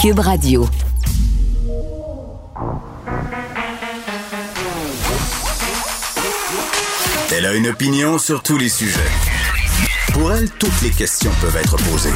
Cube 0.00 0.20
Radio. 0.20 0.66
Elle 7.30 7.44
a 7.44 7.52
une 7.52 7.66
opinion 7.66 8.16
sur 8.16 8.42
tous 8.42 8.56
les 8.56 8.70
sujets. 8.70 8.98
Pour 10.14 10.32
elle, 10.32 10.48
toutes 10.52 10.80
les 10.80 10.88
questions 10.88 11.30
peuvent 11.42 11.54
être 11.58 11.76
posées. 11.76 12.14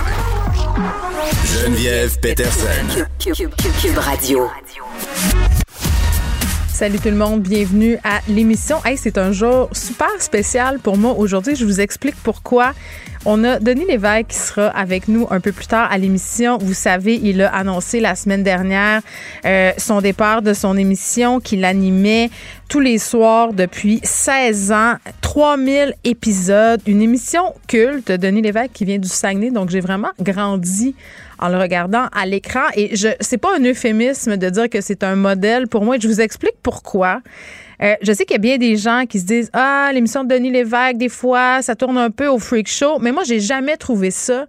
Geneviève 1.45 2.19
Peterson. 2.21 3.05
Cube, 3.19 3.99
Radio. 3.99 4.49
Salut 6.73 6.99
tout 6.99 7.11
le 7.11 7.17
monde, 7.17 7.43
bienvenue 7.43 7.99
à 8.03 8.21
l'émission. 8.29 8.83
Hey, 8.87 8.97
c'est 8.97 9.19
un 9.19 9.33
jour 9.33 9.69
super 9.73 10.21
spécial 10.21 10.79
pour 10.79 10.97
moi 10.97 11.13
aujourd'hui. 11.19 11.55
Je 11.55 11.67
vous 11.67 11.83
explique 11.83 12.17
pourquoi. 12.23 12.73
On 13.27 13.43
a 13.43 13.59
Denis 13.59 13.87
Lévesque 13.87 14.27
qui 14.29 14.37
sera 14.37 14.67
avec 14.67 15.09
nous 15.09 15.27
un 15.31 15.41
peu 15.41 15.51
plus 15.51 15.67
tard 15.67 15.91
à 15.91 15.97
l'émission. 15.97 16.59
Vous 16.59 16.75
savez, 16.75 17.15
il 17.15 17.41
a 17.41 17.49
annoncé 17.55 17.99
la 17.99 18.17
semaine 18.17 18.43
dernière 18.43 19.01
euh, 19.47 19.73
son 19.79 20.03
départ 20.03 20.43
de 20.43 20.53
son 20.53 20.77
émission 20.77 21.41
qu'il 21.41 21.65
animait 21.65 22.29
tous 22.69 22.81
les 22.81 22.99
soirs 22.99 23.55
depuis 23.55 24.01
16 24.03 24.73
ans, 24.73 24.95
3000 25.23 25.95
épisodes, 26.05 26.83
une 26.87 27.01
émission 27.01 27.55
culte. 27.67 28.13
Denis 28.13 28.43
Lévesque 28.43 28.73
qui 28.75 28.85
vient 28.85 28.99
du 28.99 29.09
Saguenay, 29.09 29.51
donc 29.51 29.71
j'ai 29.71 29.81
vraiment 29.81 30.11
grandi 30.21 30.95
en 31.39 31.49
le 31.49 31.57
regardant 31.57 32.09
à 32.13 32.27
l'écran. 32.27 32.65
Et 32.77 32.95
je, 32.95 33.09
c'est 33.21 33.39
pas 33.39 33.57
un 33.57 33.65
euphémisme 33.65 34.37
de 34.37 34.51
dire 34.51 34.69
que 34.69 34.83
c'est 34.83 35.03
un 35.03 35.17
modèle 35.17 35.67
pour 35.67 35.83
moi. 35.83 35.97
Je 35.99 36.09
vous 36.09 36.21
explique 36.21 36.57
pourquoi. 36.63 37.21
Euh, 37.85 37.97
je 38.01 38.13
sais 38.13 38.25
qu'il 38.25 38.35
y 38.35 38.37
a 38.37 38.39
bien 38.39 38.57
des 38.57 38.77
gens 38.77 39.05
qui 39.07 39.21
se 39.21 39.27
disent 39.27 39.51
Ah, 39.53 39.91
l'émission 39.93 40.25
de 40.25 40.35
Denis 40.35 40.51
Lévesque, 40.51 40.97
des 40.97 41.11
fois, 41.11 41.61
ça 41.61 41.75
tourne 41.75 41.99
un 41.99 42.11
peu 42.11 42.29
au 42.29 42.39
freak 42.39 42.69
show. 42.69 42.99
Mais 42.99 43.13
moi, 43.13 43.25
j'ai 43.25 43.41
jamais 43.41 43.77
trouvé 43.77 44.11
ça 44.11 44.47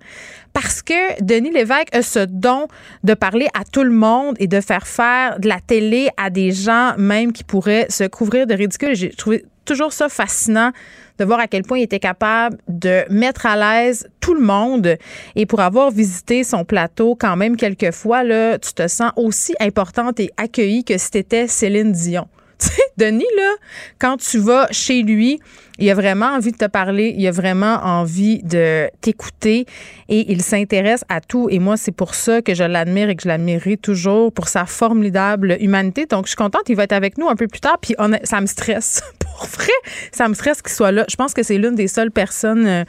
parce 0.54 0.82
que 0.82 1.22
Denis 1.22 1.52
Lévesque 1.52 1.94
a 1.94 2.02
ce 2.02 2.20
don 2.20 2.68
de 3.04 3.14
parler 3.14 3.48
à 3.54 3.66
tout 3.66 3.84
le 3.84 3.92
monde 3.92 4.36
et 4.40 4.48
de 4.48 4.62
faire 4.62 4.88
faire 4.88 5.40
de 5.40 5.50
la 5.50 5.60
télé 5.60 6.08
à 6.16 6.30
des 6.30 6.52
gens 6.52 6.94
même 6.98 7.34
qui 7.34 7.44
pourraient 7.44 7.88
se 7.90 8.06
couvrir 8.06 8.48
de 8.48 8.54
ridicule. 8.54 8.96
J'ai 8.96 9.10
trouvé 9.10 9.44
toujours 9.66 9.92
ça 9.92 10.08
fascinant 10.08 10.72
de 11.20 11.26
voir 11.26 11.40
à 11.40 11.48
quel 11.48 11.64
point 11.64 11.80
il 11.80 11.84
était 11.84 12.00
capable 12.00 12.58
de 12.70 13.04
mettre 13.10 13.46
à 13.46 13.58
l'aise 13.58 14.08
tout 14.22 14.34
le 14.34 14.42
monde. 14.42 14.96
Et 15.36 15.46
pour 15.46 15.60
avoir 15.60 15.92
visité 15.92 16.46
son 16.46 16.64
plateau 16.64 17.16
quand 17.16 17.36
même 17.36 17.58
quelques 17.58 17.92
fois, 17.92 18.24
là, 18.24 18.58
tu 18.60 18.74
te 18.74 18.88
sens 18.88 19.12
aussi 19.18 19.56
importante 19.60 20.22
et 20.22 20.32
accueillie 20.38 20.86
que 20.86 20.98
si 20.98 21.10
c'était 21.12 21.48
Céline 21.48 21.92
Dion. 21.92 22.28
Tu 22.60 22.68
sais, 22.68 22.82
Denis, 22.98 23.26
là, 23.36 23.56
quand 24.00 24.18
tu 24.18 24.40
vas 24.40 24.68
chez 24.72 25.02
lui, 25.02 25.40
il 25.80 25.90
a 25.90 25.94
vraiment 25.94 26.28
envie 26.28 26.52
de 26.52 26.58
te 26.58 26.66
parler, 26.66 27.14
il 27.18 27.28
a 27.28 27.32
vraiment 27.32 27.80
envie 27.84 28.42
de 28.44 28.90
t'écouter 29.02 29.66
et 30.10 30.32
il 30.32 30.42
s'intéresse 30.42 31.04
à 31.10 31.22
tout. 31.22 31.48
Et 31.50 31.60
moi, 31.60 31.78
c'est 31.78 31.92
pour 31.92 32.16
ça 32.16 32.42
que 32.42 32.54
je 32.54 32.64
l'admire 32.64 33.10
et 33.10 33.16
que 33.16 33.24
je 33.24 33.28
l'admirerai 33.28 33.78
toujours 33.78 34.32
pour 34.32 34.48
sa 34.48 34.66
formidable 34.66 35.58
humanité. 35.60 36.06
Donc, 36.06 36.26
je 36.26 36.30
suis 36.30 36.38
contente, 36.38 36.64
il 36.68 36.76
va 36.76 36.84
être 36.84 36.94
avec 36.94 37.18
nous 37.18 37.28
un 37.28 37.36
peu 37.36 37.48
plus 37.48 37.60
tard. 37.60 37.78
Puis, 37.82 37.96
on 37.98 38.12
ça 38.24 38.42
me 38.42 38.46
stresse. 38.46 39.02
Pour 39.38 39.48
vrai, 39.48 39.74
ça 40.14 40.30
me 40.30 40.34
stresse 40.34 40.62
qu'il 40.62 40.72
soit 40.72 40.94
là. 40.94 41.04
Je 41.10 41.16
pense 41.18 41.34
que 41.34 41.44
c'est 41.44 41.58
l'une 41.58 41.76
des 41.76 41.90
seules 41.90 42.12
personnes 42.12 42.66
euh, 42.66 42.84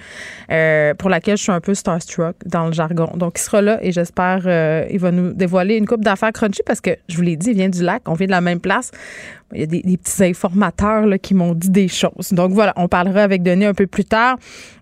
euh, 0.53 0.95
pour 0.95 1.11
laquelle 1.11 1.37
je 1.37 1.43
suis 1.43 1.53
un 1.53 1.61
peu 1.61 1.75
starstruck 1.75 2.37
dans 2.45 2.67
le 2.67 2.73
jargon. 2.73 3.11
Donc, 3.17 3.39
il 3.39 3.43
sera 3.43 3.63
là 3.63 3.79
et 3.83 3.91
j'espère 3.91 4.43
euh, 4.47 4.87
il 4.91 5.01
va 5.01 5.11
nous 5.11 5.33
dévoiler 5.33 5.75
une 5.75 5.87
coupe 5.87 6.05
d'affaires 6.05 6.33
crunchy 6.33 6.63
parce 6.65 6.81
que, 6.81 6.91
je 7.09 7.17
vous 7.17 7.23
l'ai 7.23 7.37
dit, 7.37 7.51
il 7.51 7.57
vient 7.57 7.69
du 7.69 7.83
lac, 7.83 8.03
on 8.07 8.15
vient 8.15 8.27
de 8.27 8.33
la 8.33 8.41
même 8.41 8.61
place. 8.61 8.93
Il 9.55 9.61
y 9.61 9.63
a 9.63 9.67
des, 9.67 9.83
petits 9.97 10.25
informateurs 10.25 11.07
qui 11.21 11.35
m'ont 11.35 11.55
dit 11.55 11.71
des 11.71 11.89
choses. 11.89 12.33
Donc, 12.33 12.53
voilà, 12.53 12.73
on 12.77 12.89
parlera 12.89 13.23
avec 13.23 13.43
Denis 13.43 13.67
un 13.67 13.75
peu 13.75 13.87
plus 13.87 14.05
tard. 14.05 14.37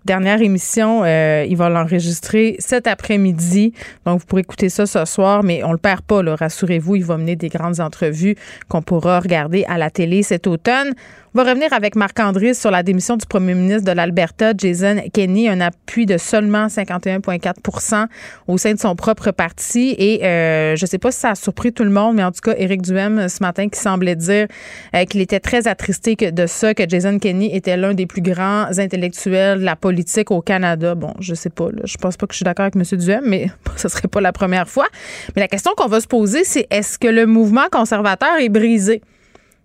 Dernière 0.05 0.39
émission, 0.43 1.01
euh, 1.03 1.47
il 1.49 1.57
va 1.57 1.67
l'enregistrer 1.67 2.57
cet 2.59 2.85
après-midi. 2.85 3.73
Donc, 4.05 4.19
vous 4.19 4.25
pourrez 4.27 4.41
écouter 4.41 4.69
ça 4.69 4.85
ce 4.85 5.03
soir, 5.03 5.41
mais 5.41 5.63
on 5.63 5.71
le 5.71 5.79
perd 5.79 6.01
pas, 6.01 6.21
rassurez-vous. 6.35 6.97
Il 6.97 7.03
va 7.03 7.17
mener 7.17 7.35
des 7.35 7.49
grandes 7.49 7.79
entrevues 7.79 8.35
qu'on 8.69 8.83
pourra 8.83 9.19
regarder 9.19 9.65
à 9.67 9.79
la 9.79 9.89
télé 9.89 10.21
cet 10.21 10.45
automne. 10.45 10.93
On 11.37 11.43
va 11.43 11.49
revenir 11.49 11.73
avec 11.73 11.97
Marc-André 11.97 12.53
sur 12.53 12.71
la 12.71 12.81
démission 12.81 13.17
du 13.17 13.25
premier 13.25 13.55
ministre 13.55 13.83
de 13.83 13.91
l'Alberta, 13.91 14.53
Jason 14.57 15.01
Kenney, 15.11 15.49
un 15.49 15.59
appui 15.59 16.05
de 16.05 16.17
seulement 16.17 16.67
51,4% 16.67 18.05
au 18.47 18.57
sein 18.57 18.73
de 18.73 18.79
son 18.79 18.95
propre 18.95 19.31
parti. 19.31 19.95
Et 19.97 20.23
euh, 20.23 20.77
je 20.77 20.85
ne 20.85 20.87
sais 20.87 20.97
pas 20.97 21.11
si 21.11 21.19
ça 21.19 21.31
a 21.31 21.35
surpris 21.35 21.73
tout 21.73 21.83
le 21.83 21.89
monde, 21.89 22.15
mais 22.15 22.23
en 22.23 22.31
tout 22.31 22.39
cas, 22.39 22.53
Éric 22.57 22.83
Duhem, 22.83 23.27
ce 23.27 23.43
matin, 23.43 23.67
qui 23.67 23.77
semblait 23.77 24.15
dire 24.15 24.47
euh, 24.95 25.03
qu'il 25.03 25.19
était 25.19 25.41
très 25.41 25.67
attristé 25.67 26.15
de 26.15 26.45
ça, 26.45 26.73
que 26.73 26.87
Jason 26.87 27.19
Kenney 27.19 27.53
était 27.53 27.75
l'un 27.75 27.93
des 27.93 28.05
plus 28.05 28.21
grands 28.21 28.67
intellectuels 28.77 29.59
de 29.59 29.65
la 29.65 29.75
politique 29.75 29.94
au 30.29 30.41
Canada. 30.41 30.95
Bon, 30.95 31.13
je 31.19 31.33
sais 31.35 31.49
pas. 31.49 31.69
Là, 31.71 31.81
je 31.85 31.97
pense 31.97 32.17
pas 32.17 32.27
que 32.27 32.33
je 32.33 32.37
suis 32.37 32.43
d'accord 32.43 32.65
avec 32.65 32.75
M. 32.75 32.97
Duhem, 32.97 33.23
mais 33.25 33.47
ce 33.75 33.87
serait 33.87 34.07
pas 34.07 34.21
la 34.21 34.31
première 34.31 34.67
fois. 34.67 34.87
Mais 35.35 35.41
la 35.41 35.47
question 35.47 35.71
qu'on 35.75 35.87
va 35.87 36.01
se 36.01 36.07
poser, 36.07 36.43
c'est 36.43 36.67
est-ce 36.69 36.97
que 36.99 37.07
le 37.07 37.25
mouvement 37.25 37.67
conservateur 37.71 38.37
est 38.39 38.49
brisé? 38.49 39.01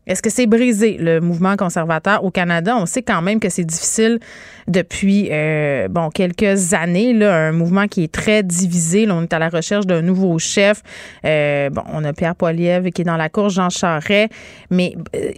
Est-ce 0.07 0.23
que 0.23 0.31
c'est 0.31 0.47
brisé, 0.47 0.97
le 0.99 1.21
mouvement 1.21 1.57
conservateur 1.57 2.25
au 2.25 2.31
Canada? 2.31 2.77
On 2.77 2.87
sait 2.87 3.03
quand 3.03 3.23
même 3.23 3.39
que 3.39 3.49
c'est 3.49 3.65
difficile 3.65 4.19
depuis 4.71 5.29
euh, 5.31 5.89
bon 5.89 6.11
quelques 6.11 6.75
années. 6.75 7.13
Là, 7.13 7.49
un 7.49 7.53
mouvement 7.53 7.87
qui 7.89 8.05
est 8.05 8.13
très 8.13 8.43
divisé. 8.43 9.07
On 9.11 9.23
est 9.23 9.33
à 9.33 9.39
la 9.39 9.49
recherche 9.49 9.87
d'un 9.87 10.03
nouveau 10.03 10.39
chef. 10.39 10.83
Euh, 11.25 11.71
bon, 11.71 11.83
on 11.93 12.05
a 12.05 12.13
Pierre 12.13 12.37
Poilievre 12.37 12.91
qui 12.91 13.03
est 13.03 13.05
dans 13.05 13.17
la 13.17 13.29
cour, 13.29 13.49
Jean 13.49 13.71
Charest. 13.71 14.33
Mais 14.71 14.95
euh, 15.15 15.33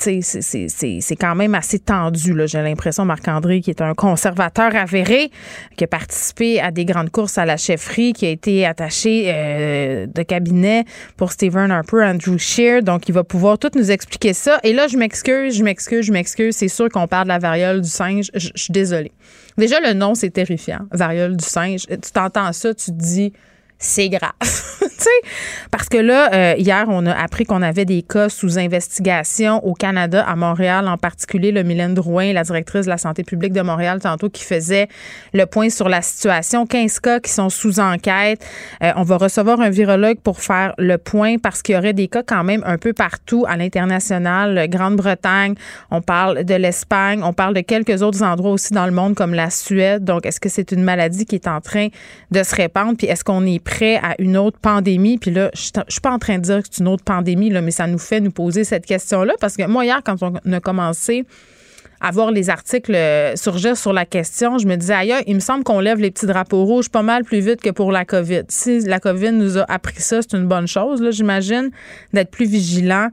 c'est 0.00 1.16
quand 1.18 1.34
même 1.34 1.54
assez 1.54 1.78
tendu. 1.78 2.34
J'ai 2.46 2.62
l'impression, 2.62 3.04
Marc-André, 3.04 3.60
qui 3.60 3.70
est 3.70 3.80
un 3.80 3.94
conservateur 3.94 4.74
avéré, 4.74 5.30
qui 5.76 5.84
a 5.84 5.86
participé 5.86 6.60
à 6.60 6.70
des 6.70 6.84
grandes 6.84 7.10
courses 7.10 7.38
à 7.38 7.44
la 7.44 7.56
chefferie, 7.56 8.12
qui 8.12 8.26
a 8.26 8.30
été 8.30 8.64
attaché 8.66 9.24
euh, 9.26 10.06
de 10.06 10.22
cabinet 10.22 10.84
pour 11.16 11.32
Stephen 11.32 11.70
Harper, 11.70 12.04
Andrew 12.04 12.38
Shear. 12.38 12.82
Donc, 12.82 13.08
il 13.08 13.12
va 13.12 13.24
pouvoir 13.24 13.58
tout 13.58 13.70
nous 13.74 13.90
expliquer 13.90 14.32
ça. 14.32 14.58
Et 14.62 14.72
là, 14.72 14.86
je 14.88 14.96
m'excuse, 14.96 15.56
je 15.56 15.64
m'excuse, 15.64 16.06
je 16.06 16.12
m'excuse. 16.12 16.56
C'est 16.56 16.68
sûr 16.68 16.88
qu'on 16.88 17.06
parle 17.06 17.24
de 17.24 17.28
la 17.28 17.38
variole 17.38 17.80
du 17.80 17.88
singe. 17.88 18.30
Désolée. 18.78 19.12
Déjà, 19.56 19.80
le 19.80 19.92
nom, 19.92 20.14
c'est 20.14 20.30
terrifiant. 20.30 20.86
Variole 20.92 21.36
du 21.36 21.44
singe. 21.44 21.86
Tu 21.88 22.12
t'entends 22.12 22.52
ça, 22.52 22.74
tu 22.74 22.86
te 22.86 22.96
dis 22.96 23.32
c'est 23.78 24.08
grave. 24.08 24.32
parce 25.70 25.88
que 25.88 25.98
là, 25.98 26.32
euh, 26.32 26.54
hier, 26.58 26.86
on 26.88 27.06
a 27.06 27.12
appris 27.12 27.44
qu'on 27.44 27.62
avait 27.62 27.84
des 27.84 28.02
cas 28.02 28.28
sous 28.28 28.58
investigation 28.58 29.64
au 29.64 29.74
Canada, 29.74 30.24
à 30.26 30.36
Montréal 30.36 30.88
en 30.88 30.96
particulier. 30.96 31.52
Le 31.52 31.62
Mylène 31.62 31.94
Drouin, 31.94 32.32
la 32.32 32.42
directrice 32.42 32.86
de 32.86 32.90
la 32.90 32.98
santé 32.98 33.22
publique 33.22 33.52
de 33.52 33.60
Montréal, 33.60 34.00
tantôt, 34.00 34.28
qui 34.28 34.44
faisait 34.44 34.88
le 35.32 35.46
point 35.46 35.70
sur 35.70 35.88
la 35.88 36.02
situation. 36.02 36.66
15 36.66 37.00
cas 37.00 37.20
qui 37.20 37.30
sont 37.30 37.50
sous 37.50 37.80
enquête. 37.80 38.44
Euh, 38.82 38.92
on 38.96 39.02
va 39.02 39.16
recevoir 39.16 39.60
un 39.60 39.70
virologue 39.70 40.18
pour 40.20 40.40
faire 40.40 40.74
le 40.78 40.98
point 40.98 41.36
parce 41.38 41.62
qu'il 41.62 41.74
y 41.74 41.78
aurait 41.78 41.92
des 41.92 42.08
cas 42.08 42.22
quand 42.22 42.44
même 42.44 42.62
un 42.66 42.78
peu 42.78 42.92
partout 42.92 43.44
à 43.48 43.56
l'international. 43.56 44.68
Grande-Bretagne, 44.68 45.54
on 45.90 46.02
parle 46.02 46.44
de 46.44 46.54
l'Espagne, 46.54 47.22
on 47.22 47.32
parle 47.32 47.54
de 47.54 47.60
quelques 47.60 48.02
autres 48.02 48.22
endroits 48.22 48.52
aussi 48.52 48.72
dans 48.72 48.86
le 48.86 48.92
monde 48.92 49.14
comme 49.14 49.34
la 49.34 49.50
Suède. 49.50 50.04
Donc, 50.04 50.26
est-ce 50.26 50.40
que 50.40 50.48
c'est 50.48 50.72
une 50.72 50.82
maladie 50.82 51.26
qui 51.26 51.36
est 51.36 51.48
en 51.48 51.60
train 51.60 51.88
de 52.30 52.42
se 52.42 52.54
répandre? 52.54 52.96
Puis 52.96 53.06
est-ce 53.06 53.24
qu'on 53.24 53.46
est 53.46 53.62
prêt 53.68 53.96
à 54.02 54.14
une 54.18 54.36
autre 54.36 54.58
pandémie. 54.58 55.18
Puis 55.18 55.30
là, 55.30 55.50
je 55.54 55.70
ne 55.76 55.82
suis 55.88 56.00
pas 56.00 56.10
en 56.10 56.18
train 56.18 56.38
de 56.38 56.42
dire 56.42 56.62
que 56.62 56.68
c'est 56.70 56.80
une 56.80 56.88
autre 56.88 57.04
pandémie, 57.04 57.50
là, 57.50 57.60
mais 57.60 57.70
ça 57.70 57.86
nous 57.86 57.98
fait 57.98 58.20
nous 58.20 58.30
poser 58.30 58.64
cette 58.64 58.86
question-là. 58.86 59.34
Parce 59.40 59.56
que 59.56 59.66
moi, 59.66 59.84
hier, 59.84 60.00
quand 60.04 60.16
on 60.22 60.52
a 60.52 60.60
commencé 60.60 61.24
à 62.00 62.10
voir 62.10 62.30
les 62.30 62.48
articles 62.48 62.94
euh, 62.94 63.36
surgir 63.36 63.76
sur 63.76 63.92
la 63.92 64.06
question, 64.06 64.56
je 64.58 64.66
me 64.66 64.76
disais, 64.76 64.94
ailleurs, 64.94 65.20
il 65.26 65.34
me 65.34 65.40
semble 65.40 65.64
qu'on 65.64 65.80
lève 65.80 65.98
les 65.98 66.10
petits 66.10 66.26
drapeaux 66.26 66.64
rouges 66.64 66.88
pas 66.88 67.02
mal 67.02 67.24
plus 67.24 67.40
vite 67.40 67.60
que 67.60 67.70
pour 67.70 67.92
la 67.92 68.04
COVID. 68.04 68.44
Si 68.48 68.80
la 68.80 69.00
COVID 69.00 69.32
nous 69.32 69.58
a 69.58 69.64
appris 69.68 70.00
ça, 70.00 70.22
c'est 70.22 70.36
une 70.36 70.46
bonne 70.46 70.68
chose, 70.68 71.04
j'imagine, 71.10 71.70
d'être 72.12 72.30
plus 72.30 72.46
vigilant. 72.46 73.08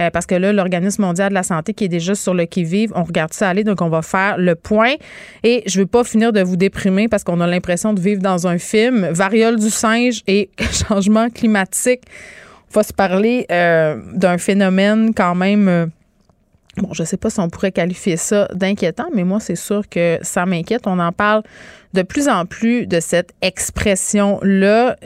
Euh, 0.00 0.10
parce 0.10 0.26
que 0.26 0.34
là, 0.34 0.52
l'Organisme 0.52 1.02
mondial 1.02 1.30
de 1.30 1.34
la 1.34 1.42
santé 1.42 1.74
qui 1.74 1.84
est 1.84 1.88
déjà 1.88 2.14
sur 2.14 2.34
le 2.34 2.44
qui-vive, 2.44 2.92
on 2.94 3.04
regarde 3.04 3.32
ça 3.32 3.48
aller, 3.48 3.64
donc 3.64 3.80
on 3.80 3.88
va 3.88 4.02
faire 4.02 4.36
le 4.38 4.54
point. 4.54 4.94
Et 5.42 5.62
je 5.66 5.80
veux 5.80 5.86
pas 5.86 6.04
finir 6.04 6.32
de 6.32 6.40
vous 6.42 6.56
déprimer 6.56 7.08
parce 7.08 7.24
qu'on 7.24 7.40
a 7.40 7.46
l'impression 7.46 7.92
de 7.92 8.00
vivre 8.00 8.22
dans 8.22 8.46
un 8.46 8.58
film. 8.58 9.06
Variole 9.10 9.58
du 9.58 9.70
singe 9.70 10.22
et 10.26 10.50
changement 10.88 11.28
climatique. 11.30 12.02
On 12.70 12.80
va 12.80 12.82
se 12.82 12.92
parler 12.92 13.46
euh, 13.50 14.00
d'un 14.14 14.38
phénomène 14.38 15.12
quand 15.14 15.34
même... 15.34 15.90
Euh, 16.78 16.82
bon, 16.82 16.92
je 16.92 17.04
sais 17.04 17.16
pas 17.16 17.30
si 17.30 17.40
on 17.40 17.48
pourrait 17.48 17.72
qualifier 17.72 18.16
ça 18.16 18.48
d'inquiétant, 18.54 19.08
mais 19.14 19.24
moi, 19.24 19.40
c'est 19.40 19.56
sûr 19.56 19.88
que 19.88 20.18
ça 20.22 20.46
m'inquiète. 20.46 20.86
On 20.86 20.98
en 20.98 21.12
parle 21.12 21.42
de 21.92 22.02
plus 22.02 22.28
en 22.28 22.46
plus 22.46 22.86
de 22.86 23.00
cette 23.00 23.32
expression-là. 23.42 24.96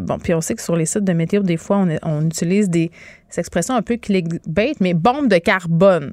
bon, 0.00 0.18
puis 0.18 0.34
on 0.34 0.40
sait 0.40 0.54
que 0.54 0.62
sur 0.62 0.76
les 0.76 0.86
sites 0.86 1.04
de 1.04 1.12
météo, 1.12 1.42
des 1.42 1.56
fois, 1.56 1.84
on, 2.02 2.26
utilise 2.26 2.68
des 2.68 2.90
cette 3.28 3.38
expression 3.38 3.74
un 3.74 3.82
peu 3.82 3.96
clickbait, 3.96 4.74
mais 4.80 4.92
bombe 4.92 5.28
de 5.28 5.38
carbone. 5.38 6.12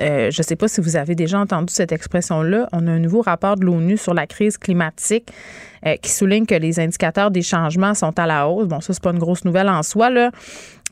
Euh, 0.00 0.30
je 0.30 0.40
ne 0.40 0.44
sais 0.44 0.56
pas 0.56 0.68
si 0.68 0.80
vous 0.80 0.96
avez 0.96 1.14
déjà 1.14 1.38
entendu 1.38 1.72
cette 1.72 1.92
expression-là. 1.92 2.68
On 2.72 2.86
a 2.86 2.90
un 2.90 2.98
nouveau 2.98 3.20
rapport 3.20 3.56
de 3.56 3.64
l'ONU 3.64 3.96
sur 3.96 4.14
la 4.14 4.26
crise 4.26 4.56
climatique 4.56 5.30
euh, 5.86 5.96
qui 5.96 6.10
souligne 6.10 6.46
que 6.46 6.54
les 6.54 6.80
indicateurs 6.80 7.30
des 7.30 7.42
changements 7.42 7.94
sont 7.94 8.18
à 8.18 8.26
la 8.26 8.48
hausse. 8.48 8.66
Bon, 8.68 8.80
ça, 8.80 8.92
c'est 8.92 9.02
pas 9.02 9.10
une 9.10 9.18
grosse 9.18 9.44
nouvelle 9.44 9.68
en 9.68 9.82
soi, 9.82 10.08
là. 10.08 10.30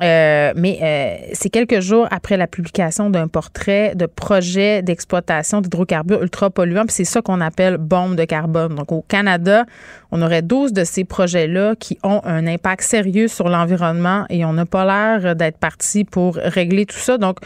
Euh, 0.03 0.53
mais 0.57 0.79
euh, 0.83 1.31
c'est 1.35 1.51
quelques 1.51 1.81
jours 1.81 2.07
après 2.11 2.39
la 2.39 2.47
publication 2.47 3.11
d'un 3.11 3.29
portrait 3.29 3.95
de 3.95 4.07
projet 4.07 4.83
d'exploitation 4.83 5.61
d'hydrocarbures 5.61 6.23
ultra 6.23 6.49
polluants. 6.49 6.87
Puis 6.87 6.95
c'est 6.95 7.05
ça 7.05 7.21
qu'on 7.21 7.41
appelle 7.41 7.77
bombe 7.77 8.17
de 8.17 8.25
carbone. 8.25 8.75
Donc 8.75 8.93
au 8.93 9.03
Canada, 9.03 9.65
on 10.11 10.23
aurait 10.23 10.43
12 10.43 10.73
de 10.73 10.85
ces 10.85 11.05
projets-là 11.05 11.75
qui 11.79 11.99
ont 12.03 12.23
un 12.25 12.47
impact 12.47 12.83
sérieux 12.83 13.29
sur 13.29 13.49
l'environnement 13.49 14.25
et 14.31 14.45
on 14.45 14.55
n'a 14.55 14.65
pas 14.65 14.85
l'air 14.85 15.37
d'être 15.37 15.59
parti 15.59 16.05
pour 16.05 16.37
régler 16.37 16.87
tout 16.87 16.99
ça. 16.99 17.19
Donc 17.19 17.39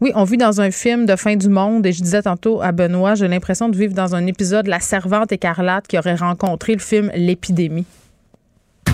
oui, 0.00 0.12
on 0.14 0.24
vit 0.24 0.36
dans 0.36 0.60
un 0.60 0.70
film 0.70 1.06
de 1.06 1.16
fin 1.16 1.36
du 1.36 1.48
monde 1.48 1.86
et 1.86 1.92
je 1.92 2.02
disais 2.02 2.22
tantôt 2.22 2.60
à 2.60 2.72
Benoît, 2.72 3.14
j'ai 3.14 3.28
l'impression 3.28 3.70
de 3.70 3.76
vivre 3.76 3.94
dans 3.94 4.14
un 4.14 4.26
épisode 4.26 4.66
La 4.66 4.80
Servante 4.80 5.32
écarlate 5.32 5.86
qui 5.86 5.98
aurait 5.98 6.14
rencontré 6.14 6.74
le 6.74 6.80
film 6.80 7.10
L'épidémie. 7.14 7.86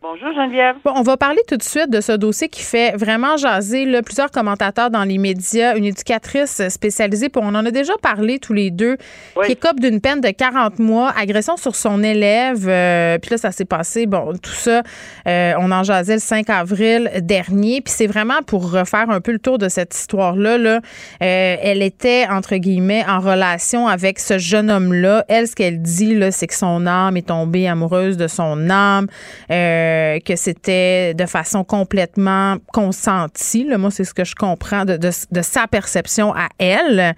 Bonjour, 0.00 0.32
Geneviève. 0.32 0.76
Bon, 0.84 0.92
on 0.94 1.02
va 1.02 1.16
parler 1.16 1.40
tout 1.48 1.56
de 1.56 1.62
suite 1.62 1.90
de 1.90 2.00
ce 2.00 2.12
dossier 2.12 2.48
qui 2.48 2.62
fait 2.62 2.96
vraiment 2.96 3.36
jaser 3.36 3.84
là, 3.84 4.00
plusieurs 4.00 4.30
commentateurs 4.30 4.90
dans 4.90 5.02
les 5.02 5.18
médias, 5.18 5.74
une 5.76 5.84
éducatrice 5.86 6.62
spécialisée, 6.68 7.28
puis 7.28 7.42
on 7.44 7.48
en 7.48 7.66
a 7.66 7.72
déjà 7.72 7.94
parlé 8.00 8.38
tous 8.38 8.52
les 8.52 8.70
deux, 8.70 8.96
Oui. 9.34 9.46
qui 9.46 9.52
écope 9.52 9.80
d'une 9.80 10.00
peine 10.00 10.20
de 10.20 10.28
40 10.30 10.78
mois, 10.78 11.12
agression 11.20 11.56
sur 11.56 11.74
son 11.74 12.04
élève, 12.04 12.68
euh, 12.68 13.18
puis 13.18 13.32
là, 13.32 13.38
ça 13.38 13.50
s'est 13.50 13.64
passé, 13.64 14.06
bon, 14.06 14.34
tout 14.40 14.52
ça, 14.52 14.82
euh, 15.26 15.54
on 15.58 15.72
en 15.72 15.82
jasait 15.82 16.14
le 16.14 16.20
5 16.20 16.48
avril 16.48 17.10
dernier, 17.22 17.80
puis 17.80 17.92
c'est 17.92 18.06
vraiment 18.06 18.40
pour 18.46 18.70
refaire 18.70 19.10
un 19.10 19.20
peu 19.20 19.32
le 19.32 19.40
tour 19.40 19.58
de 19.58 19.68
cette 19.68 19.96
histoire-là, 19.96 20.58
là, 20.58 20.76
euh, 21.22 21.56
elle 21.60 21.82
était, 21.82 22.24
entre 22.30 22.54
guillemets, 22.54 23.04
en 23.08 23.18
relation 23.18 23.88
avec 23.88 24.20
ce 24.20 24.38
jeune 24.38 24.70
homme-là. 24.70 25.24
Elle, 25.28 25.48
ce 25.48 25.56
qu'elle 25.56 25.82
dit, 25.82 26.14
là, 26.14 26.30
c'est 26.30 26.46
que 26.46 26.54
son 26.54 26.86
âme 26.86 27.16
est 27.16 27.26
tombée 27.28 27.66
amoureuse 27.66 28.16
de 28.16 28.28
son 28.28 28.70
âme, 28.70 29.08
euh, 29.50 29.86
que 30.24 30.36
c'était 30.36 31.14
de 31.14 31.26
façon 31.26 31.64
complètement 31.64 32.56
consentie. 32.72 33.64
Moi, 33.64 33.90
c'est 33.90 34.04
ce 34.04 34.14
que 34.14 34.24
je 34.24 34.34
comprends 34.34 34.84
de 34.84 35.42
sa 35.42 35.66
perception 35.66 36.34
à 36.34 36.48
elle. 36.58 37.14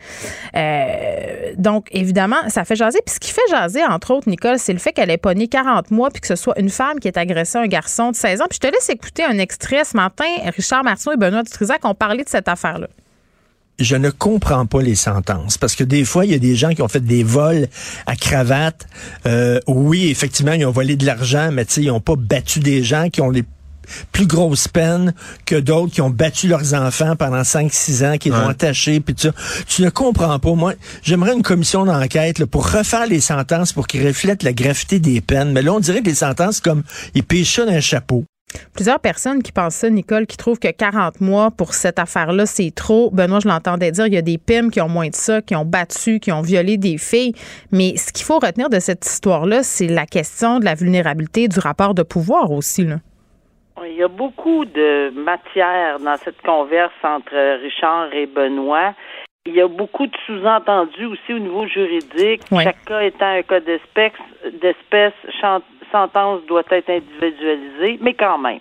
Euh, 0.57 1.53
donc, 1.57 1.89
évidemment, 1.93 2.49
ça 2.49 2.65
fait 2.65 2.77
jaser. 2.77 3.01
Puis 3.05 3.15
ce 3.15 3.21
qui 3.21 3.31
fait 3.31 3.41
jaser, 3.51 3.85
entre 3.85 4.13
autres, 4.13 4.29
Nicole, 4.29 4.59
c'est 4.59 4.73
le 4.73 4.79
fait 4.79 4.93
qu'elle 4.93 5.11
ait 5.11 5.19
pogné 5.19 5.49
40 5.49 5.91
mois 5.91 6.11
puis 6.11 6.21
que 6.21 6.27
ce 6.27 6.37
soit 6.37 6.59
une 6.59 6.71
femme 6.71 6.99
qui 7.01 7.09
ait 7.09 7.19
agressé 7.19 7.59
un 7.59 7.67
garçon 7.67 8.11
de 8.11 8.17
16 8.17 8.43
ans. 8.43 8.47
Puis 8.49 8.59
je 8.63 8.69
te 8.69 8.73
laisse 8.73 8.89
écouter 8.89 9.25
un 9.25 9.39
extrait 9.39 9.85
ce 9.85 9.97
matin. 9.97 10.25
Richard 10.57 10.85
Martineau 10.85 11.15
et 11.15 11.17
Benoît 11.17 11.43
Dutrisac 11.43 11.85
ont 11.85 11.95
parlé 11.95 12.25
de 12.25 12.29
cette 12.29 12.49
affaire-là. 12.49 12.89
Je 13.81 13.97
ne 13.97 14.11
comprends 14.11 14.67
pas 14.67 14.83
les 14.83 14.95
sentences 14.95 15.59
parce 15.59 15.75
que 15.75 15.85
des 15.85 16.05
fois 16.05 16.25
il 16.25 16.33
y 16.33 16.35
a 16.35 16.39
des 16.39 16.55
gens 16.55 16.71
qui 16.71 16.83
ont 16.83 16.89
fait 16.89 17.05
des 17.05 17.25
vols 17.25 17.69
à 18.07 18.17
cravate. 18.17 18.87
Euh, 19.27 19.61
oui, 19.67 20.09
effectivement, 20.11 20.53
ils 20.53 20.65
ont 20.67 20.71
volé 20.71 20.97
de 20.97 21.07
l'argent, 21.07 21.51
mais 21.53 21.65
tu 21.65 21.75
sais, 21.75 21.83
ils 21.83 21.91
ont 21.91 22.01
pas 22.01 22.17
battu 22.17 22.61
des 22.61 22.83
gens 22.83 23.09
qui 23.09 23.21
ont 23.21 23.31
les 23.31 23.45
plus 24.13 24.27
grosses 24.27 24.69
peines 24.69 25.15
que 25.47 25.57
d'autres 25.57 25.93
qui 25.93 26.01
ont 26.01 26.11
battu 26.11 26.49
leurs 26.49 26.75
enfants 26.75 27.17
pendant 27.17 27.43
5-6 27.43 28.07
ans, 28.07 28.19
qui 28.19 28.31
les 28.31 28.37
ont 28.37 28.49
attachés, 28.49 29.01
puis 29.01 29.15
ça. 29.17 29.31
Tu 29.67 29.83
ne 29.83 29.91
comprends 29.91 30.39
pas. 30.39 30.55
Moi, 30.55 30.75
j'aimerais 31.03 31.35
une 31.35 31.43
commission 31.43 31.85
d'enquête 31.85 32.45
pour 32.47 32.71
refaire 32.71 33.07
les 33.07 33.21
sentences 33.21 33.73
pour 33.73 33.87
qu'ils 33.87 34.07
reflètent 34.07 34.43
la 34.43 34.53
gravité 34.53 34.99
des 34.99 35.21
peines. 35.21 35.53
Mais 35.53 35.63
là, 35.63 35.73
on 35.73 35.81
dirait 35.81 36.01
que 36.01 36.09
les 36.09 36.15
sentences, 36.15 36.61
comme 36.61 36.83
ils 37.15 37.25
pêchent 37.25 37.57
ça 37.57 37.67
d'un 37.67 37.81
chapeau. 37.81 38.25
Plusieurs 38.75 39.01
personnes 39.01 39.43
qui 39.43 39.53
pensent 39.53 39.77
ça, 39.77 39.91
Nicole, 39.91 40.27
qui 40.27 40.37
trouvent 40.37 40.59
que 40.59 40.71
40 40.71 41.21
mois 41.21 41.51
pour 41.51 41.75
cette 41.75 41.99
affaire-là, 41.99 42.47
c'est 42.47 42.75
trop. 42.75 43.11
Benoît, 43.11 43.41
je 43.41 43.49
l'entendais 43.49 43.91
dire, 43.91 44.07
il 44.07 44.15
y 44.15 44.19
a 44.19 44.23
des 44.23 44.39
PIM 44.39 44.71
qui 44.71 44.81
ont 44.81 44.89
moins 44.89 45.09
de 45.09 45.15
ça, 45.15 45.43
qui 45.43 45.55
ont 45.55 45.65
battu, 45.65 46.21
qui 46.21 46.33
ont 46.33 46.43
violé 46.43 46.77
des 46.77 46.99
filles. 46.99 47.35
Mais 47.73 47.97
ce 47.97 48.13
qu'il 48.13 48.25
faut 48.25 48.39
retenir 48.39 48.69
de 48.69 48.81
cette 48.81 49.05
histoire-là, 49.07 49.63
c'est 49.63 49.87
la 49.89 50.07
question 50.07 50.59
de 50.59 50.65
la 50.65 50.75
vulnérabilité 50.75 51.49
du 51.49 51.59
rapport 51.59 51.95
de 51.95 52.03
pouvoir 52.03 52.51
aussi. 52.51 52.85
Là. 52.85 52.97
Il 53.87 53.97
y 53.97 54.03
a 54.03 54.09
beaucoup 54.09 54.65
de 54.65 55.11
matière 55.11 55.99
dans 56.01 56.17
cette 56.17 56.41
converse 56.43 56.93
entre 57.03 57.61
Richard 57.63 58.13
et 58.13 58.27
Benoît. 58.27 58.95
Il 59.47 59.55
y 59.55 59.61
a 59.63 59.69
beaucoup 59.69 60.07
de 60.07 60.17
sous-entendus 60.27 61.07
aussi 61.07 61.33
au 61.33 61.39
niveau 61.39 61.67
juridique. 61.67 62.43
Chaque 62.63 62.85
cas 62.85 63.01
étant 63.01 63.39
un 63.39 63.43
cas 63.43 63.61
d'espèce, 63.61 64.13
d'espèce, 64.61 65.15
sentence 65.91 66.41
doit 66.47 66.63
être 66.71 66.91
individualisée, 66.91 67.99
mais 68.01 68.15
quand 68.15 68.39
même. 68.39 68.61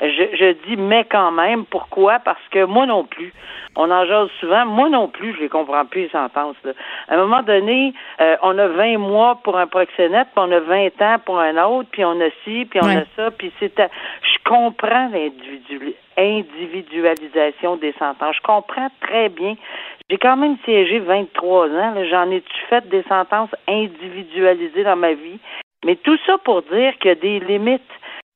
Je, 0.00 0.06
je 0.36 0.52
dis 0.66 0.76
mais 0.76 1.04
quand 1.04 1.30
même. 1.30 1.64
Pourquoi? 1.66 2.18
Parce 2.18 2.42
que 2.50 2.64
moi 2.64 2.84
non 2.84 3.04
plus. 3.04 3.32
On 3.76 3.90
en 3.90 4.04
jase 4.06 4.28
souvent. 4.40 4.66
Moi 4.66 4.88
non 4.88 5.06
plus, 5.08 5.34
je 5.34 5.40
les 5.40 5.48
comprends 5.48 5.84
plus, 5.86 6.02
les 6.02 6.08
sentences. 6.08 6.56
Là. 6.64 6.72
À 7.08 7.14
un 7.14 7.18
moment 7.18 7.42
donné, 7.42 7.94
euh, 8.20 8.36
on 8.42 8.58
a 8.58 8.66
20 8.68 8.98
mois 8.98 9.36
pour 9.44 9.56
un 9.56 9.66
proxénète, 9.68 10.28
puis 10.34 10.44
on 10.48 10.50
a 10.52 10.60
20 10.60 11.00
ans 11.00 11.16
pour 11.24 11.38
un 11.38 11.56
autre, 11.64 11.88
puis 11.92 12.04
on 12.04 12.20
a 12.20 12.28
ci, 12.44 12.66
puis 12.68 12.80
on 12.82 12.88
a 12.88 13.04
ça, 13.16 13.30
puis 13.30 13.52
c'est... 13.60 13.78
à- 13.80 13.88
Je 14.22 14.38
comprends 14.48 15.08
l'individu- 15.12 15.94
individualisation 16.18 17.76
des 17.76 17.92
sentences. 17.98 18.36
Je 18.36 18.42
comprends 18.42 18.88
très 19.00 19.28
bien. 19.28 19.54
J'ai 20.10 20.18
quand 20.18 20.36
même 20.36 20.56
siégé 20.64 20.98
23 20.98 21.68
ans. 21.68 21.94
J'en 22.10 22.30
ai-tu 22.30 22.60
fait 22.68 22.86
des 22.88 23.02
sentences 23.04 23.54
individualisées 23.68 24.84
dans 24.84 24.96
ma 24.96 25.12
vie? 25.14 25.38
Mais 25.84 25.96
tout 25.96 26.18
ça 26.26 26.38
pour 26.38 26.62
dire 26.62 26.96
qu'il 26.98 27.08
y 27.08 27.12
a 27.12 27.14
des 27.14 27.40
limites. 27.40 27.82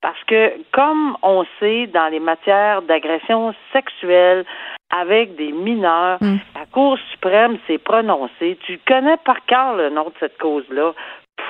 Parce 0.01 0.23
que, 0.29 0.53
comme 0.73 1.17
on 1.23 1.45
sait, 1.59 1.89
dans 1.89 2.07
les 2.09 2.21
matières 2.21 2.83
d'agression 2.83 3.53
sexuelle 3.73 4.45
avec 4.91 5.35
des 5.35 5.51
mineurs, 5.51 6.19
Mm. 6.21 6.37
la 6.55 6.67
Cour 6.67 6.97
suprême 7.11 7.59
s'est 7.67 7.79
prononcée. 7.79 8.57
Tu 8.65 8.79
connais 8.87 9.17
par 9.25 9.45
cœur 9.47 9.75
le 9.75 9.91
nom 9.91 10.05
de 10.05 10.15
cette 10.21 10.39
cause-là. 10.39 10.93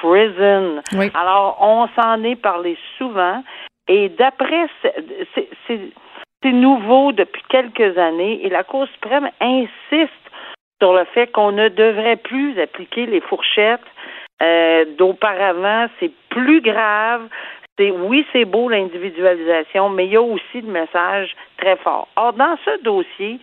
Prison. 0.00 0.80
Oui. 0.96 1.10
Alors, 1.14 1.58
on 1.60 1.88
s'en 2.00 2.22
est 2.24 2.36
parlé 2.40 2.76
souvent. 2.96 3.42
Et 3.88 4.08
d'après, 4.10 4.66
c'est- 5.34 5.48
nouveau 6.44 7.12
depuis 7.12 7.42
quelques 7.48 7.98
années 7.98 8.44
et 8.44 8.48
la 8.48 8.62
Cour 8.64 8.86
suprême 8.94 9.28
insiste 9.40 10.12
sur 10.80 10.92
le 10.94 11.04
fait 11.06 11.26
qu'on 11.32 11.52
ne 11.52 11.68
devrait 11.68 12.16
plus 12.16 12.58
appliquer 12.60 13.06
les 13.06 13.20
fourchettes 13.20 13.80
euh, 14.42 14.84
d'auparavant. 14.96 15.86
C'est 16.00 16.12
plus 16.30 16.60
grave. 16.60 17.28
C'est 17.78 17.90
oui, 17.90 18.26
c'est 18.32 18.44
beau 18.44 18.68
l'individualisation, 18.68 19.88
mais 19.88 20.06
il 20.06 20.12
y 20.12 20.16
a 20.16 20.22
aussi 20.22 20.60
le 20.60 20.72
message 20.72 21.34
très 21.58 21.76
fort. 21.76 22.08
Or, 22.16 22.32
dans 22.32 22.56
ce 22.64 22.82
dossier, 22.82 23.38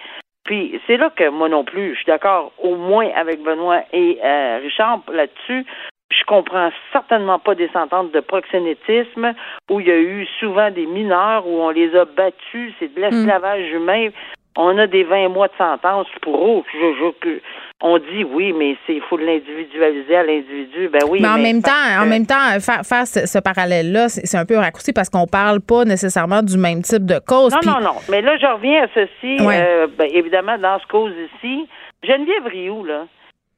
puis 0.46 0.80
c'est 0.86 0.98
là 0.98 1.10
que 1.10 1.30
moi 1.30 1.50
non 1.50 1.64
plus, 1.64 1.92
je 1.92 1.96
suis 1.96 2.06
d'accord 2.06 2.52
au 2.60 2.76
moins 2.76 3.10
avec 3.16 3.42
Benoît 3.42 3.82
et 3.92 4.20
euh, 4.24 4.60
Richard 4.62 5.02
là-dessus. 5.12 5.66
Je 6.12 6.24
comprends 6.26 6.70
certainement 6.92 7.40
pas 7.40 7.56
des 7.56 7.68
sentences 7.70 8.12
de 8.12 8.20
proxénétisme 8.20 9.34
où 9.72 9.80
il 9.80 9.88
y 9.88 9.92
a 9.92 9.98
eu 9.98 10.28
souvent 10.40 10.70
des 10.70 10.86
mineurs 10.86 11.48
où 11.48 11.62
on 11.62 11.72
les 11.72 11.96
a 11.96 12.06
battus, 12.06 12.74
c'est 12.80 12.94
de 12.94 13.02
l'esclavage 13.02 13.72
humain. 13.72 14.10
On 14.58 14.78
a 14.78 14.88
des 14.88 15.04
20 15.04 15.30
mois 15.30 15.48
de 15.50 15.54
sentence 15.58 16.08
pour 16.22 16.36
eux. 16.48 16.64
Je, 16.74 16.78
je- 16.80 17.20
que- 17.20 17.42
on 17.82 17.98
dit 17.98 18.24
oui, 18.24 18.54
mais 18.54 18.78
c'est 18.88 18.96
il 18.96 19.02
faut 19.02 19.18
l'individualiser 19.18 20.16
à 20.16 20.24
l'individu. 20.24 20.88
Ben 20.88 21.00
oui. 21.10 21.20
mais 21.22 21.28
en 21.28 21.36
mais 21.36 21.44
même 21.54 21.62
temps, 21.62 21.72
en 22.02 22.06
même 22.06 22.26
temps, 22.26 22.58
faire, 22.62 22.84
faire 22.86 23.06
ce, 23.06 23.26
ce 23.28 23.38
parallèle-là, 23.40 24.08
c'est 24.08 24.38
un 24.38 24.46
peu 24.46 24.58
raccourci 24.58 24.94
parce 24.94 25.10
qu'on 25.10 25.28
parle 25.28 25.60
pas 25.60 25.84
nécessairement 25.84 26.42
du 26.42 26.58
même 26.58 26.82
type 26.84 27.06
de 27.06 27.20
cause. 27.20 27.54
Non, 27.66 27.74
non, 27.74 27.82
non. 27.82 27.96
Mais 28.10 28.22
là, 28.22 28.38
je 28.38 28.46
reviens 28.46 28.84
à 28.84 28.88
ceci. 28.94 29.46
Ouais. 29.46 29.60
Euh, 29.62 29.88
ben, 29.98 30.08
évidemment, 30.12 30.58
dans 30.58 30.80
ce 30.80 30.88
cause-ci, 30.88 31.68
Geneviève 32.02 32.46
Rioux, 32.48 32.86
là, 32.86 33.08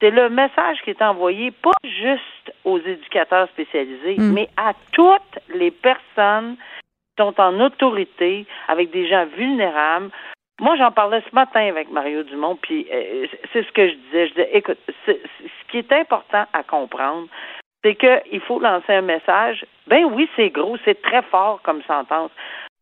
c'est 0.01 0.09
le 0.11 0.29
message 0.29 0.77
qui 0.83 0.89
est 0.91 1.01
envoyé 1.03 1.51
pas 1.51 1.71
juste 1.83 2.51
aux 2.65 2.79
éducateurs 2.79 3.47
spécialisés, 3.49 4.15
Mm. 4.17 4.33
mais 4.33 4.47
à 4.57 4.73
toutes 4.93 5.39
les 5.53 5.69
personnes 5.71 6.55
qui 6.55 7.23
sont 7.23 7.39
en 7.39 7.59
autorité 7.59 8.45
avec 8.67 8.89
des 8.91 9.07
gens 9.07 9.25
vulnérables. 9.37 10.09
Moi, 10.59 10.75
j'en 10.77 10.91
parlais 10.91 11.21
ce 11.29 11.35
matin 11.35 11.67
avec 11.67 11.91
Mario 11.91 12.23
Dumont, 12.23 12.57
puis 12.61 12.87
euh, 12.91 13.27
c'est 13.53 13.63
ce 13.63 13.71
que 13.71 13.87
je 13.89 13.93
disais. 13.93 14.27
Je 14.27 14.33
disais, 14.33 14.49
écoute, 14.53 14.79
ce 15.05 15.11
qui 15.71 15.77
est 15.77 15.91
important 15.91 16.45
à 16.51 16.63
comprendre, 16.63 17.27
c'est 17.83 17.95
qu'il 17.95 18.41
faut 18.41 18.59
lancer 18.59 18.91
un 18.93 19.01
message. 19.03 19.65
Ben 19.87 20.03
oui, 20.05 20.27
c'est 20.35 20.49
gros, 20.49 20.77
c'est 20.83 20.99
très 21.01 21.21
fort 21.23 21.61
comme 21.63 21.81
sentence. 21.83 22.31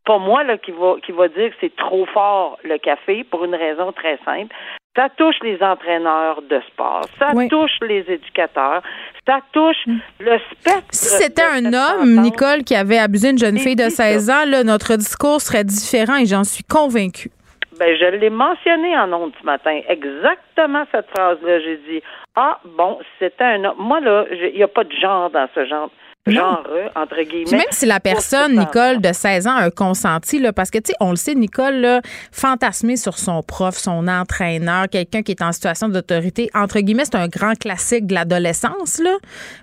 Pas 0.06 0.20
moi 0.20 0.44
là 0.44 0.58
qui 0.58 0.72
va 0.72 0.96
qui 1.04 1.12
va 1.12 1.28
dire 1.28 1.50
que 1.50 1.56
c'est 1.60 1.76
trop 1.76 2.06
fort 2.06 2.60
le 2.64 2.78
café 2.78 3.24
pour 3.24 3.44
une 3.44 3.56
raison 3.56 3.92
très 3.92 4.18
simple. 4.24 4.56
Ça 4.96 5.10
touche 5.18 5.36
les 5.42 5.62
entraîneurs 5.62 6.42
de 6.44 6.62
sport, 6.72 7.02
ça 7.20 7.32
Oui. 7.34 7.50
touche 7.50 7.78
les 7.82 8.06
éducateurs, 8.10 8.82
ça 9.28 9.40
touche 9.52 9.84
le 10.20 10.38
spectre. 10.52 10.86
Si 10.92 11.10
c'était 11.10 11.42
un 11.42 11.74
homme. 11.74 12.22
Nicole, 12.22 12.64
qui 12.64 12.76
avait 12.76 13.00
abusé 13.00 13.32
une 13.32 13.38
jeune 13.38 13.58
fille 13.58 13.76
de 13.76 13.84
qui, 13.86 13.92
ça? 13.92 14.04
16 14.06 14.30
ans, 14.30 14.46
là, 14.46 14.64
notre 14.64 14.96
discours 14.96 15.42
serait 15.42 15.66
différent 15.66 16.16
et 16.16 16.26
j'en 16.26 16.46
suis 16.46 16.64
convaincue. 16.64 17.30
Ben, 17.78 17.98
je 17.98 18.06
l'ai 18.06 18.30
mentionné 18.30 18.98
en 18.98 19.12
ondes 19.12 19.34
ce 19.40 19.46
matin. 19.46 19.82
Exactement 19.90 20.86
cette 20.92 21.10
phrase-là. 21.10 21.60
J'ai 21.60 21.78
dit, 21.90 22.02
ah, 22.36 22.60
bon, 22.64 23.00
c'était 23.20 23.44
un 23.44 23.66
homme. 23.66 23.76
Moi, 23.80 24.00
là, 24.00 24.26
il 24.32 24.56
n'y 24.56 24.64
a 24.64 24.68
pas 24.68 24.84
de 24.84 24.94
genre 24.94 25.30
dans 25.30 25.48
ce 25.54 25.66
genre 25.66 25.90
genre, 26.28 26.64
entre 26.96 27.22
guillemets. 27.22 27.58
même 27.58 27.72
si 27.72 27.86
la 27.86 28.00
personne, 28.00 28.58
Nicole, 28.58 29.02
de 29.02 29.14
16 29.14 29.48
ans, 29.48 29.56
a 29.56 29.70
consenti, 29.70 30.40
là, 30.40 30.54
parce 30.54 30.72
que, 30.72 30.80
tu 30.80 30.92
sais, 30.92 30.98
on 31.00 31.12
le 31.12 31.16
sait, 31.16 31.36
Nicole, 31.36 31.76
là, 31.76 32.02
fantasmer 32.32 32.98
sur 32.98 33.18
son 33.18 33.44
prof, 33.44 33.76
son 33.76 34.08
entraîneur, 34.08 34.90
quelqu'un 34.90 35.22
qui 35.22 35.32
est 35.32 35.42
en 35.42 35.52
situation 35.52 35.90
d'autorité, 35.90 36.50
entre 36.54 36.80
guillemets, 36.80 37.06
c'est 37.06 37.16
un 37.16 37.28
grand 37.28 37.58
classique 37.58 38.08
de 38.08 38.14
l'adolescence, 38.14 39.00
là. 39.00 39.16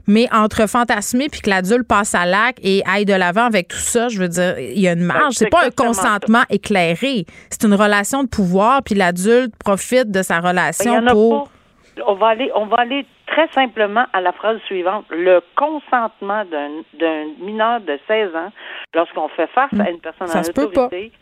Mais 0.06 0.28
entre 0.32 0.68
fantasmer 0.68 1.28
puis 1.28 1.40
que 1.40 1.50
l'adulte 1.50 1.86
passe 1.86 2.14
à 2.14 2.26
l'acte 2.26 2.58
et 2.62 2.82
aille 2.86 3.04
de 3.04 3.14
l'avant 3.14 3.44
avec 3.44 3.68
tout 3.68 3.76
ça, 3.76 4.08
je 4.08 4.18
veux 4.18 4.28
dire, 4.28 4.58
il 4.58 4.80
y 4.80 4.88
a 4.88 4.92
une 4.92 5.04
marge. 5.04 5.34
c'est 5.34 5.50
pas 5.50 5.66
un 5.66 5.70
consentement 5.70 6.42
éclairé. 6.50 7.26
C'est 7.50 7.64
une 7.64 7.74
relation 7.74 8.22
de 8.22 8.28
pouvoir, 8.28 8.82
puis 8.82 8.94
l'adulte 8.94 9.54
profite 9.56 10.10
de 10.10 10.22
sa 10.22 10.40
relation 10.40 11.04
pour. 11.06 11.50
On 12.06 12.14
va 12.14 12.28
aller, 12.28 12.50
on 12.54 12.66
va 12.66 12.76
aller 12.78 13.06
très 13.26 13.48
simplement 13.48 14.04
à 14.12 14.20
la 14.20 14.32
phrase 14.32 14.60
suivante. 14.62 15.04
Le 15.10 15.40
consentement 15.56 16.44
d'un 16.44 17.24
mineur 17.38 17.80
de 17.80 17.98
16 18.06 18.34
ans, 18.34 18.52
lorsqu'on 18.94 19.28
fait 19.28 19.48
face 19.48 19.70
à 19.78 19.90
une 19.90 20.00
personne 20.00 20.28
en 20.30 20.40
autorité, 20.40 21.12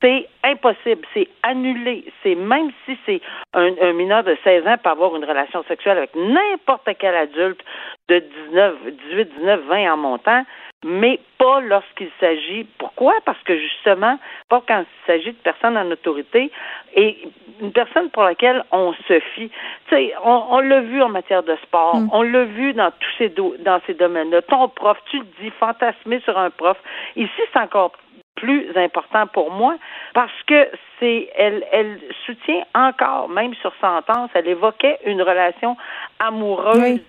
c'est 0.00 0.28
impossible, 0.44 1.02
c'est 1.12 1.28
annulé. 1.42 2.04
C'est 2.22 2.36
même 2.36 2.70
si 2.84 2.96
c'est 3.04 3.20
un, 3.54 3.72
un, 3.82 3.92
mineur 3.92 4.22
de 4.22 4.36
16 4.44 4.66
ans 4.66 4.76
peut 4.82 4.90
avoir 4.90 5.16
une 5.16 5.24
relation 5.24 5.64
sexuelle 5.64 5.98
avec 5.98 6.14
n'importe 6.14 6.88
quel 6.98 7.14
adulte 7.16 7.60
de 8.08 8.20
19, 8.50 8.76
18, 9.10 9.28
19, 9.38 9.60
20 9.68 9.92
en 9.92 9.96
montant, 9.96 10.44
mais 10.84 11.18
pas 11.38 11.60
lorsqu'il 11.60 12.10
s'agit. 12.20 12.64
Pourquoi? 12.78 13.12
Parce 13.24 13.42
que 13.42 13.58
justement, 13.58 14.18
pas 14.48 14.62
quand 14.66 14.80
il 14.80 15.06
s'agit 15.06 15.32
de 15.32 15.38
personnes 15.38 15.76
en 15.76 15.90
autorité 15.90 16.52
et 16.94 17.18
une 17.60 17.72
personne 17.72 18.10
pour 18.10 18.22
laquelle 18.22 18.64
on 18.70 18.92
se 18.92 19.20
fie. 19.34 19.50
Tu 19.88 19.94
sais, 19.94 20.14
on, 20.22 20.60
l'a 20.60 20.80
vu 20.80 21.02
en 21.02 21.08
matière 21.08 21.42
de 21.42 21.56
sport, 21.64 21.96
mm. 21.96 22.10
on 22.12 22.22
l'a 22.22 22.44
vu 22.44 22.74
dans 22.74 22.90
tous 22.90 23.10
ces 23.18 23.28
dans 23.30 23.80
ces 23.86 23.94
domaines-là. 23.94 24.42
Ton 24.42 24.68
prof, 24.68 24.98
tu 25.10 25.18
le 25.18 25.26
dis, 25.40 25.50
fantasmer 25.58 26.20
sur 26.20 26.38
un 26.38 26.50
prof. 26.50 26.76
Ici, 27.16 27.40
c'est 27.52 27.58
encore 27.58 27.92
plus 28.36 28.70
important 28.76 29.26
pour 29.26 29.50
moi 29.50 29.76
parce 30.14 30.42
que 30.46 30.68
c'est 31.00 31.28
elle 31.34 31.66
elle 31.72 31.98
soutient 32.24 32.62
encore 32.72 33.28
même 33.28 33.52
sur 33.54 33.72
sentence 33.80 34.30
elle 34.34 34.46
évoquait 34.46 34.96
une 35.06 35.20
relation 35.22 35.76
amoureuse 36.20 37.00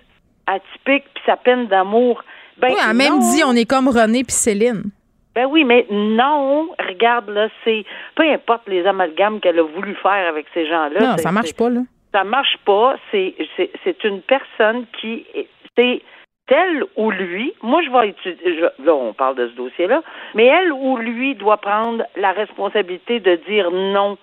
atypique 0.48 1.04
puis 1.14 1.22
sa 1.24 1.36
peine 1.36 1.66
d'amour 1.66 2.24
ben, 2.60 2.68
oui, 2.72 2.76
elle 2.88 2.96
même 2.96 3.18
dit 3.18 3.42
on 3.44 3.52
est 3.52 3.68
comme 3.68 3.88
René 3.88 4.24
puis 4.24 4.32
Céline. 4.32 4.84
Ben 5.34 5.46
oui, 5.46 5.64
mais 5.64 5.86
non, 5.90 6.68
regarde 6.78 7.30
là, 7.30 7.48
c'est 7.64 7.84
peu 8.16 8.24
importe 8.30 8.68
les 8.68 8.84
amalgames 8.84 9.40
qu'elle 9.40 9.58
a 9.58 9.62
voulu 9.62 9.94
faire 9.96 10.28
avec 10.28 10.46
ces 10.52 10.66
gens-là. 10.66 11.00
Non, 11.00 11.16
ça 11.18 11.30
marche 11.30 11.54
pas 11.54 11.70
là. 11.70 11.80
Ça 12.12 12.24
marche 12.24 12.58
pas. 12.64 12.96
C'est 13.10 13.34
c'est 13.84 14.04
une 14.04 14.20
personne 14.22 14.86
qui 15.00 15.24
c'est 15.76 16.02
elle 16.48 16.84
ou 16.96 17.10
lui. 17.10 17.54
Moi, 17.62 17.80
je 17.82 17.90
vais 17.90 18.08
étudier. 18.08 18.60
là, 18.60 18.94
on 18.94 19.12
parle 19.12 19.36
de 19.36 19.48
ce 19.48 19.54
dossier-là, 19.54 20.02
mais 20.34 20.46
elle 20.46 20.72
ou 20.72 20.96
lui 20.96 21.36
doit 21.36 21.58
prendre 21.58 22.04
la 22.16 22.32
responsabilité 22.32 23.20
de 23.20 23.36
dire 23.48 23.70
non 23.70 24.18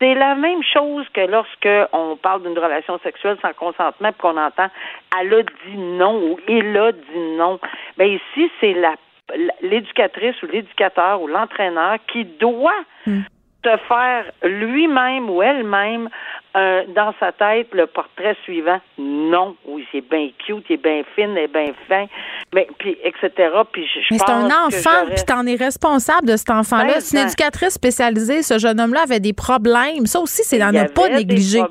c'est 0.00 0.14
la 0.14 0.34
même 0.34 0.62
chose 0.62 1.06
que 1.14 1.20
lorsque 1.20 1.68
on 1.92 2.16
parle 2.16 2.42
d'une 2.42 2.58
relation 2.58 2.98
sexuelle 2.98 3.38
sans 3.40 3.52
consentement 3.52 4.12
qu'on 4.18 4.36
entend 4.36 4.68
elle 5.20 5.34
a 5.34 5.42
dit 5.42 5.76
non 5.76 6.20
ou 6.20 6.38
il 6.48 6.76
a 6.76 6.92
dit 6.92 7.36
non. 7.36 7.60
Mais 7.98 8.08
ben, 8.08 8.20
ici, 8.20 8.50
c'est 8.60 8.74
la 8.74 8.94
l'éducatrice 9.62 10.42
ou 10.42 10.46
l'éducateur 10.46 11.22
ou 11.22 11.26
l'entraîneur 11.26 11.96
qui 12.12 12.24
doit 12.24 12.84
hmm 13.06 13.22
de 13.64 13.76
faire 13.88 14.24
lui-même 14.42 15.28
ou 15.30 15.42
elle-même 15.42 16.08
euh, 16.56 16.84
dans 16.94 17.12
sa 17.18 17.32
tête 17.32 17.68
le 17.72 17.86
portrait 17.86 18.36
suivant. 18.44 18.80
Non, 18.96 19.56
oui, 19.66 19.84
c'est 19.90 20.08
bien 20.08 20.28
cute, 20.46 20.64
il 20.68 20.74
est 20.74 20.76
bien 20.76 21.02
fine, 21.16 21.32
il 21.32 21.38
est 21.38 21.52
bien 21.52 21.72
fin, 21.88 22.06
mais 22.54 22.68
puis 22.78 22.96
etc. 23.02 23.30
Puis 23.72 23.88
je, 23.92 24.00
mais 24.12 24.18
c'est 24.18 24.30
un 24.30 24.46
enfant, 24.46 25.06
puis 25.06 25.24
t'en 25.26 25.46
es 25.46 25.56
responsable 25.56 26.28
de 26.28 26.36
cet 26.36 26.50
enfant-là. 26.50 26.94
Ben, 26.94 27.00
c'est 27.00 27.18
une 27.18 27.26
éducatrice 27.26 27.74
spécialisée. 27.74 28.42
Ce 28.42 28.58
jeune 28.58 28.80
homme-là 28.80 29.02
avait 29.02 29.20
des 29.20 29.32
problèmes. 29.32 30.06
Ça 30.06 30.20
aussi, 30.20 30.44
c'est 30.44 30.58
d'en 30.58 30.70
ne 30.70 30.86
pas 30.86 31.08
négliger. 31.08 31.62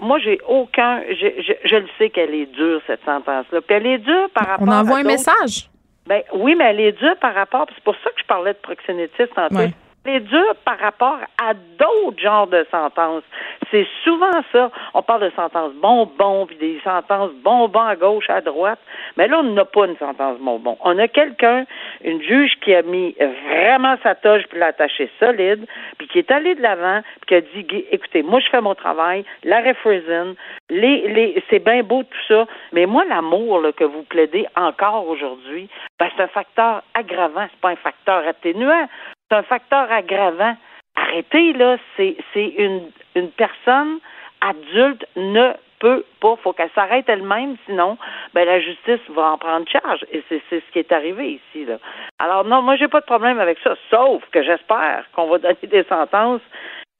Moi, 0.00 0.18
j'ai 0.20 0.38
aucun. 0.46 1.02
Je, 1.10 1.56
je, 1.64 1.76
le 1.76 1.88
sais 1.98 2.10
qu'elle 2.10 2.34
est 2.34 2.46
dure 2.46 2.80
cette 2.86 3.04
sentence-là. 3.04 3.60
Puis 3.60 3.76
elle 3.76 3.86
est 3.86 3.98
dure 3.98 4.30
par 4.34 4.46
rapport. 4.46 4.68
On 4.68 4.70
envoie 4.70 4.98
un 4.98 5.02
message. 5.02 5.68
Ben 6.06 6.22
oui, 6.32 6.54
mais 6.54 6.66
elle 6.66 6.80
est 6.80 6.92
dure 6.92 7.16
par 7.20 7.34
rapport. 7.34 7.66
C'est 7.74 7.84
pour 7.84 7.96
ça 8.04 8.10
que 8.10 8.20
je 8.20 8.26
parlais 8.26 8.52
de 8.52 8.58
proxénétisme 8.58 9.32
tantôt 9.34 9.72
c'est 10.08 10.20
dur 10.20 10.54
par 10.64 10.78
rapport 10.78 11.18
à 11.42 11.52
d'autres 11.54 12.18
genres 12.18 12.46
de 12.46 12.66
sentences. 12.70 13.22
C'est 13.70 13.86
souvent 14.04 14.42
ça. 14.52 14.70
On 14.94 15.02
parle 15.02 15.24
de 15.24 15.32
sentences 15.36 15.74
bonbons, 15.74 16.46
puis 16.46 16.56
des 16.56 16.80
sentences 16.82 17.32
bonbons 17.44 17.84
à 17.84 17.94
gauche, 17.94 18.30
à 18.30 18.40
droite. 18.40 18.78
Mais 19.18 19.28
là, 19.28 19.40
on 19.40 19.42
n'a 19.42 19.66
pas 19.66 19.86
une 19.86 19.96
sentence 19.98 20.38
bonbon. 20.38 20.78
On 20.80 20.98
a 20.98 21.08
quelqu'un, 21.08 21.66
une 22.02 22.22
juge 22.22 22.52
qui 22.62 22.74
a 22.74 22.80
mis 22.82 23.14
vraiment 23.46 23.96
sa 24.02 24.14
toge 24.14 24.44
puis 24.48 24.58
l'a 24.58 24.68
attachée 24.68 25.10
solide, 25.18 25.66
puis 25.98 26.08
qui 26.08 26.18
est 26.20 26.30
allé 26.30 26.54
de 26.54 26.62
l'avant, 26.62 27.02
puis 27.20 27.26
qui 27.26 27.34
a 27.34 27.40
dit, 27.42 27.84
écoutez, 27.90 28.22
moi, 28.22 28.40
je 28.40 28.48
fais 28.48 28.62
mon 28.62 28.74
travail, 28.74 29.24
la 29.44 29.60
refreezing, 29.60 30.34
les, 30.70 31.42
c'est 31.50 31.62
bien 31.62 31.82
beau 31.82 32.02
tout 32.02 32.18
ça, 32.28 32.46
mais 32.72 32.86
moi, 32.86 33.04
l'amour 33.04 33.62
que 33.76 33.84
vous 33.84 34.02
plaidez 34.04 34.46
encore 34.56 35.06
aujourd'hui, 35.06 35.68
ben, 35.98 36.08
c'est 36.16 36.22
un 36.22 36.28
facteur 36.28 36.82
aggravant, 36.94 37.46
c'est 37.50 37.60
pas 37.60 37.70
un 37.70 37.76
facteur 37.76 38.26
atténuant 38.26 38.88
c'est 39.28 39.36
un 39.36 39.42
facteur 39.42 39.90
aggravant. 39.90 40.56
Arrêtez, 40.96 41.52
là, 41.52 41.76
c'est, 41.96 42.16
une, 42.34 42.90
une 43.14 43.30
personne 43.30 43.98
adulte 44.40 45.06
ne 45.16 45.52
peut 45.78 46.04
pas, 46.20 46.34
faut 46.42 46.52
qu'elle 46.52 46.70
s'arrête 46.74 47.08
elle-même, 47.08 47.56
sinon, 47.66 47.98
ben 48.34 48.44
la 48.44 48.60
justice 48.60 49.00
va 49.10 49.30
en 49.30 49.38
prendre 49.38 49.68
charge. 49.68 50.04
Et 50.10 50.24
c'est, 50.28 50.42
ce 50.50 50.72
qui 50.72 50.80
est 50.80 50.90
arrivé 50.90 51.34
ici. 51.34 51.64
Là. 51.64 51.78
Alors 52.18 52.44
non, 52.44 52.62
moi 52.62 52.76
j'ai 52.76 52.88
pas 52.88 53.00
de 53.00 53.06
problème 53.06 53.38
avec 53.38 53.58
ça, 53.62 53.74
sauf 53.90 54.22
que 54.32 54.42
j'espère 54.42 55.04
qu'on 55.14 55.28
va 55.28 55.38
donner 55.38 55.56
des 55.62 55.84
sentences 55.84 56.40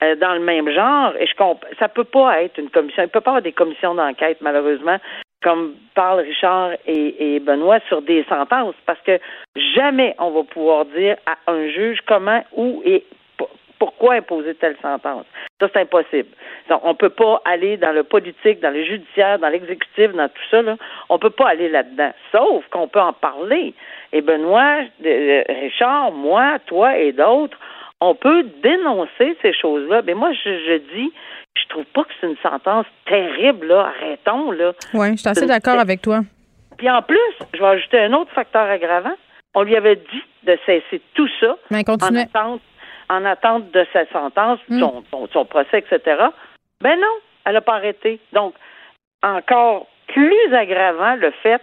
euh, 0.02 0.14
dans 0.16 0.32
le 0.34 0.40
même 0.40 0.70
genre. 0.70 1.12
Et 1.18 1.26
je 1.26 1.34
comp- 1.34 1.66
ça 1.80 1.88
peut 1.88 2.04
pas 2.04 2.42
être 2.42 2.58
une 2.58 2.70
commission, 2.70 3.02
il 3.02 3.08
peut 3.08 3.20
pas 3.20 3.30
avoir 3.30 3.42
des 3.42 3.52
commissions 3.52 3.96
d'enquête 3.96 4.38
malheureusement 4.40 4.98
comme 5.42 5.74
parlent 5.94 6.20
Richard 6.20 6.72
et, 6.86 7.40
Benoît, 7.40 7.78
sur 7.88 8.02
des 8.02 8.24
sentences, 8.24 8.74
parce 8.86 9.00
que 9.02 9.18
jamais 9.76 10.14
on 10.18 10.30
va 10.30 10.42
pouvoir 10.42 10.84
dire 10.86 11.16
à 11.26 11.50
un 11.50 11.68
juge 11.68 12.00
comment, 12.06 12.42
où 12.56 12.82
et 12.84 13.04
pourquoi 13.78 14.14
imposer 14.14 14.54
telle 14.56 14.76
sentence. 14.82 15.24
Ça, 15.60 15.68
c'est 15.72 15.80
impossible. 15.80 16.28
Donc, 16.68 16.80
on 16.84 16.90
ne 16.90 16.96
peut 16.96 17.10
pas 17.10 17.40
aller 17.44 17.76
dans 17.76 17.92
le 17.92 18.02
politique, 18.02 18.60
dans 18.60 18.72
le 18.72 18.82
judiciaire, 18.84 19.38
dans 19.38 19.48
l'exécutif, 19.48 20.12
dans 20.12 20.28
tout 20.28 20.42
ça. 20.50 20.62
Là. 20.62 20.76
On 21.08 21.14
ne 21.14 21.20
peut 21.20 21.30
pas 21.30 21.50
aller 21.50 21.68
là-dedans. 21.68 22.12
Sauf 22.32 22.66
qu'on 22.70 22.88
peut 22.88 23.00
en 23.00 23.12
parler. 23.12 23.74
Et 24.12 24.20
Benoît, 24.20 24.80
Richard, 25.00 26.10
moi, 26.10 26.58
toi 26.66 26.96
et 26.96 27.12
d'autres, 27.12 27.58
on 28.00 28.14
peut 28.14 28.44
dénoncer 28.62 29.36
ces 29.42 29.52
choses-là. 29.52 30.02
Mais 30.06 30.14
moi, 30.14 30.32
je, 30.32 30.50
je 30.50 30.78
dis, 30.94 31.12
je 31.54 31.68
trouve 31.68 31.84
pas 31.86 32.04
que 32.04 32.10
c'est 32.20 32.28
une 32.28 32.36
sentence 32.38 32.86
terrible, 33.06 33.66
là. 33.66 33.92
Arrêtons, 33.96 34.50
là. 34.52 34.72
Oui, 34.94 35.12
je 35.12 35.16
suis 35.16 35.28
assez 35.28 35.46
d'accord 35.46 35.78
avec 35.78 36.02
toi. 36.02 36.20
Puis 36.76 36.88
en 36.88 37.02
plus, 37.02 37.18
je 37.54 37.58
vais 37.58 37.66
ajouter 37.66 37.98
un 37.98 38.12
autre 38.12 38.30
facteur 38.32 38.68
aggravant. 38.68 39.14
On 39.54 39.62
lui 39.62 39.76
avait 39.76 39.96
dit 39.96 40.22
de 40.44 40.56
cesser 40.64 41.02
tout 41.14 41.28
ça 41.40 41.56
en 41.70 42.14
attente, 42.14 42.60
en 43.08 43.24
attente 43.24 43.70
de 43.72 43.84
sa 43.92 44.06
sentence, 44.06 44.60
son, 44.68 45.02
son, 45.32 45.44
procès, 45.44 45.78
etc. 45.78 46.26
Ben 46.80 47.00
non, 47.00 47.14
elle 47.44 47.54
n'a 47.54 47.60
pas 47.60 47.74
arrêté. 47.74 48.20
Donc, 48.32 48.54
encore 49.22 49.88
plus 50.06 50.54
aggravant 50.54 51.16
le 51.16 51.32
fait 51.42 51.62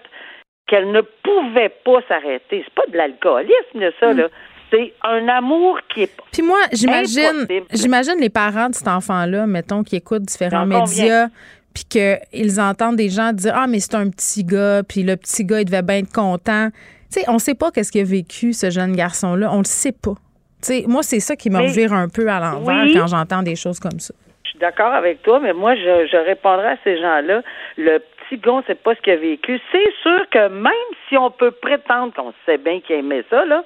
qu'elle 0.68 0.92
ne 0.92 1.01
pouvait 1.01 1.70
pas 1.70 2.01
s'arrêter. 2.10 2.65
C'est 2.65 2.74
pas 2.74 2.92
de 2.92 2.98
l'alcoolisme, 2.98 3.92
ça, 4.00 4.13
hmm. 4.13 4.18
là 4.18 4.27
c'est 4.72 4.94
un 5.04 5.28
amour 5.28 5.80
qui 5.94 6.04
est 6.04 6.12
Puis 6.32 6.42
moi, 6.42 6.58
j'imagine 6.72 7.48
j'imagine 7.72 8.16
les 8.20 8.30
parents 8.30 8.70
de 8.70 8.76
cet 8.76 8.88
enfant-là, 8.88 9.46
mettons, 9.48 9.84
qui 9.84 9.96
écoutent 9.96 10.24
différents 10.24 10.66
médias 10.66 11.28
puis 11.76 11.84
qu'ils 11.84 12.62
entendent 12.62 12.96
des 12.96 13.10
gens 13.10 13.34
dire 13.34 13.54
ah 13.56 13.68
mais 13.68 13.80
c'est 13.80 13.96
un 13.96 14.10
petit 14.10 14.44
gars 14.44 14.82
puis 14.84 15.04
le 15.04 15.18
petit 15.18 15.44
gars 15.44 15.60
il 15.60 15.66
devait 15.66 15.82
bien 15.82 15.98
être 15.98 16.14
content 16.14 16.70
tu 17.12 17.20
sais 17.20 17.26
on 17.28 17.38
sait 17.38 17.54
pas 17.54 17.70
qu'est-ce 17.70 17.92
qu'il 17.92 18.02
a 18.02 18.06
vécu 18.06 18.54
ce 18.54 18.70
jeune 18.70 18.96
garçon 18.96 19.36
là 19.36 19.50
on 19.52 19.60
le 19.60 19.66
sait 19.66 19.92
pas. 19.92 20.16
Tu 20.62 20.68
sais 20.68 20.86
moi 20.88 21.04
c'est 21.04 21.20
ça 21.20 21.36
qui 21.36 21.50
me 21.50 21.60
revire 21.60 21.94
un 21.94 22.08
peu 22.08 22.28
à 22.30 22.40
l'envers 22.40 22.86
quand 22.94 23.08
j'entends 23.08 23.44
des 23.44 23.56
choses 23.56 23.80
comme 23.80 24.00
ça. 24.00 24.14
Je 24.46 24.52
suis 24.52 24.60
d'accord 24.60 24.94
avec 24.94 25.22
toi 25.22 25.40
mais 25.42 25.54
moi 25.54 25.76
je, 25.76 26.08
je 26.12 26.26
répondrai 26.26 26.68
à 26.68 26.78
ces 26.84 26.98
gens 26.98 27.22
là 27.22 27.42
le 27.78 28.00
petit 28.00 28.38
gars 28.38 28.54
on 28.54 28.64
sait 28.64 28.76
pas 28.76 28.96
ce 28.96 29.02
qu'il 29.02 29.14
a 29.14 29.18
vécu. 29.18 29.60
C'est 29.72 29.92
sûr 30.02 30.30
que 30.32 30.48
même 30.48 30.72
si 31.10 31.18
on 31.18 31.30
peut 31.30 31.52
prétendre 31.52 32.14
qu'on 32.14 32.34
sait 32.46 32.58
bien 32.58 32.80
qu'il 32.80 32.96
aimait 32.96 33.26
ça 33.30 33.44
là 33.46 33.64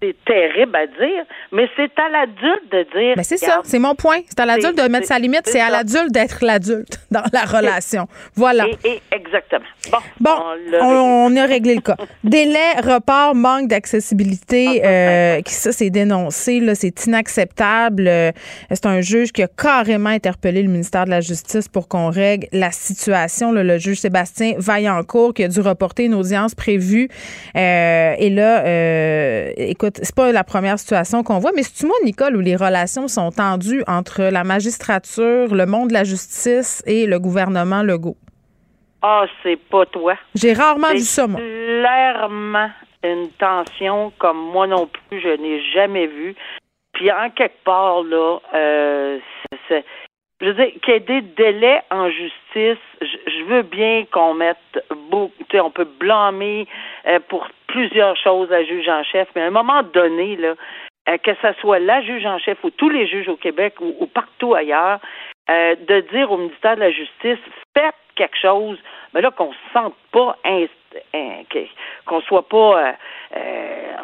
c'est 0.00 0.16
terrible 0.24 0.76
à 0.76 0.86
dire, 0.86 1.24
mais 1.52 1.68
c'est 1.76 1.90
à 1.98 2.08
l'adulte 2.08 2.70
de 2.70 2.82
dire. 2.98 3.16
Ben 3.16 3.22
c'est 3.22 3.36
ça, 3.36 3.60
c'est 3.64 3.78
mon 3.78 3.94
point. 3.94 4.20
C'est 4.28 4.40
à 4.40 4.46
l'adulte 4.46 4.76
de 4.78 4.88
mettre 4.88 5.06
sa 5.06 5.18
limite, 5.18 5.42
c'est 5.44 5.60
à 5.60 5.70
l'adulte 5.70 6.12
d'être 6.12 6.44
l'adulte 6.44 7.00
dans 7.10 7.24
la 7.32 7.44
relation. 7.44 8.06
Voilà. 8.34 8.66
Et, 8.84 9.00
exactement. 9.12 9.64
Bon, 9.90 9.98
bon 10.20 10.36
on, 10.80 11.36
a 11.36 11.46
réglé 11.46 11.74
le 11.74 11.80
cas. 11.80 11.96
Délai, 12.24 12.72
report, 12.82 13.34
manque 13.34 13.68
d'accessibilité, 13.68 14.82
ah, 14.82 14.86
euh, 14.86 15.40
ça 15.46 15.72
c'est 15.72 15.90
dénoncé, 15.90 16.60
là, 16.60 16.74
c'est 16.74 17.06
inacceptable. 17.06 18.06
Euh, 18.08 18.32
c'est 18.70 18.86
un 18.86 19.00
juge 19.00 19.32
qui 19.32 19.42
a 19.42 19.48
carrément 19.48 20.10
interpellé 20.10 20.62
le 20.62 20.68
ministère 20.68 21.04
de 21.04 21.10
la 21.10 21.20
Justice 21.20 21.68
pour 21.68 21.88
qu'on 21.88 22.10
règle 22.10 22.46
la 22.52 22.70
situation. 22.70 23.52
le 23.52 23.78
juge 23.78 23.98
Sébastien 23.98 24.54
Vaillancourt 24.58 25.34
qui 25.34 25.44
a 25.44 25.48
dû 25.48 25.60
reporter 25.60 26.04
une 26.04 26.14
audience 26.14 26.54
prévue. 26.54 27.08
Euh, 27.56 28.14
et 28.18 28.30
là, 28.30 28.64
euh, 28.64 29.52
écoute, 29.56 29.87
c'est 29.94 30.14
pas 30.14 30.32
la 30.32 30.44
première 30.44 30.78
situation 30.78 31.22
qu'on 31.22 31.38
voit, 31.38 31.52
mais 31.54 31.62
c'est-tu 31.62 31.86
moi, 31.86 31.96
Nicole, 32.04 32.36
où 32.36 32.40
les 32.40 32.56
relations 32.56 33.08
sont 33.08 33.30
tendues 33.30 33.82
entre 33.86 34.22
la 34.22 34.44
magistrature, 34.44 35.54
le 35.54 35.66
monde 35.66 35.88
de 35.88 35.94
la 35.94 36.04
justice 36.04 36.82
et 36.86 37.06
le 37.06 37.18
gouvernement 37.18 37.82
Legault? 37.82 38.16
Ah, 39.02 39.24
c'est 39.42 39.56
pas 39.56 39.86
toi. 39.86 40.14
J'ai 40.34 40.52
rarement 40.52 40.92
vu 40.92 41.00
ça, 41.00 41.26
moi. 41.26 41.40
Clairement 41.40 42.70
une 43.04 43.28
tension 43.38 44.12
comme 44.18 44.38
moi 44.38 44.66
non 44.66 44.86
plus, 44.86 45.20
je 45.20 45.40
n'ai 45.40 45.62
jamais 45.72 46.06
vu. 46.06 46.34
Puis 46.92 47.10
en 47.12 47.30
quelque 47.30 47.62
part, 47.64 48.02
là, 48.02 48.38
euh, 48.54 49.18
c'est, 49.68 49.84
je 50.40 50.46
veux 50.46 50.54
dire, 50.54 50.72
qu'il 50.82 50.94
y 50.94 50.96
ait 50.96 51.00
des 51.00 51.20
délais 51.20 51.82
en 51.90 52.10
justice, 52.10 52.78
je, 53.00 53.44
veux 53.44 53.62
bien 53.62 54.04
qu'on 54.10 54.34
mette 54.34 54.56
beaucoup, 55.10 55.32
tu 55.48 55.56
sais, 55.56 55.60
on 55.60 55.70
peut 55.70 55.88
blâmer 55.98 56.66
euh, 57.06 57.18
pour 57.28 57.48
plusieurs 57.66 58.16
choses 58.16 58.48
la 58.50 58.64
juge 58.64 58.88
en 58.88 59.02
chef, 59.02 59.28
mais 59.34 59.42
à 59.42 59.46
un 59.46 59.50
moment 59.50 59.82
donné, 59.82 60.36
là, 60.36 60.54
euh, 61.08 61.18
que 61.18 61.32
ce 61.42 61.52
soit 61.60 61.78
la 61.78 62.02
juge 62.02 62.26
en 62.26 62.38
chef 62.38 62.62
ou 62.62 62.70
tous 62.70 62.88
les 62.88 63.06
juges 63.06 63.28
au 63.28 63.36
Québec 63.36 63.74
ou, 63.80 64.06
partout 64.06 64.54
ailleurs, 64.54 65.00
euh, 65.50 65.74
de 65.88 66.00
dire 66.12 66.30
au 66.30 66.36
ministère 66.36 66.76
de 66.76 66.80
la 66.80 66.90
Justice, 66.90 67.38
faites 67.74 67.94
quelque 68.14 68.36
chose, 68.36 68.78
mais 69.14 69.22
là, 69.22 69.30
qu'on 69.30 69.52
se 69.52 69.72
sente 69.72 69.94
pas 70.12 70.36
qu'on 72.06 72.20
soit 72.22 72.48
pas 72.48 72.94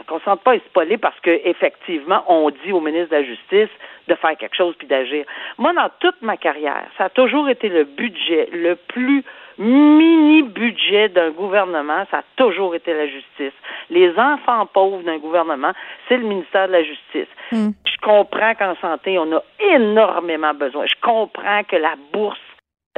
qu'on 0.06 0.18
se 0.18 0.24
sente 0.24 0.42
pas 0.42 0.54
espolé 0.54 0.98
parce 0.98 1.18
que 1.20 1.30
effectivement 1.44 2.22
on 2.28 2.50
dit 2.50 2.72
au 2.72 2.80
ministre 2.80 3.10
de 3.10 3.16
la 3.16 3.24
Justice 3.24 3.70
de 4.08 4.14
faire 4.14 4.36
quelque 4.36 4.56
chose 4.56 4.74
puis 4.76 4.86
d'agir. 4.86 5.24
Moi, 5.56 5.72
dans 5.72 5.88
toute 5.98 6.20
ma 6.20 6.36
carrière, 6.36 6.84
ça 6.98 7.04
a 7.04 7.08
toujours 7.08 7.48
été 7.48 7.68
le 7.68 7.84
budget 7.84 8.48
le 8.52 8.76
plus 8.76 9.24
mini 9.58 10.42
budget 10.42 11.08
d'un 11.08 11.30
gouvernement, 11.30 12.04
ça 12.10 12.18
a 12.18 12.22
toujours 12.36 12.74
été 12.74 12.92
la 12.92 13.06
justice. 13.06 13.52
Les 13.90 14.10
enfants 14.18 14.66
pauvres 14.66 15.02
d'un 15.02 15.18
gouvernement, 15.18 15.72
c'est 16.08 16.16
le 16.16 16.24
ministère 16.24 16.66
de 16.66 16.72
la 16.72 16.82
Justice. 16.82 17.28
Hmm. 17.52 17.70
Je 17.84 17.96
comprends 18.02 18.54
qu'en 18.54 18.74
santé, 18.80 19.18
on 19.18 19.32
a 19.32 19.42
énormément 19.60 20.54
besoin. 20.54 20.86
Je 20.86 21.00
comprends 21.00 21.62
que 21.64 21.76
la 21.76 21.94
bourse 22.12 22.38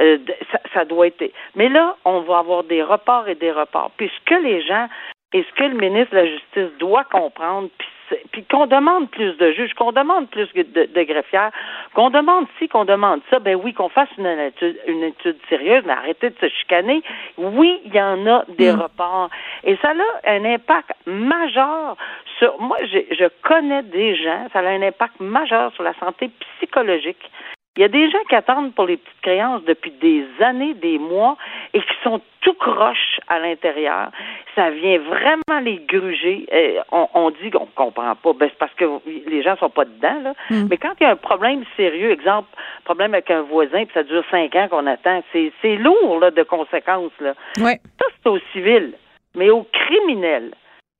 euh, 0.01 0.17
ça, 0.51 0.59
ça, 0.73 0.85
doit 0.85 1.07
être. 1.07 1.31
Mais 1.55 1.69
là, 1.69 1.95
on 2.05 2.21
va 2.21 2.39
avoir 2.39 2.63
des 2.63 2.83
reports 2.83 3.27
et 3.27 3.35
des 3.35 3.51
reports. 3.51 3.91
Puis 3.97 4.09
ce 4.09 4.25
que 4.25 4.41
les 4.41 4.61
gens 4.61 4.87
et 5.33 5.43
ce 5.43 5.53
que 5.55 5.63
le 5.63 5.75
ministre 5.75 6.11
de 6.11 6.21
la 6.21 6.25
Justice 6.25 6.77
doit 6.79 7.03
comprendre, 7.05 7.69
puis 7.77 7.87
puis 8.31 8.43
qu'on 8.43 8.67
demande 8.67 9.09
plus 9.09 9.35
de 9.37 9.51
juges, 9.51 9.73
qu'on 9.73 9.91
demande 9.91 10.29
plus 10.29 10.47
de, 10.53 10.85
de 10.85 11.03
greffières, 11.03 11.51
qu'on 11.93 12.09
demande 12.09 12.45
ci, 12.57 12.67
qu'on 12.67 12.85
demande 12.85 13.21
ça, 13.29 13.39
ben 13.39 13.55
oui, 13.55 13.73
qu'on 13.73 13.89
fasse 13.89 14.09
une 14.17 14.25
étude, 14.25 14.77
une 14.87 15.03
étude 15.03 15.37
sérieuse, 15.49 15.83
mais 15.85 15.93
arrêtez 15.93 16.29
de 16.29 16.35
se 16.39 16.47
chicaner. 16.49 17.01
Oui, 17.37 17.81
il 17.85 17.93
y 17.93 18.01
en 18.01 18.25
a 18.27 18.45
des 18.57 18.71
mm. 18.71 18.81
reports. 18.81 19.29
Et 19.63 19.75
ça 19.77 19.91
a 19.91 20.31
un 20.31 20.45
impact 20.45 20.91
majeur 21.05 21.97
sur, 22.39 22.59
moi, 22.61 22.77
je, 22.83 22.99
je 23.15 23.25
connais 23.43 23.83
des 23.83 24.15
gens, 24.15 24.47
ça 24.53 24.59
a 24.59 24.69
un 24.69 24.81
impact 24.81 25.19
majeur 25.19 25.73
sur 25.73 25.83
la 25.83 25.93
santé 25.95 26.29
psychologique 26.57 27.31
il 27.77 27.81
y 27.81 27.83
a 27.83 27.89
des 27.89 28.09
gens 28.09 28.23
qui 28.27 28.33
attendent 28.33 28.73
pour 28.73 28.85
les 28.85 28.97
petites 28.97 29.21
créances 29.21 29.63
depuis 29.63 29.91
des 29.91 30.25
années, 30.39 30.73
des 30.73 30.97
mois, 30.97 31.37
et 31.75 31.79
qui 31.79 31.93
sont 32.03 32.19
tout 32.41 32.55
croches 32.55 33.19
à 33.27 33.39
l'intérieur. 33.39 34.09
Ça 34.55 34.71
vient 34.71 34.97
vraiment 34.97 35.59
les 35.61 35.77
gruger. 35.87 36.47
Euh, 36.51 36.81
on, 36.91 37.29
dit 37.29 37.51
qu'on 37.51 37.67
comprend 37.67 38.15
pas. 38.15 38.33
Ben, 38.33 38.49
c'est 38.49 38.57
parce 38.57 38.73
que 38.73 38.85
les 39.29 39.43
gens 39.43 39.55
sont 39.57 39.69
pas 39.69 39.85
dedans, 39.85 40.21
là. 40.23 40.33
Hmm. 40.49 40.67
Mais 40.69 40.77
quand 40.77 40.93
il 40.99 41.03
y 41.03 41.05
a 41.05 41.11
un 41.11 41.15
problème 41.15 41.63
sérieux, 41.75 42.11
exemple, 42.11 42.49
problème 42.83 43.13
avec 43.13 43.29
un 43.29 43.43
voisin, 43.43 43.85
puis 43.85 43.93
ça 43.93 44.03
dure 44.03 44.23
cinq 44.31 44.55
ans 44.55 44.67
qu'on 44.69 44.87
attend, 44.87 45.21
c'est, 45.31 45.51
c'est 45.61 45.75
lourd, 45.75 46.19
là, 46.19 46.31
de 46.31 46.43
conséquences, 46.43 47.11
là. 47.19 47.35
Ouais. 47.59 47.79
Ça, 47.99 48.05
c'est 48.23 48.29
au 48.29 48.39
civil. 48.53 48.93
Mais 49.35 49.51
au 49.51 49.67
criminel, 49.71 50.51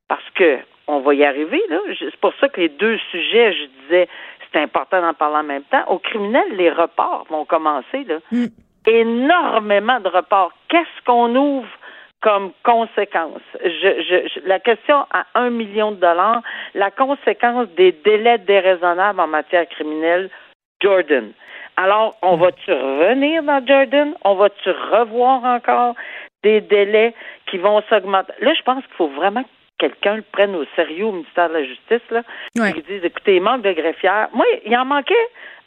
parce 0.08 0.30
que 0.36 0.60
on 0.86 1.00
va 1.00 1.14
y 1.16 1.26
arriver, 1.26 1.62
là. 1.70 1.80
C'est 2.00 2.16
pour 2.18 2.34
ça 2.40 2.50
que 2.50 2.62
les 2.62 2.70
deux 2.70 2.98
sujets, 3.12 3.54
je 3.54 3.66
disais, 3.82 4.08
c'est 4.52 4.62
important 4.62 5.02
d'en 5.02 5.14
parler 5.14 5.38
en 5.38 5.44
même 5.44 5.64
temps. 5.64 5.84
Au 5.88 6.00
criminel, 6.00 6.46
les 6.56 6.70
reports 6.70 7.26
vont 7.30 7.46
commencer. 7.46 8.04
Là. 8.06 8.18
Mm. 8.32 8.46
Énormément 8.86 10.00
de 10.00 10.10
reports. 10.10 10.52
Qu'est-ce 10.70 11.06
qu'on 11.06 11.36
ouvre 11.36 11.68
comme 12.22 12.52
conséquence? 12.64 13.42
Je, 13.64 14.48
la 14.48 14.60
question 14.60 15.06
à 15.12 15.26
un 15.36 15.50
million 15.50 15.92
de 15.92 15.98
dollars, 15.98 16.42
la 16.74 16.92
conséquence 16.92 17.68
des 17.78 17.92
délais 17.92 18.38
déraisonnables 18.40 19.20
en 19.20 19.28
matière 19.28 19.68
criminelle, 19.70 20.30
Jordan. 20.82 21.32
Alors, 21.76 22.16
on 22.22 22.38
mm. 22.38 22.42
va-tu 22.42 22.72
revenir 22.72 23.44
dans 23.44 23.66
Jordan? 23.66 24.14
On 24.24 24.36
va-tu 24.36 24.70
revoir 24.70 25.44
encore 25.44 25.96
des 26.44 26.62
délais 26.62 27.14
qui 27.48 27.58
vont 27.58 27.82
s'augmenter? 27.90 28.34
Là, 28.42 28.54
je 28.54 28.64
pense 28.64 28.84
qu'il 28.86 28.96
faut 28.96 29.10
vraiment 29.10 29.44
quelqu'un 29.78 30.16
le 30.18 30.24
prenne 30.32 30.56
au 30.56 30.66
sérieux 30.76 31.06
au 31.06 31.12
ministère 31.12 31.50
de 31.50 31.54
la 31.54 31.64
Justice, 31.64 32.02
là, 32.12 32.24
ouais. 32.58 32.74
qui 32.74 32.82
disent, 32.82 33.04
écoutez, 33.04 33.36
il 33.36 33.42
manque 33.42 33.62
de 33.64 33.72
greffières. 33.72 34.30
Moi, 34.34 34.46
il 34.66 34.76
en 34.76 34.86
manquait 34.86 35.14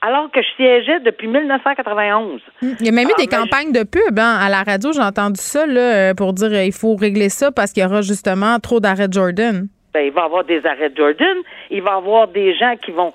alors 0.02 0.30
que 0.30 0.40
je 0.40 0.48
siégeais 0.56 1.00
depuis 1.00 1.28
1991. 1.28 2.40
Il 2.62 2.86
y 2.86 2.88
a 2.88 2.92
même 2.92 3.08
eu 3.08 3.12
des 3.18 3.26
campagnes 3.26 3.72
de 3.72 3.82
pub 3.82 4.18
hein, 4.18 4.38
à 4.40 4.48
la 4.48 4.62
radio, 4.62 4.92
j'ai 4.92 5.02
entendu 5.02 5.40
ça 5.40 5.66
là, 5.66 6.14
pour 6.14 6.32
dire 6.32 6.62
il 6.62 6.72
faut 6.72 6.96
régler 6.96 7.28
ça 7.28 7.52
parce 7.52 7.72
qu'il 7.72 7.82
y 7.82 7.86
aura 7.86 8.00
justement 8.00 8.58
trop 8.60 8.80
d'arrêts 8.80 9.08
Jordan 9.10 9.68
ben, 9.92 10.06
il 10.06 10.12
va 10.12 10.22
y 10.22 10.24
avoir 10.24 10.44
des 10.44 10.64
arrêts 10.66 10.92
Jordan, 10.94 11.38
il 11.70 11.82
va 11.82 11.92
y 11.92 11.94
avoir 11.94 12.28
des 12.28 12.54
gens 12.54 12.76
qui 12.76 12.92
vont... 12.92 13.12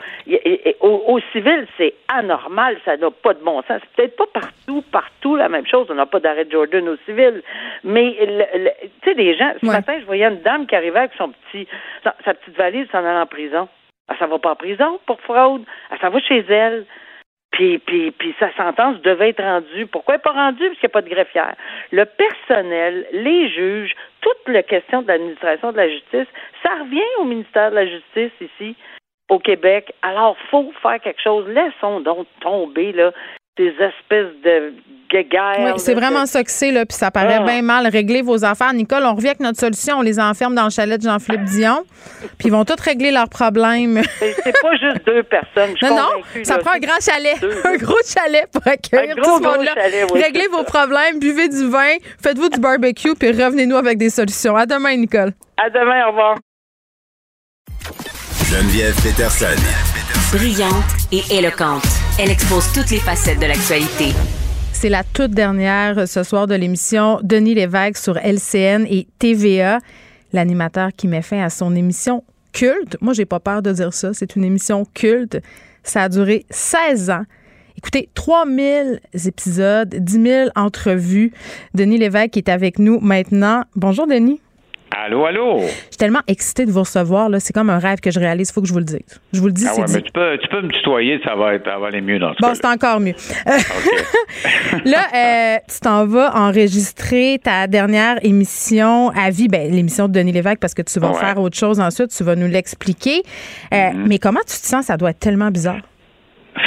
au, 0.82 1.20
civil, 1.32 1.68
c'est 1.78 1.94
anormal, 2.08 2.78
ça 2.84 2.98
n'a 2.98 3.12
pas 3.12 3.34
de 3.34 3.44
bon 3.44 3.62
sens. 3.64 3.82
C'est 3.82 3.96
peut-être 3.96 4.18
pas 4.18 4.42
partout, 4.42 4.84
partout 4.92 5.36
la 5.36 5.50
même 5.50 5.66
chose, 5.66 5.88
on 5.90 5.96
n'a 5.96 6.06
pas 6.06 6.20
d'arrêt 6.20 6.48
Jordan 6.50 6.90
au 6.90 6.98
civil, 7.06 7.42
mais 7.84 8.16
tu 9.02 9.10
sais, 9.10 9.16
des 9.16 9.38
gens... 9.38 9.54
Ce 9.62 9.66
matin, 9.66 9.96
je 10.00 10.06
voyais 10.06 10.26
une 10.26 10.42
dame 10.42 10.68
qui 10.68 10.76
arrivait 10.76 11.00
avec 11.00 11.12
son 11.18 11.30
petit, 11.30 11.68
sa, 12.04 12.12
petite 12.12 12.58
valise 12.58 12.88
s'en 12.92 13.00
allant 13.00 13.22
en 13.22 13.26
prison. 13.26 13.68
Elle 14.10 14.18
s'en 14.18 14.28
va 14.28 14.38
pas 14.38 14.52
en 14.52 14.56
prison 14.56 15.00
pour 15.06 15.20
fraude, 15.22 15.64
elle 15.92 16.00
s'en 16.00 16.10
va 16.10 16.20
chez 16.20 16.46
elle. 16.50 16.86
Puis, 17.56 17.80
puis, 17.80 18.12
puis 18.12 18.36
sa 18.38 18.54
sentence 18.56 19.02
devait 19.02 19.30
être 19.30 19.42
rendue. 19.42 19.86
Pourquoi 19.88 20.16
elle 20.16 20.22
pas 20.22 20.34
rendue? 20.34 20.68
Parce 20.68 20.80
qu'il 20.80 20.90
n'y 20.90 20.92
a 20.92 21.00
pas 21.00 21.02
de 21.02 21.10
greffière. 21.10 21.56
Le 21.92 22.04
personnel, 22.04 23.08
les 23.14 23.48
juges, 23.48 23.96
toute 24.20 24.54
la 24.54 24.62
question 24.62 25.04
de 25.04 25.08
l'administration 25.08 25.72
de 25.72 25.78
la 25.78 25.88
justice, 25.88 26.28
ça 26.62 26.72
revient 26.82 27.02
au 27.20 27.24
ministère 27.24 27.72
de 27.72 27.76
la 27.76 27.88
Justice 27.88 28.34
ici, 28.42 28.76
au 29.30 29.40
Québec. 29.40 29.94
Alors, 30.02 30.36
faut 30.52 30.70
faire 30.82 31.00
quelque 31.00 31.22
chose. 31.22 31.48
Laissons 31.48 32.02
donc 32.02 32.28
tomber 32.42 32.92
là, 32.92 33.14
ces 33.58 33.70
espèces 33.70 34.36
de 34.44 34.74
oui, 35.14 35.72
c'est 35.78 35.94
vraiment 35.94 36.26
ça 36.26 36.44
que 36.44 36.52
c'est, 36.52 36.72
là, 36.72 36.86
puis 36.86 36.98
ça 36.98 37.12
paraît 37.12 37.40
ah. 37.40 37.44
bien 37.44 37.62
mal. 37.62 37.88
Régler 37.88 38.22
vos 38.22 38.44
affaires. 38.44 38.74
Nicole, 38.74 39.04
on 39.06 39.16
revient 39.16 39.30
avec 39.30 39.40
notre 39.40 39.60
solution. 39.60 40.00
On 40.00 40.02
les 40.02 40.20
enferme 40.20 40.56
dans 40.56 40.66
le 40.66 40.70
chalet 40.70 41.00
de 41.00 41.08
Jean-Philippe 41.08 41.46
Dion, 41.46 41.84
puis 42.38 42.48
ils 42.48 42.52
vont 42.52 42.66
tous 42.66 42.80
régler 42.82 43.12
leurs 43.12 43.30
problèmes. 43.30 44.02
c'est 44.20 44.62
pas 44.62 44.76
juste 44.76 45.06
deux 45.06 45.24
personnes. 45.24 45.76
non, 45.82 45.96
non, 45.96 46.44
ça 46.44 46.58
prend 46.58 46.72
un 46.72 46.80
grand 46.80 47.00
chalet. 47.00 47.38
Un 47.64 47.78
gros 47.78 47.98
chalet 48.06 48.48
pour 48.52 48.66
accueillir 48.68 49.16
tout 49.16 49.24
ce 49.24 49.42
monde-là. 49.42 49.74
Réglez 50.14 50.48
vos 50.52 50.64
problèmes, 50.64 51.20
buvez 51.20 51.50
du 51.50 51.68
vin, 51.70 51.96
faites-vous 52.22 52.50
du 52.50 52.60
barbecue, 52.60 53.16
puis 53.16 53.30
revenez-nous 53.30 53.78
avec 53.78 53.98
des 53.98 54.10
solutions. 54.10 54.56
À 54.56 54.66
demain, 54.66 54.96
Nicole. 54.98 55.32
À 55.58 55.70
demain, 55.70 56.06
au 56.08 56.10
revoir. 56.10 56.38
Geneviève 58.50 58.96
Peterson. 59.02 59.56
Brillante 60.32 60.84
et 61.12 61.38
éloquente. 61.38 62.05
Elle 62.18 62.32
expose 62.32 62.72
toutes 62.72 62.92
les 62.92 63.00
facettes 63.00 63.42
de 63.42 63.46
l'actualité. 63.46 64.16
C'est 64.72 64.88
la 64.88 65.04
toute 65.04 65.32
dernière 65.32 66.08
ce 66.08 66.24
soir 66.24 66.48
de 66.48 66.56
l'émission 66.56 67.20
Denis 67.22 67.56
Lévesque 67.56 67.98
sur 67.98 68.18
LCN 68.18 68.86
et 68.90 69.06
TVA, 69.20 69.80
l'animateur 70.32 70.92
qui 70.96 71.10
met 71.10 71.22
fin 71.22 71.44
à 71.44 71.50
son 71.50 71.76
émission 71.76 72.24
culte. 72.54 72.96
Moi, 73.02 73.12
j'ai 73.12 73.26
pas 73.26 73.42
peur 73.42 73.62
de 73.62 73.74
dire 73.74 73.94
ça. 73.94 74.14
C'est 74.14 74.38
une 74.38 74.46
émission 74.46 74.86
culte. 74.94 75.42
Ça 75.84 76.04
a 76.04 76.10
duré 76.10 76.46
16 76.52 77.10
ans. 77.10 77.26
Écoutez, 77.78 78.08
3000 78.14 79.02
épisodes, 79.26 79.94
10 79.94 80.24
000 80.24 80.50
entrevues. 80.56 81.34
Denis 81.74 81.98
Lévesque 81.98 82.38
est 82.38 82.48
avec 82.48 82.80
nous 82.80 83.02
maintenant. 83.02 83.64
Bonjour, 83.76 84.08
Denis. 84.08 84.40
Allô, 85.04 85.26
allô? 85.26 85.60
Je 85.62 85.66
suis 85.68 85.98
tellement 85.98 86.22
excitée 86.28 86.66
de 86.66 86.72
vous 86.72 86.80
recevoir. 86.82 87.28
Là. 87.30 87.40
C'est 87.40 87.52
comme 87.54 87.70
un 87.70 87.80
rêve 87.80 88.00
que 88.00 88.12
je 88.12 88.20
réalise. 88.20 88.50
Il 88.50 88.54
faut 88.54 88.62
que 88.62 88.68
je 88.68 88.74
vous 88.74 88.80
le 88.80 88.86
dise. 88.86 89.00
Je 89.34 89.40
vous 89.42 89.48
le 89.48 89.52
dis, 89.54 89.66
ah 89.68 89.72
c'est 89.76 89.82
ouais, 89.82 89.88
dit. 89.88 89.94
mais 89.96 90.02
tu 90.04 90.12
peux, 90.12 90.38
tu 90.42 90.48
peux 90.48 90.62
me 90.62 90.70
tutoyer, 90.70 91.20
ça 91.24 91.36
va, 91.36 91.54
être, 91.56 91.66
ça 91.66 91.78
va 91.78 91.88
aller 91.88 92.02
mieux 92.02 92.18
dans 92.18 92.34
ce 92.34 92.38
Bon, 92.42 92.54
c'est 92.54 92.66
encore 92.66 93.00
mieux. 93.02 93.14
là, 94.86 95.08
euh, 95.14 95.58
tu 95.70 95.80
t'en 95.82 96.06
vas 96.06 96.36
enregistrer 96.36 97.40
ta 97.44 97.68
dernière 97.68 98.18
émission 98.24 99.10
à 99.10 99.30
vie, 99.30 99.48
ben, 99.48 99.72
l'émission 99.72 100.08
de 100.08 100.14
Denis 100.14 100.32
Lévesque, 100.32 100.60
parce 100.60 100.74
que 100.74 100.82
tu 100.82 101.00
vas 101.00 101.12
Ouais. 101.12 101.20
faire 101.20 101.40
autre 101.40 101.58
chose 101.58 101.80
ensuite, 101.80 102.10
tu 102.16 102.24
vas 102.24 102.36
nous 102.36 102.48
l'expliquer. 102.48 103.22
Euh, 103.74 103.76
Mm-hmm. 103.86 104.08
Mais 104.08 104.18
comment 104.20 104.40
tu 104.42 104.60
te 104.60 104.66
sens? 104.66 104.86
Ça 104.86 104.98
doit 104.98 105.12
être 105.12 105.20
tellement 105.20 105.52
bizarre. 105.52 105.78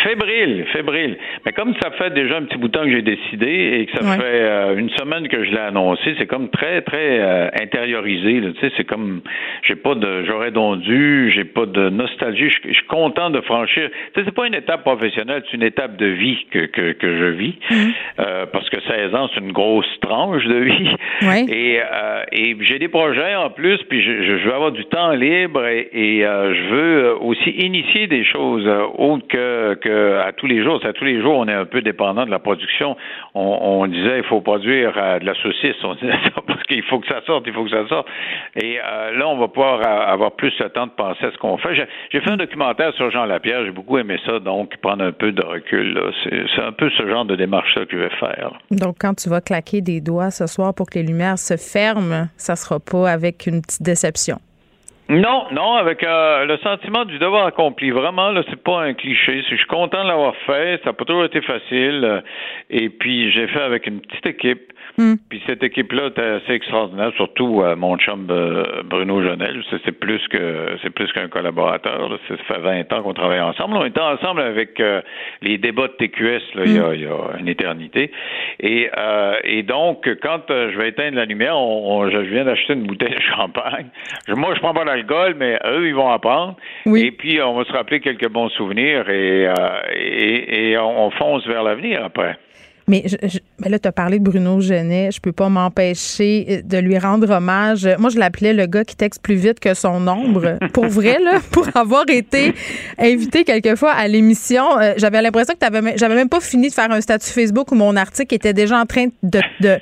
Fébrile, 0.02 0.64
fébrile. 0.72 1.16
Mais 1.46 1.52
comme 1.52 1.74
ça 1.80 1.90
fait 1.92 2.10
déjà 2.12 2.36
un 2.36 2.42
petit 2.42 2.58
bout 2.58 2.68
de 2.68 2.72
temps 2.72 2.84
que 2.84 2.90
j'ai 2.90 3.02
décidé 3.02 3.46
et 3.80 3.86
que 3.86 3.92
ça 3.98 4.04
Ouais. 4.04 4.16
fait 4.16 4.22
euh, 4.24 4.76
une 4.76 4.90
semaine 4.90 5.28
que 5.28 5.44
je 5.44 5.50
l'ai 5.50 5.58
annoncé, 5.58 6.14
c'est 6.18 6.26
comme 6.26 6.50
très, 6.50 6.82
très 6.82 7.18
euh, 7.20 7.48
intériorisé. 7.60 8.40
là. 8.40 8.48
Tu 8.52 8.60
sais, 8.60 8.72
c'est 8.76 8.84
comme 8.84 9.20
j'ai 9.62 9.76
pas 9.76 9.94
de 9.94 10.24
j'aurais 10.24 10.50
donc 10.50 10.80
dû, 10.80 11.30
j'ai 11.34 11.44
pas 11.44 11.66
de 11.66 11.88
nostalgie. 11.88 12.48
Je, 12.50 12.68
je 12.68 12.74
suis 12.74 12.86
content 12.86 13.30
de 13.30 13.40
franchir. 13.40 13.88
Tu 14.14 14.20
sais, 14.20 14.24
c'est 14.26 14.34
pas 14.34 14.46
une 14.46 14.54
étape 14.54 14.82
professionnelle, 14.82 15.42
c'est 15.50 15.56
une 15.56 15.62
étape 15.62 15.96
de 15.96 16.06
vie 16.06 16.46
que, 16.50 16.66
que, 16.66 16.92
que 16.92 17.16
je 17.18 17.24
vis. 17.24 17.54
Euh, 18.20 18.46
parce 18.52 18.68
que 18.70 18.80
16 18.80 19.14
ans, 19.14 19.28
c'est 19.34 19.40
une 19.40 19.52
grosse 19.52 19.88
tranche 20.00 20.44
de 20.44 20.56
vie. 20.56 20.90
Ouais. 21.22 21.44
Et, 21.48 21.80
euh, 21.80 22.22
et 22.32 22.56
j'ai 22.60 22.78
des 22.78 22.88
projets 22.88 23.34
en 23.36 23.50
plus, 23.50 23.78
puis 23.88 24.02
je, 24.02 24.22
je- 24.22 24.48
veux 24.48 24.54
avoir 24.54 24.72
du 24.72 24.84
temps 24.86 25.12
libre 25.12 25.64
et, 25.66 25.88
et, 25.92 26.20
je 26.22 26.68
veux 26.74 27.14
aussi 27.22 27.50
initier 27.50 28.06
des 28.06 28.24
choses 28.24 28.66
autres 28.96 29.26
que, 29.28 29.74
que 29.78 30.18
à 30.18 30.32
tous 30.32 30.46
les 30.46 30.62
jours. 30.62 30.80
À 30.84 30.92
tous 30.92 31.04
les 31.04 31.20
jours, 31.20 31.38
on 31.38 31.48
est 31.48 31.54
un 31.54 31.64
peu 31.64 31.80
dépendant 31.80 32.24
de 32.26 32.30
la 32.30 32.38
production. 32.38 32.96
On, 33.34 33.86
disait 33.86 34.18
il 34.18 34.24
faut 34.24 34.40
produire 34.40 34.92
euh, 34.96 35.18
de 35.18 35.24
la 35.24 35.34
saucisse, 35.34 35.76
on 35.82 35.94
disait 35.94 36.12
ça 36.24 36.42
parce 36.46 36.62
qu'il 36.64 36.82
faut 36.84 36.98
que 36.98 37.06
ça 37.06 37.20
sorte, 37.26 37.44
il 37.46 37.52
faut 37.52 37.64
que 37.64 37.70
ça 37.70 37.86
sorte. 37.88 38.06
Et 38.56 38.78
euh, 38.78 39.16
là, 39.16 39.28
on 39.28 39.38
va 39.38 39.48
pouvoir 39.48 39.80
euh, 39.80 40.12
avoir 40.12 40.32
plus 40.32 40.52
le 40.58 40.68
temps 40.70 40.86
de 40.86 40.92
penser 40.92 41.24
à 41.24 41.30
ce 41.30 41.38
qu'on 41.38 41.56
fait. 41.58 41.74
J'ai, 41.74 42.20
fait 42.20 42.30
un 42.30 42.36
documentaire 42.36 42.92
sur 42.94 43.10
Jean 43.10 43.24
Lapierre, 43.24 43.64
j'ai 43.64 43.70
beaucoup 43.70 43.98
aimé 43.98 44.18
ça, 44.26 44.38
donc 44.40 44.76
prendre 44.78 45.04
un 45.04 45.12
peu 45.12 45.32
de 45.32 45.44
recul. 45.44 46.00
C'est, 46.24 46.62
un 46.62 46.72
peu 46.72 46.90
ce 46.90 47.08
genre 47.08 47.24
de 47.24 47.36
démarche-là 47.36 47.86
que 47.86 47.96
je 47.96 48.02
vais 48.02 48.16
faire. 48.16 48.52
Donc, 48.70 48.96
quand 49.00 49.14
tu 49.14 49.28
vas 49.28 49.40
claquer 49.40 49.80
des 49.80 50.00
doigts 50.00 50.30
ce 50.30 50.46
soir 50.46 50.74
pour 50.74 50.90
que 50.90 50.98
les 50.98 51.04
lumières 51.04 51.38
se 51.38 51.56
ferment, 51.56 52.26
ça 52.36 52.56
sera 52.56 52.78
pas 52.80 53.10
avec 53.10 53.46
une 53.46 53.62
petite 53.62 53.82
déception. 53.82 54.38
Non, 55.10 55.46
non, 55.52 55.74
avec 55.76 56.04
euh, 56.04 56.44
le 56.44 56.58
sentiment 56.58 57.06
du 57.06 57.18
devoir 57.18 57.46
accompli. 57.46 57.90
Vraiment, 57.90 58.30
là, 58.30 58.42
c'est 58.50 58.62
pas 58.62 58.82
un 58.82 58.92
cliché. 58.92 59.42
Je 59.48 59.56
suis 59.56 59.66
content 59.66 60.02
de 60.02 60.08
l'avoir 60.08 60.36
fait. 60.44 60.80
Ça 60.84 60.90
n'a 60.90 60.92
pas 60.92 61.06
toujours 61.06 61.24
été 61.24 61.40
facile. 61.40 62.04
euh, 62.04 62.20
Et 62.68 62.90
puis, 62.90 63.30
j'ai 63.32 63.46
fait 63.48 63.62
avec 63.62 63.86
une 63.86 64.00
petite 64.02 64.26
équipe. 64.26 64.70
Hmm. 64.98 65.14
Puis 65.30 65.40
cette 65.46 65.62
équipe-là 65.62 66.08
était 66.08 66.20
assez 66.22 66.52
extraordinaire, 66.52 67.12
surtout 67.16 67.62
euh, 67.62 67.76
mon 67.76 67.96
chum 67.98 68.26
euh, 68.30 68.82
Bruno 68.84 69.22
Jonel. 69.22 69.62
C'est 69.84 69.92
plus 69.92 70.26
que 70.28 70.76
c'est 70.82 70.90
plus 70.90 71.10
qu'un 71.12 71.28
collaborateur. 71.28 72.08
là. 72.08 72.16
Ça 72.26 72.36
fait 72.36 72.58
20 72.60 72.92
ans 72.92 73.02
qu'on 73.02 73.14
travaille 73.14 73.40
ensemble. 73.40 73.76
On 73.76 73.84
était 73.84 74.00
ensemble 74.00 74.40
avec 74.42 74.80
euh, 74.80 75.00
les 75.40 75.56
débats 75.56 75.86
de 75.86 75.92
TQS 75.92 76.40
là, 76.56 76.62
il, 76.66 76.74
y 76.74 76.78
a, 76.80 76.94
il 76.94 77.02
y 77.02 77.06
a 77.06 77.38
une 77.38 77.46
éternité. 77.48 78.10
Et, 78.58 78.90
euh, 78.98 79.34
et 79.44 79.62
donc, 79.62 80.08
quand 80.20 80.50
euh, 80.50 80.72
je 80.72 80.78
vais 80.78 80.88
éteindre 80.88 81.16
la 81.16 81.26
lumière, 81.26 81.56
on, 81.56 82.00
on- 82.02 82.10
je 82.10 82.18
viens 82.18 82.44
d'acheter 82.44 82.72
une 82.72 82.86
bouteille 82.86 83.14
de 83.14 83.20
champagne. 83.36 83.86
Je- 84.26 84.34
moi, 84.34 84.52
je 84.56 84.60
prends 84.60 84.74
pas 84.74 84.84
d'alcool, 84.84 85.36
mais 85.38 85.58
eux, 85.64 85.86
ils 85.86 85.94
vont 85.94 86.08
en 86.10 86.18
prendre. 86.18 86.56
Oui. 86.86 87.04
Et 87.06 87.10
puis, 87.12 87.40
on 87.40 87.54
va 87.54 87.64
se 87.64 87.72
rappeler 87.72 88.00
quelques 88.00 88.28
bons 88.28 88.48
souvenirs 88.48 89.08
et, 89.08 89.46
euh, 89.46 89.52
et, 89.94 90.70
et 90.72 90.78
on, 90.78 91.06
on 91.06 91.10
fonce 91.12 91.46
vers 91.46 91.62
l'avenir 91.62 92.04
après. 92.04 92.36
Mais, 92.88 93.02
je, 93.06 93.16
je- 93.28 93.38
mais 93.60 93.68
là, 93.68 93.78
tu 93.78 93.86
as 93.86 93.92
parlé 93.92 94.18
de 94.18 94.24
Bruno 94.24 94.60
Genet. 94.60 95.10
Je 95.12 95.20
peux 95.20 95.32
pas 95.32 95.48
m'empêcher 95.48 96.46
euh, 96.48 96.62
de 96.64 96.78
lui 96.78 96.98
rendre 96.98 97.30
hommage. 97.30 97.88
Moi, 97.98 98.10
je 98.10 98.18
l'appelais 98.18 98.52
le 98.54 98.66
gars 98.66 98.84
qui 98.84 98.96
texte 98.96 99.22
plus 99.22 99.34
vite 99.36 99.60
que 99.60 99.74
son 99.74 100.06
ombre. 100.08 100.58
Pour 100.72 100.86
vrai, 100.86 101.18
là, 101.22 101.38
pour 101.50 101.68
avoir 101.76 102.04
été 102.08 102.54
invité 102.98 103.44
quelquefois 103.44 103.92
à 103.92 104.08
l'émission, 104.08 104.78
euh, 104.78 104.94
j'avais 104.96 105.20
l'impression 105.22 105.54
que 105.54 105.58
t'avais, 105.58 105.96
j'avais 105.96 106.14
même 106.14 106.28
pas 106.28 106.40
fini 106.40 106.68
de 106.68 106.74
faire 106.74 106.90
un 106.90 107.00
statut 107.00 107.30
Facebook 107.30 107.72
où 107.72 107.74
mon 107.74 107.96
article 107.96 108.34
était 108.34 108.52
déjà 108.52 108.78
en 108.80 108.86
train 108.86 109.06
de, 109.22 109.40
de, 109.60 109.76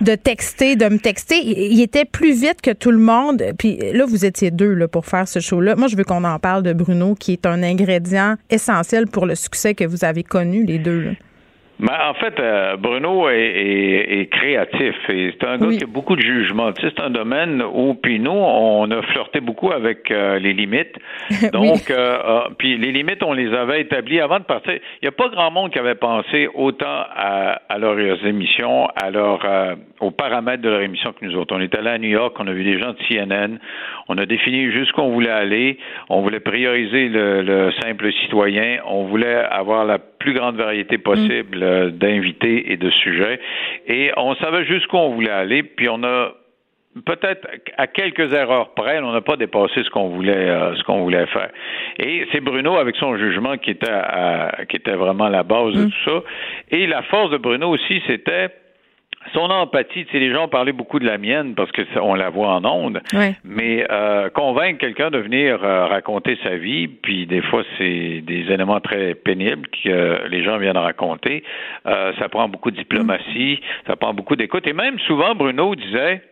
de 0.00 0.14
texter, 0.14 0.76
de 0.76 0.86
me 0.88 0.98
texter. 0.98 1.36
Il, 1.42 1.72
il 1.74 1.80
était 1.82 2.04
plus 2.04 2.32
vite 2.32 2.60
que 2.62 2.70
tout 2.72 2.90
le 2.90 2.98
monde. 2.98 3.42
Puis 3.58 3.78
là, 3.92 4.04
vous 4.06 4.24
étiez 4.24 4.50
deux 4.50 4.72
là, 4.74 4.88
pour 4.88 5.06
faire 5.06 5.28
ce 5.28 5.40
show-là. 5.40 5.76
Moi, 5.76 5.88
je 5.88 5.96
veux 5.96 6.04
qu'on 6.04 6.24
en 6.24 6.38
parle 6.38 6.62
de 6.62 6.72
Bruno, 6.72 7.14
qui 7.14 7.32
est 7.32 7.46
un 7.46 7.62
ingrédient 7.62 8.36
essentiel 8.50 9.06
pour 9.06 9.26
le 9.26 9.34
succès 9.34 9.74
que 9.74 9.84
vous 9.84 10.04
avez 10.04 10.22
connu, 10.22 10.64
les 10.64 10.78
deux. 10.78 11.00
Là. 11.00 11.10
Ben, 11.78 11.92
en 12.08 12.14
fait, 12.14 12.40
euh, 12.40 12.76
Bruno 12.76 13.28
est, 13.28 13.36
est- 13.38 14.20
est 14.20 14.26
créatif 14.32 14.94
et 15.10 15.34
c'est 15.38 15.46
un 15.46 15.58
gars 15.58 15.66
Oui. 15.66 15.76
qui 15.76 15.84
a 15.84 15.86
beaucoup 15.86 16.16
de 16.16 16.22
jugement. 16.22 16.72
Tu 16.72 16.80
sais, 16.82 16.92
c'est 16.96 17.02
un 17.02 17.10
domaine 17.10 17.62
où, 17.62 17.92
puis 17.94 18.18
nous, 18.18 18.30
on 18.30 18.90
a 18.90 19.02
flirté 19.02 19.40
beaucoup 19.40 19.70
avec 19.72 20.10
euh, 20.10 20.38
les 20.38 20.54
limites. 20.54 20.94
Donc, 21.52 21.90
euh, 21.90 22.18
euh, 22.24 22.40
puis 22.56 22.78
les 22.78 22.92
limites, 22.92 23.22
on 23.22 23.34
les 23.34 23.52
avait 23.52 23.82
établies 23.82 24.20
avant 24.20 24.38
de 24.38 24.44
partir. 24.44 24.72
Il 24.74 24.80
n'y 25.04 25.08
a 25.08 25.12
pas 25.12 25.28
grand 25.28 25.50
monde 25.50 25.70
qui 25.70 25.78
avait 25.78 25.94
pensé 25.96 26.48
autant 26.54 26.86
à, 27.14 27.60
à 27.68 27.76
leurs 27.78 28.24
émissions, 28.24 28.86
à 28.96 29.10
leur, 29.10 29.40
aux 30.00 30.10
paramètres 30.10 30.62
de 30.62 30.70
leur 30.70 30.80
émission 30.80 31.12
que 31.12 31.26
nous 31.26 31.36
autres. 31.36 31.54
On 31.54 31.60
est 31.60 31.74
allé 31.74 31.90
à 31.90 31.98
New 31.98 32.08
York, 32.08 32.34
on 32.38 32.46
a 32.46 32.52
vu 32.52 32.64
des 32.64 32.78
gens 32.80 32.92
de 32.92 32.98
CNN, 33.06 33.58
on 34.08 34.16
a 34.16 34.24
défini 34.24 34.72
jusqu'où 34.72 35.02
on 35.02 35.10
voulait 35.12 35.28
aller, 35.30 35.78
on 36.08 36.22
voulait 36.22 36.40
prioriser 36.40 37.08
le, 37.10 37.42
le 37.42 37.70
simple 37.82 38.10
citoyen, 38.22 38.78
on 38.86 39.04
voulait 39.04 39.36
avoir 39.50 39.84
la 39.84 39.98
plus 40.26 40.34
grande 40.40 40.56
variété 40.56 40.98
possible 40.98 41.62
euh, 41.62 41.90
d'invités 41.90 42.72
et 42.72 42.76
de 42.76 42.90
sujets, 42.90 43.38
et 43.86 44.10
on 44.16 44.34
savait 44.36 44.64
jusqu'où 44.64 44.96
on 44.96 45.10
voulait 45.14 45.30
aller, 45.30 45.62
puis 45.62 45.88
on 45.88 46.02
a 46.02 46.32
peut-être 47.04 47.46
à 47.76 47.86
quelques 47.86 48.32
erreurs 48.32 48.70
près, 48.74 48.98
on 49.00 49.12
n'a 49.12 49.20
pas 49.20 49.36
dépassé 49.36 49.82
ce 49.84 49.90
qu'on 49.90 50.08
voulait 50.08 50.48
euh, 50.48 50.74
ce 50.76 50.82
qu'on 50.84 51.02
voulait 51.02 51.26
faire. 51.26 51.50
Et 51.98 52.26
c'est 52.32 52.40
Bruno 52.40 52.76
avec 52.76 52.96
son 52.96 53.16
jugement 53.16 53.56
qui 53.58 53.70
était 53.72 53.90
à- 53.90 54.64
qui 54.68 54.76
était 54.76 54.96
vraiment 55.04 55.28
la 55.28 55.42
base 55.42 55.74
de 55.74 55.84
tout 55.84 56.02
ça. 56.10 56.22
Et 56.70 56.86
la 56.86 57.02
force 57.02 57.30
de 57.30 57.36
Bruno 57.36 57.68
aussi, 57.68 58.02
c'était 58.06 58.48
son 59.32 59.50
empathie, 59.50 60.04
tu 60.06 60.12
sais, 60.12 60.18
les 60.18 60.32
gens 60.32 60.48
parlaient 60.48 60.72
beaucoup 60.72 60.98
de 60.98 61.06
la 61.06 61.18
mienne 61.18 61.54
parce 61.54 61.70
que 61.72 61.82
ça- 61.94 62.02
on 62.02 62.14
la 62.14 62.30
voit 62.30 62.48
en 62.48 62.64
ondes, 62.64 63.00
mais 63.44 63.86
euh, 63.90 64.28
convaincre 64.30 64.78
quelqu'un 64.78 65.10
de 65.10 65.18
venir 65.18 65.62
euh, 65.62 65.86
raconter 65.86 66.38
sa 66.42 66.56
vie, 66.56 66.88
puis 66.88 67.26
des 67.26 67.42
fois 67.42 67.62
c'est 67.78 68.20
des 68.22 68.50
éléments 68.50 68.80
très 68.80 69.14
pénibles 69.14 69.66
que 69.68 69.88
euh, 69.88 70.28
les 70.28 70.42
gens 70.44 70.58
viennent 70.58 70.76
raconter, 70.76 71.42
euh, 71.86 72.12
ça 72.18 72.28
prend 72.28 72.48
beaucoup 72.48 72.70
de 72.70 72.76
diplomatie, 72.76 73.60
ça 73.86 73.96
prend 73.96 74.12
beaucoup 74.14 74.36
d'écoute, 74.36 74.66
et 74.66 74.72
même 74.72 74.98
souvent 75.00 75.34
Bruno 75.34 75.74
disait, 75.74 76.22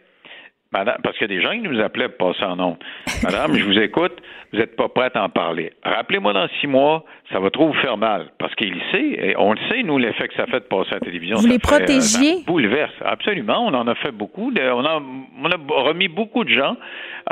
Madame, 0.75 0.97
parce 1.03 1.17
qu'il 1.17 1.31
y 1.31 1.33
a 1.33 1.37
des 1.37 1.43
gens 1.43 1.53
qui 1.53 1.61
nous 1.61 1.81
appelaient 1.81 2.09
pour 2.09 2.33
passer 2.33 2.45
en 2.45 2.57
nom. 2.57 2.77
Madame, 3.23 3.55
je 3.55 3.65
vous 3.65 3.79
écoute, 3.79 4.13
vous 4.53 4.59
n'êtes 4.59 4.75
pas 4.75 4.89
prête 4.89 5.15
à 5.15 5.23
en 5.23 5.29
parler. 5.29 5.73
Rappelez-moi 5.85 6.33
dans 6.33 6.49
six 6.61 6.67
mois, 6.67 7.05
ça 7.33 7.39
va 7.39 7.49
trop 7.51 7.69
vous 7.69 7.81
faire 7.81 7.97
mal. 7.97 8.27
Parce 8.39 8.55
qu'il 8.57 8.75
sait, 8.93 9.19
et 9.31 9.37
on 9.39 9.53
le 9.53 9.59
sait, 9.71 9.83
nous, 9.85 9.99
l'effet 9.99 10.27
que 10.29 10.35
ça 10.35 10.47
fait 10.47 10.61
de 10.61 10.65
passer 10.65 10.91
à 10.91 10.95
la 10.95 11.01
télévision. 11.01 11.37
Vous 11.37 11.43
ça 11.43 11.49
les 11.49 11.59
fait, 11.61 11.75
euh, 11.75 11.79
protégiez? 11.79 12.35
ça 12.39 12.45
bouleverse. 12.47 12.93
Absolument. 13.05 13.65
On 13.67 13.73
en 13.75 13.87
a 13.87 13.95
fait 13.95 14.11
beaucoup. 14.13 14.51
De- 14.51 14.61
on, 14.61 14.85
a, 14.85 15.01
on 15.43 15.51
a 15.51 15.83
remis 15.85 16.09
beaucoup 16.09 16.43
de 16.45 16.51
gens 16.51 16.77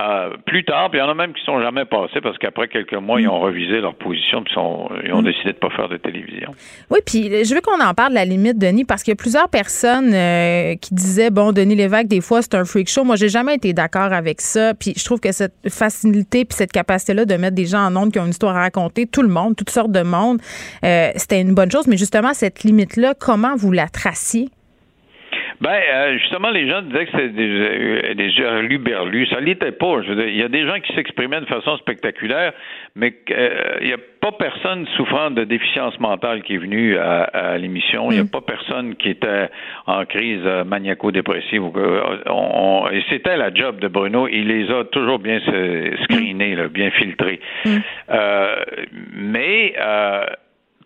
euh, 0.00 0.30
plus 0.46 0.64
tard, 0.64 0.90
puis 0.90 0.98
il 0.98 1.02
y 1.02 1.04
en 1.04 1.10
a 1.10 1.14
même 1.14 1.34
qui 1.34 1.44
sont 1.44 1.60
jamais 1.60 1.84
passés 1.84 2.20
parce 2.22 2.38
qu'après 2.38 2.68
quelques 2.68 2.94
mois, 2.94 3.20
ils 3.20 3.28
ont 3.28 3.40
revisé 3.40 3.80
leur 3.80 3.94
position, 3.94 4.42
puis 4.42 4.54
sont, 4.54 4.88
ils 5.04 5.12
ont 5.12 5.20
décidé 5.20 5.50
de 5.50 5.56
ne 5.56 5.68
pas 5.68 5.70
faire 5.70 5.88
de 5.88 5.98
télévision. 5.98 6.54
Oui, 6.90 7.00
puis 7.04 7.44
je 7.44 7.54
veux 7.54 7.60
qu'on 7.60 7.82
en 7.82 7.92
parle 7.92 8.10
de 8.10 8.14
la 8.14 8.24
limite, 8.24 8.58
Denis, 8.58 8.84
parce 8.84 9.02
qu'il 9.02 9.10
y 9.10 9.16
a 9.16 9.16
plusieurs 9.16 9.50
personnes 9.50 10.14
euh, 10.14 10.76
qui 10.76 10.94
disaient, 10.94 11.30
bon, 11.30 11.52
Denis 11.52 11.74
Lévesque, 11.74 12.06
des 12.06 12.22
fois, 12.22 12.40
c'est 12.40 12.54
un 12.54 12.64
freak 12.64 12.88
show. 12.88 13.04
Moi, 13.04 13.16
j'ai 13.16 13.28
jamais 13.28 13.56
été 13.56 13.74
d'accord 13.74 14.12
avec 14.12 14.40
ça. 14.40 14.72
Puis 14.74 14.94
je 14.96 15.04
trouve 15.04 15.20
que 15.20 15.32
cette 15.32 15.54
facilité 15.68 16.46
puis 16.46 16.56
cette 16.56 16.72
capacité-là 16.72 17.26
de 17.26 17.34
mettre 17.34 17.54
des 17.54 17.66
gens 17.66 17.86
en 17.86 17.94
ondes 17.94 18.12
qui 18.12 18.18
ont 18.18 18.24
une 18.24 18.30
histoire 18.30 18.56
à 18.56 18.60
raconter, 18.60 19.06
tout 19.06 19.22
le 19.22 19.28
monde, 19.28 19.56
toutes 19.56 19.70
sortes 19.70 19.92
de 19.92 20.02
monde, 20.02 20.40
euh, 20.84 21.10
c'était 21.16 21.40
une 21.40 21.54
bonne 21.54 21.70
chose. 21.70 21.86
Mais 21.86 21.98
justement, 21.98 22.32
cette 22.32 22.64
limite-là, 22.64 23.14
comment 23.18 23.56
vous 23.56 23.72
la 23.72 23.88
traciez? 23.88 24.48
Ben, 25.62 25.80
euh, 25.94 26.18
justement, 26.18 26.50
les 26.50 26.68
gens 26.68 26.82
disaient 26.82 27.06
que 27.06 27.12
c'était 27.12 27.28
des, 27.28 27.48
euh, 27.48 28.14
des 28.14 28.30
hurluberlus. 28.36 29.26
Ça 29.28 29.38
l'était 29.40 29.70
pas. 29.70 30.02
Je 30.02 30.08
veux 30.08 30.16
dire, 30.16 30.26
il 30.28 30.36
y 30.36 30.42
a 30.42 30.48
des 30.48 30.66
gens 30.66 30.80
qui 30.80 30.92
s'exprimaient 30.94 31.40
de 31.40 31.46
façon 31.46 31.76
spectaculaire, 31.76 32.52
mais 32.96 33.14
euh, 33.30 33.76
il 33.80 33.86
n'y 33.86 33.92
a 33.92 33.98
pas 34.20 34.32
personne 34.32 34.86
souffrant 34.96 35.30
de 35.30 35.44
déficience 35.44 35.98
mentale 36.00 36.42
qui 36.42 36.54
est 36.54 36.58
venu 36.58 36.96
à, 36.98 37.22
à 37.22 37.58
l'émission. 37.58 38.10
Il 38.10 38.14
n'y 38.14 38.20
a 38.20 38.24
pas 38.30 38.40
personne 38.40 38.96
qui 38.96 39.10
était 39.10 39.48
en 39.86 40.04
crise 40.04 40.42
euh, 40.44 40.64
maniaco-dépressive. 40.64 41.62
on- 41.62 42.88
et 42.92 43.02
c'était 43.08 43.36
la 43.36 43.54
job 43.54 43.78
de 43.78 43.86
Bruno. 43.88 44.26
Il 44.28 44.48
les 44.48 44.68
a 44.70 44.84
toujours 44.84 45.20
bien 45.20 45.38
se- 45.40 45.96
screenés, 46.04 46.56
là, 46.56 46.66
bien 46.68 46.90
filtrés. 46.90 47.38
Euh, 48.10 48.56
mais 49.14 49.74
euh, 49.80 50.24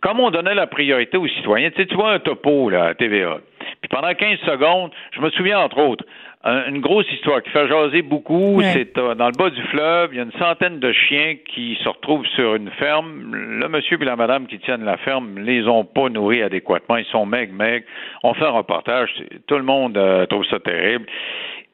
comme 0.03 0.21
on 0.21 0.31
donnait 0.31 0.55
la 0.55 0.67
priorité 0.67 1.17
aux 1.17 1.27
citoyens, 1.29 1.71
tu 1.71 1.77
sais, 1.83 1.87
tu 1.87 1.95
vois 1.95 2.13
un 2.13 2.19
topo 2.19 2.69
là, 2.71 2.85
à 2.89 2.95
TVA. 2.95 3.39
Puis 3.89 3.97
pendant 4.01 4.13
15 4.13 4.39
secondes, 4.41 4.91
je 5.13 5.21
me 5.21 5.31
souviens 5.31 5.61
entre 5.61 5.79
autres, 5.79 6.05
un- 6.43 6.69
une 6.69 6.81
grosse 6.81 7.11
histoire 7.13 7.41
qui 7.43 7.51
fait 7.51 7.69
jaser 7.69 8.03
beaucoup, 8.03 8.57
Ouais. 8.59 8.71
c'est 8.73 8.99
euh, 8.99 9.15
dans 9.15 9.27
le 9.27 9.33
bas 9.37 9.51
du 9.51 9.63
fleuve, 9.65 10.11
il 10.13 10.17
y 10.17 10.21
a 10.21 10.25
une 10.25 10.33
centaine 10.33 10.81
de 10.81 10.93
chiens 10.93 11.37
qui 11.49 11.79
se 11.83 11.89
retrouvent 11.89 12.27
sur 12.35 12.57
une 12.57 12.71
ferme. 12.73 13.33
Le 13.33 13.69
monsieur 13.69 13.97
et 14.01 14.05
la 14.05 14.17
madame 14.17 14.47
qui 14.49 14.59
tiennent 14.59 14.85
la 14.85 14.97
ferme 14.99 15.39
les 15.39 15.67
ont 15.69 15.85
pas 15.85 16.09
nourris 16.09 16.43
adéquatement, 16.43 16.97
ils 16.97 17.05
sont 17.07 17.27
maigres, 17.27 17.55
maigres. 17.55 17.87
On 18.25 18.35
fait 18.35 18.45
un 18.45 18.51
reportage, 18.51 19.11
tout 19.47 19.57
le 19.57 19.63
monde 19.65 19.97
euh, 19.97 20.27
trouve 20.27 20.45
ça 20.47 20.59
terrible. 20.59 21.07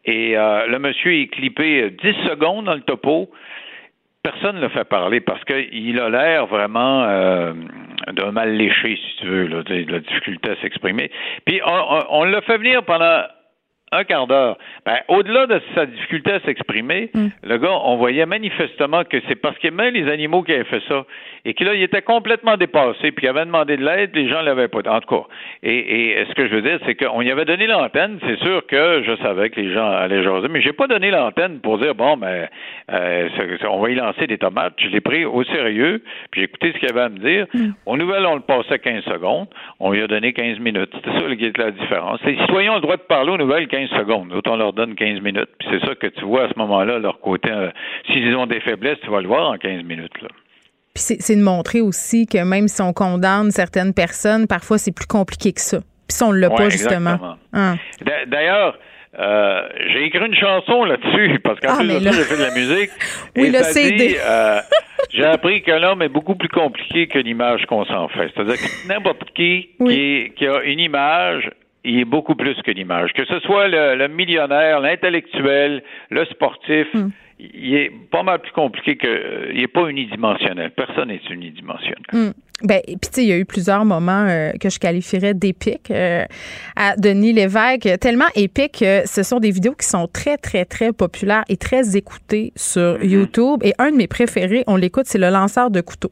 Et 0.04 0.36
euh, 0.36 0.66
le 0.66 0.78
monsieur 0.78 1.12
est 1.14 1.28
clippé 1.28 1.90
10 2.02 2.14
secondes 2.28 2.64
dans 2.66 2.74
le 2.74 2.80
topo. 2.82 3.30
Personne 4.22 4.56
ne 4.56 4.60
le 4.60 4.68
fait 4.68 4.84
parler 4.84 5.20
parce 5.20 5.42
qu'il 5.44 5.98
a 5.98 6.08
l'air 6.08 6.46
vraiment 6.46 7.04
euh, 7.04 7.52
d'un 8.12 8.32
mal 8.32 8.54
léché, 8.56 8.96
si 8.96 9.16
tu 9.18 9.26
veux, 9.26 9.46
là, 9.46 9.62
de 9.62 9.90
la 9.92 10.00
difficulté 10.00 10.50
à 10.50 10.56
s'exprimer. 10.56 11.10
Puis 11.46 11.60
on, 11.64 12.04
on 12.10 12.24
l'a 12.24 12.40
fait 12.42 12.58
venir 12.58 12.82
pendant 12.84 13.22
un 13.94 14.04
quart 14.04 14.26
d'heure. 14.26 14.56
Ben, 14.86 14.96
au-delà 15.08 15.46
de 15.46 15.60
sa 15.74 15.84
difficulté 15.84 16.32
à 16.32 16.40
s'exprimer, 16.40 17.10
Mm. 17.14 17.26
le 17.42 17.58
gars, 17.58 17.78
on 17.84 17.96
voyait 17.96 18.24
manifestement 18.24 19.04
que 19.04 19.18
c'est 19.28 19.34
parce 19.34 19.58
qu'il 19.58 19.68
aimait 19.68 19.90
les 19.90 20.10
animaux 20.10 20.42
qui 20.42 20.52
avaient 20.54 20.64
fait 20.64 20.82
ça. 20.88 21.04
Et 21.44 21.54
qu'il 21.54 21.66
il 21.74 21.82
était 21.82 22.02
complètement 22.02 22.56
dépassé, 22.56 23.10
puis 23.10 23.26
il 23.26 23.28
avait 23.28 23.44
demandé 23.44 23.76
de 23.76 23.84
l'aide, 23.84 24.10
les 24.14 24.28
gens 24.28 24.40
ne 24.42 24.46
l'avaient 24.46 24.68
pas. 24.68 24.78
En 24.88 25.00
tout 25.00 25.08
cas. 25.16 25.24
Et, 25.64 26.10
et 26.20 26.24
ce 26.28 26.34
que 26.34 26.46
je 26.46 26.54
veux 26.54 26.62
dire, 26.62 26.78
c'est 26.86 26.94
qu'on 26.94 27.20
y 27.20 27.30
avait 27.32 27.44
donné 27.44 27.66
l'antenne. 27.66 28.18
C'est 28.24 28.38
sûr 28.38 28.64
que 28.66 29.02
je 29.04 29.16
savais 29.16 29.50
que 29.50 29.60
les 29.60 29.72
gens 29.74 29.90
allaient 29.90 30.22
jaser, 30.22 30.46
mais 30.48 30.60
j'ai 30.60 30.72
pas 30.72 30.86
donné 30.86 31.10
l'antenne 31.10 31.58
pour 31.60 31.78
dire, 31.78 31.94
bon, 31.96 32.16
ben, 32.16 32.48
euh, 32.92 33.28
c'est- 33.36 33.58
c'est- 33.60 33.66
on 33.66 33.80
va 33.80 33.90
y 33.90 33.96
lancer 33.96 34.26
des 34.28 34.38
tomates. 34.38 34.74
Je 34.78 34.88
l'ai 34.88 35.00
pris 35.00 35.24
au 35.24 35.42
sérieux, 35.44 36.02
puis 36.30 36.42
j'ai 36.42 36.44
écouté 36.44 36.72
ce 36.74 36.78
qu'il 36.78 36.90
avait 36.90 37.00
à 37.00 37.08
me 37.08 37.18
dire. 37.18 37.46
Aux 37.86 37.96
nouvelles, 37.96 38.24
on 38.26 38.36
le 38.36 38.42
passait 38.42 38.78
15 38.78 39.02
secondes. 39.04 39.48
On 39.80 39.90
lui 39.90 40.02
a 40.02 40.06
donné 40.06 40.32
15 40.32 40.60
minutes. 40.60 40.90
C'était 40.94 41.18
ça 41.18 41.34
qui 41.36 41.44
est 41.44 41.58
la 41.58 41.70
différence. 41.72 42.20
Les 42.24 42.36
citoyens 42.36 42.72
ont 42.72 42.76
le 42.76 42.80
droit 42.82 42.96
de 42.96 43.02
parler 43.02 43.32
aux 43.32 43.36
nouvelles 43.38 43.66
15 43.66 43.88
secondes. 43.90 44.28
D'autres, 44.28 44.50
on 44.52 44.56
leur 44.56 44.72
donne 44.72 44.94
15 44.94 45.20
minutes. 45.20 45.48
Puis 45.58 45.68
c'est 45.72 45.84
ça 45.86 45.94
que 45.96 46.06
tu 46.06 46.24
vois 46.24 46.44
à 46.44 46.48
ce 46.48 46.58
moment-là, 46.58 46.98
leur 47.00 47.18
côté. 47.20 47.50
euh, 47.50 47.70
S'ils 48.12 48.36
ont 48.36 48.46
des 48.46 48.60
faiblesses, 48.60 49.00
tu 49.02 49.10
vas 49.10 49.20
le 49.20 49.26
voir 49.28 49.50
en 49.50 49.56
15 49.56 49.82
minutes. 49.82 50.20
Là. 50.22 50.28
Puis 50.94 51.02
c'est 51.04 51.22
c'est 51.22 51.36
de 51.36 51.42
montrer 51.42 51.80
aussi 51.80 52.26
que 52.26 52.38
même 52.44 52.68
si 52.68 52.82
on 52.82 52.92
condamne 52.92 53.50
certaines 53.50 53.94
personnes, 53.94 54.46
parfois 54.46 54.78
c'est 54.78 54.92
plus 54.94 55.06
compliqué 55.06 55.52
que 55.52 55.60
ça. 55.60 55.78
Puis 55.78 56.16
ça, 56.18 56.26
on 56.26 56.32
l'a 56.32 56.48
Ouais, 56.50 56.56
pas, 56.56 56.68
justement. 56.68 57.36
Hein. 57.54 57.76
D'a- 58.04 58.26
D'ailleurs, 58.26 58.78
euh, 59.18 59.62
j'ai 59.92 60.04
écrit 60.04 60.26
une 60.26 60.34
chanson 60.34 60.84
là-dessus, 60.84 61.38
parce 61.44 61.58
qu'en 61.60 61.74
Ah, 61.74 61.78
plus 61.78 61.88
de 62.00 62.04
là- 62.04 62.12
ça, 62.12 62.18
j'ai 62.18 62.24
fait 62.24 62.36
de 62.36 62.42
la 62.42 62.54
musique. 62.54 62.90
Oui, 63.36 63.44
et 63.44 63.50
le 63.50 63.58
ça 63.58 63.64
CD. 63.72 63.96
dit, 64.08 64.16
euh, 64.22 64.60
j'ai 65.14 65.24
appris 65.24 65.62
que 65.62 65.70
l'homme 65.70 66.02
est 66.02 66.08
beaucoup 66.10 66.34
plus 66.34 66.48
compliqué 66.50 67.06
que 67.06 67.18
l'image 67.18 67.64
qu'on 67.66 67.86
s'en 67.86 68.08
fait. 68.08 68.30
C'est-à-dire 68.34 68.56
que 68.56 68.88
n'importe 68.88 69.24
qui 69.34 69.70
Oui. 69.80 69.94
qui, 70.28 70.34
qui 70.36 70.46
a 70.46 70.62
une 70.64 70.80
image, 70.80 71.50
il 71.84 72.00
est 72.00 72.04
beaucoup 72.04 72.34
plus 72.34 72.54
que 72.62 72.70
l'image. 72.70 73.12
Que 73.14 73.24
ce 73.24 73.38
soit 73.40 73.68
le, 73.68 73.94
le 73.96 74.08
millionnaire, 74.08 74.80
l'intellectuel, 74.80 75.82
le 76.10 76.24
sportif, 76.26 76.86
Hmm. 76.92 77.08
Il 77.54 77.74
est 77.74 77.90
pas 78.10 78.22
mal 78.22 78.40
plus 78.40 78.52
compliqué 78.52 78.96
que. 78.96 79.06
euh, 79.06 79.52
il 79.54 79.62
est 79.62 79.68
pas 79.68 79.88
unidimensionnel. 79.88 80.70
Personne 80.76 81.08
n'est 81.08 81.20
unidimensionnel. 81.30 82.02
Hum. 82.12 82.32
Ben, 82.62 82.80
et 82.86 82.96
puis 82.96 83.10
tu 83.10 83.14
sais, 83.16 83.22
il 83.24 83.28
y 83.28 83.32
a 83.32 83.38
eu 83.38 83.44
plusieurs 83.44 83.84
moments 83.84 84.24
euh, 84.28 84.52
que 84.60 84.70
je 84.70 84.78
qualifierais 84.78 85.34
d'épiques 85.34 85.90
euh, 85.90 86.24
à 86.76 86.94
Denis 86.96 87.32
Lévesque, 87.32 87.88
tellement 87.98 88.28
épiques 88.36 88.78
que 88.78 89.02
ce 89.04 89.24
sont 89.24 89.40
des 89.40 89.50
vidéos 89.50 89.74
qui 89.74 89.86
sont 89.86 90.06
très, 90.06 90.36
très, 90.36 90.64
très 90.64 90.92
populaires 90.92 91.42
et 91.48 91.56
très 91.56 91.96
écoutées 91.96 92.52
sur 92.54 92.92
Mm-hmm. 93.02 93.08
YouTube. 93.08 93.60
Et 93.64 93.74
un 93.78 93.90
de 93.90 93.96
mes 93.96 94.06
préférés, 94.06 94.64
on 94.66 94.76
l'écoute, 94.76 95.06
c'est 95.06 95.18
le 95.18 95.30
lanceur 95.30 95.70
de 95.70 95.80
couteau. 95.80 96.10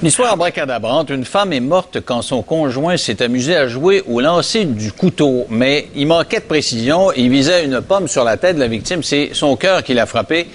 Une 0.00 0.08
histoire 0.08 0.32
abracadabrante. 0.32 1.10
Une 1.10 1.24
femme 1.24 1.52
est 1.52 1.60
morte 1.60 2.00
quand 2.04 2.22
son 2.22 2.42
conjoint 2.42 2.96
s'est 2.96 3.22
amusé 3.22 3.54
à 3.54 3.68
jouer 3.68 4.02
au 4.08 4.20
lancer 4.20 4.64
du 4.64 4.90
couteau, 4.90 5.46
mais 5.50 5.88
il 5.94 6.06
manquait 6.06 6.40
de 6.40 6.44
précision. 6.44 7.12
Il 7.12 7.30
visait 7.30 7.64
une 7.64 7.80
pomme 7.80 8.08
sur 8.08 8.24
la 8.24 8.36
tête 8.36 8.56
de 8.56 8.60
la 8.60 8.68
victime. 8.68 9.02
C'est 9.02 9.30
son 9.32 9.54
cœur 9.56 9.82
qui 9.82 9.94
l'a 9.94 10.06
frappé. 10.06 10.46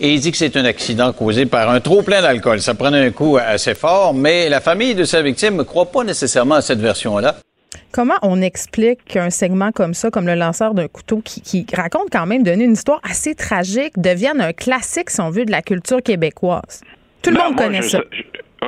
Et 0.00 0.12
il 0.14 0.20
dit 0.20 0.32
que 0.32 0.36
c'est 0.36 0.56
un 0.56 0.64
accident 0.64 1.12
causé 1.12 1.46
par 1.46 1.70
un 1.70 1.80
trop 1.80 2.02
plein 2.02 2.20
d'alcool. 2.20 2.60
Ça 2.60 2.74
prenait 2.74 3.06
un 3.06 3.10
coup 3.10 3.36
assez 3.36 3.74
fort, 3.74 4.12
mais 4.12 4.48
la 4.48 4.60
famille 4.60 4.94
de 4.94 5.04
sa 5.04 5.22
victime 5.22 5.56
ne 5.56 5.62
croit 5.62 5.90
pas 5.90 6.02
nécessairement 6.02 6.56
à 6.56 6.62
cette 6.62 6.80
version-là. 6.80 7.36
Comment 7.92 8.14
on 8.22 8.42
explique 8.42 9.04
qu'un 9.04 9.30
segment 9.30 9.70
comme 9.70 9.94
ça, 9.94 10.10
comme 10.10 10.26
le 10.26 10.34
lanceur 10.34 10.74
d'un 10.74 10.88
couteau, 10.88 11.20
qui, 11.24 11.42
qui 11.42 11.64
raconte 11.76 12.08
quand 12.10 12.26
même 12.26 12.42
donner 12.42 12.64
une 12.64 12.72
histoire 12.72 13.00
assez 13.08 13.36
tragique, 13.36 13.92
devienne 13.96 14.40
un 14.40 14.52
classique, 14.52 15.10
si 15.10 15.20
on 15.20 15.30
veut, 15.30 15.44
de 15.44 15.52
la 15.52 15.62
culture 15.62 16.02
québécoise? 16.02 16.82
Tout 17.22 17.30
le 17.30 17.36
Ben, 17.36 17.44
monde 17.44 17.54
moi, 17.54 17.66
connaît 17.66 17.82
je, 17.82 17.88
ça. 17.88 18.00
Je, 18.10 18.22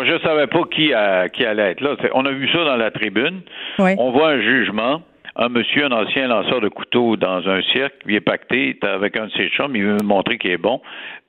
je 0.04 0.22
savais 0.22 0.46
pas 0.46 0.62
qui, 0.72 0.94
euh, 0.94 1.26
qui 1.28 1.44
allait 1.44 1.72
être 1.72 1.80
là. 1.80 1.96
On 2.14 2.24
a 2.24 2.30
vu 2.30 2.48
ça 2.52 2.58
dans 2.64 2.76
la 2.76 2.92
tribune. 2.92 3.40
Oui. 3.80 3.96
On 3.98 4.12
voit 4.12 4.28
un 4.28 4.40
jugement. 4.40 5.02
Un 5.38 5.50
monsieur, 5.50 5.84
un 5.84 5.92
ancien 5.92 6.28
lanceur 6.28 6.62
de 6.62 6.68
couteau 6.68 7.16
dans 7.18 7.46
un 7.46 7.60
cirque, 7.70 7.92
il 8.08 8.14
est 8.14 8.22
pacté 8.22 8.78
avec 8.80 9.18
un 9.18 9.26
de 9.26 9.32
ses 9.32 9.50
chums, 9.50 9.76
il 9.76 9.84
veut 9.84 9.98
montrer 10.02 10.38
qu'il 10.38 10.50
est 10.50 10.56
bon. 10.56 10.80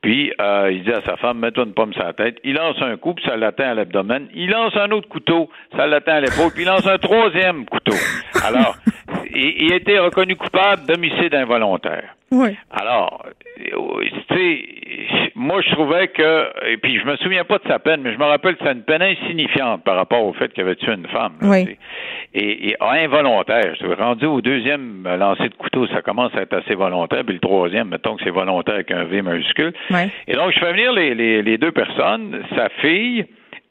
Puis 0.01 0.31
euh, 0.39 0.71
il 0.71 0.83
dit 0.83 0.91
à 0.91 1.01
sa 1.01 1.17
femme, 1.17 1.39
mets-toi 1.39 1.65
une 1.65 1.73
pomme 1.73 1.93
sur 1.93 2.03
la 2.03 2.13
tête. 2.13 2.37
Il 2.43 2.53
lance 2.53 2.75
un 2.81 2.97
coup, 2.97 3.13
puis 3.13 3.25
ça 3.25 3.35
l'atteint 3.35 3.71
à 3.71 3.73
l'abdomen. 3.73 4.27
Il 4.33 4.49
lance 4.49 4.75
un 4.75 4.91
autre 4.91 5.09
couteau, 5.09 5.49
ça 5.75 5.87
l'atteint 5.87 6.15
à 6.15 6.21
l'épaule, 6.21 6.51
puis 6.53 6.63
il 6.63 6.67
lance 6.67 6.85
un 6.85 6.97
troisième 6.97 7.65
couteau. 7.65 7.95
Alors, 8.45 8.75
il, 9.35 9.73
a 9.73 9.75
été 9.75 9.97
reconnu 9.99 10.35
coupable 10.35 10.85
d'homicide 10.85 11.33
involontaire. 11.33 12.15
Oui. 12.31 12.55
Alors, 12.71 13.25
euh, 13.25 14.03
tu 14.29 14.35
sais, 14.35 14.65
moi 15.35 15.61
je 15.61 15.69
trouvais 15.71 16.07
que, 16.09 16.47
et 16.67 16.77
puis 16.77 16.99
je 16.99 17.05
me 17.05 17.15
souviens 17.17 17.43
pas 17.43 17.57
de 17.57 17.67
sa 17.67 17.79
peine, 17.79 18.01
mais 18.01 18.13
je 18.13 18.17
me 18.17 18.25
rappelle 18.25 18.55
que 18.55 18.63
c'est 18.65 18.71
une 18.71 18.83
peine 18.83 19.01
insignifiante 19.01 19.83
par 19.83 19.95
rapport 19.95 20.23
au 20.23 20.33
fait 20.33 20.51
qu'il 20.53 20.63
avait 20.63 20.75
tué 20.75 20.93
une 20.93 21.07
femme. 21.07 21.33
là, 21.41 21.47
Oui. 21.49 21.77
Et, 22.33 22.69
et 22.69 22.75
involontaire. 22.81 23.73
Je 23.79 23.85
suis 23.85 23.93
rendu 23.93 24.25
au 24.25 24.41
deuxième 24.41 25.03
lancer 25.17 25.49
de 25.49 25.55
couteau, 25.55 25.87
ça 25.87 26.01
commence 26.01 26.35
à 26.35 26.41
être 26.41 26.53
assez 26.53 26.75
volontaire, 26.75 27.23
puis 27.25 27.33
le 27.35 27.39
troisième, 27.39 27.89
mettons 27.89 28.15
que 28.15 28.23
c'est 28.23 28.29
volontaire 28.29 28.75
avec 28.75 28.91
un 28.91 29.05
V 29.05 29.21
majuscule. 29.21 29.73
Ouais. 29.89 30.09
Et 30.27 30.33
donc 30.35 30.51
je 30.51 30.59
fais 30.59 30.71
venir 30.71 30.91
les, 30.93 31.15
les, 31.15 31.41
les 31.41 31.57
deux 31.57 31.71
personnes, 31.71 32.43
sa 32.55 32.69
fille 32.81 33.25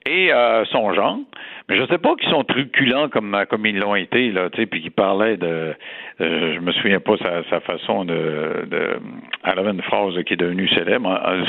et 0.07 0.33
euh, 0.33 0.65
son 0.67 0.93
gendre. 0.95 1.23
Mais 1.69 1.77
je 1.77 1.85
sais 1.87 1.99
pas 1.99 2.15
qu'ils 2.15 2.31
sont 2.31 2.45
truculents 2.45 3.09
comme 3.09 3.37
comme 3.51 3.67
ils 3.67 3.77
l'ont 3.77 3.97
été 3.97 4.31
là, 4.31 4.49
tu 4.51 4.61
sais, 4.61 4.67
puis 4.67 4.81
qu'ils 4.83 4.93
parlaient 4.93 5.37
de, 5.37 5.75
euh, 6.21 6.55
je 6.55 6.61
me 6.61 6.71
souviens 6.71 7.01
pas 7.01 7.17
sa, 7.17 7.43
sa 7.51 7.59
façon 7.59 8.05
de, 8.05 8.67
de, 8.71 9.01
elle 9.43 9.59
avait 9.59 9.73
une 9.73 9.83
phrase 9.83 10.15
qui 10.27 10.35
est 10.35 10.37
devenue 10.37 10.69
célèbre. 10.69 11.09
En- 11.09 11.37
De 11.37 11.45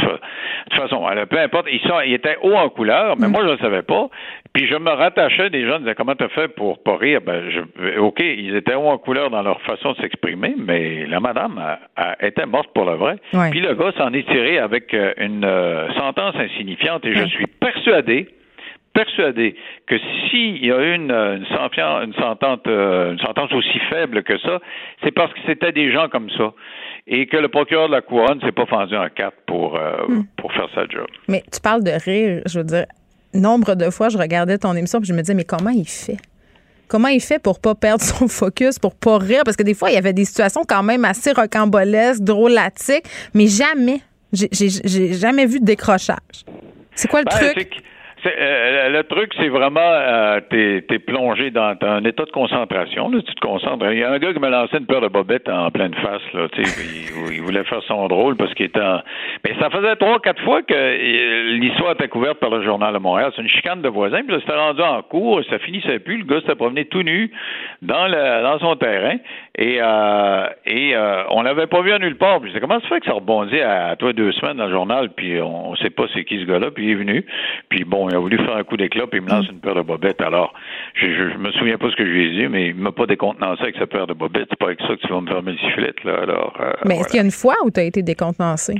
toute 0.71 0.81
façon, 0.81 1.07
elle, 1.07 1.23
peu 1.27 1.37
importe, 1.39 1.67
ils 1.71 1.79
sont, 1.81 2.01
ils 2.03 2.13
étaient 2.15 2.35
hauts 2.41 2.55
en 2.55 2.67
couleur, 2.69 3.15
mais 3.19 3.27
moi 3.27 3.43
je 3.45 3.51
ne 3.51 3.57
savais 3.57 3.83
pas. 3.83 4.07
Puis 4.53 4.65
je 4.67 4.75
me 4.75 4.89
rattachais 4.89 5.51
des 5.51 5.67
gens 5.67 5.77
disaient 5.77 5.93
comment 5.93 6.15
t'as 6.15 6.29
fait 6.29 6.47
pour 6.47 6.81
pas 6.81 6.97
rire? 6.97 7.19
Ben, 7.23 7.51
je, 7.51 7.99
ok, 7.99 8.19
ils 8.19 8.55
étaient 8.55 8.73
hauts 8.73 8.89
en 8.89 8.97
couleur 8.97 9.29
dans 9.29 9.43
leur 9.43 9.61
façon 9.61 9.91
de 9.91 9.97
s'exprimer, 9.97 10.55
mais 10.57 11.05
la 11.05 11.19
madame 11.19 11.59
a- 11.59 11.79
a- 11.95 12.25
était 12.25 12.47
morte 12.47 12.71
pour 12.73 12.85
le 12.85 12.95
vrai. 12.95 13.17
Ouais. 13.33 13.51
Puis 13.51 13.59
le 13.61 13.75
gars 13.75 13.91
s'en 13.99 14.11
est 14.13 14.27
tiré 14.27 14.57
avec 14.57 14.95
euh, 14.95 15.13
une 15.17 15.45
euh, 15.45 15.93
sentence 15.93 16.33
insignifiante, 16.37 17.05
et 17.05 17.13
je 17.13 17.25
suis 17.27 17.45
persuadé 17.45 18.29
persuadé 18.97 19.55
que 19.85 19.95
s'il 19.99 20.65
y 20.65 20.71
a 20.71 20.79
eu 20.81 20.95
une, 20.95 21.11
une, 21.11 21.45
sentence, 21.45 22.03
une, 22.03 22.13
sentence, 22.15 22.59
euh, 22.65 23.11
une 23.11 23.19
sentence 23.19 23.53
aussi 23.53 23.79
faible 23.91 24.23
que 24.23 24.39
ça, 24.39 24.59
c'est 25.03 25.11
parce 25.11 25.31
que 25.33 25.39
c'était 25.45 25.71
des 25.71 25.91
gens 25.91 26.09
comme 26.09 26.29
ça. 26.31 26.53
Et 27.05 27.27
que 27.27 27.37
le 27.37 27.47
procureur 27.47 27.87
de 27.89 27.93
la 27.93 28.01
couronne 28.01 28.41
s'est 28.41 28.51
pas 28.51 28.65
fendu 28.65 28.97
en 28.97 29.07
quatre 29.09 29.37
pour, 29.45 29.77
euh, 29.77 30.07
pour 30.37 30.51
faire 30.51 30.67
sa 30.73 30.87
job. 30.87 31.05
Mais 31.27 31.43
tu 31.51 31.61
parles 31.61 31.83
de 31.83 31.91
rire, 31.91 32.41
je 32.47 32.59
veux 32.59 32.65
dire, 32.65 32.85
nombre 33.35 33.75
de 33.75 33.89
fois, 33.91 34.09
je 34.09 34.17
regardais 34.17 34.57
ton 34.57 34.73
émission 34.73 34.99
puis 34.99 35.07
je 35.07 35.13
me 35.13 35.19
disais, 35.19 35.35
mais 35.35 35.45
comment 35.45 35.69
il 35.69 35.87
fait? 35.87 36.17
Comment 36.87 37.09
il 37.09 37.21
fait 37.21 37.41
pour 37.41 37.61
pas 37.61 37.75
perdre 37.75 38.01
son 38.01 38.27
focus, 38.41 38.79
pour 38.79 38.95
pas 38.95 39.19
rire? 39.19 39.43
Parce 39.45 39.57
que 39.57 39.63
des 39.63 39.75
fois, 39.75 39.91
il 39.91 39.93
y 39.93 39.97
avait 39.97 40.13
des 40.13 40.25
situations 40.25 40.61
quand 40.67 40.83
même 40.83 41.05
assez 41.05 41.33
rocambolesques, 41.33 42.23
drôlatiques, 42.23 43.05
mais 43.35 43.45
jamais, 43.45 44.01
j'ai 44.33 45.13
jamais 45.13 45.45
vu 45.45 45.59
de 45.59 45.65
décrochage. 45.65 46.45
C'est 46.95 47.07
quoi 47.07 47.19
le 47.19 47.25
Ben, 47.25 47.53
truc? 47.53 47.83
Euh, 48.25 48.89
le 48.89 49.03
truc, 49.03 49.31
c'est 49.37 49.47
vraiment, 49.49 49.79
euh, 49.81 50.39
t'es, 50.49 50.83
t'es 50.87 50.99
plongé 50.99 51.51
dans 51.51 51.75
un 51.81 52.03
état 52.03 52.25
de 52.25 52.31
concentration. 52.31 53.09
Là, 53.09 53.19
tu 53.21 53.33
te 53.33 53.39
concentres. 53.39 53.85
Il 53.91 53.99
y 53.99 54.03
a 54.03 54.11
un 54.11 54.17
gars 54.17 54.33
qui 54.33 54.39
m'a 54.39 54.49
lancé 54.49 54.77
une 54.77 54.85
paire 54.85 55.01
de 55.01 55.07
bobettes 55.07 55.47
en 55.49 55.69
pleine 55.71 55.93
face. 55.93 56.21
Là, 56.33 56.47
il, 56.57 57.33
il 57.35 57.41
voulait 57.41 57.63
faire 57.63 57.83
son 57.83 58.07
drôle 58.07 58.35
parce 58.35 58.53
qu'il 58.53 58.65
était 58.65 58.81
en... 58.81 59.01
Mais 59.45 59.55
ça 59.59 59.69
faisait 59.69 59.95
trois, 59.97 60.19
quatre 60.19 60.41
fois 60.43 60.61
que 60.63 60.73
euh, 60.73 61.57
l'histoire 61.57 61.91
était 61.91 62.07
couverte 62.07 62.39
par 62.39 62.49
le 62.49 62.63
Journal 62.63 62.93
de 62.93 62.99
Montréal. 62.99 63.31
C'est 63.35 63.41
une 63.41 63.49
chicane 63.49 63.81
de 63.81 63.89
voisins. 63.89 64.21
Puis 64.23 64.35
là, 64.35 64.39
c'était 64.41 64.57
rendu 64.57 64.81
en 64.81 65.01
cours. 65.03 65.41
Ça 65.49 65.59
finissait 65.59 65.99
plus. 65.99 66.17
Le 66.17 66.25
gars 66.25 66.41
s'était 66.41 66.55
promené 66.55 66.85
tout 66.85 67.03
nu 67.03 67.31
dans, 67.81 68.07
le, 68.07 68.43
dans 68.43 68.59
son 68.59 68.75
terrain. 68.75 69.17
Et, 69.57 69.77
euh, 69.81 70.47
et 70.65 70.95
euh, 70.95 71.23
on 71.29 71.41
l'avait 71.43 71.67
pas 71.67 71.81
vu 71.81 71.91
à 71.91 71.99
nulle 71.99 72.17
part. 72.17 72.41
Puis 72.41 72.51
je 72.53 72.59
comment 72.59 72.79
ça 72.79 72.87
fait 72.87 72.99
que 72.99 73.05
ça 73.05 73.13
rebondit 73.13 73.59
à, 73.59 73.95
toi 73.95 74.13
deux 74.13 74.31
semaines 74.33 74.57
dans 74.57 74.65
le 74.65 74.71
journal, 74.71 75.09
puis 75.15 75.41
on, 75.41 75.69
on 75.69 75.75
sait 75.75 75.89
pas 75.89 76.03
c'est 76.13 76.23
qui 76.23 76.39
ce 76.39 76.45
gars-là, 76.45 76.71
puis 76.71 76.85
il 76.85 76.91
est 76.91 76.95
venu. 76.95 77.25
Puis 77.69 77.83
bon, 77.83 78.07
a 78.17 78.19
voulu 78.19 78.37
faire 78.37 78.55
un 78.55 78.63
coup 78.63 78.77
d'éclat, 78.77 79.07
puis 79.07 79.19
il 79.19 79.25
me 79.25 79.29
lance 79.29 79.47
une 79.49 79.59
paire 79.59 79.75
de 79.75 79.81
bobettes. 79.81 80.21
Alors, 80.21 80.53
je, 80.95 81.07
je, 81.07 81.29
je 81.31 81.37
me 81.37 81.51
souviens 81.53 81.77
pas 81.77 81.89
ce 81.89 81.95
que 81.95 82.05
je 82.05 82.09
lui 82.09 82.25
ai 82.25 82.41
dit, 82.41 82.47
mais 82.47 82.67
il 82.69 82.75
m'a 82.75 82.91
pas 82.91 83.05
décontenancé 83.05 83.63
avec 83.63 83.77
sa 83.77 83.87
paire 83.87 84.07
de 84.07 84.13
bobettes. 84.13 84.47
C'est 84.49 84.59
pas 84.59 84.67
avec 84.67 84.81
ça 84.81 84.89
que 84.89 85.01
tu 85.01 85.07
vas 85.07 85.21
me 85.21 85.27
fermer 85.27 85.53
le 85.53 85.57
sifflet, 85.57 85.93
là. 86.03 86.19
Alors, 86.23 86.53
euh, 86.59 86.73
mais 86.85 86.95
est-ce 86.95 86.99
voilà. 86.99 87.05
qu'il 87.09 87.17
y 87.17 87.21
a 87.21 87.25
une 87.25 87.31
fois 87.31 87.55
où 87.63 87.71
tu 87.71 87.79
as 87.79 87.83
été 87.83 88.01
décontenancé? 88.03 88.75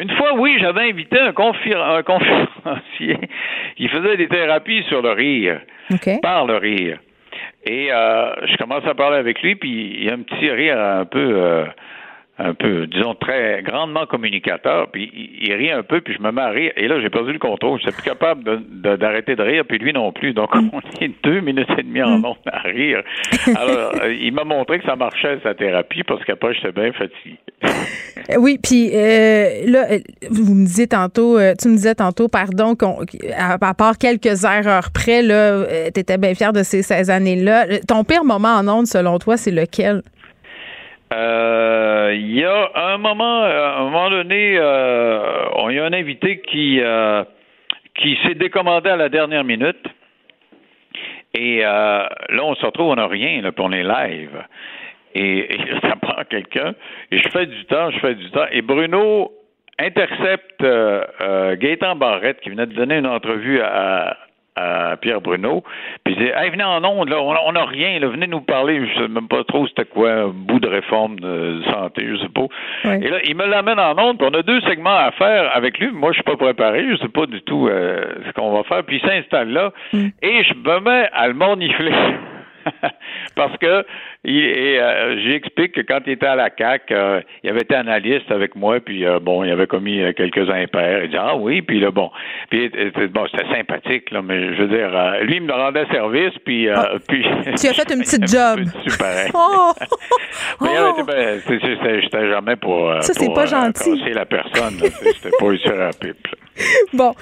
Une 0.00 0.10
fois, 0.16 0.34
oui, 0.34 0.56
j'avais 0.60 0.90
invité 0.90 1.18
un, 1.18 1.32
conférencier 1.32 3.18
qui 3.76 3.88
faisait 3.88 4.16
des 4.16 4.28
thérapies 4.28 4.82
sur 4.88 5.00
le 5.00 5.12
rire, 5.12 5.60
OK. 5.90 6.20
par 6.22 6.46
le 6.46 6.56
rire. 6.56 6.98
Et 7.64 7.90
euh, 7.90 8.46
je 8.46 8.56
commence 8.58 8.86
à 8.86 8.94
parler 8.94 9.16
avec 9.16 9.42
lui, 9.42 9.56
puis 9.56 9.96
il 9.98 10.04
y 10.04 10.10
a 10.10 10.14
un 10.14 10.22
petit 10.22 10.50
rire 10.50 10.78
un 10.78 11.04
peu, 11.04 11.18
euh, 11.18 11.64
un 12.38 12.52
peu, 12.52 12.86
disons, 12.86 13.14
très 13.14 13.62
grandement 13.62 14.04
communicateur, 14.06 14.88
puis 14.92 15.10
il, 15.14 15.48
il 15.48 15.54
rit 15.54 15.70
un 15.70 15.82
peu, 15.82 16.00
puis 16.02 16.14
je 16.14 16.22
me 16.22 16.30
mets 16.32 16.42
à 16.42 16.50
rire, 16.50 16.70
et 16.76 16.86
là, 16.86 17.00
j'ai 17.00 17.08
perdu 17.08 17.32
le 17.32 17.38
contrôle. 17.38 17.80
Je 17.80 17.86
n'étais 17.86 17.96
plus 17.96 18.10
capable 18.10 18.44
de- 18.44 18.60
de- 18.70 18.96
d'arrêter 18.96 19.36
de, 19.36 19.42
rire, 19.42 19.64
puis 19.66 19.78
lui 19.78 19.92
non 19.94 20.12
plus. 20.12 20.34
Donc, 20.34 20.50
on 20.54 20.80
est 21.00 21.10
deux 21.24 21.40
minutes 21.40 21.70
et 21.78 21.82
demie 21.82 22.02
en 22.02 22.22
ondes 22.22 22.36
à 22.52 22.58
rire. 22.60 23.02
Alors, 23.56 23.92
euh, 24.02 24.12
il 24.20 24.32
m'a 24.34 24.44
montré 24.44 24.78
que 24.80 24.84
ça 24.84 24.96
marchait, 24.96 25.38
sa 25.42 25.54
thérapie, 25.54 26.02
parce 26.02 26.22
qu'après, 26.24 26.52
j'étais 26.54 26.72
bien 26.72 26.92
fatigué. 26.92 27.38
Oui, 28.38 28.58
puis 28.60 28.90
euh, 28.92 29.60
là, 29.66 29.84
euh, 29.92 29.98
vous 30.30 30.54
me 30.54 30.64
disiez 30.66 30.88
tantôt, 30.88 31.38
euh, 31.38 31.54
tu 31.60 31.68
me 31.68 31.74
disais 31.76 31.94
tantôt, 31.94 32.26
pardon, 32.26 32.74
qu'on, 32.74 33.04
à, 33.36 33.52
à 33.64 33.74
part 33.74 33.98
quelques 33.98 34.42
erreurs 34.44 34.90
près, 34.92 35.22
là, 35.22 35.64
tu 35.94 36.00
étais 36.00 36.18
bien 36.18 36.34
fier 36.34 36.52
de 36.52 36.64
ces 36.64 36.82
16 36.82 37.08
années-là. 37.08 37.66
Ton 37.86 38.02
pire 38.02 38.24
moment 38.24 38.56
en 38.56 38.66
ondes, 38.66 38.86
selon 38.88 39.18
toi, 39.20 39.36
c'est 39.36 39.52
lequel? 39.52 40.02
Euh, 41.12 42.12
Il 42.14 42.38
y 42.38 42.44
a 42.44 42.70
un 42.74 42.98
moment, 42.98 43.42
euh, 43.44 43.76
un 43.78 43.84
moment 43.84 44.10
donné, 44.10 44.56
euh, 44.58 45.48
on 45.54 45.70
y 45.70 45.78
a 45.78 45.84
un 45.84 45.92
invité 45.92 46.40
qui 46.40 46.80
euh, 46.80 47.24
qui 47.94 48.18
s'est 48.24 48.34
décommandé 48.34 48.90
à 48.90 48.96
la 48.96 49.08
dernière 49.08 49.44
minute. 49.44 49.86
Et 51.34 51.64
euh, 51.64 52.06
là, 52.28 52.44
on 52.44 52.54
se 52.54 52.64
retrouve, 52.64 52.88
on 52.88 52.96
n'a 52.96 53.06
rien, 53.06 53.42
là, 53.42 53.52
puis 53.52 53.64
on 53.64 53.72
est 53.72 53.82
live. 53.82 54.42
Et, 55.14 55.54
et 55.54 55.58
ça 55.82 55.96
prend 56.00 56.22
quelqu'un. 56.28 56.74
Et 57.10 57.18
je 57.18 57.28
fais 57.28 57.46
du 57.46 57.64
temps, 57.66 57.90
je 57.90 57.98
fais 58.00 58.14
du 58.14 58.30
temps. 58.30 58.46
Et 58.50 58.62
Bruno 58.62 59.32
intercepte 59.78 60.62
Gaëtan 60.62 61.96
Barrette, 61.96 62.40
qui 62.40 62.50
venait 62.50 62.66
de 62.66 62.74
donner 62.74 62.96
une 62.96 63.06
entrevue 63.06 63.60
à, 63.60 64.16
à 64.56 64.96
Pierre 64.96 65.20
Bruno. 65.20 65.62
Puis 66.04 66.14
il 66.14 66.24
dit 66.24 66.30
Hey, 66.34 66.50
venez 66.50 66.64
en 66.64 66.82
ondes, 66.84 67.08
là, 67.08 67.20
on 67.20 67.52
n'a 67.52 67.64
rien, 67.64 67.98
là, 67.98 68.08
venez 68.08 68.26
nous 68.26 68.40
parler. 68.40 68.86
Je 68.86 69.02
sais 69.02 69.08
même 69.08 69.28
pas 69.28 69.44
trop 69.44 69.66
c'était 69.66 69.84
quoi, 69.84 70.10
un 70.10 70.28
bout 70.28 70.58
de 70.58 70.68
réforme 70.68 71.20
de 71.20 71.62
santé, 71.70 72.06
je 72.08 72.16
sais 72.16 72.28
pas. 72.28 72.46
Et 72.94 73.08
là, 73.08 73.18
il 73.24 73.36
me 73.36 73.46
l'amène 73.46 73.78
en 73.78 73.98
ondes, 73.98 74.18
puis 74.18 74.28
on 74.30 74.38
a 74.38 74.42
deux 74.42 74.60
segments 74.62 74.96
à 74.96 75.10
faire 75.12 75.54
avec 75.54 75.78
lui. 75.78 75.90
Moi, 75.92 76.12
je 76.12 76.16
suis 76.16 76.24
pas 76.24 76.36
préparé, 76.36 76.86
je 76.90 76.96
sais 76.96 77.08
pas 77.08 77.26
du 77.26 77.42
tout 77.42 77.68
euh, 77.68 78.04
ce 78.26 78.32
qu'on 78.32 78.52
va 78.52 78.62
faire. 78.64 78.84
Puis 78.84 79.00
il 79.02 79.08
s'installe 79.08 79.50
là, 79.50 79.72
et 79.92 80.42
je 80.44 80.54
me 80.54 80.80
mets 80.80 81.08
à 81.12 81.28
le 81.28 81.34
mornifler. 81.34 81.92
Parce 83.36 83.56
que 83.58 83.84
il, 84.26 84.44
et, 84.44 84.78
euh, 84.80 85.18
j'explique 85.24 85.72
que 85.72 85.80
quand 85.80 86.00
il 86.06 86.12
était 86.12 86.26
à 86.26 86.34
la 86.36 86.50
CAC, 86.50 86.90
euh, 86.90 87.20
il 87.42 87.50
avait 87.50 87.60
été 87.62 87.74
analyste 87.74 88.30
avec 88.30 88.54
moi, 88.56 88.80
puis 88.80 89.06
euh, 89.06 89.18
bon, 89.20 89.44
il 89.44 89.50
avait 89.50 89.66
commis 89.66 90.00
quelques 90.14 90.50
impairs. 90.50 91.04
Il 91.04 91.10
dit 91.10 91.16
ah 91.18 91.36
oui, 91.36 91.62
puis 91.62 91.80
là 91.80 91.90
bon, 91.90 92.10
puis 92.50 92.70
bon, 93.12 93.26
c'était 93.30 93.48
sympathique 93.54 94.10
là, 94.10 94.20
mais 94.22 94.54
je 94.56 94.62
veux 94.62 94.68
dire, 94.68 94.90
lui 95.22 95.36
il 95.36 95.42
me 95.42 95.52
rendait 95.52 95.86
service, 95.92 96.34
puis 96.44 96.68
euh, 96.68 96.74
puis 97.08 97.24
Tu 97.58 97.68
as 97.68 97.72
fait 97.72 97.90
une 97.94 98.00
petite 98.02 98.26
job. 98.30 98.60
Super. 98.86 99.30
Oh! 99.34 99.72
Oh! 100.60 101.02
ben, 101.06 101.40
c'est- 101.46 101.58
c'est- 101.60 101.76
c'est- 101.82 102.00
j'étais 102.02 102.28
jamais 102.30 102.56
pour, 102.56 102.90
Ça, 103.00 103.12
c'est 103.14 103.32
pas 103.34 103.46
gentil. 103.46 103.98
casser 104.00 104.12
la 104.14 104.24
personne. 104.26 104.74
C'est- 104.80 105.12
C'était 105.12 105.36
pas 105.38 105.56
sur 105.56 105.76
la 105.76 105.90
pipe. 105.90 106.26
Bon, 106.94 107.12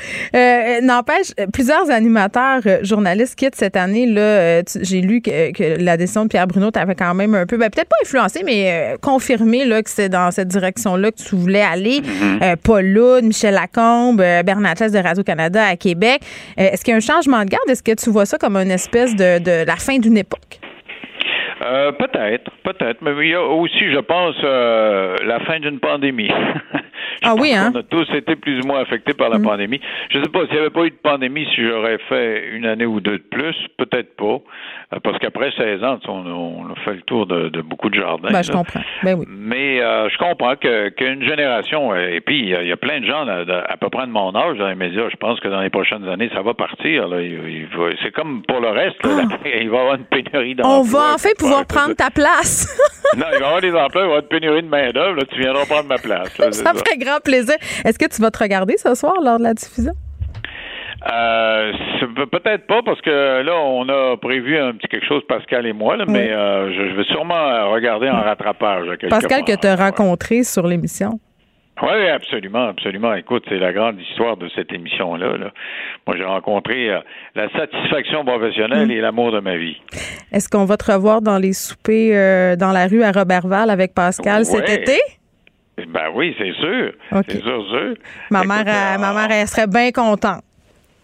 n'empêche, 0.83 1.33
plusieurs 1.53 1.91
animateurs, 1.91 2.61
journalistes 2.83 3.37
quittent 3.37 3.57
cette 3.57 3.77
année. 3.77 4.07
Là, 4.07 4.63
j'ai 4.83 5.01
lu 5.01 5.21
que, 5.21 5.53
que 5.53 5.83
la 5.83 5.97
décision 5.97 6.25
de 6.25 6.29
Pierre 6.29 6.47
Bruno 6.47 6.71
t'avait 6.71 6.94
quand 6.95 7.15
même 7.15 7.35
un 7.35 7.47
peu, 7.47 7.57
ben, 7.57 7.71
peut-être 7.71 7.89
pas 7.89 7.97
influencé, 8.03 8.43
mais 8.45 8.95
euh, 8.95 8.97
confirmé 9.01 9.65
là, 9.65 9.83
que 9.83 9.91
c'est 9.91 10.09
dans 10.09 10.31
cette 10.31 10.49
direction-là 10.49 11.11
que 11.11 11.17
tu 11.23 11.37
voulais 11.37 11.63
aller. 11.63 12.01
Euh, 12.43 12.57
Paul 12.63 12.85
Loud, 12.87 13.25
Michel 13.25 13.55
Lacombe, 13.55 14.21
euh, 14.21 14.43
Bernard 14.43 14.75
de 14.75 15.03
Radio-Canada 15.03 15.65
à 15.67 15.77
Québec. 15.77 16.21
Euh, 16.59 16.71
Est-ce 16.73 16.85
qu'il 16.85 16.93
y 16.93 16.95
a 16.95 16.97
un 16.97 17.01
changement 17.01 17.45
de 17.45 17.51
garde? 17.51 17.69
Est-ce 17.69 17.83
que 17.83 17.95
tu 17.95 18.11
vois 18.11 18.27
ça 18.27 18.39
comme 18.39 18.57
une 18.57 18.71
espèce 18.71 19.15
de, 19.15 19.39
de 19.43 19.67
la 19.67 19.77
fin 19.77 19.99
d'une 19.99 20.17
époque? 20.17 20.61
Euh, 21.65 21.93
peut-être, 21.93 22.51
peut-être, 22.63 23.01
mais 23.01 23.13
il 23.25 23.31
y 23.31 23.35
a 23.35 23.43
aussi, 23.43 23.91
je 23.91 23.99
pense, 24.01 24.35
euh, 24.45 25.17
la 25.25 25.41
fin 25.41 25.61
d'une 25.61 25.79
pandémie. 25.81 26.29
Je 27.23 27.29
Ah 27.29 27.35
oui, 27.35 27.53
hein? 27.55 27.73
On 27.75 27.79
a 27.79 27.83
tous 27.83 28.09
été 28.15 28.37
plus 28.37 28.61
ou 28.61 28.67
moins 28.67 28.81
affectés 28.81 29.15
par 29.15 29.29
la 29.29 29.39
Mm. 29.39 29.43
pandémie. 29.43 29.81
Je 30.11 30.19
ne 30.19 30.25
sais 30.25 30.31
pas 30.31 30.41
s'il 30.47 30.53
n'y 30.53 30.59
avait 30.59 30.71
pas 30.71 30.85
eu 30.85 30.91
de 30.91 30.97
pandémie, 31.03 31.47
si 31.55 31.67
j'aurais 31.67 31.99
fait 32.09 32.49
une 32.53 32.67
année 32.67 32.87
ou 32.87 33.01
deux 33.01 33.19
de 33.19 33.25
plus, 33.31 33.55
peut-être 33.79 34.17
pas, 34.17 34.39
Euh, 34.93 34.99
parce 35.03 35.19
qu'après 35.19 35.51
16 35.57 35.83
ans, 35.83 35.99
on, 36.09 36.13
on 36.27 36.73
a 36.73 36.75
fait 36.85 36.93
le 36.95 37.01
tour 37.03 37.27
de, 37.27 37.49
de 37.49 37.63
beaucoup 37.63 37.89
de 37.89 37.95
jardins. 37.99 38.29
Ben, 38.31 38.43
je 38.43 38.53
comprends. 38.53 38.83
Ben 39.03 39.15
oui. 39.19 39.25
Mais 39.29 39.81
euh, 39.81 40.09
je 40.11 40.19
comprends 40.19 40.57
que 40.57 40.91
qu'une 40.91 41.25
génération, 41.27 41.93
euh, 41.93 42.09
et 42.17 42.21
puis 42.21 42.39
il 42.39 42.49
y, 42.51 42.55
a- 42.55 42.63
il 42.63 42.69
y 42.69 42.73
a 42.73 42.77
plein 42.77 43.01
de 43.01 43.07
gens 43.07 43.25
là, 43.25 43.45
à 43.69 43.77
peu 43.79 43.89
près 43.89 44.07
de 44.07 44.13
mon 44.13 44.35
âge 44.37 44.59
dans 44.59 44.69
les 44.69 44.75
médias, 44.75 45.09
je 45.11 45.17
pense 45.17 45.41
que 45.41 45.49
dans 45.49 45.61
les 45.63 45.71
prochaines 45.71 46.07
années, 46.09 46.31
ça 46.35 46.43
va 46.43 46.53
partir. 46.55 47.09
C'est 48.03 48.13
comme 48.13 48.43
pour 48.43 48.61
le 48.61 48.69
reste, 48.69 49.03
là, 49.05 49.23
il 49.61 49.71
va 49.71 49.77
y 49.77 49.81
avoir 49.81 49.95
une 49.95 50.05
pénurie 50.05 50.55
d'emplois. 50.55 50.75
Ah! 50.75 50.79
On 50.79 50.83
va 50.83 51.15
enfin 51.15 51.31
pouvoir 51.39 51.67
prendre 51.67 51.95
ta 51.95 52.11
place. 52.11 52.67
Non, 53.17 53.27
il 53.33 53.39
va 53.39 53.41
y 53.41 53.45
avoir 53.45 53.61
des 53.61 53.73
emplois, 53.75 53.89
il 53.89 53.95
va 53.95 54.01
y 54.01 54.05
avoir 54.05 54.21
une 54.21 54.29
pénurie 54.29 54.63
de 54.63 54.69
main-d'œuvre, 54.69 55.23
tu 55.33 55.39
viendras 55.41 55.65
prendre 55.67 55.89
ma 55.89 55.99
place. 55.99 56.37
là, 56.39 56.47
c'est 56.53 56.63
ça 56.65 56.73
ferait 56.87 56.99
grand 56.99 57.21
plaisir. 57.23 57.57
Est-ce 57.85 57.99
que 57.99 58.09
tu 58.09 58.21
vas 58.21 58.31
te 58.31 58.39
regarder 58.39 58.77
ce 58.77 58.95
soir 58.95 59.15
lors 59.23 59.39
de 59.39 59.45
la 59.45 59.55
diffusion? 59.55 59.93
Euh, 61.13 61.73
peut-être 62.31 62.67
pas 62.67 62.81
parce 62.83 63.01
que 63.03 63.43
là 63.43 63.57
on 63.57 63.87
a 63.91 64.17
prévu 64.17 64.57
un 64.57 64.73
petit 64.73 64.89
quelque 64.89 65.07
chose 65.07 65.23
Pascal 65.29 65.67
et 65.67 65.75
moi 65.75 65.97
là, 65.97 66.07
mais 66.09 66.31
euh, 66.31 66.73
je, 66.73 66.91
je 66.91 66.97
vais 66.97 67.05
sûrement 67.05 67.71
regarder 67.73 68.09
en 68.09 68.23
rattrapage 68.23 68.87
Pascal, 69.11 69.45
que 69.45 69.55
tu 69.55 69.67
as 69.67 69.77
rencontré 69.77 70.45
sur 70.45 70.67
l'émission. 70.67 71.21
Oui, 71.83 72.09
absolument, 72.09 72.69
absolument. 72.69 73.15
Écoute, 73.15 73.45
c'est 73.49 73.59
la 73.59 73.73
grande 73.73 74.01
histoire 74.01 74.37
de 74.37 74.49
cette 74.55 74.73
émission-là. 74.73 75.37
là. 75.37 75.51
Moi, 76.07 76.17
j'ai 76.17 76.25
rencontré 76.25 76.91
euh, 76.91 77.01
la 77.35 77.51
satisfaction 77.51 78.25
professionnelle 78.25 78.93
et 78.93 79.01
l'amour 79.01 79.33
de 79.33 79.41
ma 79.41 79.57
vie. 79.57 79.81
Est-ce 80.31 80.49
qu'on 80.49 80.67
va 80.67 80.77
te 80.77 80.91
revoir 80.91 81.21
dans 81.21 81.39
les 81.39 81.53
soupers 81.53 82.13
euh, 82.15 82.57
dans 82.57 82.71
la 82.71 82.87
rue 82.87 83.03
à 83.03 83.11
Robertval 83.11 83.71
avec 83.71 83.93
Pascal 83.93 84.45
cet 84.45 84.69
été? 84.71 85.01
Ben 85.77 86.09
oui, 86.15 86.35
c'est 86.39 86.53
sûr. 86.55 86.93
C'est 87.29 87.43
sûr, 87.43 87.67
sûr. 87.69 87.95
Ma 88.31 88.41
Écoute, 88.41 88.49
mère, 88.49 88.65
elle- 88.67 88.97
euh, 88.97 88.99
ma 88.99 89.13
mère, 89.13 89.31
elle 89.31 89.49
serait 89.49 89.67
bien 89.67 89.91
contente. 89.91 90.43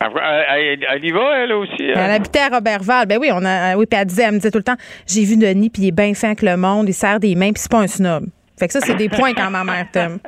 Elle, 0.00 0.08
elle- 0.48 0.86
elle 0.88 1.04
y 1.04 1.10
va, 1.10 1.38
elle 1.38 1.52
aussi. 1.52 1.72
hein? 1.90 1.94
Elle 1.96 2.10
habitait 2.12 2.38
à 2.40 2.48
Robertval. 2.48 3.06
Ben 3.06 3.18
oui, 3.20 3.30
on 3.32 3.44
a, 3.44 3.74
oui, 3.76 3.84
puis 3.86 3.98
elle 4.00 4.06
disait, 4.06 4.22
elle 4.22 4.32
me 4.32 4.36
disait 4.38 4.50
tout 4.50 4.58
le 4.58 4.64
temps, 4.64 4.76
j'ai 5.06 5.24
vu 5.24 5.36
Denis, 5.36 5.70
puis 5.70 5.82
il 5.82 5.88
est 5.88 5.92
bien 5.92 6.14
fin 6.14 6.28
avec 6.28 6.42
le 6.42 6.56
monde, 6.56 6.88
il 6.88 6.94
serre 6.94 7.20
des 7.20 7.34
mains, 7.34 7.52
puis 7.52 7.60
c'est 7.60 7.70
pas 7.70 7.80
un 7.80 7.86
snob. 7.86 8.26
Fait 8.58 8.66
que 8.68 8.72
ça, 8.72 8.80
c'est 8.80 8.94
des 8.94 9.08
points 9.18 9.34
quand 9.34 9.50
ma 9.50 9.64
mère 9.64 9.86
t'aime. 9.92 10.18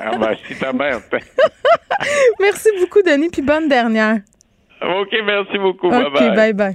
Ah, 0.00 0.16
ben, 0.18 0.34
si 0.48 0.54
ta 0.56 0.72
mère. 0.72 0.98
t'aime. 1.10 1.20
Merci 2.40 2.68
beaucoup, 2.80 3.02
Denis, 3.02 3.28
puis 3.30 3.42
bonne 3.42 3.68
dernière. 3.68 4.16
OK, 4.84 5.14
merci 5.24 5.58
beaucoup. 5.58 5.86
OK, 5.88 5.92
Bye-bye. 5.94 6.34
bye 6.34 6.52
bye. 6.54 6.74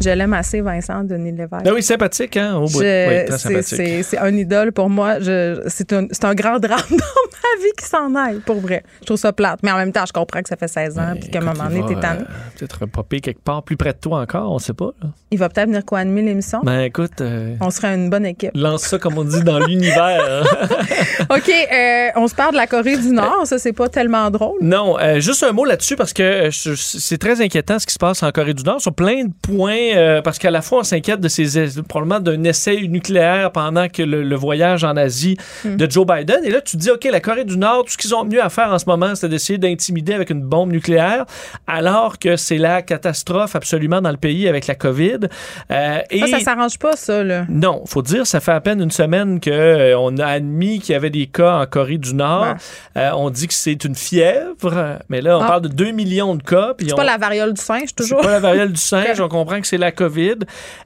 Je 0.00 0.10
l'aime 0.10 0.32
assez, 0.32 0.60
Vincent, 0.60 1.02
Denis 1.04 1.32
Lévesque. 1.32 1.64
Ah 1.66 1.70
oui, 1.74 1.82
sympathique, 1.82 2.36
hein? 2.36 2.54
Au 2.56 2.66
bout. 2.66 2.80
Je- 2.80 3.08
oui, 3.08 3.24
c'est- 3.30 3.38
sympathique. 3.38 3.64
c'est 3.76 4.02
c'est 4.04 4.18
un 4.18 4.34
idole 4.36 4.72
pour 4.72 4.88
moi. 4.88 5.16
C'est 5.66 5.92
un, 5.92 6.34
grand 6.34 6.58
drame 6.58 6.78
dans 6.90 6.96
ma 6.96 7.62
vie 7.62 7.72
qui 7.76 7.84
s'en 7.84 8.14
aille, 8.14 8.38
pour 8.46 8.60
vrai. 8.60 8.84
Je 9.00 9.06
trouve 9.06 9.16
ça 9.16 9.32
plate. 9.32 9.58
Mais 9.62 9.72
en 9.72 9.76
même 9.76 9.92
temps, 9.92 10.04
je 10.06 10.12
comprends 10.12 10.40
que 10.42 10.48
ça 10.48 10.56
fait 10.56 10.68
16 10.68 10.98
ans 10.98 11.14
puis 11.20 11.30
qu'à 11.30 11.40
un 11.40 11.42
moment 11.42 11.64
donné, 11.64 11.82
t'es 11.86 12.00
tanné. 12.00 12.20
euh, 12.20 12.24
Peut-être 12.58 12.86
popper 12.86 13.20
quelque 13.20 13.42
part 13.42 13.62
plus 13.64 13.76
près 13.76 13.92
de 13.92 13.98
toi 13.98 14.20
encore, 14.20 14.52
on 14.52 14.58
sait 14.58 14.72
pas. 14.72 14.90
là. 15.02 15.08
Il 15.30 15.38
va 15.38 15.48
peut-être 15.48 15.68
venir 15.68 15.84
co-animer 15.84 16.22
l'émission. 16.22 16.60
Ben 16.62 16.80
écoute, 16.82 17.20
euh, 17.20 17.54
On 17.60 17.70
serait 17.70 17.94
une 17.94 18.08
bonne 18.08 18.24
équipe. 18.26 18.52
lance 18.54 18.82
ça 18.82 18.98
comme 18.98 19.18
on 19.18 19.24
dit 19.24 19.42
dans 19.42 19.58
l'univers. 19.58 20.44
OK, 21.30 21.50
euh, 21.50 22.08
on 22.16 22.28
se 22.28 22.34
parle 22.34 22.52
de 22.52 22.56
la 22.56 22.66
Corée 22.66 22.96
du 22.96 23.08
Nord. 23.10 23.42
Ça, 23.46 23.58
c'est 23.58 23.72
pas 23.72 23.88
tellement 23.88 24.30
drôle. 24.30 24.58
non, 24.62 24.96
euh, 24.98 25.20
juste 25.20 25.42
un 25.42 25.52
mot 25.52 25.64
là-dessus 25.64 25.96
parce 25.96 26.12
que 26.12 26.48
c'est 26.50 27.18
très 27.18 27.40
inquiétant 27.40 27.78
ce 27.78 27.86
qui 27.86 27.92
se 27.94 27.98
passe 27.98 28.22
en 28.22 28.30
Corée 28.30 28.54
du 28.54 28.62
Nord 28.62 28.80
sur 28.80 28.92
plein 28.94 29.24
de 29.24 29.32
points 29.42 29.87
euh, 29.96 30.22
parce 30.22 30.38
qu'à 30.38 30.50
la 30.50 30.62
fois 30.62 30.80
on 30.80 30.82
s'inquiète 30.82 31.20
de 31.20 31.28
ces 31.28 31.58
es- 31.58 31.82
probablement 31.82 32.20
d'un 32.20 32.42
essai 32.44 32.76
nucléaire 32.88 33.50
pendant 33.52 33.88
que 33.88 34.02
le, 34.02 34.22
le 34.22 34.36
voyage 34.36 34.84
en 34.84 34.96
Asie 34.96 35.36
de 35.64 35.90
Joe 35.90 36.06
Biden 36.06 36.40
et 36.44 36.50
là 36.50 36.60
tu 36.60 36.76
te 36.76 36.82
dis 36.82 36.90
OK 36.90 37.04
la 37.10 37.20
Corée 37.20 37.44
du 37.44 37.56
Nord 37.58 37.84
tout 37.84 37.92
ce 37.92 37.98
qu'ils 37.98 38.14
ont 38.14 38.24
mieux 38.24 38.42
à 38.42 38.48
faire 38.50 38.72
en 38.72 38.78
ce 38.78 38.86
moment 38.86 39.14
c'est 39.14 39.28
d'essayer 39.28 39.58
d'intimider 39.58 40.14
avec 40.14 40.30
une 40.30 40.42
bombe 40.42 40.70
nucléaire 40.72 41.24
alors 41.66 42.18
que 42.18 42.36
c'est 42.36 42.58
la 42.58 42.82
catastrophe 42.82 43.56
absolument 43.56 44.00
dans 44.00 44.10
le 44.10 44.16
pays 44.16 44.48
avec 44.48 44.66
la 44.66 44.74
Covid 44.74 45.18
Euh, 45.70 45.98
et 46.10 46.20
Ça, 46.20 46.26
ça 46.26 46.40
s'arrange 46.40 46.78
pas, 46.78 46.96
ça, 46.96 47.22
là. 47.24 47.44
non, 47.48 47.84
faut 47.86 48.02
dire, 48.02 48.26
ça 48.26 48.40
fait 48.40 48.52
à 48.52 48.60
peine 48.60 48.80
une 48.82 48.90
semaine 48.90 49.40
que 49.40 49.50
euh, 49.50 49.98
on 49.98 50.16
a 50.18 50.26
admis 50.26 50.80
qu'il 50.80 50.92
y 50.92 50.96
avait 50.96 51.10
des 51.10 51.26
cas 51.26 51.58
en 51.60 51.66
Corée 51.66 51.98
du 51.98 52.14
Nord. 52.14 52.54
Ouais. 52.96 53.10
On 53.14 53.30
dit 53.30 53.46
que 53.48 53.54
c'est 53.54 53.84
une 53.84 53.94
fièvre, 53.94 54.98
mais 55.08 55.20
là, 55.20 55.38
on 55.38 55.42
Ah. 55.42 55.46
parle 55.46 55.62
de 55.62 55.68
2 55.68 55.90
millions 55.92 56.34
de 56.34 56.42
cas. 56.42 56.74
C'est 56.78 56.92
on- 56.92 56.96
pas 56.96 57.04
la 57.04 57.16
variole 57.16 57.52
du 57.54 57.60
singe, 57.62 57.84
c'est 57.86 57.96
toujours. 57.96 58.20
pas 58.20 58.30
la 58.32 58.40
variole 58.40 58.72
du 58.72 58.80
singe, 58.80 59.20
on 59.20 59.28
comprend 59.28 59.60
que 59.60 59.66
c'est 59.66 59.77
la 59.80 59.92
COVID. 59.92 60.36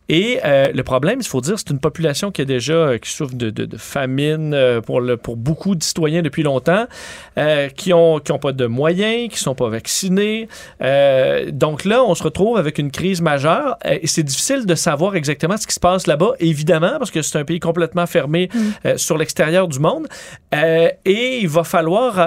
Et 0.09 0.40
euh, 0.44 0.66
le 0.74 0.83
problème, 0.83 1.18
il 1.20 1.26
faut 1.26 1.40
dire, 1.40 1.59
c'est 1.59 1.70
une 1.70 1.78
population 1.81 2.31
qui 2.31 2.42
est 2.42 2.46
déjà 2.46 2.74
euh, 2.74 2.98
qui 2.98 3.11
souffre 3.11 3.35
de, 3.35 3.50
de- 3.50 3.64
de 3.64 3.76
famine 3.76 4.52
euh, 4.52 4.81
pour, 4.81 5.00
le, 5.00 5.16
pour 5.16 5.37
beaucoup 5.37 5.74
de 5.74 5.83
citoyens 5.83 6.22
depuis 6.22 6.42
longtemps, 6.42 6.87
euh, 7.38 7.68
qui 7.68 7.92
ont 7.94 8.18
qui 8.18 8.33
ont 8.33 8.38
pas 8.38 8.52
de 8.52 8.66
moyens, 8.66 9.31
qui 9.33 9.38
sont 9.38 9.55
pas 9.55 9.68
vaccinés. 9.68 10.48
Donc 11.52 11.85
là, 11.85 12.05
on 12.05 12.14
se 12.14 12.22
retrouve 12.22 12.59
avec 12.59 12.78
une 12.78 12.90
crise 12.90 13.20
majeure 13.22 13.76
et 13.85 14.07
c'est 14.07 14.22
difficile 14.22 14.66
de 14.66 14.74
savoir 14.74 15.16
exactement 15.16 15.57
ce 15.57 15.66
qui 15.66 15.74
se 15.74 15.81
passe 15.81 16.07
là-bas, 16.07 16.33
évidemment, 16.40 16.98
parce 16.98 17.11
que 17.11 17.22
c'est 17.22 17.38
un 17.38 17.44
pays 17.44 17.61
complètement 17.61 18.07
fermé 18.07 18.48
euh, 18.85 18.96
sur 18.96 19.16
l'extérieur 19.18 19.68
du 19.68 19.78
monde. 19.78 20.07
Et 20.52 21.38
il 21.40 21.48
va 21.48 21.64
falloir 21.64 22.18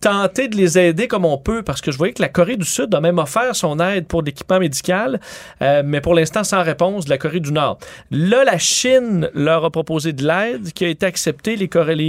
tenter 0.00 0.48
de 0.48 0.56
les 0.56 0.78
aider 0.78 1.08
comme 1.08 1.24
on 1.24 1.36
peut 1.36 1.62
parce 1.62 1.80
que 1.80 1.92
je 1.92 1.98
voyais 1.98 2.12
que 2.12 2.22
la 2.22 2.28
Corée 2.28 2.56
du 2.56 2.64
Sud 2.64 2.94
a 2.94 3.00
même 3.00 3.18
offert 3.18 3.54
son 3.54 3.78
aide 3.80 4.06
pour 4.06 4.22
l'équipement 4.22 4.58
médical, 4.58 5.20
euh, 5.62 5.82
mais 5.84 6.00
pour 6.00 6.14
l'instant 6.14 6.42
sans 6.44 6.62
réponse 6.62 7.04
de 7.04 7.10
la 7.10 7.18
Corée 7.18 7.40
du 7.40 7.52
Nord. 7.52 7.78
Là, 8.10 8.44
la 8.44 8.58
Chine 8.58 9.30
leur 9.34 9.64
a 9.64 9.70
proposé 9.70 10.12
de 10.12 10.26
l'aide 10.26 10.72
qui 10.72 10.84
a 10.84 10.88
été 10.88 11.06
acceptée. 11.06 11.56
Les, 11.56 11.68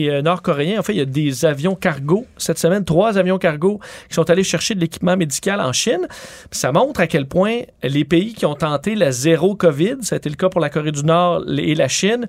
euh, 0.09 0.21
Nord-Coréens, 0.21 0.79
en 0.79 0.83
fait, 0.83 0.93
il 0.93 0.99
y 0.99 1.01
a 1.01 1.05
des 1.05 1.45
avions 1.45 1.75
cargo 1.75 2.25
cette 2.37 2.59
semaine, 2.59 2.85
trois 2.85 3.17
avions 3.17 3.37
cargo 3.37 3.79
qui 4.07 4.15
sont 4.15 4.29
allés 4.29 4.43
chercher 4.43 4.75
de 4.75 4.79
l'équipement 4.79 5.17
médical 5.17 5.59
en 5.59 5.73
Chine. 5.73 6.07
Ça 6.51 6.71
montre 6.71 7.01
à 7.01 7.07
quel 7.07 7.27
point 7.27 7.61
les 7.83 8.05
pays 8.05 8.33
qui 8.33 8.45
ont 8.45 8.55
tenté 8.55 8.95
la 8.95 9.11
zéro 9.11 9.55
COVID, 9.55 9.97
ça 10.01 10.15
a 10.15 10.17
été 10.17 10.29
le 10.29 10.35
cas 10.35 10.49
pour 10.49 10.61
la 10.61 10.69
Corée 10.69 10.91
du 10.91 11.03
Nord 11.03 11.43
et 11.57 11.75
la 11.75 11.87
Chine, 11.87 12.27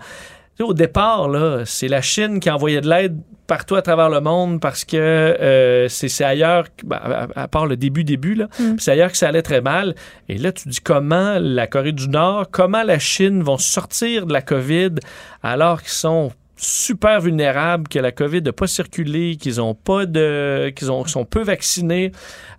au 0.60 0.74
départ, 0.74 1.28
là, 1.28 1.62
c'est 1.64 1.88
la 1.88 2.02
Chine 2.02 2.40
qui 2.40 2.50
envoyait 2.50 2.80
de 2.80 2.88
l'aide 2.88 3.18
partout 3.46 3.74
à 3.74 3.82
travers 3.82 4.08
le 4.08 4.20
monde 4.20 4.60
parce 4.60 4.84
que 4.84 4.96
euh, 4.96 5.88
c'est 5.88 6.08
c'est 6.08 6.24
ailleurs, 6.24 6.66
ben, 6.84 6.96
à, 6.96 7.26
à 7.42 7.48
part 7.48 7.66
le 7.66 7.76
début, 7.76 8.04
début, 8.04 8.34
là, 8.34 8.48
puis 8.56 8.76
c'est 8.78 8.92
ailleurs 8.92 9.10
que 9.10 9.16
ça 9.16 9.28
allait 9.28 9.42
très 9.42 9.60
mal. 9.60 9.94
Et 10.28 10.38
là, 10.38 10.52
tu 10.52 10.68
dis 10.68 10.80
comment 10.80 11.38
la 11.40 11.66
Corée 11.66 11.92
du 11.92 12.08
Nord, 12.08 12.46
comment 12.50 12.82
la 12.82 12.98
Chine 12.98 13.42
vont 13.42 13.58
sortir 13.58 14.26
de 14.26 14.32
la 14.32 14.42
COVID 14.42 14.94
alors 15.42 15.82
qu'ils 15.82 15.90
sont 15.90 16.32
super 16.62 17.20
vulnérables, 17.20 17.88
que 17.88 17.98
la 17.98 18.12
COVID 18.12 18.42
n'a 18.42 18.52
pas 18.52 18.68
circulé, 18.68 19.36
qu'ils 19.36 19.60
ont 19.60 19.74
pas 19.74 20.06
de, 20.06 20.72
qu'ils 20.74 20.92
ont, 20.92 21.04
sont 21.06 21.24
peu 21.24 21.42
vaccinés. 21.42 22.12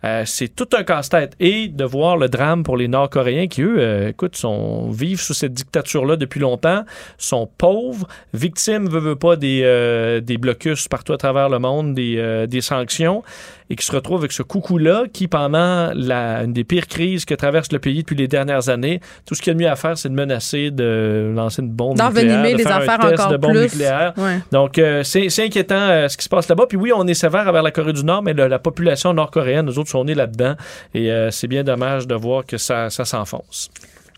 Euh, 0.03 0.23
c'est 0.25 0.49
tout 0.49 0.67
un 0.73 0.83
casse-tête. 0.83 1.35
Et 1.39 1.69
de 1.69 1.85
voir 1.85 2.17
le 2.17 2.27
drame 2.27 2.63
pour 2.63 2.75
les 2.75 2.89
Nord-Coréens 2.89 3.47
qui, 3.47 3.61
eux, 3.61 3.75
euh, 3.79 4.09
écoute, 4.09 4.35
sont, 4.35 4.91
vivent 4.91 5.21
sous 5.21 5.33
cette 5.33 5.53
dictature-là 5.53 6.17
depuis 6.17 6.41
longtemps, 6.41 6.83
sont 7.17 7.49
pauvres, 7.57 8.07
victimes, 8.33 8.89
veut, 8.89 8.99
veut 8.99 9.15
pas, 9.15 9.37
des, 9.37 9.61
euh, 9.63 10.19
des 10.19 10.37
blocus 10.37 10.89
partout 10.89 11.13
à 11.13 11.17
travers 11.17 11.47
le 11.47 11.59
monde, 11.59 11.93
des, 11.93 12.17
euh, 12.17 12.45
des 12.45 12.61
sanctions, 12.61 13.23
et 13.69 13.75
qui 13.75 13.85
se 13.85 13.91
retrouvent 13.91 14.19
avec 14.19 14.31
ce 14.31 14.43
coucou-là 14.43 15.03
qui, 15.11 15.27
pendant 15.27 15.91
la, 15.95 16.43
une 16.43 16.53
des 16.53 16.63
pires 16.63 16.87
crises 16.87 17.25
que 17.25 17.33
traverse 17.33 17.71
le 17.71 17.79
pays 17.79 17.99
depuis 18.01 18.15
les 18.15 18.27
dernières 18.27 18.69
années, 18.69 18.99
tout 19.25 19.35
ce 19.35 19.41
qu'il 19.41 19.51
y 19.51 19.55
a 19.55 19.57
de 19.57 19.63
mieux 19.63 19.69
à 19.69 19.75
faire, 19.75 19.97
c'est 19.97 20.09
de 20.09 20.13
menacer 20.13 20.71
de 20.71 21.31
lancer 21.35 21.61
une 21.61 21.69
bombe 21.69 21.97
nucléaire, 22.21 22.41
de 22.53 22.57
les 22.57 22.63
faire 22.63 22.75
un 22.75 22.79
affaires 22.79 22.99
test 23.09 23.13
encore 23.21 23.31
de 23.31 23.37
bombe 23.37 23.51
plus. 23.51 23.61
nucléaire. 23.63 24.13
Ouais. 24.17 24.39
Donc, 24.51 24.77
euh, 24.77 25.03
c'est 25.03 25.29
c'est 25.29 25.45
inquiétant 25.45 25.75
euh, 25.75 26.07
ce 26.07 26.17
qui 26.17 26.23
se 26.23 26.29
passe 26.29 26.47
là-bas. 26.47 26.65
Puis 26.67 26.77
oui, 26.77 26.91
on 26.95 27.05
est 27.07 27.13
sévère 27.13 27.47
envers 27.47 27.63
la 27.63 27.71
Corée 27.71 27.93
du 27.93 28.03
Nord, 28.03 28.21
mais 28.23 28.33
le- 28.33 28.47
la 28.47 28.59
population 28.59 29.13
nord-coréenne, 29.13 29.65
nous 29.65 29.79
autres, 29.79 29.89
sont 29.89 30.03
nés 30.05 30.15
là-dedans. 30.15 30.55
Et 30.93 31.11
euh, 31.11 31.31
c'est 31.31 31.47
bien 31.47 31.63
dommage 31.63 32.07
de 32.07 32.15
voir 32.15 32.45
que 32.45 32.57
ça, 32.57 32.89
ça 32.89 33.05
s'enfonce. 33.05 33.69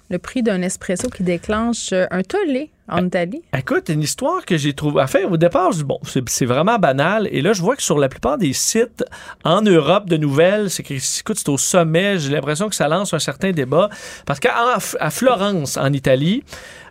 Le 0.09 0.19
prix 0.19 0.43
d'un 0.43 0.61
espresso 0.61 1.09
qui 1.09 1.23
déclenche 1.23 1.91
euh, 1.91 2.05
un 2.11 2.21
tollé 2.21 2.69
en 2.87 3.03
Italie. 3.07 3.41
Écoute, 3.57 3.89
une 3.89 4.03
histoire 4.03 4.45
que 4.45 4.55
j'ai 4.57 4.73
trouvée. 4.73 5.01
Enfin, 5.01 5.21
au 5.27 5.37
départ, 5.37 5.71
je 5.71 5.77
dis, 5.79 5.83
bon, 5.83 5.99
c'est 6.03 6.45
vraiment 6.45 6.77
banal. 6.77 7.27
Et 7.31 7.41
là, 7.41 7.53
je 7.53 7.61
vois 7.63 7.75
que 7.75 7.81
sur 7.81 7.97
la 7.97 8.07
plupart 8.07 8.37
des 8.37 8.53
sites 8.53 9.03
en 9.43 9.63
Europe 9.63 10.07
de 10.07 10.17
nouvelles, 10.17 10.69
c'est 10.69 10.83
écoute, 10.91 11.37
c'est 11.39 11.49
au 11.49 11.57
sommet. 11.57 12.19
J'ai 12.19 12.29
l'impression 12.29 12.69
que 12.69 12.75
ça 12.75 12.87
lance 12.87 13.15
un 13.15 13.19
certain 13.19 13.49
débat. 13.51 13.89
Parce 14.27 14.39
qu'à 14.39 14.53
à 14.99 15.09
Florence, 15.09 15.77
en 15.77 15.91
Italie, 15.91 16.43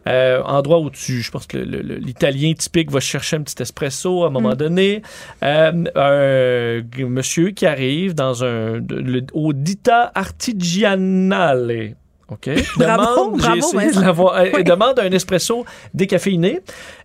euh, 0.09 0.43
endroit 0.43 0.81
où 0.81 0.91
tu, 0.91 1.23
je 1.23 1.31
pense 1.31 1.47
que 1.47 1.57
l'Italien 1.59 2.53
typique 2.55 2.91
va 2.91 2.99
chercher 2.99 3.37
un 3.37 3.43
petit 3.43 3.63
espresso 3.63 4.25
à 4.25 4.27
un 4.27 4.31
moment 4.31 4.57
donné. 4.57 5.03
Euh, 5.45 5.85
un 5.95 7.07
monsieur 7.07 7.51
qui 7.51 7.67
arrive 7.67 8.15
dans 8.15 8.43
un 8.43 8.81
le- 8.89 9.25
au 9.33 9.53
Dita 9.53 10.11
Artigianale. 10.17 11.95
OK? 12.29 12.51
Bravo, 12.77 13.33
j'ai 13.37 13.43
bravo, 13.43 13.57
essayé 13.59 13.73
de 13.87 13.87
Vincent. 13.93 14.01
l'avoir. 14.01 14.35
euh, 14.37 14.51
Oui. 14.55 14.65
Demande 14.65 14.99
un 14.99 15.11
espresso 15.13 15.65
décaféiné 15.93 16.61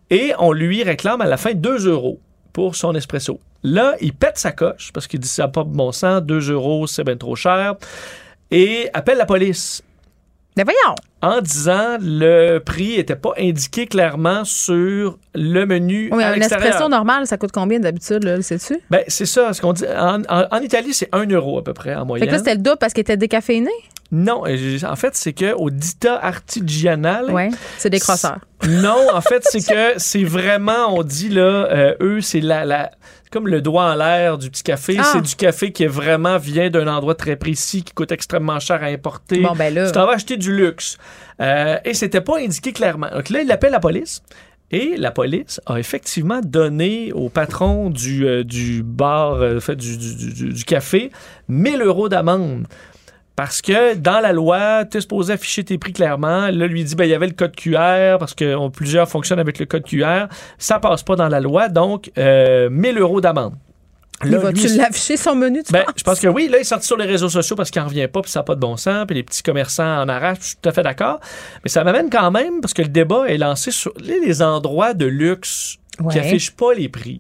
et 0.10 0.34
on 0.40 0.52
lui 0.54 0.82
réclame 0.84 1.22
à 1.22 1.26
la 1.26 1.38
fin 1.38 1.54
2 1.54 1.88
euros 1.88 2.20
pour 2.54 2.76
son 2.76 2.96
espresso. 2.96 3.40
Là, 3.64 3.96
il 4.02 4.14
pète 4.14 4.38
sa 4.38 4.52
coche 4.52 4.92
parce 4.94 5.08
qu'il 5.08 5.20
dit 5.20 5.28
ça 5.28 5.44
n'a 5.44 5.48
pas 5.50 5.64
de 5.64 5.70
bon 5.70 5.92
sens, 5.92 6.22
2 6.24 6.52
euros, 6.52 6.88
c'est 6.88 7.04
bien 7.04 7.18
trop 7.18 7.36
cher. 7.36 7.76
Et 8.52 8.90
appelle 8.94 9.18
la 9.18 9.26
police 9.26 9.84
Mais 10.58 10.64
voyons! 10.64 10.96
en 11.22 11.42
disant 11.42 11.98
le 12.02 12.60
prix 12.60 12.96
n'était 12.96 13.18
pas 13.18 13.34
indiqué 13.38 13.86
clairement 13.88 14.46
sur 14.46 15.18
le 15.36 15.66
menu 15.66 16.10
Oui, 16.14 16.24
à 16.24 16.30
un 16.30 16.36
espresso 16.36 16.88
normal, 16.88 17.28
ça 17.28 17.38
coûte 17.38 17.52
combien 17.54 17.80
d'habitude, 17.80 18.42
sais-tu? 18.42 18.80
Ben, 18.90 19.04
c'est 19.10 19.26
ça, 19.26 19.52
ce 19.54 19.60
qu'on 19.62 19.74
dit. 19.74 19.84
En, 19.86 20.22
en- 20.30 20.48
en 20.50 20.60
Italie, 20.62 20.94
c'est 20.94 21.10
1 21.14 21.26
euro 21.30 21.60
à 21.60 21.64
peu 21.64 21.74
près 21.74 21.94
en 21.94 22.00
Fait 22.00 22.06
moyenne. 22.06 22.28
que 22.30 22.32
là, 22.32 22.38
c'était 22.40 22.56
le 22.56 22.62
double 22.62 22.78
parce 22.80 22.94
qu'il 22.94 23.02
était 23.02 23.18
décaféiné? 23.18 23.70
Non, 24.12 24.44
en 24.46 24.96
fait, 24.96 25.16
c'est 25.16 25.34
que 25.34 25.54
au 25.54 25.70
Dita 25.70 26.16
Artigianale, 26.16 27.28
Oui, 27.32 27.50
c'est 27.78 27.90
des 27.90 28.00
crosseurs. 28.00 28.40
Non, 28.68 29.08
en 29.14 29.22
fait, 29.22 29.44
c'est 29.50 29.62
que 29.66 29.94
c'est 29.98 30.24
vraiment, 30.24 30.96
on 30.98 31.04
dit 31.04 31.30
là, 31.30 31.42
euh, 31.72 31.94
eux, 32.02 32.20
c'est 32.22 32.42
la, 32.42 32.66
la, 32.66 32.92
comme 33.32 33.48
le 33.48 33.62
doigt 33.62 33.92
en 33.92 33.96
l'air 33.96 34.38
du 34.38 34.50
petit 34.50 34.64
café. 34.64 34.98
Ah. 35.00 35.04
C'est 35.14 35.22
du 35.22 35.36
café 35.36 35.72
qui 35.72 35.84
est 35.84 35.88
vraiment 35.88 36.38
vient 36.38 36.70
d'un 36.70 36.88
endroit 36.88 37.16
très 37.16 37.36
précis, 37.36 37.84
qui 37.84 37.94
coûte 37.94 38.12
extrêmement 38.12 38.60
cher 38.60 38.82
à 38.84 38.88
importer. 38.88 39.42
Bon, 39.42 39.54
ben 39.56 39.74
là. 39.74 39.86
Tu 39.88 39.92
t'en 39.94 40.06
vas 40.06 40.14
acheter 40.14 40.38
du 40.38 40.56
luxe. 40.56 40.98
Euh, 41.40 41.78
et 41.86 41.94
c'était 41.94 42.22
pas 42.22 42.40
indiqué 42.40 42.74
clairement. 42.74 43.10
Donc 43.14 43.30
là, 43.30 43.42
il 43.42 43.52
appelle 43.52 43.72
la 43.72 43.80
police. 43.80 44.22
Et 44.72 44.96
la 44.98 45.10
police 45.12 45.60
a 45.66 45.80
effectivement 45.80 46.42
donné 46.44 47.12
au 47.14 47.30
patron 47.30 47.90
du, 47.90 48.28
euh, 48.28 48.44
du 48.44 48.84
bar, 48.84 49.34
euh, 49.36 49.60
fait, 49.60 49.76
du, 49.76 49.98
du, 49.98 50.34
du- 50.34 50.54
du 50.54 50.64
café, 50.64 51.12
1000 51.48 51.82
euros 51.82 52.08
d'amende. 52.08 52.68
Parce 53.40 53.62
que 53.62 53.96
dans 53.96 54.20
la 54.20 54.34
loi, 54.34 54.84
tu 54.84 54.98
es 54.98 55.02
supposé 55.02 55.32
afficher 55.32 55.64
tes 55.64 55.78
prix 55.78 55.94
clairement. 55.94 56.48
Là, 56.50 56.68
lui 56.68 56.84
dit, 56.84 56.96
ben, 56.96 57.06
il 57.06 57.10
y 57.12 57.14
avait 57.14 57.28
le 57.28 57.34
code 57.34 57.56
QR, 57.56 58.18
parce 58.20 58.34
que 58.36 58.54
on- 58.54 58.70
plusieurs 58.70 59.08
fonctionnent 59.08 59.40
avec 59.40 59.60
le 59.60 59.66
code 59.66 59.84
QR. 59.86 60.26
Ça 60.58 60.78
passe 60.80 61.04
pas 61.04 61.16
dans 61.16 61.30
la 61.30 61.40
loi, 61.40 61.70
donc 61.70 62.12
euh, 62.18 62.70
1000 62.70 62.98
euros 63.00 63.22
d'amende. 63.22 63.54
Là, 64.26 64.40
vas-tu 64.40 64.68
lui, 64.68 64.76
l'afficher 64.76 65.16
son 65.16 65.36
menu, 65.36 65.64
tu 65.64 65.72
ben, 65.72 65.84
penses? 65.86 65.94
je 65.96 66.04
pense 66.04 66.20
que 66.20 66.28
oui. 66.28 66.50
Là, 66.50 66.58
il 66.58 66.62
est 66.62 66.64
sorti 66.66 66.86
sur 66.86 66.98
les 66.98 67.06
réseaux 67.06 67.30
sociaux 67.30 67.56
parce 67.56 67.72
qu'il 67.72 67.82
n'en 67.82 67.88
revient 67.88 68.10
pas, 68.10 68.22
puis 68.22 68.30
ça 68.30 68.40
n'a 68.40 68.44
pas 68.44 68.56
de 68.56 68.60
bon 68.60 68.76
sens, 68.76 69.06
puis 69.08 69.16
les 69.16 69.24
petits 69.24 69.42
commerçants 69.42 70.02
en 70.02 70.10
arrachent, 70.10 70.40
je 70.42 70.46
suis 70.48 70.56
tout 70.62 70.68
à 70.68 70.74
fait 70.74 70.84
d'accord. 70.84 71.22
Mais 71.64 71.70
ça 71.70 71.86
m'amène 71.86 72.10
quand 72.10 72.30
même, 72.32 72.60
parce 72.60 72.74
que 72.74 72.82
le 72.82 72.90
débat 72.90 73.30
est 73.30 73.38
lancé 73.38 73.72
sur 73.72 73.94
les, 74.02 74.20
les 74.20 74.42
endroits 74.42 74.94
de 74.94 75.06
luxe 75.06 75.78
Ouais. 76.02 76.14
qui 76.14 76.20
affichent 76.20 76.52
pas 76.52 76.74
les 76.74 76.88
prix. 76.90 77.20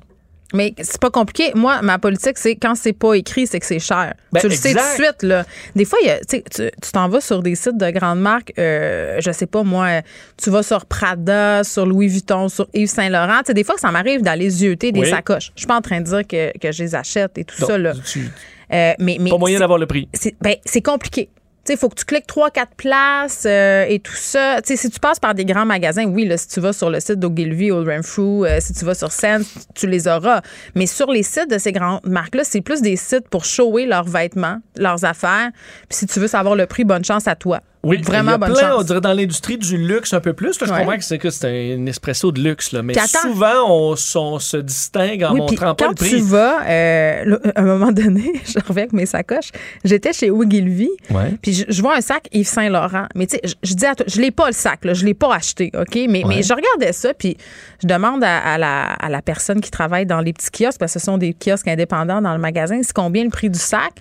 Mais 0.54 0.74
c'est 0.82 1.00
pas 1.00 1.12
compliqué. 1.12 1.52
Moi, 1.54 1.82
ma 1.84 2.00
politique, 2.00 2.38
c'est 2.38 2.56
quand 2.56 2.74
c'est 2.76 2.94
pas 2.94 3.14
écrit, 3.14 3.46
c'est 3.46 3.60
que 3.60 3.66
c'est 3.68 3.80
cher. 3.80 4.16
Ben, 4.32 4.40
tu 4.40 4.48
le 4.50 4.56
sais 4.56 4.72
tout 4.74 4.80
de 4.80 5.04
suite, 5.04 5.22
là. 5.24 5.46
Des 5.76 5.86
fois, 5.86 6.00
il 6.02 6.08
y 6.08 6.10
a- 6.10 6.20
tu 6.26 6.92
t'en 6.92 7.08
vas 7.08 7.22
sur 7.22 7.44
des 7.44 7.54
sites 7.56 7.78
de 7.78 7.92
grandes 7.92 8.20
marques, 8.20 8.52
euh, 8.58 9.18
je 9.20 9.32
sais 9.32 9.46
pas, 9.46 9.62
moi, 9.64 10.02
tu 10.42 10.50
vas 10.50 10.64
sur 10.64 10.86
Prada, 10.88 11.64
sur 11.64 11.86
Louis 11.86 12.08
Vuitton, 12.08 12.50
sur 12.50 12.68
Yves 12.74 12.90
Saint-Laurent. 12.90 13.40
Tu 13.40 13.48
sais, 13.48 13.54
des 13.54 13.64
fois, 13.64 13.76
ça 13.78 13.92
m'arrive 13.92 14.22
d'aller 14.24 14.50
zioter 14.50 14.92
des 14.92 15.02
Oui. 15.02 15.10
sacoches. 15.10 15.52
Je 15.56 15.62
suis 15.62 15.68
pas 15.68 15.78
en 15.78 15.82
train 15.82 16.00
de 16.02 16.06
dire 16.06 16.26
que, 16.28 16.58
que 16.58 16.72
je 16.72 16.82
les 16.84 16.96
achète 16.96 17.38
et 17.38 17.44
tout 17.46 17.60
Donc, 17.60 17.70
ça, 17.70 17.78
là. 17.78 17.94
tu- 18.06 18.30
Euh, 18.72 18.94
mais, 19.00 19.18
mais 19.20 19.30
pas 19.32 19.38
moyen 19.38 19.60
d'avoir 19.60 19.80
le 19.80 19.86
prix. 19.88 20.08
c'est 20.14 20.36
ben, 20.42 20.56
c'est 20.66 20.82
compliqué. 20.82 21.30
Il 21.70 21.78
faut 21.78 21.90
que 21.90 21.96
tu 21.96 22.06
cliques 22.06 22.28
3-4 22.28 22.66
places 22.78 23.44
euh, 23.46 23.86
et 23.88 24.00
tout 24.00 24.16
ça. 24.16 24.58
Si 24.64 24.90
tu 24.90 25.00
passes 25.00 25.20
par 25.20 25.36
des 25.36 25.46
grands 25.46 25.66
magasins, 25.66 26.06
oui, 26.06 26.30
si 26.38 26.48
tu 26.48 26.60
vas 26.60 26.74
sur 26.74 26.90
le 26.90 27.00
site 27.00 27.20
d'Ogilvy 27.20 27.72
ou 27.72 27.84
Renfrew, 27.84 28.46
euh, 28.46 28.58
si 28.60 28.74
tu 28.74 28.86
vas 28.86 28.96
sur 28.96 29.12
Sense, 29.12 29.68
tu 29.76 29.88
les 29.88 30.08
auras. 30.08 30.42
Mais 30.76 30.86
sur 30.86 31.12
les 31.12 31.24
sites 31.24 31.50
de 31.50 31.58
ces 31.58 31.72
grandes 31.72 32.02
marques-là, 32.04 32.44
c'est 32.44 32.62
plus 32.62 32.82
des 32.82 32.96
sites 32.96 33.28
pour 33.30 33.46
shower 33.46 33.86
leurs 33.86 34.08
vêtements, 34.08 34.58
leurs 34.78 35.06
affaires. 35.06 35.52
Puis 35.88 36.00
si 36.00 36.08
tu 36.08 36.20
veux 36.20 36.28
savoir 36.28 36.56
le 36.56 36.66
prix, 36.66 36.84
bonne 36.84 37.06
chance 37.06 37.28
à 37.28 37.36
toi. 37.36 37.62
Oui, 37.82 38.02
Vraiment 38.02 38.32
il 38.32 38.34
y 38.34 38.36
a 38.36 38.38
bonne 38.40 38.52
plein, 38.54 38.70
chance. 38.72 38.80
on 38.82 38.84
dirait 38.84 39.00
dans 39.00 39.14
l'industrie 39.14 39.58
du 39.58 39.78
luxe 39.78 40.12
un 40.14 40.20
peu 40.20 40.34
plus. 40.34 40.60
Là, 40.60 40.68
je 40.68 40.74
Ouais. 40.74 40.80
comprends 40.80 40.98
que 40.98 41.04
c'est 41.06 41.18
que 41.18 41.30
c'est 41.30 41.76
un 41.78 41.86
espresso 41.86 42.30
de 42.34 42.42
luxe, 42.42 42.74
là, 42.74 42.84
mais 42.84 42.94
souvent 43.08 43.70
on, 43.70 43.96
se 43.96 44.58
distingue 44.58 45.24
en 45.24 45.32
Oui, 45.32 45.40
montrant 45.40 45.76
pas 45.76 45.86
quand 45.86 45.90
le 45.92 45.96
prix. 45.96 46.10
tu 46.10 46.20
vas, 46.20 46.62
euh, 46.68 47.38
à 47.56 47.62
un 47.62 47.64
moment 47.64 47.94
donné, 47.94 48.34
je 48.46 48.60
reviens 48.68 48.84
avec 48.84 48.92
mes 48.92 49.06
sacoches, 49.06 49.52
j'étais 49.86 50.12
chez 50.12 50.30
Ogilvy, 50.30 50.90
Ouais. 51.10 51.36
puis 51.42 51.54
je, 51.54 51.66
je 51.70 51.82
vois 51.82 51.96
un 51.96 52.02
sac 52.02 52.28
Yves 52.34 52.48
Saint 52.48 52.68
Laurent. 52.70 53.06
Mais 53.16 53.28
tu 53.28 53.36
sais, 53.38 53.42
je, 53.46 53.54
je 53.64 53.74
dis 53.76 53.86
à 53.86 53.96
toi, 53.96 54.06
je 54.10 54.20
l'ai 54.20 54.32
pas 54.32 54.48
le 54.48 54.54
sac, 54.54 54.84
là, 54.84 54.94
je 54.94 55.06
l'ai 55.06 55.14
pas 55.14 55.34
acheté, 55.34 55.72
ok? 55.74 55.96
Mais, 56.10 56.24
mais 56.28 56.44
je 56.44 56.54
regardais 56.54 56.92
ça, 56.92 57.14
puis 57.14 57.38
je 57.82 57.88
demande 57.88 58.24
à, 58.26 58.40
à 58.40 58.58
la, 58.58 58.88
à 58.92 59.08
la 59.08 59.22
personne 59.22 59.62
qui 59.62 59.72
travaille 59.72 60.06
dans 60.06 60.20
les 60.20 60.34
petits 60.34 60.52
kiosques, 60.52 60.80
parce 60.80 60.94
que 60.94 61.00
ce 61.00 61.06
sont 61.06 61.18
des 61.18 61.34
kiosques 61.34 61.70
indépendants 61.70 62.22
dans 62.22 62.34
le 62.34 62.40
magasin, 62.40 62.82
c'est 62.84 62.92
combien 62.94 63.24
le 63.24 63.30
prix 63.30 63.50
du 63.50 63.58
sac? 63.60 63.94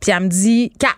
Puis 0.00 0.10
elle 0.10 0.24
me 0.24 0.28
dit 0.28 0.72
4. 0.80 0.96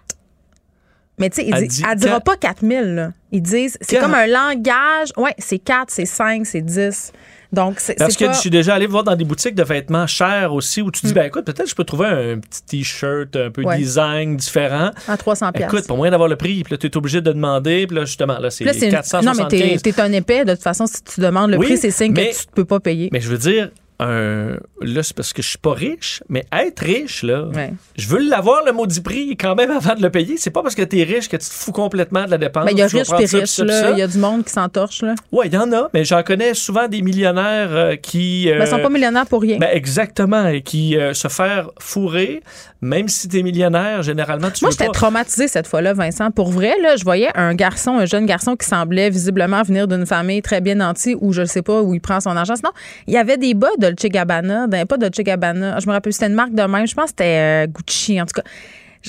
Mais 1.18 1.28
tu 1.30 1.42
sais, 1.42 1.46
il 1.48 1.68
dit- 1.68 1.82
elle 1.88 1.98
dira 1.98 2.20
pas 2.20 2.36
4000. 2.36 2.94
Là. 2.94 3.12
Ils 3.32 3.42
disent, 3.42 3.76
c'est 3.80 3.98
comme 3.98 4.14
un 4.14 4.26
langage. 4.26 5.10
Ouais, 5.16 5.34
c'est 5.38 5.58
4, 5.58 5.90
c'est 5.90 6.06
5, 6.06 6.46
c'est 6.46 6.62
10. 6.62 7.12
Donc, 7.52 7.80
c'est 7.80 7.98
Parce 7.98 8.16
que 8.16 8.24
pas... 8.24 8.32
je 8.32 8.38
suis 8.38 8.48
déjà 8.48 8.74
allé 8.74 8.86
voir 8.86 9.04
dans 9.04 9.14
des 9.14 9.24
boutiques 9.26 9.54
de 9.54 9.62
vêtements 9.62 10.06
chers 10.06 10.54
aussi 10.54 10.80
où 10.80 10.90
tu 10.90 11.04
dis, 11.04 11.12
Mm. 11.12 11.14
ben 11.14 11.24
écoute, 11.26 11.44
peut-être 11.44 11.68
je 11.68 11.74
peux 11.74 11.84
trouver 11.84 12.06
un 12.06 12.38
petit 12.38 12.62
t-shirt 12.62 13.36
un 13.36 13.50
peu 13.50 13.62
Ouais. 13.62 13.76
design 13.76 14.36
différent. 14.38 14.90
à 15.06 15.16
300 15.18 15.52
pièces. 15.52 15.66
Écoute, 15.66 15.86
pour 15.86 15.98
moyen 15.98 16.12
d'avoir 16.12 16.30
le 16.30 16.36
prix, 16.36 16.62
puis 16.64 16.72
là, 16.72 16.78
tu 16.78 16.86
es 16.86 16.96
obligé 16.96 17.20
de 17.20 17.30
demander, 17.30 17.86
puis 17.86 17.94
là, 17.96 18.06
justement, 18.06 18.38
là, 18.38 18.50
c'est 18.50 18.64
Là, 18.64 18.72
c'est 18.72 18.86
une- 18.86 18.92
475. 18.92 19.36
Non, 19.38 19.44
mais 19.68 19.76
t'es, 19.78 19.92
t'es 19.92 20.00
un 20.00 20.12
épais. 20.12 20.46
De 20.46 20.54
toute 20.54 20.62
façon, 20.62 20.86
si 20.86 21.02
tu 21.02 21.20
demandes 21.20 21.50
le 21.50 21.58
Oui, 21.58 21.66
prix, 21.66 21.76
c'est 21.76 21.90
signe 21.90 22.14
mais- 22.16 22.30
que 22.30 22.34
tu 22.36 22.46
ne 22.48 22.52
peux 22.54 22.64
pas 22.64 22.80
payer. 22.80 23.10
Mais 23.12 23.20
je 23.20 23.28
veux 23.28 23.38
dire, 23.38 23.70
un. 24.06 24.56
Là, 24.80 25.02
c'est 25.02 25.14
parce 25.16 25.32
que 25.32 25.42
je 25.42 25.48
suis 25.48 25.58
pas 25.58 25.72
riche, 25.74 26.22
mais 26.28 26.44
être 26.52 26.80
riche, 26.80 27.22
là, 27.22 27.44
Ouais. 27.54 27.72
je 27.96 28.08
veux 28.08 28.18
l'avoir, 28.18 28.64
le 28.64 28.72
maudit 28.72 29.00
prix, 29.00 29.36
quand 29.36 29.54
même, 29.54 29.70
avant 29.76 29.94
de 29.94 30.02
le 30.02 30.10
payer. 30.10 30.36
C'est 30.36 30.50
pas 30.50 30.62
parce 30.62 30.74
que 30.74 30.82
t'es 30.82 31.02
riche 31.02 31.28
que 31.28 31.36
tu 31.36 31.46
te 31.48 31.52
fous 31.54 31.72
complètement 31.72 32.24
de 32.24 32.30
la 32.30 32.38
dépense. 32.38 32.64
Ben, 32.66 32.72
il 32.72 32.78
y 32.78 32.82
a 32.82 32.88
Tu 32.88 32.96
riche 32.96 33.08
puis 33.08 33.24
riche. 33.38 33.58
Il 33.58 33.98
y 33.98 34.02
a 34.02 34.06
du 34.06 34.18
monde 34.18 34.44
qui 34.44 34.52
s'entorche, 34.52 35.02
là. 35.02 35.14
Ouais, 35.30 35.46
il 35.46 35.54
y 35.54 35.56
en 35.56 35.72
a, 35.72 35.88
mais 35.94 36.04
j'en 36.04 36.22
connais 36.22 36.54
souvent 36.54 36.88
des 36.88 37.02
millionnaires 37.02 37.68
euh, 37.72 37.96
qui. 37.96 38.50
euh, 38.50 38.58
Ben, 38.58 38.64
ils 38.64 38.70
sont 38.70 38.80
pas 38.80 38.88
millionnaires 38.90 39.26
pour 39.26 39.42
rien. 39.42 39.58
ben, 39.58 39.70
exactement, 39.72 40.46
et 40.48 40.62
qui 40.62 40.96
euh, 40.96 41.14
se 41.14 41.28
faire 41.28 41.70
fourrer, 41.78 42.42
même 42.80 43.08
si 43.08 43.28
t'es 43.28 43.42
millionnaire, 43.42 44.02
généralement, 44.02 44.50
tu 44.50 44.64
Moi, 44.64 44.70
j'étais 44.72 44.86
pas. 44.86 44.92
traumatisée 44.92 45.48
cette 45.48 45.66
fois-là, 45.66 45.92
Vincent. 45.94 46.30
Pour 46.30 46.50
vrai, 46.50 46.74
là, 46.82 46.96
je 46.96 47.04
voyais 47.04 47.28
un 47.36 47.54
garçon, 47.54 47.98
un 47.98 48.06
jeune 48.06 48.26
garçon 48.26 48.56
qui 48.56 48.66
semblait 48.66 49.10
visiblement 49.10 49.62
venir 49.62 49.86
d'une 49.86 50.06
famille 50.06 50.42
très 50.42 50.60
bien 50.60 50.74
nantie 50.76 51.16
où 51.20 51.32
je 51.32 51.44
sais 51.44 51.62
pas 51.62 51.80
où 51.82 51.94
il 51.94 52.00
prend 52.00 52.20
son 52.20 52.36
argent. 52.36 52.56
Sinon, 52.56 52.70
il 53.06 53.14
y 53.14 53.16
avait 53.18 53.36
des 53.36 53.54
bas 53.54 53.68
Dolce 53.92 54.10
Gabbana, 54.10 54.66
ben, 54.66 54.86
pas 54.86 54.96
Dolce 54.96 55.20
Gabbana. 55.20 55.78
Je 55.80 55.86
me 55.86 55.92
rappelle, 55.92 56.12
c'était 56.12 56.26
une 56.26 56.34
marque 56.34 56.54
de 56.54 56.62
même. 56.62 56.86
Je 56.86 56.94
pense 56.94 57.06
que 57.06 57.10
c'était 57.18 57.64
euh, 57.64 57.66
Gucci, 57.66 58.20
en 58.20 58.26
tout 58.26 58.34
cas. 58.40 58.48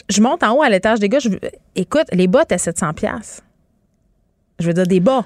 Je- 0.10 0.22
monte 0.22 0.44
en 0.44 0.54
haut 0.56 0.64
à 0.64 0.70
l'étage 0.70 1.00
des 1.00 1.10
gars. 1.10 1.20
Je, 1.20 1.30
écoute, 1.76 2.06
les 2.12 2.28
bas 2.28 2.42
étaient 2.44 2.58
700 2.58 2.94
pièces. 2.94 3.42
Je 4.60 4.68
veux 4.68 4.74
dire, 4.74 4.88
des 4.88 5.00
bas. 5.00 5.26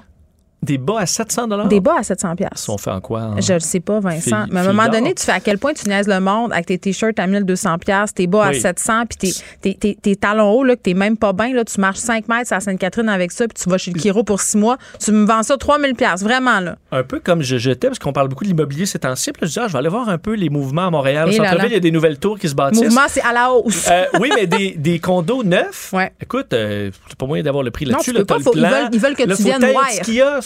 Des 0.62 0.76
bas 0.78 0.96
à 0.98 1.06
700 1.06 1.46
dollars? 1.48 1.68
Des 1.68 1.80
bas 1.80 1.94
à 2.00 2.02
700 2.02 2.34
pièces. 2.36 2.50
sont 2.56 2.78
faits 2.78 2.92
en 2.94 3.00
quoi? 3.00 3.20
hein? 3.20 3.36
Je 3.40 3.52
le 3.54 3.60
sais 3.60 3.80
pas, 3.80 4.00
Vincent. 4.00 4.20
Fille- 4.44 4.52
mais 4.52 4.60
à 4.60 4.62
un 4.64 4.66
moment 4.72 4.88
donné, 4.88 5.14
tu 5.14 5.24
fais 5.24 5.32
à 5.32 5.40
quel 5.40 5.58
point 5.58 5.72
tu 5.72 5.88
niaises 5.88 6.08
le 6.08 6.18
monde 6.20 6.52
avec 6.52 6.66
tes 6.66 6.78
t-shirts 6.78 7.18
à 7.20 7.26
1200 7.26 7.78
pièces, 7.78 8.12
tes 8.12 8.26
bas 8.26 8.46
à 8.46 8.50
Oui. 8.50 8.60
700, 8.60 9.04
puis 9.06 9.32
tes, 9.60 9.94
tes, 9.94 10.16
talons 10.16 10.50
hauts, 10.50 10.64
là, 10.64 10.74
que 10.76 10.82
t'es 10.82 10.94
même 10.94 11.16
pas 11.16 11.32
bien, 11.32 11.54
là, 11.54 11.64
tu 11.64 11.80
marches 11.80 11.98
5 11.98 12.28
mètres 12.28 12.52
à 12.52 12.60
Sainte-Catherine 12.60 13.08
avec 13.08 13.30
ça, 13.32 13.46
puis 13.46 13.62
tu 13.62 13.70
vas 13.70 13.78
chez 13.78 13.92
le 13.92 14.00
Kiro 14.00 14.24
pour 14.24 14.40
6 14.40 14.56
mois, 14.56 14.78
tu 14.98 15.12
me 15.12 15.24
vends 15.26 15.42
ça 15.44 15.56
3000 15.56 15.94
pièces 15.94 16.22
vraiment, 16.22 16.58
là. 16.60 16.76
Un 16.90 17.04
peu 17.04 17.20
comme 17.20 17.42
je 17.42 17.56
jetais, 17.56 17.86
parce 17.86 17.98
qu'on 18.00 18.12
parle 18.12 18.28
beaucoup 18.28 18.44
de 18.44 18.48
l'immobilier 18.48 18.84
ces 18.86 18.98
temps-ci. 18.98 19.30
Je 19.40 19.46
dis, 19.46 19.58
ah, 19.60 19.68
je 19.68 19.72
vais 19.72 19.78
aller 19.78 19.88
voir 19.88 20.08
un 20.08 20.18
peu 20.18 20.34
les 20.34 20.48
mouvements 20.48 20.88
à 20.88 20.90
Montréal. 20.90 21.28
Au 21.28 21.30
là. 21.30 21.36
centre-ville, 21.50 21.70
il 21.70 21.74
y 21.74 21.76
a 21.76 21.80
des 21.80 21.90
nouvelles 21.92 22.18
tours 22.18 22.38
qui 22.38 22.48
se 22.48 22.54
bâtissent. 22.54 22.82
Mouvement, 22.82 23.02
c'est 23.08 23.22
à 23.22 23.32
la 23.32 23.52
hausse. 23.52 23.88
Euh, 23.90 24.04
oui, 24.20 24.30
mais 24.34 24.46
des, 24.46 24.72
des 24.76 24.98
condos 24.98 25.44
neufs. 25.44 25.92
Ouais. 25.92 26.12
Écoute, 26.20 26.52
euh, 26.52 26.90
c'est 27.08 27.16
pas 27.16 27.26
moyen 27.26 27.44
d'avoir 27.44 27.62
le 27.62 27.70
prix 27.70 27.84
là-dessus. 27.84 28.12
là, 28.12 28.20
ils 28.28 28.60
veulent- 28.60 28.88
ils 28.92 28.98
veulent 29.00 29.14
que 29.14 29.22
Là, 29.22 29.36
tu 29.36 29.42
viennes 29.44 29.60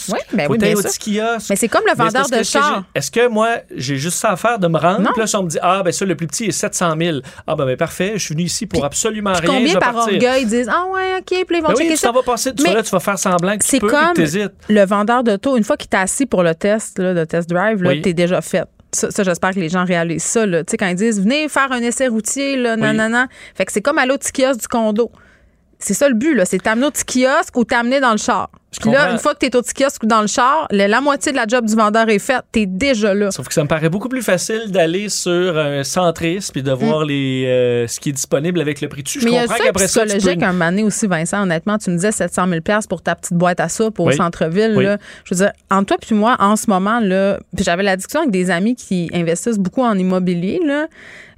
kiosque. 0.06 0.12
Oui, 0.30 0.36
ben 0.36 0.46
oui, 0.50 0.58
bien 0.58 0.74
au 0.74 0.82
petit 0.82 0.98
kiosque. 1.16 1.46
Mais 1.50 1.56
c'est 1.56 1.68
comme 1.68 1.84
le 1.86 1.96
vendeur 1.96 2.24
de 2.26 2.30
que- 2.30 2.36
est-ce 2.40 2.52
que 2.52 2.58
char. 2.58 2.84
Est-ce 2.94 3.10
que 3.10 3.28
moi, 3.28 3.56
j'ai 3.74 3.96
juste 3.96 4.18
ça 4.18 4.30
à 4.30 4.36
faire 4.36 4.58
de 4.58 4.66
me 4.68 4.78
rendre? 4.78 5.00
Non. 5.00 5.10
Puis 5.12 5.20
là, 5.20 5.26
si 5.26 5.36
on 5.36 5.42
me 5.44 5.48
dit, 5.48 5.58
ah, 5.62 5.82
ben 5.84 5.92
ça, 5.92 6.04
le 6.04 6.14
plus 6.14 6.26
petit 6.26 6.44
est 6.46 6.50
700 6.52 6.94
000. 6.98 7.18
Ah, 7.46 7.54
ben, 7.56 7.64
ben, 7.66 7.76
parfait, 7.76 8.12
je 8.14 8.24
suis 8.24 8.34
venu 8.34 8.44
ici 8.44 8.66
pour 8.66 8.80
Puis- 8.80 8.86
absolument 8.86 9.32
Puis 9.32 9.46
rien. 9.48 9.58
combien 9.58 9.74
par 9.78 9.92
partir. 9.94 10.14
orgueil 10.14 10.46
disent 10.46 10.68
Ah 10.70 10.84
ouais, 10.92 11.16
OK, 11.18 11.24
puis 11.26 11.38
ils 11.50 11.62
vont 11.62 11.68
Ben 11.68 11.74
checker 11.76 11.88
oui, 11.90 11.94
tu 11.94 11.96
ça. 11.98 12.12
vas 12.12 12.22
passer, 12.22 12.54
tu 12.54 12.62
Mais 12.62 12.70
vas 12.70 12.74
là, 12.76 12.82
tu 12.82 12.90
vas 12.90 13.00
faire 13.00 13.18
semblant 13.18 13.56
que 13.56 13.62
tu 13.64 13.68
C'est 13.70 13.80
peux, 13.80 13.88
comme 13.88 14.12
puis 14.14 14.26
le 14.68 14.84
vendeur 14.86 15.22
d'auto, 15.24 15.56
une 15.56 15.64
fois 15.64 15.76
qu'il 15.76 15.88
t'a 15.88 16.00
assis 16.00 16.26
pour 16.26 16.42
le 16.42 16.54
test, 16.54 16.98
là, 16.98 17.12
le 17.12 17.26
test 17.26 17.48
drive, 17.48 17.82
là, 17.82 17.90
Oui. 17.90 18.02
t'es 18.02 18.12
déjà 18.12 18.40
fait. 18.40 18.64
Ça, 18.94 19.10
ça, 19.10 19.22
j'espère 19.22 19.52
que 19.54 19.58
les 19.60 19.70
gens 19.70 19.86
réalisent 19.86 20.22
ça. 20.22 20.44
Là. 20.44 20.64
Tu 20.64 20.72
sais, 20.72 20.76
quand 20.76 20.86
ils 20.86 20.94
disent 20.94 21.18
venez 21.20 21.48
faire 21.48 21.72
un 21.72 21.80
essai 21.80 22.08
routier, 22.08 22.56
là, 22.56 22.76
nanana. 22.76 23.26
Fait 23.54 23.64
que 23.64 23.72
c'est 23.72 23.80
comme 23.80 23.96
au 23.98 24.18
petit 24.18 24.32
kiosque 24.32 24.60
du 24.60 24.68
condo. 24.68 25.10
C'est 25.82 25.94
ça 25.94 26.08
le 26.08 26.14
but, 26.14 26.34
là. 26.34 26.44
C'est 26.44 26.58
t'amener 26.62 26.86
au 26.86 26.90
petit 26.90 27.04
kiosque 27.24 27.56
ou 27.56 27.64
t'amener 27.64 28.00
dans 28.00 28.12
le 28.12 28.16
char. 28.18 28.50
Puis 28.80 28.90
là, 28.90 29.10
une 29.12 29.18
fois 29.18 29.34
que 29.34 29.40
t'es 29.40 29.54
au 29.54 29.60
petit 29.60 29.74
kiosque 29.74 30.02
ou 30.02 30.06
dans 30.06 30.22
le 30.22 30.26
char, 30.26 30.66
la 30.70 31.00
moitié 31.02 31.30
de 31.30 31.36
la 31.36 31.44
job 31.46 31.66
du 31.66 31.74
vendeur 31.76 32.08
est 32.08 32.18
faite. 32.18 32.40
T'es 32.52 32.64
déjà 32.64 33.12
là. 33.12 33.30
Sauf 33.30 33.46
que 33.46 33.52
ça 33.52 33.62
me 33.62 33.68
paraît 33.68 33.90
beaucoup 33.90 34.08
plus 34.08 34.22
facile 34.22 34.70
d'aller 34.70 35.10
sur 35.10 35.58
un 35.58 35.84
centriste 35.84 36.52
puis 36.52 36.62
de 36.62 36.72
voir 36.72 37.04
les, 37.04 37.44
euh, 37.46 37.86
ce 37.86 38.00
qui 38.00 38.08
est 38.08 38.12
disponible 38.12 38.60
avec 38.62 38.80
le 38.80 38.88
prix 38.88 39.02
dessus. 39.02 39.20
Je 39.20 39.26
Mm. 39.26 39.30
Mais 39.30 39.40
comprends 39.42 39.56
qu'après 39.62 39.88
ça, 39.88 40.00
peux... 40.02 40.06
psychologique 40.08 40.42
un 40.42 40.52
moment 40.54 40.82
aussi, 40.86 41.06
Vincent. 41.06 41.42
Honnêtement, 41.42 41.76
tu 41.76 41.90
me 41.90 41.96
disais 41.96 42.12
700 42.12 42.46
000 42.48 42.60
pour 42.88 43.02
ta 43.02 43.14
petite 43.14 43.34
boîte 43.34 43.60
à 43.60 43.68
soupe 43.68 44.00
au 44.00 44.06
Oui. 44.06 44.16
centre-ville. 44.16 44.72
Oui. 44.74 44.86
Je 45.24 45.34
veux 45.34 45.44
dire, 45.44 45.52
entre 45.70 45.88
toi 45.88 45.96
puis 46.00 46.14
moi, 46.14 46.36
en 46.38 46.56
ce 46.56 46.70
moment, 46.70 46.98
là, 47.00 47.38
j'avais 47.58 47.82
la 47.82 47.96
discussion 47.96 48.20
avec 48.20 48.30
des 48.32 48.50
amis 48.50 48.74
qui 48.74 49.10
investissent 49.12 49.58
beaucoup 49.58 49.82
en 49.82 49.98
immobilier, 49.98 50.60
là, 50.64 50.86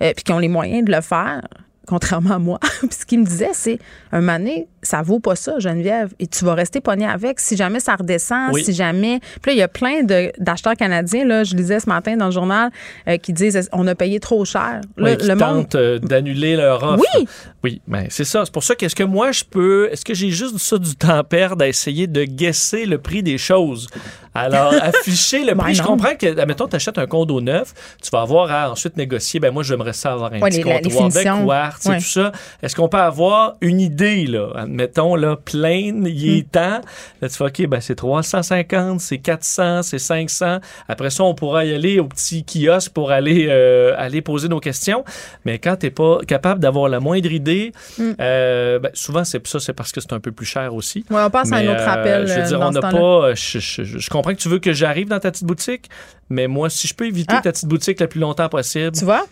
euh, 0.03 0.12
puis 0.14 0.22
qui 0.22 0.32
ont 0.32 0.38
les 0.38 0.49
moyens 0.49 0.84
de 0.84 0.92
le 0.92 1.01
faire. 1.01 1.40
Contrairement 1.87 2.30
à 2.30 2.39
moi. 2.39 2.59
puis 2.80 2.89
ce 2.93 3.05
qu'ils 3.05 3.20
me 3.20 3.26
disaient, 3.26 3.53
c'est 3.53 3.78
un 4.12 4.20
donné, 4.39 4.68
ça 4.85 5.03
vaut 5.03 5.18
pas 5.20 5.35
ça, 5.37 5.59
Geneviève. 5.59 6.12
Et 6.20 6.26
tu 6.26 6.45
vas 6.45 6.55
rester 6.55 6.80
pogné 6.80 7.07
avec. 7.07 7.41
Si 7.41 7.57
jamais 7.57 7.80
ça 7.80 7.97
redescend, 7.97 8.53
Oui. 8.53 8.62
si 8.64 8.72
jamais. 8.72 9.20
Puis 9.43 9.51
là, 9.51 9.53
il 9.53 9.59
y 9.59 9.62
a 9.62 9.68
plein 9.68 10.03
d'acheteurs 10.39 10.74
canadiens, 10.76 11.24
là, 11.24 11.43
je 11.45 11.55
lisais 11.57 11.80
ce 11.80 11.89
matin 11.89 12.16
dans 12.16 12.26
le 12.26 12.30
journal, 12.32 12.70
euh, 13.09 13.16
qui 13.16 13.32
disent 13.32 13.68
on 13.72 13.87
a 13.87 13.95
payé 13.95 14.20
trop 14.20 14.45
cher. 14.45 14.80
Là, 14.97 15.16
Oui, 15.18 15.26
le 15.26 15.35
monde. 15.35 15.39
tentent 15.39 15.74
euh, 15.74 15.99
d'annuler 15.99 16.57
leur 16.57 16.82
offre. 16.82 17.03
Oui! 17.16 17.26
Oui, 17.64 17.80
mais 17.89 18.09
c'est 18.11 18.24
ça. 18.24 18.45
C'est 18.45 18.53
pour 18.53 18.62
ça 18.62 18.74
qu'est-ce 18.74 18.95
que 18.95 19.03
moi, 19.05 19.32
je 19.32 19.43
peux... 19.43 19.89
Est-ce 19.91 20.05
que 20.05 20.12
j'ai 20.12 20.28
juste 20.30 20.59
ça 20.59 20.76
du 20.76 20.95
temps 20.97 21.16
à 21.16 21.24
perdre 21.24 21.64
à 21.64 21.68
essayer 21.68 22.07
de 22.07 22.24
guesser 22.24 22.85
le 22.85 22.99
prix 22.99 23.22
des 23.22 23.39
choses? 23.39 23.89
Alors, 24.35 24.74
afficher 24.82 25.45
le 25.45 25.55
prix. 25.55 25.68
Ben 25.68 25.72
je 25.74 25.80
non. 25.82 25.89
comprends 25.89 26.14
que, 26.14 26.39
admettons, 26.39 26.68
tu 26.68 26.76
achètes 26.76 26.99
un 26.99 27.07
condo 27.07 27.41
neuf, 27.41 27.72
tu 28.03 28.11
vas 28.11 28.20
avoir 28.20 28.51
à 28.51 28.70
ensuite 28.70 28.99
négocier. 28.99 29.41
Ben 29.41 29.51
moi, 29.51 29.62
j'aimerais 29.62 29.95
ça 29.95 30.12
avoir 30.12 30.32
un 30.35 30.41
Ouais, 30.41 30.51
petit 30.51 30.61
comptoir 30.61 31.09
de 31.09 31.22
quartz 31.22 31.87
et 31.87 31.89
Ouais. 31.89 31.97
tout 31.99 32.05
ça. 32.05 32.32
Est-ce 32.62 32.76
qu'on 32.76 32.89
peut 32.89 32.99
avoir 32.99 33.55
une 33.62 33.80
idée, 33.80 34.26
là? 34.26 34.49
Admettons, 34.79 35.14
là, 35.14 35.37
plein, 35.37 35.93
il 36.05 36.39
est 36.39 36.43
Hmm. 36.43 36.49
temps. 36.51 36.81
Là, 37.22 37.29
tu 37.29 37.37
fais, 37.37 37.45
OK, 37.45 37.66
ben 37.68 37.81
c'est 37.81 37.95
350, 37.95 39.01
c'est 39.01 39.18
400, 39.18 39.83
c'est 39.85 40.01
500. 40.01 40.59
Après 40.89 41.11
ça, 41.11 41.22
on 41.22 41.35
pourra 41.35 41.64
y 41.64 41.72
aller 41.72 42.01
au 42.01 42.07
petit 42.07 42.45
kiosque 42.45 42.93
pour 42.93 43.12
aller, 43.12 43.47
euh, 43.49 43.95
aller 43.97 44.20
poser 44.20 44.49
nos 44.49 44.59
questions. 44.59 45.05
Mais 45.45 45.61
quand 45.61 45.77
tu 45.77 45.87
n'es 45.87 45.91
pas 45.91 46.18
capable 46.27 46.59
d'avoir 46.61 46.89
la 46.89 46.99
moindre 46.99 47.31
idée, 47.31 47.70
Hmm. 47.99 48.12
euh, 48.20 48.81
ben, 48.81 48.91
souvent, 48.95 49.22
c'est 49.22 49.47
ça, 49.47 49.61
c'est 49.61 49.72
parce 49.75 49.93
que 49.93 50.01
c'est 50.01 50.12
un 50.12 50.20
peu 50.20 50.33
plus 50.33 50.47
cher 50.47 50.75
aussi. 50.75 51.05
Ouais, 51.09 51.22
on 51.25 51.31
passe 51.31 51.53
à 51.53 51.57
un 51.57 51.68
autre 51.68 51.81
euh, 51.81 51.87
appel. 51.93 52.27
je 52.27 52.35
veux 52.35 52.43
dire, 52.47 52.61
on 52.61 52.70
n'a 52.72 52.81
pas. 52.81 53.35
Je, 53.35 53.59
je- 53.61 53.85
je- 53.85 53.99
je 53.99 54.11
comprends 54.11 54.33
que 54.33 54.39
tu 54.41 54.49
veux 54.49 54.59
que 54.59 54.72
j'arrive 54.72 55.07
dans 55.09 55.20
ta 55.20 55.31
petite 55.31 55.47
boutique, 55.47 55.89
mais 56.31 56.49
moi, 56.49 56.68
si 56.68 56.89
je 56.89 56.95
peux 56.95 57.07
éviter 57.07 57.35
Ah. 57.39 57.43
ta 57.43 57.53
petite 57.53 57.68
boutique 57.68 58.01
le 58.01 58.09
plus 58.09 58.18
longtemps 58.20 58.49
possible. 58.49 58.91
Tu 58.93 59.05
vois, 59.05 59.25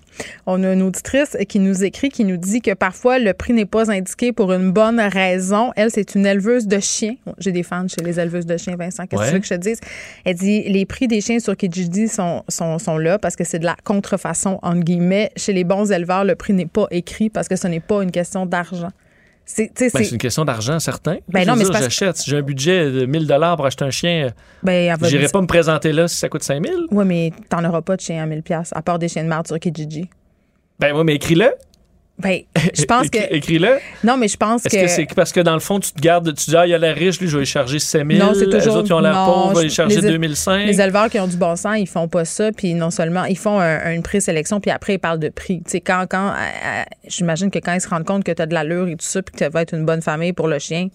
on 0.47 0.63
a 0.63 0.73
une 0.73 0.83
auditrice 0.83 1.37
qui 1.49 1.59
nous 1.59 1.83
écrit, 1.83 2.11
qui 2.11 2.25
nous 2.25 2.37
dit 2.37 2.61
que 2.61 2.75
parfois 2.75 3.19
le 3.19 3.33
prix 3.35 3.53
n'est 3.55 3.65
pas 3.67 3.91
indiqué 3.91 4.33
pour 4.33 4.53
une 4.53 4.71
bonne 4.71 5.01
raison. 5.01 5.32
Elle, 5.77 5.91
c'est 5.91 6.15
une 6.15 6.27
éleveuse 6.27 6.67
de 6.67 6.79
chiens. 6.81 7.15
J'ai 7.39 7.53
des 7.53 7.63
fans 7.63 7.87
chez 7.89 8.03
les 8.05 8.19
éleveuses 8.21 8.47
de 8.47 8.57
chiens, 8.57 8.77
Vincent. 8.77 9.07
Qu'est-ce 9.07 9.21
que 9.21 9.25
Ouais. 9.25 9.29
tu 9.29 9.35
veux 9.35 9.41
que 9.41 9.47
je 9.47 9.55
te 9.55 9.59
dise? 9.61 9.81
Elle 10.25 10.35
dit 10.37 10.63
les 10.65 10.87
prix 10.87 11.09
des 11.09 11.21
chiens 11.21 11.39
sur 11.39 11.57
Kijiji 11.57 12.09
sont, 12.09 12.43
sont, 12.49 12.79
sont 12.79 12.99
là 12.99 13.19
parce 13.19 13.37
que 13.37 13.45
c'est 13.45 13.59
de 13.59 13.65
la 13.65 13.77
contrefaçon, 13.85 14.59
entre 14.63 14.81
guillemets. 14.81 15.31
Chez 15.37 15.53
les 15.53 15.65
bons 15.65 15.91
éleveurs, 15.93 16.25
le 16.25 16.35
prix 16.35 16.53
n'est 16.53 16.67
pas 16.67 16.87
écrit 16.91 17.31
parce 17.31 17.49
que 17.49 17.57
ce 17.57 17.67
n'est 17.69 17.81
pas 17.81 18.03
une 18.03 18.11
question 18.11 18.47
d'argent. 18.47 18.91
C'est, 19.45 19.73
Ben, 19.93 20.05
une 20.13 20.19
question 20.19 20.45
d'argent, 20.45 20.79
certain. 20.79 21.17
Ben 21.29 21.47
non, 21.47 21.57
mais 21.57 21.65
dire, 21.65 21.73
j'achète. 21.73 22.17
Si 22.17 22.31
j'ai 22.31 22.37
un 22.39 22.43
budget 22.43 22.91
de 22.93 23.07
1000 23.07 23.27
dollars 23.27 23.57
pour 23.57 23.67
acheter 23.67 23.85
un 23.85 23.91
chien, 23.91 24.31
ben, 24.63 24.97
j'irai 25.03 25.27
pas 25.29 25.41
me 25.41 25.47
présenter 25.49 25.93
là 25.93 26.07
si 26.07 26.17
ça 26.17 26.29
coûte 26.29 26.45
5000. 26.45 26.73
Oui, 26.93 27.05
mais 27.05 27.33
t'en 27.49 27.65
auras 27.65 27.83
pas 27.83 27.97
de 27.97 28.01
chiens 28.01 28.23
à 28.23 28.27
1000 28.27 28.43
pièces 28.43 28.71
à 28.73 28.83
part 28.83 28.99
des 29.01 29.09
chiens 29.09 29.25
de 29.25 29.29
marde 29.29 29.49
sur 29.49 29.59
Kijiji. 29.59 30.09
Ben 30.79 30.93
oui, 30.97 31.03
mais 31.05 31.17
écris-le. 31.17 31.51
Ben, 32.23 32.41
je 32.75 32.85
pense 32.85 33.11
que. 33.11 33.19
Écris- 33.19 33.37
Écris-le. 33.37 33.79
Non, 34.05 34.17
mais 34.17 34.29
je 34.29 34.37
pense 34.37 34.65
Est-ce 34.65 34.77
que. 34.77 34.83
que 34.83 34.89
c'est 34.89 35.07
parce 35.15 35.33
que 35.33 35.41
dans 35.41 35.55
le 35.55 35.61
fond, 35.61 35.81
tu 35.81 35.93
te 35.93 36.01
gardes, 36.01 36.35
tu 36.35 36.51
dis, 36.51 36.57
ah, 36.57 36.67
il 36.67 36.75
a 36.75 36.79
l'air 36.79 36.95
riche, 36.95 37.21
lui, 37.21 37.29
je 37.29 37.33
vais 37.35 37.41
lui 37.41 37.47
charger 37.47 37.79
5000. 37.79 38.19
Non, 38.19 38.33
c'est 38.35 38.47
Les 38.47 38.69
autres, 38.69 38.87
ils 38.87 38.93
ont 38.93 39.01
l'air 39.01 39.25
pauvres, 39.25 39.51
je 39.55 39.59
vais 39.59 39.65
lui 39.65 39.71
charger 39.71 40.01
les- 40.01 40.11
2005. 40.13 40.67
Les 40.67 40.81
éleveurs 40.81 41.09
qui 41.11 41.19
ont 41.21 41.27
du 41.27 41.37
bon 41.37 41.57
sens, 41.57 41.77
ils 41.79 41.87
font 41.89 42.09
pas 42.09 42.25
ça. 42.25 42.51
Puis 42.53 42.75
non 42.75 42.91
seulement, 42.91 43.25
ils 43.25 43.39
font 43.39 43.59
un- 43.59 43.93
une 43.93 44.03
présélection, 44.03 44.61
puis 44.61 44.71
après, 44.71 44.95
ils 44.95 44.99
parlent 44.99 45.19
de 45.19 45.29
prix. 45.29 45.63
Tu 45.65 45.71
sais, 45.73 45.81
quand, 45.81 46.07
quand, 46.09 46.29
euh, 46.29 46.33
euh, 46.33 46.83
j'imagine 47.09 47.51
que 47.51 47.59
quand 47.59 47.73
ils 47.75 47.81
se 47.81 47.89
rendent 47.89 48.05
compte 48.05 48.25
que 48.25 48.33
tu 48.33 48.41
as 48.43 48.47
de 48.47 48.55
l'allure 48.55 48.89
et 48.89 48.93
tout 48.97 49.05
ça, 49.07 49.23
puis 49.23 49.35
que 49.37 49.45
tu 49.45 49.51
vas 49.51 49.63
être 49.63 49.75
une 49.75 49.85
bonne 49.85 50.03
famille 50.03 50.33
pour 50.33 50.49
le 50.49 50.59
chien, 50.59 50.89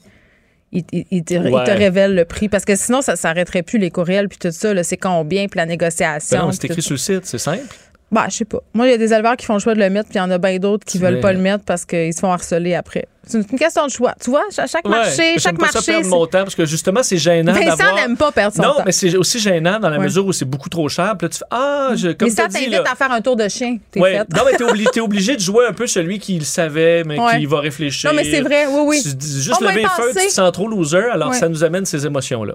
ils, 0.73 0.83
ils- 0.91 1.05
ils 1.11 1.23
te, 1.23 1.33
Ouais. 1.35 1.73
révèlent 1.73 2.13
le 2.15 2.25
prix. 2.25 2.49
Parce 2.49 2.65
que 2.65 2.75
sinon, 2.75 3.01
ça 3.01 3.15
s'arrêterait 3.15 3.63
plus 3.63 3.79
les 3.79 3.89
courriels, 3.89 4.27
puis 4.27 4.37
tout 4.37 4.51
ça. 4.51 4.83
C'est 4.83 4.97
combien, 4.97 5.47
puis 5.47 5.57
la 5.57 5.65
négociation. 5.65 6.37
Ben 6.39 6.45
non, 6.45 6.51
c'est 6.51 6.65
écrit 6.65 6.81
sur 6.81 6.93
le 6.93 6.97
site, 6.97 7.25
c'est 7.25 7.37
simple. 7.37 7.63
Bah, 8.11 8.27
je 8.29 8.35
sais 8.37 8.45
pas. 8.45 8.59
Moi, 8.73 8.87
il 8.87 8.91
y 8.91 8.93
a 8.93 8.97
des 8.97 9.13
éleveurs 9.13 9.35
qui 9.35 9.45
font 9.45 9.53
le 9.53 9.59
choix 9.59 9.73
de 9.75 9.79
le 9.79 9.89
mettre, 9.89 10.09
puis 10.09 10.17
il 10.17 10.21
y 10.21 10.21
en 10.21 10.31
a 10.31 10.37
bien 10.37 10.57
d'autres 10.59 10.85
qui 10.85 10.97
veulent 10.97 11.19
pas 11.19 11.33
le 11.33 11.39
mettre 11.39 11.63
parce 11.65 11.85
qu'ils 11.85 12.13
se 12.13 12.19
font 12.19 12.31
harceler 12.31 12.73
après. 12.73 13.07
C'est 13.27 13.51
une 13.51 13.59
question 13.59 13.85
de 13.85 13.91
choix. 13.91 14.13
Tu 14.23 14.29
vois, 14.29 14.43
à 14.57 14.67
chaque 14.67 14.85
marché, 14.87 15.33
Ouais, 15.33 15.35
chaque 15.39 15.57
pas 15.57 15.67
ça 15.67 15.73
marché. 15.75 15.91
perdre 15.91 16.05
c'est- 16.05 16.09
mon 16.11 16.25
temps 16.25 16.43
parce 16.43 16.55
que 16.55 16.65
justement, 16.65 17.03
c'est 17.03 17.17
gênant 17.17 17.53
Vincent 17.53 17.95
n'aime 17.95 18.17
pas 18.17 18.31
perdre 18.31 18.55
son 18.55 18.61
non, 18.63 18.73
temps. 18.75 18.83
mais 18.85 18.91
c'est 18.91 19.15
aussi 19.17 19.39
gênant 19.39 19.79
dans 19.79 19.89
la 19.89 19.97
Ouais. 19.97 20.03
mesure 20.05 20.25
où 20.25 20.33
c'est 20.33 20.45
beaucoup 20.45 20.69
trop 20.69 20.87
cher. 20.89 21.15
Puis 21.17 21.25
là, 21.25 21.29
tu 21.29 21.37
fais, 21.39 21.45
ah, 21.51 21.89
je, 21.95 22.09
comme 22.09 22.27
mais 22.29 22.33
ça 22.33 22.47
t'invite 22.47 22.69
là, 22.71 22.83
à 22.91 22.95
faire 22.95 23.11
un 23.11 23.21
tour 23.21 23.35
de 23.35 23.47
chien. 23.47 23.77
T'es 23.91 23.99
Ouais. 23.99 24.17
Non, 24.17 24.43
mais 24.45 24.57
t'es 24.57 24.63
obligé, 24.63 24.89
obligé 25.01 25.35
de 25.35 25.41
jouer 25.41 25.65
un 25.67 25.73
peu 25.73 25.87
celui 25.87 26.19
qui 26.19 26.37
le 26.39 26.45
savait, 26.45 27.03
mais 27.03 27.17
qui 27.37 27.45
va 27.45 27.59
réfléchir. 27.59 28.09
Non, 28.09 28.15
mais 28.15 28.23
c'est 28.23 28.41
vrai, 28.41 28.65
oui, 28.67 28.81
oui. 28.85 29.01
Tu 29.03 29.13
dis 29.15 29.41
juste 29.43 29.61
lever 29.61 29.75
les 29.81 29.85
feux, 29.85 30.11
tu 30.15 30.27
te 30.27 30.31
sens 30.31 30.51
trop 30.51 30.67
loser, 30.67 31.09
alors 31.11 31.33
ça 31.33 31.49
nous 31.49 31.63
amène 31.63 31.85
ces 31.85 32.05
émotions-là. 32.05 32.53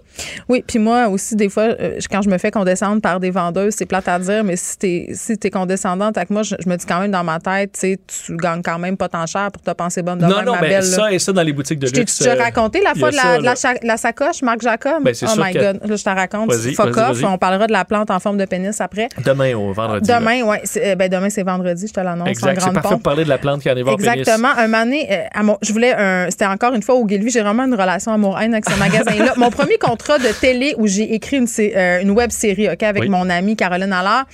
Oui, 0.49 0.65
puis 0.67 0.79
moi 0.79 1.09
aussi, 1.09 1.37
des 1.37 1.49
fois, 1.49 1.65
euh, 1.65 1.99
quand 2.11 2.23
je 2.23 2.29
me 2.29 2.39
fais 2.39 2.51
condescendre 2.51 3.01
par 3.01 3.21
des 3.21 3.31
vendeuses, 3.31 3.75
c'est 3.77 3.87
plate 3.87 4.09
à 4.09 4.19
dire, 4.19 4.45
mais 4.45 4.57
si 4.57 4.79
t'es 4.79 5.09
si 5.13 5.35
es 5.43 5.51
condescendante 5.51 6.17
avec 6.17 6.31
moi, 6.31 6.43
je, 6.43 6.55
je 6.63 6.69
me 6.69 6.77
dis 6.77 6.87
quand 6.87 7.01
même 7.01 7.11
dans 7.11 7.25
ma 7.25 7.39
tête, 7.39 7.79
tu 8.27 8.37
gagnes 8.37 8.63
quand 8.63 8.79
même 8.79 8.97
pas 8.97 9.09
tant 9.09 9.27
cher 9.27 9.51
pour 9.51 9.63
te 9.63 9.71
penser 9.73 10.03
bonne 10.03 10.19
de 10.19 10.27
Ben, 10.63 10.71
belle. 10.71 10.83
ça 10.85 11.03
là. 11.03 11.13
et 11.13 11.19
ça 11.19 11.33
dans 11.33 11.43
les 11.43 11.53
boutiques 11.53 11.79
de 11.79 11.87
Je 11.87 11.93
luxe. 11.95 12.19
déjà 12.19 12.33
euh, 12.35 12.39
raconté 12.43 12.81
la 12.83 12.95
fois 12.95 13.11
de 13.11 13.17
la, 13.17 13.23
ça, 13.23 13.39
de 13.39 13.43
la 13.43 13.51
là. 13.51 13.55
cha- 13.57 13.75
la 13.83 13.97
sacoche, 13.97 14.43
Marc 14.43 14.63
Jacob? 14.63 15.03
Ben, 15.03 15.15
c'est 15.15 15.27
oh 15.27 15.35
my 15.37 15.53
God. 15.53 15.81
Là, 15.85 15.97
je 15.97 16.03
te 16.05 16.09
raconte. 16.11 16.51
Vas-y, 16.53 16.75
Fuck 16.75 16.91
vas-y, 16.91 17.11
off. 17.11 17.17
vas-y. 17.21 17.25
On 17.31 17.39
parlera 17.39 17.67
de 17.67 17.73
la 17.73 17.85
plante 17.85 18.11
en 18.11 18.21
forme 18.21 18.39
de 18.39 18.45
pénis 18.45 18.81
après. 18.81 19.09
Demain 19.25 19.55
au 19.55 19.73
vendredi. 19.73 20.09
Demain, 20.11 20.41
c'est- 20.65 20.93
euh, 20.93 20.95
Ben, 20.97 21.09
demain, 21.11 21.31
c'est 21.31 21.43
vendredi, 21.43 21.87
je 21.89 21.93
te 21.93 22.01
l'annonce. 22.01 22.27
en 22.29 22.31
Exact. 22.31 22.61
C'est 22.61 22.67
parfait 22.73 22.81
pompe. 22.83 22.93
pour 22.93 23.03
parler 23.03 23.25
de 23.25 23.29
la 23.29 23.39
plante 23.39 23.61
qui 23.63 23.71
en 23.71 23.77
est 23.77 23.85
pénis. 23.85 23.95
Exactement. 24.07 24.49
Un 24.57 24.69
donné, 24.69 25.09
euh, 25.11 25.43
mon- 25.43 25.59
je 25.63 25.73
voulais 25.73 25.95
un. 25.95 26.31
C'était 26.31 26.47
encore 26.47 26.75
une 26.75 26.83
fois 26.83 26.95
au 26.95 27.05
Guilvy. 27.07 27.31
J'ai 27.31 27.43
vraiment 27.43 27.65
une 27.65 27.75
relation 27.75 28.13
amour-haine 28.13 28.53
avec 28.55 28.69
ce 28.69 28.79
magasin-là. 28.79 29.35
mon 29.37 29.51
premier 29.51 29.79
contrat 29.79 30.19
de 30.19 30.29
télé 30.41 30.75
où 30.79 30.87
j'ai 30.87 31.15
écrit 31.15 31.37
une, 31.39 31.47
euh, 31.59 32.05
web 32.13 32.31
série, 32.31 32.69
OK, 32.71 32.83
avec 32.83 33.03
Oui. 33.05 33.09
mon 33.09 33.29
amie 33.31 33.57
Caroline 33.57 33.93
Allard. 33.93 34.27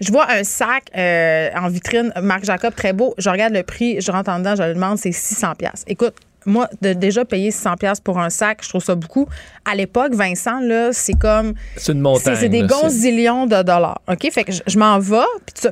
Je 0.00 0.10
vois 0.10 0.26
un 0.30 0.42
sac 0.44 0.84
euh, 0.96 1.48
en 1.56 1.68
vitrine, 1.68 2.12
Marc 2.20 2.44
Jacob, 2.44 2.74
très 2.74 2.92
beau. 2.92 3.14
Je 3.18 3.30
regarde 3.30 3.52
le 3.52 3.62
prix, 3.62 4.00
je 4.00 4.10
rentre 4.10 4.30
en 4.30 4.38
dedans, 4.38 4.54
je 4.56 4.62
le 4.64 4.74
demande, 4.74 4.98
c'est 4.98 5.12
600 5.12 5.52
pièces. 5.72 5.84
Écoute, 5.86 6.14
moi, 6.44 6.68
de 6.80 6.92
déjà 6.92 7.24
payer 7.24 7.52
600 7.52 7.76
pièces 7.76 8.00
pour 8.00 8.18
un 8.18 8.28
sac, 8.28 8.58
je 8.64 8.68
trouve 8.68 8.82
ça 8.82 8.96
beaucoup. 8.96 9.28
À 9.64 9.76
l'époque, 9.76 10.12
Vincent, 10.14 10.58
là, 10.60 10.92
c'est 10.92 11.12
comme 11.16 11.54
C'est 11.76 11.92
une 11.92 12.00
montagne. 12.00 12.36
c'est 12.36 12.48
des 12.48 12.62
gonzillions 12.66 13.46
de 13.46 13.62
dollars. 13.62 14.00
OK? 14.10 14.28
Fait 14.32 14.42
que 14.42 14.50
je, 14.52 14.60
je 14.66 14.76
m'en 14.78 14.98
vais. 14.98 15.18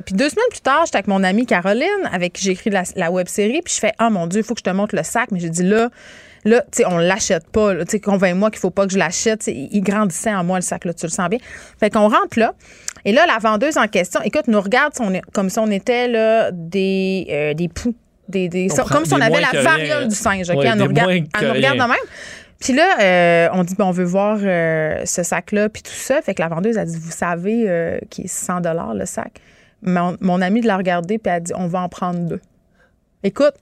Puis, 0.05 0.15
deux 0.15 0.29
semaines 0.29 0.45
plus 0.49 0.61
tard, 0.61 0.83
j'étais 0.85 0.97
avec 0.97 1.07
mon 1.07 1.23
amie 1.23 1.45
Caroline, 1.45 2.09
avec 2.13 2.33
qui 2.33 2.45
j'ai 2.45 2.51
écrit 2.51 2.69
la, 2.69 2.83
la 2.95 3.11
web 3.11 3.27
série. 3.27 3.61
Puis 3.65 3.73
je 3.73 3.79
fais, 3.81 3.91
ah 3.97 4.09
mon 4.09 4.27
Dieu, 4.27 4.39
il 4.39 4.43
faut 4.45 4.53
que 4.53 4.61
je 4.65 4.69
te 4.71 4.73
montre 4.75 4.95
le 4.95 5.03
sac. 5.03 5.29
Mais 5.31 5.41
j'ai 5.41 5.49
dit, 5.49 5.63
là, 5.63 5.89
là, 6.45 6.61
tu 6.61 6.83
sais, 6.83 6.85
on 6.85 6.97
l'achète 6.99 7.49
pas. 7.49 7.75
Tu 7.83 7.91
sais, 7.91 7.99
convainc-moi 7.99 8.49
qu'il 8.49 8.59
faut 8.61 8.69
pas 8.71 8.87
que 8.87 8.93
je 8.93 8.97
l'achète. 8.97 9.47
Il 9.47 9.67
il 9.73 9.81
grandissait 9.81 10.33
en 10.33 10.45
moi, 10.45 10.57
le 10.57 10.63
sac, 10.63 10.85
là, 10.85 10.93
tu 10.93 11.05
le 11.05 11.11
sens 11.11 11.27
bien. 11.27 11.39
Fait 11.81 11.89
qu'on 11.89 12.07
rentre 12.07 12.39
là. 12.39 12.53
Et 13.03 13.11
là, 13.11 13.25
la 13.25 13.39
vendeuse 13.39 13.77
en 13.77 13.87
question, 13.87 14.21
écoute, 14.23 14.47
nous 14.47 14.61
regarde 14.61 14.93
si 14.95 15.01
on 15.01 15.13
est- 15.13 15.21
comme 15.33 15.49
si 15.49 15.59
on 15.59 15.69
était 15.69 16.07
là, 16.07 16.51
des, 16.53 17.27
euh, 17.29 17.53
des 17.55 17.67
poux. 17.67 17.93
Des, 18.27 18.47
des, 18.47 18.67
On 18.71 18.75
ça- 18.75 18.83
prend 18.83 18.95
comme 18.95 19.05
si 19.05 19.13
on 19.13 19.21
avait 19.21 19.41
la 19.41 19.61
variole 19.61 20.07
du 20.07 20.15
singe. 20.15 20.49
OK? 20.49 20.57
Ouais, 20.57 20.67
elle 20.67 20.77
nous 20.77 20.85
regarde, 20.87 21.11
elle 21.11 21.47
nous 21.47 21.53
regarde 21.53 21.77
de 21.77 21.83
même. 21.83 21.97
Puis 22.59 22.73
là, 22.73 22.97
euh, 23.01 23.49
on 23.53 23.63
dit, 23.63 23.73
bon, 23.75 23.85
on 23.85 23.91
veut 23.91 24.03
voir 24.03 24.37
euh, 24.41 25.01
ce 25.05 25.23
sac-là, 25.23 25.67
puis 25.67 25.81
tout 25.81 25.91
ça. 25.91 26.21
Fait 26.21 26.35
que 26.35 26.41
la 26.41 26.47
vendeuse 26.47 26.77
a 26.77 26.85
dit, 26.85 26.95
vous 26.95 27.11
savez 27.11 27.65
euh, 27.67 27.97
qu'il 28.09 28.25
est 28.25 28.27
100 28.27 28.61
le 28.93 29.05
sac? 29.05 29.41
Mon, 29.81 30.15
mon 30.21 30.41
ami 30.41 30.61
de 30.61 30.67
la 30.67 30.77
regarder, 30.77 31.17
puis 31.17 31.31
elle 31.31 31.37
a 31.37 31.39
dit, 31.39 31.53
on 31.55 31.65
va 31.65 31.81
en 31.81 31.89
prendre 31.89 32.19
deux. 32.19 32.39
Écoute, 33.23 33.55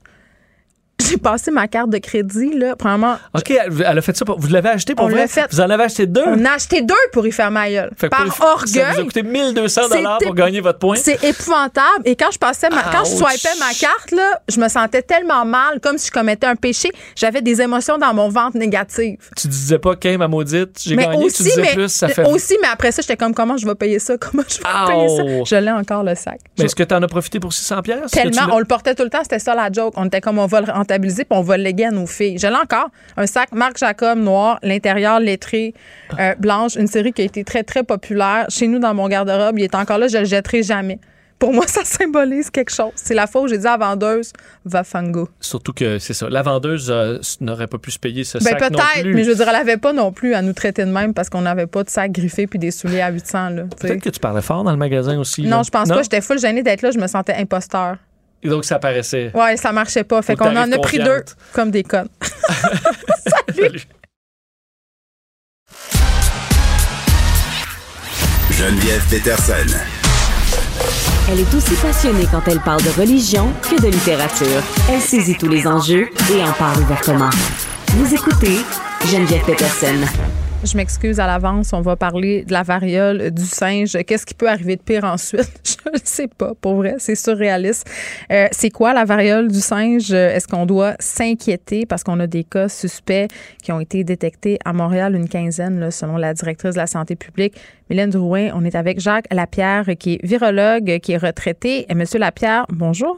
j'ai 1.10 1.18
passé 1.18 1.52
ma 1.52 1.68
carte 1.68 1.90
de 1.90 1.98
crédit, 1.98 2.54
là. 2.58 2.76
Premièrement, 2.76 3.18
OK, 3.36 3.52
elle 3.52 3.98
a 3.98 4.02
fait 4.02 4.16
ça. 4.16 4.26
Pour, 4.26 4.40
vous 4.40 4.48
l'avez 4.50 4.70
acheté 4.70 4.96
pour 4.96 5.06
On 5.06 5.10
vrai? 5.10 5.28
fait. 5.28 5.48
Vous 5.52 5.60
en 5.62 5.70
avez 5.70 5.84
acheté 5.84 6.06
deux? 6.06 6.24
on 6.26 6.46
a 6.46 6.52
acheté 6.52 6.82
deux 6.82 6.94
pour 7.14 7.26
y 7.26 7.32
faire 7.32 7.52
ma 7.52 7.70
gueule. 7.70 7.92
Fait 7.98 8.10
Par 8.10 8.24
pour- 8.26 8.34
Ça 8.34 8.44
vous 8.66 8.80
a 8.80 8.84
orgueil. 8.90 9.06
coûté 9.06 9.24
1200 9.24 9.90
dollars 9.90 10.18
pour 10.20 10.36
gagner 10.36 10.62
votre 10.62 10.80
point. 10.80 10.96
C'est 10.96 11.24
épouvantable. 11.24 12.04
Et 12.06 12.16
quand 12.16 12.32
je 12.32 12.38
passais 12.38 12.70
ma, 12.70 12.84
quand 12.84 13.04
je 13.06 13.12
swipais 13.16 13.58
ma 13.60 13.74
carte, 13.74 14.12
là, 14.12 14.42
je 14.50 14.60
me 14.60 14.68
sentais 14.68 15.02
tellement 15.02 15.46
mal, 15.46 15.80
comme 15.82 15.98
si 15.98 16.08
je 16.08 16.12
commettais 16.12 16.48
un 16.48 16.56
péché. 16.56 16.90
J'avais 17.16 17.42
des 17.42 17.62
émotions 17.62 17.98
dans 17.98 18.14
mon 18.14 18.30
ventre 18.30 18.58
négatives. 18.58 19.18
Tu 19.38 19.48
disais 19.48 19.80
pas, 19.80 19.96
qu'un 19.96 20.18
ma 20.18 20.28
maudite, 20.28 20.80
j'ai 20.84 20.96
gagné. 20.96 21.18
tu 21.18 21.24
aussi, 21.26 21.44
disais 21.44 21.62
mais, 21.62 21.74
plus, 21.74 21.90
ça 21.90 22.08
fait. 22.10 22.28
aussi, 22.28 22.56
mais 22.62 22.68
après 22.72 22.92
ça, 22.92 23.02
j'étais 23.02 23.18
comme, 23.18 23.34
comment 23.34 23.58
je 23.58 23.66
vais 23.66 23.76
payer 23.76 24.00
ça? 24.00 24.18
Comment 24.18 24.44
je 24.48 24.58
vais 24.58 24.64
payer 24.88 25.08
ça? 25.10 25.24
Je 25.58 25.64
l'ai 25.64 25.72
encore, 25.72 26.04
le 26.04 26.16
sac. 26.16 26.40
Mais 26.58 26.66
est-ce 26.66 26.76
que 26.76 26.84
tu 26.84 26.94
en 26.94 27.02
as 27.02 27.08
profité 27.08 27.40
pour 27.40 27.54
600 27.54 27.82
pièces 27.82 28.12
Tellement, 28.12 28.48
on 28.54 28.60
le 28.60 28.66
portait 28.66 28.96
tout 28.96 29.04
le 29.04 29.10
temps, 29.10 29.24
c'était 29.24 29.40
ça 29.40 29.56
la 29.56 29.72
joke. 29.72 29.94
On 29.98 30.06
était 30.06 30.22
comme, 30.22 30.40
on 30.40 30.46
va 30.46 30.62
le 30.62 30.72
rentabiliser, 30.90 31.26
puis 31.26 31.38
on 31.38 31.42
va 31.42 31.58
le 31.58 31.64
léguer 31.64 31.86
à 31.86 31.92
nos 31.92 32.08
filles. 32.08 32.38
Je 32.38 32.48
l'ai 32.48 32.56
encore. 32.56 32.90
Un 33.18 33.28
sac 33.28 33.52
Marc 33.52 33.78
Jacob 33.78 34.18
noir, 34.20 34.60
l'intérieur 34.64 35.20
lettré, 35.20 35.74
euh, 36.20 36.36
blanche, 36.36 36.76
une 36.76 36.88
série 36.88 37.14
qui 37.14 37.22
a 37.22 37.26
été 37.26 37.44
très, 37.44 37.64
très 37.64 37.84
populaire. 37.84 38.46
Chez 38.50 38.68
nous, 38.68 38.80
dans 38.80 38.94
mon 38.94 39.08
garde-robe, 39.08 39.60
il 39.60 39.64
est 39.64 39.76
encore 39.76 39.98
là, 39.98 40.08
je 40.08 40.18
le 40.18 40.26
jetterai 40.26 40.64
jamais. 40.64 41.00
Pour 41.38 41.54
moi, 41.54 41.66
ça 41.68 41.86
symbolise 41.86 42.50
quelque 42.50 42.72
chose. 42.72 42.92
C'est 42.96 43.14
la 43.14 43.26
fois 43.26 43.42
où 43.44 43.48
j'ai 43.48 43.58
dit 43.58 43.68
à 43.68 43.78
la 43.78 43.86
vendeuse, 43.88 44.34
va 44.66 44.84
fango. 44.84 45.30
Surtout 45.40 45.72
que 45.72 45.98
c'est 45.98 46.14
ça. 46.14 46.30
La 46.30 46.42
vendeuse 46.42 46.92
euh, 46.92 47.20
n'aurait 47.40 47.68
pas 47.68 47.78
pu 47.78 47.92
se 47.92 48.00
payer 48.00 48.26
ce 48.26 48.38
Ben 48.40 48.58
sac 48.58 48.60
peut-être, 48.60 49.06
mais 49.06 49.24
je 49.24 49.30
veux 49.30 49.36
dire, 49.36 49.48
elle 49.48 49.56
avait 49.56 49.78
pas 49.78 49.94
non 49.94 50.12
plus 50.12 50.34
à 50.34 50.42
nous 50.42 50.54
traiter 50.54 50.84
de 50.84 50.92
même 50.92 51.14
parce 51.14 51.30
qu'on 51.30 51.42
n'avait 51.42 51.68
pas 51.68 51.84
de 51.84 51.90
sac 51.90 52.12
griffé 52.12 52.46
puis 52.46 52.60
des 52.60 52.72
souliers 52.72 53.02
à 53.02 53.10
800. 53.10 53.50
Là, 53.50 53.64
tu 53.64 53.70
sais. 53.78 53.88
Peut-être 53.88 54.04
que 54.04 54.10
tu 54.10 54.20
parlais 54.20 54.42
fort 54.42 54.64
dans 54.64 54.72
le 54.72 54.78
magasin 54.78 55.18
aussi. 55.18 55.44
Non, 55.44 55.58
là. 55.58 55.64
je 55.64 55.70
pense 55.70 55.88
pas. 55.88 56.02
J'étais 56.02 56.22
full 56.22 56.40
gênée 56.40 56.62
d'être 56.62 56.82
là. 56.82 56.92
Je 56.92 57.00
me 57.00 57.08
sentais 57.08 57.36
imposteur. 57.36 57.96
Et 58.42 58.50
donc, 58.50 58.66
ça 58.66 58.80
paraissait. 58.80 59.32
Ouais, 59.34 59.58
ça 59.58 59.72
marchait 59.72 60.04
pas. 60.04 60.22
Fait 60.22 60.36
qu'on 60.36 60.56
en 60.56 60.72
a 60.72 60.78
pris 60.80 61.00
deux 61.00 61.24
comme 61.54 61.72
des 61.72 61.84
connes. 61.84 62.10
Salut. 63.56 63.82
Geneviève 68.52 69.04
Peterson. 69.10 69.78
Elle 71.32 71.40
est 71.40 71.54
aussi 71.54 71.76
passionnée 71.76 72.26
quand 72.32 72.42
elle 72.48 72.60
parle 72.60 72.82
de 72.82 72.90
religion 73.00 73.54
que 73.70 73.80
de 73.82 73.88
littérature. 73.88 74.62
Elle 74.90 75.00
saisit 75.00 75.38
tous 75.38 75.48
les 75.48 75.68
enjeux 75.68 76.10
et 76.34 76.44
en 76.44 76.52
parle 76.54 76.80
ouvertement. 76.82 77.30
Vous 77.90 78.14
écoutez 78.14 78.58
Geneviève 79.06 79.46
Peterson. 79.46 79.96
Je 80.62 80.76
m'excuse 80.76 81.22
à 81.22 81.26
l'avance. 81.26 81.72
On 81.72 81.80
va 81.80 81.96
parler 81.96 82.44
de 82.44 82.52
la 82.52 82.64
variole 82.64 83.32
du 83.32 83.46
singe. 83.46 83.98
Qu'est-ce 84.06 84.26
qui 84.26 84.34
peut 84.34 84.50
arriver 84.50 84.76
de 84.76 84.82
pire 84.82 85.06
ensuite? 85.06 85.50
Je 85.86 85.90
ne 85.90 86.00
sais 86.04 86.28
pas. 86.28 86.54
Pour 86.54 86.76
vrai, 86.76 86.96
c'est 86.98 87.16
surréaliste. 87.16 87.90
Euh, 88.30 88.48
c'est 88.52 88.70
quoi 88.70 88.94
la 88.94 89.06
variole 89.06 89.48
du 89.48 89.62
singe? 89.62 90.12
Est-ce 90.12 90.50
qu'on 90.50 90.66
doit 90.66 90.96
s'inquiéter 91.00 91.86
parce 91.86 92.04
qu'on 92.04 92.20
a 92.20 92.28
des 92.28 92.44
cas 92.44 92.68
suspects 92.68 93.28
qui 93.64 93.72
ont 93.72 93.80
été 93.80 94.04
détectés 94.04 94.60
à 94.66 94.74
Montréal, 94.74 95.16
une 95.16 95.30
quinzaine, 95.30 95.80
là, 95.80 95.92
selon 95.92 96.18
la 96.18 96.34
directrice 96.34 96.74
de 96.74 96.80
la 96.80 96.88
santé 96.88 97.16
publique, 97.16 97.56
Mylène 97.90 98.10
Drouin. 98.10 98.50
On 98.54 98.66
est 98.66 98.76
avec 98.76 99.00
Jacques 99.00 99.28
Lapierre, 99.32 99.86
qui 99.98 100.16
est 100.16 100.26
virologue, 100.26 101.00
qui 101.00 101.14
est 101.14 101.18
retraité. 101.18 101.86
Et 101.90 101.96
Monsieur 101.96 102.20
Lapierre, 102.20 102.66
bonjour. 102.68 103.18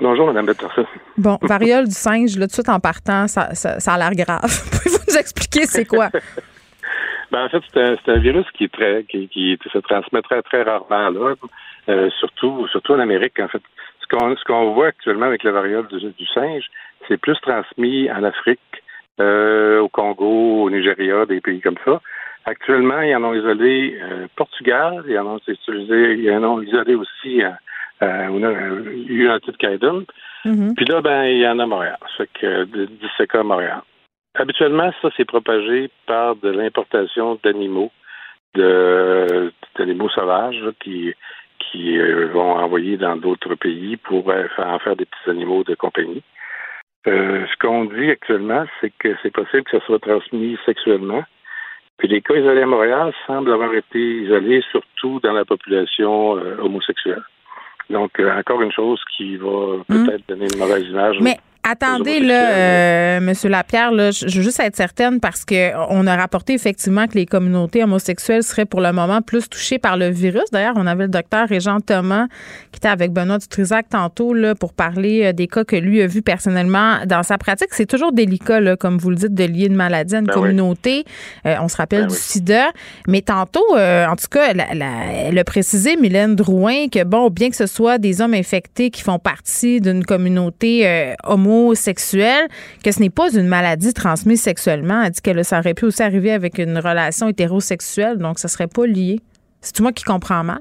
Bonjour, 0.00 0.26
Mme 0.26 0.46
Peterson. 0.46 0.86
Bon, 1.16 1.38
variole 1.42 1.86
du 1.86 1.94
singe, 1.94 2.36
là, 2.36 2.46
tout 2.46 2.50
de 2.50 2.52
suite 2.54 2.68
en 2.68 2.80
partant, 2.80 3.28
ça, 3.28 3.54
ça, 3.54 3.78
ça 3.78 3.92
a 3.92 3.98
l'air 3.98 4.14
grave. 4.16 4.88
Nous 5.12 5.18
expliquer 5.18 5.66
c'est 5.66 5.84
quoi? 5.84 6.08
Ben, 7.30 7.46
en 7.46 7.48
fait, 7.48 7.62
c'est 7.72 7.80
un, 7.80 8.14
un 8.14 8.18
virus 8.18 8.44
qui 8.52 8.64
est 8.64 8.72
très, 8.72 9.04
qui, 9.04 9.26
qui 9.28 9.58
se 9.72 9.78
transmet 9.78 10.20
très, 10.20 10.42
très 10.42 10.62
rarement 10.64 11.08
là, 11.08 11.34
euh, 11.88 12.10
surtout, 12.18 12.68
surtout 12.68 12.92
en 12.92 12.98
Amérique. 12.98 13.40
En 13.40 13.48
fait, 13.48 13.62
ce 14.02 14.06
qu'on, 14.06 14.36
ce 14.36 14.44
qu'on 14.44 14.74
voit 14.74 14.88
actuellement 14.88 15.24
avec 15.26 15.42
la 15.42 15.52
variole 15.52 15.86
du, 15.88 15.98
du 15.98 16.26
singe, 16.26 16.64
c'est 17.08 17.16
plus 17.16 17.38
transmis 17.40 18.10
en 18.10 18.22
Afrique, 18.24 18.60
euh, 19.18 19.80
au 19.80 19.88
Congo, 19.88 20.64
au 20.64 20.68
Nigeria, 20.70 21.24
des 21.24 21.40
pays 21.40 21.62
comme 21.62 21.78
ça. 21.86 22.02
Actuellement, 22.44 23.00
ils 23.00 23.16
en 23.16 23.24
ont 23.24 23.32
isolé 23.34 23.98
euh, 24.02 24.26
Portugal, 24.36 25.02
ils 25.08 25.18
en 25.18 25.26
ont 25.26 25.40
utilisé, 25.48 26.14
ils 26.18 26.30
en 26.32 26.44
ont 26.44 26.60
isolé 26.60 26.94
aussi 26.96 27.42
on 28.02 28.42
a 28.42 28.50
United 29.08 29.56
Kingdom. 29.58 30.04
Mhm. 30.44 30.74
Puis 30.74 30.84
là, 30.86 31.00
ben, 31.00 31.22
il 31.24 31.38
y 31.38 31.46
en 31.48 31.58
a 31.60 31.62
à 31.62 31.66
Montréal. 31.66 31.96
Ça 32.00 32.24
fait 32.24 32.30
que 32.40 32.64
de- 32.64 32.86
17 32.86 33.30
cas 33.30 33.40
à 33.40 33.42
Montréal. 33.44 33.80
Habituellement, 34.34 34.90
ça, 35.02 35.10
c'est 35.16 35.26
propagé 35.26 35.90
par 36.06 36.36
de 36.36 36.48
l'importation 36.48 37.38
d'animaux, 37.42 37.90
d'animaux 38.54 40.08
sauvages 40.08 40.60
là, 40.62 40.70
qui, 40.80 41.14
qui 41.58 41.98
euh, 41.98 42.28
vont 42.32 42.52
envoyer 42.52 42.96
dans 42.96 43.16
d'autres 43.16 43.54
pays 43.54 43.96
pour 43.96 44.30
euh, 44.30 44.46
en 44.58 44.78
faire 44.78 44.96
des 44.96 45.04
petits 45.04 45.30
animaux 45.30 45.64
de 45.64 45.74
compagnie. 45.74 46.22
Euh, 47.06 47.44
ce 47.46 47.56
qu'on 47.58 47.84
dit 47.84 48.10
actuellement, 48.10 48.64
c'est 48.80 48.92
que 48.98 49.14
c'est 49.22 49.32
possible 49.32 49.64
que 49.64 49.78
ça 49.78 49.84
soit 49.84 49.98
transmis 49.98 50.56
sexuellement. 50.64 51.24
Puis 51.98 52.08
les 52.08 52.22
cas 52.22 52.34
isolés 52.34 52.62
à 52.62 52.66
Montréal 52.66 53.12
semblent 53.26 53.52
avoir 53.52 53.74
été 53.74 53.98
isolés 53.98 54.62
surtout 54.70 55.20
dans 55.20 55.32
la 55.32 55.44
population 55.44 56.38
euh, 56.38 56.56
homosexuelle. 56.58 57.22
Donc, 57.90 58.18
encore 58.20 58.62
une 58.62 58.72
chose 58.72 59.02
qui 59.14 59.36
va 59.36 59.82
peut-être 59.86 60.26
donner 60.26 60.46
une 60.50 60.58
mauvaise 60.58 60.86
image. 60.86 61.18
Mais 61.20 61.36
attendez, 61.62 62.20
là, 62.20 62.50
euh, 62.50 63.20
Monsieur 63.20 63.48
Lapierre, 63.48 63.92
là, 63.92 64.10
je 64.10 64.24
veux 64.26 64.42
juste 64.42 64.60
être 64.60 64.76
certaine 64.76 65.20
parce 65.20 65.44
que 65.44 65.72
on 65.90 66.06
a 66.06 66.16
rapporté 66.16 66.54
effectivement 66.54 67.06
que 67.06 67.14
les 67.14 67.26
communautés 67.26 67.82
homosexuelles 67.84 68.42
seraient 68.42 68.64
pour 68.64 68.80
le 68.80 68.92
moment 68.92 69.22
plus 69.22 69.48
touchées 69.48 69.78
par 69.78 69.96
le 69.96 70.08
virus. 70.08 70.44
D'ailleurs, 70.52 70.74
on 70.76 70.86
avait 70.86 71.04
le 71.04 71.08
docteur 71.10 71.48
Régent 71.48 71.80
Thomas 71.80 72.26
qui 72.72 72.78
était 72.78 72.88
avec 72.88 73.12
Benoît 73.12 73.38
Dutrisac 73.38 73.88
tantôt 73.88 74.34
là, 74.34 74.54
pour 74.54 74.72
parler 74.72 75.26
euh, 75.26 75.32
des 75.32 75.46
cas 75.46 75.64
que 75.64 75.76
lui 75.76 76.02
a 76.02 76.06
vus 76.06 76.22
personnellement 76.22 76.98
dans 77.06 77.22
sa 77.22 77.38
pratique. 77.38 77.68
C'est 77.72 77.86
toujours 77.86 78.12
délicat, 78.12 78.60
là, 78.60 78.76
comme 78.76 78.98
vous 78.98 79.10
le 79.10 79.16
dites, 79.16 79.34
de 79.34 79.44
lier 79.44 79.66
une 79.66 79.76
maladie 79.76 80.16
à 80.16 80.18
une 80.18 80.26
Ben 80.26 80.32
oui. 80.34 80.40
communauté. 80.40 81.04
Euh, 81.46 81.56
on 81.60 81.68
se 81.68 81.76
rappelle 81.76 82.02
Ben 82.02 82.06
du 82.08 82.14
oui. 82.14 82.20
sida. 82.20 82.70
Mais 83.08 83.20
tantôt, 83.22 83.64
euh, 83.76 84.06
en 84.06 84.16
tout 84.16 84.26
cas, 84.30 84.52
la, 84.52 84.74
la- 84.74 85.12
elle 85.28 85.38
a 85.38 85.44
précisé, 85.44 85.96
Mylène 85.96 86.34
Drouin, 86.34 86.88
que 86.88 87.04
bon, 87.04 87.28
bien 87.30 87.50
que 87.50 87.56
ce 87.56 87.66
soit 87.66 87.98
des 87.98 88.20
hommes 88.20 88.34
infectés 88.34 88.90
qui 88.90 89.02
font 89.02 89.18
partie 89.18 89.80
d'une 89.80 90.04
communauté 90.04 90.86
euh, 90.86 91.14
que 91.60 92.90
ce 92.92 93.00
n'est 93.00 93.10
pas 93.10 93.32
une 93.32 93.46
maladie 93.48 93.92
transmise 93.94 94.40
sexuellement. 94.40 95.02
Elle 95.02 95.10
dit 95.10 95.20
que 95.22 95.42
ça 95.42 95.58
aurait 95.58 95.74
pu 95.74 95.84
aussi 95.86 96.02
arriver 96.02 96.32
avec 96.32 96.58
une 96.58 96.78
relation 96.78 97.28
hétérosexuelle, 97.28 98.18
donc 98.18 98.38
ça 98.38 98.48
serait 98.48 98.68
pas 98.68 98.86
lié. 98.86 99.20
C'est 99.60 99.74
tout 99.74 99.82
moi 99.82 99.92
qui 99.92 100.04
comprends 100.04 100.42
mal. 100.44 100.60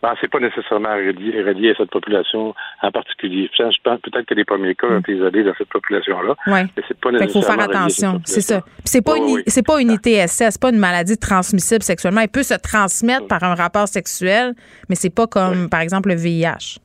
Ben, 0.00 0.14
c'est 0.20 0.28
pas 0.30 0.40
nécessairement 0.40 0.94
relié, 0.94 1.42
relié 1.42 1.70
à 1.70 1.74
cette 1.76 1.90
population 1.90 2.54
en 2.82 2.90
particulier. 2.90 3.48
Je 3.56 3.62
pense 3.84 4.00
peut-être 4.00 4.26
que 4.26 4.34
les 4.34 4.44
premiers 4.44 4.74
cas 4.74 4.88
ont 4.88 4.98
été 4.98 5.12
isolés 5.14 5.44
dans 5.44 5.54
cette 5.56 5.68
population-là. 5.68 6.34
Ouais. 6.48 6.64
Mais 6.76 6.82
c'est 6.88 6.98
pas 7.00 7.10
Fait 7.12 7.18
qu'il 7.26 7.30
faut 7.30 7.42
faire 7.42 7.56
nécessairement 7.56 7.84
attention, 7.84 8.20
c'est 8.24 8.40
ça. 8.40 8.62
c'est 8.84 9.00
pas 9.00 9.12
Oui, 9.12 9.18
une 9.18 9.24
oui, 9.26 9.32
oui. 9.36 9.42
c'est 9.46 9.64
pas 9.64 9.80
une 9.80 9.92
ITSS, 9.92 10.26
c'est 10.50 10.60
pas 10.60 10.70
une 10.70 10.78
maladie 10.78 11.16
transmissible 11.16 11.82
sexuellement. 11.84 12.20
Elle 12.20 12.28
peut 12.28 12.42
se 12.42 12.54
transmettre 12.54 13.28
par 13.28 13.44
un 13.44 13.54
rapport 13.54 13.86
sexuel, 13.86 14.54
mais 14.88 14.96
c'est 14.96 15.14
pas 15.14 15.28
comme 15.28 15.68
par 15.70 15.80
exemple 15.80 16.08
le 16.08 16.16
VIH. 16.16 16.78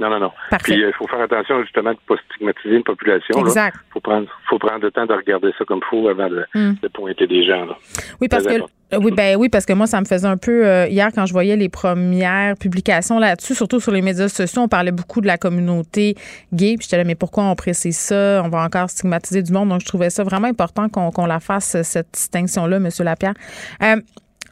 Non, 0.00 0.10
non, 0.10 0.18
non. 0.18 0.32
Parfait. 0.50 0.72
Puis 0.72 0.82
il 0.82 0.92
faut 0.94 1.06
faire 1.06 1.20
attention 1.20 1.62
justement 1.62 1.90
de 1.90 1.98
ne 2.10 2.16
pas 2.16 2.20
stigmatiser 2.30 2.76
une 2.76 2.82
population. 2.82 3.38
Exact. 3.38 3.76
Il 3.90 3.92
faut 3.92 4.00
prendre, 4.00 4.26
faut 4.48 4.58
prendre 4.58 4.82
le 4.82 4.90
temps 4.90 5.06
de 5.06 5.14
regarder 5.14 5.52
ça 5.56 5.64
comme 5.64 5.80
il 5.82 5.88
faut 5.88 6.08
avant 6.08 6.28
de, 6.28 6.44
Hmm. 6.54 6.74
de 6.82 6.88
pointer 6.88 7.26
des 7.26 7.44
gens. 7.46 7.64
Là. 7.64 7.76
Oui, 8.20 8.28
parce 8.28 8.44
que 8.44 8.54
euh, 8.92 8.98
oui, 9.00 9.12
ben 9.12 9.36
oui, 9.36 9.48
parce 9.48 9.64
que 9.64 9.72
moi, 9.72 9.86
ça 9.86 10.00
me 10.00 10.04
faisait 10.04 10.26
un 10.26 10.36
peu 10.36 10.66
euh, 10.66 10.86
hier 10.88 11.08
quand 11.14 11.26
je 11.26 11.32
voyais 11.32 11.56
les 11.56 11.68
premières 11.68 12.54
publications 12.56 13.18
là-dessus, 13.18 13.54
surtout 13.54 13.80
sur 13.80 13.92
les 13.92 14.02
médias 14.02 14.28
sociaux, 14.28 14.62
on 14.62 14.68
parlait 14.68 14.92
beaucoup 14.92 15.20
de 15.20 15.26
la 15.26 15.38
communauté 15.38 16.16
gay. 16.52 16.74
Puis 16.76 16.84
j'étais 16.84 16.98
là, 16.98 17.04
mais 17.04 17.14
pourquoi 17.14 17.44
on 17.44 17.54
précise 17.54 17.96
ça? 17.96 18.42
On 18.44 18.48
va 18.48 18.62
encore 18.62 18.90
stigmatiser 18.90 19.42
du 19.42 19.52
monde. 19.52 19.70
Donc, 19.70 19.80
je 19.80 19.86
trouvais 19.86 20.10
ça 20.10 20.22
vraiment 20.22 20.48
important 20.48 20.88
qu'on 20.88 21.10
qu'on 21.10 21.26
la 21.26 21.40
fasse, 21.40 21.80
cette 21.82 22.12
distinction-là, 22.12 22.76
M. 22.76 22.88
Lapierre. 23.00 23.34
Euh, 23.82 23.96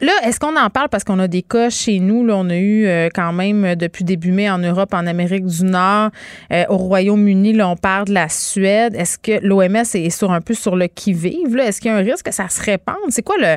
Là, 0.03 0.11
est-ce 0.25 0.39
qu'on 0.39 0.55
en 0.57 0.69
parle 0.69 0.89
parce 0.89 1.03
qu'on 1.05 1.17
a 1.19 1.27
des 1.29 1.41
cas 1.43 1.69
chez 1.69 1.99
nous? 1.99 2.25
Là, 2.25 2.35
on 2.35 2.49
a 2.49 2.57
eu 2.57 2.85
euh, 2.85 3.07
quand 3.13 3.31
même 3.31 3.63
euh, 3.63 3.75
depuis 3.75 4.03
début 4.03 4.31
mai 4.33 4.49
en 4.49 4.57
Europe, 4.57 4.93
en 4.93 5.07
Amérique 5.07 5.45
du 5.45 5.63
Nord, 5.63 6.09
euh, 6.51 6.63
au 6.69 6.75
Royaume-Uni, 6.77 7.53
là, 7.53 7.69
on 7.69 7.77
parle 7.77 8.05
de 8.09 8.13
la 8.13 8.27
Suède. 8.27 8.95
Est-ce 8.95 9.17
que 9.17 9.39
l'OMS 9.45 9.75
est 9.77 10.09
sur 10.09 10.31
un 10.31 10.41
peu 10.41 10.53
sur 10.53 10.75
le 10.75 10.87
qui-vive? 10.87 11.55
là? 11.55 11.65
Est-ce 11.67 11.79
qu'il 11.79 11.89
y 11.89 11.93
a 11.93 11.97
un 11.97 12.01
risque 12.03 12.25
que 12.25 12.33
ça 12.33 12.49
se 12.49 12.61
répande? 12.61 12.97
C'est 13.09 13.23
quoi 13.23 13.35
le. 13.39 13.55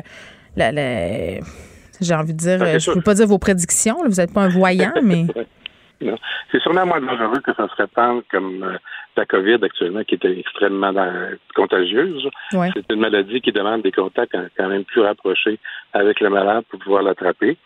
le- 0.55 0.71
le- 0.73 1.39
j'ai 1.99 2.13
envie 2.13 2.33
de 2.33 2.37
dire, 2.37 2.61
euh, 2.61 2.77
je 2.79 2.91
ne 2.91 2.95
peux 2.95 3.01
pas 3.01 3.15
dire 3.15 3.27
vos 3.27 3.39
prédictions, 3.39 4.01
là, 4.03 4.07
vous 4.09 4.15
n'êtes 4.15 4.31
pas 4.33 4.41
un 4.43 4.49
voyant, 4.49 4.93
mais. 5.03 5.25
C'est 6.51 6.61
sûrement 6.61 6.85
moins 6.85 7.01
dangereux 7.01 7.41
que 7.43 7.53
ça 7.55 7.67
se 7.67 7.75
répande 7.81 8.21
comme 8.31 8.77
la 9.17 9.25
COVID 9.25 9.57
actuellement, 9.61 10.03
qui 10.03 10.15
était 10.15 10.39
extrêmement 10.39 10.93
contagieuse. 11.55 12.27
Ouais. 12.53 12.69
C'est 12.73 12.93
une 12.93 12.99
maladie 13.01 13.41
qui 13.41 13.51
demande 13.51 13.81
des 13.81 13.91
contacts 13.91 14.35
quand 14.57 14.67
même 14.69 14.85
plus 14.85 15.01
rapprochés 15.01 15.59
avec 15.93 16.19
le 16.19 16.29
malade 16.29 16.63
pour 16.69 16.79
pouvoir 16.79 17.03
l'attraper. 17.03 17.57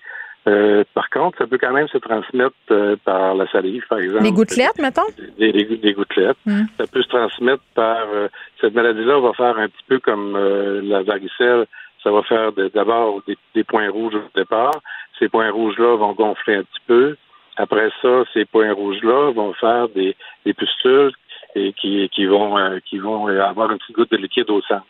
Euh, 0.47 0.83
par 0.95 1.07
contre, 1.11 1.37
ça 1.37 1.45
peut 1.45 1.59
quand 1.59 1.71
même 1.71 1.87
se 1.89 1.99
transmettre 1.99 2.55
euh, 2.71 2.95
par 3.05 3.35
la 3.35 3.45
salive, 3.51 3.83
par 3.87 3.99
exemple. 3.99 4.23
Les 4.23 4.31
gouttelettes, 4.31 4.79
mettons? 4.79 5.05
Des, 5.37 5.51
des- 5.51 5.77
des 5.77 5.93
gouttelettes. 5.93 6.37
Mm. 6.47 6.63
Ça 6.79 6.87
peut 6.91 7.03
se 7.03 7.09
transmettre 7.09 7.61
par... 7.75 8.07
euh, 8.11 8.27
cette 8.59 8.73
maladie-là 8.73 9.19
va 9.19 9.33
faire 9.33 9.57
un 9.59 9.67
petit 9.67 9.85
peu 9.87 9.99
comme 9.99 10.35
la 10.83 11.03
varicelle. 11.03 11.67
Ça 12.03 12.09
va 12.11 12.23
faire 12.23 12.53
de- 12.53 12.71
d'abord 12.73 13.21
des, 13.27 13.37
des 13.53 13.63
points 13.63 13.87
rouges 13.91 14.15
au 14.15 14.29
départ. 14.39 14.73
Ces 15.19 15.29
points 15.29 15.51
rouges-là 15.51 15.95
vont 15.97 16.13
gonfler 16.13 16.55
un 16.55 16.63
petit 16.63 16.81
peu. 16.87 17.15
Après 17.57 17.91
ça, 18.01 18.23
ces 18.33 18.45
points 18.45 18.73
rouges-là 18.73 19.33
vont 19.33 19.53
faire 19.53 19.89
des, 19.89 20.15
des 20.45 20.53
pustules 20.55 21.11
et 21.55 21.73
qui, 21.73 22.09
qui 22.09 22.25
vont 22.25 22.57
euh, 22.57 22.79
qui 22.85 22.97
vont 22.99 23.27
euh, 23.27 23.43
avoir 23.43 23.71
une 23.71 23.77
petite 23.77 23.95
goutte 23.95 24.11
de 24.11 24.17
liquide 24.17 24.49
au 24.49 24.61
centre. 24.61 24.85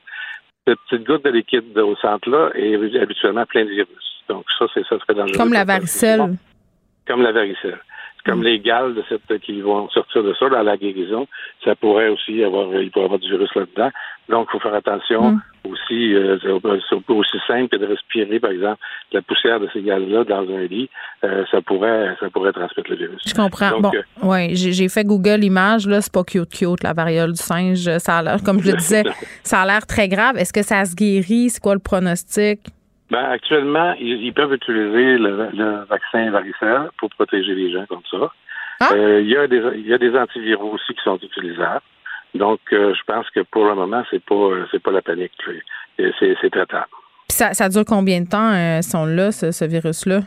Cette 0.67 0.79
petite 0.87 1.07
goutte 1.07 1.23
de 1.23 1.31
liquide 1.31 1.77
au 1.77 1.95
centre-là 1.95 2.51
est 2.55 2.99
habituellement 2.99 3.45
pleine 3.45 3.67
de 3.67 3.73
virus. 3.73 4.23
Donc 4.29 4.45
ça, 4.57 4.65
c'est 4.73 4.85
ça 4.87 4.99
serait 4.99 5.15
dangereux. 5.15 5.37
Comme 5.37 5.53
la 5.53 5.65
varicelle. 5.65 6.37
Comme 7.07 7.23
la 7.23 7.31
varicelle. 7.31 7.79
Comme 8.23 8.43
les 8.43 8.59
gales 8.59 8.93
de 8.93 9.03
cette 9.09 9.39
qui 9.39 9.61
vont 9.61 9.89
sortir 9.89 10.23
de 10.23 10.35
ça 10.35 10.47
dans 10.49 10.61
la 10.61 10.77
guérison. 10.77 11.27
Ça 11.63 11.75
pourrait 11.75 12.09
aussi 12.09 12.43
avoir, 12.43 12.71
il 12.75 12.91
pourrait 12.91 13.05
avoir 13.05 13.19
du 13.19 13.27
virus 13.27 13.49
là-dedans. 13.55 13.89
Donc, 14.29 14.47
il 14.49 14.51
faut 14.51 14.59
faire 14.59 14.75
attention 14.75 15.39
aussi. 15.65 16.13
euh, 16.15 16.37
c'est 16.41 17.01
pas 17.05 17.13
aussi 17.13 17.37
simple 17.47 17.69
que 17.69 17.77
de 17.77 17.85
respirer, 17.85 18.39
par 18.39 18.51
exemple, 18.51 18.79
la 19.11 19.21
poussière 19.21 19.59
de 19.59 19.69
ces 19.73 19.81
gales-là 19.81 20.23
dans 20.23 20.41
un 20.41 20.63
lit. 20.63 20.89
Euh, 21.23 21.43
ça 21.51 21.61
pourrait, 21.61 22.15
ça 22.19 22.29
pourrait 22.29 22.53
transmettre 22.53 22.89
le 22.89 22.95
virus. 22.97 23.21
Je 23.25 23.33
comprends. 23.33 23.71
Donc, 23.79 23.81
bon, 23.81 23.91
euh, 23.95 24.27
ouais, 24.27 24.49
j'ai 24.53 24.89
fait 24.89 25.03
Google 25.03 25.43
Images, 25.43 25.87
là, 25.87 26.01
c'est 26.01 26.13
pas 26.13 26.23
cute 26.23 26.49
cute, 26.49 26.83
la 26.83 26.93
variole 26.93 27.33
du 27.33 27.41
singe. 27.41 27.89
Ça 27.97 28.17
a 28.17 28.23
l'air, 28.23 28.43
comme 28.43 28.61
je 28.61 28.71
le 28.71 28.77
disais, 28.77 29.03
ça 29.43 29.61
a 29.61 29.65
l'air 29.65 29.85
très 29.85 30.07
grave. 30.07 30.37
Est-ce 30.37 30.53
que 30.53 30.63
ça 30.63 30.83
se 30.85 30.95
guérit? 30.95 31.49
C'est 31.49 31.61
quoi 31.61 31.73
le 31.73 31.79
pronostic? 31.79 32.59
Ben, 33.09 33.25
actuellement, 33.25 33.93
ils, 33.99 34.23
ils 34.23 34.33
peuvent 34.33 34.53
utiliser 34.53 35.17
le, 35.17 35.49
le 35.53 35.83
vaccin 35.89 36.31
varicelle 36.31 36.89
pour 36.97 37.09
protéger 37.09 37.53
les 37.55 37.71
gens 37.71 37.85
comme 37.87 38.01
ça. 38.09 38.31
Ah. 38.79 38.93
Euh, 38.95 39.21
il 39.21 39.29
y 39.29 39.37
a 39.37 39.47
des 39.47 39.61
il 39.75 39.87
y 39.87 39.93
a 39.93 39.97
des 39.99 40.15
antiviraux 40.17 40.71
aussi 40.73 40.93
qui 40.93 41.03
sont 41.03 41.17
utilisables. 41.21 41.81
Donc, 42.33 42.59
euh, 42.73 42.93
je 42.93 43.01
pense 43.05 43.29
que 43.31 43.41
pour 43.41 43.65
le 43.65 43.75
moment, 43.75 44.03
c'est 44.09 44.23
pas 44.23 44.35
euh, 44.35 44.65
c'est 44.71 44.81
pas 44.81 44.91
la 44.91 45.01
panique. 45.01 45.31
C'est 45.97 46.49
traitable. 46.51 46.87
Puis 47.27 47.37
ça, 47.37 47.53
ça 47.53 47.69
dure 47.69 47.85
combien 47.85 48.21
de 48.21 48.27
temps, 48.29 48.51
euh, 48.53 48.81
sont 48.81 49.05
là, 49.05 49.31
ce, 49.31 49.51
ce 49.51 49.65
virus-là? 49.65 50.21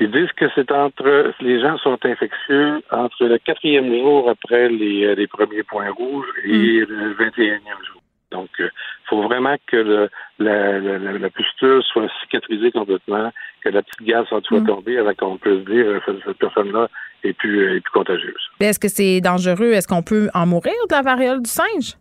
Ils 0.00 0.10
disent 0.12 0.30
que 0.36 0.46
c'est 0.54 0.70
entre 0.70 1.32
les 1.40 1.60
gens 1.60 1.76
sont 1.78 1.98
infectieux 2.04 2.80
entre 2.90 3.24
le 3.26 3.38
quatrième 3.38 3.92
jour 3.92 4.30
après 4.30 4.68
les, 4.68 5.04
euh, 5.06 5.14
les 5.16 5.26
premiers 5.26 5.64
points 5.64 5.90
rouges 5.90 6.26
et 6.44 6.84
le 6.86 7.14
21e 7.14 7.58
jour. 7.84 8.00
Donc, 8.30 8.48
il 8.58 8.70
faut 9.06 9.22
vraiment 9.22 9.56
que 9.66 9.76
le, 9.76 10.08
la, 10.38 10.78
la, 10.78 10.98
la- 10.98 11.18
la 11.18 11.30
pustule 11.30 11.82
soit 11.82 12.08
cicatrisée 12.20 12.70
complètement, 12.70 13.32
que 13.62 13.70
la 13.70 13.82
petite 13.82 14.02
gaz 14.06 14.26
soit 14.26 14.44
soit 14.44 14.60
tombée 14.60 14.98
avant 14.98 15.14
qu'on 15.14 15.36
puisse 15.38 15.64
dire 15.64 16.00
cette 16.06 16.38
personne-là 16.38 16.88
est 17.24 17.32
plus, 17.32 17.60
euh, 17.60 17.76
est 17.76 17.80
plus 17.80 17.90
contagieuse. 17.92 18.50
Est-ce 18.60 18.78
que 18.78 18.88
c'est 18.88 19.20
dangereux? 19.20 19.72
Est-ce 19.72 19.88
qu'on 19.88 20.02
peut 20.02 20.28
en 20.34 20.46
mourir 20.46 20.74
de 20.88 20.94
la 20.94 21.02
variole 21.02 21.42
du 21.42 21.50
singe? 21.50 21.96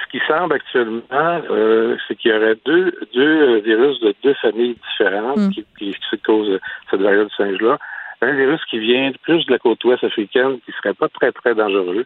Ce 0.00 0.10
qui 0.12 0.20
semble 0.26 0.54
actuellement, 0.54 1.02
euh, 1.50 1.96
c'est 2.06 2.14
qu'il 2.14 2.30
y 2.30 2.34
aurait 2.34 2.56
deux, 2.64 2.92
deux 3.14 3.56
euh, 3.56 3.60
virus 3.60 3.98
de 4.00 4.14
deux 4.22 4.34
familles 4.34 4.76
différentes 4.90 5.38
Mm. 5.38 5.50
qui, 5.50 5.64
qui, 5.78 5.92
qui 5.92 6.18
causent 6.20 6.58
cette 6.90 7.00
variole 7.00 7.26
du 7.26 7.34
singe-là. 7.34 7.78
Un 8.20 8.32
virus 8.32 8.60
qui 8.70 8.78
vient 8.78 9.12
plus 9.22 9.44
de 9.46 9.52
la 9.52 9.58
côte 9.58 9.82
ouest 9.84 10.02
africaine, 10.04 10.58
qui 10.64 10.72
serait 10.72 10.94
pas 10.94 11.08
très, 11.08 11.30
très 11.32 11.54
dangereux, 11.54 12.04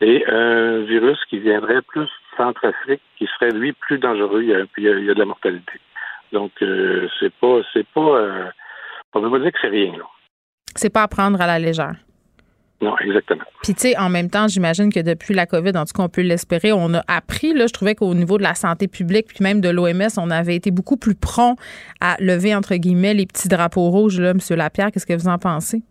et 0.00 0.24
un 0.26 0.80
virus 0.80 1.18
qui 1.30 1.38
viendrait 1.38 1.82
plus 1.82 2.04
du 2.04 2.36
centre-Afrique, 2.36 3.00
qui 3.16 3.26
serait, 3.38 3.50
lui, 3.52 3.72
plus 3.72 3.98
dangereux. 3.98 4.42
Il 4.42 4.48
y 4.48 4.54
a, 4.54 4.64
puis 4.72 4.82
il 4.82 4.84
y 4.84 4.88
a, 4.88 4.98
il 4.98 5.04
y 5.04 5.10
a 5.10 5.14
de 5.14 5.18
la 5.18 5.24
mortalité. 5.24 5.80
Donc, 6.32 6.50
euh, 6.62 7.08
c'est 7.20 7.32
pas, 7.34 7.60
c'est 7.72 7.86
pas, 7.88 8.00
euh, 8.00 8.44
on 9.14 9.20
ne 9.20 9.26
peut 9.26 9.38
pas 9.38 9.38
dire 9.38 9.52
que 9.52 9.58
c'est 9.60 9.68
rien, 9.68 9.92
là. 9.92 10.04
C'est 10.76 10.90
pas 10.90 11.02
à 11.02 11.08
prendre 11.08 11.40
à 11.40 11.46
la 11.46 11.58
légère. 11.58 11.96
Non, 12.80 12.94
exactement. 12.98 13.44
Puis, 13.62 13.74
tu 13.74 13.80
sais, 13.80 13.96
en 13.96 14.10
même 14.10 14.28
temps, 14.28 14.46
j'imagine 14.46 14.92
que 14.92 15.00
depuis 15.00 15.32
la 15.32 15.46
COVID, 15.46 15.70
en 15.76 15.84
tout 15.84 15.92
cas, 15.94 16.02
on 16.02 16.08
peut 16.08 16.20
l'espérer, 16.20 16.72
on 16.72 16.92
a 16.92 17.02
appris, 17.06 17.54
là, 17.54 17.66
je 17.66 17.72
trouvais 17.72 17.94
qu'au 17.94 18.12
niveau 18.14 18.36
de 18.36 18.42
la 18.42 18.54
santé 18.54 18.88
publique, 18.88 19.28
puis 19.28 19.38
même 19.40 19.60
de 19.60 19.70
l'OMS, 19.70 20.08
on 20.18 20.30
avait 20.30 20.56
été 20.56 20.70
beaucoup 20.70 20.96
plus 20.96 21.14
prompt 21.14 21.56
à 22.00 22.16
lever, 22.20 22.54
entre 22.54 22.74
guillemets, 22.74 23.14
les 23.14 23.26
petits 23.26 23.48
drapeaux 23.48 23.88
rouges, 23.88 24.20
là, 24.20 24.30
M. 24.30 24.38
Lapierre. 24.50 24.90
Qu'est-ce 24.92 25.06
que 25.06 25.14
vous 25.14 25.28
en 25.28 25.38
pensez? 25.38 25.82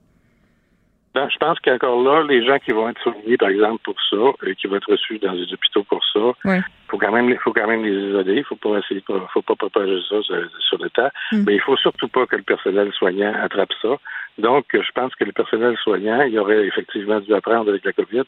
Ben, 1.14 1.30
je 1.30 1.38
pense 1.38 1.59
qu'encore 1.59 2.01
là, 2.01 2.24
les 2.28 2.43
gens 2.43 2.57
qui 2.57 2.72
vont 2.72 2.89
être 2.89 2.99
soignés, 3.01 3.38
par 3.38 3.49
exemple, 3.49 3.82
pour 3.84 3.95
ça, 4.09 4.47
et 4.47 4.55
qui 4.55 4.66
vont 4.66 4.78
être 4.78 4.91
reçus 4.91 5.20
dans 5.20 5.32
les 5.34 5.53
hôpitaux 5.53 5.84
pour 5.84 6.03
ça, 6.11 6.20
Oui. 6.45 6.57
faut 6.88 6.97
quand 6.97 7.11
même, 7.11 7.36
faut 7.43 7.53
quand 7.53 7.68
même 7.68 7.84
les 7.84 8.09
isoler. 8.09 8.38
Il 8.38 8.43
faut 8.43 8.55
pas 8.55 8.80
essayer, 8.80 9.03
faut 9.32 9.41
pas 9.43 9.55
propager 9.55 9.99
ça 10.09 10.22
sur, 10.24 10.80
le 10.80 10.89
temps. 10.89 11.09
Mm. 11.32 11.43
Mais 11.45 11.55
il 11.55 11.61
faut 11.61 11.78
surtout 11.78 12.07
pas 12.07 12.26
que 12.26 12.36
le 12.36 12.41
personnel 12.41 12.91
soignant 12.93 13.32
attrape 13.43 13.74
ça. 13.82 13.95
Donc, 14.39 14.66
je 14.74 14.91
pense 14.95 15.14
que 15.14 15.24
le 15.24 15.34
personnel 15.34 15.78
soignant, 15.84 16.24
il 16.24 16.38
aurait 16.39 16.66
effectivement 16.66 17.20
dû 17.20 17.32
apprendre 17.36 17.70
avec 17.70 17.86
la 17.86 17.93
COVID. 17.93 18.24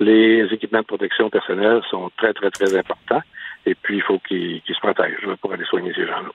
Les 0.00 0.48
équipements 0.50 0.80
de 0.80 0.86
protection 0.86 1.28
personnelle 1.28 1.82
sont 1.90 2.10
très, 2.16 2.32
très, 2.32 2.50
très 2.50 2.74
importants. 2.74 3.22
Et 3.66 3.74
puis, 3.74 3.96
il 3.96 4.02
faut 4.02 4.18
qu'ils 4.20 4.62
se 4.66 4.80
protègent 4.80 5.28
pour 5.42 5.52
aller 5.52 5.66
soigner 5.66 5.92
ces 5.94 6.06
gens-là. 6.06 6.30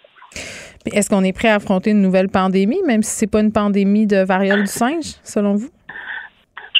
Est-ce 0.93 1.09
qu'on 1.09 1.23
est 1.23 1.35
prêt 1.35 1.47
à 1.47 1.55
affronter 1.55 1.89
une 1.91 2.01
nouvelle 2.01 2.29
pandémie, 2.29 2.83
même 2.85 3.01
si 3.01 3.11
c'est 3.11 3.31
pas 3.31 3.39
une 3.39 3.51
pandémie 3.51 4.05
de 4.05 4.23
variole 4.23 4.61
du 4.61 4.67
singe, 4.67 5.15
selon 5.23 5.55
vous? 5.55 5.69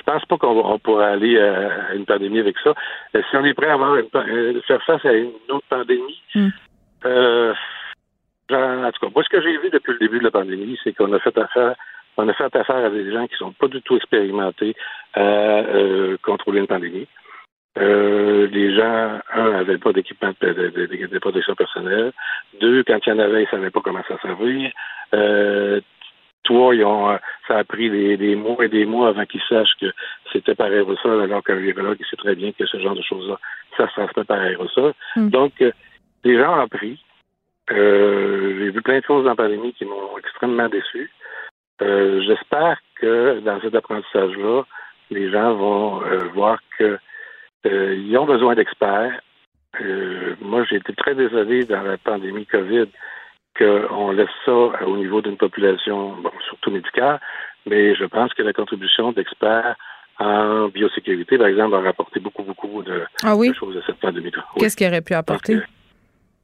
Je 0.08 0.12
pense 0.12 0.26
pas 0.26 0.38
qu'on 0.38 0.80
pourra 0.80 1.08
aller 1.08 1.36
euh, 1.36 1.70
à 1.90 1.96
une 1.96 2.06
pandémie 2.06 2.40
avec 2.40 2.56
ça. 2.64 2.74
Euh, 3.16 3.22
Si 3.30 3.36
on 3.38 3.44
est 3.46 3.54
prêt 3.56 3.70
à 3.70 3.74
avoir 3.74 3.96
une, 3.96 4.08
euh, 4.16 4.62
faire 4.68 4.84
face 4.84 5.04
à 5.06 5.14
une 5.14 5.32
autre 5.50 5.66
pandémie, 5.70 6.22
Mm. 6.36 6.48
euh, 7.06 7.54
genre, 8.50 8.86
en 8.86 8.92
tout 8.92 9.06
cas, 9.06 9.12
moi, 9.14 9.24
ce 9.24 9.30
que 9.30 9.42
j'ai 9.42 9.58
vu 9.58 9.70
depuis 9.72 9.94
le 9.94 10.00
début 10.00 10.20
de 10.20 10.24
la 10.26 10.32
pandémie, 10.32 10.78
c'est 10.84 10.94
qu'on 10.94 11.12
a 11.14 11.20
fait 11.20 11.36
affaire, 11.38 11.76
on 12.18 12.28
a 12.30 12.34
fait 12.34 12.56
affaire 12.56 12.86
à 12.86 12.90
des 12.90 13.12
gens 13.12 13.26
qui 13.28 13.36
sont 13.36 13.52
pas 13.54 13.68
du 13.68 13.82
tout 13.82 13.96
expérimentés 13.96 14.76
à 15.16 15.22
euh, 15.22 16.18
contrôler 16.22 16.60
une 16.60 16.68
pandémie. 16.68 17.08
Euh, 17.78 18.48
les 18.52 18.74
gens, 18.74 19.20
un, 19.34 19.50
n'avaient 19.52 19.78
pas 19.80 19.92
d'équipement 19.92 20.32
de, 20.40 20.54
de, 20.54 20.70
de- 20.70 20.86
de- 20.86 21.08
de 21.08 21.20
protection 21.20 21.56
personnelle. 21.56 22.14
Deux, 22.62 22.84
quand 22.84 23.00
il 23.06 23.10
y 23.10 23.12
en 23.12 23.20
avait, 23.20 23.44
ils 23.44 23.50
savaient 23.50 23.70
pas 23.72 23.82
comment 23.82 24.04
ça 24.08 24.18
servir. 24.22 24.72
Euh, 25.14 25.82
ils 26.50 26.84
ont, 26.84 27.10
euh, 27.10 27.18
ça 27.48 27.58
a 27.58 27.64
pris 27.64 27.90
des, 27.90 28.18
des 28.18 28.36
mois 28.36 28.66
et 28.66 28.70
des 28.70 28.86
mois 28.86 29.10
avant 29.10 29.26
qu'ils 29.26 29.42
sachent 29.48 29.76
que 29.80 29.88
c'était 30.32 30.56
par 30.56 30.68
aérosol, 30.68 31.22
alors 31.22 31.44
qu'un 31.44 31.56
virologue 31.56 31.98
sait 32.10 32.16
très 32.18 32.36
bien 32.36 32.52
que 32.52 32.66
ce 32.66 32.78
genre 32.80 32.96
de 32.96 33.02
choses-là, 33.02 33.40
ça 33.78 33.88
se 33.88 33.94
transmet 33.94 34.24
par 34.24 34.40
aérosol. 34.40 34.94
Mm. 35.16 35.30
Donc, 35.30 35.54
euh, 35.62 35.72
les 36.24 36.38
gens 36.38 36.58
ont 36.58 36.62
appris. 36.62 37.04
Euh, 37.72 38.58
J'ai 38.60 38.70
vu 38.72 38.82
plein 38.82 39.00
de 39.00 39.06
choses 39.06 39.24
dans 39.24 39.32
la 39.32 39.36
pandémie 39.36 39.74
qui 39.74 39.86
m'ont 39.86 40.18
extrêmement 40.18 40.70
déçu. 40.70 41.12
Euh, 41.82 42.22
J'espère 42.22 42.80
que 42.96 43.40
dans 43.40 43.60
cet 43.62 43.76
apprentissage-là, 43.76 44.64
les 45.12 45.32
gens 45.32 45.54
vont 45.56 46.02
euh, 46.04 46.26
voir 46.34 46.60
que 46.78 46.98
euh, 47.66 47.96
ils 47.96 48.18
ont 48.18 48.26
besoin 48.26 48.56
d'experts. 48.56 49.20
Euh, 49.82 50.36
moi, 50.42 50.64
j'ai 50.70 50.78
été 50.78 50.94
très 50.94 51.16
désolé 51.16 51.66
dans 51.66 51.82
la 51.82 51.98
pandémie 51.98 52.46
COVID 52.46 52.88
qu'on 53.58 54.12
laisse 54.12 54.30
ça 54.46 54.52
au 54.52 54.98
niveau 54.98 55.22
d'une 55.22 55.38
population, 55.38 56.12
bon, 56.22 56.32
surtout 56.48 56.72
médicale, 56.72 57.20
mais 57.66 57.96
je 57.96 58.06
pense 58.06 58.34
que 58.34 58.44
la 58.44 58.54
contribution 58.54 59.12
d'experts 59.12 59.76
en 60.20 60.68
biosécurité, 60.70 61.38
par 61.38 61.48
exemple, 61.48 61.76
a 61.76 61.82
rapporté 61.82 62.20
beaucoup, 62.20 62.44
beaucoup 62.44 62.84
de, 62.84 63.02
Ah 63.24 63.36
oui? 63.36 63.50
de 63.50 63.56
choses 63.56 63.78
à 63.78 63.86
cette 63.86 64.00
pandémie-là. 64.00 64.46
Oui. 64.56 64.62
Qu'est-ce 64.62 64.78
qu'il 64.78 64.88
aurait 64.88 65.02
pu 65.02 65.14
apporter? 65.14 65.60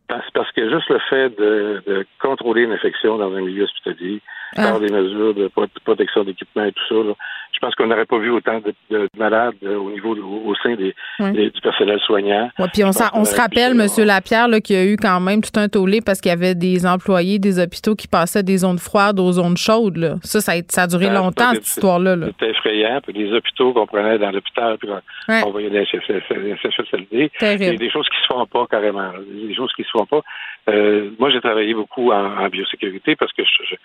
Parce, 0.07 0.30
parce 0.32 0.51
que 0.51 0.70
juste 0.70 0.89
le 0.89 0.99
fait 1.09 1.30
de, 1.39 1.82
de 1.88 2.05
contrôler 2.22 2.64
une 2.64 2.74
infection 2.74 3.18
dans 3.18 3.34
un 3.34 3.41
milieu 3.41 3.64
hospitalier, 3.64 4.22
Ah. 4.58 4.78
des 4.80 4.89
mesures 4.89 5.34
de 5.34 5.47
pro- 5.47 5.66
protection 5.84 6.24
d'équipement 6.24 6.66
et 6.66 6.72
tout 6.72 6.84
ça, 6.89 6.95
là, 6.95 7.14
Je 7.54 7.60
pense 7.60 7.76
qu'on 7.76 7.88
n'aurait 7.88 8.06
pas 8.06 8.18
vu 8.18 8.30
autant 8.32 8.60
de, 8.60 8.74
de 8.89 9.10
malades 9.18 9.56
euh, 9.64 9.78
au 9.78 9.91
niveau 9.91 10.16
au, 10.16 10.56
sein 10.56 10.76
des, 10.76 10.93
du 11.20 11.62
personnel 11.62 11.99
soignant. 11.99 12.49
Ouais, 12.60 12.68
puis 12.74 12.84
on, 12.84 12.89
on 13.14 13.26
se 13.26 13.36
rappelle, 13.36 13.76
Monsieur 13.76 14.04
Lapierre, 14.04 14.47
qu'il 14.64 14.76
y 14.76 14.80
a 14.80 14.86
eu 14.86 14.97
quand 14.97 15.20
même 15.20 15.41
tout 15.41 15.58
un 15.60 15.70
tollé 15.70 16.02
parce 16.02 16.20
qu'il 16.20 16.30
y 16.30 16.34
avait 16.34 16.56
des 16.56 16.86
employés 16.86 17.39
des 17.39 17.60
hôpitaux 17.60 17.95
qui 17.95 18.08
passaient 18.08 18.43
des 18.43 18.58
zones 18.58 18.80
froides 18.80 19.20
aux 19.20 19.32
zones 19.34 19.58
chaudes. 19.58 19.97
Là. 19.97 20.16
Ça, 20.24 20.41
ça 20.41 20.82
a, 20.82 20.88
duré 20.88 21.10
longtemps, 21.10 21.54
cette 21.54 21.68
histoire-là. 21.68 22.16
C'était 22.28 22.52
effrayant. 22.52 22.99
Puis 23.02 23.14
les 23.14 23.34
hôpitaux 23.34 23.74
qu'on 23.74 23.88
prenait 23.88 24.18
dans 24.18 24.32
l'hôpital, 24.32 24.78
puis 24.78 24.89
on 25.30 25.52
voyait 25.52 25.70
des 25.70 25.86
CHSLD. 25.86 27.32
Il 27.41 27.64
y 27.64 27.68
a 27.68 27.74
des 27.76 27.89
choses 27.89 28.08
qui 28.10 28.18
se 28.22 28.34
font 28.34 28.45
pas 28.45 28.68
carrément. 28.70 29.12
Des 29.47 29.56
choses 29.56 29.72
qui 29.76 29.84
se 29.84 29.89
font 29.91 30.06
pas. 30.06 30.22
Euh, 30.70 31.10
moi, 31.18 31.32
j'ai 31.32 31.41
travaillé 31.41 31.74
beaucoup 31.74 32.12
en, 32.12 32.47
biosécurité 32.49 33.16
parce 33.16 33.32
que 33.34 33.43
je, 33.43 33.76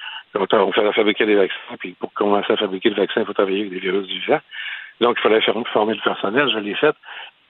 on 0.60 0.72
fait 0.72 0.92
fabriquer 0.92 1.26
des 1.26 1.36
vaccins, 1.36 1.76
puis 1.78 1.96
pour 1.98 2.12
commencer 2.12 2.52
à 2.52 2.56
fabriquer 2.56 2.90
le 2.90 2.96
vaccin, 2.96 3.20
il 3.20 3.26
faut 3.26 3.32
travailler 3.32 3.60
avec 3.60 3.72
des 3.72 3.80
virus 3.80 4.06
vivants. 4.06 4.40
Donc, 5.00 5.16
il 5.18 5.22
fallait 5.22 5.40
faire, 5.42 5.54
former 5.72 5.94
le 5.94 6.00
personnel, 6.02 6.48
je 6.52 6.58
l'ai 6.58 6.74
fait. 6.74 6.94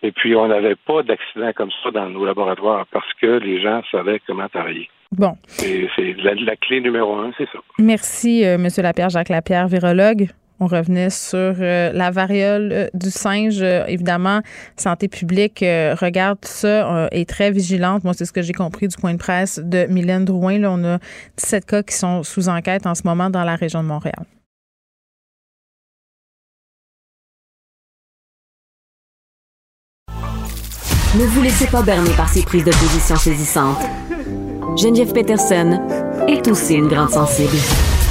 Et 0.03 0.13
puis, 0.13 0.35
on 0.35 0.49
n'avait 0.49 0.75
pas 0.75 1.03
d'accident 1.03 1.53
comme 1.55 1.71
ça 1.83 1.91
dans 1.91 2.09
nos 2.09 2.25
laboratoires 2.25 2.87
parce 2.91 3.13
que 3.15 3.39
les 3.39 3.61
gens 3.61 3.83
savaient 3.91 4.21
comment 4.27 4.49
travailler. 4.49 4.91
Bon. 5.13 5.37
C'est 5.47 5.89
la, 6.19 6.57
clé 6.57 6.81
numéro 6.81 7.15
un, 7.17 7.31
c'est 7.39 7.47
ça. 7.47 7.59
Merci, 7.79 8.45
euh, 8.45 8.55
M. 8.57 8.69
Lapierre, 8.79 9.09
Jacques 9.09 9.29
Lapierre, 9.29 9.69
virologue. 9.69 10.29
On 10.59 10.67
revenait 10.67 11.11
sur 11.11 11.39
euh, 11.39 11.93
la 11.93 12.11
variole 12.11 12.71
euh, 12.73 12.89
du 12.95 13.11
singe. 13.11 13.61
Euh, 13.61 13.85
évidemment, 13.87 14.41
Santé 14.77 15.09
publique 15.09 15.61
regarde 15.61 16.39
ça, 16.43 17.09
est 17.13 17.29
très 17.29 17.51
vigilante. 17.51 18.05
Moi, 18.05 18.15
c'est 18.15 18.25
ce 18.25 18.33
que 18.33 18.43
j'ai 18.43 18.53
compris 18.53 18.89
du 18.89 18.97
point 18.97 19.13
de 19.13 19.19
presse 19.19 19.61
de 19.63 19.87
Mylène 19.87 20.25
Drouin. 20.25 20.59
Là, 20.59 20.71
on 20.71 20.83
a 20.85 20.99
17 21.37 21.67
cas 21.67 21.83
qui 21.83 21.95
sont 21.95 22.23
sous 22.23 22.49
enquête 22.49 22.87
en 22.87 22.95
ce 22.95 23.03
moment 23.05 23.31
dans 23.31 23.45
la 23.45 23.57
région 23.57 23.83
de 23.83 23.89
Montréal. 23.89 24.25
Ne 31.19 31.25
vous 31.25 31.43
laissez 31.43 31.67
pas 31.67 31.83
berner 31.83 32.11
par 32.17 32.29
ces 32.29 32.43
prises 32.43 32.65
de 32.65 32.73
position 32.73 33.17
saisissantes. 33.17 33.83
Geneviève 34.77 35.13
Peterson 35.13 35.81
est 36.29 36.47
aussi 36.49 36.75
une 36.75 36.89
grande 36.89 37.11
sensible. 37.11 37.57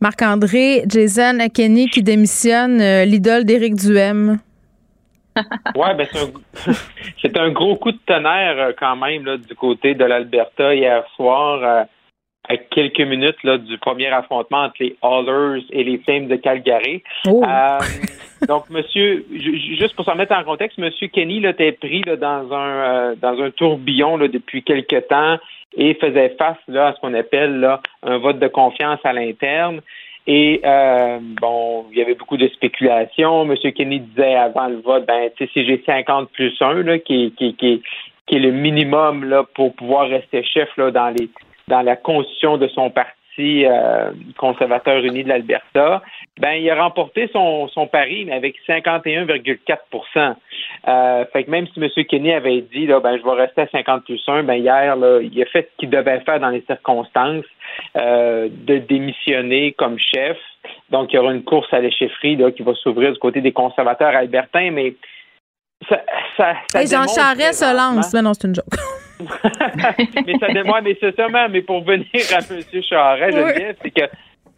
Marc-André, 0.00 0.82
Jason 0.86 1.38
Kenny 1.54 1.88
qui 1.88 2.02
démissionne, 2.02 2.80
euh, 2.80 3.04
l'idole 3.04 3.44
d'Éric 3.44 3.76
Duhem. 3.76 4.38
oui, 5.74 5.88
ben 5.96 6.06
c'est 7.22 7.36
un, 7.38 7.50
gros 7.50 7.76
coup 7.76 7.92
de 7.92 7.98
tonnerre 8.06 8.58
euh, 8.58 8.72
quand 8.78 8.96
même 8.96 9.24
là, 9.24 9.36
du 9.36 9.54
côté 9.54 9.94
de 9.94 10.04
l'Alberta 10.04 10.74
hier 10.74 11.02
soir, 11.14 11.62
euh, 11.62 11.84
à 12.48 12.56
quelques 12.56 13.00
minutes 13.00 13.42
là, 13.42 13.58
du 13.58 13.78
premier 13.78 14.08
affrontement 14.08 14.64
entre 14.64 14.76
les 14.80 14.96
Oilers 15.02 15.64
et 15.70 15.82
les 15.82 15.98
Flames 15.98 16.28
de 16.28 16.36
Calgary. 16.36 17.02
Oh. 17.26 17.42
donc, 18.48 18.68
monsieur, 18.70 19.24
juste 19.32 19.96
pour 19.96 20.04
s'en 20.04 20.14
mettre 20.14 20.34
en 20.36 20.44
contexte, 20.44 20.78
monsieur 20.78 21.08
Kenny 21.08 21.40
là, 21.40 21.50
était 21.50 21.72
pris 21.72 22.02
là, 22.02 22.16
dans 22.16 22.52
un 22.52 23.14
dans 23.14 23.42
un 23.42 23.50
tourbillon 23.50 24.16
là, 24.18 24.28
depuis 24.28 24.62
quelque 24.62 25.00
temps 25.00 25.38
et 25.76 25.94
faisait 25.94 26.34
face 26.38 26.58
là, 26.68 26.88
à 26.88 26.94
ce 26.94 27.00
qu'on 27.00 27.14
appelle 27.14 27.60
là, 27.60 27.80
un 28.02 28.18
vote 28.18 28.38
de 28.38 28.48
confiance 28.48 29.00
à 29.04 29.12
l'interne. 29.12 29.80
Et 30.26 30.60
euh, 30.64 31.18
bon, 31.40 31.86
il 31.92 31.98
y 31.98 32.02
avait 32.02 32.14
beaucoup 32.14 32.36
de 32.36 32.48
spéculations. 32.48 33.44
M. 33.44 33.56
Kennedy 33.72 34.00
disait 34.00 34.34
avant 34.34 34.66
le 34.66 34.78
vote, 34.78 35.06
ben, 35.06 35.30
tu 35.36 35.44
sais, 35.44 35.50
si 35.52 35.64
j'ai 35.64 35.82
50 35.86 36.30
plus 36.30 36.54
1, 36.60 36.82
là, 36.82 36.98
qui, 36.98 37.32
qui, 37.36 37.54
qui, 37.54 37.82
qui 38.26 38.36
est 38.36 38.40
le 38.40 38.50
minimum 38.50 39.24
là, 39.24 39.44
pour 39.54 39.74
pouvoir 39.74 40.08
rester 40.08 40.42
chef 40.42 40.68
là, 40.76 40.90
dans 40.90 41.10
les 41.10 41.28
dans 41.68 41.82
la 41.82 41.96
constitution 41.96 42.58
de 42.58 42.68
son 42.68 42.90
parti 42.90 43.12
euh, 43.38 44.10
conservateur 44.38 44.98
uni 45.04 45.24
de 45.24 45.28
l'Alberta, 45.28 46.02
ben 46.38 46.52
il 46.52 46.68
a 46.70 46.82
remporté 46.82 47.28
son, 47.32 47.68
son 47.68 47.86
pari, 47.86 48.24
mais 48.24 48.34
avec 48.34 48.56
51,4% 48.66 50.34
euh, 50.88 51.24
Fait 51.32 51.44
que 51.44 51.50
même 51.50 51.66
si 51.68 51.80
M. 51.80 51.88
Kenny 52.06 52.32
avait 52.32 52.62
dit 52.62 52.86
là, 52.86 53.00
ben 53.00 53.18
je 53.18 53.22
vais 53.22 53.42
rester 53.42 53.62
à 53.62 53.68
50 53.68 54.04
plus 54.04 54.22
1, 54.26 54.44
ben 54.44 54.54
hier, 54.54 54.96
là, 54.96 55.20
il 55.20 55.42
a 55.42 55.46
fait 55.46 55.68
ce 55.72 55.76
qu'il 55.78 55.90
devait 55.90 56.20
faire 56.20 56.40
dans 56.40 56.50
les 56.50 56.62
circonstances 56.62 57.44
euh, 57.96 58.48
de 58.50 58.78
démissionner 58.78 59.72
comme 59.72 59.98
chef. 59.98 60.38
Donc, 60.90 61.12
il 61.12 61.16
y 61.16 61.18
aura 61.18 61.32
une 61.32 61.44
course 61.44 61.72
à 61.72 61.80
l'échefferie 61.80 62.38
qui 62.54 62.62
va 62.62 62.74
s'ouvrir 62.74 63.12
du 63.12 63.18
côté 63.18 63.40
des 63.40 63.52
conservateurs 63.52 64.14
albertains, 64.16 64.70
mais 64.70 64.94
ça, 65.88 66.02
ça, 66.36 66.54
ça 66.68 66.84
Jean 66.84 67.06
Charest 67.06 67.60
se 67.60 67.76
lance. 67.76 68.12
Mais 68.12 68.22
non, 68.22 68.32
c'est 68.34 68.48
une 68.48 68.54
joke. 68.54 68.66
Mais 70.26 70.38
ça 70.38 70.48
demande, 70.48 70.82
mais 70.84 70.96
c'est 71.00 71.14
seulement, 71.16 71.48
mais 71.50 71.62
pour 71.62 71.82
venir 71.84 72.06
à 72.32 72.38
M. 72.38 72.82
Charest, 72.82 73.78
c'est 73.82 73.90
que 73.90 74.06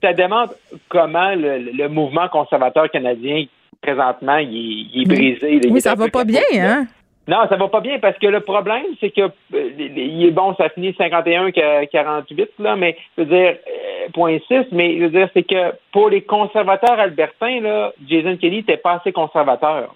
ça 0.02 0.12
demande 0.12 0.50
comment 0.88 1.34
le, 1.34 1.88
mouvement 1.88 2.28
conservateur 2.28 2.90
canadien, 2.90 3.44
présentement, 3.80 4.38
il, 4.38 5.02
est 5.02 5.06
brisé. 5.06 5.60
oui, 5.70 5.80
ça 5.80 5.94
va 5.94 6.08
pas 6.08 6.24
bien, 6.24 6.42
hein? 6.54 6.86
Non, 7.28 7.46
ça 7.46 7.56
va 7.56 7.68
pas 7.68 7.80
bien 7.80 7.98
parce 7.98 8.16
que 8.18 8.26
le 8.26 8.40
problème, 8.40 8.86
c'est 9.00 9.10
que 9.10 9.20
euh, 9.20 9.70
il 9.76 10.24
est 10.24 10.30
bon, 10.30 10.54
ça 10.54 10.70
finit 10.70 10.92
51-48, 10.92 12.48
là, 12.58 12.74
mais 12.74 12.96
je 13.16 13.22
veux 13.22 13.28
dire, 13.28 13.54
euh, 13.68 14.08
point 14.14 14.38
6, 14.48 14.68
mais 14.72 14.96
je 14.96 15.02
veux 15.04 15.10
dire, 15.10 15.28
c'est 15.34 15.42
que 15.42 15.74
pour 15.92 16.08
les 16.08 16.22
conservateurs 16.22 16.98
albertains, 16.98 17.60
là, 17.60 17.92
Jason 18.08 18.38
Kelly 18.38 18.58
n'était 18.58 18.78
pas 18.78 18.94
assez 18.94 19.12
conservateur 19.12 19.94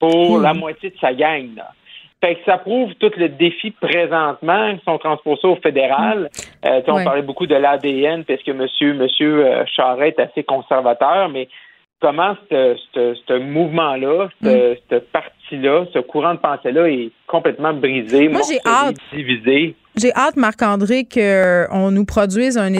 pour 0.00 0.38
hmm. 0.38 0.42
la 0.42 0.52
moitié 0.52 0.90
de 0.90 0.98
sa 1.00 1.14
gang. 1.14 1.54
Là. 1.54 1.70
Fait 2.24 2.36
que 2.36 2.44
ça 2.46 2.56
prouve 2.56 2.94
tout 2.94 3.10
le 3.18 3.28
défi 3.28 3.70
présentement 3.70 4.74
qui 4.74 4.84
sont 4.86 4.96
transposés 4.96 5.46
au 5.46 5.56
fédéral. 5.56 6.30
Hmm. 6.64 6.68
Euh, 6.68 6.80
on 6.88 7.04
parlait 7.04 7.20
beaucoup 7.20 7.46
de 7.46 7.54
l'ADN 7.54 8.24
parce 8.24 8.42
que 8.42 8.52
monsieur, 8.52 8.94
monsieur 8.94 9.44
euh, 9.44 9.64
Charest 9.66 10.18
est 10.18 10.22
assez 10.22 10.42
conservateur, 10.42 11.28
mais 11.28 11.48
comment 12.00 12.34
ce 12.50 13.38
mouvement-là, 13.38 14.30
ce, 14.42 14.72
hmm. 14.72 15.00
parti-là, 15.12 15.84
ce 15.92 15.98
courant 15.98 16.32
de 16.32 16.38
pensée-là 16.38 16.88
est 16.88 17.10
complètement 17.26 17.74
brisé, 17.74 18.30
Moi, 18.30 18.40
j'ai 18.48 18.58
hâte. 18.64 18.96
divisé? 19.12 19.74
J'ai 20.00 20.12
hâte, 20.14 20.36
Marc-André, 20.36 21.04
qu'on 21.04 21.90
nous 21.90 22.06
produise 22.06 22.56
un, 22.56 22.70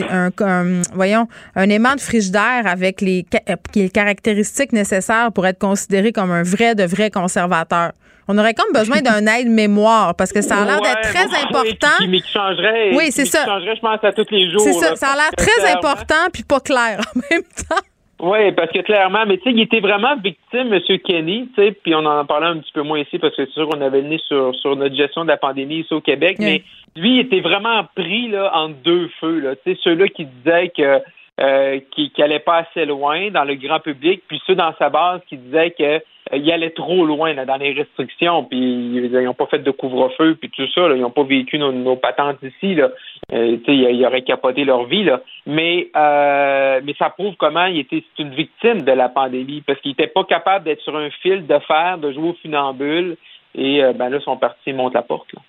voyons, 0.95 1.27
un 1.55 1.69
aimant 1.69 1.93
de 1.93 2.01
frigidaire 2.01 2.65
avec 2.65 2.99
les, 2.99 3.27
les 3.75 3.89
caractéristiques 3.89 4.73
nécessaires 4.73 5.31
pour 5.31 5.45
être 5.45 5.59
considéré 5.59 6.11
comme 6.11 6.31
un 6.31 6.43
vrai 6.43 6.73
de 6.73 6.83
vrai 6.83 7.11
conservateur. 7.11 7.91
On 8.27 8.37
aurait 8.37 8.53
comme 8.53 8.73
besoin 8.73 9.01
d'un 9.01 9.25
aide-mémoire 9.27 10.15
parce 10.15 10.33
que 10.33 10.41
ça 10.41 10.57
a 10.57 10.65
l'air 10.65 10.81
d'être 10.81 11.01
très 11.01 11.25
important. 11.25 11.97
Qui, 11.99 12.21
qui 12.21 12.31
changerait, 12.31 12.95
oui, 12.95 13.11
c'est 13.11 13.25
ça. 13.25 13.45
changerait, 13.45 13.75
je 13.75 13.81
pense, 13.81 14.03
à 14.03 14.11
tous 14.11 14.31
les 14.31 14.49
jours. 14.49 14.61
C'est 14.61 14.73
ça. 14.73 14.95
Ça 14.95 15.07
a 15.09 15.15
l'air 15.15 15.31
très 15.37 15.71
important 15.71 16.29
puis 16.33 16.43
pas 16.43 16.59
clair 16.59 16.99
en 17.15 17.19
même 17.31 17.43
temps. 17.43 17.81
Oui, 18.19 18.51
parce 18.53 18.71
que 18.71 18.79
clairement, 18.79 19.25
mais 19.27 19.37
tu 19.37 19.43
sais, 19.43 19.51
il 19.51 19.61
était 19.61 19.81
vraiment 19.81 20.15
victime, 20.15 20.73
M. 20.73 20.81
Kenny, 20.99 21.49
tu 21.53 21.61
sais, 21.61 21.71
puis 21.73 21.93
on 21.93 22.05
en 22.05 22.25
parlait 22.25 22.47
un 22.47 22.59
petit 22.59 22.71
peu 22.71 22.81
moins 22.81 22.99
ici 22.99 23.19
parce 23.19 23.35
que 23.35 23.45
c'est 23.45 23.51
sûr 23.51 23.67
qu'on 23.67 23.81
avait 23.81 24.01
le 24.01 24.17
sur, 24.19 24.55
sur 24.55 24.75
notre 24.77 24.95
gestion 24.95 25.23
de 25.23 25.29
la 25.29 25.37
pandémie 25.37 25.79
ici 25.79 25.93
au 25.93 25.99
Québec, 25.99 26.37
mais 26.39 26.63
lui, 26.95 27.15
il 27.15 27.19
était 27.19 27.41
vraiment 27.41 27.83
pris 27.93 28.29
là, 28.29 28.51
entre 28.55 28.75
deux 28.85 29.09
feux, 29.19 29.39
là, 29.39 29.55
tu 29.57 29.73
sais, 29.73 29.79
ceux-là 29.83 30.07
qui 30.07 30.25
disaient 30.25 30.69
que 30.69 31.01
euh, 31.41 31.81
qui, 31.91 32.11
qui 32.11 32.23
allait 32.23 32.39
pas 32.39 32.59
assez 32.59 32.85
loin 32.85 33.29
dans 33.31 33.43
le 33.43 33.55
grand 33.55 33.81
public, 33.81 34.23
puis 34.29 34.41
ceux 34.47 34.55
dans 34.55 34.73
sa 34.79 34.89
base 34.89 35.19
qui 35.27 35.35
disaient 35.35 35.71
que 35.71 36.01
euh, 36.33 36.37
il 36.37 36.51
allait 36.51 36.71
trop 36.71 37.05
loin 37.05 37.33
là, 37.33 37.45
dans 37.45 37.57
les 37.57 37.73
restrictions, 37.73 38.43
puis 38.45 38.57
ils 38.59 39.11
n'ont 39.11 39.33
pas 39.33 39.45
fait 39.45 39.59
de 39.59 39.71
couvre-feu, 39.71 40.35
puis 40.39 40.49
tout 40.49 40.67
ça, 40.73 40.87
là, 40.87 40.95
ils 40.95 41.01
n'ont 41.01 41.11
pas 41.11 41.23
vécu 41.23 41.59
nos, 41.59 41.95
patentes 41.95 42.41
ici. 42.41 42.75
Là. 42.75 42.89
Euh, 43.31 43.57
ils, 43.67 43.73
ils, 43.73 44.05
auraient 44.05 44.23
capoté 44.23 44.65
leur 44.65 44.85
vie. 44.85 45.03
Là. 45.03 45.21
Mais, 45.45 45.89
euh, 45.95 46.81
mais 46.83 46.95
ça 46.97 47.09
prouve 47.09 47.35
comment 47.37 47.65
il 47.65 47.79
était 47.79 48.03
une 48.17 48.33
victime 48.33 48.81
de 48.81 48.91
la 48.91 49.09
pandémie, 49.09 49.61
parce 49.61 49.79
qu'il 49.81 49.91
n'était 49.91 50.07
pas 50.07 50.23
capable 50.23 50.65
d'être 50.65 50.81
sur 50.81 50.95
un 50.95 51.09
fil 51.21 51.45
de 51.45 51.59
fer, 51.59 51.97
de 51.99 52.11
jouer 52.11 52.29
au 52.29 52.33
funambule, 52.41 53.17
et 53.53 53.83
euh, 53.83 53.93
ben 53.93 54.09
là, 54.09 54.19
son 54.23 54.37
parti 54.37 54.73
monte 54.73 54.95
la 54.95 55.03
porte. 55.03 55.31
Là. 55.33 55.41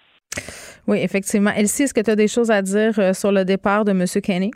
Oui, 0.86 0.98
effectivement. 1.02 1.50
Elsie, 1.56 1.84
est-ce 1.84 1.94
que 1.94 2.00
tu 2.00 2.10
as 2.10 2.16
des 2.16 2.28
choses 2.28 2.50
à 2.50 2.62
dire 2.62 3.14
sur 3.14 3.32
le 3.32 3.44
départ 3.44 3.84
de 3.84 3.90
M. 3.90 4.04
Kenny? 4.22 4.50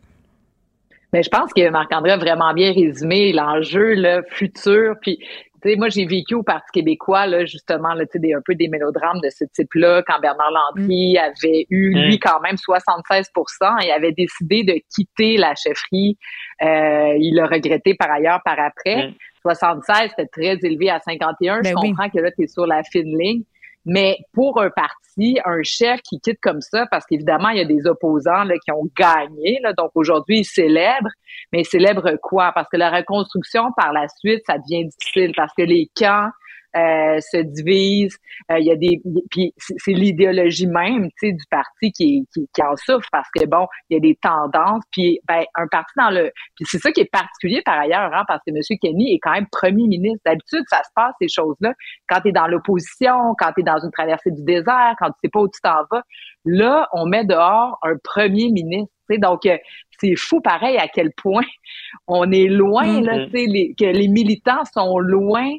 Mais 1.13 1.23
je 1.25 1.29
pense 1.29 1.53
que 1.53 1.69
Marc-André 1.71 2.13
a 2.13 2.17
vraiment 2.17 2.55
bien 2.55 2.73
résumé 2.73 3.33
l'enjeu 3.33 3.95
le 3.97 4.23
futur. 4.31 4.95
Puis, 5.01 5.19
tu 5.63 5.71
sais, 5.71 5.77
moi, 5.77 5.89
j'ai 5.89 6.07
vécu 6.07 6.35
au 6.35 6.43
Parti 6.43 6.71
québécois, 6.73 7.27
là, 7.27 7.45
justement, 7.45 7.95
là, 7.95 8.05
tu 8.07 8.19
sais, 8.21 8.35
un 8.35 8.41
peu 8.45 8.55
des 8.55 8.69
mélodrames 8.69 9.21
de 9.23 9.31
ce 9.31 9.45
type-là, 9.53 10.03
quand 10.07 10.21
Bernard 10.21 10.51
Landry 10.51 11.15
mm. 11.15 11.19
avait 11.19 11.67
eu, 11.71 11.95
lui, 11.95 12.17
mm. 12.17 12.19
quand 12.19 12.41
même 12.41 12.57
76% 12.57 13.85
et 13.85 13.93
avait 13.93 14.13
décidé 14.13 14.65
de 14.65 14.81
quitter 14.95 15.37
la 15.37 15.55
chefferie. 15.55 16.17
Euh, 16.63 17.17
il 17.19 17.35
l'a 17.35 17.47
regretté 17.47 17.95
par 17.95 18.11
ailleurs 18.11 18.41
par 18.45 18.59
après. 18.59 19.09
Mm. 19.09 19.15
76, 19.43 20.11
c'était 20.11 20.27
très 20.27 20.59
élevé 20.63 20.91
à 20.91 21.01
51. 21.01 21.63
Ben 21.63 21.71
je 21.71 21.75
oui. 21.75 21.91
comprends 21.91 22.11
que 22.11 22.19
là, 22.19 22.31
tu 22.31 22.45
es 22.45 22.47
sur 22.47 22.67
la 22.67 22.83
fine 22.83 23.17
ligne. 23.19 23.43
Mais 23.87 24.19
pour 24.33 24.61
un 24.61 24.71
parti, 24.71 25.39
un 25.45 25.63
chef 25.63 26.01
qui 26.03 26.21
quitte 26.21 26.41
comme 26.41 26.61
ça, 26.61 26.87
parce 26.91 27.07
qu'évidemment, 27.07 27.49
il 27.49 27.59
y 27.59 27.63
a 27.63 27.65
des 27.65 27.87
opposants 27.87 28.45
là, 28.45 28.55
qui 28.63 28.71
ont 28.73 28.89
gagné. 28.97 29.59
Là, 29.63 29.73
donc 29.73 29.91
aujourd'hui, 29.95 30.41
ils 30.41 30.45
célèbrent. 30.45 31.09
Mais 31.53 31.63
ils 31.63 32.19
quoi? 32.23 32.53
Parce 32.55 32.69
que 32.71 32.77
la 32.77 32.91
reconstruction 32.91 33.73
par 33.77 33.93
la 33.93 34.07
suite, 34.09 34.43
ça 34.47 34.59
devient 34.59 34.87
difficile 34.87 35.33
parce 35.37 35.53
que 35.55 35.63
les 35.63 35.91
camps 35.97 36.29
se 36.75 37.39
divisent. 37.43 38.19
Euh, 38.51 38.59
Il 38.59 38.67
y 38.67 38.71
a 38.71 38.77
des, 38.77 39.01
puis 39.31 39.53
c'est 39.57 39.93
l'idéologie 39.93 40.67
même, 40.67 41.09
tu 41.19 41.29
sais, 41.29 41.33
du 41.33 41.45
parti 41.51 41.93
qui, 41.93 42.27
qui, 42.33 42.49
qui 42.53 42.63
en 42.63 42.77
souffre 42.77 43.09
parce 43.11 43.29
que 43.35 43.45
bon, 43.47 43.67
il 43.89 43.95
y 43.95 43.97
a 43.97 44.01
des 44.01 44.17
tendances. 44.17 44.85
Puis 44.93 45.21
ben 45.27 45.43
un 45.55 45.67
parti 45.67 45.93
dans 45.97 46.11
le, 46.11 46.31
puis 46.57 46.65
c'est 46.69 46.79
ça 46.79 46.93
qui 46.93 47.01
est 47.01 47.11
particulier 47.11 47.63
par 47.63 47.79
ailleurs, 47.79 48.13
hein, 48.15 48.25
parce 48.29 48.43
que 48.47 48.51
M. 48.51 48.61
Kenny 48.81 49.15
est 49.15 49.19
quand 49.19 49.33
même 49.33 49.47
premier 49.51 49.87
ministre. 49.87 50.21
D'habitude, 50.25 50.65
ça 50.69 50.83
se 50.85 50.91
passe 50.95 51.15
ces 51.21 51.29
choses-là 51.29 51.75
quand 52.09 52.21
tu 52.21 52.29
es 52.29 52.33
dans 52.33 52.47
l'opposition, 52.47 53.35
quand 53.39 53.53
tu 53.53 53.61
es 53.61 53.65
dans 53.65 53.79
une 53.79 53.91
traversée 53.91 54.31
du 54.31 54.43
désert, 54.45 54.95
quand 54.99 55.09
tu 55.09 55.19
sais 55.25 55.31
pas 55.31 55.41
où 55.41 55.49
tu 55.49 55.61
t'en 55.63 55.85
vas. 55.91 56.03
Là, 56.45 56.89
on 56.93 57.07
met 57.07 57.25
dehors 57.25 57.79
un 57.83 57.97
premier 58.03 58.51
ministre. 58.51 58.93
tu 59.09 59.15
sais. 59.15 59.19
Donc, 59.21 59.45
euh, 59.47 59.59
c'est 60.01 60.17
fou 60.17 60.41
pareil 60.41 60.79
à 60.79 60.89
quel 60.89 61.13
point 61.13 61.45
on 62.07 62.31
est 62.33 62.49
loin, 62.49 63.01
là, 63.03 63.27
tu 63.27 63.31
sais, 63.33 63.47
les, 63.47 63.75
que 63.79 63.85
les 63.85 64.09
militants 64.09 64.65
sont 64.73 64.99
loin 64.99 65.51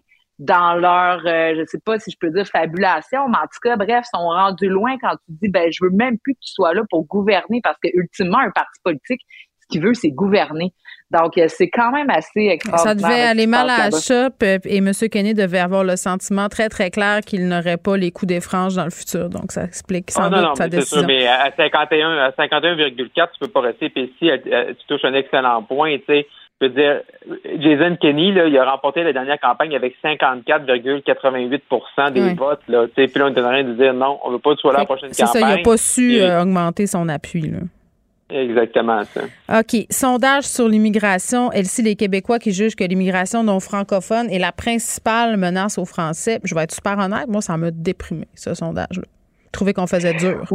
dans 0.42 0.74
leur, 0.74 1.22
euh, 1.28 1.54
je 1.56 1.64
sais 1.68 1.78
pas 1.86 2.00
si 2.00 2.10
je 2.10 2.18
peux 2.20 2.32
dire 2.32 2.48
fabulation, 2.48 3.28
mais 3.30 3.38
en 3.38 3.44
tout 3.44 3.60
cas, 3.62 3.76
bref, 3.78 4.06
sont 4.14 4.24
rendus 4.28 4.68
loin 4.70 4.96
quand 5.00 5.12
tu 5.28 5.34
dis, 5.42 5.50
ben, 5.50 5.70
je 5.72 5.86
veux 5.86 5.92
même 5.92 6.18
plus 6.18 6.34
que 6.34 6.39
tu 6.44 6.52
sois 6.52 6.74
là 6.74 6.82
pour 6.89 7.06
gouverner 7.06 7.62
parce 7.64 7.78
que 7.82 7.89
ultimement, 7.94 8.39
un 8.39 8.50
parti 8.50 8.80
politique, 8.84 9.22
ce 9.62 9.68
qu'il 9.70 9.84
veut, 9.86 9.94
c'est 9.94 10.10
gouverner. 10.10 10.74
Donc, 11.12 11.38
euh, 11.38 11.46
c'est 11.48 11.70
quand 11.70 11.92
même 11.92 12.10
assez 12.10 12.48
Ça 12.48 12.54
extraordinaire. 12.54 12.96
devait 12.96 13.14
ce 13.14 13.22
qui 13.22 13.28
aller 13.28 13.48
mal 13.48 13.70
à 13.70 13.89
la 13.89 13.92
shop 13.92 14.34
euh, 14.44 14.58
et 14.66 14.78
M. 14.78 14.92
Kenny 15.12 15.34
devait 15.36 15.60
avoir 15.60 15.84
le 15.84 15.96
sentiment 15.96 16.50
très, 16.50 16.70
très 16.70 16.89
clair 16.89 17.20
qu'il 17.22 17.48
n'aurait 17.48 17.78
pas 17.78 17.96
les 17.96 18.12
coups 18.12 18.30
des 18.30 18.42
franges 18.42 18.76
dans 18.76 18.86
le 18.86 18.89
futur. 18.89 19.30
Donc, 19.30 19.52
ça 19.52 19.66
explique 19.66 20.10
sans 20.10 20.24
Ah, 20.24 20.30
non, 20.30 20.38
doute 20.38 20.46
non, 20.48 20.56
sa 20.56 20.68
mais 20.68 20.72
c'est 20.72 20.82
sûr, 20.88 21.04
décision. 21.04 21.08
mais 21.08 21.28
à 21.28 21.52
51, 21.56 22.18
à 22.18 22.32
51,4, 22.32 23.30
tu 23.34 23.39
peux 23.39 23.48
pas 23.48 23.62
rester. 23.62 23.89
Puis 23.89 24.12
si 24.18 24.30
tu 24.30 24.86
touches 24.88 25.06
un 25.06 25.14
excellent 25.14 25.62
point, 25.64 25.98
tu 25.98 26.04
sais, 26.08 26.28
je 26.62 26.68
veux 26.68 26.74
dire, 26.74 27.01
Jason 27.59 27.97
Kenney, 27.99 28.32
là, 28.32 28.47
il 28.47 28.57
a 28.57 28.70
remporté 28.70 29.03
la 29.03 29.14
dernière 29.14 29.39
campagne 29.39 29.76
avec 29.76 29.95
54,88% 30.03 32.12
des 32.14 32.34
votes, 32.34 32.62
là. 32.68 32.86
Tu 32.88 32.93
sais, 33.03 33.07
puis 33.07 33.20
là, 33.20 33.28
on 33.28 33.34
est 33.34 33.39
en 33.39 33.43
train 33.43 33.64
de 33.64 33.74
dire 33.74 33.93
non, 33.93 34.20
on 34.24 34.32
veut 34.32 34.39
pas 34.39 34.51
que 34.51 34.55
tu 34.55 34.62
sois 34.62 34.74
là 34.74 34.80
la 34.80 34.86
prochaine 34.86 35.09
C'est 35.14 35.26
ça, 35.26 35.34
campagne. 35.39 35.53
il 35.53 35.57
n'a 35.57 35.64
pas 35.64 35.78
su 35.78 36.14
Et- 36.14 36.22
euh, 36.22 36.41
augmenter 36.41 36.88
son 36.88 37.07
appui. 37.09 37.41
Là. 37.41 37.59
Exactement, 38.34 39.01
ça. 39.03 39.22
OK. 39.59 39.86
Sondage 39.89 40.45
sur 40.45 40.68
l'immigration. 40.70 41.51
Elsie, 41.51 41.82
les 41.82 41.95
Québécois 41.95 42.39
qui 42.39 42.53
jugent 42.53 42.76
que 42.76 42.84
l'immigration 42.86 43.43
non 43.43 43.59
francophone 43.59 44.30
est 44.30 44.39
la 44.39 44.53
principale 44.53 45.36
menace 45.36 45.78
aux 45.78 45.86
Français. 45.86 46.39
Je 46.45 46.55
vais 46.55 46.64
être 46.64 46.74
super 46.74 46.97
honnête, 46.97 47.28
moi, 47.28 47.41
ça 47.41 47.57
m'a 47.57 47.72
déprimé, 47.72 48.28
ce 48.36 48.53
sondage-là. 48.53 49.03
Trouver 49.51 49.74
qu'on 49.74 49.88
faisait 49.88 50.14
dur. 50.14 50.45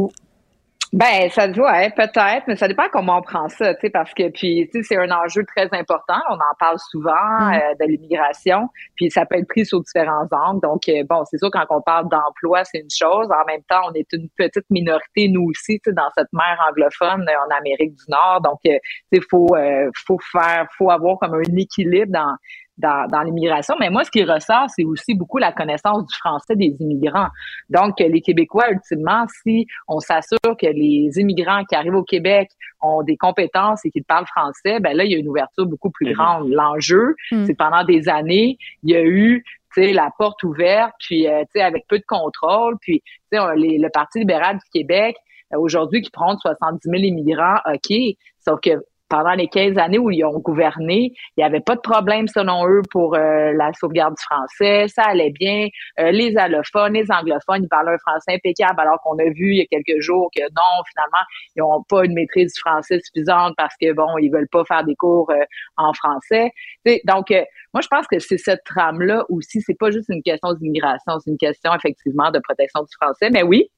Ben, 0.93 1.29
ça 1.29 1.49
doit 1.49 1.73
ouais, 1.73 1.89
peut-être, 1.89 2.43
mais 2.47 2.55
ça 2.55 2.67
dépend 2.67 2.87
comment 2.91 3.17
on 3.17 3.21
prend 3.21 3.49
ça, 3.49 3.73
tu 3.75 3.81
sais, 3.81 3.89
parce 3.89 4.13
que 4.13 4.29
puis 4.29 4.69
tu 4.71 4.81
sais, 4.81 4.83
c'est 4.83 4.97
un 4.97 5.11
enjeu 5.11 5.43
très 5.45 5.67
important. 5.73 6.15
On 6.29 6.35
en 6.35 6.55
parle 6.59 6.77
souvent 6.79 7.11
Mm. 7.11 7.53
euh, 7.53 7.59
de 7.81 7.91
l'immigration, 7.91 8.69
puis 8.95 9.11
ça 9.11 9.25
peut 9.25 9.35
être 9.37 9.47
pris 9.47 9.65
sur 9.65 9.81
différents 9.81 10.27
angles. 10.31 10.61
Donc 10.61 10.87
euh, 10.87 11.03
bon, 11.09 11.23
c'est 11.25 11.37
sûr 11.37 11.49
quand 11.51 11.65
on 11.69 11.81
parle 11.81 12.07
d'emploi, 12.09 12.63
c'est 12.63 12.79
une 12.79 12.89
chose. 12.89 13.27
En 13.31 13.45
même 13.45 13.63
temps, 13.69 13.81
on 13.89 13.93
est 13.93 14.11
une 14.13 14.29
petite 14.37 14.65
minorité 14.69 15.27
nous 15.27 15.49
aussi, 15.49 15.79
tu 15.83 15.89
sais, 15.89 15.93
dans 15.93 16.09
cette 16.17 16.31
mer 16.31 16.57
anglophone 16.69 17.27
euh, 17.27 17.33
en 17.47 17.57
Amérique 17.57 17.93
du 17.95 18.03
Nord. 18.07 18.41
Donc 18.41 18.59
euh, 18.65 18.77
tu 19.11 19.19
sais, 19.19 19.27
faut 19.29 19.55
euh, 19.55 19.89
faut 20.05 20.19
faire, 20.31 20.67
faut 20.77 20.89
avoir 20.89 21.19
comme 21.19 21.33
un 21.33 21.55
équilibre 21.57 22.11
dans 22.11 22.33
dans, 22.77 23.07
dans 23.07 23.21
l'immigration. 23.21 23.75
Mais 23.79 23.89
moi, 23.89 24.03
ce 24.03 24.11
qui 24.11 24.23
ressort, 24.23 24.67
c'est 24.75 24.83
aussi 24.85 25.15
beaucoup 25.15 25.37
la 25.39 25.51
connaissance 25.51 26.05
du 26.05 26.15
français 26.15 26.55
des 26.55 26.75
immigrants. 26.79 27.27
Donc, 27.69 27.99
les 27.99 28.21
Québécois, 28.21 28.69
ultimement, 28.71 29.25
si 29.43 29.65
on 29.87 29.99
s'assure 29.99 30.37
que 30.43 30.67
les 30.67 31.09
immigrants 31.17 31.63
qui 31.65 31.75
arrivent 31.75 31.95
au 31.95 32.03
Québec 32.03 32.49
ont 32.81 33.01
des 33.03 33.17
compétences 33.17 33.83
et 33.85 33.89
qu'ils 33.91 34.03
parlent 34.03 34.27
français, 34.27 34.79
ben 34.79 34.95
là, 34.95 35.03
il 35.05 35.11
y 35.11 35.15
a 35.15 35.17
une 35.17 35.27
ouverture 35.29 35.65
beaucoup 35.65 35.89
plus 35.89 36.13
grande. 36.13 36.49
L'enjeu, 36.49 37.15
Mm. 37.31 37.45
c'est 37.45 37.55
pendant 37.55 37.83
des 37.83 38.07
années, 38.09 38.57
il 38.83 38.91
y 38.91 38.95
a 38.95 39.01
eu 39.03 39.43
tu 39.75 39.83
sais, 39.83 39.91
la 39.93 40.09
porte 40.17 40.41
ouverte, 40.43 40.93
puis 40.99 41.27
euh, 41.27 41.41
tu 41.41 41.47
sais, 41.55 41.61
avec 41.61 41.85
peu 41.87 41.99
de 41.99 42.05
contrôle, 42.07 42.77
puis 42.81 43.01
tu 43.01 43.11
sais, 43.33 43.39
on- 43.39 43.49
les- 43.51 43.77
le 43.77 43.89
Parti 43.93 44.19
libéral 44.19 44.55
du 44.55 44.69
Québec, 44.71 45.15
euh, 45.53 45.59
aujourd'hui, 45.59 46.01
qui 46.01 46.09
prend 46.09 46.35
70 46.37 46.79
000 46.89 47.03
immigrants, 47.03 47.57
OK, 47.71 47.93
sauf 48.39 48.59
que 48.61 48.69
pendant 49.09 49.33
les 49.33 49.47
15 49.47 49.77
années 49.77 49.97
où 49.97 50.09
ils 50.11 50.23
ont 50.23 50.39
gouverné, 50.39 51.13
il 51.35 51.39
n'y 51.39 51.43
avait 51.43 51.61
pas 51.61 51.75
de 51.75 51.81
problème 51.81 52.27
selon 52.27 52.67
eux 52.67 52.81
pour 52.91 53.15
euh, 53.15 53.53
la 53.53 53.71
sauvegarde 53.73 54.15
du 54.15 54.23
français, 54.23 54.87
ça 54.87 55.03
allait 55.03 55.31
bien. 55.31 55.67
Euh, 55.99 56.11
les 56.11 56.37
allophones, 56.37 56.93
les 56.93 57.09
anglophones, 57.11 57.63
ils 57.63 57.69
parlaient 57.69 57.93
un 57.93 57.97
français 57.97 58.35
impeccable, 58.35 58.79
alors 58.79 58.99
qu'on 59.03 59.17
a 59.19 59.29
vu 59.29 59.53
il 59.53 59.57
y 59.57 59.61
a 59.61 59.65
quelques 59.65 60.01
jours 60.01 60.29
que 60.35 60.41
non, 60.41 60.83
finalement, 60.89 61.25
ils 61.55 61.59
n'ont 61.59 61.83
pas 61.83 62.05
une 62.05 62.13
maîtrise 62.13 62.53
du 62.53 62.59
français 62.59 62.99
suffisante 62.99 63.53
parce 63.57 63.75
que 63.81 63.93
bon, 63.93 64.17
ils 64.17 64.29
veulent 64.29 64.49
pas 64.51 64.63
faire 64.65 64.83
des 64.83 64.95
cours 64.95 65.29
euh, 65.31 65.43
en 65.77 65.93
français. 65.93 66.51
Tu 66.85 66.93
sais, 66.93 67.01
donc, 67.05 67.31
euh, 67.31 67.43
moi, 67.73 67.81
je 67.81 67.87
pense 67.87 68.07
que 68.07 68.19
c'est 68.19 68.37
cette 68.37 68.63
trame-là 68.65 69.25
aussi. 69.29 69.61
C'est 69.61 69.77
pas 69.77 69.91
juste 69.91 70.09
une 70.09 70.23
question 70.23 70.53
d'immigration, 70.53 71.19
c'est 71.19 71.31
une 71.31 71.37
question 71.37 71.73
effectivement 71.75 72.31
de 72.31 72.39
protection 72.39 72.81
du 72.81 72.93
français. 72.99 73.29
Mais 73.31 73.43
oui, 73.43 73.69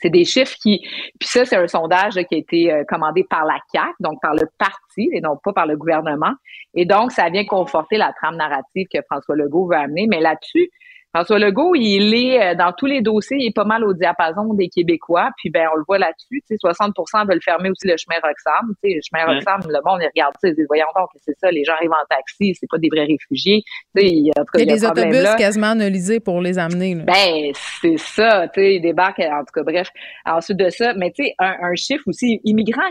c'est 0.00 0.10
des 0.10 0.24
chiffres 0.24 0.56
qui. 0.60 0.80
Puis 1.18 1.28
ça, 1.28 1.44
c'est 1.44 1.56
un 1.56 1.66
sondage 1.66 2.14
qui 2.14 2.34
a 2.34 2.38
été 2.38 2.72
euh, 2.72 2.84
commandé 2.88 3.24
par 3.28 3.44
la 3.44 3.58
CAC, 3.72 3.92
donc 4.00 4.20
par 4.20 4.34
le 4.34 4.48
parti 4.58 5.08
et 5.12 5.20
non 5.20 5.36
pas 5.42 5.52
par 5.52 5.66
le 5.66 5.76
gouvernement. 5.76 6.32
Et 6.74 6.84
donc, 6.84 7.12
ça 7.12 7.28
vient 7.30 7.44
conforter 7.44 7.96
la 7.96 8.12
trame 8.12 8.36
narrative 8.36 8.86
que 8.92 9.00
François 9.10 9.36
Legault 9.36 9.68
veut 9.68 9.76
amener. 9.76 10.06
Mais 10.06 10.20
là-dessus, 10.20 10.70
François 11.14 11.38
Legault, 11.38 11.74
il 11.74 12.14
est 12.14 12.40
euh, 12.42 12.54
dans 12.54 12.72
tous 12.72 12.86
les 12.86 13.00
dossiers, 13.00 13.38
il 13.40 13.46
est 13.48 13.54
pas 13.54 13.64
mal 13.64 13.82
au 13.84 13.94
diapason 13.94 14.52
des 14.54 14.68
Québécois. 14.68 15.30
Puis 15.38 15.50
ben, 15.50 15.66
on 15.72 15.76
le 15.76 15.84
voit 15.86 15.98
là-dessus. 15.98 16.42
Tu 16.48 16.56
sais, 16.56 16.56
60% 16.56 17.26
veulent 17.28 17.42
fermer 17.42 17.70
aussi 17.70 17.86
le 17.88 17.96
chemin 17.96 18.16
Roxham. 18.22 18.74
Tu 18.82 18.90
sais, 18.90 18.94
le 18.96 19.00
chemin 19.02 19.18
Ouais. 19.28 19.34
Roxham, 19.34 19.60
le 19.68 19.80
monde, 19.84 20.00
il 20.02 20.06
regarde 20.14 20.34
ça, 20.40 20.48
ils 20.48 20.54
disent, 20.54 20.66
voyons 20.68 20.86
donc, 20.96 21.08
c'est 21.24 21.36
ça, 21.38 21.50
les 21.50 21.64
gens 21.64 21.72
arrivent 21.74 21.90
en 21.92 22.06
taxi, 22.08 22.54
c'est 22.54 22.68
pas 22.70 22.78
des 22.78 22.88
vrais 22.88 23.04
réfugiés. 23.04 23.62
Tu 23.96 24.02
sais, 24.02 24.06
il 24.08 24.26
y 24.26 24.30
a, 24.30 24.40
en 24.40 24.44
tout 24.44 24.52
cas, 24.52 24.58
Il 24.62 24.68
y 24.68 24.72
a 24.72 24.74
des 24.74 24.84
autobus 24.84 25.22
là. 25.22 25.34
quasiment 25.36 25.68
analysés 25.68 26.20
pour 26.20 26.40
les 26.40 26.58
amener. 26.58 26.94
là. 26.94 27.04
Ben, 27.04 27.52
c'est 27.80 27.96
ça, 27.98 28.46
tu 28.48 28.60
sais, 28.60 28.74
ils 28.76 28.80
débarquent, 28.80 29.20
en 29.20 29.40
tout 29.40 29.52
cas, 29.54 29.62
bref. 29.62 29.88
Ensuite 30.26 30.58
de 30.58 30.68
ça, 30.70 30.92
mais 30.94 31.10
tu 31.10 31.24
sais, 31.24 31.34
un, 31.38 31.54
un 31.62 31.74
chiffre 31.74 32.04
aussi, 32.06 32.40
immigrant, 32.44 32.82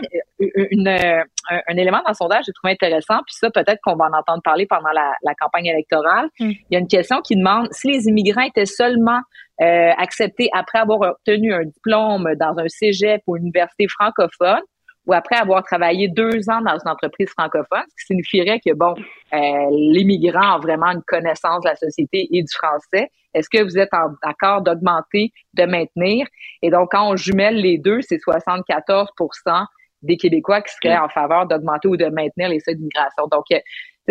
euh, 0.42 0.46
une, 0.70 0.88
euh, 0.88 1.22
un, 1.50 1.60
un 1.68 1.76
élément 1.76 1.98
dans 2.04 2.10
le 2.10 2.14
sondage, 2.14 2.44
j'ai 2.46 2.52
trouvé 2.52 2.72
intéressant, 2.72 3.18
puis 3.26 3.34
ça, 3.38 3.50
peut-être 3.50 3.78
qu'on 3.84 3.96
va 3.96 4.06
en 4.06 4.18
entendre 4.18 4.42
parler 4.42 4.66
pendant 4.66 4.90
la, 4.94 5.12
la 5.22 5.34
campagne 5.34 5.66
électorale. 5.66 6.26
Mm. 6.40 6.50
Il 6.50 6.72
y 6.72 6.76
a 6.76 6.80
une 6.80 6.88
question 6.88 7.20
qui 7.22 7.36
demande 7.36 7.68
si 7.72 7.88
les 7.88 8.07
immigrants 8.08 8.42
étaient 8.42 8.66
seulement 8.66 9.20
euh, 9.60 9.92
acceptés 9.96 10.48
après 10.52 10.78
avoir 10.78 11.00
obtenu 11.00 11.52
un 11.52 11.64
diplôme 11.64 12.28
dans 12.40 12.58
un 12.58 12.68
cégep 12.68 13.22
ou 13.26 13.36
une 13.36 13.44
université 13.44 13.86
francophone, 13.88 14.62
ou 15.08 15.14
après 15.14 15.36
avoir 15.36 15.62
travaillé 15.64 16.08
deux 16.08 16.50
ans 16.50 16.60
dans 16.60 16.78
une 16.78 16.90
entreprise 16.90 17.30
francophone, 17.30 17.84
ce 17.88 18.04
qui 18.04 18.06
signifierait 18.08 18.60
que, 18.60 18.74
bon, 18.74 18.94
euh, 19.32 19.66
l'immigrant 19.70 20.56
a 20.56 20.58
vraiment 20.58 20.88
une 20.88 21.02
connaissance 21.06 21.62
de 21.64 21.70
la 21.70 21.76
société 21.76 22.28
et 22.30 22.42
du 22.42 22.52
français. 22.52 23.08
Est-ce 23.32 23.48
que 23.48 23.62
vous 23.62 23.78
êtes 23.78 23.92
en 23.94 24.14
accord 24.22 24.60
d'augmenter, 24.60 25.32
de 25.54 25.64
maintenir? 25.64 26.26
Et 26.60 26.70
donc, 26.70 26.90
quand 26.92 27.10
on 27.10 27.16
jumelle 27.16 27.56
les 27.56 27.78
deux, 27.78 28.00
c'est 28.02 28.18
74% 28.18 29.64
des 30.02 30.16
Québécois 30.16 30.60
qui 30.60 30.74
seraient 30.74 30.98
en 30.98 31.08
faveur 31.08 31.46
d'augmenter 31.46 31.88
ou 31.88 31.96
de 31.96 32.06
maintenir 32.06 32.50
les 32.50 32.60
seuils 32.60 32.76
d'immigration. 32.76 33.26
Donc, 33.30 33.44
euh, 33.52 33.58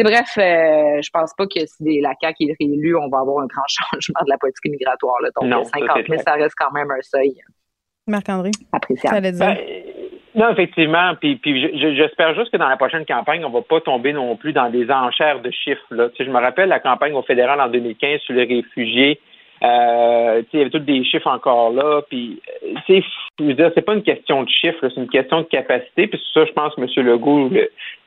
bref, 0.04 0.30
euh, 0.38 1.02
je 1.02 1.10
pense 1.12 1.34
pas 1.38 1.46
que 1.48 1.66
si 1.66 2.02
la 2.02 2.14
CAQ 2.22 2.46
est 2.50 2.56
réélue, 2.60 2.96
on 2.96 3.10
va 3.10 3.20
avoir 3.20 3.44
un 3.44 3.48
grand 3.48 3.66
changement 3.68 4.22
de 4.26 4.30
la 4.30 4.38
politique 4.38 4.72
migratoire. 4.72 5.16
Là. 5.22 5.30
Donc, 5.40 5.50
Non, 5.50 5.62
euh, 5.62 5.64
ça, 5.64 5.72
50 5.80 5.88
c'est 5.90 5.94
000, 5.96 6.06
clair. 6.06 6.20
ça 6.26 6.34
reste 6.34 6.56
quand 6.58 6.72
même 6.72 6.92
un 6.92 7.02
seuil 7.02 7.34
Marc-André, 8.08 8.52
appréciable. 8.72 9.22
dire? 9.22 9.40
Ben, 9.40 9.58
non, 10.36 10.50
effectivement. 10.52 11.14
Puis, 11.20 11.36
puis 11.38 11.62
je- 11.62 11.78
je- 11.78 11.96
j'espère 11.96 12.36
juste 12.36 12.52
que 12.52 12.58
dans 12.58 12.70
la 12.70 12.78
prochaine 12.78 13.06
campagne, 13.06 13.44
on 13.44 13.50
va 13.50 13.62
pas 13.62 13.82
tomber 13.82 14.14
non 14.14 14.36
plus 14.36 14.54
dans 14.54 14.70
des 14.70 14.90
enchères 14.92 15.42
de 15.42 15.50
chiffres. 15.52 15.84
Là. 15.92 16.10
Tu 16.10 16.18
sais, 16.18 16.26
je 16.26 16.30
me 16.32 16.40
rappelle 16.40 16.70
la 16.70 16.80
campagne 16.80 17.14
au 17.14 17.24
fédéral 17.24 17.60
en 17.60 17.68
2015 17.70 18.20
sur 18.22 18.34
les 18.36 18.44
réfugiés. 18.46 19.20
Euh, 19.64 20.42
tu 20.44 20.44
sais, 20.44 20.48
il 20.54 20.58
y 20.60 20.62
avait 20.62 20.70
tous 20.70 20.80
des 20.80 21.04
chiffres 21.04 21.28
encore 21.28 21.72
là. 21.72 22.02
Puis, 22.10 22.40
euh, 22.64 22.74
tu 22.86 23.02
sais, 23.02 23.08
je 23.40 23.44
veux 23.46 23.54
dire, 23.56 23.72
c'est 23.74 23.82
pas 23.82 23.96
une 23.96 24.04
question 24.04 24.44
de 24.44 24.50
chiffres, 24.50 24.78
c'est 24.88 25.02
une 25.02 25.10
question 25.10 25.40
de 25.42 25.46
capacité. 25.48 26.06
Puis 26.08 26.22
ça, 26.34 26.46
je 26.46 26.52
pense 26.52 26.76
que 26.76 26.82
M. 26.82 27.06
Legault 27.08 27.50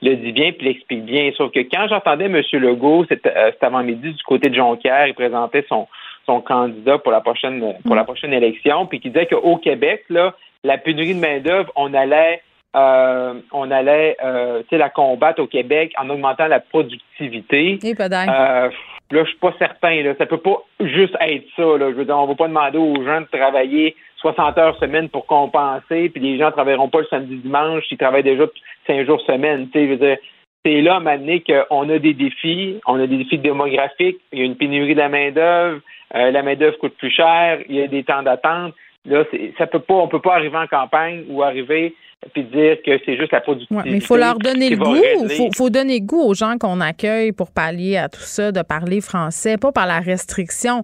le, 0.03 0.17
dit 0.17 0.33
bien 0.33 0.53
puis 0.53 0.67
l'explique 0.67 1.05
bien. 1.05 1.31
Sauf 1.37 1.53
que 1.53 1.61
quand 1.61 1.89
j'entendais 1.89 2.27
M. 2.27 2.41
Legault, 2.53 3.05
c'était 3.09 3.33
euh, 3.37 3.51
cet 3.53 3.63
avant-midi 3.65 4.13
du 4.13 4.23
côté 4.25 4.49
de 4.49 4.55
Jonquière, 4.55 5.07
il 5.07 5.15
présentait 5.15 5.65
son 5.69 5.87
son 6.27 6.41
candidat 6.41 6.99
pour 6.99 7.13
la 7.13 7.21
prochaine 7.21 7.75
pour 7.85 7.97
la 7.97 8.05
prochaine 8.05 8.33
élection, 8.33 8.87
puis 8.87 9.01
qui 9.01 9.11
disait 9.11 9.27
qu'au 9.27 9.57
Québec, 9.57 10.05
là, 10.11 10.35
la 10.65 10.79
pénurie 10.79 11.15
de 11.15 11.21
main-d'œuvre, 11.21 11.73
on 11.77 11.95
allait 11.95 12.43
euh, 12.77 13.35
on 13.53 13.71
allait 13.71 14.17
euh, 14.23 14.61
tu 14.63 14.69
sais, 14.71 14.79
la 14.79 14.91
combattre 14.91 15.43
au 15.43 15.47
Québec 15.47 15.93
en 15.99 16.09
augmentant 16.09 16.47
la 16.47 16.61
productivité. 16.61 17.79
Et 17.83 17.95
pas. 17.97 18.05
Euh, 18.05 18.71
là, 19.11 19.25
je 19.25 19.29
suis 19.29 19.39
pas 19.39 19.53
certain. 19.59 20.03
Là. 20.03 20.15
Ça 20.19 20.27
peut 20.27 20.39
pas 20.39 20.63
juste 20.79 21.17
être 21.21 21.47
ça. 21.57 21.63
Là. 21.63 21.91
Je 21.91 21.97
veux 21.97 22.05
dire, 22.05 22.17
on 22.17 22.27
va 22.27 22.35
pas 22.37 22.47
demander 22.47 22.79
aux 22.79 23.03
gens 23.05 23.23
de 23.23 23.27
travailler 23.27 23.97
60 24.21 24.59
heures 24.59 24.79
semaine 24.79 25.09
pour 25.09 25.27
compenser, 25.27 26.11
puis 26.11 26.21
les 26.21 26.39
gens 26.39 26.51
travailleront 26.51 26.89
pas 26.89 27.01
le 27.01 27.07
samedi 27.07 27.37
dimanche, 27.37 27.85
ils 27.91 27.99
travaillent 27.99 28.23
déjà 28.23 28.45
cinq 28.87 29.07
jours 29.07 29.21
semaine. 29.23 29.69
Tu 29.73 29.79
sais, 29.79 29.87
je 29.87 29.91
veux 29.93 29.97
dire, 29.97 30.19
c'est 30.65 30.83
là, 30.83 31.01
maintenant, 31.01 31.39
qu'on 31.47 31.89
a 31.89 31.99
des 31.99 32.13
défis. 32.13 32.81
On 32.87 33.01
a 33.01 33.07
des 33.07 33.17
défis 33.17 33.39
démographiques. 33.39 34.21
Il 34.33 34.39
y 34.39 34.43
a 34.43 34.45
une 34.45 34.57
pénurie 34.57 34.95
de 34.95 35.01
la 35.01 35.09
main-d'œuvre. 35.09 35.81
Euh, 36.15 36.31
la 36.31 36.43
main-d'œuvre 36.43 36.77
coûte 36.79 36.97
plus 36.99 37.11
cher. 37.11 37.61
Il 37.69 37.77
y 37.77 37.83
a 37.83 37.87
des 37.87 38.05
temps 38.05 38.23
d'attente. 38.23 38.75
Là, 39.07 39.25
ça 39.57 39.67
peut 39.67 39.79
pas, 39.79 39.95
on 39.95 40.09
peut 40.09 40.21
pas 40.21 40.35
arriver 40.35 40.59
en 40.59 40.67
campagne 40.67 41.25
ou 41.29 41.43
arriver 41.43 41.95
puis 42.35 42.45
dire 42.45 42.77
que 42.85 43.01
c'est 43.07 43.17
juste 43.17 43.33
la 43.33 43.41
productivité. 43.41 43.89
mais 43.89 43.97
il 43.97 44.03
faut 44.03 44.19
leur 44.19 44.39
donner 44.39 44.69
le 44.69 44.77
goût. 44.77 44.95
Il 44.95 45.31
faut, 45.31 45.49
faut, 45.57 45.71
donner 45.71 46.03
goût 46.03 46.21
aux 46.21 46.35
gens 46.35 46.59
qu'on 46.59 46.83
accueille 46.83 47.33
pour 47.33 47.51
pallier 47.51 47.97
à 47.97 48.11
tout 48.11 48.21
ça, 48.21 48.53
de 48.53 48.61
parler 48.61 49.01
français, 49.01 49.57
pas 49.57 49.73
par 49.73 49.87
la 49.87 50.01
restriction 50.01 50.83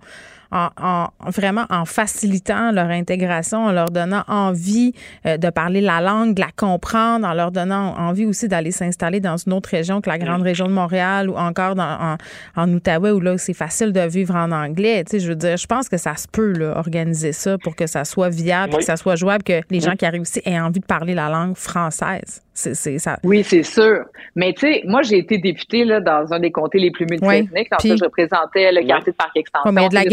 en, 0.53 1.09
vraiment 1.27 1.67
en 1.71 1.85
facilitant 1.85 2.73
leur 2.73 2.91
intégration, 2.91 3.67
en 3.67 3.73
leur 3.73 3.91
donnant 3.91 4.23
envie 4.29 4.93
euh, 5.27 5.37
de 5.37 5.51
parler 5.51 5.81
la 5.81 6.01
langue, 6.01 6.35
de 6.35 6.41
la 6.41 6.51
comprendre, 6.55 7.27
en 7.27 7.35
leur 7.35 7.51
donnant 7.51 7.95
envie 7.97 8.27
aussi 8.27 8.49
d'aller 8.49 8.71
s'installer 8.71 9.21
dans 9.21 9.37
une 9.37 9.53
autre 9.53 9.71
région 9.71 10.01
que 10.01 10.09
la 10.09 10.19
grande 10.19 10.43
région 10.43 10.67
de 10.67 10.73
Montréal 10.73 11.29
ou 11.29 11.37
encore 11.37 11.75
dans, 11.75 12.17
en, 12.57 12.73
Outaouais 12.73 13.11
où 13.11 13.21
là 13.21 13.39
c'est 13.39 13.55
facile 13.55 13.93
de 13.93 14.01
vivre 14.01 14.35
en 14.35 14.51
anglais. 14.53 15.05
Tu 15.05 15.13
sais, 15.13 15.21
je 15.21 15.29
veux 15.29 15.37
dire, 15.37 15.57
je 15.57 15.67
pense 15.67 15.89
que 15.89 15.97
ça 15.97 16.17
se 16.17 16.27
peut 16.29 16.53
là, 16.53 16.77
organiser 16.77 17.33
ça 17.33 17.59
pour 17.59 17.77
que 17.77 17.87
ça 17.87 18.05
soit 18.05 18.29
viable, 18.29 18.77
que 18.77 18.85
ça 18.85 18.97
soit 18.97 19.17
jouable, 19.17 19.43
que 19.43 19.61
les 19.71 19.81
gens 19.81 19.95
qui 19.95 20.05
arrivent 20.05 20.23
ici 20.23 20.41
aient 20.45 20.61
envie 20.61 20.81
de 20.81 20.87
parler 20.87 21.15
la 21.15 21.29
langue 21.29 21.57
française. 21.57 22.43
C'est, 22.57 22.99
ça. 22.99 23.19
Oui, 23.23 23.45
c'est 23.45 23.63
sûr. 23.63 24.07
Mais 24.35 24.55
tu 24.55 24.61
sais, 24.61 24.83
moi, 24.87 25.03
j'ai 25.03 25.19
été 25.19 25.37
députée 25.37 25.85
là, 25.85 26.01
dans 26.01 26.33
un 26.33 26.41
des 26.41 26.51
comtés 26.51 26.79
les 26.79 26.91
plus 26.91 27.05
multiethniques. 27.05 27.69
Oui, 27.85 27.97
je 27.99 28.05
représentais 28.05 28.73
le 28.73 28.87
quartier 28.87 29.13
de 29.13 29.17
Parc 29.17 29.37
Extension. 29.37 29.73
mais 29.73 29.89
de 29.91 29.95
la 29.95 30.05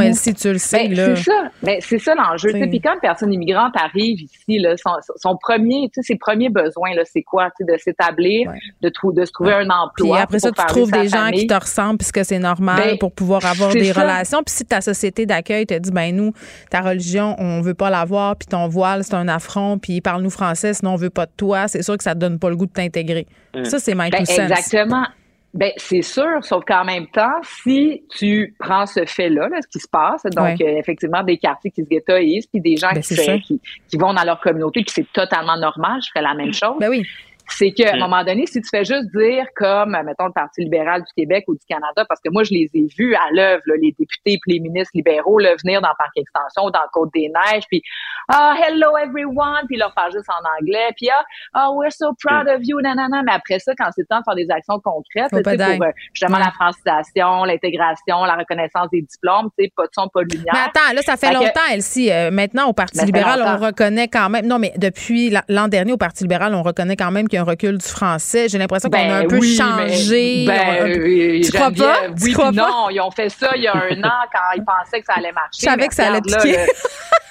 elle, 0.00 0.14
si 0.14 0.34
tu 0.34 0.52
le 0.52 0.58
sais. 0.58 0.88
Ben, 0.88 1.16
c'est 1.16 1.22
ça. 1.24 1.50
Ben, 1.62 1.76
c'est 1.80 1.98
ça 1.98 2.14
l'enjeu. 2.14 2.50
Puis 2.52 2.80
quand 2.80 2.94
une 2.94 3.00
personne 3.00 3.32
immigrante 3.32 3.74
arrive 3.76 4.20
ici, 4.20 4.58
là, 4.58 4.76
son, 4.76 4.90
son 5.16 5.36
premier, 5.36 5.90
ses 6.00 6.16
premiers 6.16 6.50
besoins, 6.50 6.90
c'est 7.04 7.22
quoi? 7.22 7.48
De 7.60 7.76
s'établir, 7.78 8.50
de, 8.82 8.88
de 8.88 9.24
se 9.24 9.32
trouver 9.32 9.52
un 9.52 9.68
emploi. 9.70 10.16
Puis 10.16 10.22
après 10.22 10.38
ça, 10.38 10.50
tu 10.52 10.66
trouves 10.66 10.90
des 10.90 11.08
gens 11.08 11.30
qui 11.30 11.46
te 11.46 11.54
ressemblent 11.54 11.98
puisque 11.98 12.24
c'est 12.24 12.38
normal 12.38 12.82
ben, 12.82 12.98
pour 12.98 13.12
pouvoir 13.12 13.44
avoir 13.44 13.72
des 13.72 13.92
relations. 13.92 14.42
Puis 14.44 14.54
si 14.54 14.64
ta 14.64 14.80
société 14.80 15.26
d'accueil 15.26 15.66
te 15.66 15.74
dit, 15.74 15.90
ben 15.90 16.14
nous, 16.14 16.32
ta 16.70 16.80
religion, 16.80 17.34
on 17.38 17.60
veut 17.60 17.74
pas 17.74 17.90
l'avoir, 17.90 18.36
puis 18.36 18.46
ton 18.46 18.68
voile, 18.68 19.04
c'est 19.04 19.14
un 19.14 19.28
affront, 19.28 19.78
puis 19.78 20.00
parle-nous 20.00 20.30
français, 20.30 20.74
sinon 20.74 20.92
on 20.92 20.96
veut 20.96 21.10
pas 21.10 21.26
de 21.26 21.32
toi 21.36 21.58
c'est 21.66 21.82
sûr 21.82 21.96
que 21.96 22.04
ça 22.04 22.14
te 22.14 22.20
donne 22.20 22.38
pas 22.38 22.50
le 22.50 22.56
goût 22.56 22.66
de 22.66 22.72
t'intégrer. 22.72 23.26
Mm. 23.54 23.64
Ça, 23.64 23.78
c'est 23.78 23.94
Michael 23.94 24.22
Exactement. 24.22 25.06
Ben, 25.54 25.72
c'est 25.76 26.02
sûr, 26.02 26.42
sauf 26.42 26.64
qu'en 26.64 26.84
même 26.84 27.06
temps, 27.06 27.40
si 27.42 28.04
tu 28.10 28.54
prends 28.58 28.84
ce 28.84 29.06
fait-là, 29.06 29.48
ce 29.62 29.68
qui 29.68 29.78
se 29.78 29.88
passe, 29.88 30.22
donc 30.24 30.60
euh, 30.60 30.76
effectivement 30.78 31.22
des 31.22 31.38
quartiers 31.38 31.70
qui 31.70 31.82
se 31.82 31.88
ghettoisent, 31.88 32.46
puis 32.46 32.60
des 32.60 32.76
gens 32.76 32.90
ben, 32.92 33.00
qui, 33.00 33.60
qui, 33.88 33.96
vont 33.96 34.12
dans 34.12 34.24
leur 34.24 34.40
communauté, 34.40 34.82
puis 34.82 34.92
c'est 34.94 35.12
totalement 35.12 35.56
normal, 35.56 36.00
je 36.02 36.10
ferais 36.10 36.22
la 36.22 36.34
même 36.34 36.52
chose. 36.52 36.76
Ben 36.78 36.90
oui 36.90 37.06
c'est 37.50 37.72
qu'à 37.72 37.92
un 37.92 37.96
mm. 37.96 38.00
moment 38.00 38.24
donné, 38.24 38.46
si 38.46 38.60
tu 38.60 38.68
fais 38.68 38.84
juste 38.84 39.10
dire 39.14 39.46
comme, 39.56 39.96
mettons, 40.04 40.26
le 40.26 40.32
Parti 40.32 40.62
libéral 40.62 41.02
du 41.02 41.12
Québec 41.16 41.44
ou 41.48 41.54
du 41.54 41.64
Canada, 41.66 42.04
parce 42.08 42.20
que 42.20 42.30
moi, 42.30 42.42
je 42.42 42.52
les 42.52 42.70
ai 42.74 42.86
vus 42.96 43.14
à 43.14 43.32
l'œuvre, 43.32 43.62
les 43.80 43.94
députés 43.98 44.34
et 44.34 44.38
les 44.46 44.60
ministres 44.60 44.92
libéraux 44.94 45.38
là, 45.38 45.54
venir 45.62 45.80
dans 45.80 45.92
Parc 45.98 46.16
Extension 46.16 46.66
ou 46.66 46.70
dans 46.70 46.80
Côte-des-Neiges, 46.92 47.64
puis 47.68 47.82
«Ah, 48.30 48.54
hello 48.60 48.96
everyone», 48.98 49.64
puis 49.68 49.78
leur 49.78 49.92
faire 49.94 50.10
juste 50.12 50.28
en 50.28 50.46
anglais, 50.60 50.88
puis 50.96 51.08
«Ah, 51.54 51.68
oh, 51.70 51.80
we're 51.80 51.90
so 51.90 52.12
proud 52.22 52.46
of 52.46 52.60
you», 52.62 52.78
nanana. 52.82 53.22
Mais 53.24 53.32
après 53.32 53.58
ça, 53.58 53.72
quand 53.78 53.88
c'est 53.94 54.02
le 54.02 54.06
temps 54.06 54.18
de 54.18 54.24
faire 54.24 54.34
des 54.34 54.50
actions 54.50 54.78
concrètes, 54.80 55.30
pour 55.30 55.40
euh, 55.46 55.90
justement 56.12 56.38
la 56.38 56.50
francisation, 56.50 57.44
l'intégration, 57.44 58.24
la 58.24 58.36
reconnaissance 58.36 58.90
des 58.92 59.00
diplômes, 59.00 59.48
tu 59.58 59.64
sais, 59.64 59.72
pas 59.74 59.84
de 59.84 59.90
son, 59.94 60.08
pas 60.08 60.24
de 60.24 60.36
lumière. 60.36 60.52
Mais 60.52 60.60
attends, 60.60 60.94
là, 60.94 61.00
ça 61.00 61.16
fait, 61.16 61.32
longtemps, 61.32 61.60
Elsie. 61.72 62.12
Euh, 62.12 62.30
maintenant, 62.30 62.66
au 62.66 62.74
Parti 62.74 63.02
libéral, 63.04 63.42
on 63.44 63.64
reconnaît 63.64 64.08
quand 64.08 64.28
même... 64.28 64.46
Non, 64.46 64.58
mais 64.58 64.74
depuis 64.76 65.34
l'an 65.48 65.68
dernier, 65.68 65.92
au 65.92 65.96
Parti 65.96 66.24
libéral, 66.24 66.54
on 66.54 66.62
reconnaît 66.62 66.96
quand 66.96 67.10
même 67.10 67.28
qu'il 67.28 67.38
y 67.38 67.40
a 67.40 67.42
un 67.42 67.46
recul 67.46 67.78
du 67.78 67.86
français. 67.86 68.48
J'ai 68.50 68.58
l'impression 68.58 68.90
qu'on 68.90 68.98
a 68.98 69.14
un 69.14 69.20
ben 69.22 69.28
peu 69.28 69.40
changé. 69.40 70.44
Ben, 70.46 70.90
euh, 70.90 71.40
tu 71.42 71.50
crois 71.50 71.70
pas? 71.70 72.08
Oui, 72.20 72.34
non, 72.54 72.90
ils 72.90 73.00
ont 73.00 73.10
fait 73.10 73.30
ça 73.30 73.52
il 73.56 73.62
y 73.62 73.68
a 73.68 73.74
un 73.74 74.02
an 74.02 74.26
quand 74.32 74.56
ils 74.56 74.64
pensaient 74.64 75.00
que 75.00 75.06
ça 75.06 75.14
allait 75.16 75.32
marcher. 75.32 75.60
Je 75.60 75.64
savais 75.64 75.88
que 75.88 75.94
ça 75.94 76.08
allait 76.08 76.20
piquer. 76.20 76.58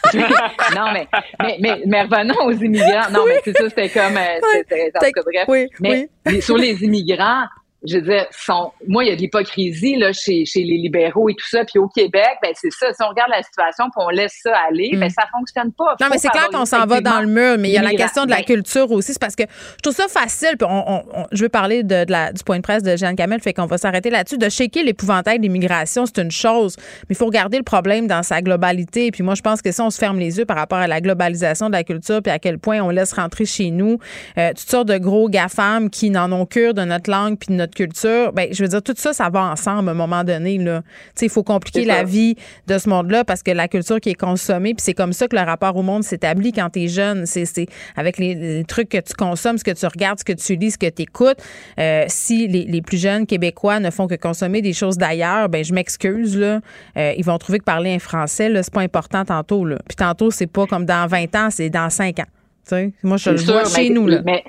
non, 0.75 0.86
mais, 0.93 1.57
mais, 1.59 1.81
mais, 1.85 2.01
revenons 2.03 2.45
aux 2.45 2.51
immigrants. 2.51 3.09
Non, 3.11 3.25
mais 3.27 3.41
c'est 3.43 3.57
ça, 3.57 3.69
c'était 3.69 3.89
comme. 3.89 4.17
Euh, 4.17 4.39
c'était, 4.53 4.91
bref. 5.25 5.45
Oui, 5.47 5.67
mais 5.79 6.41
sur 6.41 6.57
les 6.57 6.83
immigrants, 6.83 7.45
je 7.87 7.97
veux 7.97 8.01
dire, 8.01 8.25
sont, 8.31 8.71
moi, 8.87 9.03
il 9.03 9.09
y 9.09 9.11
a 9.11 9.15
de 9.15 9.21
l'hypocrisie 9.21 9.95
là, 9.95 10.11
chez, 10.13 10.45
chez 10.45 10.63
les 10.63 10.77
libéraux 10.77 11.29
et 11.29 11.33
tout 11.33 11.47
ça. 11.47 11.63
Puis 11.65 11.79
au 11.79 11.87
Québec, 11.87 12.37
ben 12.41 12.51
c'est 12.55 12.71
ça. 12.71 12.91
Si 12.93 13.03
on 13.03 13.09
regarde 13.09 13.29
la 13.29 13.43
situation 13.43 13.85
puis 13.85 14.05
on 14.05 14.09
laisse 14.09 14.39
ça 14.43 14.53
aller, 14.67 14.91
ben 14.93 15.07
mm. 15.07 15.09
ça 15.09 15.23
fonctionne 15.31 15.71
pas. 15.71 15.95
non, 15.99 16.07
mais 16.11 16.17
c'est 16.17 16.29
clair 16.29 16.49
qu'on 16.49 16.65
s'en 16.65 16.85
va 16.85 17.01
dans 17.01 17.21
le 17.21 17.27
mur. 17.27 17.55
Mais 17.59 17.69
il 17.69 17.73
y 17.73 17.77
a 17.77 17.81
la 17.81 17.93
question 17.93 18.25
de 18.25 18.29
la 18.29 18.37
ben 18.37 18.45
culture 18.45 18.91
aussi. 18.91 19.13
C'est 19.13 19.21
parce 19.21 19.35
que 19.35 19.43
je 19.43 19.81
trouve 19.81 19.95
ça 19.95 20.07
facile. 20.07 20.57
Puis 20.57 20.67
on, 20.69 21.03
je 21.31 21.43
veux 21.43 21.49
parler 21.49 21.83
de, 21.83 22.05
la, 22.09 22.31
du 22.31 22.43
point 22.43 22.57
de 22.57 22.61
presse 22.61 22.83
de 22.83 22.95
Jeanne 22.95 23.15
Camel, 23.15 23.39
fait 23.39 23.53
qu'on 23.53 23.65
va 23.65 23.77
s'arrêter 23.77 24.09
là-dessus. 24.09 24.37
De 24.37 24.49
shaker 24.49 24.83
l'épouvantail 24.83 25.39
l'immigration, 25.39 26.05
c'est 26.05 26.21
une 26.21 26.31
chose. 26.31 26.75
Mais 26.77 27.13
il 27.13 27.15
faut 27.15 27.25
regarder 27.25 27.57
le 27.57 27.63
problème 27.63 28.07
dans 28.07 28.23
sa 28.23 28.41
globalité. 28.41 29.11
Puis 29.11 29.23
moi, 29.23 29.35
je 29.35 29.41
pense 29.41 29.61
que 29.61 29.71
si 29.71 29.81
on 29.81 29.89
se 29.89 29.97
ferme 29.97 30.19
les 30.19 30.37
yeux 30.37 30.45
par 30.45 30.57
rapport 30.57 30.79
à 30.79 30.87
la 30.87 31.01
globalisation 31.01 31.67
de 31.67 31.73
la 31.73 31.83
culture, 31.83 32.21
puis 32.21 32.31
à 32.31 32.39
quel 32.39 32.59
point 32.59 32.81
on 32.81 32.89
laisse 32.89 33.13
rentrer 33.13 33.45
chez 33.45 33.71
nous 33.71 33.99
euh, 34.37 34.49
toutes 34.49 34.69
sortes 34.69 34.87
de 34.87 34.97
gros 34.97 35.29
GAFAM 35.29 35.89
qui 35.89 36.09
n'en 36.09 36.31
ont 36.31 36.45
cure 36.45 36.73
de 36.73 36.81
notre 36.81 37.09
langue 37.09 37.37
puis 37.37 37.47
de 37.49 37.53
notre 37.53 37.75
culture, 37.77 38.33
ben, 38.33 38.49
je 38.51 38.63
veux 38.63 38.69
dire, 38.69 38.81
tout 38.81 38.95
ça, 38.97 39.13
ça 39.13 39.29
va 39.29 39.43
ensemble 39.43 39.89
à 39.89 39.91
un 39.91 39.95
moment 39.95 40.23
donné. 40.23 40.57
Là. 40.57 40.81
Il 41.21 41.29
faut 41.29 41.43
compliquer 41.43 41.85
la 41.85 42.03
vie 42.03 42.35
de 42.65 42.77
ce 42.77 42.89
monde-là 42.89 43.23
parce 43.23 43.43
que 43.43 43.51
la 43.51 43.67
culture 43.67 43.99
qui 43.99 44.09
est 44.09 44.19
consommée, 44.19 44.73
puis 44.73 44.83
c'est 44.83 44.95
comme 44.95 45.13
ça 45.13 45.27
que 45.27 45.35
le 45.35 45.43
rapport 45.43 45.75
au 45.75 45.83
monde 45.83 46.03
s'établit 46.03 46.51
quand 46.51 46.69
tu 46.71 46.83
es 46.83 46.87
jeune. 46.87 47.25
C'est 47.25 47.67
avec 47.95 48.17
les, 48.17 48.63
trucs 48.67 48.89
que 48.89 48.97
tu 48.97 49.13
consommes, 49.13 49.57
ce 49.57 49.63
que 49.63 49.71
tu 49.71 49.85
regardes, 49.85 50.19
ce 50.19 50.25
que 50.25 50.33
tu 50.33 50.55
lis, 50.55 50.71
ce 50.71 50.77
que 50.77 50.89
tu 50.89 51.03
écoutes. 51.03 51.37
Euh, 51.79 52.05
si 52.07 52.47
les, 52.47 52.81
plus 52.81 52.97
jeunes 52.97 53.25
Québécois 53.25 53.79
ne 53.79 53.91
font 53.91 54.07
que 54.07 54.15
consommer 54.15 54.61
des 54.61 54.73
choses 54.73 54.97
d'ailleurs, 54.97 55.49
ben 55.49 55.63
je 55.63 55.73
m'excuse. 55.73 56.37
là. 56.37 56.61
Euh, 56.97 57.13
ils 57.17 57.23
vont 57.23 57.37
trouver 57.37 57.59
que 57.59 57.63
parler 57.63 57.93
un 57.93 57.99
français, 57.99 58.51
c'est 58.55 58.73
pas 58.73 58.81
important 58.81 59.23
tantôt. 59.23 59.65
Là. 59.65 59.77
Puis 59.87 59.95
tantôt, 59.95 60.31
c'est 60.31 60.47
pas 60.47 60.65
comme 60.65 60.85
dans 60.85 61.05
20 61.07 61.35
ans, 61.35 61.49
c'est 61.51 61.69
dans 61.69 61.89
5 61.89 62.19
ans. 62.19 62.81
moi, 63.03 63.17
je 63.17 63.29
le 63.29 63.37
vois 63.37 63.65
chez 63.65 63.89
nous. 63.89 64.07
Là. 64.07 64.21
Mais 64.25 64.43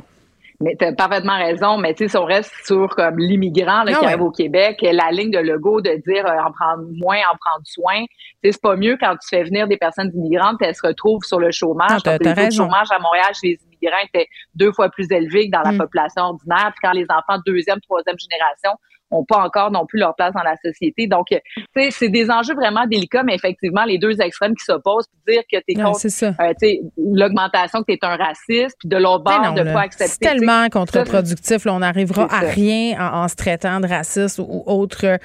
tu 0.61 0.85
as 0.85 0.93
parfaitement 0.93 1.37
raison, 1.37 1.79
mais 1.79 1.95
tu 1.95 2.05
sais, 2.05 2.09
si 2.09 2.17
on 2.17 2.25
reste 2.25 2.53
sur 2.65 2.89
comme 2.89 3.19
l'immigrant 3.19 3.85
qui 3.85 3.95
ah 3.95 4.05
arrive 4.05 4.23
au 4.23 4.31
Québec, 4.31 4.81
la 4.83 5.11
ligne 5.13 5.31
de 5.31 5.39
logo 5.39 5.81
de 5.81 5.91
dire 6.05 6.27
euh, 6.27 6.43
en 6.45 6.51
prendre 6.51 6.85
moins, 6.97 7.19
en 7.19 7.37
prendre 7.37 7.65
soin, 7.65 8.05
c'est 8.43 8.61
pas 8.61 8.75
mieux 8.75 8.97
quand 9.01 9.15
tu 9.17 9.29
fais 9.29 9.45
venir 9.45 9.69
des 9.69 9.77
personnes 9.77 10.11
immigrantes, 10.15 10.57
elles 10.61 10.75
se 10.75 10.85
retrouvent 10.85 11.23
sur 11.23 11.39
le 11.39 11.53
chômage. 11.53 12.01
Ah, 12.05 12.19
le 12.21 12.51
chômage 12.51 12.89
à 12.91 12.99
Montréal 12.99 13.33
chez 13.41 13.49
les 13.49 13.59
immigrants 13.67 14.05
était 14.13 14.27
deux 14.55 14.73
fois 14.73 14.89
plus 14.89 15.11
élevé 15.13 15.47
que 15.47 15.53
dans 15.53 15.63
la 15.63 15.73
mm. 15.73 15.79
population 15.79 16.23
ordinaire. 16.23 16.73
Puis 16.73 16.81
quand 16.83 16.93
les 16.93 17.07
enfants 17.09 17.39
de 17.39 17.53
deuxième, 17.53 17.81
troisième 17.81 18.17
génération 18.19 18.73
ont 19.11 19.25
pas 19.25 19.39
encore 19.39 19.71
non 19.71 19.87
plus 19.87 19.99
leur 19.99 20.15
place 20.15 20.33
dans 20.35 20.43
la 20.43 20.57
société. 20.65 21.07
Donc, 21.07 21.27
tu 21.29 21.39
sais, 21.77 21.91
c'est 21.91 22.09
des 22.09 22.31
enjeux 22.31 22.55
vraiment 22.55 22.87
délicats, 22.87 23.23
mais 23.23 23.35
effectivement, 23.35 23.85
les 23.85 23.99
deux 23.99 24.21
extrêmes 24.21 24.55
qui 24.55 24.65
s'opposent, 24.65 25.07
puis 25.07 25.35
dire 25.35 25.43
que 25.51 25.59
tu 25.59 25.63
es 25.69 25.75
contre 25.75 26.07
euh, 26.43 26.75
l'augmentation, 26.97 27.81
que 27.81 27.93
tu 27.93 27.93
es 27.93 27.99
un 28.05 28.17
raciste, 28.17 28.77
puis 28.79 28.89
de 28.89 28.97
l'autre 28.97 29.25
bord, 29.25 29.53
de 29.55 29.63
pas 29.63 29.83
accepter. 29.83 30.13
C'est 30.13 30.19
tellement 30.19 30.69
contre-productif. 30.69 31.67
on 31.67 31.79
n'arrivera 31.79 32.27
à 32.31 32.41
rien 32.41 33.13
en, 33.13 33.29
se 33.29 33.37
traitant 33.37 33.81
de 33.81 33.87
raciste 33.87 34.39
ou, 34.39 34.63
autre 34.67 35.19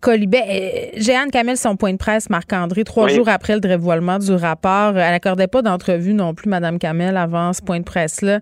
colibet. 0.00 0.44
Euh, 0.48 1.00
Jeanne 1.00 1.30
Camille, 1.30 1.56
son 1.56 1.76
point 1.76 1.92
de 1.92 1.98
presse, 1.98 2.30
Marc-André, 2.30 2.84
trois 2.84 3.08
jours 3.08 3.28
après 3.28 3.54
le 3.54 3.60
dévoilement 3.60 4.18
du 4.18 4.32
rapport, 4.32 4.96
elle 4.96 5.10
n'accordait 5.10 5.46
pas 5.46 5.62
d'entrevue 5.62 6.14
non 6.14 6.34
plus, 6.34 6.48
Madame 6.48 6.78
Camille, 6.78 7.16
avant 7.16 7.52
ce 7.52 7.62
point 7.62 7.80
de 7.80 7.84
presse-là. 7.84 8.40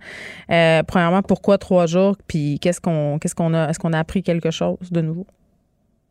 Euh, 0.51 0.83
premièrement, 0.83 1.23
pourquoi 1.23 1.59
trois 1.59 1.87
jours? 1.87 2.17
Puis 2.27 2.59
qu'est-ce 2.61 2.81
qu'on 2.81 3.19
qu'est-ce 3.19 3.35
qu'on 3.35 3.55
a? 3.55 3.69
Est-ce 3.69 3.79
qu'on 3.79 3.93
a 3.93 3.99
appris 3.99 4.23
quelque 4.23 4.51
chose? 4.51 4.84
De 4.93 5.01
nouveau? 5.01 5.27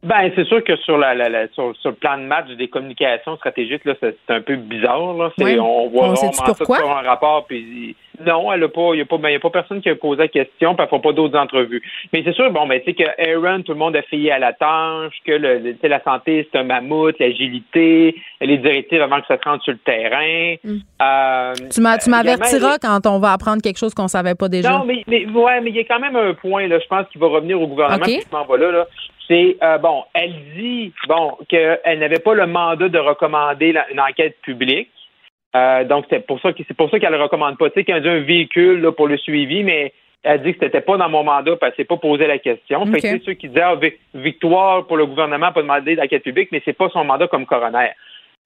Ben, 0.04 0.30
c'est 0.36 0.46
sûr 0.46 0.62
que 0.64 0.76
sur 0.78 0.98
la, 0.98 1.14
la, 1.16 1.48
sur, 1.54 1.74
le 1.86 1.92
plan 1.94 2.18
de 2.18 2.24
match 2.24 2.50
des 2.58 2.68
communications 2.68 3.38
stratégiques, 3.38 3.86
là, 3.86 3.94
c'est, 4.02 4.18
un 4.28 4.42
peu 4.42 4.58
bizarre. 4.58 5.14
Là. 5.14 5.32
On 5.62 5.88
voit 5.88 6.10
on 6.10 6.16
ça 6.16 6.32
sur 6.34 6.72
un 6.74 7.02
rapport, 7.02 7.46
puis 7.46 7.96
non, 8.26 8.52
elle 8.52 8.64
a 8.64 8.68
pas, 8.68 8.90
il 8.92 8.96
n'y 8.96 9.02
a 9.02 9.06
pas, 9.06 9.18
ben, 9.18 9.30
y 9.30 9.36
a 9.36 9.40
pas 9.40 9.50
personne 9.50 9.82
qui 9.82 9.90
a 9.90 9.96
posé 9.96 10.24
la 10.24 10.28
question, 10.28 10.76
puis 10.76 10.84
elle 10.84 10.90
fera 10.90 11.02
pas 11.02 11.14
d'autres 11.14 11.38
entrevues. 11.38 11.82
Mais 12.12 12.22
c'est 12.26 12.34
sûr, 12.34 12.52
bon, 12.52 12.68
ben, 12.68 12.80
tu 12.80 12.86
sais 12.86 12.94
que 12.94 13.04
Aaron, 13.18 13.62
tout 13.62 13.72
le 13.72 13.80
monde 13.80 13.96
a 13.96 14.02
failli 14.04 14.30
à 14.30 14.40
la 14.40 14.52
tâche, 14.52 15.16
que 15.26 15.32
le, 15.32 15.76
la 15.82 16.04
santé, 16.04 16.48
c'est 16.52 16.60
un 16.60 16.64
mammouth, 16.64 17.18
l'agilité, 17.20 18.16
les 18.42 18.58
directives 18.58 19.02
avant 19.02 19.22
que 19.22 19.28
ça 19.28 19.38
se 19.42 19.50
rentre 19.50 19.64
sur 19.64 19.74
le 19.74 19.80
terrain. 19.80 20.56
Mm. 20.64 20.78
Euh, 21.02 21.54
tu, 21.74 22.10
m'avertiras 22.10 22.78
quand 22.78 23.08
on 23.08 23.20
va 23.20 23.32
apprendre 23.32 23.62
quelque 23.62 23.80
chose 23.80 23.94
qu'on 23.94 24.10
savait 24.10 24.36
pas 24.36 24.50
déjà. 24.50 24.70
Non, 24.70 24.86
mais, 24.86 25.04
mais 25.08 25.26
ouais, 25.28 25.62
mais 25.62 25.70
il 25.70 25.78
y 25.78 25.80
a 25.80 25.86
quand 25.86 26.00
même 26.00 26.16
un 26.16 26.34
point, 26.34 26.68
là, 26.68 26.80
je 26.80 26.88
pense 26.88 27.08
qu'il 27.08 27.22
va 27.22 27.28
revenir 27.28 27.60
au 27.60 27.68
gouvernement, 27.68 28.04
okay. 28.04 28.24
m'en 28.32 28.46
va 28.46 28.58
là, 28.58 28.72
là 28.72 28.88
c'est 29.28 29.58
euh, 29.62 29.78
bon, 29.78 30.04
elle 30.14 30.34
dit 30.56 30.94
bon 31.08 31.38
qu'elle 31.48 32.00
n'avait 32.00 32.20
pas 32.20 32.34
le 32.34 32.48
mandat 32.48 32.90
de 32.90 33.00
recommander 33.00 33.76
une 33.92 34.00
enquête 34.00 34.38
publique. 34.42 34.90
Euh, 35.56 35.84
donc 35.84 36.06
c'est 36.10 36.26
pour 36.26 36.40
ça 36.42 36.52
que 36.52 36.64
c'est 36.68 36.76
pour 36.76 36.90
ça 36.90 37.00
qu'elle 37.00 37.14
ne 37.14 37.18
recommande 37.18 37.58
pas. 37.58 37.70
Tu 37.70 37.76
sais, 37.76 37.84
qu'elle 37.84 38.08
a 38.08 38.12
un 38.12 38.20
véhicule 38.20 38.82
là, 38.82 38.92
pour 38.92 39.08
le 39.08 39.18
suivi, 39.18 39.64
mais 39.64 39.94
elle 40.24 40.42
dit 40.42 40.54
que 40.54 40.60
c'était 40.62 40.82
pas 40.82 40.98
dans 40.98 41.10
mon 41.10 41.24
mandat, 41.24 41.56
parce 41.58 41.76
qu'elle 41.76 41.84
s'est 41.84 41.88
pas 41.88 41.98
posé 41.98 42.28
la 42.28 42.40
question. 42.40 42.86
Fait 42.88 42.94
que 42.94 43.02
c'est 43.02 43.24
ceux 43.24 43.34
qui 43.34 43.50
disaient 43.50 43.62
ah, 43.62 43.80
victoire 44.14 44.88
pour 44.88 44.98
le 44.98 45.06
gouvernement, 45.06 45.52
pas 45.52 45.62
demander 45.62 45.96
d'enquête 45.96 46.24
publique, 46.24 46.50
mais 46.52 46.62
c'est 46.66 46.74
pas 46.74 46.90
son 46.90 47.04
mandat 47.04 47.28
comme 47.28 47.46
coroner. 47.46 47.92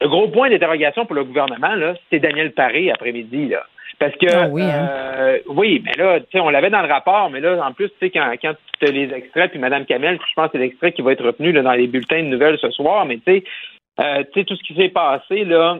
Le 0.02 0.08
gros 0.08 0.28
point 0.30 0.50
d'interrogation 0.50 1.06
pour 1.06 1.16
le 1.16 1.24
gouvernement, 1.24 1.76
là, 1.76 1.95
c'est 2.10 2.20
Daniel 2.20 2.52
Paré 2.52 2.91
après-midi, 2.91 3.48
là. 3.50 3.64
Parce 4.00 4.14
que 4.16 4.28
Ah 4.32 4.48
oui, 4.52 4.62
hein. 4.62 4.88
euh, 5.18 5.39
oui, 5.48 5.82
mais 5.84 5.93
là, 5.98 6.20
tu 6.20 6.26
sais, 6.32 6.39
on 6.39 6.50
l'avait 6.50 6.70
dans 6.70 6.84
le 6.84 6.88
rapport, 6.91 7.32
mais 7.32 7.39
là, 7.39 7.58
en 7.66 7.74
plus, 7.74 7.89
tu 7.89 7.95
sais, 8.00 8.10
quand, 8.12 8.32
quand 8.39 8.54
tu 8.80 8.86
as 8.88 8.91
les 8.91 9.12
extraits, 9.12 9.50
puis 9.50 9.60
Mme 9.60 9.86
Kamel, 9.86 10.20
je 10.20 10.34
pense 10.36 10.48
que 10.48 10.52
c'est 10.54 10.64
l'extrait 10.64 10.91
qui 10.91 11.02
va 11.02 11.14
être 11.14 11.26
retenu 11.26 11.52
là, 11.52 11.64
dans 11.64 11.72
les 11.74 11.88
bulletins 11.88 12.22
de 12.22 12.28
nouvelles 12.28 12.60
ce 12.60 12.70
soir, 12.70 13.06
mais 13.06 13.16
tu 13.18 13.24
sais, 13.26 13.43
euh, 14.00 14.24
tu 14.32 14.39
sais, 14.39 14.45
tout 14.45 14.56
ce 14.56 14.62
qui 14.64 14.76
s'est 14.76 14.89
passé 14.89 15.45
là 15.45 15.80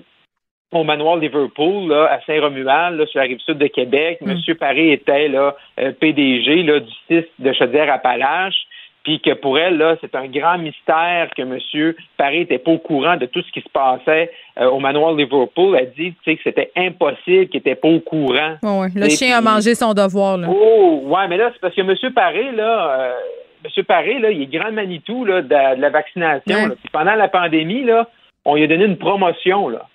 au 0.72 0.84
manoir 0.84 1.18
Liverpool, 1.18 1.90
là, 1.90 2.08
à 2.12 2.20
Saint-Romuald, 2.22 3.06
sur 3.08 3.20
la 3.20 3.26
rive 3.28 3.40
sud 3.40 3.58
de 3.60 3.68
Québec, 3.68 4.18
Mm. 4.22 4.32
M. 4.32 4.56
Paré 4.56 4.92
était 4.94 5.28
là, 5.28 5.56
euh, 5.80 5.92
PDG 5.92 6.64
là, 6.64 6.80
du 6.80 6.92
6 7.08 7.24
de 7.40 7.54
Chaudière-Appalaches, 7.54 8.66
puis 9.08 9.22
que 9.22 9.34
pour 9.36 9.58
elle, 9.58 9.78
là, 9.78 9.96
c'est 10.02 10.14
un 10.16 10.28
grand 10.28 10.58
mystère 10.58 11.30
que 11.34 11.42
M. 11.42 11.94
Paré 12.18 12.40
n'était 12.40 12.58
pas 12.58 12.72
au 12.72 12.78
courant 12.78 13.16
de 13.16 13.26
tout 13.26 13.42
ce 13.42 13.50
qui 13.54 13.62
se 13.62 13.70
passait 13.70 14.30
euh, 14.60 14.66
au 14.66 14.82
manoir 14.82 15.14
Liverpool. 15.14 15.78
Elle 15.80 15.94
dit 15.98 16.14
que 16.26 16.34
c'était 16.44 16.74
impossible 16.76 17.48
qu'il 17.48 17.60
n'était 17.60 17.76
pas 17.76 17.88
au 17.88 18.02
courant. 18.02 18.58
Ouais. 18.64 18.90
Le 18.94 19.08
chien 19.08 19.38
a 19.38 19.40
mangé 19.40 19.76
son 19.76 19.94
devoir. 19.94 20.38
Là. 20.38 20.50
Oh, 20.52 21.04
ouais, 21.06 21.26
mais 21.30 21.38
là, 21.38 21.52
c'est 21.54 21.62
parce 21.62 21.74
que 21.74 21.80
M. 21.80 22.14
Paré, 22.14 22.52
là, 22.52 23.00
euh, 23.00 23.14
M. 23.64 23.84
Paré, 23.86 24.20
là, 24.20 24.30
il 24.30 24.42
est 24.42 24.48
grand 24.48 24.74
Manitou 24.74 25.24
là, 25.24 25.42
de, 25.42 25.48
de 25.78 25.82
la 25.82 25.90
vaccination. 25.90 26.42
Ouais. 26.54 26.68
là. 26.68 26.76
Puis 26.76 26.90
pendant 26.92 27.16
la 27.16 27.30
pandémie, 27.30 27.86
là, 27.86 28.10
on 28.44 28.56
lui 28.56 28.66
a 28.66 28.68
donné 28.68 28.84
une 28.84 28.98
promotion. 28.98 29.70
Là. 29.70 29.88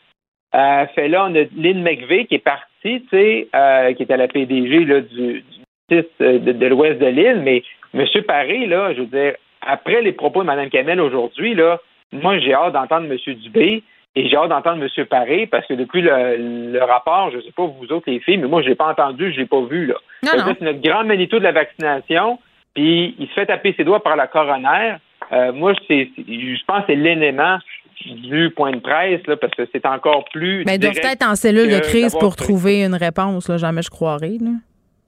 Euh, 0.55 0.87
fait 0.95 1.09
là, 1.09 1.27
on 1.29 1.35
a 1.35 1.45
Lynn 1.55 1.83
McVeigh 1.83 2.27
qui 2.27 2.37
est 2.37 2.39
partie, 2.39 2.67
tu 2.83 3.09
sais, 3.11 3.49
euh, 3.55 3.93
qui 3.93 4.05
était 4.05 4.17
la 4.17 4.29
PDG 4.29 4.87
là, 4.87 5.01
du, 5.03 5.45
euh, 5.93 6.39
de, 6.39 6.53
de 6.53 6.67
l'ouest 6.67 6.99
de 6.99 7.07
l'île, 7.07 7.41
mais 7.43 7.63
M. 7.95 8.07
Paré, 8.27 8.67
là, 8.67 8.95
je 8.95 9.01
veux 9.01 9.07
dire, 9.07 9.35
après 9.61 10.03
les 10.03 10.13
propos 10.13 10.41
de 10.43 10.47
Mme 10.47 10.71
Kamel 10.71 11.01
aujourd'hui, 11.01 11.55
là, 11.55 11.81
moi, 12.13 12.39
j'ai 12.39 12.55
hâte 12.55 12.75
d'entendre 12.75 13.07
M. 13.11 13.35
Dubé 13.37 13.83
et 14.15 14.29
j'ai 14.29 14.37
hâte 14.37 14.51
d'entendre 14.51 14.83
M. 14.83 15.07
Paré 15.07 15.47
parce 15.47 15.67
que 15.67 15.75
depuis 15.75 16.03
le, 16.03 16.73
le 16.73 16.83
rapport, 16.85 17.31
je 17.31 17.39
ne 17.39 17.43
sais 17.43 17.53
pas 17.57 17.65
vous 17.65 17.93
autres 17.93 18.11
les 18.11 18.21
filles, 18.21 18.39
mais 18.39 18.49
moi, 18.49 18.63
je 18.63 18.69
l'ai 18.69 18.75
pas 18.75 18.89
entendu, 18.89 19.33
je 19.33 19.41
l'ai 19.41 19.47
pas 19.47 19.63
vu. 19.63 19.87
Là. 19.87 19.95
C'est 20.25 20.61
notre 20.61 20.81
grand 20.83 21.05
Manitou 21.05 21.39
de 21.39 21.45
la 21.45 21.53
vaccination, 21.53 22.39
puis 22.75 23.15
il 23.19 23.29
se 23.29 23.33
fait 23.33 23.47
taper 23.47 23.75
ses 23.77 23.85
doigts 23.85 24.03
par 24.03 24.17
la 24.17 24.27
coroner. 24.27 24.97
Euh, 25.33 25.53
moi, 25.53 25.73
c'est, 25.89 26.11
je 26.19 26.65
pense 26.67 26.81
que 26.81 26.85
c'est 26.89 26.97
l'élément 26.97 27.59
du 28.05 28.51
point 28.51 28.73
de 28.73 28.81
presse, 28.81 29.21
là, 29.27 29.37
parce 29.37 29.55
que 29.55 29.63
c'est 29.73 29.87
encore 29.87 30.25
plus. 30.33 30.65
Mais 30.67 30.75
ils 30.75 30.81
doivent 30.81 30.99
être 31.03 31.27
en 31.27 31.35
cellule 31.35 31.71
de 31.71 31.79
crise 31.79 32.17
pour 32.19 32.37
trouver 32.37 32.85
une 32.85 32.95
réponse. 32.95 33.49
Là. 33.49 33.57
Jamais 33.59 33.83
je 33.83 33.91
croirais. 33.91 34.39
Là. 34.41 34.51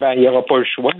Ben, 0.00 0.12
il 0.14 0.20
n'y 0.20 0.28
aura 0.28 0.44
pas 0.44 0.58
le 0.58 0.64
choix. 0.64 0.92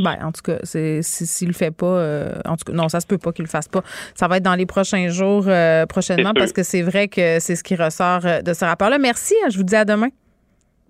Ben, 0.00 0.16
en 0.22 0.30
tout 0.32 0.42
cas, 0.42 0.58
c'est, 0.62 1.02
si- 1.02 1.26
s'il 1.26 1.48
le 1.48 1.54
fait 1.54 1.70
pas, 1.72 1.86
euh, 1.86 2.34
en 2.44 2.56
tout 2.56 2.64
cas, 2.66 2.72
non, 2.72 2.88
ça 2.88 3.00
se 3.00 3.06
peut 3.06 3.18
pas 3.18 3.32
qu'il 3.32 3.44
le 3.44 3.48
fasse 3.50 3.66
pas. 3.68 3.82
Ça 4.14 4.28
va 4.28 4.36
être 4.36 4.44
dans 4.44 4.54
les 4.54 4.64
prochains 4.66 5.08
jours, 5.08 5.44
euh, 5.48 5.86
prochainement, 5.86 6.32
parce 6.34 6.52
que 6.52 6.62
c'est 6.62 6.82
vrai 6.82 7.08
que 7.08 7.40
c'est 7.40 7.56
ce 7.56 7.64
qui 7.64 7.74
ressort 7.74 8.20
euh, 8.24 8.40
de 8.40 8.52
ce 8.52 8.64
rapport-là. 8.64 8.98
Merci. 8.98 9.34
hein, 9.44 9.48
Je 9.50 9.56
vous 9.58 9.64
dis 9.64 9.74
à 9.76 9.84
demain. 9.84 10.08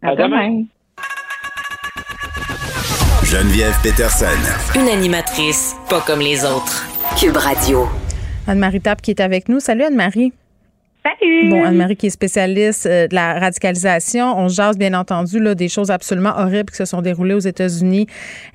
À 0.03 0.15
demain. 0.15 0.65
Geneviève 3.25 3.75
Peterson. 3.83 4.27
Une 4.79 4.89
animatrice 4.89 5.75
pas 5.91 6.01
comme 6.01 6.21
les 6.21 6.45
autres. 6.45 6.87
Cube 7.19 7.37
Radio. 7.37 7.87
Anne-Marie 8.47 8.81
Tape 8.81 9.03
qui 9.03 9.11
est 9.11 9.21
avec 9.21 9.49
nous. 9.49 9.61
Salut 9.61 9.83
Anne-Marie. 9.85 10.33
Salut! 11.05 11.49
Bon, 11.49 11.65
Anne-Marie 11.65 11.97
qui 11.97 12.09
est 12.09 12.11
spécialiste 12.11 12.85
euh, 12.87 13.07
de 13.07 13.15
la 13.15 13.39
radicalisation. 13.39 14.37
On 14.37 14.49
jase 14.49 14.77
bien 14.77 14.93
entendu 14.95 15.39
là, 15.39 15.55
des 15.55 15.69
choses 15.69 15.91
absolument 15.91 16.35
horribles 16.37 16.71
qui 16.71 16.77
se 16.77 16.85
sont 16.85 17.01
déroulées 17.01 17.35
aux 17.35 17.39
États-Unis 17.39 18.07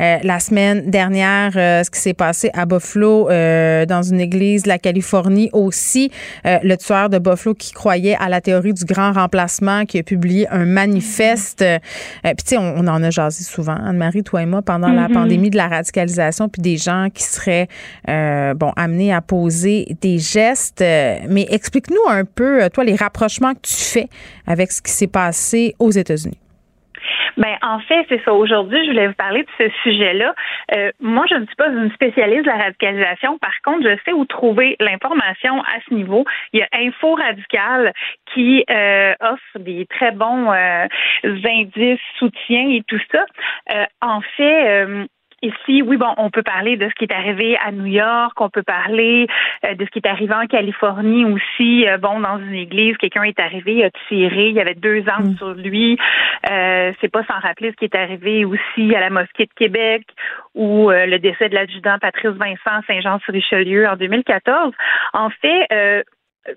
euh, 0.02 0.18
la 0.22 0.40
semaine 0.40 0.90
dernière. 0.92 1.54
euh, 1.56 1.84
ce 1.84 1.90
qui 1.90 2.00
s'est 2.00 2.14
passé 2.14 2.52
à 2.54 2.66
Buffalo, 2.66 3.30
euh, 3.30 3.86
dans 3.86 4.04
une 4.04 4.20
église 4.20 4.64
de 4.64 4.68
la 4.68 4.78
Californie 4.78 5.50
aussi. 5.54 6.12
Euh, 6.46 6.60
le 6.64 6.76
tueur 6.78 7.10
de 7.10 7.18
Buffalo 7.18 7.56
qui 7.56 7.72
croyait 7.72 8.18
à 8.20 8.28
la 8.30 8.42
théorie 8.42 8.74
du 8.74 8.84
grand 8.86 9.14
remplacement, 9.14 9.86
qui 9.86 9.98
a 9.98 10.04
publié 10.04 10.48
un 10.50 10.66
manifeste. 10.66 11.62
Euh, 11.64 11.80
Puis 12.24 12.34
tu 12.46 12.50
sais, 12.50 12.58
on, 12.58 12.76
on 12.78 12.88
en 12.88 13.02
a 13.02 13.10
jasé 13.10 13.44
souvent, 13.46 13.76
Anne-Marie, 13.84 14.24
toi 14.24 14.44
et 14.44 14.46
moi, 14.46 14.62
pendant 14.62 14.90
la 14.90 15.08
Mhm. 15.08 15.14
pandémie 15.14 15.50
de 15.50 15.58
la 15.58 15.70
radicalisation, 15.70 16.50
puis 16.50 16.62
des 16.62 16.78
gens 16.78 17.08
qui 17.12 17.24
seraient 17.24 17.68
euh, 18.10 18.54
bon 18.54 18.72
amenés 18.76 19.14
à 19.14 19.22
poser 19.22 19.96
des 20.02 20.20
gestes. 20.20 20.82
Euh, 20.82 21.18
mais 21.30 21.48
explique-nous 21.50 22.10
un 22.10 22.26
peu, 22.26 22.33
euh, 22.42 22.70
toi, 22.70 22.84
les 22.84 22.96
rapprochements 22.96 23.54
que 23.54 23.62
tu 23.62 23.76
fais 23.76 24.08
avec 24.48 24.72
ce 24.72 24.82
qui 24.82 24.92
s'est 24.92 25.08
passé 25.08 25.76
aux 25.80 25.92
États-Unis? 25.92 26.40
Ben, 27.36 27.58
en 27.64 27.80
fait, 27.80 28.06
c'est 28.10 28.24
ça. 28.24 28.34
Aujourd'hui, 28.34 28.80
je 28.86 28.92
voulais 28.92 29.08
vous 29.08 29.14
parler 29.16 29.44
de 29.44 29.50
ce 29.58 29.70
sujet-là. 29.82 30.36
Euh, 30.76 30.92
moi, 31.00 31.26
je 31.30 31.36
ne 31.36 31.46
suis 31.46 31.56
pas 31.56 31.68
une 31.68 31.92
spécialiste 31.92 32.46
de 32.46 32.50
la 32.50 32.58
radicalisation. 32.58 33.40
Par 33.40 33.54
contre, 33.64 33.90
je 33.90 33.98
sais 34.06 34.14
où 34.14 34.24
trouver 34.26 34.76
l'information 34.80 35.60
à 35.62 35.80
ce 35.88 35.94
niveau. 35.96 36.26
Il 36.54 36.60
y 36.60 36.64
a 36.64 36.68
Info 36.74 37.16
Radical 37.16 37.92
qui 38.34 38.64
euh, 38.70 39.14
offre 39.20 39.60
des 39.60 39.88
très 39.88 40.12
bons 40.12 40.52
indices, 41.24 42.00
soutiens 42.20 42.70
et 42.70 42.84
tout 42.88 43.02
ça. 43.12 43.26
En 44.02 44.22
fait, 44.38 45.08
Ici, 45.44 45.82
oui, 45.82 45.98
bon, 45.98 46.14
on 46.16 46.30
peut 46.30 46.42
parler 46.42 46.78
de 46.78 46.88
ce 46.88 46.94
qui 46.94 47.04
est 47.04 47.14
arrivé 47.14 47.58
à 47.58 47.74
New 47.74 47.86
York, 47.86 48.40
on 48.40 48.50
peut 48.50 48.64
parler 48.64 49.28
euh, 49.66 49.76
de 49.76 49.84
ce 49.84 49.90
qui 49.90 50.00
est 50.00 50.08
arrivé 50.08 50.34
en 50.34 50.48
Californie 50.48 51.26
aussi. 51.26 51.86
Euh, 51.86 51.98
bon, 51.98 52.22
dans 52.22 52.38
une 52.38 52.54
église, 52.54 52.96
quelqu'un 52.96 53.24
est 53.24 53.38
arrivé, 53.42 53.74
il 53.76 53.84
a 53.84 53.90
tiré, 54.08 54.48
il 54.48 54.56
y 54.56 54.62
avait 54.62 54.74
deux 54.74 55.04
armes 55.06 55.36
sur 55.36 55.54
lui. 55.54 55.98
Euh, 56.50 56.94
c'est 57.02 57.12
pas 57.12 57.26
sans 57.26 57.40
rappeler 57.40 57.72
ce 57.72 57.76
qui 57.76 57.84
est 57.84 57.96
arrivé 57.96 58.46
aussi 58.46 58.96
à 58.96 59.02
la 59.02 59.10
mosquée 59.10 59.46
de 59.46 59.54
Québec 59.54 60.04
ou 60.56 60.90
le 60.92 61.18
décès 61.18 61.50
de 61.50 61.56
l'adjudant 61.56 61.98
Patrice 62.00 62.32
Vincent 62.32 62.82
Saint-Jean-sur-Richelieu 62.88 63.86
en 63.88 63.98
2014. 63.98 64.72
En 65.12 65.30
fait, 65.30 65.68
euh, 65.74 66.04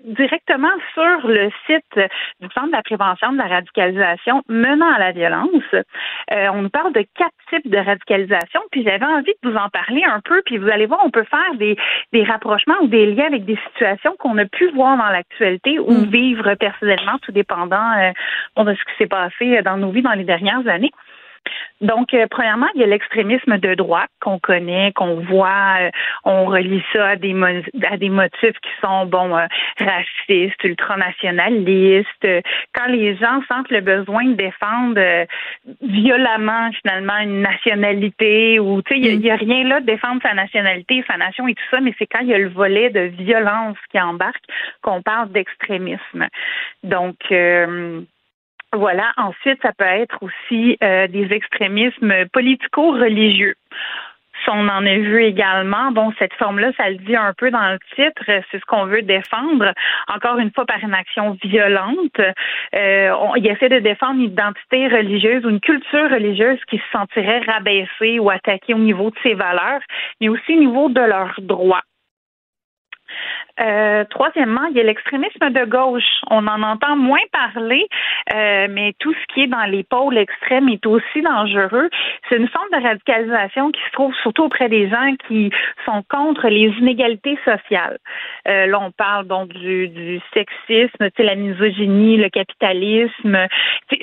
directement 0.03 0.71
sur 0.93 1.27
le 1.27 1.49
site 1.65 2.09
du 2.41 2.47
Centre 2.53 2.67
de 2.67 2.71
la 2.71 2.83
prévention 2.83 3.31
de 3.31 3.37
la 3.37 3.47
radicalisation 3.47 4.43
menant 4.49 4.91
à 4.93 4.99
la 4.99 5.11
violence. 5.11 5.63
Euh, 5.73 6.47
on 6.53 6.63
nous 6.63 6.69
parle 6.69 6.93
de 6.93 7.05
quatre 7.15 7.35
types 7.49 7.69
de 7.69 7.77
radicalisation, 7.77 8.61
puis 8.71 8.83
j'avais 8.83 9.05
envie 9.05 9.33
de 9.43 9.49
vous 9.49 9.55
en 9.55 9.69
parler 9.69 10.03
un 10.03 10.19
peu, 10.21 10.41
puis 10.45 10.57
vous 10.57 10.67
allez 10.67 10.85
voir, 10.85 11.01
on 11.05 11.09
peut 11.09 11.23
faire 11.23 11.55
des, 11.55 11.77
des 12.11 12.23
rapprochements 12.23 12.77
ou 12.81 12.87
des 12.87 13.05
liens 13.05 13.27
avec 13.27 13.45
des 13.45 13.57
situations 13.67 14.15
qu'on 14.19 14.37
a 14.37 14.45
pu 14.45 14.69
voir 14.71 14.97
dans 14.97 15.09
l'actualité 15.09 15.79
ou 15.79 16.05
vivre 16.09 16.53
personnellement, 16.55 17.17
tout 17.21 17.31
dépendant 17.31 17.91
euh, 17.97 18.63
de 18.63 18.73
ce 18.73 18.83
qui 18.83 18.97
s'est 18.97 19.07
passé 19.07 19.61
dans 19.61 19.77
nos 19.77 19.91
vies 19.91 20.01
dans 20.01 20.13
les 20.13 20.25
dernières 20.25 20.67
années. 20.67 20.91
Donc, 21.81 22.13
euh, 22.13 22.25
premièrement, 22.29 22.67
il 22.73 22.81
y 22.81 22.83
a 22.83 22.87
l'extrémisme 22.87 23.57
de 23.59 23.75
droite 23.75 24.09
qu'on 24.19 24.39
connaît, 24.39 24.91
qu'on 24.93 25.15
voit, 25.21 25.77
euh, 25.79 25.89
on 26.23 26.45
relie 26.45 26.83
ça 26.93 27.09
à 27.09 27.15
des, 27.15 27.33
mo- 27.33 27.63
à 27.89 27.97
des 27.97 28.09
motifs 28.09 28.57
qui 28.61 28.71
sont, 28.81 29.05
bon, 29.05 29.37
euh, 29.37 29.45
racistes, 29.79 30.63
ultranationalistes. 30.63 32.27
Quand 32.73 32.87
les 32.87 33.15
gens 33.17 33.41
sentent 33.47 33.69
le 33.69 33.81
besoin 33.81 34.25
de 34.25 34.33
défendre 34.33 35.27
violemment, 35.81 36.71
finalement, 36.81 37.17
une 37.17 37.41
nationalité 37.41 38.59
ou, 38.59 38.81
tu 38.81 38.95
sais, 38.95 38.99
il 38.99 39.19
n'y 39.19 39.29
a, 39.29 39.35
rien 39.35 39.63
là 39.67 39.79
de 39.79 39.85
défendre 39.85 40.21
sa 40.23 40.33
nationalité, 40.33 41.03
sa 41.07 41.17
nation 41.17 41.47
et 41.47 41.53
tout 41.53 41.63
ça, 41.69 41.79
mais 41.79 41.93
c'est 41.99 42.07
quand 42.07 42.21
il 42.21 42.29
y 42.29 42.33
a 42.33 42.39
le 42.39 42.49
volet 42.49 42.89
de 42.89 43.01
violence 43.01 43.77
qui 43.91 43.99
embarque 43.99 44.43
qu'on 44.81 45.01
parle 45.01 45.31
d'extrémisme. 45.31 46.27
Donc, 46.83 47.15
voilà. 48.77 49.11
Ensuite, 49.17 49.61
ça 49.61 49.71
peut 49.77 49.83
être 49.83 50.17
aussi 50.21 50.77
euh, 50.83 51.07
des 51.07 51.31
extrémismes 51.33 52.25
politico-religieux. 52.31 53.55
On 54.49 54.69
en 54.69 54.85
a 54.85 54.95
vu 54.95 55.23
également, 55.23 55.91
bon, 55.91 56.13
cette 56.19 56.33
forme-là, 56.35 56.71
ça 56.77 56.89
le 56.89 56.95
dit 56.95 57.15
un 57.15 57.33
peu 57.33 57.51
dans 57.51 57.69
le 57.71 57.79
titre, 57.95 58.23
c'est 58.25 58.59
ce 58.59 58.65
qu'on 58.65 58.85
veut 58.85 59.01
défendre, 59.01 59.73
encore 60.07 60.37
une 60.37 60.51
fois 60.51 60.65
par 60.65 60.79
une 60.81 60.93
action 60.93 61.37
violente. 61.43 62.19
Euh, 62.75 63.13
il 63.35 63.47
essaie 63.47 63.67
de 63.67 63.79
défendre 63.79 64.21
une 64.21 64.31
identité 64.31 64.87
religieuse 64.87 65.45
ou 65.45 65.49
une 65.49 65.59
culture 65.59 66.09
religieuse 66.09 66.59
qui 66.69 66.77
se 66.77 66.91
sentirait 66.93 67.41
rabaissée 67.45 68.19
ou 68.19 68.29
attaquée 68.29 68.73
au 68.73 68.79
niveau 68.79 69.09
de 69.09 69.17
ses 69.21 69.33
valeurs, 69.33 69.81
mais 70.21 70.29
aussi 70.29 70.53
au 70.53 70.59
niveau 70.59 70.87
de 70.89 71.01
leurs 71.01 71.35
droits. 71.39 71.83
Euh, 73.59 74.03
troisièmement, 74.09 74.65
il 74.69 74.77
y 74.77 74.79
a 74.79 74.83
l'extrémisme 74.83 75.49
de 75.49 75.65
gauche. 75.65 76.21
On 76.29 76.45
en 76.47 76.61
entend 76.61 76.95
moins 76.95 77.25
parler, 77.31 77.87
euh, 78.33 78.67
mais 78.69 78.93
tout 78.99 79.13
ce 79.13 79.33
qui 79.33 79.41
est 79.43 79.47
dans 79.47 79.65
les 79.65 79.83
pôles 79.83 80.17
extrêmes 80.17 80.69
est 80.69 80.85
aussi 80.85 81.21
dangereux. 81.21 81.89
C'est 82.29 82.37
une 82.37 82.47
forme 82.47 82.69
de 82.71 82.83
radicalisation 82.83 83.71
qui 83.71 83.81
se 83.87 83.91
trouve 83.93 84.13
surtout 84.21 84.43
auprès 84.43 84.69
des 84.69 84.89
gens 84.89 85.15
qui 85.27 85.51
sont 85.85 86.03
contre 86.09 86.47
les 86.47 86.69
inégalités 86.79 87.37
sociales. 87.43 87.97
Euh, 88.47 88.67
là, 88.67 88.79
on 88.79 88.91
parle 88.91 89.25
donc 89.25 89.49
du, 89.49 89.87
du 89.87 90.21
sexisme, 90.33 91.09
la 91.17 91.35
misogynie, 91.35 92.17
le 92.17 92.29
capitalisme. 92.29 93.37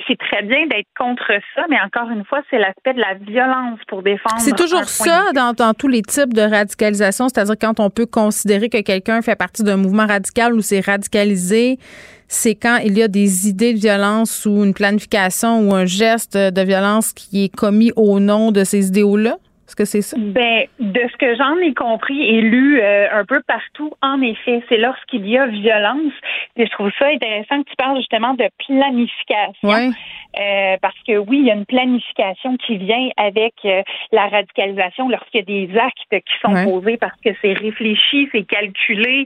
C'est 0.07 0.17
très 0.17 0.41
bien 0.41 0.67
d'être 0.67 0.87
contre 0.97 1.31
ça, 1.55 1.65
mais 1.69 1.79
encore 1.79 2.09
une 2.09 2.25
fois, 2.25 2.41
c'est 2.49 2.59
l'aspect 2.59 2.93
de 2.93 2.99
la 2.99 3.13
violence 3.13 3.79
pour 3.87 4.03
défendre. 4.03 4.39
C'est 4.39 4.55
toujours 4.55 4.83
ça 4.83 5.31
dans, 5.33 5.53
dans 5.53 5.73
tous 5.73 5.87
les 5.87 6.01
types 6.01 6.33
de 6.33 6.41
radicalisation, 6.41 7.29
c'est-à-dire 7.29 7.55
quand 7.59 7.79
on 7.79 7.89
peut 7.89 8.05
considérer 8.05 8.69
que 8.69 8.81
quelqu'un 8.81 9.21
fait 9.21 9.35
partie 9.35 9.44
d'un 9.59 9.77
mouvement 9.77 10.05
radical 10.07 10.53
ou 10.53 10.61
c'est 10.61 10.79
radicalisé, 10.79 11.79
c'est 12.27 12.55
quand 12.55 12.77
il 12.77 12.97
y 12.97 13.03
a 13.03 13.07
des 13.07 13.47
idées 13.47 13.73
de 13.73 13.79
violence 13.79 14.45
ou 14.45 14.63
une 14.63 14.73
planification 14.73 15.67
ou 15.67 15.73
un 15.73 15.85
geste 15.85 16.35
de 16.35 16.61
violence 16.61 17.13
qui 17.13 17.45
est 17.45 17.55
commis 17.55 17.91
au 17.95 18.19
nom 18.19 18.51
de 18.51 18.63
ces 18.63 18.87
idéaux-là? 18.87 19.37
Est-ce 19.67 19.75
que 19.75 19.85
c'est 19.85 20.03
ça? 20.03 20.15
Ben, 20.19 20.65
de 20.79 21.01
ce 21.11 21.17
que 21.17 21.35
j'en 21.35 21.57
ai 21.57 21.73
compris 21.73 22.21
et 22.21 22.39
lu 22.39 22.79
euh, 22.79 23.07
un 23.11 23.25
peu 23.25 23.41
partout, 23.47 23.91
en 24.03 24.21
effet, 24.21 24.61
c'est 24.69 24.77
lorsqu'il 24.77 25.27
y 25.27 25.39
a 25.39 25.47
violence. 25.47 26.13
Et 26.55 26.67
je 26.67 26.71
trouve 26.71 26.91
ça 26.99 27.07
intéressant 27.07 27.63
que 27.63 27.69
tu 27.69 27.75
parles 27.75 27.97
justement 27.97 28.35
de 28.35 28.47
planification. 28.67 29.93
Euh, 30.37 30.75
parce 30.81 30.97
que 31.07 31.17
oui, 31.17 31.39
il 31.39 31.45
y 31.45 31.51
a 31.51 31.55
une 31.55 31.65
planification 31.65 32.57
qui 32.57 32.77
vient 32.77 33.09
avec 33.17 33.53
euh, 33.63 33.81
la 34.11 34.27
radicalisation 34.27 35.09
lorsqu'il 35.09 35.39
y 35.39 35.43
a 35.43 35.67
des 35.67 35.79
actes 35.79 36.09
qui 36.11 36.33
sont 36.41 36.53
posés 36.65 36.97
parce 36.97 37.19
que 37.21 37.29
c'est 37.41 37.53
réfléchi, 37.53 38.29
c'est 38.31 38.43
calculé, 38.43 39.25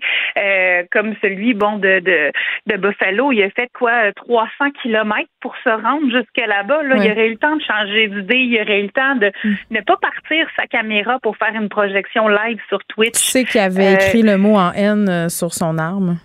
comme 0.92 1.16
celui 1.22 1.54
bon 1.54 1.78
de, 1.78 2.00
de, 2.00 2.32
de 2.68 2.78
Buffalo. 2.78 3.34
Il 3.34 3.44
a 3.44 3.50
fait 3.50 3.70
quoi 3.74 4.14
300 4.14 4.72
kilomètres 4.82 5.30
pour 5.42 5.56
se 5.64 5.70
rendre 5.70 6.10
jusque 6.12 6.48
là-bas. 6.48 6.84
Là, 6.84 6.96
il 6.98 7.12
aurait 7.12 7.28
eu 7.28 7.32
le 7.32 7.38
temps 7.38 7.56
de 7.56 7.64
changer 7.64 8.08
d'idée, 8.08 8.38
il 8.38 8.62
aurait 8.62 8.80
eu 8.80 8.84
le 8.84 8.92
temps 8.92 9.16
de 9.16 9.32
mm. 9.44 9.56
ne 9.72 9.82
pas 9.82 9.98
partir 9.98 10.29
sa 10.56 10.68
caméra 10.68 11.20
pour 11.20 11.38
faire 11.38 11.54
une 11.54 11.70
projection 11.70 12.28
live 12.28 12.60
sur 12.68 12.80
Twitch. 12.86 13.14
Tu 13.14 13.32
sais 13.32 13.46
qu'il 13.46 13.62
avait 13.62 13.88
euh, 13.88 13.96
écrit 13.96 14.22
le 14.22 14.38
mot 14.38 14.56
en 14.56 14.72
N 14.72 15.10
euh, 15.10 15.30
sur 15.30 15.54
son 15.54 15.78
arme. 15.78 16.20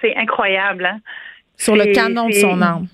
C'est 0.00 0.16
incroyable, 0.16 0.86
hein? 0.86 0.98
Sur 1.56 1.74
le 1.74 1.92
canon 1.92 2.28
de 2.28 2.34
son 2.34 2.60
arme. 2.62 2.86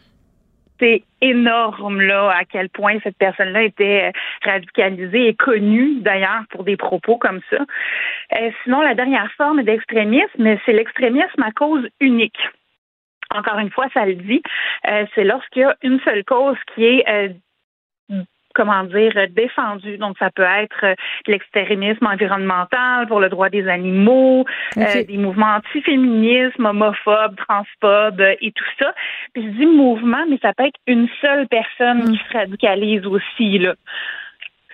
C'est 0.81 1.03
énorme, 1.21 2.01
là, 2.01 2.31
à 2.31 2.45
quel 2.45 2.69
point 2.69 2.99
cette 3.03 3.17
personne-là 3.17 3.63
était 3.63 4.11
euh, 4.11 4.51
radicalisée 4.51 5.29
et 5.29 5.35
connue, 5.35 6.01
d'ailleurs, 6.01 6.43
pour 6.51 6.65
des 6.65 6.77
propos 6.77 7.17
comme 7.17 7.41
ça. 7.51 7.59
sinon, 8.65 8.81
la 8.81 8.95
dernière 8.95 9.31
forme 9.37 9.63
d'extrémisme, 9.63 10.57
c'est 10.65 10.73
l'extrémisme 10.73 11.43
à 11.43 11.53
cause 11.53 11.87
unique 12.01 12.39
encore 13.35 13.59
une 13.59 13.71
fois, 13.71 13.87
ça 13.93 14.07
le 14.07 14.15
dit, 14.15 14.43
c'est 14.85 15.25
lorsqu'il 15.25 15.63
y 15.63 15.65
a 15.65 15.75
une 15.83 15.99
seule 16.05 16.23
cause 16.23 16.57
qui 16.73 16.85
est 16.85 17.35
comment 18.55 18.85
dire, 18.85 19.13
défendu. 19.31 19.99
Donc, 19.99 20.17
ça 20.19 20.31
peut 20.31 20.43
être 20.43 20.85
euh, 20.85 20.95
l'extrémisme 21.27 22.07
environnemental 22.07 23.07
pour 23.07 23.21
le 23.21 23.29
droit 23.29 23.51
des 23.51 23.69
animaux, 23.69 24.45
euh, 24.77 25.05
des 25.05 25.17
mouvements 25.19 25.57
anti-féminisme, 25.57 26.65
homophobes, 26.65 27.37
transphobes 27.37 28.21
euh, 28.21 28.35
et 28.41 28.53
tout 28.53 28.65
ça. 28.79 28.95
Puis 29.35 29.45
je 29.45 29.51
dis 29.59 29.67
mouvement, 29.67 30.25
mais 30.29 30.39
ça 30.41 30.53
peut 30.55 30.65
être 30.65 30.81
une 30.87 31.09
seule 31.21 31.47
personne 31.49 32.05
qui 32.05 32.13
mm. 32.13 32.19
se 32.31 32.39
radicalise 32.39 33.07
aussi, 33.07 33.59
là. 33.59 33.75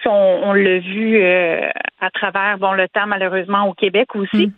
On, 0.07 0.41
on 0.45 0.53
l'a 0.55 0.79
vu 0.79 1.23
à 1.23 2.11
travers 2.11 2.57
bon 2.57 2.73
le 2.73 2.89
temps 2.89 3.07
malheureusement 3.07 3.69
au 3.69 3.75
Québec 3.75 4.17
aussi. 4.17 4.51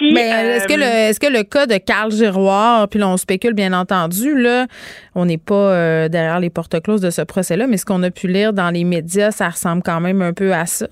Mais 0.00 0.32
euh, 0.32 0.56
est-ce 0.56 0.66
que 0.66 0.74
le 0.74 0.84
est-ce 0.84 1.20
que 1.20 1.32
le 1.32 1.44
cas 1.44 1.66
de 1.66 1.76
Carl 1.76 2.10
Giroir, 2.10 2.88
puis 2.88 2.98
là 2.98 3.08
on 3.08 3.16
spécule 3.16 3.54
bien 3.54 3.72
entendu 3.72 4.36
là, 4.36 4.66
on 5.14 5.26
n'est 5.26 5.38
pas 5.38 5.54
euh, 5.54 6.08
derrière 6.08 6.40
les 6.40 6.50
portes 6.50 6.80
closes 6.82 7.00
de 7.00 7.10
ce 7.10 7.22
procès-là, 7.22 7.66
mais 7.66 7.76
ce 7.76 7.84
qu'on 7.84 8.02
a 8.02 8.10
pu 8.10 8.28
lire 8.28 8.52
dans 8.52 8.70
les 8.70 8.84
médias, 8.84 9.30
ça 9.30 9.48
ressemble 9.48 9.82
quand 9.82 10.00
même 10.00 10.22
un 10.22 10.32
peu 10.32 10.52
à 10.52 10.66
ça. 10.66 10.86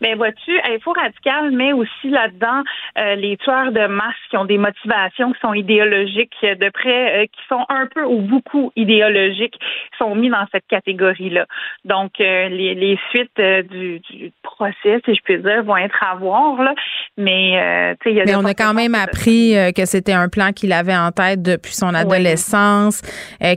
Ben 0.00 0.16
vois-tu, 0.16 0.52
Info 0.70 0.92
Radical 0.92 1.50
met 1.52 1.72
aussi 1.72 2.08
là-dedans 2.08 2.62
euh, 2.98 3.14
les 3.14 3.36
tueurs 3.38 3.72
de 3.72 3.86
masse 3.86 4.14
qui 4.30 4.36
ont 4.36 4.44
des 4.44 4.58
motivations 4.58 5.32
qui 5.32 5.40
sont 5.40 5.54
idéologiques, 5.54 6.34
de 6.42 6.70
près, 6.70 7.22
euh, 7.22 7.26
qui 7.26 7.40
sont 7.48 7.64
un 7.68 7.86
peu 7.86 8.04
ou 8.04 8.20
beaucoup 8.20 8.72
idéologiques, 8.76 9.58
sont 9.98 10.14
mis 10.14 10.28
dans 10.28 10.46
cette 10.52 10.66
catégorie-là. 10.68 11.46
Donc 11.84 12.12
euh, 12.20 12.48
les, 12.48 12.74
les, 12.74 12.98
suites 13.10 13.40
du, 13.70 14.00
du, 14.00 14.32
procès, 14.42 15.00
si 15.04 15.14
je 15.14 15.20
puis 15.22 15.38
dire, 15.38 15.62
vont 15.62 15.76
être 15.76 16.02
à 16.02 16.16
voir. 16.16 16.62
Là. 16.62 16.74
Mais 17.16 17.96
tu 18.00 18.04
sais, 18.04 18.14
il 18.14 18.16
y 18.16 18.20
a. 18.20 18.24
Mais 18.24 18.36
on 18.36 18.44
a 18.44 18.54
quand 18.54 18.74
même 18.74 18.94
appris 18.94 19.54
que 19.74 19.84
c'était 19.86 20.12
un 20.12 20.28
plan 20.28 20.52
qu'il 20.52 20.72
avait 20.72 20.96
en 20.96 21.10
tête 21.10 21.42
depuis 21.42 21.72
son 21.72 21.94
adolescence, 21.94 23.02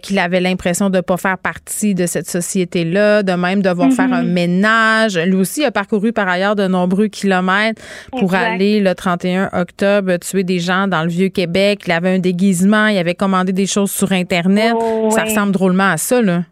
qu'il 0.02 0.20
avait 0.20 0.40
l'impression 0.40 0.90
de 0.90 0.98
ne 0.98 1.02
pas 1.02 1.18
faire 1.18 1.38
partie 1.38 1.96
de 1.96 2.06
cette 2.06 2.28
société-là, 2.28 3.24
de 3.24 3.34
même 3.34 3.62
devoir 3.62 3.92
faire 3.92 4.12
un 4.12 4.24
mm-hmm. 4.24 4.32
ménage. 4.32 5.18
Lui 5.18 5.36
aussi 5.36 5.64
a 5.66 5.72
parcouru 5.72 6.05
par 6.12 6.28
ailleurs 6.28 6.56
de 6.56 6.68
nombreux 6.68 7.08
kilomètres 7.08 7.82
pour 8.12 8.34
aller 8.34 8.80
le 8.80 8.94
31 8.96 9.50
octobre 9.54 10.18
tuer 10.18 10.44
des 10.44 10.60
gens 10.60 10.88
dans 10.88 11.04
le 11.04 11.10
vieux 11.10 11.30
Québec. 11.30 11.84
Il 11.86 11.92
avait 11.92 12.16
un 12.16 12.20
déguisement, 12.20 12.88
il 12.88 12.98
avait 12.98 13.16
commandé 13.16 13.54
des 13.54 13.68
choses 13.68 13.92
sur 13.92 14.12
Internet. 14.12 14.74
Oh, 14.76 15.10
ça 15.12 15.24
ressemble 15.24 15.52
drôlement 15.52 15.90
à 15.90 15.98
ça, 15.98 16.22
là. 16.22 16.44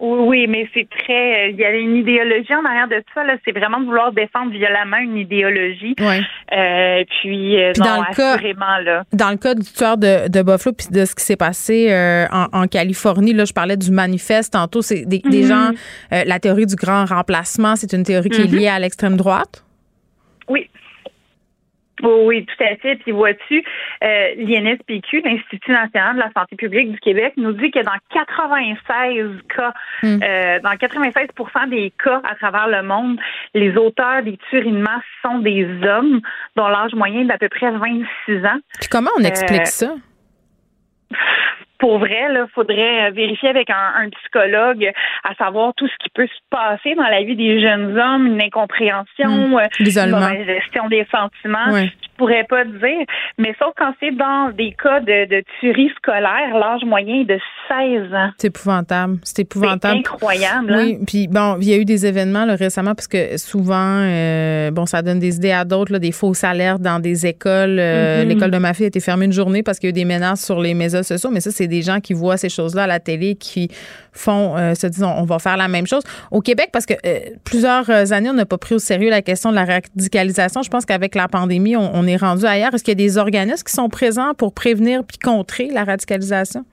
Oui, 0.00 0.46
mais 0.48 0.68
c'est 0.74 0.88
très. 0.88 1.52
Il 1.52 1.56
y 1.56 1.64
a 1.64 1.70
une 1.70 1.96
idéologie 1.96 2.52
en 2.54 2.64
arrière 2.64 2.88
de 2.88 3.02
ça. 3.14 3.22
Là, 3.22 3.36
c'est 3.44 3.52
vraiment 3.52 3.78
de 3.78 3.86
vouloir 3.86 4.12
défendre 4.12 4.50
violemment 4.50 4.96
une 4.96 5.16
idéologie. 5.16 5.94
Oui. 6.00 6.20
Euh, 6.52 7.04
puis, 7.20 7.62
euh, 7.62 7.72
dans 7.74 8.04
le 8.08 8.14
cas, 8.14 8.36
là. 8.82 9.04
Dans 9.12 9.30
le 9.30 9.36
cas 9.36 9.54
du 9.54 9.62
tueur 9.62 9.96
de, 9.96 10.28
de 10.28 10.42
Buffalo, 10.42 10.74
puis 10.76 10.88
de 10.90 11.04
ce 11.04 11.14
qui 11.14 11.22
s'est 11.22 11.36
passé 11.36 11.92
euh, 11.92 12.26
en, 12.30 12.66
Californie, 12.66 13.32
là, 13.32 13.44
je 13.44 13.52
parlais 13.52 13.76
du 13.76 13.92
manifeste 13.92 14.52
tantôt. 14.52 14.82
C'est 14.82 15.04
des, 15.06 15.22
mhm. 15.24 15.42
gens. 15.46 15.70
la 16.10 16.40
théorie 16.40 16.66
du 16.66 16.74
grand 16.74 17.04
remplacement, 17.04 17.76
c'est 17.76 17.92
une 17.92 18.02
théorie 18.02 18.30
qui 18.30 18.42
est 18.42 18.50
mhm. 18.50 18.58
liée 18.58 18.68
à 18.68 18.80
l'extrême 18.80 19.16
droite? 19.16 19.64
Oui, 20.48 20.68
oui, 22.04 22.46
tout 22.46 22.64
à 22.64 22.76
fait. 22.76 22.96
Puis 22.96 23.12
vois-tu, 23.12 23.64
euh, 24.02 24.34
l'INSPQ, 24.36 25.22
l'Institut 25.22 25.72
national 25.72 26.16
de 26.16 26.20
la 26.20 26.30
santé 26.32 26.56
publique 26.56 26.92
du 26.92 27.00
Québec, 27.00 27.34
nous 27.36 27.52
dit 27.52 27.70
que 27.70 27.82
dans 27.82 27.92
96 28.12 29.42
cas, 29.54 29.72
hmm. 30.02 30.20
euh, 30.22 30.60
dans 30.60 30.76
96 30.76 31.28
des 31.70 31.92
cas 32.02 32.20
à 32.28 32.34
travers 32.34 32.68
le 32.68 32.82
monde, 32.82 33.18
les 33.54 33.76
auteurs 33.76 34.22
des 34.22 34.38
tueries 34.50 34.72
de 34.72 34.78
masse 34.78 35.02
sont 35.22 35.38
des 35.38 35.66
hommes 35.82 36.20
dont 36.56 36.68
l'âge 36.68 36.94
moyen 36.94 37.22
est 37.22 37.24
d'à 37.24 37.38
peu 37.38 37.48
près 37.48 37.70
26 37.70 38.44
ans. 38.46 38.58
Puis 38.80 38.88
comment 38.90 39.10
on 39.18 39.24
explique 39.24 39.62
euh, 39.62 39.64
ça? 39.64 39.94
pour 41.78 41.98
vrai, 41.98 42.28
il 42.30 42.46
faudrait 42.54 43.10
vérifier 43.10 43.48
avec 43.48 43.70
un, 43.70 44.08
psychologue 44.20 44.90
à 45.24 45.34
savoir 45.34 45.72
tout 45.76 45.88
ce 45.88 45.94
qui 46.02 46.10
peut 46.10 46.26
se 46.26 46.40
passer 46.50 46.94
dans 46.94 47.08
la 47.08 47.22
vie 47.22 47.36
des 47.36 47.60
jeunes 47.60 47.98
hommes, 47.98 48.26
une 48.26 48.40
incompréhension, 48.40 49.48
mmh. 49.48 49.68
une 49.80 50.44
gestion 50.44 50.88
des 50.88 51.06
sentiments 51.10 51.88
pourrais 52.16 52.44
pas 52.44 52.64
dire, 52.64 53.06
mais 53.38 53.54
sauf 53.58 53.72
quand 53.76 53.92
c'est 54.00 54.12
dans 54.12 54.50
des 54.50 54.74
cas 54.80 55.00
de, 55.00 55.28
de 55.28 55.42
tuerie 55.60 55.90
scolaire, 55.96 56.56
l'âge 56.58 56.82
moyen 56.84 57.20
est 57.20 57.24
de 57.24 57.38
16 57.68 58.14
ans. 58.14 58.30
C'est 58.38 58.48
épouvantable. 58.48 59.18
C'est 59.22 59.40
épouvantable. 59.40 60.00
C'est 60.04 60.12
incroyable. 60.12 60.74
Oui, 60.76 60.98
hein? 61.00 61.04
puis 61.06 61.28
bon, 61.28 61.56
il 61.60 61.68
y 61.68 61.74
a 61.74 61.76
eu 61.76 61.84
des 61.84 62.06
événements 62.06 62.44
là, 62.44 62.56
récemment 62.56 62.94
parce 62.94 63.08
que 63.08 63.36
souvent, 63.36 64.00
euh, 64.00 64.70
bon, 64.70 64.86
ça 64.86 65.02
donne 65.02 65.18
des 65.18 65.36
idées 65.36 65.52
à 65.52 65.64
d'autres, 65.64 65.98
des 65.98 66.12
fausses 66.12 66.44
alertes 66.44 66.82
dans 66.82 67.00
des 67.00 67.26
écoles. 67.26 67.78
Euh, 67.78 68.22
mm-hmm. 68.22 68.28
L'école 68.28 68.50
de 68.50 68.58
ma 68.58 68.74
fille 68.74 68.84
a 68.84 68.88
été 68.88 69.00
fermée 69.00 69.26
une 69.26 69.32
journée 69.32 69.62
parce 69.62 69.78
qu'il 69.78 69.88
y 69.88 69.90
a 69.90 69.92
eu 69.92 69.92
des 69.92 70.04
menaces 70.04 70.44
sur 70.44 70.60
les 70.60 70.74
médias 70.74 71.02
sociaux, 71.02 71.30
mais 71.32 71.40
ça, 71.40 71.50
c'est 71.50 71.63
des 71.66 71.82
gens 71.82 72.00
qui 72.00 72.12
voient 72.12 72.36
ces 72.36 72.48
choses-là 72.48 72.84
à 72.84 72.86
la 72.86 73.00
télé, 73.00 73.34
qui 73.34 73.70
font, 74.12 74.56
euh, 74.56 74.74
se 74.74 74.86
disent, 74.86 75.02
on, 75.02 75.24
va 75.24 75.38
faire 75.38 75.56
la 75.56 75.68
même 75.68 75.86
chose. 75.86 76.02
Au 76.30 76.40
Québec, 76.40 76.70
parce 76.72 76.86
que 76.86 76.94
plusieurs 77.44 77.90
années, 78.12 78.30
on 78.30 78.34
n'a 78.34 78.46
pas 78.46 78.58
pris 78.58 78.74
au 78.74 78.78
sérieux 78.78 79.10
la 79.10 79.22
question 79.22 79.50
de 79.50 79.56
la 79.56 79.64
radicalisation. 79.64 80.62
Je 80.62 80.70
pense 80.70 80.84
qu'avec 80.84 81.14
la 81.14 81.28
pandémie, 81.28 81.76
on 81.76 81.94
on 81.94 82.06
est 82.06 82.16
rendu 82.16 82.44
ailleurs. 82.44 82.74
Est-ce 82.74 82.82
qu'il 82.84 82.92
y 82.92 83.02
a 83.02 83.06
des 83.06 83.18
organismes 83.18 83.64
qui 83.64 83.72
sont 83.72 83.88
présents 83.88 84.34
pour 84.34 84.52
prévenir 84.52 85.04
puis 85.04 85.18
contrer 85.18 85.68
la 85.70 85.84
radicalisation? 85.84 86.64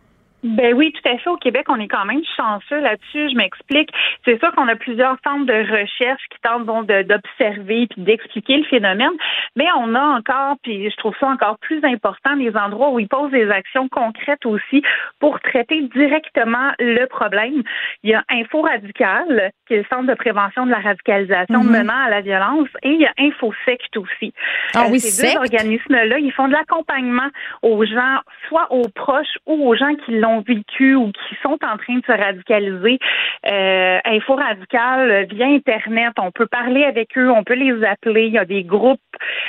Ben 0.44 0.74
oui, 0.74 0.92
tout 0.92 1.08
à 1.08 1.18
fait. 1.18 1.30
Au 1.30 1.38
Québec, 1.38 1.66
on 1.70 1.80
est 1.80 1.88
quand 1.88 2.06
même 2.06 2.22
chanceux 2.36 2.80
là-dessus. 2.80 3.30
Je 3.30 3.36
m'explique. 3.36 3.90
C'est 4.26 4.40
sûr 4.40 4.52
qu'on 4.54 4.68
a 4.68 4.76
plusieurs 4.76 5.18
centres 5.24 5.46
de 5.46 5.82
recherche 5.82 6.22
qui 6.32 6.40
tentent 6.42 6.66
donc 6.66 6.88
d'observer 6.88 7.88
puis 7.88 8.02
d'expliquer 8.02 8.58
le 8.58 8.64
phénomène, 8.64 9.12
mais 9.56 9.68
on 9.78 9.94
a 9.94 10.02
encore, 10.02 10.56
puis 10.64 10.90
je 10.90 10.96
trouve 10.98 11.14
ça 11.20 11.28
encore 11.28 11.58
plus 11.60 11.84
important, 11.84 12.36
des 12.38 12.56
endroits 12.56 12.90
où 12.90 13.00
ils 13.00 13.08
posent 13.08 13.32
des 13.32 13.50
actions 13.50 13.88
concrètes 13.90 14.46
aussi 14.46 14.82
pour 15.20 15.40
traiter 15.42 15.82
directement 15.96 16.72
le 16.80 17.06
problème. 17.06 17.64
Il 18.04 18.10
y 18.10 18.14
a 18.14 18.24
Info 18.30 18.62
Radical, 18.62 19.52
qui 19.68 19.76
est 19.76 19.78
le 19.78 19.86
centre 19.90 20.08
de 20.08 20.16
prévention 20.16 20.66
de 20.66 20.72
la 20.72 20.80
radicalisation 20.80 21.62
mm-hmm. 21.62 21.78
menant 21.78 22.06
à 22.06 22.10
la 22.10 22.22
violence, 22.22 22.68
et 22.84 22.90
il 22.90 23.02
y 23.02 23.06
a 23.06 23.14
InfoSect 23.20 23.98
aussi. 23.98 24.34
Ah 24.74 24.86
oui, 24.90 25.00
Ces 25.00 25.34
deux 25.34 25.38
organismes-là, 25.38 26.20
ils 26.20 26.32
font 26.32 26.48
de 26.48 26.54
l'accompagnement 26.54 27.30
aux 27.62 27.86
gens, 27.86 28.20
soit 28.48 28.72
aux 28.72 28.88
proches 28.90 29.38
ou 29.46 29.68
aux 29.68 29.76
gens 29.76 29.94
qui 30.06 30.18
l'ont 30.18 30.31
vécu 30.40 30.96
ou 30.96 31.12
qui 31.12 31.36
sont 31.44 31.58
en 31.64 31.78
train 31.78 31.98
de 31.98 32.06
se 32.06 32.12
radicaliser. 32.12 33.00
Euh, 33.48 34.00
Info 34.06 34.36
Radical 34.36 35.28
via 35.30 35.48
Internet, 35.48 36.14
on 36.20 36.32
peut 36.32 36.48
parler 36.48 36.84
avec 36.84 37.18
eux, 37.18 37.30
on 37.30 37.44
peut 37.44 37.56
les 37.56 37.84
appeler. 37.86 38.28
Il 38.28 38.34
y 38.34 38.38
a 38.38 38.46
des 38.46 38.64
groupes, 38.64 39.00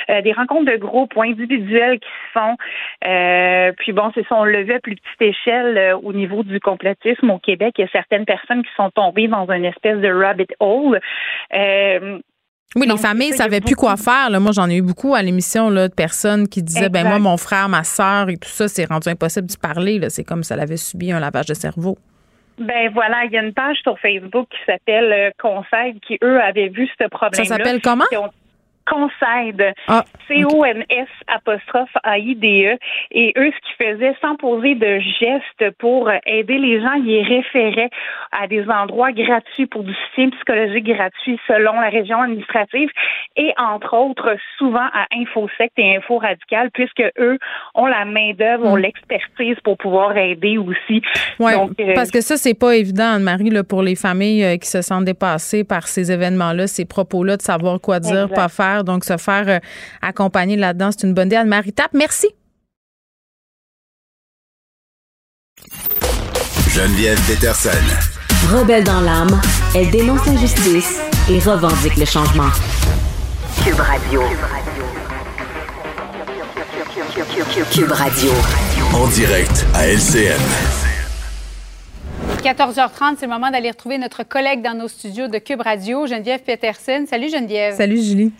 euh, 0.09 0.21
des 0.21 0.33
rencontres 0.33 0.71
de 0.71 0.77
groupes 0.77 1.15
ou 1.15 1.21
individuels 1.21 1.99
qui 1.99 2.07
se 2.07 2.39
font. 2.39 2.57
Euh, 3.05 3.71
puis 3.77 3.93
bon, 3.93 4.11
c'est 4.13 4.27
son 4.27 4.43
levé 4.43 4.75
à 4.75 4.79
plus 4.79 4.95
petite 4.95 5.21
échelle 5.21 5.77
euh, 5.77 5.97
au 5.97 6.13
niveau 6.13 6.43
du 6.43 6.59
complotisme 6.59 7.29
au 7.29 7.39
Québec. 7.39 7.75
Il 7.77 7.81
y 7.81 7.85
a 7.85 7.91
certaines 7.91 8.25
personnes 8.25 8.63
qui 8.63 8.71
sont 8.75 8.89
tombées 8.91 9.27
dans 9.27 9.49
une 9.51 9.65
espèce 9.65 9.99
de 9.99 10.11
rabbit 10.11 10.47
hole. 10.59 10.99
Oui, 12.75 12.87
les 12.87 12.97
familles 12.97 13.31
ne 13.31 13.35
savaient 13.35 13.61
plus 13.61 13.75
quoi 13.75 13.97
faire. 13.97 14.29
Là. 14.29 14.39
Moi, 14.39 14.51
j'en 14.51 14.69
ai 14.69 14.77
eu 14.77 14.81
beaucoup 14.81 15.13
à 15.13 15.21
l'émission 15.21 15.69
là, 15.69 15.87
de 15.87 15.93
personnes 15.93 16.47
qui 16.47 16.63
disaient 16.63 16.89
ben 16.89 17.07
moi, 17.07 17.19
mon 17.19 17.37
frère, 17.37 17.69
ma 17.69 17.83
soeur 17.83 18.29
et 18.29 18.37
tout 18.37 18.49
ça, 18.49 18.67
c'est 18.67 18.85
rendu 18.85 19.09
impossible 19.09 19.47
d'y 19.47 19.57
parler. 19.57 19.99
C'est 20.09 20.23
comme 20.23 20.43
si 20.43 20.53
elle 20.53 20.59
avait 20.59 20.77
subi 20.77 21.11
un 21.11 21.19
lavage 21.19 21.45
de 21.47 21.53
cerveau. 21.53 21.97
Ben 22.59 22.91
voilà, 22.93 23.25
il 23.25 23.31
y 23.31 23.37
a 23.37 23.41
une 23.41 23.53
page 23.53 23.77
sur 23.81 23.97
Facebook 23.99 24.47
qui 24.49 24.59
s'appelle 24.67 25.11
euh, 25.11 25.31
Conseil 25.41 25.99
qui, 26.05 26.19
eux, 26.23 26.39
avaient 26.39 26.69
vu 26.69 26.87
ce 26.99 27.07
problème. 27.07 27.43
Ça 27.43 27.57
s'appelle 27.57 27.81
comment? 27.81 28.05
Conseide. 28.89 29.73
Ah, 29.87 30.03
C-O-N-S 30.27 31.07
apostrophe 31.27 31.89
A-I-D-E. 32.03 32.77
Et 33.11 33.33
eux, 33.37 33.51
ce 33.51 33.59
qu'ils 33.77 33.85
faisaient 33.87 34.15
sans 34.21 34.35
poser 34.35 34.75
de 34.75 34.99
gestes 34.99 35.75
pour 35.79 36.09
aider 36.25 36.57
les 36.57 36.81
gens, 36.81 36.93
ils 36.95 37.23
référaient 37.27 37.89
à 38.31 38.47
des 38.47 38.67
endroits 38.69 39.11
gratuits 39.11 39.65
pour 39.67 39.83
du 39.83 39.93
soutien 39.93 40.29
psychologique 40.31 40.85
gratuit 40.85 41.39
selon 41.47 41.79
la 41.79 41.89
région 41.89 42.21
administrative 42.21 42.89
et 43.35 43.53
entre 43.57 43.95
autres 43.95 44.35
souvent 44.57 44.87
à 44.93 45.05
InfoSect 45.15 45.73
et 45.77 45.97
Info 45.97 46.17
Radical 46.17 46.69
puisque 46.73 47.03
eux 47.19 47.37
ont 47.75 47.85
la 47.87 48.05
main-d'œuvre, 48.05 48.65
ont 48.65 48.77
Mm. 48.77 48.81
l'expertise 48.81 49.55
pour 49.63 49.77
pouvoir 49.77 50.15
aider 50.17 50.57
aussi. 50.57 51.01
Ouais, 51.39 51.53
Donc, 51.53 51.71
euh, 51.79 51.93
parce 51.95 52.11
que 52.11 52.21
ça, 52.21 52.37
c'est 52.37 52.53
pas 52.57 52.75
évident, 52.75 53.13
Anne-Marie, 53.15 53.49
là, 53.49 53.63
pour 53.63 53.81
les 53.81 53.95
familles 53.95 54.43
euh, 54.43 54.57
qui 54.57 54.67
se 54.67 54.81
sentent 54.81 55.05
dépassées 55.05 55.63
par 55.63 55.87
ces 55.87 56.11
événements-là, 56.11 56.67
ces 56.67 56.85
propos-là, 56.85 57.37
de 57.37 57.41
savoir 57.41 57.79
quoi 57.79 57.99
dire, 57.99 58.23
Exact. 58.23 58.35
pas 58.35 58.49
faire. 58.49 58.72
Donc, 58.81 59.05
se 59.05 59.17
faire 59.17 59.47
euh, 59.47 59.59
accompagner 60.01 60.55
là-dedans, 60.55 60.89
c'est 60.91 61.05
une 61.05 61.13
bonne 61.13 61.27
idée. 61.27 61.35
Anne-Marie 61.35 61.73
Tape, 61.73 61.93
merci. 61.93 62.29
Geneviève 66.69 67.19
Peterson. 67.27 67.69
Rebelle 68.51 68.83
dans 68.83 69.01
l'âme, 69.01 69.39
elle 69.75 69.91
dénonce 69.91 70.25
l'injustice 70.25 70.99
et 71.29 71.37
revendique 71.39 71.95
le 71.97 72.05
changement. 72.05 72.49
Cube 73.63 73.79
Radio. 73.79 74.21
Cube 77.71 77.91
Radio. 77.91 78.31
En 78.93 79.07
direct 79.07 79.65
à 79.75 79.87
LCN. 79.87 80.41
14h30, 82.41 83.15
c'est 83.19 83.25
le 83.25 83.31
moment 83.31 83.51
d'aller 83.51 83.69
retrouver 83.69 83.97
notre 83.97 84.23
collègue 84.23 84.61
dans 84.61 84.77
nos 84.77 84.87
studios 84.87 85.27
de 85.27 85.37
Cube 85.37 85.61
Radio, 85.61 86.07
Geneviève 86.07 86.41
Peterson. 86.41 87.05
Salut 87.07 87.29
Geneviève. 87.29 87.75
Salut 87.77 88.01
Julie. 88.01 88.33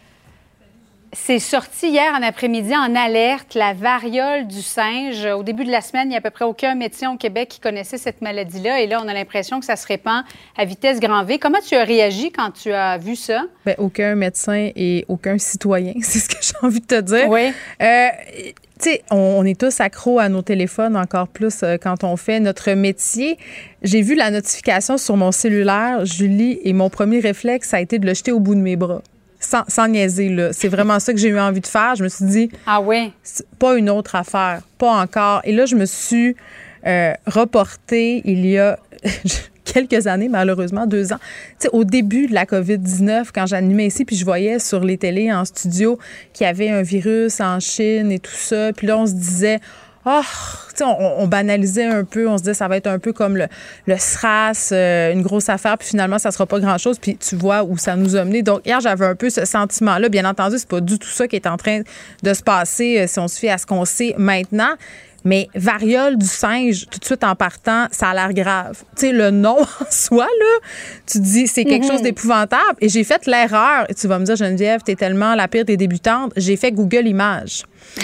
C'est 1.15 1.37
sorti 1.37 1.89
hier 1.89 2.11
en 2.17 2.23
après-midi 2.23 2.75
en 2.75 2.95
alerte, 2.95 3.53
la 3.53 3.73
variole 3.73 4.47
du 4.47 4.63
singe. 4.63 5.25
Au 5.25 5.43
début 5.43 5.63
de 5.63 5.71
la 5.71 5.81
semaine, 5.81 6.07
il 6.07 6.09
n'y 6.09 6.15
a 6.15 6.17
à 6.17 6.21
peu 6.21 6.31
près 6.31 6.45
aucun 6.45 6.73
médecin 6.73 7.13
au 7.13 7.17
Québec 7.17 7.49
qui 7.49 7.59
connaissait 7.59 7.99
cette 7.99 8.21
maladie-là. 8.21 8.81
Et 8.81 8.87
là, 8.87 8.99
on 9.03 9.07
a 9.07 9.13
l'impression 9.13 9.59
que 9.59 9.65
ça 9.65 9.75
se 9.75 9.85
répand 9.85 10.23
à 10.57 10.65
vitesse 10.65 10.99
grand 10.99 11.23
V. 11.23 11.37
Comment 11.37 11.59
tu 11.59 11.75
as 11.75 11.83
réagi 11.83 12.31
quand 12.31 12.51
tu 12.51 12.71
as 12.73 12.97
vu 12.97 13.15
ça? 13.15 13.43
Ben, 13.63 13.75
aucun 13.77 14.15
médecin 14.15 14.71
et 14.75 15.05
aucun 15.07 15.37
citoyen, 15.37 15.93
c'est 16.01 16.19
ce 16.19 16.29
que 16.29 16.41
j'ai 16.41 16.65
envie 16.65 16.81
de 16.81 16.85
te 16.87 17.01
dire. 17.01 17.29
Oui. 17.29 17.53
Euh, 17.81 18.07
tu 18.79 18.89
sais, 18.89 19.03
on, 19.11 19.17
on 19.17 19.45
est 19.45 19.59
tous 19.59 19.81
accros 19.81 20.17
à 20.17 20.29
nos 20.29 20.41
téléphones, 20.41 20.97
encore 20.97 21.27
plus 21.27 21.61
euh, 21.61 21.77
quand 21.77 22.03
on 22.03 22.17
fait 22.17 22.39
notre 22.39 22.71
métier. 22.71 23.37
J'ai 23.83 24.01
vu 24.01 24.15
la 24.15 24.31
notification 24.31 24.97
sur 24.97 25.15
mon 25.15 25.31
cellulaire, 25.31 26.05
Julie, 26.05 26.59
et 26.63 26.73
mon 26.73 26.89
premier 26.89 27.19
réflexe, 27.19 27.69
ça 27.69 27.77
a 27.77 27.81
été 27.81 27.99
de 27.99 28.07
le 28.07 28.15
jeter 28.15 28.31
au 28.31 28.39
bout 28.39 28.55
de 28.55 28.61
mes 28.61 28.75
bras. 28.75 29.01
Sans, 29.43 29.63
sans 29.67 29.87
niaiser, 29.87 30.29
là. 30.29 30.53
C'est 30.53 30.69
vraiment 30.69 30.99
ça 30.99 31.11
que 31.13 31.19
j'ai 31.19 31.27
eu 31.27 31.39
envie 31.39 31.59
de 31.59 31.67
faire. 31.67 31.95
Je 31.95 32.03
me 32.03 32.09
suis 32.09 32.25
dit, 32.25 32.49
Ah 32.65 32.79
oui? 32.81 33.11
pas 33.59 33.77
une 33.77 33.89
autre 33.89 34.15
affaire, 34.15 34.61
pas 34.77 34.91
encore. 35.01 35.41
Et 35.43 35.51
là, 35.51 35.65
je 35.65 35.75
me 35.75 35.85
suis 35.85 36.35
euh, 36.87 37.13
reportée 37.27 38.21
il 38.25 38.45
y 38.45 38.57
a 38.57 38.79
quelques 39.65 40.07
années, 40.07 40.29
malheureusement, 40.29 40.85
deux 40.87 41.13
ans. 41.13 41.19
Tu 41.59 41.67
sais, 41.67 41.69
au 41.73 41.83
début 41.83 42.27
de 42.27 42.33
la 42.33 42.45
COVID-19, 42.45 43.27
quand 43.33 43.45
j'animais 43.45 43.87
ici, 43.87 44.05
puis 44.05 44.15
je 44.15 44.25
voyais 44.25 44.59
sur 44.59 44.83
les 44.83 44.97
télés 44.97 45.31
en 45.31 45.45
studio 45.45 45.99
qu'il 46.33 46.45
y 46.45 46.49
avait 46.49 46.69
un 46.69 46.81
virus 46.81 47.41
en 47.41 47.59
Chine 47.59 48.11
et 48.11 48.19
tout 48.19 48.31
ça. 48.33 48.71
Puis 48.73 48.87
là, 48.87 48.97
on 48.97 49.05
se 49.05 49.13
disait, 49.13 49.59
Oh, 50.05 50.21
tu 50.69 50.75
sais, 50.77 50.83
on, 50.83 51.21
on 51.21 51.27
banalisait 51.27 51.85
un 51.85 52.03
peu, 52.03 52.27
on 52.27 52.37
se 52.37 52.43
disait 52.43 52.53
ça 52.53 52.67
va 52.67 52.75
être 52.77 52.87
un 52.87 52.99
peu 52.99 53.13
comme 53.13 53.37
le, 53.37 53.47
le 53.87 53.95
SRAS, 53.97 54.69
euh, 54.73 55.13
une 55.13 55.21
grosse 55.21 55.47
affaire, 55.49 55.77
puis 55.77 55.87
finalement 55.87 56.19
ça 56.19 56.31
sera 56.31 56.45
pas 56.45 56.59
grand-chose, 56.59 56.99
puis 56.99 57.15
tu 57.17 57.35
vois 57.37 57.63
où 57.63 57.77
ça 57.77 57.95
nous 57.95 58.15
a 58.15 58.25
mené. 58.25 58.41
Donc 58.41 58.61
hier 58.65 58.81
j'avais 58.81 59.05
un 59.05 59.15
peu 59.15 59.29
ce 59.29 59.45
sentiment-là. 59.45 60.09
Bien 60.09 60.25
entendu, 60.25 60.57
c'est 60.57 60.67
pas 60.67 60.81
du 60.81 60.99
tout 60.99 61.07
ça 61.07 61.27
qui 61.27 61.35
est 61.37 61.47
en 61.47 61.55
train 61.57 61.81
de 62.21 62.33
se 62.33 62.43
passer 62.43 62.99
euh, 63.01 63.07
si 63.07 63.19
on 63.19 63.27
se 63.29 63.39
fie 63.39 63.49
à 63.49 63.57
ce 63.57 63.65
qu'on 63.65 63.85
sait 63.85 64.13
maintenant. 64.17 64.73
Mais 65.25 65.47
variole 65.55 66.17
du 66.17 66.25
singe, 66.25 66.85
tout 66.91 66.99
de 66.99 67.05
suite 67.05 67.23
en 67.23 67.33
partant, 67.33 67.87
ça 67.91 68.09
a 68.09 68.13
l'air 68.13 68.33
grave. 68.33 68.83
Tu 68.97 69.07
sais, 69.07 69.11
le 69.13 69.31
nom 69.31 69.55
en 69.79 69.85
soi, 69.89 70.25
là, 70.25 70.67
tu 71.09 71.19
dis, 71.21 71.47
c'est 71.47 71.63
quelque 71.63 71.85
Mhm. 71.85 71.91
chose 71.93 72.01
d'épouvantable. 72.01 72.75
Et 72.81 72.89
j'ai 72.89 73.05
fait 73.05 73.25
l'erreur, 73.25 73.85
et 73.87 73.93
tu 73.93 74.05
vas 74.09 74.19
me 74.19 74.25
dire, 74.25 74.35
Geneviève, 74.35 74.81
t'es 74.83 74.95
tellement 74.95 75.33
la 75.33 75.47
pire 75.47 75.63
des 75.63 75.77
débutantes, 75.77 76.33
j'ai 76.35 76.57
fait 76.57 76.73
Google 76.73 77.07
Images. 77.07 77.63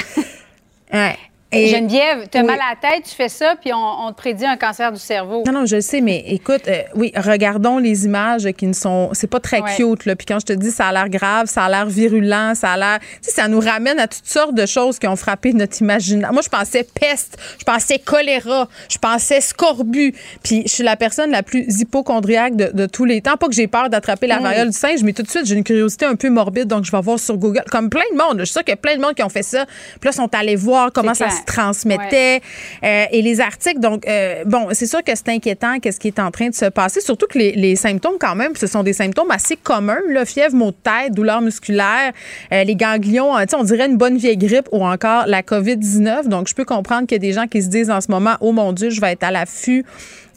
Ouais. 0.92 1.18
Et- 1.52 1.68
Geneviève, 1.70 2.28
tu 2.32 2.38
as 2.38 2.42
Oui. 2.42 2.48
mal 2.48 2.60
à 2.60 2.76
la 2.80 2.90
tête, 2.92 3.06
tu 3.10 3.16
fais 3.16 3.28
ça, 3.28 3.56
puis 3.60 3.74
on, 3.74 3.78
on 3.78 4.12
te 4.12 4.18
prédit 4.18 4.46
un 4.46 4.56
cancer 4.56 4.92
du 4.92 5.00
cerveau. 5.00 5.44
Non, 5.48 5.52
non, 5.52 5.66
je 5.66 5.78
le 5.78 5.82
sais, 5.82 6.00
mais 6.00 6.24
écoute, 6.28 6.62
euh, 6.68 6.82
oui, 6.94 7.12
regardons 7.16 7.80
les 7.80 8.06
images 8.06 8.48
qui 8.56 8.68
ne 8.68 8.74
sont. 8.74 9.10
C'est 9.14 9.26
pas 9.30 9.40
très 9.40 9.60
Ouais. 9.62 9.76
cute, 9.76 10.06
là. 10.06 10.16
Puis 10.16 10.28
quand 10.28 10.40
je 10.40 10.46
te 10.46 10.54
dis 10.54 10.70
ça 10.70 10.90
a 10.90 10.94
l'air 10.94 11.10
grave, 11.10 11.48
ça 11.48 11.64
a 11.66 11.70
l'air 11.70 11.88
virulent, 11.88 12.54
ça 12.54 12.74
a 12.74 12.78
l'air. 12.78 13.00
Tu 13.00 13.08
sais, 13.24 13.32
ça 13.32 13.48
nous 13.48 13.60
ramène 13.60 14.00
à 14.00 14.08
toutes 14.08 14.28
sortes 14.28 14.54
de 14.54 14.66
choses 14.68 15.00
qui 15.00 15.08
ont 15.08 15.16
frappé 15.16 15.52
notre 15.54 15.82
imaginaire. 15.82 16.32
Moi, 16.34 16.44
je 16.44 16.50
pensais 16.50 16.84
peste, 17.00 17.38
je 17.58 17.64
pensais 17.64 17.98
choléra, 17.98 18.68
je 18.88 19.00
pensais 19.00 19.42
scorbut. 19.42 20.14
Puis 20.44 20.62
je 20.68 20.72
suis 20.72 20.84
la 20.84 20.98
personne 20.98 21.32
la 21.32 21.42
plus 21.42 21.66
hypochondriaque 21.82 22.56
de, 22.58 22.70
de 22.74 22.86
tous 22.86 23.06
les 23.06 23.22
temps. 23.22 23.38
Pas 23.38 23.48
que 23.48 23.54
j'ai 23.56 23.68
peur 23.68 23.90
d'attraper 23.90 24.28
la 24.28 24.40
Mm. 24.40 24.44
variole 24.44 24.68
du 24.70 24.78
singe, 24.78 25.02
mais 25.02 25.14
tout 25.14 25.24
de 25.24 25.30
suite, 25.30 25.48
j'ai 25.48 25.56
une 25.56 25.64
curiosité 25.64 26.06
un 26.06 26.16
peu 26.16 26.30
morbide, 26.30 26.68
donc 26.68 26.86
je 26.86 26.92
vais 26.92 27.02
voir 27.02 27.18
sur 27.18 27.38
Google. 27.38 27.64
Comme 27.72 27.90
plein 27.90 28.04
de 28.14 28.18
monde. 28.18 28.38
Je 28.40 28.46
suis 28.46 28.54
sûre 28.54 28.64
qu'il 28.64 28.72
y 28.72 28.74
a 28.74 28.78
plein 28.78 28.96
de 28.96 29.02
monde 29.02 29.16
qui 29.16 29.24
ont 29.24 29.30
fait 29.30 29.42
ça. 29.42 29.66
Puis 30.00 30.08
là, 30.08 30.12
sont 30.12 30.30
allés 30.36 30.56
voir 30.56 30.92
comment 30.94 31.16
ça 31.16 31.26
clair. 31.26 31.38
se 31.39 31.39
transmettait. 31.46 32.42
Euh, 32.84 33.06
et 33.12 33.22
les 33.22 33.42
articles, 33.42 33.80
donc, 33.80 34.08
euh, 34.08 34.44
bon, 34.46 34.68
c'est 34.72 34.86
sûr 34.86 35.04
que 35.04 35.12
c'est 35.16 35.30
inquiétant 35.30 35.80
qu'est-ce 35.80 36.00
qui 36.00 36.08
est 36.08 36.20
en 36.20 36.32
train 36.32 36.50
de 36.50 36.56
se 36.56 36.66
passer, 36.66 37.02
surtout 37.02 37.28
que 37.28 37.38
les, 37.38 37.76
symptômes, 37.76 38.18
quand 38.20 38.36
même, 38.36 38.56
ce 38.56 38.68
sont 38.68 38.84
des 38.84 38.94
symptômes 38.94 39.32
assez 39.32 39.56
communs, 39.56 40.00
là, 40.10 40.26
fièvre, 40.26 40.56
maux 40.56 40.72
de 40.72 40.78
tête, 40.84 41.14
douleurs 41.14 41.42
musculaires, 41.42 42.12
euh, 42.52 42.64
les 42.64 42.76
ganglions, 42.76 43.36
sais, 43.48 43.56
on 43.56 43.64
dirait 43.64 43.88
une 43.88 43.98
bonne 43.98 44.18
vieille 44.18 44.38
grippe 44.38 44.68
ou 44.72 44.86
encore 44.86 45.26
la 45.28 45.42
COVID-19. 45.42 46.28
Donc, 46.28 46.48
je 46.48 46.56
peux 46.56 46.66
comprendre 46.66 47.08
qu'il 47.08 47.16
y 47.16 47.20
a 47.20 47.28
des 47.28 47.34
gens 47.34 47.48
qui 47.48 47.62
se 47.62 47.70
disent 47.70 47.90
en 47.90 48.02
ce 48.02 48.12
moment, 48.12 48.36
oh 48.42 48.52
mon 48.52 48.74
Dieu, 48.74 48.90
je 48.90 49.00
vais 49.02 49.14
être 49.14 49.24
à 49.24 49.32
l'affût 49.32 49.86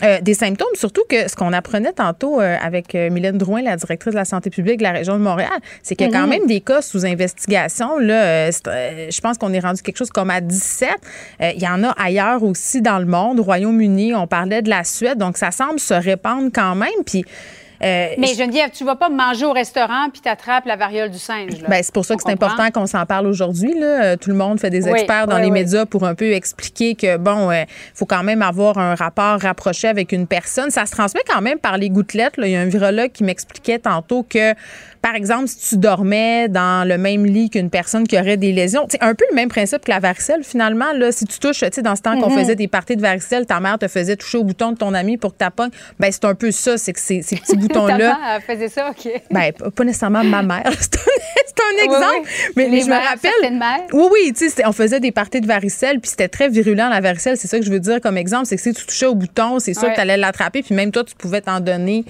euh, 0.02 0.20
des 0.20 0.34
symptômes, 0.34 0.66
surtout 0.74 1.02
que 1.08 1.28
ce 1.28 1.36
qu'on 1.36 1.52
apprenait 1.52 1.92
tantôt 1.92 2.40
euh, 2.40 2.56
avec 2.60 2.94
euh, 2.94 3.08
Mylène 3.10 3.38
Drouin, 3.38 3.62
la 3.62 3.76
directrice 3.76 4.12
de 4.12 4.18
la 4.18 4.24
santé 4.24 4.50
publique 4.50 4.78
de 4.78 4.82
la 4.82 4.92
région 4.92 5.14
de 5.14 5.22
Montréal, 5.22 5.50
c'est 5.82 5.94
qu'il 5.94 6.06
y 6.06 6.10
a 6.10 6.12
quand 6.12 6.24
Mhm. 6.24 6.30
même 6.30 6.46
des 6.46 6.60
cas 6.60 6.82
sous 6.82 7.06
investigation. 7.06 7.98
Là, 7.98 8.50
je 8.50 9.20
pense 9.20 9.38
qu'on 9.38 9.52
est 9.52 9.60
rendu 9.60 9.82
quelque 9.82 9.96
chose 9.98 10.10
comme 10.10 10.30
à 10.30 10.40
17. 10.40 10.88
Euh, 11.40 11.50
Il 11.54 11.62
y 11.62 11.68
en 11.68 11.84
a 11.84 11.90
ailleurs 11.90 12.42
aussi 12.42 12.82
dans 12.82 12.98
le 12.98 13.06
monde, 13.06 13.40
au 13.40 13.42
Royaume-Uni, 13.42 14.14
on 14.14 14.26
parlait 14.26 14.62
de 14.62 14.70
la 14.70 14.84
Suède, 14.84 15.18
donc 15.18 15.36
ça 15.36 15.50
semble 15.50 15.78
se 15.78 15.94
répandre 15.94 16.50
quand 16.52 16.74
même. 16.74 16.88
Puis 17.06 17.24
euh, 17.84 18.08
Mais 18.18 18.28
je- 18.28 18.34
Geneviève, 18.36 18.70
tu 18.72 18.84
vas 18.84 18.96
pas 18.96 19.08
manger 19.08 19.44
au 19.44 19.52
restaurant 19.52 20.08
puis 20.12 20.20
t'attrapes 20.20 20.66
la 20.66 20.76
variole 20.76 21.10
du 21.10 21.18
singe. 21.18 21.60
là. 21.60 21.68
ben, 21.68 21.82
c'est 21.82 21.92
pour 21.92 22.04
ça 22.04 22.14
que 22.16 22.22
c'est 22.24 22.32
important 22.32 22.70
qu'on 22.70 22.86
s'en 22.86 23.04
parle 23.06 23.26
aujourd'hui. 23.26 23.74
là. 23.78 24.04
Euh, 24.04 24.16
Tout 24.16 24.30
le 24.30 24.36
monde 24.36 24.60
fait 24.60 24.70
des 24.70 24.84
Oui, 24.84 24.92
experts 24.92 25.26
dans 25.26 25.36
oui, 25.36 25.42
les 25.42 25.46
oui. 25.48 25.52
médias 25.52 25.86
pour 25.86 26.04
un 26.04 26.14
peu 26.14 26.32
expliquer 26.32 26.94
que, 26.94 27.16
bon, 27.16 27.50
il 27.50 27.66
faut 27.94 28.06
quand 28.06 28.22
même 28.22 28.42
avoir 28.42 28.78
un 28.78 28.94
rapport 28.94 29.40
rapproché 29.40 29.88
avec 29.88 30.12
une 30.12 30.26
personne. 30.26 30.70
Ça 30.70 30.86
se 30.86 30.92
transmet 30.92 31.22
quand 31.28 31.40
même 31.42 31.58
par 31.58 31.76
les 31.78 31.90
gouttelettes. 31.90 32.36
là. 32.36 32.46
Il 32.46 32.52
y 32.52 32.56
a 32.56 32.60
un 32.60 32.66
virologue 32.66 33.12
qui 33.12 33.24
m'expliquait 33.24 33.78
tantôt 33.78 34.22
que, 34.22 34.54
par 35.02 35.14
exemple, 35.16 35.48
si 35.48 35.70
tu 35.70 35.76
dormais 35.78 36.48
dans 36.48 36.86
le 36.88 36.96
même 36.96 37.26
lit 37.26 37.50
qu'une 37.50 37.70
personne 37.70 38.06
qui 38.06 38.16
aurait 38.18 38.36
des 38.36 38.52
lésions, 38.52 38.86
c'est 38.88 39.02
un 39.02 39.14
peu 39.14 39.24
le 39.30 39.34
même 39.34 39.48
principe 39.48 39.84
que 39.84 39.90
la 39.90 39.98
varicelle, 39.98 40.44
finalement. 40.44 40.92
Là, 40.94 41.10
si 41.12 41.24
tu 41.24 41.38
touches, 41.40 41.60
tu 41.60 41.66
sais, 41.72 41.82
dans 41.82 41.96
ce 41.96 42.02
temps 42.02 42.18
qu'on 42.20 42.30
Mhm. 42.30 42.38
faisait 42.38 42.54
des 42.54 42.68
parties 42.68 42.96
de 42.96 43.02
varicelle, 43.02 43.44
ta 43.46 43.58
mère 43.60 43.78
te 43.78 43.88
faisait 43.88 44.16
toucher 44.16 44.38
au 44.38 44.44
bouton 44.44 44.72
de 44.72 44.76
ton 44.78 44.94
ami 44.94 45.16
pour 45.16 45.36
que 45.36 45.44
tu 45.44 45.50
pognes. 45.50 45.70
Ben, 45.98 46.10
c'est 46.12 46.24
un 46.24 46.34
peu 46.34 46.50
ça, 46.52 46.78
c'est 46.78 46.92
que 46.92 47.00
ces, 47.00 47.20
ces 47.22 47.36
petits 47.36 47.52
Ta 47.52 47.56
boutons-là. 47.58 47.96
mère, 47.98 48.18
elle 48.36 48.42
faisait 48.56 48.68
ça, 48.68 48.90
OK. 48.90 49.10
Ben, 49.30 49.52
pas 49.52 49.84
nécessairement 49.84 50.24
ma 50.24 50.42
mère. 50.42 50.70
C'est 51.54 51.60
un, 51.60 51.64
un 51.64 51.74
Oui, 51.76 51.94
exemple. 51.96 52.28
oui. 52.28 52.52
Mais, 52.56 52.68
Les 52.68 52.80
je 52.82 52.86
me 52.86 52.94
rappelle. 52.94 53.58
mères. 53.58 53.80
Oui, 53.92 54.04
oui, 54.10 54.32
tu 54.32 54.48
sais, 54.48 54.64
on 54.66 54.72
faisait 54.72 55.00
des 55.00 55.12
parties 55.12 55.40
de 55.42 55.46
varicelle, 55.46 56.00
puis 56.00 56.08
c'était 56.10 56.28
très 56.28 56.48
virulent, 56.48 56.88
la 56.88 57.00
varicelle. 57.00 57.36
C'est 57.36 57.46
ça 57.48 57.58
que 57.58 57.64
je 57.64 57.70
veux 57.70 57.78
dire 57.80 58.00
comme 58.00 58.16
exemple. 58.16 58.46
C'est 58.46 58.56
que 58.56 58.62
si 58.62 58.72
tu 58.72 58.86
touchais 58.86 59.04
au 59.06 59.14
bouton, 59.14 59.58
c'est 59.58 59.74
sûr 59.74 59.82
Ouais. 59.84 59.90
que 59.90 59.94
tu 59.96 60.00
allais 60.00 60.16
l'attraper, 60.16 60.62
puis 60.62 60.74
même 60.74 60.90
toi, 60.90 61.04
tu 61.04 61.14
pouvais 61.14 61.40
t'en 61.42 61.60
donner 61.60 62.04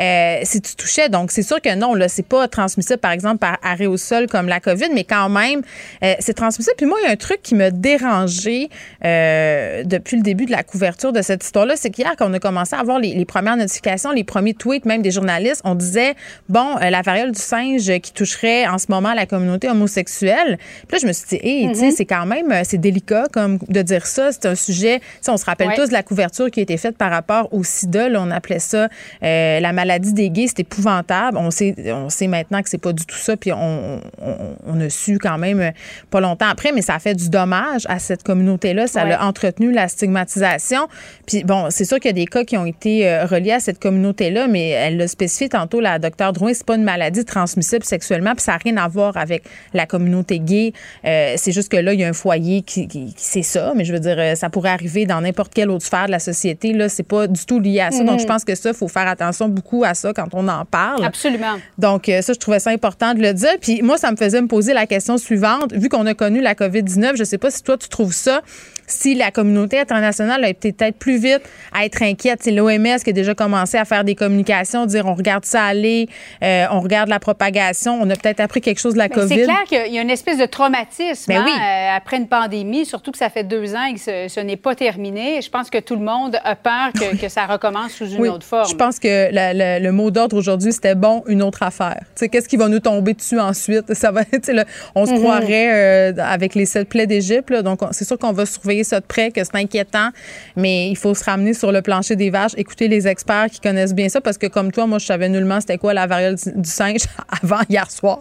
euh, 0.00 0.38
si 0.42 0.60
tu 0.60 0.74
touchais. 0.74 1.08
Donc, 1.08 1.30
c'est 1.30 1.42
sûr 1.42 1.60
que 1.60 1.74
non, 1.76 1.94
là, 1.94 2.08
c'est 2.08 2.26
pas 2.26 2.37
transmissible, 2.46 2.98
par 3.00 3.10
exemple, 3.12 3.38
par 3.38 3.58
arrêt 3.62 3.86
au 3.86 3.96
sol 3.96 4.26
comme 4.28 4.46
la 4.48 4.60
COVID, 4.60 4.90
mais 4.94 5.04
quand 5.04 5.28
même, 5.28 5.62
euh, 6.04 6.14
c'est 6.20 6.34
transmissible. 6.34 6.76
Puis 6.76 6.86
moi, 6.86 6.98
il 7.02 7.06
y 7.06 7.08
a 7.08 7.12
un 7.12 7.16
truc 7.16 7.40
qui 7.42 7.54
m'a 7.54 7.70
dérangé 7.70 8.68
euh, 9.04 9.82
depuis 9.84 10.16
le 10.16 10.22
début 10.22 10.46
de 10.46 10.52
la 10.52 10.62
couverture 10.62 11.12
de 11.12 11.22
cette 11.22 11.42
histoire-là, 11.44 11.74
c'est 11.76 11.90
qu'hier, 11.90 12.14
quand 12.16 12.30
on 12.30 12.34
a 12.34 12.38
commencé 12.38 12.76
à 12.76 12.80
avoir 12.80 12.98
les, 12.98 13.14
les 13.14 13.24
premières 13.24 13.56
notifications, 13.56 14.12
les 14.12 14.24
premiers 14.24 14.54
tweets, 14.54 14.84
même 14.84 15.02
des 15.02 15.10
journalistes, 15.10 15.62
on 15.64 15.74
disait, 15.74 16.14
bon, 16.48 16.76
euh, 16.82 16.90
la 16.90 17.02
variole 17.02 17.32
du 17.32 17.40
singe 17.40 17.90
qui 18.00 18.12
toucherait 18.12 18.66
en 18.66 18.78
ce 18.78 18.86
moment 18.88 19.14
la 19.14 19.26
communauté 19.26 19.68
homosexuelle. 19.68 20.58
Puis 20.86 20.96
là, 20.96 20.98
je 21.02 21.06
me 21.06 21.12
suis 21.12 21.26
dit, 21.28 21.40
hey, 21.42 21.68
tu 21.68 21.74
sais, 21.74 21.84
Mhm. 21.86 21.90
c'est 21.92 22.04
quand 22.06 22.26
même, 22.26 22.52
c'est 22.64 22.78
délicat 22.78 23.26
comme 23.32 23.58
de 23.68 23.82
dire 23.82 24.06
ça. 24.06 24.30
C'est 24.32 24.46
un 24.46 24.54
sujet, 24.54 25.00
on 25.26 25.36
se 25.36 25.44
rappelle 25.44 25.68
Ouais. 25.68 25.76
tous 25.76 25.88
de 25.88 25.92
la 25.92 26.02
couverture 26.02 26.50
qui 26.50 26.60
a 26.60 26.62
été 26.62 26.76
faite 26.76 26.96
par 26.96 27.10
rapport 27.10 27.52
au 27.52 27.64
sida. 27.64 28.08
Là, 28.08 28.20
on 28.22 28.30
appelait 28.30 28.58
ça 28.58 28.88
la 29.22 29.72
maladie 29.72 30.12
des 30.12 30.30
gays. 30.30 30.46
C'est 30.48 30.60
épouvantable. 30.60 31.36
On 31.38 31.50
sait, 31.50 31.74
on 31.92 32.08
sait 32.28 32.38
maintenant 32.38 32.62
que 32.62 32.68
c'est 32.68 32.78
pas 32.78 32.92
du 32.92 33.04
tout 33.06 33.16
ça. 33.16 33.36
Puis 33.36 33.52
on, 33.52 34.00
on, 34.20 34.36
on 34.66 34.80
a 34.80 34.90
su 34.90 35.18
quand 35.18 35.38
même 35.38 35.60
euh, 35.60 35.70
pas 36.10 36.20
longtemps 36.20 36.48
après, 36.48 36.72
mais 36.72 36.82
ça 36.82 36.94
a 36.94 36.98
fait 36.98 37.14
du 37.14 37.28
dommage 37.30 37.84
à 37.88 37.98
cette 37.98 38.22
communauté-là. 38.22 38.86
Ça 38.86 39.02
Ouais. 39.04 39.10
l'a 39.10 39.24
entretenu 39.24 39.72
la 39.72 39.88
stigmatisation. 39.88 40.88
Puis 41.26 41.44
bon, 41.44 41.66
c'est 41.70 41.84
sûr 41.84 41.98
qu'il 41.98 42.08
y 42.08 42.10
a 42.10 42.12
des 42.12 42.26
cas 42.26 42.44
qui 42.44 42.56
ont 42.56 42.66
été 42.66 43.08
euh, 43.08 43.24
reliés 43.26 43.52
à 43.52 43.60
cette 43.60 43.78
communauté-là, 43.78 44.48
mais 44.48 44.70
elle 44.70 44.96
l'a 44.96 45.08
spécifié 45.08 45.48
tantôt, 45.48 45.80
la 45.80 45.98
docteur 45.98 46.32
Drouin, 46.32 46.52
c'est 46.54 46.66
pas 46.66 46.76
une 46.76 46.82
maladie 46.84 47.24
transmissible 47.24 47.84
sexuellement, 47.84 48.32
puis 48.34 48.42
ça 48.42 48.52
n'a 48.52 48.58
rien 48.58 48.76
à 48.76 48.88
voir 48.88 49.16
avec 49.16 49.44
la 49.72 49.86
communauté 49.86 50.38
gay. 50.40 50.72
Euh, 51.04 51.34
c'est 51.36 51.52
juste 51.52 51.70
que 51.70 51.76
là, 51.76 51.92
il 51.92 52.00
y 52.00 52.04
a 52.04 52.08
un 52.08 52.12
foyer 52.12 52.62
qui, 52.62 52.88
qui, 52.88 53.14
c'est 53.16 53.42
ça, 53.42 53.72
mais 53.76 53.84
je 53.84 53.92
veux 53.92 54.00
dire, 54.00 54.36
ça 54.36 54.50
pourrait 54.50 54.70
arriver 54.70 55.06
dans 55.06 55.20
n'importe 55.20 55.54
quelle 55.54 55.70
autre 55.70 55.84
sphère 55.84 56.06
de 56.06 56.10
la 56.12 56.18
société. 56.18 56.72
Là, 56.72 56.88
c'est 56.88 57.02
pas 57.02 57.26
du 57.26 57.44
tout 57.46 57.60
lié 57.60 57.80
à 57.80 57.90
ça. 57.90 58.02
Donc, 58.04 58.14
Mhm. 58.16 58.20
je 58.20 58.26
pense 58.26 58.44
que 58.44 58.54
ça, 58.54 58.70
il 58.70 58.74
faut 58.74 58.88
faire 58.88 59.06
attention 59.06 59.48
beaucoup 59.48 59.84
à 59.84 59.94
ça 59.94 60.12
quand 60.12 60.28
on 60.34 60.48
en 60.48 60.64
parle. 60.64 61.04
Absolument. 61.04 61.56
Donc, 61.78 62.08
ça, 62.22 62.32
je 62.32 62.38
trouvais 62.38 62.58
ça 62.58 62.70
important 62.70 63.14
de 63.14 63.20
le 63.20 63.32
dire. 63.32 63.56
Puis 63.60 63.82
moi, 63.82 63.98
ça 63.98 64.10
me 64.10 64.16
faisait 64.16 64.40
me 64.40 64.48
poser 64.48 64.72
la 64.72 64.86
question 64.86 65.18
suivante. 65.18 65.72
Vu 65.72 65.88
qu'on 65.88 66.06
a 66.06 66.14
connu 66.14 66.40
la 66.40 66.54
COVID-19, 66.54 67.16
je 67.16 67.24
sais 67.24 67.38
pas 67.38 67.50
si 67.50 67.62
toi, 67.62 67.76
tu 67.76 67.88
trouves 67.88 68.12
ça, 68.12 68.42
si 68.88 69.14
la 69.14 69.30
communauté 69.30 69.78
internationale 69.78 70.42
a 70.44 70.48
été 70.48 70.72
peut-être 70.72 70.98
plus 70.98 71.18
vite 71.18 71.42
à 71.72 71.84
être 71.84 72.02
inquiète. 72.02 72.40
C'est 72.42 72.50
l'OMS 72.50 72.98
qui 73.04 73.10
a 73.10 73.12
déjà 73.12 73.34
commencé 73.34 73.76
à 73.78 73.84
faire 73.84 74.02
des 74.04 74.14
communications, 74.14 74.86
dire 74.86 75.06
on 75.06 75.14
regarde 75.14 75.44
ça 75.44 75.62
aller, 75.64 76.08
euh, 76.42 76.64
on 76.72 76.80
regarde 76.80 77.08
la 77.08 77.20
propagation. 77.20 77.98
On 78.00 78.08
a 78.10 78.16
peut-être 78.16 78.40
appris 78.40 78.60
quelque 78.60 78.80
chose 78.80 78.94
de 78.94 78.98
la 78.98 79.04
Mais 79.08 79.14
COVID. 79.14 79.28
C'est 79.34 79.44
clair 79.44 79.64
qu'il 79.66 79.92
y 79.94 79.98
a 79.98 80.02
une 80.02 80.10
espèce 80.10 80.38
de 80.38 80.46
traumatisme 80.46 81.24
Ben 81.32 81.38
hein, 81.42 81.44
oui. 81.46 81.52
euh, 81.52 81.96
après 81.96 82.16
une 82.16 82.28
pandémie, 82.28 82.84
surtout 82.84 83.12
que 83.12 83.18
ça 83.18 83.30
fait 83.30 83.44
deux 83.44 83.74
ans 83.74 83.84
et 83.84 83.94
que 83.94 84.00
ce, 84.00 84.26
ce 84.28 84.40
n'est 84.40 84.56
pas 84.56 84.74
terminé. 84.74 85.40
Je 85.42 85.50
pense 85.50 85.70
que 85.70 85.78
tout 85.78 85.94
le 85.96 86.02
monde 86.04 86.38
a 86.44 86.56
peur 86.56 86.90
que, 86.94 87.16
que 87.16 87.28
ça 87.28 87.46
recommence 87.46 87.92
sous 87.92 88.06
une 88.10 88.20
Oui, 88.20 88.28
autre 88.28 88.46
forme. 88.46 88.68
Je 88.68 88.74
pense 88.74 88.98
que 88.98 89.32
la- 89.32 89.52
la- 89.54 89.78
le 89.78 89.92
mot 89.92 90.10
d'ordre 90.10 90.36
aujourd'hui, 90.36 90.72
c'était 90.72 90.94
bon, 90.94 91.22
une 91.26 91.42
autre 91.42 91.62
affaire. 91.62 92.00
Qu'est-ce 92.30 92.48
qui 92.48 92.56
va 92.56 92.68
nous 92.68 92.80
tomber 92.80 93.14
dessus 93.14 93.38
ensuite? 93.38 93.92
Ça 93.94 94.10
va, 94.10 94.22
là, 94.48 94.64
on 94.94 95.06
se 95.06 95.12
Mhm. 95.12 95.18
croirait 95.18 95.68
euh, 95.72 96.12
avec 96.18 96.54
les 96.54 96.66
sept 96.66 96.88
plaies 96.88 97.06
d'Égypte. 97.06 97.52
Donc, 97.52 97.82
on- 97.82 97.88
c'est 97.92 98.04
sûr 98.04 98.18
qu'on 98.18 98.32
va 98.32 98.46
surveiller 98.46 98.77
ça 98.84 99.00
de 99.00 99.04
près, 99.06 99.30
que 99.30 99.42
c'est 99.44 99.54
inquiétant, 99.56 100.10
mais 100.56 100.88
il 100.90 100.96
faut 100.96 101.14
se 101.14 101.24
ramener 101.24 101.54
sur 101.54 101.72
le 101.72 101.82
plancher 101.82 102.16
des 102.16 102.30
vaches, 102.30 102.52
écouter 102.56 102.88
les 102.88 103.06
experts 103.06 103.46
qui 103.50 103.60
connaissent 103.60 103.94
bien 103.94 104.08
ça, 104.08 104.20
parce 104.20 104.38
que 104.38 104.46
comme 104.46 104.72
toi, 104.72 104.86
moi, 104.86 104.98
je 104.98 105.06
savais 105.06 105.28
nullement 105.28 105.60
c'était 105.60 105.78
quoi 105.78 105.94
la 105.94 106.06
variole 106.06 106.36
du 106.56 106.68
singe 106.68 107.02
avant 107.42 107.60
hier 107.68 107.90
soir. 107.90 108.20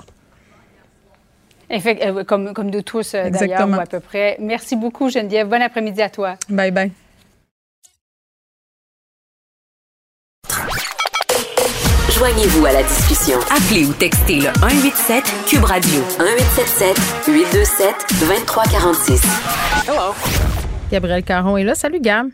Effect- 1.70 2.02
euh, 2.06 2.24
comme, 2.24 2.54
comme 2.54 2.70
nous 2.70 2.82
tous, 2.82 3.14
euh, 3.14 3.30
d'ailleurs, 3.30 3.68
ou 3.68 3.74
à 3.82 3.86
peu 3.86 4.00
près. 4.00 4.38
Merci 4.40 4.76
beaucoup, 4.78 5.10
Geneviève. 5.10 5.48
Bon 5.50 5.62
après-midi 5.62 6.02
à 6.02 6.10
toi. 6.10 6.36
Bye 6.50 6.72
bye. 6.72 6.92
Joignez-vous 12.18 12.66
à 12.66 12.72
la 12.74 12.82
discussion. 12.82 13.38
Appelez 13.54 13.86
ou 13.86 13.94
textez 13.94 14.38
le 14.42 14.50
187 14.58 15.22
Cube 15.46 15.64
Radio. 15.64 16.02
1877 16.18 16.98
827 17.30 17.94
2346. 18.26 19.22
Hello. 19.86 20.18
Gabriel 20.90 21.22
Caron 21.22 21.58
est 21.58 21.64
là. 21.64 21.76
Salut, 21.76 22.00
Gab. 22.02 22.30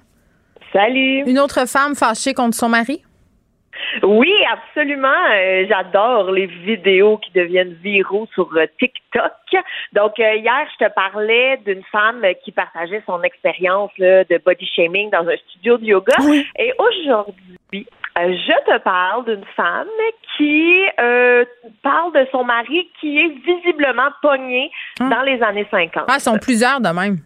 Salut. 0.71 1.27
Une 1.27 1.37
autre 1.37 1.67
femme 1.67 1.95
fâchée 1.95 2.33
contre 2.33 2.55
son 2.55 2.69
mari? 2.69 3.03
Oui, 4.03 4.31
absolument. 4.49 5.09
Euh, 5.35 5.65
J'adore 5.67 6.31
les 6.31 6.45
vidéos 6.47 7.17
qui 7.17 7.33
deviennent 7.33 7.75
viraux 7.83 8.29
sur 8.33 8.49
euh, 8.55 8.65
TikTok. 8.79 9.33
Donc, 9.91 10.17
euh, 10.17 10.35
hier, 10.35 10.65
je 10.79 10.85
te 10.85 10.93
parlais 10.93 11.57
d'une 11.65 11.83
femme 11.91 12.23
qui 12.45 12.53
partageait 12.53 13.03
son 13.05 13.21
expérience 13.23 13.91
de 13.99 14.41
body 14.45 14.65
shaming 14.65 15.09
dans 15.09 15.27
un 15.27 15.35
studio 15.49 15.77
de 15.77 15.83
yoga. 15.83 16.15
Et 16.57 16.71
aujourd'hui, 16.79 17.85
je 18.15 18.71
te 18.71 18.77
parle 18.79 19.25
d'une 19.25 19.45
femme 19.55 19.87
qui 20.37 20.85
euh, 20.99 21.45
parle 21.81 22.13
de 22.13 22.27
son 22.31 22.43
mari 22.43 22.89
qui 22.99 23.17
est 23.19 23.29
visiblement 23.45 24.09
pogné 24.21 24.71
dans 24.99 25.21
les 25.23 25.41
années 25.41 25.67
50. 25.69 26.05
Ah, 26.07 26.15
ils 26.17 26.21
sont 26.21 26.37
plusieurs 26.37 26.79
de 26.79 26.89
même. 26.89 27.17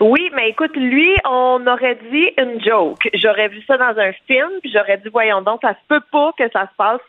Oui, 0.00 0.30
mais 0.34 0.50
écoute, 0.50 0.76
lui, 0.76 1.14
on 1.24 1.66
aurait 1.66 1.98
dit 2.10 2.30
une 2.38 2.62
joke. 2.62 3.08
J'aurais 3.14 3.48
vu 3.48 3.62
ça 3.66 3.76
dans 3.76 3.98
un 3.98 4.12
film, 4.26 4.50
puis 4.62 4.72
j'aurais 4.72 4.98
dit, 4.98 5.08
voyons 5.10 5.42
donc, 5.42 5.60
ça 5.62 5.70
se 5.70 5.86
peut 5.88 6.02
pas 6.10 6.32
que 6.38 6.50
ça 6.50 6.62
se 6.62 6.76
passe 6.76 7.00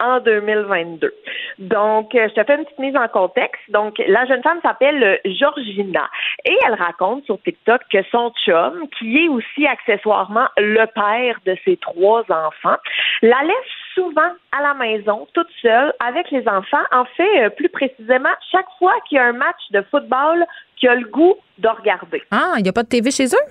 en 0.00 0.20
2022. 0.20 1.12
Donc, 1.58 2.14
euh, 2.14 2.28
je 2.28 2.34
te 2.34 2.44
fais 2.44 2.56
une 2.56 2.64
petite 2.64 2.78
mise 2.78 2.96
en 2.96 3.08
contexte. 3.08 3.62
Donc, 3.70 4.02
la 4.06 4.26
jeune 4.26 4.42
femme 4.42 4.58
s'appelle 4.62 5.20
Georgina 5.24 6.10
et 6.44 6.56
elle 6.66 6.74
raconte 6.74 7.24
sur 7.24 7.40
TikTok 7.42 7.82
que 7.90 8.02
son 8.10 8.32
chum, 8.44 8.88
qui 8.98 9.24
est 9.24 9.28
aussi 9.28 9.66
accessoirement 9.66 10.46
le 10.56 10.84
père 10.86 11.38
de 11.46 11.56
ses 11.64 11.76
trois 11.76 12.22
enfants, 12.30 12.78
la 13.22 13.42
laisse 13.44 13.81
souvent 13.94 14.30
à 14.56 14.62
la 14.62 14.74
maison, 14.74 15.26
toute 15.34 15.48
seule, 15.60 15.92
avec 16.00 16.30
les 16.30 16.46
enfants. 16.48 16.84
En 16.92 17.04
fait, 17.16 17.44
euh, 17.44 17.50
plus 17.50 17.68
précisément, 17.68 18.30
chaque 18.50 18.66
fois 18.78 18.94
qu'il 19.08 19.16
y 19.16 19.18
a 19.20 19.24
un 19.26 19.32
match 19.32 19.60
de 19.70 19.82
football 19.90 20.44
qu'il 20.76 20.88
a 20.88 20.94
le 20.94 21.06
goût 21.08 21.34
de 21.58 21.68
regarder. 21.68 22.22
Ah, 22.30 22.54
il 22.58 22.62
n'y 22.62 22.68
a 22.68 22.72
pas 22.72 22.82
de 22.82 22.88
TV 22.88 23.10
chez 23.10 23.26
eux? 23.26 23.46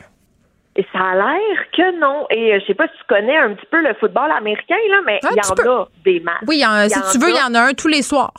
Et 0.78 0.86
ça 0.94 1.00
a 1.00 1.16
l'air 1.16 1.66
que 1.74 2.00
non. 2.00 2.28
Et 2.30 2.54
euh, 2.54 2.60
je 2.62 2.66
sais 2.68 2.74
pas 2.74 2.88
si 2.88 2.98
tu 2.98 3.04
connais 3.08 3.36
un 3.38 3.54
petit 3.56 3.66
peu 3.66 3.82
le 3.82 3.94
football 3.96 4.32
américain, 4.32 4.76
là, 4.90 5.02
mais 5.06 5.20
Un 5.24 5.30
il 5.32 5.36
y 5.38 5.52
en 5.52 5.56
peu. 5.56 5.70
a 5.70 5.88
des 6.06 6.20
matchs. 6.22 6.44
Oui, 6.48 6.58
il 6.58 6.62
y 6.62 6.66
en- 6.66 6.84
y 6.86 6.90
si 6.90 6.98
en 6.98 7.12
tu 7.12 7.18
veux, 7.20 7.30
il 7.30 7.36
y 7.36 7.42
en 7.44 7.54
a 7.56 7.60
un 7.62 7.74
tous 7.74 7.90
les 7.90 8.02
soirs. 8.02 8.34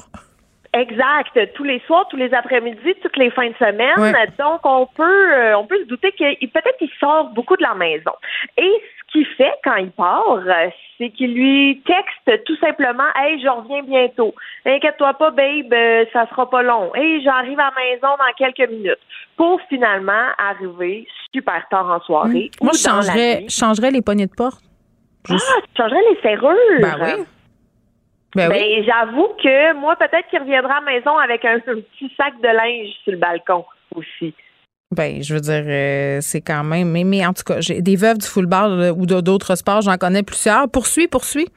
Exact. 0.74 1.38
Tous 1.54 1.64
les 1.64 1.80
soirs, 1.86 2.06
tous 2.08 2.16
les 2.16 2.32
après-midi, 2.32 2.94
toutes 3.02 3.16
les 3.18 3.30
fins 3.30 3.48
de 3.50 3.54
semaine. 3.58 3.98
Ouais. 3.98 4.12
Donc, 4.38 4.60
on 4.64 4.86
peut, 4.86 5.34
euh, 5.34 5.54
on 5.58 5.66
peut 5.66 5.78
se 5.80 5.84
douter 5.86 6.12
qu'il 6.12 6.50
peut-être 6.50 6.78
il 6.80 6.88
sort 6.98 7.24
beaucoup 7.34 7.56
de 7.58 7.62
la 7.62 7.74
maison. 7.74 8.12
Et 8.56 8.72
qu'il 9.12 9.26
fait 9.26 9.52
quand 9.62 9.76
il 9.76 9.90
part, 9.90 10.24
euh, 10.46 10.68
c'est 10.98 11.10
qu'il 11.10 11.34
lui 11.34 11.82
texte 11.86 12.44
tout 12.44 12.56
simplement 12.56 13.04
Hey, 13.14 13.40
je 13.42 13.48
reviens 13.48 13.82
bientôt. 13.82 14.34
Inquiète-toi 14.64 15.14
pas, 15.14 15.30
babe, 15.30 15.72
euh, 15.72 16.04
ça 16.12 16.26
sera 16.30 16.48
pas 16.48 16.62
long. 16.62 16.94
Hey, 16.94 17.22
j'arrive 17.22 17.60
à 17.60 17.70
la 17.76 17.82
maison 17.84 18.08
dans 18.18 18.32
quelques 18.36 18.70
minutes. 18.70 18.98
Pour 19.36 19.60
finalement 19.68 20.28
arriver 20.38 21.06
super 21.32 21.62
tard 21.70 21.90
en 21.90 22.00
soirée. 22.00 22.50
ou. 22.60 22.64
Moi, 22.64 22.72
je 22.76 22.84
dans 22.84 22.96
la 22.96 23.02
changerais, 23.02 23.36
nuit. 23.40 23.46
je 23.48 23.54
changerais 23.54 23.90
les 23.90 24.02
poignées 24.02 24.26
de 24.26 24.34
porte. 24.34 24.62
Ah, 25.30 25.34
tu 25.74 25.82
changerais 25.82 26.00
les 26.10 26.20
serrures. 26.20 26.80
Ben 26.80 26.96
oui. 27.00 27.24
Ben 28.34 28.48
Ben, 28.48 28.50
oui. 28.62 28.84
j'avoue 28.86 29.28
que 29.42 29.74
moi, 29.74 29.94
peut-être 29.96 30.26
qu'il 30.30 30.38
reviendra 30.40 30.76
à 30.78 30.80
la 30.80 30.86
maison 30.92 31.16
avec 31.18 31.44
un, 31.44 31.56
un 31.56 31.60
petit 31.60 32.10
sac 32.16 32.34
de 32.40 32.48
linge 32.48 32.88
sur 33.04 33.12
le 33.12 33.18
balcon 33.18 33.64
aussi. 33.94 34.34
Ben, 34.92 35.22
je 35.22 35.34
veux 35.34 35.40
dire, 35.40 35.64
euh, 35.66 36.18
c'est 36.20 36.42
quand 36.42 36.64
même. 36.64 36.90
Mais, 36.90 37.04
mais 37.04 37.24
en 37.26 37.32
tout 37.32 37.44
cas, 37.44 37.60
j'ai 37.60 37.80
des 37.80 37.96
veuves 37.96 38.18
du 38.18 38.26
football 38.26 38.92
ou 38.96 39.06
d'autres 39.06 39.56
sports, 39.56 39.80
j'en 39.80 39.96
connais 39.96 40.22
plusieurs. 40.22 40.68
Poursuis, 40.68 41.08
poursuis. 41.08 41.48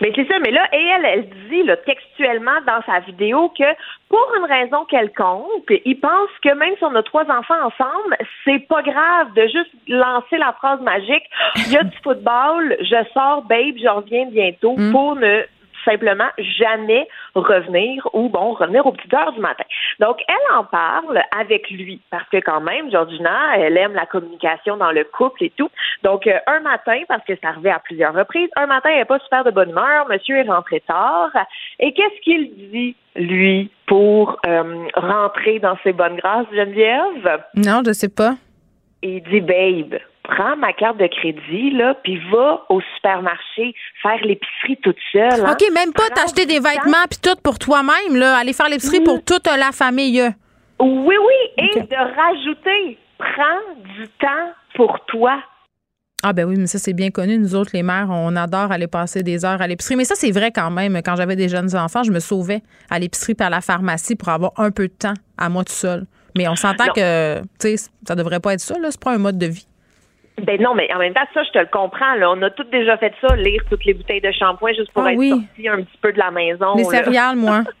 Mais 0.00 0.12
c'est 0.14 0.26
ça, 0.28 0.38
mais 0.40 0.50
là, 0.50 0.68
et 0.72 0.84
elle, 0.84 1.04
elle 1.04 1.28
dit 1.48 1.62
là, 1.62 1.76
textuellement 1.78 2.60
dans 2.66 2.82
sa 2.84 3.00
vidéo 3.00 3.50
que 3.58 3.64
pour 4.08 4.26
une 4.38 4.44
raison 4.44 4.84
quelconque, 4.84 5.72
il 5.84 5.98
pense 5.98 6.30
que 6.42 6.54
même 6.54 6.74
si 6.76 6.84
on 6.84 6.94
a 6.94 7.02
trois 7.02 7.24
enfants 7.24 7.60
ensemble, 7.64 8.16
c'est 8.44 8.66
pas 8.68 8.82
grave 8.82 9.32
de 9.34 9.42
juste 9.42 9.72
lancer 9.88 10.36
la 10.38 10.52
phrase 10.52 10.80
magique 10.82 11.24
il 11.56 11.72
y 11.72 11.76
a 11.76 11.84
du 11.84 11.96
football, 12.04 12.76
je 12.80 13.04
sors, 13.14 13.42
babe, 13.42 13.76
je 13.80 13.88
reviens 13.88 14.26
bientôt 14.26 14.76
pour 14.92 15.16
ne 15.16 15.42
simplement 15.84 16.28
jamais 16.38 17.08
revenir 17.34 18.08
ou 18.12 18.28
bon 18.28 18.52
revenir 18.52 18.86
aux 18.86 18.92
petites 18.92 19.12
heures 19.14 19.32
du 19.32 19.40
matin. 19.40 19.64
Donc 20.00 20.18
elle 20.28 20.56
en 20.56 20.64
parle 20.64 21.22
avec 21.38 21.70
lui 21.70 22.00
parce 22.10 22.28
que 22.28 22.38
quand 22.38 22.60
même 22.60 22.90
Georgina 22.90 23.56
elle 23.56 23.76
aime 23.76 23.94
la 23.94 24.06
communication 24.06 24.76
dans 24.76 24.92
le 24.92 25.04
couple 25.04 25.44
et 25.44 25.52
tout. 25.56 25.70
Donc 26.02 26.26
euh, 26.26 26.38
un 26.46 26.60
matin 26.60 27.00
parce 27.08 27.24
que 27.24 27.34
ça 27.42 27.48
arrivait 27.48 27.70
à 27.70 27.78
plusieurs 27.78 28.14
reprises, 28.14 28.50
un 28.56 28.66
matin 28.66 28.90
elle 28.92 29.02
est 29.02 29.04
pas 29.06 29.18
super 29.20 29.44
de 29.44 29.50
bonne 29.50 29.70
humeur, 29.70 30.08
monsieur 30.08 30.36
est 30.36 30.48
rentré 30.48 30.80
tard 30.80 31.30
et 31.78 31.92
qu'est-ce 31.92 32.20
qu'il 32.22 32.54
dit 32.70 32.96
lui 33.16 33.70
pour 33.86 34.38
euh, 34.46 34.86
rentrer 34.94 35.58
dans 35.58 35.76
ses 35.82 35.92
bonnes 35.92 36.16
grâces 36.16 36.46
Geneviève? 36.52 37.42
Non, 37.54 37.82
je 37.84 37.92
sais 37.92 38.08
pas. 38.08 38.34
il 39.02 39.22
dit 39.22 39.40
babe 39.40 40.00
prends 40.24 40.56
ma 40.56 40.72
carte 40.72 40.98
de 40.98 41.06
crédit 41.06 41.70
là 41.72 41.94
puis 42.02 42.18
va 42.30 42.62
au 42.68 42.80
supermarché 42.96 43.74
faire 44.02 44.18
l'épicerie 44.24 44.76
toute 44.82 44.96
seule. 45.12 45.44
hein. 45.44 45.52
OK, 45.52 45.64
même 45.74 45.92
pas 45.92 46.08
t'acheter 46.10 46.46
des 46.46 46.60
vêtements 46.60 47.04
puis 47.10 47.18
tout 47.22 47.36
pour 47.42 47.58
toi-même, 47.58 48.16
là. 48.16 48.36
Aller 48.36 48.52
faire 48.52 48.68
l'épicerie 48.68 49.00
Mm. 49.00 49.04
pour 49.04 49.24
toute 49.24 49.46
la 49.46 49.72
famille. 49.72 50.22
Oui, 50.80 51.16
oui, 51.16 51.64
et 51.64 51.80
de 51.80 51.96
rajouter, 51.96 52.98
prends 53.18 53.82
du 53.96 54.08
temps 54.20 54.52
pour 54.74 54.98
toi. 55.06 55.38
Ah 56.24 56.32
ben 56.32 56.44
oui, 56.48 56.54
mais 56.56 56.66
ça 56.68 56.78
c'est 56.78 56.92
bien 56.92 57.10
connu. 57.10 57.36
Nous 57.36 57.56
autres, 57.56 57.72
les 57.74 57.82
mères, 57.82 58.06
on 58.10 58.36
adore 58.36 58.70
aller 58.70 58.86
passer 58.86 59.24
des 59.24 59.44
heures 59.44 59.60
à 59.60 59.66
l'épicerie. 59.66 59.96
Mais 59.96 60.04
ça, 60.04 60.14
c'est 60.14 60.30
vrai 60.30 60.52
quand 60.52 60.70
même. 60.70 61.00
Quand 61.04 61.16
j'avais 61.16 61.34
des 61.34 61.48
jeunes 61.48 61.74
enfants, 61.76 62.04
je 62.04 62.12
me 62.12 62.20
sauvais 62.20 62.62
à 62.90 62.98
l'épicerie 63.00 63.34
à 63.40 63.50
la 63.50 63.60
pharmacie 63.60 64.14
pour 64.14 64.28
avoir 64.28 64.52
un 64.56 64.70
peu 64.70 64.86
de 64.86 64.92
temps 64.92 65.14
à 65.36 65.48
moi 65.48 65.64
tout 65.64 65.72
seul. 65.72 66.06
Mais 66.36 66.46
on 66.48 66.54
s'entend 66.54 66.86
que, 66.94 67.40
tu 67.60 67.76
sais, 67.76 67.90
ça 68.06 68.14
devrait 68.14 68.38
pas 68.40 68.54
être 68.54 68.60
ça, 68.60 68.78
là. 68.78 68.88
C'est 68.92 69.02
pas 69.02 69.12
un 69.12 69.18
mode 69.18 69.36
de 69.36 69.46
vie. 69.46 69.66
Ben 70.40 70.60
non, 70.60 70.74
mais 70.74 70.92
en 70.94 70.98
même 70.98 71.12
temps, 71.14 71.20
ça, 71.34 71.42
je 71.44 71.50
te 71.50 71.58
le 71.58 71.66
comprends. 71.66 72.14
Là. 72.14 72.30
On 72.30 72.40
a 72.42 72.50
toutes 72.50 72.70
déjà 72.70 72.96
fait 72.96 73.12
ça, 73.20 73.36
lire 73.36 73.62
toutes 73.68 73.84
les 73.84 73.94
bouteilles 73.94 74.20
de 74.20 74.32
shampoing 74.32 74.72
juste 74.72 74.92
pour 74.92 75.04
Ah 75.04 75.12
être 75.12 75.18
oui. 75.18 75.30
sorti 75.30 75.68
un 75.68 75.76
petit 75.82 75.98
peu 76.00 76.12
de 76.12 76.18
la 76.18 76.30
maison. 76.30 76.74
Les 76.76 76.84
céréales, 76.84 77.36
moi. 77.36 77.62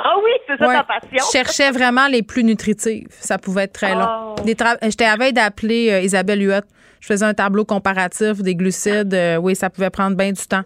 Ah 0.00 0.14
oui, 0.22 0.30
c'est 0.46 0.56
ça 0.58 0.68
Ouais. 0.68 0.74
ta 0.76 0.84
passion. 0.84 1.08
Je 1.18 1.36
cherchais 1.36 1.70
vraiment 1.72 2.06
les 2.06 2.22
plus 2.22 2.44
nutritives. 2.44 3.08
Ça 3.10 3.36
pouvait 3.36 3.64
être 3.64 3.72
très 3.72 3.94
long. 3.96 4.36
Oh. 4.38 4.42
Tra- 4.46 4.78
J'étais 4.80 5.06
à 5.06 5.16
veille 5.16 5.32
d'appeler 5.32 5.90
euh, 5.90 6.00
Isabelle 6.02 6.40
Huot. 6.40 6.62
Je 7.00 7.06
faisais 7.08 7.24
un 7.24 7.34
tableau 7.34 7.64
comparatif 7.64 8.40
des 8.40 8.54
glucides. 8.54 9.12
Euh, 9.12 9.38
oui, 9.38 9.56
ça 9.56 9.70
pouvait 9.70 9.90
prendre 9.90 10.16
bien 10.16 10.30
du 10.30 10.46
temps. 10.46 10.62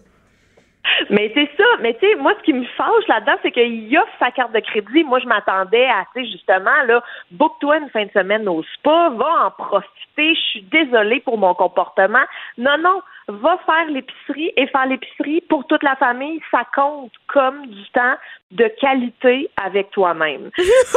Mais 1.10 1.30
c'est 1.34 1.48
ça. 1.56 1.64
Mais 1.80 1.94
tu 1.94 2.00
sais, 2.00 2.14
moi, 2.16 2.32
ce 2.38 2.42
qui 2.44 2.52
me 2.52 2.64
fâche 2.76 3.06
là-dedans, 3.08 3.36
c'est 3.42 3.52
qu'il 3.52 3.96
offre 3.98 4.12
sa 4.18 4.30
carte 4.30 4.52
de 4.52 4.60
crédit. 4.60 5.04
Moi, 5.04 5.20
je 5.20 5.26
m'attendais 5.26 5.86
à, 5.86 6.04
tu 6.14 6.24
sais, 6.24 6.30
justement, 6.30 6.82
là, 6.86 7.02
book-toi 7.30 7.78
une 7.78 7.90
fin 7.90 8.04
de 8.04 8.10
semaine 8.10 8.48
au 8.48 8.62
spa, 8.74 9.10
va 9.16 9.46
en 9.46 9.50
profiter. 9.50 10.34
Je 10.34 10.40
suis 10.50 10.62
désolée 10.62 11.20
pour 11.20 11.38
mon 11.38 11.54
comportement. 11.54 12.24
Non, 12.58 12.76
non, 12.78 13.00
va 13.28 13.58
faire 13.64 13.86
l'épicerie 13.88 14.52
et 14.56 14.66
faire 14.66 14.86
l'épicerie 14.86 15.42
pour 15.48 15.66
toute 15.66 15.82
la 15.82 15.96
famille. 15.96 16.40
Ça 16.50 16.62
compte 16.74 17.12
comme 17.28 17.66
du 17.66 17.84
temps 17.94 18.16
de 18.50 18.70
qualité 18.80 19.48
avec 19.64 19.90
toi-même. 19.90 20.50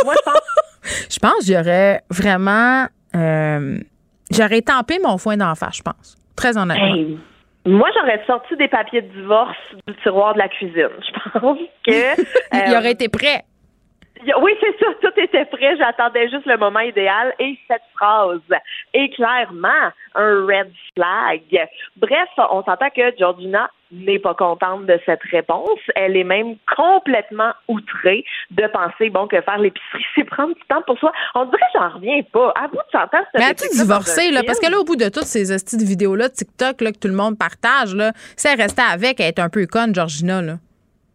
moi, 0.03 0.14
je 0.16 0.32
pense. 0.32 0.41
Je 1.10 1.18
pense 1.18 1.48
que 1.48 1.52
j'aurais 1.52 2.02
vraiment. 2.12 2.86
euh, 3.16 3.78
j'aurais 4.30 4.62
tampé 4.62 4.99
mon 5.03 5.18
foin 5.18 5.36
d'en 5.36 5.56
face, 5.56 5.78
je 5.78 5.82
pense. 5.82 6.16
Très 6.36 6.56
honnêtement. 6.57 6.94
Hey, 6.94 7.18
moi, 7.66 7.90
j'aurais 7.96 8.24
sorti 8.28 8.56
des 8.58 8.68
papiers 8.68 9.02
de 9.02 9.08
divorce 9.08 9.58
du 9.88 9.96
tiroir 10.04 10.34
de 10.36 10.40
la 10.40 10.48
cuisine. 10.50 10.90
Je 11.00 11.40
pense 11.40 11.58
que. 11.86 12.22
Il 12.68 12.74
euh, 12.74 12.78
aurait 12.78 12.92
été 12.92 13.10
prêt. 13.10 13.44
Oui, 14.42 14.52
c'est 14.60 14.78
ça. 14.80 14.92
Tout 15.02 15.20
était 15.20 15.46
prêt. 15.46 15.76
J'attendais 15.78 16.30
juste 16.30 16.46
le 16.46 16.58
moment 16.58 16.80
idéal. 16.80 17.34
Et 17.40 17.58
cette 17.68 17.82
phrase 17.96 18.40
est 18.94 19.10
clairement 19.16 19.92
un 20.14 20.46
red 20.46 20.72
flag. 20.96 21.42
Bref, 21.98 22.30
on 22.38 22.64
s'entend 22.64 22.90
que 22.96 23.18
Georgina 23.18 23.70
n'est 23.91 24.20
pas 24.20 24.34
contente 24.34 24.86
de 24.86 24.99
cette 25.06 25.24
réponse. 25.32 25.80
Elle 25.95 26.18
est 26.18 26.24
même 26.24 26.56
complètement 26.76 27.52
outrée 27.68 28.26
de 28.52 28.68
penser, 28.68 29.10
bon, 29.10 29.28
que 29.28 29.41
faire 29.41 29.57
l'épicerie, 29.57 30.06
c'est 30.16 30.24
prendre 30.24 30.53
du 30.56 30.62
temps 30.70 30.82
pour 30.86 30.98
soi. 30.99 31.12
On 31.36 31.45
dirait 31.45 31.57
que 31.74 31.80
j'en 31.80 31.90
reviens 31.90 32.22
pas. 32.32 32.53
À 32.56 32.68
bout 32.68 32.78
de 32.78 32.91
s'entendre, 32.91 33.26
Mais 33.36 33.45
as-tu 33.45 33.68
divorcé, 33.70 34.32
là? 34.32 34.41
Parce 34.45 34.60
que 34.60 34.70
là, 34.70 34.80
au 34.80 34.84
bout 34.84 34.95
de 34.95 35.10
toutes 35.10 35.24
ces 35.24 35.52
hosties 35.52 35.78
de 35.78 35.86
vidéos-là, 35.86 36.30
TikTok, 36.30 36.82
là, 36.82 36.91
que 36.91 36.99
tout 36.99 37.07
le 37.07 37.16
monde 37.16 37.38
partage, 37.38 37.95
là, 37.95 38.12
si 38.36 38.48
elle 38.48 38.60
restait 38.60 38.82
avec, 38.82 39.20
elle 39.20 39.28
est 39.28 39.40
un 39.40 39.49
peu 39.49 39.66
conne, 39.66 39.94
Georgina, 39.94 40.41
là. 40.41 40.56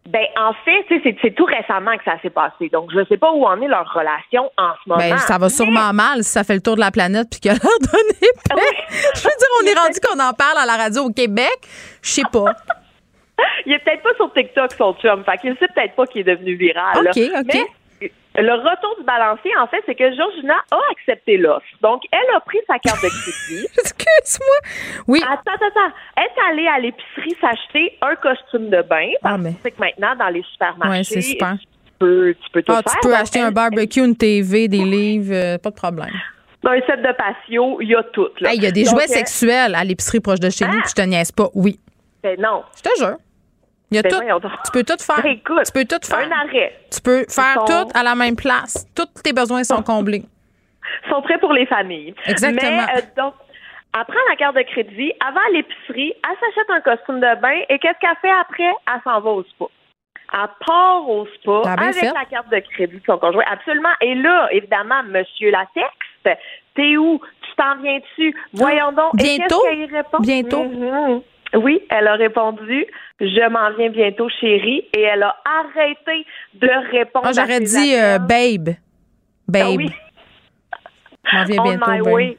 Ben, 0.09 0.25
en 0.35 0.51
fait, 0.65 0.85
c'est- 1.21 1.35
tout 1.35 1.45
récemment 1.45 1.95
que 1.95 2.03
ça 2.03 2.19
s'est 2.21 2.31
passé. 2.31 2.69
Donc, 2.69 2.89
je 2.91 3.05
sais 3.05 3.17
pas 3.17 3.31
où 3.31 3.45
en 3.45 3.61
est 3.61 3.67
leur 3.67 3.87
relation 3.93 4.51
en 4.57 4.71
ce 4.83 4.89
moment. 4.89 4.99
Ben, 4.99 5.17
ça 5.19 5.37
va 5.37 5.47
sûrement 5.49 5.93
mal 5.93 6.23
si 6.23 6.31
ça 6.31 6.43
fait 6.43 6.55
le 6.55 6.61
tour 6.61 6.75
de 6.75 6.79
la 6.81 6.89
planète 6.91 7.27
puis 7.29 7.39
qu'elle 7.39 7.51
a 7.57 7.57
donné 7.59 8.19
paix. 8.49 8.83
Je 9.15 9.21
veux 9.21 9.37
dire, 9.37 9.47
on 9.61 9.65
est 9.67 9.79
rendu 9.79 9.99
qu'on 9.99 10.19
en 10.19 10.33
parle 10.33 10.57
à 10.57 10.65
la 10.65 10.75
radio 10.83 11.03
au 11.03 11.11
Québec. 11.11 11.55
Je 12.01 12.09
sais 12.09 12.23
pas. 12.31 12.45
Il 13.65 13.73
est 13.73 13.79
peut-être 13.79 14.01
pas 14.03 14.13
sur 14.15 14.31
TikTok, 14.33 14.71
son 14.77 14.93
chum. 14.95 15.23
Fait 15.23 15.37
qu'il 15.37 15.55
sait 15.57 15.67
peut-être 15.73 15.95
pas 15.95 16.05
qu'il 16.07 16.21
est 16.21 16.35
devenu 16.35 16.55
viral. 16.55 17.03
là. 17.03 17.11
OK, 17.11 17.17
OK. 17.39 17.45
Mais 17.53 17.65
le 18.35 18.53
retour 18.53 18.95
du 18.99 19.03
balancier, 19.05 19.51
en 19.57 19.67
fait, 19.67 19.81
c'est 19.85 19.95
que 19.95 20.15
Georgina 20.15 20.55
a 20.71 20.79
accepté 20.91 21.37
l'offre. 21.37 21.65
Donc, 21.81 22.01
elle 22.11 22.35
a 22.35 22.39
pris 22.39 22.59
sa 22.67 22.79
carte 22.79 23.01
de 23.03 23.09
crédit. 23.09 23.67
Excuse-moi. 23.77 24.57
Oui. 25.07 25.21
Attends, 25.23 25.41
attends, 25.53 25.65
attends. 25.67 25.93
Elle 26.17 26.23
est 26.23 26.51
allée 26.51 26.67
à 26.67 26.79
l'épicerie 26.79 27.35
s'acheter 27.41 27.97
un 28.01 28.15
costume 28.15 28.69
de 28.69 28.81
bain. 28.83 29.09
Parce 29.21 29.41
que 29.41 29.47
tu 29.49 29.55
sais 29.63 29.71
que 29.71 29.79
maintenant, 29.79 30.15
dans 30.17 30.29
les 30.29 30.43
supermarchés, 30.53 30.87
Ah, 30.93 30.97
Ouais, 30.97 31.03
c'est 31.03 31.21
super. 31.21 31.57
tu 31.59 31.67
peux, 31.99 32.33
tu 32.41 32.49
peux 32.51 32.63
tout 32.63 32.71
Ah, 32.75 32.81
faire. 32.83 32.93
tu 33.01 33.07
peux 33.07 33.15
acheter 33.15 33.39
un 33.41 33.47
elle- 33.49 33.53
barbecue, 33.53 33.99
une 34.03 34.15
TV, 34.15 34.67
des 34.67 34.77
livres, 34.85 35.33
euh, 35.33 35.57
pas 35.57 35.69
de 35.69 35.75
problème. 35.75 36.11
Dans 36.63 36.71
un 36.71 36.81
set 36.81 37.01
de 37.01 37.11
patio, 37.13 37.81
il 37.81 37.89
y 37.89 37.95
a 37.95 38.03
tout. 38.03 38.27
là. 38.39 38.51
Hey, 38.51 38.57
Il 38.57 38.63
y 38.63 38.67
a 38.67 38.71
des 38.71 38.83
Donc, 38.83 38.93
jouets 38.93 39.09
euh, 39.09 39.13
sexuels 39.13 39.73
à 39.75 39.83
l'épicerie 39.83 40.19
proche 40.19 40.39
de 40.39 40.49
chez 40.49 40.65
nous, 40.65 40.79
puis 40.79 40.89
je 40.89 40.93
te 40.93 41.01
niaise 41.01 41.31
pas. 41.31 41.49
Oui. 41.55 41.79
Ben 42.23 42.39
non. 42.39 42.63
Je 42.77 42.81
te 42.83 42.89
jure. 42.99 43.17
Il 43.91 43.95
y 43.97 43.99
a 43.99 44.03
Ben 44.03 44.09
tout. 44.09 44.47
Tu 44.65 44.71
peux 44.71 44.83
tout 44.83 45.03
faire. 45.03 45.21
Ben 45.21 45.31
écoute, 45.31 45.63
tu 45.65 45.71
peux 45.73 45.85
tout 45.85 45.99
faire. 46.07 46.19
Un 46.19 46.31
arrêt. 46.31 46.79
Tu 46.91 47.01
peux 47.01 47.25
faire 47.29 47.53
sont- 47.55 47.65
tout 47.65 47.89
à 47.93 48.03
la 48.03 48.15
même 48.15 48.35
place. 48.37 48.87
Tous 48.95 49.05
tes 49.21 49.33
besoins 49.33 49.63
sont 49.63 49.83
comblés. 49.83 50.23
sont 51.09 51.21
prêts 51.21 51.37
pour 51.37 51.53
les 51.53 51.65
familles. 51.65 52.15
Exactement. 52.25 52.85
Mais, 52.87 53.01
euh, 53.01 53.05
donc, 53.21 53.33
elle 53.93 54.05
prend 54.05 54.19
la 54.29 54.35
carte 54.37 54.55
de 54.55 54.61
crédit, 54.61 55.11
elle 55.19 55.33
va 55.33 55.41
à 55.47 55.51
l'épicerie, 55.51 56.13
elle 56.23 56.37
s'achète 56.39 56.69
un 56.69 56.79
costume 56.79 57.19
de 57.19 57.41
bain 57.41 57.59
et 57.69 57.77
qu'est-ce 57.79 57.99
qu'elle 57.99 58.15
fait 58.21 58.31
après? 58.31 58.71
Elle 58.87 59.01
s'en 59.03 59.19
va 59.19 59.29
au 59.29 59.43
spa. 59.43 59.65
Elle 60.33 60.47
part 60.65 61.09
au 61.09 61.27
spa 61.41 61.69
avec 61.73 61.95
fait. 61.95 62.05
la 62.13 62.23
carte 62.25 62.49
de 62.49 62.59
crédit 62.59 62.95
de 62.95 63.03
son 63.05 63.17
conjoint. 63.17 63.43
Absolument. 63.51 63.89
Et 63.99 64.15
là, 64.15 64.47
évidemment, 64.53 65.03
Monsieur 65.03 65.51
Latex, 65.51 65.91
t'es 66.73 66.95
où? 66.95 67.19
Tu 67.41 67.55
t'en 67.57 67.75
viens-tu? 67.81 68.33
Voyons 68.53 68.93
donc. 68.93 69.11
Et 69.19 69.37
Bientôt? 69.37 69.59
qu'est-ce 69.61 69.69
qu'elle 69.71 69.79
y 69.91 69.93
répond? 69.93 70.17
Bientôt? 70.21 70.63
Mhm. 70.63 71.21
Oui, 71.53 71.81
elle 71.89 72.07
a 72.07 72.13
répondu 72.15 72.85
Je 73.19 73.49
m'en 73.49 73.71
viens 73.77 73.89
bientôt, 73.89 74.29
chérie. 74.29 74.87
Et 74.95 75.01
elle 75.01 75.23
a 75.23 75.35
arrêté 75.45 76.25
de 76.53 76.69
répondre. 76.91 77.27
À 77.27 77.33
J'aurais 77.33 77.59
dit 77.59 77.95
euh, 77.95 78.17
babe. 78.19 78.69
Babe. 79.47 79.61
Ah 79.63 79.71
oui. 79.75 79.89
M'en 81.33 81.43
viens 81.45 81.59
On 81.59 81.63
bientôt, 81.63 81.91
my 81.91 81.97
babe. 82.01 82.13
way, 82.13 82.37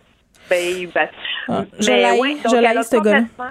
babe. 0.51 1.09
Ah, 1.49 1.65
je 1.79 1.91
l'haïs, 1.91 2.21
oui, 2.21 2.37
je 2.39 2.43
donc 2.45 2.55
elle 2.55 2.63
l'haïs, 2.63 2.79
a 2.79 2.83
ce 2.83 2.97
complètement- 2.97 3.45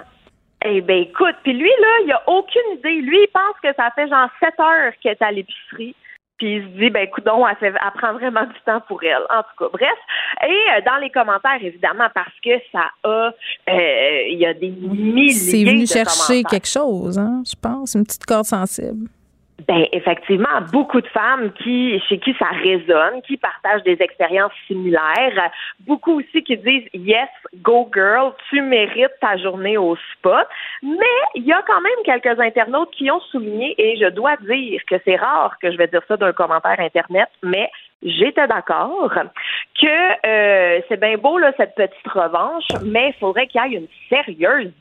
Eh 0.64 0.80
bien, 0.80 0.96
écoute, 0.96 1.34
puis 1.42 1.52
lui, 1.52 1.68
là, 1.80 1.88
il 2.06 2.12
a 2.12 2.22
aucune 2.28 2.78
idée. 2.78 3.00
Lui, 3.02 3.18
il 3.22 3.28
pense 3.32 3.56
que 3.62 3.68
ça 3.76 3.90
fait 3.94 4.08
genre 4.08 4.28
7 4.40 4.54
heures 4.60 4.92
qu'elle 5.02 5.12
est 5.12 5.22
à 5.22 5.30
l'épicerie. 5.32 5.94
Puis 6.42 6.56
il 6.56 6.62
se 6.64 6.68
dit, 6.76 6.90
ben 6.90 7.04
écoute, 7.04 7.22
elle, 7.24 7.56
fait, 7.58 7.66
elle 7.68 8.00
prend 8.00 8.14
vraiment 8.14 8.44
du 8.44 8.60
temps 8.66 8.80
pour 8.88 9.00
elle. 9.04 9.22
En 9.30 9.42
tout 9.42 9.56
cas, 9.60 9.66
bref. 9.72 9.94
Et 10.42 10.46
euh, 10.48 10.80
dans 10.84 10.96
les 10.96 11.08
commentaires, 11.08 11.62
évidemment, 11.62 12.08
parce 12.12 12.34
que 12.44 12.50
ça 12.72 12.90
a, 13.04 13.30
euh, 13.70 14.22
il 14.28 14.38
y 14.40 14.46
a 14.46 14.52
des 14.52 14.70
milliers 14.70 15.32
C'est 15.32 15.62
venu 15.62 15.82
de 15.82 15.86
chercher 15.86 16.42
commentaires. 16.42 16.50
quelque 16.50 16.66
chose, 16.66 17.16
hein, 17.16 17.44
je 17.46 17.54
pense. 17.62 17.94
Une 17.94 18.04
petite 18.04 18.26
corde 18.26 18.46
sensible. 18.46 19.06
Ben 19.68 19.86
effectivement, 19.92 20.60
beaucoup 20.72 21.00
de 21.00 21.06
femmes 21.08 21.52
qui 21.52 22.00
chez 22.08 22.18
qui 22.18 22.34
ça 22.38 22.48
résonne, 22.62 23.22
qui 23.26 23.36
partagent 23.36 23.82
des 23.82 23.96
expériences 24.00 24.52
similaires, 24.66 25.50
beaucoup 25.80 26.20
aussi 26.20 26.42
qui 26.42 26.56
disent 26.56 26.88
yes, 26.94 27.28
go 27.62 27.88
girl, 27.94 28.32
tu 28.48 28.60
mérites 28.60 29.12
ta 29.20 29.36
journée 29.36 29.76
au 29.76 29.96
spa. 30.12 30.48
Mais 30.82 31.18
il 31.34 31.44
y 31.44 31.52
a 31.52 31.62
quand 31.66 31.80
même 31.80 31.92
quelques 32.04 32.40
internautes 32.40 32.90
qui 32.92 33.10
ont 33.10 33.20
souligné 33.20 33.74
et 33.78 33.96
je 33.98 34.08
dois 34.10 34.36
dire 34.36 34.80
que 34.88 34.96
c'est 35.04 35.16
rare 35.16 35.56
que 35.60 35.70
je 35.70 35.76
vais 35.76 35.86
dire 35.86 36.02
ça 36.08 36.16
d'un 36.16 36.32
commentaire 36.32 36.80
internet, 36.80 37.28
mais 37.42 37.70
j'étais 38.02 38.46
d'accord 38.46 39.12
que 39.80 40.26
euh, 40.26 40.80
c'est 40.88 41.00
bien 41.00 41.16
beau 41.16 41.38
là 41.38 41.52
cette 41.56 41.74
petite 41.74 42.08
revanche, 42.08 42.64
mais 42.84 43.08
il 43.08 43.14
faudrait 43.20 43.46
qu'il 43.46 43.60
y 43.60 43.74
ait 43.74 43.78
une 43.78 43.88
sérieuse 44.08 44.72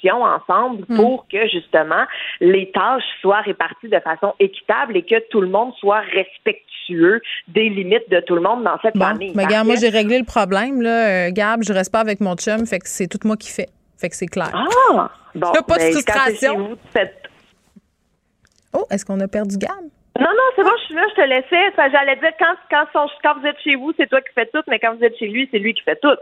discussion 0.00 0.22
ensemble 0.22 0.86
pour 0.96 1.26
que 1.28 1.46
justement 1.48 2.04
les 2.40 2.70
tâches 2.72 3.02
soient 3.20 3.40
réparties 3.40 3.88
de 3.88 4.00
façon 4.00 4.34
équitable 4.38 4.96
et 4.96 5.02
que 5.02 5.16
tout 5.30 5.40
le 5.40 5.48
monde 5.48 5.72
soit 5.78 6.00
respectueux 6.00 7.20
des 7.48 7.68
limites 7.68 8.10
de 8.10 8.20
tout 8.20 8.34
le 8.34 8.40
monde 8.40 8.64
dans 8.64 8.78
cette 8.82 8.94
Bon, 8.96 9.04
famille. 9.06 9.32
mais 9.34 9.44
regarde, 9.44 9.66
moi, 9.66 9.76
j'ai 9.80 9.88
réglé 9.88 10.18
le 10.18 10.24
problème. 10.24 10.82
Là. 10.82 11.28
Euh, 11.28 11.30
Gab, 11.32 11.62
je 11.62 11.72
reste 11.72 11.92
pas 11.92 12.00
avec 12.00 12.20
mon 12.20 12.34
chum, 12.36 12.66
fait 12.66 12.78
que 12.78 12.88
c'est 12.88 13.06
tout 13.06 13.18
moi 13.24 13.36
qui 13.36 13.50
fais. 13.50 13.66
Fait 13.98 14.08
que 14.08 14.16
c'est 14.16 14.26
clair. 14.26 14.50
Ah! 14.54 15.10
Bon, 15.32 15.52
pas 15.52 15.76
de 15.76 15.82
ben, 15.84 15.92
frustration. 15.92 16.76
Oh, 18.72 18.84
est-ce 18.90 19.04
qu'on 19.04 19.20
a 19.20 19.28
perdu 19.28 19.56
Gab? 19.58 19.70
Non, 20.18 20.26
non, 20.26 20.42
c'est 20.56 20.64
bon, 20.64 20.70
je 20.80 20.84
suis 20.86 20.94
là, 20.94 21.02
je 21.10 21.22
te 21.22 21.26
laissais. 21.28 21.68
Enfin, 21.72 21.88
J'allais 21.92 22.16
dire, 22.16 22.32
quand, 22.38 22.54
quand, 22.68 22.84
son- 22.92 23.12
quand 23.22 23.38
vous 23.38 23.46
êtes 23.46 23.58
chez 23.60 23.76
vous, 23.76 23.92
c'est 23.96 24.08
toi 24.08 24.20
qui 24.20 24.32
fais 24.34 24.46
tout, 24.46 24.60
mais 24.66 24.80
quand 24.80 24.96
vous 24.96 25.04
êtes 25.04 25.16
chez 25.18 25.28
lui, 25.28 25.48
c'est 25.52 25.60
lui 25.60 25.72
qui 25.72 25.82
fait 25.82 25.98
tout. 26.02 26.16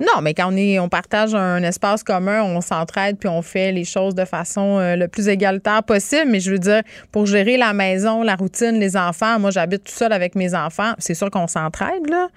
Non, 0.00 0.22
mais 0.22 0.32
quand 0.32 0.52
on 0.52 0.56
est, 0.56 0.78
on 0.78 0.88
partage 0.88 1.34
un 1.34 1.62
espace 1.62 2.02
commun, 2.02 2.42
on 2.42 2.60
s'entraide 2.62 3.18
puis 3.18 3.28
on 3.28 3.42
fait 3.42 3.70
les 3.70 3.84
choses 3.84 4.14
de 4.14 4.24
façon 4.24 4.78
euh, 4.78 4.96
le 4.96 5.08
plus 5.08 5.28
égalitaire 5.28 5.82
possible. 5.82 6.30
Mais 6.30 6.40
je 6.40 6.52
veux 6.52 6.58
dire, 6.58 6.82
pour 7.12 7.26
gérer 7.26 7.58
la 7.58 7.74
maison, 7.74 8.22
la 8.22 8.34
routine, 8.34 8.80
les 8.80 8.96
enfants, 8.96 9.38
moi 9.38 9.50
j'habite 9.50 9.84
tout 9.84 9.92
seul 9.92 10.12
avec 10.12 10.34
mes 10.34 10.54
enfants. 10.54 10.92
C'est 10.98 11.14
sûr 11.14 11.30
qu'on 11.30 11.46
s'entraide 11.46 12.08
là, 12.08 12.28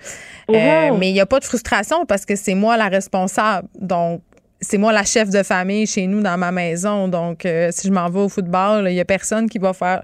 Euh, 0.52 0.98
mais 0.98 1.10
il 1.10 1.14
n'y 1.14 1.22
a 1.22 1.26
pas 1.26 1.40
de 1.40 1.45
frustration 1.45 2.06
parce 2.06 2.26
que 2.26 2.35
c'est 2.35 2.56
moi 2.56 2.76
la 2.76 2.90
responsable. 2.90 3.68
Donc 3.80 4.22
c'est 4.60 4.77
moi 4.77 4.91
la 4.91 5.03
chef 5.03 5.30
de 5.30 5.44
famille 5.44 5.88
chez 5.88 6.06
nous 6.07 6.22
dans 6.22 6.38
ma 6.38 6.52
maison. 6.52 7.07
Donc 7.07 7.45
euh, 7.45 7.69
si 7.72 7.88
je 7.88 7.94
m'en 7.94 8.10
vais 8.10 8.19
au 8.19 8.30
football, 8.30 8.88
il 8.90 8.95
y 8.95 8.99
a 8.99 9.06
personne 9.06 9.49
qui 9.49 9.57
va 9.57 9.72
faire 9.73 10.03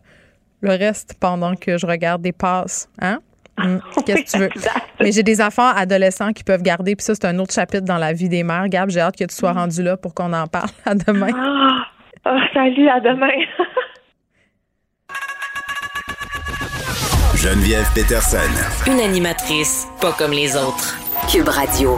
le 0.62 0.72
reste 0.72 1.16
pendant 1.20 1.56
que 1.56 1.78
je 1.78 1.86
regarde 1.86 2.22
des 2.22 2.34
passes, 2.34 2.90
hein? 3.02 3.20
Mm. 3.60 3.80
Qu'est-ce 4.06 4.24
que 4.24 4.38
tu 4.38 4.38
veux? 4.40 4.50
Mais 5.00 5.12
j'ai 5.12 5.24
des 5.24 5.42
enfants 5.42 5.70
adolescents 5.76 6.34
qui 6.34 6.44
peuvent 6.44 6.62
garder, 6.64 6.96
puis 6.96 7.04
ça, 7.04 7.14
c'est 7.16 7.26
un 7.26 7.38
autre 7.40 7.54
chapitre 7.54 7.86
dans 7.86 7.98
la 7.98 8.14
vie 8.14 8.30
des 8.30 8.44
mères. 8.44 8.68
Gab, 8.70 8.90
j'ai 8.90 9.02
hâte 9.02 9.18
que 9.18 9.26
tu 9.26 9.36
sois 9.36 9.54
rendu 9.54 9.84
là 9.84 9.98
pour 9.98 10.14
qu'on 10.14 10.34
en 10.34 10.48
parle. 10.48 10.70
À 10.86 10.96
demain. 10.96 11.32
Ah, 11.36 11.86
ah, 12.26 12.40
salut, 12.54 12.90
à 12.90 13.00
demain. 13.00 13.28
Geneviève 17.36 17.88
Peterson. 17.96 18.38
Une 18.86 19.00
animatrice 19.00 19.88
pas 20.02 20.12
comme 20.12 20.32
les 20.32 20.58
autres. 20.58 20.98
Cube 21.32 21.48
Radio. 21.48 21.98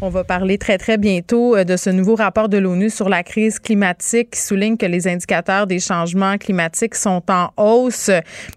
On 0.00 0.10
va 0.10 0.22
parler 0.22 0.58
très, 0.58 0.78
très 0.78 0.96
bientôt 0.96 1.56
euh, 1.56 1.64
de 1.64 1.76
ce 1.76 1.90
nouveau 1.90 2.14
rapport 2.14 2.48
de 2.48 2.56
l'ONU 2.56 2.88
sur 2.88 3.08
la 3.08 3.24
crise 3.24 3.58
climatique 3.58 4.30
qui 4.30 4.40
souligne 4.40 4.76
que 4.76 4.86
les 4.86 5.08
indicateurs 5.08 5.66
des 5.66 5.80
changements 5.80 6.38
climatiques 6.38 6.94
sont 6.94 7.20
en 7.28 7.50
hausse. 7.56 8.08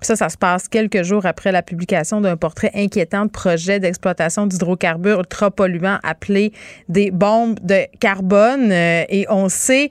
Ça, 0.01 0.15
ça 0.15 0.29
se 0.29 0.37
passe 0.37 0.67
quelques 0.67 1.01
jours 1.01 1.25
après 1.25 1.51
la 1.51 1.63
publication 1.63 2.21
d'un 2.21 2.37
portrait 2.37 2.69
inquiétant 2.75 3.25
de 3.25 3.31
projets 3.31 3.79
d'exploitation 3.79 4.45
d'hydrocarbures 4.45 5.17
ultra 5.21 5.49
polluants 5.49 5.97
appelés 6.03 6.53
des 6.89 7.09
bombes 7.09 7.59
de 7.63 7.87
carbone. 7.99 8.71
Euh, 8.71 9.05
Et 9.09 9.25
on 9.27 9.49
sait 9.49 9.89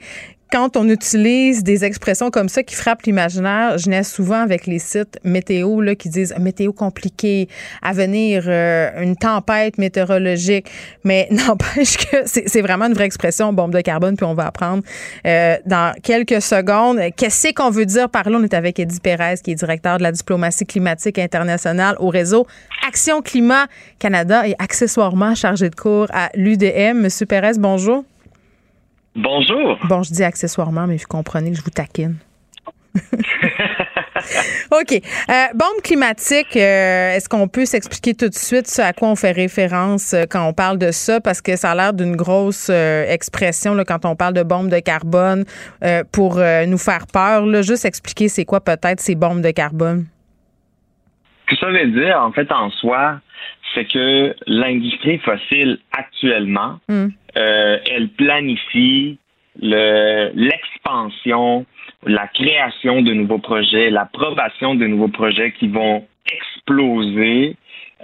quand 0.51 0.77
on 0.77 0.89
utilise 0.89 1.63
des 1.63 1.85
expressions 1.85 2.31
comme 2.31 2.49
ça 2.49 2.63
qui 2.63 2.75
frappent 2.75 3.03
l'imaginaire, 3.03 3.79
je 3.79 3.89
n'ai 3.89 4.03
souvent 4.03 4.41
avec 4.41 4.67
les 4.67 4.79
sites 4.79 5.19
météo 5.23 5.81
là, 5.81 5.95
qui 5.95 6.09
disent 6.09 6.35
météo 6.39 6.73
compliqué, 6.73 7.49
à 7.83 7.93
venir 7.93 8.45
euh, 8.47 8.91
une 9.01 9.17
tempête 9.17 9.79
météorologique. 9.79 10.71
Mais 11.05 11.29
n'empêche 11.31 11.97
que 11.97 12.17
c'est 12.27 12.61
vraiment 12.61 12.87
une 12.87 12.95
vraie 12.95 13.05
expression, 13.05 13.53
bombe 13.53 13.73
de 13.73 13.81
carbone, 13.81 14.17
puis 14.17 14.27
on 14.27 14.35
va 14.35 14.47
apprendre 14.47 14.83
euh, 15.27 15.57
dans 15.67 15.95
quelques 16.03 16.43
secondes. 16.43 16.99
Qu'est-ce 17.17 17.53
qu'on 17.53 17.71
veut 17.71 17.87
dire 17.87 18.09
par 18.09 18.29
là? 18.29 18.39
On 18.41 18.45
est 18.45 18.55
avec 18.55 18.79
Eddie 18.79 19.01
Pérez, 19.01 19.37
qui 19.43 19.53
est 19.53 19.55
directeur 19.55 19.99
de 19.99 20.03
la 20.03 20.13
diplomatie 20.13 20.67
climatique 20.67 21.19
internationale 21.19 21.97
au 22.01 22.09
réseau 22.09 22.47
Action 22.87 23.23
Climat 23.23 23.67
Canada 23.99 24.47
et 24.47 24.55
accessoirement 24.59 25.35
chargé 25.35 25.71
de 25.71 25.75
cours 25.75 26.09
à 26.13 26.31
l'UDM. 26.35 26.99
Monsieur 26.99 27.27
Pérez, 27.27 27.53
bonjour. 27.59 28.05
Bonjour. 29.23 29.79
Bon, 29.85 30.03
je 30.03 30.13
dis 30.13 30.25
accessoirement, 30.25 30.87
mais 30.87 30.97
vous 30.97 31.07
comprenez 31.07 31.51
que 31.51 31.57
je 31.57 31.63
vous 31.63 31.71
taquine. 31.71 32.17
OK. 34.73 34.93
Euh, 34.93 35.47
bombe 35.55 35.83
climatique, 35.85 36.57
euh, 36.57 37.15
est-ce 37.15 37.29
qu'on 37.29 37.47
peut 37.47 37.67
s'expliquer 37.67 38.15
tout 38.15 38.29
de 38.29 38.35
suite 38.35 38.67
ce 38.67 38.81
à 38.81 38.95
quoi 38.95 39.09
on 39.09 39.17
fait 39.17 39.33
référence 39.33 40.15
euh, 40.15 40.25
quand 40.29 40.47
on 40.47 40.55
parle 40.55 40.79
de 40.79 40.91
ça? 40.91 41.21
Parce 41.21 41.43
que 41.43 41.55
ça 41.57 41.73
a 41.73 41.75
l'air 41.75 41.93
d'une 41.93 42.17
grosse 42.17 42.71
expression 42.71 43.75
là, 43.75 43.85
quand 43.85 44.07
on 44.07 44.17
parle 44.17 44.33
de 44.33 44.43
bombe 44.43 44.69
de 44.69 44.79
carbone 44.79 45.45
pour 46.13 46.37
nous 46.67 46.79
faire 46.79 47.07
peur. 47.13 47.45
Là, 47.45 47.61
juste 47.63 47.85
expliquer 47.85 48.29
c'est 48.29 48.47
quoi 48.47 48.61
peut-être 48.61 49.01
ces 49.01 49.15
bombes 49.15 49.43
de 49.43 49.51
carbone. 49.51 50.07
Que 51.47 51.57
ça 51.57 51.67
veut 51.67 51.91
dire, 51.91 52.19
en 52.21 52.33
fait, 52.33 52.51
en 52.53 52.71
soi, 52.71 53.21
c'est 53.75 53.87
que 53.87 54.35
l'industrie 54.47 55.19
fossile 55.19 55.79
actuellement, 55.93 56.79
Hmm. 56.89 57.09
euh, 57.37 57.79
elle 57.91 58.09
planifie 58.09 59.19
le- 59.61 60.31
l'expansion, 60.35 61.67
la 62.07 62.27
création 62.29 63.03
de 63.03 63.13
nouveaux 63.13 63.39
projets, 63.39 63.91
l'approbation 63.91 64.75
de 64.75 64.87
nouveaux 64.87 65.09
projets 65.09 65.53
qui 65.53 65.69
vont 65.69 66.07
exploser 66.33 67.57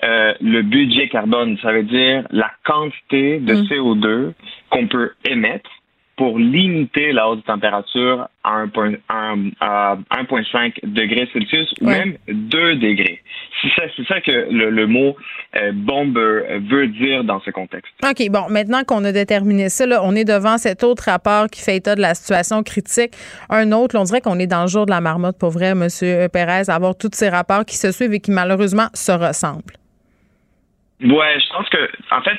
euh, 0.04 0.34
le 0.42 0.60
budget 0.60 1.08
carbone. 1.08 1.56
Ça 1.62 1.72
veut 1.72 1.82
dire 1.84 2.26
la 2.30 2.50
quantité 2.64 3.38
de 3.38 3.54
Mm. 3.54 3.66
CO2 3.68 4.34
qu'on 4.68 4.86
peut 4.88 5.12
émettre 5.26 5.70
pour 6.16 6.38
limiter 6.38 7.12
la 7.12 7.28
hausse 7.28 7.38
de 7.38 7.42
température 7.42 8.26
à 8.42 8.62
1,5 8.64 8.98
un- 9.10 9.50
à 9.60 9.96
1,5 10.10 10.80
degrés 10.84 11.28
Celsius 11.32 11.70
ou 11.80 11.86
Ouais. 11.86 11.98
même 11.98 12.16
2 12.28 12.76
degrés. 12.76 13.20
C'est 13.60 13.68
ça, 13.76 13.82
c'est 13.96 14.06
ça 14.06 14.20
que 14.22 14.30
le, 14.50 14.70
le 14.70 14.86
mot 14.86 15.14
euh, 15.56 15.72
bombe 15.74 16.16
veut 16.16 16.86
dire 16.88 17.22
dans 17.24 17.40
ce 17.40 17.50
contexte. 17.50 17.92
OK, 18.02 18.28
bon, 18.30 18.48
maintenant 18.50 18.82
qu'on 18.84 19.04
a 19.04 19.12
déterminé 19.12 19.68
ça, 19.68 19.84
là, 19.86 20.00
on 20.04 20.14
est 20.14 20.24
devant 20.24 20.56
cet 20.58 20.84
autre 20.84 21.04
rapport 21.06 21.48
qui 21.48 21.62
fait 21.62 21.76
état 21.76 21.94
de 21.94 22.00
la 22.00 22.14
situation 22.14 22.62
critique. 22.62 23.12
Un 23.50 23.72
autre, 23.72 23.94
là, 23.94 24.00
on 24.00 24.04
dirait 24.04 24.20
qu'on 24.22 24.38
est 24.38 24.46
dans 24.46 24.62
le 24.62 24.68
jour 24.68 24.86
de 24.86 24.90
la 24.92 25.00
marmotte, 25.02 25.38
pour 25.38 25.50
vrai, 25.50 25.70
M. 25.72 25.88
Pérez, 26.32 26.62
avoir 26.68 26.96
tous 26.96 27.10
ces 27.12 27.28
rapports 27.28 27.64
qui 27.66 27.76
se 27.76 27.92
suivent 27.92 28.14
et 28.14 28.20
qui 28.20 28.30
malheureusement 28.30 28.88
se 28.94 29.12
ressemblent. 29.12 29.74
Ouais, 31.02 31.38
je 31.38 31.52
pense 31.52 31.68
que, 31.68 31.90
en 32.10 32.22
fait, 32.22 32.38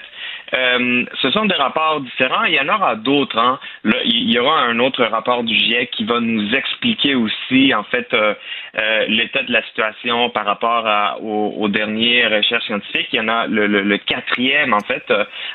euh, 0.53 1.05
ce 1.21 1.31
sont 1.31 1.45
des 1.45 1.55
rapports 1.55 2.01
différents. 2.01 2.43
Il 2.45 2.53
y 2.53 2.59
en 2.59 2.69
aura 2.69 2.95
d'autres. 2.95 3.37
Hein. 3.37 3.59
Là, 3.83 3.97
il 4.05 4.31
y 4.31 4.39
aura 4.39 4.61
un 4.61 4.79
autre 4.79 5.03
rapport 5.03 5.43
du 5.43 5.53
GIEC 5.55 5.91
qui 5.91 6.03
va 6.05 6.19
nous 6.19 6.53
expliquer 6.55 7.15
aussi, 7.15 7.73
en 7.73 7.83
fait, 7.83 8.13
euh, 8.13 8.33
euh, 8.77 9.05
l'état 9.07 9.43
de 9.43 9.51
la 9.51 9.61
situation 9.63 10.29
par 10.29 10.45
rapport 10.45 10.87
à, 10.87 11.19
aux, 11.19 11.53
aux 11.57 11.67
dernières 11.67 12.31
recherches 12.31 12.65
scientifiques. 12.65 13.07
Il 13.11 13.17
y 13.17 13.19
en 13.21 13.27
a 13.27 13.47
le, 13.47 13.67
le, 13.67 13.81
le 13.81 13.97
quatrième, 13.97 14.73
en 14.73 14.79
fait, 14.81 15.11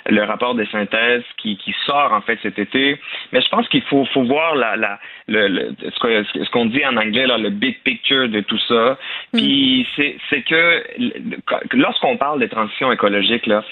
le 0.09 0.23
rapport 0.25 0.55
des 0.55 0.67
synthèses 0.67 1.25
qui, 1.39 1.57
qui 1.57 1.75
sort, 1.87 2.13
en 2.13 2.21
fait, 2.21 2.39
cet 2.43 2.59
été. 2.59 2.99
Mais 3.33 3.41
je 3.41 3.49
pense 3.49 3.69
qu'il 3.69 3.83
faut, 3.83 4.05
faut 4.07 4.25
voir 4.25 4.55
la, 4.57 4.77
la, 4.77 4.99
le, 5.29 5.49
le- 5.49 5.77
ce 5.91 6.51
qu'on 6.51 6.67
dit 6.67 6.85
en 6.85 6.97
anglais, 6.97 7.27
là, 7.27 7.39
le 7.39 7.51
big 7.51 7.79
picture 7.83 8.29
de 8.29 8.41
tout 8.41 8.59
ça. 8.69 8.99
Puis 9.33 9.87
c'est 9.97 10.43
que 10.43 10.85
lorsqu'on 11.77 12.17
parle 12.17 12.41
des 12.41 12.49
transitions 12.49 12.93
écologiques 12.93 13.47
là, 13.47 13.63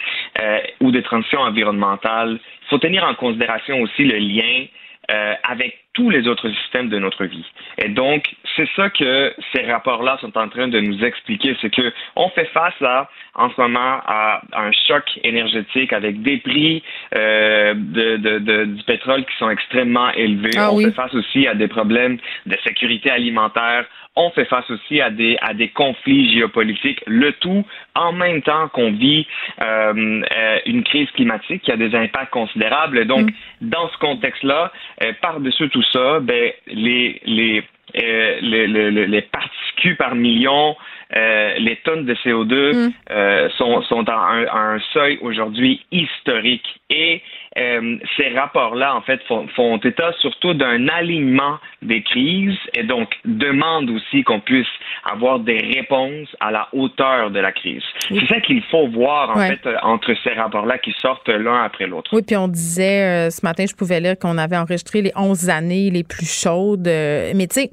ou 0.81 0.91
des 0.91 1.03
transitions 1.11 1.41
environnementales, 1.41 2.39
il 2.63 2.69
faut 2.69 2.79
tenir 2.79 3.05
en 3.05 3.15
considération 3.15 3.81
aussi 3.81 4.05
le 4.05 4.17
lien 4.17 4.67
euh, 5.11 5.35
avec 5.43 5.79
tous 5.93 6.09
les 6.09 6.29
autres 6.29 6.49
systèmes 6.51 6.89
de 6.89 6.99
notre 6.99 7.25
vie. 7.25 7.45
Et 7.79 7.89
donc, 7.89 8.33
c'est 8.57 8.69
ça 8.77 8.91
que 8.91 9.35
ces 9.53 9.63
rapports-là 9.71 10.19
sont 10.21 10.37
en 10.37 10.49
train 10.49 10.69
de 10.69 10.81
nous 10.81 11.03
expliquer, 11.05 11.57
c'est 11.61 11.71
que 11.75 11.93
on 12.17 12.29
fait 12.31 12.47
face 12.47 12.81
à, 12.83 13.09
en 13.35 13.51
ce 13.51 13.61
moment, 13.61 14.01
à, 14.07 14.41
à 14.53 14.63
un 14.67 14.73
choc 14.87 15.05
énergétique 15.25 15.93
avec 15.93 16.23
des 16.23 16.39
prix 16.39 16.83
euh, 17.15 17.75
de, 17.75 18.17
de- 18.17 18.39
de- 18.39 18.65
du 18.65 18.83
pétrole 18.85 19.25
qui 19.25 19.37
sont 19.39 19.51
extrêmement 19.51 20.11
élevés. 20.13 20.51
Ah 20.57 20.73
on 20.73 20.77
oui. 20.77 20.85
fait 20.85 20.93
face 20.93 21.15
aussi 21.15 21.47
à 21.47 21.55
des 21.55 21.69
problèmes 21.69 22.19
de 22.47 22.57
sécurité 22.65 23.11
alimentaire. 23.11 23.85
On 24.17 24.31
fait 24.31 24.45
face 24.47 24.69
aussi 24.71 25.01
à 25.01 25.11
des, 25.11 25.39
à 25.41 25.55
des 25.55 25.69
conflits 25.69 26.35
géopolitiques, 26.35 27.03
le 27.07 27.33
tout 27.35 27.65
en 27.95 28.13
même 28.13 28.43
temps 28.43 28.69
qu'on 28.69 28.91
vit 28.93 29.27
euh, 29.63 30.23
euh, 30.37 30.59
une 30.67 30.83
crise 30.83 31.09
climatique 31.13 31.63
qui 31.63 31.71
a 31.73 31.77
des 31.77 31.95
impacts 31.95 32.31
considérables. 32.33 33.05
Donc, 33.07 33.31
dans 33.61 33.89
ce 33.89 33.97
contexte-là, 33.99 34.73
euh, 35.03 35.13
par-dessus 35.23 35.69
tout 35.71 35.85
ça, 35.93 36.19
ben, 36.21 36.51
les, 36.67 37.21
les, 37.25 37.63
euh, 37.97 38.39
les, 38.41 38.67
les, 38.67 38.91
les- 38.91 39.07
les 39.07 39.23
particules 39.23 39.97
par 39.97 40.15
million, 40.15 40.77
euh, 41.17 41.55
les 41.59 41.77
tonnes 41.85 42.05
de 42.05 42.15
CO2 42.15 42.91
euh, 43.11 43.49
sont, 43.59 43.83
sont 43.83 44.09
à 44.09 44.15
un, 44.15 44.45
à 44.47 44.59
un 44.75 44.79
seuil 44.93 45.19
aujourd'hui 45.23 45.85
historique. 45.91 46.65
Et 46.91 47.23
euh, 47.59 47.97
ces 48.17 48.29
rapports-là, 48.31 48.95
en 48.97 49.01
fait, 49.03 49.21
font, 49.29 49.47
font 49.55 49.77
état 49.79 50.13
surtout 50.21 50.55
d'un 50.55 50.89
alignement 50.89 51.59
des 51.83 52.03
crises 52.03 52.57
et 52.75 52.83
donc 52.85 53.09
demandent 53.25 53.91
aussi 53.91 54.23
qu'on 54.25 54.41
puisse 54.41 54.67
avoir 55.11 55.39
des 55.41 55.59
réponses 55.59 56.29
à 56.41 56.51
la 56.51 56.69
hauteur 56.73 57.31
de 57.31 57.39
la 57.41 57.53
crise. 57.53 57.83
C'est 58.09 58.27
ça 58.27 58.41
qu'il 58.41 58.63
faut 58.65 58.87
voir, 58.89 59.31
en 59.31 59.39
Ouais. 59.41 59.49
fait, 59.63 59.69
entre 59.83 60.13
ces 60.23 60.31
rapports-là 60.31 60.79
qui 60.79 60.93
sortent 61.01 61.29
l'un 61.29 61.63
après 61.65 61.87
l'autre. 61.87 62.11
Oui, 62.13 62.23
puis 62.27 62.37
on 62.37 62.49
disait 62.49 63.27
euh, 63.27 63.31
ce 63.31 63.45
matin, 63.45 63.65
je 63.69 63.75
pouvais 63.75 64.01
lire 64.01 64.19
qu'on 64.19 64.37
avait 64.39 64.57
enregistré 64.57 65.01
les 65.03 65.13
11 65.17 65.49
années 65.49 65.91
les 65.91 66.05
plus 66.05 66.27
chaudes. 66.31 66.87
euh, 66.89 67.33
mais 67.35 67.47
tu 67.47 67.61
sais, 67.63 67.71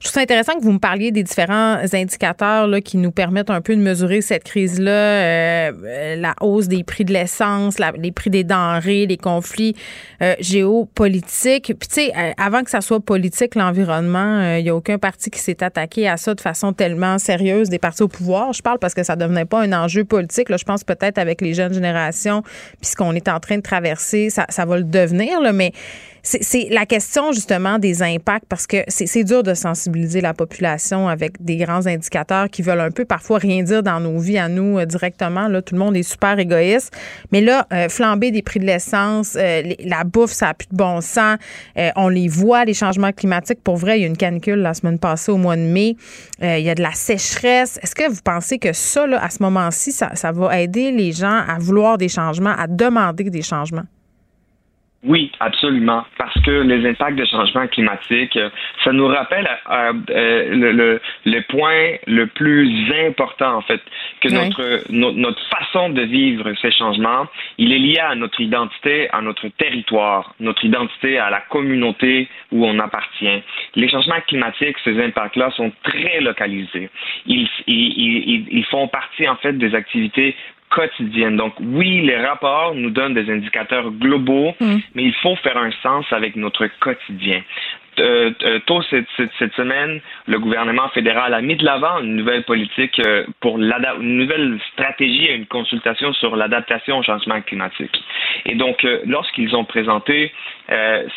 je 0.00 0.04
trouve 0.06 0.12
ça 0.12 0.20
intéressant 0.22 0.54
que 0.54 0.62
vous 0.62 0.72
me 0.72 0.78
parliez 0.78 1.10
des 1.12 1.22
différents 1.22 1.76
indicateurs 1.92 2.66
là, 2.66 2.79
qui 2.80 2.96
nous 2.96 3.10
permettent 3.10 3.50
un 3.50 3.60
peu 3.60 3.74
de 3.76 3.80
mesurer 3.80 4.20
cette 4.20 4.44
crise-là, 4.44 4.90
euh, 4.90 5.72
euh, 5.84 6.16
la 6.16 6.34
hausse 6.40 6.68
des 6.68 6.84
prix 6.84 7.04
de 7.04 7.12
l'essence, 7.12 7.76
les 7.98 8.12
prix 8.12 8.30
des 8.30 8.44
denrées, 8.44 9.06
les 9.06 9.16
conflits 9.16 9.74
euh, 10.22 10.34
géopolitiques. 10.40 11.72
Puis 11.78 11.88
tu 11.88 11.94
sais, 11.94 12.12
euh, 12.16 12.32
avant 12.36 12.62
que 12.62 12.70
ça 12.70 12.80
soit 12.80 13.00
politique, 13.00 13.54
l'environnement, 13.54 14.40
euh, 14.40 14.58
il 14.58 14.64
n'y 14.64 14.70
a 14.70 14.74
aucun 14.74 14.98
parti 14.98 15.30
qui 15.30 15.38
s'est 15.38 15.62
attaqué 15.62 16.08
à 16.08 16.16
ça 16.16 16.34
de 16.34 16.40
façon 16.40 16.72
tellement 16.72 17.18
sérieuse 17.18 17.68
des 17.68 17.78
partis 17.78 18.02
au 18.02 18.08
pouvoir. 18.08 18.52
Je 18.52 18.62
parle 18.62 18.78
parce 18.78 18.94
que 18.94 19.02
ça 19.02 19.16
devenait 19.16 19.44
pas 19.44 19.60
un 19.60 19.72
enjeu 19.72 20.04
politique. 20.04 20.48
Là, 20.48 20.56
je 20.56 20.64
pense 20.64 20.84
peut-être 20.84 21.18
avec 21.18 21.40
les 21.40 21.54
jeunes 21.54 21.74
générations, 21.74 22.42
puis 22.42 22.90
ce 22.90 22.96
qu'on 22.96 23.14
est 23.14 23.28
en 23.28 23.40
train 23.40 23.56
de 23.56 23.62
traverser, 23.62 24.30
ça, 24.30 24.46
ça 24.48 24.64
va 24.64 24.78
le 24.78 24.84
devenir. 24.84 25.40
Là, 25.40 25.52
mais 25.52 25.72
c'est 26.22 26.68
la 26.70 26.86
question 26.86 27.32
justement 27.32 27.78
des 27.78 28.02
impacts 28.02 28.46
parce 28.48 28.66
que 28.66 28.78
c'est 28.88 29.24
dur 29.24 29.42
de 29.42 29.54
sensibiliser 29.54 30.20
la 30.20 30.34
population 30.34 31.08
avec 31.08 31.42
des 31.42 31.56
grands 31.56 31.86
indicateurs 31.86 32.48
qui 32.48 32.62
veulent 32.62 32.80
un 32.80 32.90
peu 32.90 33.04
parfois 33.04 33.38
rien 33.38 33.62
dire 33.62 33.82
dans 33.82 34.00
nos 34.00 34.18
vies 34.18 34.38
à 34.38 34.48
nous 34.48 34.78
euh, 34.78 34.84
directement. 34.84 35.48
Là, 35.48 35.62
tout 35.62 35.74
le 35.74 35.80
monde 35.80 35.96
est 35.96 36.02
super 36.02 36.38
égoïste. 36.38 36.92
Mais 37.32 37.40
là, 37.40 37.66
euh, 37.72 37.88
flamber 37.88 38.30
des 38.30 38.42
prix 38.42 38.60
de 38.60 38.66
l'essence, 38.66 39.36
euh, 39.36 39.62
la 39.84 40.04
bouffe, 40.04 40.32
ça 40.32 40.46
n'a 40.46 40.54
plus 40.54 40.68
de 40.70 40.76
bon 40.76 41.00
sens. 41.00 41.38
Euh, 41.76 41.90
on 41.96 42.08
les 42.08 42.28
voit, 42.28 42.64
les 42.64 42.74
changements 42.74 43.12
climatiques. 43.12 43.62
Pour 43.62 43.76
vrai, 43.76 43.98
il 43.98 44.02
y 44.02 44.04
a 44.04 44.08
une 44.08 44.16
canicule 44.16 44.60
la 44.60 44.74
semaine 44.74 44.98
passée 44.98 45.32
au 45.32 45.36
mois 45.36 45.56
de 45.56 45.62
mai. 45.62 45.96
Il 46.42 46.60
y 46.60 46.70
a 46.70 46.74
de 46.74 46.82
la 46.82 46.92
sécheresse. 46.92 47.78
Est-ce 47.82 47.94
que 47.94 48.08
vous 48.08 48.20
pensez 48.24 48.58
que 48.58 48.72
ça, 48.72 49.06
là, 49.06 49.22
à 49.22 49.30
ce 49.30 49.42
moment-ci, 49.42 49.92
ça, 49.92 50.14
ça 50.14 50.32
va 50.32 50.60
aider 50.60 50.90
les 50.90 51.12
gens 51.12 51.42
à 51.46 51.58
vouloir 51.58 51.98
des 51.98 52.08
changements, 52.08 52.54
à 52.56 52.66
demander 52.66 53.24
des 53.24 53.42
changements? 53.42 53.84
Oui, 55.02 55.32
absolument, 55.40 56.04
parce 56.18 56.38
que 56.42 56.50
les 56.50 56.86
impacts 56.86 57.16
de 57.16 57.24
changement 57.24 57.66
climatique, 57.68 58.36
euh, 58.36 58.50
ça 58.84 58.92
nous 58.92 59.06
rappelle 59.06 59.48
euh, 59.70 59.92
euh, 60.10 60.54
le, 60.54 60.72
le, 60.72 61.00
le 61.24 61.40
point 61.48 61.96
le 62.06 62.26
plus 62.26 62.68
important 63.06 63.56
en 63.56 63.62
fait, 63.62 63.80
que 64.20 64.28
Ouais. 64.28 64.44
notre, 64.44 64.92
no- 64.92 65.12
notre 65.12 65.40
façon 65.48 65.88
de 65.88 66.02
vivre 66.02 66.52
ces 66.60 66.70
changements, 66.72 67.26
il 67.56 67.72
est 67.72 67.78
lié 67.78 67.98
à 67.98 68.14
notre 68.14 68.42
identité, 68.42 69.08
à 69.10 69.22
notre 69.22 69.48
territoire, 69.48 70.34
notre 70.38 70.62
identité 70.66 71.18
à 71.18 71.30
la 71.30 71.40
communauté 71.48 72.28
où 72.52 72.66
on 72.66 72.78
appartient. 72.78 73.42
Les 73.76 73.88
changements 73.88 74.20
climatiques, 74.28 74.76
ces 74.84 75.02
impacts-là 75.02 75.50
sont 75.52 75.72
très 75.82 76.20
localisés. 76.20 76.90
Ils, 77.24 77.48
ils, 77.66 78.28
ils, 78.34 78.48
ils 78.50 78.64
font 78.66 78.86
partie 78.88 79.26
en 79.26 79.36
fait 79.36 79.54
des 79.54 79.74
activités 79.74 80.36
quotidiennes. 80.70 81.36
Donc 81.36 81.54
oui, 81.60 82.02
les 82.02 82.16
rapports 82.16 82.74
nous 82.74 82.90
donnent 82.90 83.14
des 83.14 83.30
indicateurs 83.30 83.90
globaux, 83.90 84.54
mais 84.94 85.04
il 85.04 85.14
faut 85.22 85.36
faire 85.36 85.56
un 85.56 85.70
sens 85.82 86.06
avec 86.12 86.36
notre 86.36 86.66
quotidien. 86.80 87.42
Euh, 88.00 88.30
euh, 88.42 88.58
tôt 88.66 88.82
cette, 88.90 89.06
cette, 89.16 89.30
cette, 89.38 89.52
semaine, 89.54 90.00
le 90.26 90.38
gouvernement 90.38 90.88
fédéral 90.88 91.34
a 91.34 91.40
mis 91.40 91.56
de 91.56 91.64
l'avant 91.64 92.00
une 92.00 92.16
nouvelle 92.16 92.42
politique 92.44 92.98
euh, 93.00 93.24
pour 93.40 93.58
une 93.58 94.16
nouvelle 94.16 94.58
stratégie 94.72 95.26
et 95.26 95.34
une 95.34 95.46
consultation 95.46 96.12
sur 96.14 96.36
l'adaptation 96.36 96.98
au 96.98 97.02
changement 97.02 97.40
climatique. 97.42 98.02
Et 98.46 98.54
donc, 98.54 98.86
lorsqu'ils 99.06 99.54
ont 99.54 99.64
présenté 99.64 100.32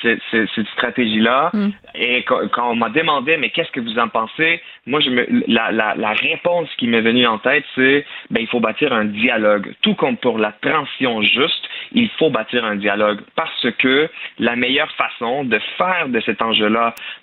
cette, 0.02 0.20
cette 0.32 0.68
stratégie-là, 0.74 1.52
mm. 1.54 1.70
et 1.96 2.24
quand, 2.24 2.48
quand 2.52 2.72
on 2.72 2.76
m'a 2.76 2.90
demandé, 2.90 3.38
mais 3.38 3.50
qu'est-ce 3.50 3.72
que 3.72 3.80
vous 3.80 4.00
en 4.00 4.10
pensez, 4.10 4.62
moi, 4.86 5.00
je 5.00 5.10
me, 5.10 5.26
la, 5.48 5.72
la, 5.72 5.96
la 5.96 6.12
réponse 6.12 6.68
qui 6.78 6.88
m'est 6.88 7.02
venue 7.02 7.26
en 7.26 7.38
tête, 7.38 7.64
c'est, 7.76 8.06
ben, 8.32 8.42
il 8.42 8.48
faut 8.48 8.60
bâtir 8.60 8.92
un 8.92 9.06
dialogue. 9.06 9.74
Tout 9.82 9.96
comme 9.96 10.18
pour 10.18 10.38
la 10.38 10.52
transition 10.52 11.22
juste, 11.22 11.70
il 11.94 12.10
faut 12.18 12.30
bâtir 12.30 12.66
un 12.66 12.76
dialogue 12.76 13.22
parce 13.36 13.68
que 13.80 14.10
la 14.40 14.56
meilleure 14.56 14.92
façon 14.94 15.46
de 15.46 15.60
faire 15.78 16.10
de 16.10 16.20
cet 16.22 16.42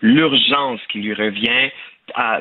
l'urgence 0.01 0.81
qui 0.89 1.01
lui 1.01 1.15
revient, 1.15 1.71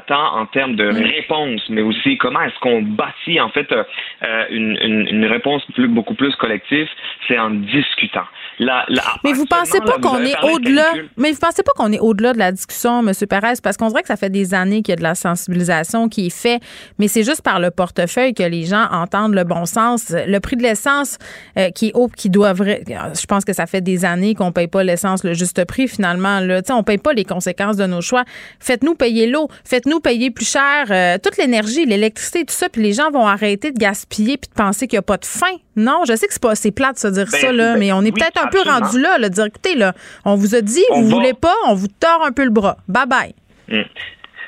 tant 0.08 0.38
en 0.38 0.46
termes 0.48 0.76
de 0.76 0.88
réponse, 0.88 1.62
mais 1.70 1.82
aussi 1.82 2.18
comment 2.18 2.42
est-ce 2.42 2.60
qu'on 2.60 2.82
bâtit 2.82 3.40
en 3.40 3.50
fait 3.50 3.72
euh, 3.72 3.84
euh, 4.24 4.46
une, 4.50 4.78
une, 4.82 5.08
une, 5.08 5.26
réponse 5.26 5.64
plus, 5.74 5.88
beaucoup 5.88 6.16
plus 6.16 6.36
collective, 6.36 6.88
c'est 7.28 7.38
en 7.38 7.52
discutant. 7.52 8.26
La, 8.60 8.86
mais 9.24 9.32
vous 9.32 9.46
pensez 9.46 9.80
pas 9.80 10.00
qu'on 10.00 10.20
est 10.20 10.36
au-delà 10.44 10.92
Mais 11.16 11.32
vous 11.32 11.40
pensez 11.40 11.64
pas 11.64 11.72
qu'on 11.76 11.92
est 11.94 12.00
au-delà 12.00 12.34
de 12.34 12.40
la 12.40 12.52
discussion, 12.52 13.00
M. 13.00 13.14
Perez, 13.30 13.54
parce 13.64 13.78
qu'on 13.78 13.88
dirait 13.88 14.02
que 14.02 14.08
ça 14.08 14.18
fait 14.18 14.30
des 14.30 14.54
années 14.54 14.82
qu'il 14.82 14.92
y 14.92 14.94
a 14.94 14.98
de 14.98 15.04
la 15.04 15.16
sensibilisation 15.16 16.10
qui 16.10 16.28
est 16.28 16.36
faite, 16.36 16.62
mais 16.98 17.08
c'est 17.08 17.24
juste 17.24 17.42
par 17.42 17.60
le 17.60 17.72
portefeuille 17.72 18.34
que 18.34 18.44
les 18.44 18.66
gens 18.66 18.86
entendent 18.92 19.36
le 19.36 19.46
bon 19.46 19.66
sens. 19.66 20.14
Le 20.14 20.40
prix 20.40 20.58
de 20.58 20.64
l'essence 20.64 21.18
euh, 21.58 21.70
qui 21.70 21.90
est 21.90 21.92
haut, 21.96 22.10
qui 22.10 22.30
doit 22.30 22.54
je 22.54 23.26
pense 23.26 23.46
que 23.46 23.54
ça 23.54 23.66
fait 23.66 23.82
des 23.82 24.06
années 24.06 24.36
qu'on 24.36 24.52
paye 24.52 24.68
pas 24.68 24.84
l'essence 24.84 25.24
le 25.24 25.34
juste 25.34 25.64
prix 25.66 25.88
finalement. 25.88 26.40
Là, 26.40 26.62
on 26.72 26.84
paye 26.84 26.98
pas 26.98 27.14
les 27.14 27.26
conséquences 27.26 27.78
de 27.78 27.86
nos 27.86 28.02
choix. 28.02 28.24
Faites-nous 28.60 28.96
payer 28.96 29.28
l'eau 29.28 29.48
faites-nous 29.66 30.00
payer 30.00 30.32
plus 30.32 30.50
cher 30.50 30.88
euh, 30.90 31.18
toute 31.22 31.38
l'énergie, 31.38 31.86
l'électricité, 31.86 32.46
tout 32.46 32.54
ça, 32.54 32.70
puis 32.70 32.82
les 32.82 32.94
gens 32.94 33.12
vont 33.12 33.28
arrêter 33.28 33.72
de 33.72 33.78
gaspiller 33.78 34.38
puis 34.38 34.50
de 34.50 34.56
penser 34.56 34.88
qu'il 34.88 34.98
n'y 34.98 35.00
a 35.00 35.04
pas 35.04 35.18
de 35.18 35.26
fin. 35.26 35.56
Non, 35.76 36.04
je 36.08 36.16
sais 36.16 36.28
que 36.28 36.34
c'est 36.34 36.42
pas 36.42 36.52
assez 36.52 36.72
plat 36.72 36.94
de 36.94 37.00
se 37.00 37.08
dire 37.08 37.28
ben, 37.32 37.42
ça, 37.42 37.52
là, 37.52 37.74
ben, 37.74 37.80
mais 37.80 37.92
on 37.92 38.02
est 38.02 38.12
peut-être 38.12 38.44
un 38.44 38.48
peu 38.48 38.62
rendu 38.62 39.00
là, 39.00 39.18
là, 39.18 39.30
de 39.30 39.34
dire, 39.34 39.46
écoutez, 39.46 39.76
là, 39.76 39.94
on 40.26 40.36
vous 40.36 40.56
a 40.56 40.62
dit, 40.62 40.84
vous 40.94 41.08
voulez 41.08 41.34
pas, 41.34 41.56
on 41.68 41.74
vous 41.74 41.88
tord 41.88 42.24
un 42.26 42.32
peu 42.32 42.44
le 42.44 42.52
bras. 42.52 42.78
Bye 42.88 43.08
bye. 43.08 43.36
Hmm. 43.68 43.84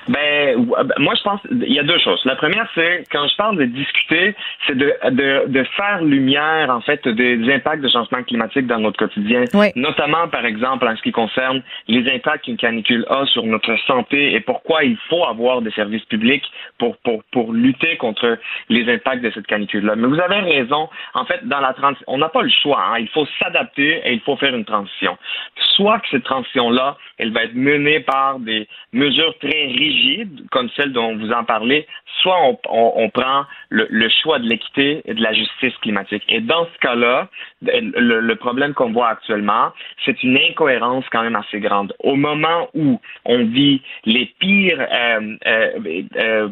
Ben, 0.07 0.65
ben, 0.65 0.93
moi, 0.97 1.13
je 1.15 1.21
pense 1.21 1.39
il 1.51 1.71
y 1.71 1.79
a 1.79 1.83
deux 1.83 1.99
choses. 1.99 2.21
La 2.25 2.35
première, 2.35 2.67
c'est 2.73 3.03
quand 3.11 3.27
je 3.27 3.35
parle 3.35 3.57
de 3.57 3.65
discuter, 3.65 4.35
c'est 4.65 4.75
de, 4.75 4.93
de, 5.11 5.47
de, 5.47 5.63
faire 5.75 6.01
lumière, 6.01 6.69
en 6.71 6.81
fait, 6.81 7.07
des 7.07 7.53
impacts 7.53 7.83
de 7.83 7.87
changement 7.87 8.23
climatique 8.23 8.65
dans 8.65 8.79
notre 8.79 8.97
quotidien. 8.97 9.43
Notamment, 9.75 10.27
par 10.27 10.45
exemple, 10.45 10.87
en 10.87 10.95
ce 10.95 11.01
qui 11.01 11.11
concerne 11.11 11.61
les 11.87 12.11
impacts 12.11 12.45
qu'une 12.45 12.57
canicule 12.57 13.05
a 13.09 13.25
sur 13.27 13.43
notre 13.43 13.75
santé 13.85 14.33
et 14.33 14.39
pourquoi 14.39 14.83
il 14.83 14.97
faut 15.07 15.23
avoir 15.25 15.61
des 15.61 15.71
services 15.71 16.05
publics 16.05 16.45
pour, 16.79 16.97
pour, 16.97 17.23
pour 17.31 17.53
lutter 17.53 17.97
contre 17.97 18.39
les 18.69 18.91
impacts 18.91 19.23
de 19.23 19.31
cette 19.31 19.47
canicule-là. 19.47 19.95
Mais 19.95 20.07
vous 20.07 20.19
avez 20.19 20.39
raison. 20.39 20.89
En 21.13 21.25
fait, 21.25 21.47
dans 21.47 21.59
la 21.59 21.73
transition, 21.73 22.05
on 22.07 22.17
n'a 22.17 22.29
pas 22.29 22.41
le 22.41 22.49
choix. 22.49 22.83
Hein. 22.89 22.99
Il 22.99 23.09
faut 23.09 23.27
s'adapter 23.39 24.01
et 24.03 24.13
il 24.13 24.21
faut 24.21 24.35
faire 24.37 24.55
une 24.55 24.65
transition. 24.65 25.17
Soit 25.75 25.99
que 25.99 26.07
cette 26.09 26.23
transition-là, 26.23 26.97
elle 27.17 27.31
va 27.31 27.43
être 27.43 27.53
menée 27.53 27.99
par 27.99 28.39
des 28.39 28.67
mesures 28.93 29.37
très 29.39 29.67
rigides 29.67 29.90
comme 30.51 30.69
celle 30.75 30.91
dont 30.93 31.15
vous 31.15 31.31
en 31.31 31.43
parlez, 31.43 31.87
soit 32.21 32.37
on, 32.69 33.09
prend 33.09 33.45
le, 33.69 34.09
choix 34.21 34.39
de 34.39 34.47
l'équité 34.47 35.01
et 35.05 35.13
de 35.13 35.21
la 35.21 35.33
justice 35.33 35.75
climatique. 35.81 36.23
Et 36.29 36.39
dans 36.39 36.65
ce 36.65 36.79
cas-là, 36.79 37.29
le, 37.61 38.33
problème 38.35 38.73
qu'on 38.73 38.91
voit 38.91 39.09
actuellement, 39.09 39.71
c'est 40.05 40.21
une 40.23 40.37
incohérence 40.37 41.05
quand 41.11 41.23
même 41.23 41.35
assez 41.35 41.59
grande. 41.59 41.93
Au 41.99 42.15
moment 42.15 42.69
où 42.73 42.99
on 43.25 43.45
vit 43.45 43.81
les 44.05 44.33
pires 44.39 44.79
euh, 44.79 45.35
euh, 45.45 46.49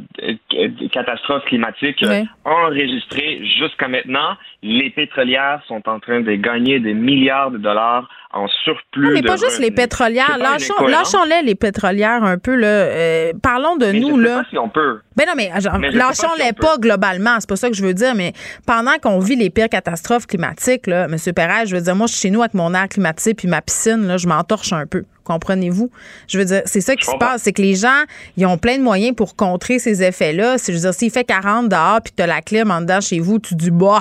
euh, 0.53 0.69
catastrophes 0.91 1.45
climatiques 1.45 2.03
enregistrées 2.45 3.45
jusqu'à 3.57 3.87
maintenant, 3.87 4.37
les 4.63 4.89
pétrolières 4.89 5.61
sont 5.67 5.87
en 5.87 5.99
train 5.99 6.21
de 6.21 6.33
gagner 6.35 6.79
des 6.79 6.93
milliards 6.93 7.51
de 7.51 7.57
dollars 7.57 8.07
en 8.31 8.47
surplus. 8.63 9.07
Non, 9.07 9.11
mais 9.11 9.23
pas 9.23 9.37
juste 9.37 9.59
les 9.59 9.71
pétrolières. 9.71 10.37
Lâchons-les, 10.37 11.41
les 11.43 11.55
pétrolières, 11.55 12.23
un 12.23 12.37
peu. 12.37 12.55
Là. 12.55 12.67
Euh, 12.67 13.33
parlons 13.41 13.75
de 13.75 13.91
nous. 13.91 14.17
Je 14.17 14.23
sais 14.23 14.29
là. 14.29 14.37
Pas 14.43 14.49
si 14.49 14.57
on 14.57 14.69
peut. 14.69 14.99
Ben 15.15 15.25
non, 15.27 15.33
mais, 15.35 15.51
lâchons-les 15.91 16.53
pas, 16.53 16.77
globalement. 16.77 17.37
C'est 17.39 17.49
pas 17.49 17.55
ça 17.55 17.69
que 17.69 17.75
je 17.75 17.83
veux 17.83 17.93
dire. 17.93 18.13
Mais 18.13 18.33
pendant 18.67 18.97
qu'on 19.01 19.19
vit 19.19 19.35
les 19.35 19.49
pires 19.49 19.69
catastrophes 19.69 20.27
climatiques, 20.27 20.85
là, 20.85 21.05
M. 21.05 21.17
Perret, 21.33 21.65
je 21.65 21.75
veux 21.75 21.81
dire, 21.81 21.95
moi, 21.95 22.05
je 22.05 22.13
suis 22.13 22.21
chez 22.21 22.29
nous 22.29 22.41
avec 22.41 22.53
mon 22.53 22.73
air 22.73 22.87
climatisé 22.87 23.33
puis 23.33 23.47
ma 23.47 23.61
piscine, 23.61 24.05
là, 24.07 24.17
je 24.17 24.27
m'entorche 24.27 24.73
un 24.73 24.85
peu. 24.85 25.05
Comprenez-vous? 25.23 25.91
Je 26.27 26.37
veux 26.37 26.45
dire, 26.45 26.61
c'est 26.65 26.81
ça 26.81 26.95
qui 26.95 27.05
se 27.05 27.15
passe. 27.17 27.43
C'est 27.43 27.53
que 27.53 27.61
les 27.61 27.75
gens, 27.75 28.03
ils 28.37 28.45
ont 28.45 28.57
plein 28.57 28.77
de 28.77 28.83
moyens 28.83 29.15
pour 29.15 29.35
contrer 29.35 29.77
ces 29.79 30.03
effets-là. 30.03 30.57
Je 30.57 30.71
veux 30.71 30.79
dire, 30.79 30.93
s'il 30.93 31.11
fait 31.11 31.23
40 31.23 31.69
dehors 31.69 31.99
puis 32.03 32.13
tu 32.15 32.23
as 32.23 32.27
la 32.27 32.41
clim 32.41 32.71
en 32.71 32.81
dedans 32.81 33.01
chez 33.01 33.19
vous, 33.19 33.39
tu 33.39 33.55
dis, 33.55 33.71
bah, 33.71 33.99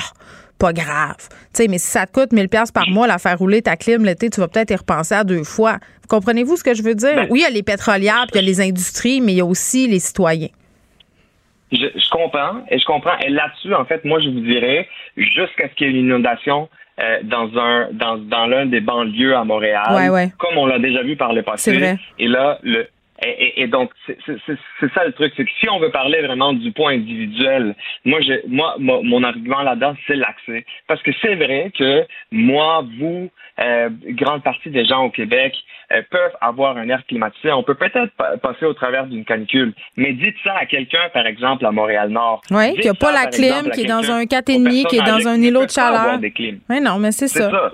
pas 0.58 0.72
grave. 0.72 1.16
Tu 1.18 1.62
sais, 1.62 1.68
mais 1.68 1.78
si 1.78 1.86
ça 1.86 2.06
te 2.06 2.12
coûte 2.12 2.32
1000 2.32 2.48
pièces 2.48 2.72
par 2.72 2.88
mois 2.88 3.06
la 3.06 3.18
faire 3.18 3.38
rouler 3.38 3.62
ta 3.62 3.76
clim 3.76 4.04
l'été, 4.04 4.30
tu 4.30 4.40
vas 4.40 4.48
peut-être 4.48 4.70
y 4.70 4.76
repenser 4.76 5.14
à 5.14 5.24
deux 5.24 5.44
fois. 5.44 5.78
Comprenez-vous 6.08 6.56
ce 6.56 6.64
que 6.64 6.74
je 6.74 6.82
veux 6.82 6.94
dire? 6.94 7.14
Ben, 7.14 7.26
oui, 7.30 7.40
il 7.40 7.42
y 7.42 7.46
a 7.46 7.50
les 7.50 7.62
pétrolières, 7.62 8.26
puis 8.30 8.40
il 8.40 8.42
y 8.42 8.44
a 8.44 8.48
les 8.48 8.60
industries, 8.60 9.20
mais 9.20 9.32
il 9.32 9.38
y 9.38 9.40
a 9.40 9.44
aussi 9.44 9.86
les 9.86 9.98
citoyens. 9.98 10.48
Je, 11.70 12.10
comprends, 12.10 12.64
et 12.70 12.78
je 12.78 12.84
comprends. 12.86 13.18
Et 13.18 13.28
là-dessus, 13.28 13.74
en 13.74 13.84
fait, 13.84 14.04
moi, 14.04 14.20
je 14.20 14.28
vous 14.30 14.40
dirais, 14.40 14.88
jusqu'à 15.16 15.68
ce 15.68 15.74
qu'il 15.74 15.86
y 15.86 15.90
ait 15.90 15.92
une 15.92 16.06
inondation 16.06 16.68
euh, 16.98 17.18
dans 17.22 17.50
un 17.58 17.88
dans, 17.92 18.16
dans 18.16 18.46
l'un 18.46 18.66
des 18.66 18.80
banlieues 18.80 19.36
à 19.36 19.44
Montréal, 19.44 20.32
comme 20.38 20.56
on 20.56 20.66
l'a 20.66 20.78
déjà 20.78 21.02
vu 21.02 21.16
par 21.16 21.34
le 21.34 21.42
passé. 21.42 21.76
Vrai. 21.76 21.98
Et 22.18 22.26
là, 22.26 22.58
le, 22.62 22.88
et, 23.20 23.62
et, 23.62 23.66
donc, 23.66 23.90
c'est 24.06 24.16
ça 24.94 25.04
le 25.04 25.12
truc, 25.12 25.32
c'est 25.36 25.44
que 25.44 25.50
si 25.58 25.68
on 25.68 25.80
veut 25.80 25.90
parler 25.90 26.22
vraiment 26.22 26.52
du 26.52 26.70
point 26.70 26.92
individuel, 26.92 27.74
moi, 28.04 28.20
je, 28.20 28.46
moi, 28.46 28.76
mon 28.78 29.24
argument 29.24 29.62
là-dedans, 29.62 29.96
c'est 30.06 30.14
l'accès. 30.14 30.64
Parce 30.86 31.02
que 31.02 31.10
c'est 31.20 31.34
vrai 31.34 31.72
que 31.76 32.06
moi, 32.30 32.84
vous, 32.98 33.28
euh, 33.58 33.88
grande 34.10 34.44
partie 34.44 34.70
des 34.70 34.84
gens 34.84 35.02
au 35.04 35.10
Québec 35.10 35.52
euh, 35.90 36.02
peuvent 36.10 36.36
avoir 36.40 36.76
un 36.76 36.88
air 36.88 37.04
climatisé. 37.08 37.50
On 37.50 37.64
peut 37.64 37.74
peut-être 37.74 38.12
passer 38.40 38.66
au 38.66 38.74
travers 38.74 39.06
d'une 39.06 39.24
canicule, 39.24 39.74
mais 39.96 40.12
dites 40.12 40.36
ça 40.44 40.54
à 40.56 40.66
quelqu'un, 40.66 41.08
par 41.12 41.26
exemple, 41.26 41.66
à 41.66 41.72
Montréal-Nord. 41.72 42.42
Oui, 42.52 42.76
qui 42.78 42.86
n'a 42.86 42.94
pas 42.94 43.10
la 43.10 43.26
clim, 43.26 43.70
qui 43.72 43.80
est 43.80 43.86
dans 43.86 44.08
un 44.12 44.24
4,5, 44.24 44.86
qui 44.86 44.96
est 44.96 45.02
dans 45.02 45.26
un 45.26 45.42
îlot 45.42 45.64
de 45.64 45.70
chaleur. 45.70 46.20
Oui, 46.20 46.80
non, 46.80 46.98
mais 46.98 47.10
c'est 47.10 47.26
ça. 47.28 47.50
ça. 47.50 47.72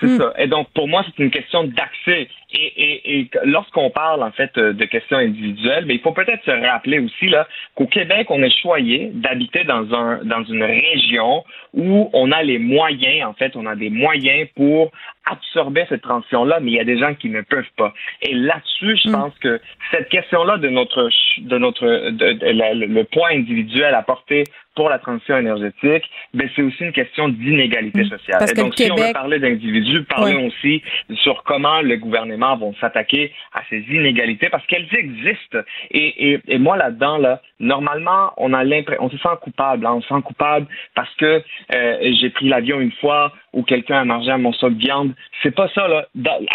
C'est 0.00 0.06
hmm. 0.06 0.18
ça. 0.18 0.32
Et 0.38 0.46
donc, 0.46 0.68
pour 0.74 0.88
moi, 0.88 1.04
c'est 1.06 1.22
une 1.22 1.30
question 1.30 1.64
d'accès. 1.64 2.28
Et, 2.52 2.72
et, 2.76 3.20
et 3.20 3.30
lorsqu'on 3.44 3.90
parle, 3.90 4.22
en 4.22 4.32
fait, 4.32 4.58
de 4.58 4.84
questions 4.84 5.18
individuelles, 5.18 5.84
mais 5.86 5.94
il 5.94 6.00
faut 6.00 6.12
peut-être 6.12 6.44
se 6.44 6.50
rappeler 6.50 6.98
aussi, 6.98 7.28
là, 7.28 7.46
qu'au 7.74 7.86
Québec, 7.86 8.26
on 8.30 8.42
est 8.42 8.56
choyé 8.60 9.10
d'habiter 9.14 9.64
dans 9.64 9.92
un, 9.94 10.24
dans 10.24 10.44
une 10.44 10.62
région 10.62 11.44
où 11.74 12.10
on 12.12 12.32
a 12.32 12.42
les 12.42 12.58
moyens, 12.58 13.28
en 13.28 13.34
fait, 13.34 13.54
on 13.56 13.66
a 13.66 13.76
des 13.76 13.90
moyens 13.90 14.48
pour 14.56 14.90
absorber 15.26 15.86
cette 15.88 16.02
transition-là, 16.02 16.58
mais 16.60 16.72
il 16.72 16.74
y 16.74 16.80
a 16.80 16.84
des 16.84 16.98
gens 16.98 17.14
qui 17.14 17.28
ne 17.28 17.42
peuvent 17.42 17.70
pas. 17.76 17.92
Et 18.22 18.34
là-dessus, 18.34 18.98
je 19.04 19.08
hmm. 19.08 19.12
pense 19.12 19.38
que 19.38 19.60
cette 19.92 20.08
question-là 20.08 20.56
de 20.56 20.68
notre, 20.68 21.08
de 21.38 21.58
notre, 21.58 22.10
de, 22.10 22.86
le 22.86 23.04
point 23.04 23.30
individuel 23.30 23.94
à 23.94 24.02
porter 24.02 24.44
pour 24.74 24.88
la 24.88 24.98
transition 24.98 25.36
énergétique, 25.36 26.04
ben 26.32 26.48
c'est 26.54 26.62
aussi 26.62 26.84
une 26.84 26.92
question 26.92 27.28
d'inégalité 27.28 28.02
hmm. 28.02 28.08
sociale. 28.08 28.38
Parce 28.38 28.52
et 28.52 28.54
donc, 28.54 28.74
si 28.76 28.90
on 28.90 28.96
veut 28.96 29.12
parler 29.12 29.38
d'individus, 29.38 30.04
parlons 30.04 30.46
aussi 30.46 30.82
sur 31.22 31.42
comment 31.44 31.80
le 31.82 31.96
gouvernement 31.96 32.39
vont 32.58 32.74
s'attaquer 32.80 33.32
à 33.52 33.62
ces 33.68 33.84
inégalités 33.90 34.48
parce 34.48 34.66
qu'elles 34.66 34.88
existent. 34.92 35.58
Et, 35.90 36.32
et, 36.32 36.40
et 36.48 36.58
moi 36.58 36.76
là-dedans, 36.76 37.18
là, 37.18 37.40
normalement, 37.58 38.32
on 38.36 38.52
a 38.52 38.64
l'impression, 38.64 39.04
on 39.04 39.10
se 39.10 39.18
sent 39.18 39.28
coupable, 39.42 39.86
hein, 39.86 39.94
on 39.96 40.02
se 40.02 40.08
sent 40.08 40.22
coupable 40.24 40.66
parce 40.94 41.14
que 41.16 41.42
euh, 41.74 42.12
j'ai 42.20 42.30
pris 42.30 42.48
l'avion 42.48 42.80
une 42.80 42.92
fois 42.92 43.32
ou 43.52 43.62
quelqu'un 43.62 44.00
a 44.00 44.04
mangé 44.04 44.30
un 44.30 44.38
morceau 44.38 44.70
de 44.70 44.78
viande. 44.78 45.12
C'est 45.42 45.54
pas 45.54 45.68
ça 45.74 45.88
là. 45.88 46.06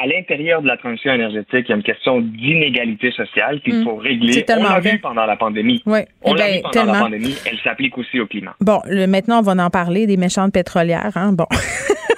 à 0.02 0.07
l'intérieur 0.07 0.62
de 0.62 0.68
la 0.68 0.78
transition 0.78 1.14
énergétique, 1.14 1.66
il 1.68 1.70
y 1.70 1.74
a 1.74 1.76
une 1.76 1.84
question 1.84 2.22
d'inégalité 2.22 3.12
sociale 3.12 3.62
qu'il 3.62 3.82
hmm. 3.82 3.84
faut 3.84 3.95
régler. 3.95 4.45
On 4.49 4.64
l'a 4.64 4.80
vu 4.80 4.99
pendant 4.99 5.26
la 5.26 5.36
pandémie. 5.36 5.82
Oui. 5.86 5.99
On 6.24 6.34
l'a 6.34 6.45
ben, 6.45 6.56
vu 6.56 6.62
pendant 6.64 6.94
la 6.94 6.99
pandémie. 6.99 7.36
Elle 7.45 7.60
s'applique 7.60 7.98
aussi 7.98 8.20
au 8.20 8.28
climat. 8.28 8.56
Bon, 8.62 8.82
maintenant 9.07 9.40
on 9.40 9.41
va 9.41 9.64
en 9.64 9.70
parler 9.70 10.07
des 10.07 10.18
méchantes 10.18 10.53
pétrolières. 10.53 11.12
Hein? 11.16 11.34
Bon. 11.34 11.48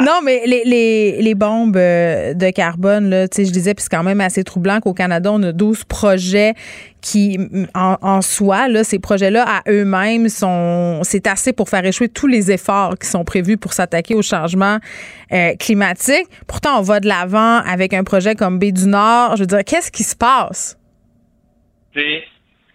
non, 0.00 0.20
mais 0.24 0.42
les, 0.46 0.62
les, 0.64 1.22
les, 1.22 1.34
bombes 1.34 1.76
euh, 1.76 2.34
de 2.34 2.50
carbone, 2.50 3.10
là, 3.10 3.26
je 3.26 3.50
disais, 3.50 3.74
puis 3.74 3.82
c'est 3.82 3.96
quand 3.96 4.02
même 4.02 4.20
assez 4.20 4.44
troublant 4.44 4.80
qu'au 4.80 4.94
Canada, 4.94 5.30
on 5.32 5.42
a 5.42 5.52
12 5.52 5.84
projets 5.84 6.54
qui, 7.00 7.38
en, 7.74 7.96
en 8.00 8.22
soi, 8.22 8.68
là, 8.68 8.82
ces 8.82 8.98
projets-là, 8.98 9.44
à 9.46 9.70
eux-mêmes, 9.70 10.28
sont 10.28 11.00
c'est 11.02 11.26
assez 11.26 11.52
pour 11.52 11.68
faire 11.68 11.84
échouer 11.84 12.08
tous 12.08 12.26
les 12.26 12.50
efforts 12.50 12.98
qui 12.98 13.06
sont 13.06 13.24
prévus 13.24 13.58
pour 13.58 13.72
s'attaquer 13.72 14.14
au 14.14 14.22
changement 14.22 14.78
euh, 15.32 15.54
climatique. 15.56 16.26
Pourtant, 16.46 16.78
on 16.78 16.82
va 16.82 17.00
de 17.00 17.08
l'avant 17.08 17.58
avec 17.58 17.92
un 17.92 18.04
projet 18.04 18.34
comme 18.34 18.58
Baie 18.58 18.72
du 18.72 18.86
Nord. 18.86 19.36
Je 19.36 19.42
veux 19.42 19.46
dire, 19.46 19.64
qu'est-ce 19.64 19.92
qui 19.92 20.02
se 20.02 20.16
passe? 20.16 20.78
C'est 21.94 22.24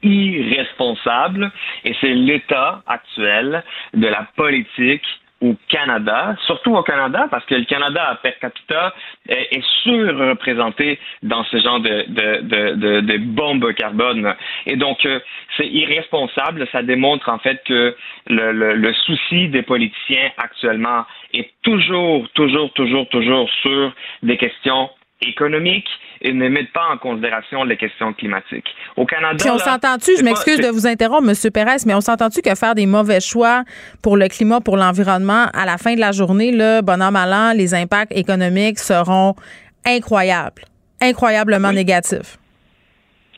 irresponsable 0.04 1.52
et 1.84 1.94
c'est 2.00 2.14
l'état 2.14 2.82
actuel 2.88 3.64
de 3.94 4.08
la 4.08 4.28
politique 4.36 5.04
au 5.42 5.56
Canada, 5.70 6.36
surtout 6.46 6.76
au 6.76 6.84
Canada, 6.84 7.28
parce 7.32 7.46
que 7.46 7.56
le 7.56 7.66
Canada, 7.66 8.20
per 8.22 8.34
capita, 8.42 8.94
est, 9.28 9.64
surreprésenté 9.84 11.00
dans 11.24 11.44
ce 11.46 11.58
genre 11.58 11.80
de, 11.80 12.06
de, 12.08 12.76
de, 12.76 13.02
de, 13.02 13.18
bombes 13.18 13.74
carbone. 13.74 14.36
Et 14.66 14.76
donc, 14.76 15.06
euh, 15.06 15.20
c'est 15.58 15.68
irresponsable. 15.68 16.68
Ça 16.72 16.82
démontre 16.84 17.30
en 17.30 17.40
fait 17.40 17.62
que 17.66 17.96
le, 18.28 18.52
le 18.52 18.94
souci 18.94 19.48
des 19.50 19.62
politiciens 19.62 20.32
actuellement 20.38 21.06
est 21.34 21.52
toujours, 21.64 22.28
toujours, 22.34 22.72
toujours, 22.74 23.08
toujours 23.10 23.50
sur 23.62 23.94
des 24.24 24.38
questions 24.38 24.90
économiques 25.22 25.90
et 26.22 26.34
ne 26.34 26.50
mettent 26.50 26.74
pas 26.74 26.86
en 26.94 26.98
considération 26.98 27.64
les 27.64 27.78
questions 27.78 28.14
climatiques. 28.14 28.68
Au 28.98 29.06
Canada, 29.06 29.38
Puis 29.40 29.50
on 29.50 29.58
s'entend-tu, 29.58 30.18
je 30.18 30.24
m'excuse 30.24 30.60
de 30.60 30.68
vous 30.68 30.86
interrompre, 30.88 31.28
M. 31.30 31.52
Pérez, 31.52 31.78
mais 31.86 31.94
on 31.94 32.02
s'entend-tu 32.02 32.42
que 32.42 32.54
faire 32.56 32.76
des 32.76 32.86
mauvais 32.86 33.22
choix 33.22 33.64
pour 34.02 34.18
le 34.18 34.28
climat, 34.28 34.60
pour 34.62 34.76
l'environnement, 34.78 35.46
à 35.54 35.66
la 35.66 35.78
fin 35.78 35.96
de 35.96 36.00
la 36.00 36.12
journée, 36.12 36.52
là, 36.52 36.82
bon 36.82 37.02
an, 37.02 37.12
mal 37.12 37.32
an, 37.34 37.54
les 37.56 37.74
impacts 37.74 38.12
économiques 38.18 38.80
seront 38.80 39.36
incroyables, 39.86 40.64
incroyablement 41.02 41.72
négatifs? 41.72 42.38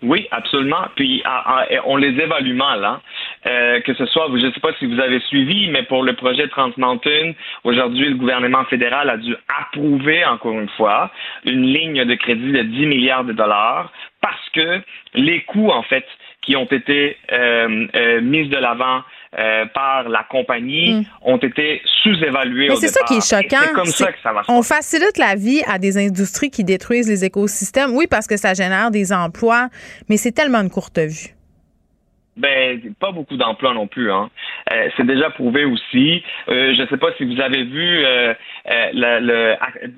Oui, 0.03 0.27
absolument. 0.31 0.85
Puis 0.95 1.21
à- 1.25 1.59
à- 1.59 1.65
on 1.85 1.95
les 1.95 2.09
évalue 2.19 2.55
mal. 2.55 2.83
Hein. 2.83 2.99
Euh, 3.47 3.81
que 3.81 3.93
ce 3.95 4.05
soit, 4.05 4.27
je 4.35 4.45
ne 4.45 4.51
sais 4.51 4.59
pas 4.59 4.73
si 4.77 4.85
vous 4.85 4.99
avez 4.99 5.19
suivi, 5.22 5.68
mais 5.69 5.84
pour 5.84 6.03
le 6.03 6.13
projet 6.13 6.47
Trans 6.47 6.72
Mountain, 6.77 7.34
aujourd'hui, 7.63 8.09
le 8.09 8.15
gouvernement 8.15 8.65
fédéral 8.65 9.09
a 9.09 9.18
dû 9.18 9.35
approuver, 9.59 10.23
encore 10.26 10.59
une 10.59 10.69
fois, 10.69 11.11
une 11.45 11.65
ligne 11.65 12.05
de 12.05 12.15
crédit 12.15 12.51
de 12.51 12.61
10 12.61 12.85
milliards 12.85 13.23
de 13.23 13.34
dollars 13.34 13.91
parce 14.22 14.49
que 14.53 14.81
les 15.15 15.41
coûts, 15.43 15.69
en 15.72 15.81
fait, 15.84 16.05
qui 16.43 16.55
ont 16.55 16.65
été 16.65 17.18
euh, 17.31 17.88
euh, 17.95 18.22
mis 18.22 18.47
de 18.47 18.57
l'avant 18.57 19.01
euh, 19.39 19.65
par 19.68 20.09
la 20.09 20.23
compagnie 20.23 20.91
Mm. 20.91 21.03
ont 21.22 21.38
été 21.38 21.81
sous-évalués 22.03 22.69
Mais 22.69 22.76
c'est 22.76 22.88
ça 22.88 23.03
qui 23.03 23.15
est 23.15 23.27
choquant. 23.27 23.57
C'est 23.61 23.73
comme 23.73 23.85
ça 23.85 24.11
que 24.11 24.19
ça 24.22 24.34
va 24.34 24.43
se 24.43 24.51
On 24.51 24.61
facilite 24.61 25.18
la 25.18 25.35
vie 25.35 25.61
à 25.68 25.80
des 25.80 25.97
industries 25.97 26.49
qui 26.49 26.63
détruisent 26.63 27.09
les 27.09 27.23
écosystèmes. 27.26 27.91
Oui, 27.91 28.07
parce 28.09 28.27
que 28.27 28.38
ça 28.38 28.53
génère 28.53 28.91
des 28.91 29.13
emplois, 29.13 29.69
mais 30.09 30.18
c'est 30.18 30.31
tellement 30.31 30.59
une 30.59 30.69
courte 30.69 30.99
vue. 30.99 31.35
Ben, 32.37 32.79
pas 32.99 33.11
beaucoup 33.11 33.35
d'emplois 33.35 33.73
non 33.73 33.87
plus. 33.87 34.09
Hein. 34.09 34.29
Euh, 34.71 34.89
c'est 34.95 35.05
déjà 35.05 35.29
prouvé 35.31 35.65
aussi. 35.65 36.23
Euh, 36.47 36.73
je 36.75 36.81
ne 36.81 36.87
sais 36.87 36.95
pas 36.97 37.09
si 37.17 37.25
vous 37.25 37.41
avez 37.41 37.63
vu 37.63 38.05
euh, 38.05 38.33
euh, 38.71 38.89
le, 38.93 39.19
le- 39.19 39.55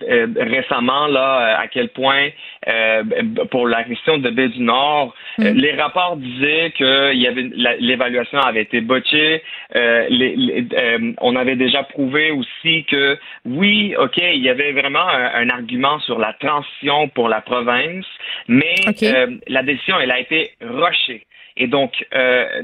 euh, 0.10 0.28
récemment 0.38 1.06
là 1.08 1.60
à 1.60 1.68
quel 1.68 1.90
point 1.90 2.30
euh, 2.68 3.04
pour 3.52 3.68
la 3.68 3.84
question 3.84 4.18
de 4.18 4.30
baie 4.32 4.48
du 4.48 4.62
Nord, 4.62 5.14
euh, 5.40 5.54
les 5.54 5.74
rapports 5.74 6.18
disaient 6.18 6.72
que 6.78 7.14
il 7.14 7.20
y 7.22 7.28
avait 7.28 7.50
l'évaluation 7.80 8.40
avait 8.40 8.64
été 8.64 8.82
botchée. 8.82 9.44
Euh, 9.76 10.08
les- 10.10 10.36
les- 10.36 10.68
euh, 10.76 11.14
on 11.22 11.36
avait 11.36 11.56
déjà 11.56 11.84
prouvé 11.84 12.32
aussi 12.32 12.84
que 12.86 13.16
oui, 13.46 13.96
ok, 13.98 14.18
il 14.18 14.42
y 14.42 14.50
avait 14.50 14.72
vraiment 14.72 15.08
un, 15.08 15.36
un 15.36 15.50
argument 15.50 16.00
sur 16.00 16.18
la 16.18 16.34
transition 16.34 17.10
pour 17.10 17.30
la 17.30 17.42
province, 17.42 18.06
mais 18.48 18.74
euh, 19.14 19.28
la 19.48 19.62
décision 19.62 20.00
elle 20.00 20.12
a 20.12 20.20
été 20.20 20.52
rushée. 20.62 21.26
Et 21.56 21.68
donc, 21.68 21.92
euh, 22.14 22.64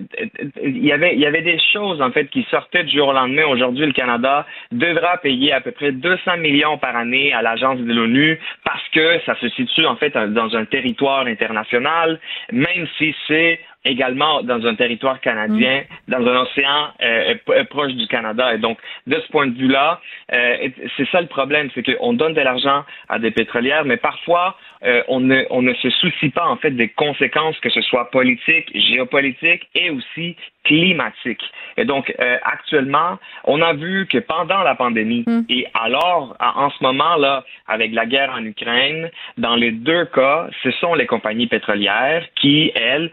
il 0.63 0.83
y 0.83 0.91
avait 0.91 1.13
il 1.13 1.19
y 1.19 1.25
avait 1.25 1.43
des 1.43 1.59
choses 1.71 2.01
en 2.01 2.11
fait 2.11 2.27
qui 2.27 2.45
sortaient 2.49 2.83
du 2.83 2.97
jour 2.97 3.09
au 3.09 3.13
lendemain. 3.13 3.45
Aujourd'hui, 3.45 3.85
le 3.85 3.91
Canada 3.91 4.45
devra 4.71 5.17
payer 5.17 5.53
à 5.53 5.61
peu 5.61 5.71
près 5.71 5.91
200 5.91 6.37
millions 6.37 6.77
par 6.77 6.95
année 6.95 7.31
à 7.33 7.41
l'agence 7.41 7.79
de 7.79 7.93
l'ONU 7.93 8.39
parce 8.63 8.87
que 8.89 9.19
ça 9.25 9.35
se 9.39 9.49
situe 9.49 9.85
en 9.85 9.95
fait 9.95 10.13
dans 10.13 10.55
un 10.55 10.65
territoire 10.65 11.27
international, 11.27 12.19
même 12.51 12.87
si 12.97 13.15
c'est 13.27 13.59
également 13.85 14.41
dans 14.43 14.65
un 14.65 14.75
territoire 14.75 15.19
canadien, 15.21 15.83
dans 16.07 16.25
un 16.27 16.41
océan 16.41 16.89
euh, 17.01 17.35
p- 17.45 17.63
proche 17.69 17.93
du 17.93 18.07
Canada. 18.07 18.53
Et 18.53 18.57
donc, 18.57 18.77
de 19.07 19.15
ce 19.15 19.31
point 19.31 19.47
de 19.47 19.57
vue-là, 19.57 20.01
euh, 20.33 20.69
c'est 20.97 21.07
ça 21.09 21.21
le 21.21 21.27
problème, 21.27 21.69
c'est 21.73 21.83
qu'on 21.83 22.13
donne 22.13 22.33
de 22.33 22.41
l'argent 22.41 22.83
à 23.07 23.19
des 23.19 23.31
pétrolières, 23.31 23.85
mais 23.85 23.97
parfois, 23.97 24.57
euh, 24.83 25.01
on, 25.07 25.19
ne, 25.21 25.43
on 25.49 25.61
ne 25.61 25.73
se 25.75 25.89
soucie 25.89 26.29
pas 26.29 26.45
en 26.45 26.57
fait 26.57 26.71
des 26.71 26.89
conséquences, 26.89 27.57
que 27.59 27.69
ce 27.69 27.81
soit 27.81 28.09
politiques, 28.11 28.69
géopolitiques 28.73 29.67
et 29.75 29.89
aussi 29.89 30.35
climatiques. 30.65 31.43
Et 31.77 31.85
donc, 31.85 32.13
euh, 32.19 32.37
actuellement, 32.43 33.17
on 33.45 33.61
a 33.61 33.73
vu 33.73 34.05
que 34.07 34.17
pendant 34.19 34.61
la 34.61 34.75
pandémie 34.75 35.23
et 35.49 35.65
alors, 35.73 36.35
en 36.39 36.69
ce 36.69 36.83
moment-là, 36.83 37.43
avec 37.67 37.93
la 37.93 38.05
guerre 38.05 38.31
en 38.37 38.43
Ukraine, 38.45 39.09
dans 39.37 39.55
les 39.55 39.71
deux 39.71 40.05
cas, 40.05 40.47
ce 40.63 40.71
sont 40.71 40.93
les 40.95 41.05
compagnies 41.07 41.47
pétrolières 41.47 42.25
qui, 42.35 42.71
elles, 42.75 43.09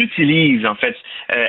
utilisent, 0.00 0.66
en 0.66 0.74
fait, 0.74 0.96
euh, 1.34 1.46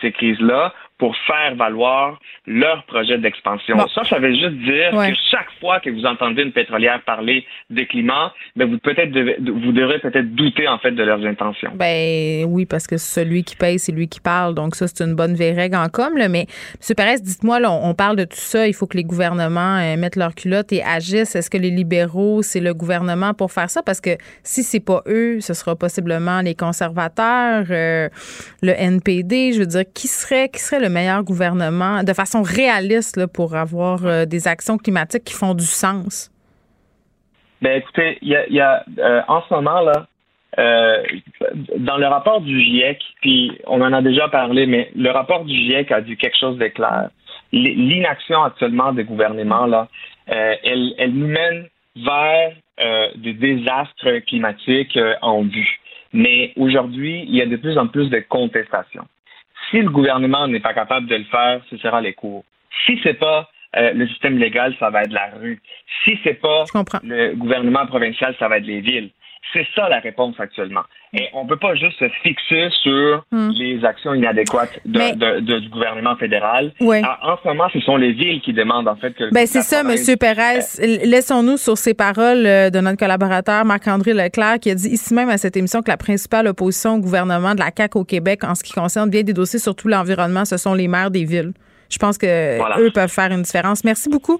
ces 0.00 0.12
crises-là 0.12 0.74
pour 1.00 1.16
faire 1.26 1.56
valoir 1.56 2.20
leur 2.46 2.84
projet 2.84 3.18
d'expansion. 3.18 3.76
Bon. 3.76 3.88
Ça, 3.88 4.04
ça 4.04 4.18
veut 4.20 4.30
juste 4.32 4.52
dire 4.58 4.94
Ouais. 4.94 5.10
que 5.10 5.16
chaque 5.30 5.50
fois 5.60 5.80
que 5.80 5.90
vous 5.90 6.04
entendez 6.04 6.42
une 6.42 6.52
pétrolière 6.52 7.00
parler 7.04 7.44
de 7.70 7.82
climat, 7.84 8.32
ben 8.54 8.70
vous 8.70 8.78
peut-être 8.78 9.10
vous 9.10 9.72
devrez 9.72 9.98
peut-être 9.98 10.32
douter 10.36 10.68
en 10.68 10.78
fait 10.78 10.92
de 10.92 11.02
leurs 11.02 11.24
intentions. 11.24 11.72
Ben 11.74 12.44
oui, 12.46 12.66
parce 12.66 12.86
que 12.86 12.98
celui 12.98 13.42
qui 13.44 13.56
paye, 13.56 13.78
c'est 13.78 13.92
lui 13.92 14.08
qui 14.08 14.20
parle. 14.20 14.54
Donc 14.54 14.74
ça, 14.76 14.86
c'est 14.86 15.02
une 15.02 15.14
bonne 15.14 15.34
vieille 15.34 15.54
règle 15.54 15.76
en 15.76 15.88
com. 15.88 16.16
Là. 16.16 16.28
Mais 16.28 16.42
M. 16.42 16.94
Perez, 16.96 17.20
dites-moi, 17.20 17.58
là, 17.60 17.70
on 17.72 17.94
parle 17.94 18.16
de 18.16 18.24
tout 18.24 18.36
ça. 18.36 18.66
Il 18.68 18.74
faut 18.74 18.86
que 18.86 18.96
les 18.98 19.04
gouvernements 19.04 19.78
euh, 19.78 19.96
mettent 19.96 20.16
leur 20.16 20.34
culotte 20.34 20.70
et 20.72 20.82
agissent. 20.84 21.34
Est-ce 21.34 21.48
que 21.48 21.56
les 21.58 21.70
libéraux, 21.70 22.42
c'est 22.42 22.60
le 22.60 22.74
gouvernement 22.74 23.32
pour 23.32 23.52
faire 23.52 23.70
ça? 23.70 23.82
Parce 23.82 24.02
que 24.02 24.10
si 24.42 24.62
c'est 24.62 24.84
pas 24.84 25.02
eux, 25.06 25.40
ce 25.40 25.54
sera 25.54 25.76
possiblement 25.76 26.42
les 26.42 26.54
conservateurs, 26.54 27.64
euh, 27.70 28.08
le 28.62 28.72
NPD. 28.72 29.52
Je 29.54 29.60
veux 29.60 29.66
dire, 29.66 29.84
qui 29.94 30.08
serait, 30.08 30.50
qui 30.50 30.60
serait 30.60 30.80
le 30.80 30.89
meilleur 30.90 31.22
gouvernement 31.22 32.02
de 32.02 32.12
façon 32.12 32.42
réaliste 32.42 33.16
là, 33.16 33.26
pour 33.26 33.54
avoir 33.54 34.04
euh, 34.04 34.24
des 34.24 34.46
actions 34.48 34.78
climatiques 34.78 35.24
qui 35.24 35.34
font 35.34 35.54
du 35.54 35.64
sens? 35.64 36.30
Ben 37.62 37.78
écoutez, 37.78 38.18
y 38.22 38.34
a, 38.60 38.84
euh, 38.98 39.20
en 39.28 39.42
ce 39.42 39.54
moment 39.54 39.80
là, 39.80 40.06
euh, 40.58 41.02
dans 41.78 41.96
le 41.98 42.06
rapport 42.06 42.40
du 42.40 42.60
GIEC, 42.60 42.98
puis 43.20 43.58
on 43.66 43.80
en 43.82 43.92
a 43.92 44.02
déjà 44.02 44.28
parlé, 44.28 44.66
mais 44.66 44.90
le 44.96 45.10
rapport 45.10 45.44
du 45.44 45.54
GIEC 45.54 45.92
a 45.92 46.00
dit 46.00 46.16
quelque 46.16 46.38
chose 46.38 46.58
de 46.58 46.68
clair. 46.68 47.10
L'inaction 47.52 48.42
actuellement 48.42 48.92
des 48.92 49.04
gouvernements 49.04 49.66
là, 49.66 49.88
elle, 50.26 50.94
elle 50.98 51.12
nous 51.12 51.26
mène 51.26 51.66
vers 51.96 52.52
des 53.16 53.34
désastres 53.34 54.20
climatiques 54.26 54.98
en 55.20 55.42
vue. 55.42 55.80
Mais 56.12 56.52
aujourd'hui, 56.56 57.24
il 57.28 57.34
y 57.36 57.42
a 57.42 57.46
de 57.46 57.56
plus 57.56 57.76
en 57.78 57.86
plus 57.86 58.08
de 58.08 58.20
contestations. 58.20 59.06
Si 59.70 59.78
le 59.78 59.90
gouvernement 59.90 60.48
n'est 60.48 60.60
pas 60.60 60.74
capable 60.74 61.06
de 61.06 61.16
le 61.16 61.24
faire, 61.24 61.62
ce 61.70 61.76
sera 61.76 62.00
les 62.00 62.14
cours. 62.14 62.44
Si 62.86 62.98
c'est 63.02 63.14
pas 63.18 63.48
euh, 63.76 63.92
le 63.92 64.06
système 64.08 64.36
légal, 64.36 64.74
ça 64.80 64.90
va 64.90 65.04
être 65.04 65.12
la 65.12 65.30
rue. 65.40 65.60
Si 66.04 66.18
c'est 66.24 66.40
pas 66.40 66.64
le 67.02 67.34
gouvernement 67.34 67.86
provincial, 67.86 68.34
ça 68.38 68.48
va 68.48 68.58
être 68.58 68.66
les 68.66 68.80
villes. 68.80 69.10
C'est 69.52 69.66
ça 69.74 69.88
la 69.88 69.98
réponse 69.98 70.36
actuellement. 70.38 70.82
Et 71.12 71.26
on 71.34 71.44
peut 71.44 71.56
pas 71.56 71.74
juste 71.74 71.98
se 71.98 72.08
fixer 72.22 72.68
sur 72.82 73.24
Hmm. 73.32 73.50
les 73.58 73.84
actions 73.84 74.14
inadéquates 74.14 74.78
de- 74.84 74.98
Mais- 74.98 75.12
de- 75.16 75.40
de- 75.40 75.58
du 75.58 75.68
gouvernement 75.68 76.14
fédéral. 76.16 76.72
Ouais. 76.80 77.02
En, 77.04 77.36
ce 77.42 77.48
moment, 77.48 77.68
ce 77.72 77.80
sont 77.80 77.96
les 77.96 78.12
villes 78.12 78.40
qui 78.42 78.52
demandent 78.52 78.86
en 78.86 78.94
fait 78.94 79.12
que. 79.14 79.32
Ben 79.32 79.46
c'est 79.46 79.62
ça, 79.62 79.82
Monsieur 79.82 80.16
Pérez. 80.16 80.60
Laissons-nous 81.04 81.56
sur 81.56 81.76
ces 81.76 81.94
paroles 81.94 82.46
euh, 82.46 82.70
de 82.70 82.78
notre 82.80 82.98
collaborateur 82.98 83.64
Marc-André 83.64 84.12
Leclerc 84.14 84.60
qui 84.60 84.70
a 84.70 84.74
dit 84.76 84.88
ici 84.88 85.12
même 85.14 85.30
à 85.30 85.36
cette 85.38 85.56
émission 85.56 85.82
que 85.82 85.90
la 85.90 85.96
principale 85.96 86.46
opposition 86.46 86.94
au 86.94 86.98
gouvernement 87.00 87.54
de 87.54 87.60
la 87.60 87.70
CAQ 87.76 87.98
au 87.98 88.04
Québec 88.04 88.44
en 88.44 88.54
ce 88.54 88.62
qui 88.62 88.72
concerne 88.72 89.10
bien 89.10 89.22
des 89.22 89.32
dossiers 89.32 89.58
sur 89.58 89.74
tout 89.74 89.88
l'environnement, 89.88 90.44
ce 90.44 90.56
sont 90.58 90.74
les 90.74 90.86
maires 90.86 91.10
des 91.10 91.24
villes. 91.24 91.52
Je 91.90 91.98
pense 91.98 92.18
que 92.18 92.56
Voilà. 92.58 92.78
eux 92.78 92.92
peuvent 92.92 93.10
faire 93.12 93.32
une 93.32 93.42
différence. 93.42 93.82
Merci 93.82 94.08
beaucoup. 94.08 94.38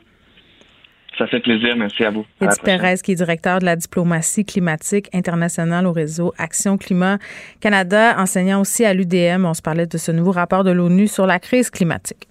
Ça 1.19 1.27
fait 1.27 1.41
plaisir. 1.41 1.77
Merci 1.77 2.05
à 2.05 2.11
vous. 2.11 2.25
Prochaine. 2.39 2.65
Pérez, 2.65 2.97
qui 3.03 3.13
est 3.13 3.17
directeur 3.17 3.59
de 3.59 3.65
la 3.65 3.77
diplomatie 3.77 4.45
climatique 4.45 5.09
internationale 5.13 5.87
au 5.87 5.93
réseau 5.93 6.33
Action 6.39 6.79
Climat 6.79 7.19
Canada, 7.61 8.15
enseignant 8.19 8.61
aussi 8.61 8.85
à 8.85 8.95
l'UDM. 8.95 9.45
On 9.45 9.55
se 9.55 9.63
parlait 9.63 9.87
de 9.87 9.99
ce 9.99 10.13
nouveau 10.13 10.33
rapport 10.33 10.65
de 10.65 10.71
l'ONU 10.71 11.09
sur 11.09 11.27
la 11.27 11.39
crise 11.39 11.71
climatique. 11.71 12.29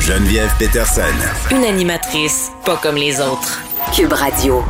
Geneviève 0.00 0.50
Peterson. 0.58 1.02
Une 1.52 1.64
animatrice 1.64 2.50
pas 2.64 2.76
comme 2.76 2.96
les 2.96 3.20
autres. 3.20 3.62
Cube 3.94 4.12
Radio. 4.12 4.64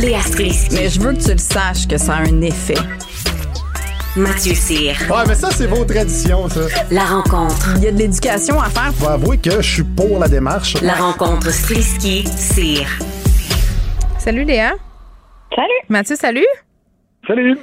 Léa 0.00 0.20
Strisky. 0.20 0.74
Mais 0.74 0.88
je 0.88 1.00
veux 1.00 1.12
que 1.12 1.22
tu 1.22 1.32
le 1.32 1.38
saches 1.38 1.86
que 1.86 1.96
ça 1.96 2.16
a 2.16 2.22
un 2.22 2.40
effet. 2.40 2.74
Mathieu 4.16 4.54
Cyr. 4.54 4.94
Ouais, 5.10 5.24
mais 5.28 5.34
ça, 5.34 5.50
c'est 5.50 5.66
vos 5.66 5.84
traditions, 5.84 6.48
ça. 6.48 6.60
La 6.90 7.04
rencontre. 7.04 7.74
Il 7.76 7.84
y 7.84 7.88
a 7.88 7.92
de 7.92 7.98
l'éducation 7.98 8.60
à 8.60 8.68
faire. 8.68 8.92
Faut 8.94 9.08
avouer 9.08 9.38
que 9.38 9.60
je 9.60 9.74
suis 9.74 9.82
pour 9.84 10.18
la 10.18 10.28
démarche. 10.28 10.80
La 10.82 10.94
rencontre 10.94 11.50
Strisky-Cyr. 11.50 12.86
Salut 14.18 14.44
Léa. 14.44 14.72
Salut. 15.54 15.68
Mathieu, 15.88 16.16
salut. 16.16 16.46
Salut. 17.26 17.56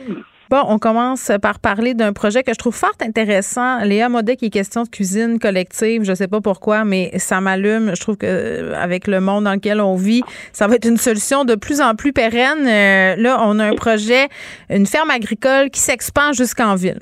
Bon, 0.51 0.61
on 0.67 0.77
commence 0.77 1.31
par 1.41 1.59
parler 1.59 1.95
d'un 1.95 2.13
projet 2.13 2.43
que 2.43 2.53
je 2.53 2.59
trouve 2.59 2.75
fort 2.75 2.93
intéressant. 3.01 3.79
Léa 3.83 4.09
Modet, 4.09 4.35
qui 4.35 4.45
est 4.45 4.49
question 4.51 4.83
de 4.83 4.87
cuisine 4.87 5.39
collective. 5.39 6.03
Je 6.03 6.13
sais 6.13 6.27
pas 6.27 6.39
pourquoi, 6.39 6.83
mais 6.83 7.17
ça 7.17 7.41
m'allume. 7.41 7.95
Je 7.95 7.99
trouve 7.99 8.15
que 8.15 8.27
euh, 8.27 8.75
avec 8.75 9.07
le 9.07 9.21
monde 9.21 9.45
dans 9.45 9.53
lequel 9.53 9.81
on 9.81 9.95
vit, 9.95 10.21
ça 10.53 10.67
va 10.67 10.75
être 10.75 10.87
une 10.87 10.97
solution 10.97 11.45
de 11.45 11.55
plus 11.55 11.81
en 11.81 11.95
plus 11.95 12.13
pérenne. 12.13 12.67
Euh, 12.67 13.15
là, 13.19 13.39
on 13.41 13.57
a 13.57 13.65
un 13.65 13.73
projet, 13.73 14.27
une 14.69 14.85
ferme 14.85 15.09
agricole 15.09 15.71
qui 15.71 15.79
s'expand 15.79 16.35
jusqu'en 16.35 16.75
ville. 16.75 16.99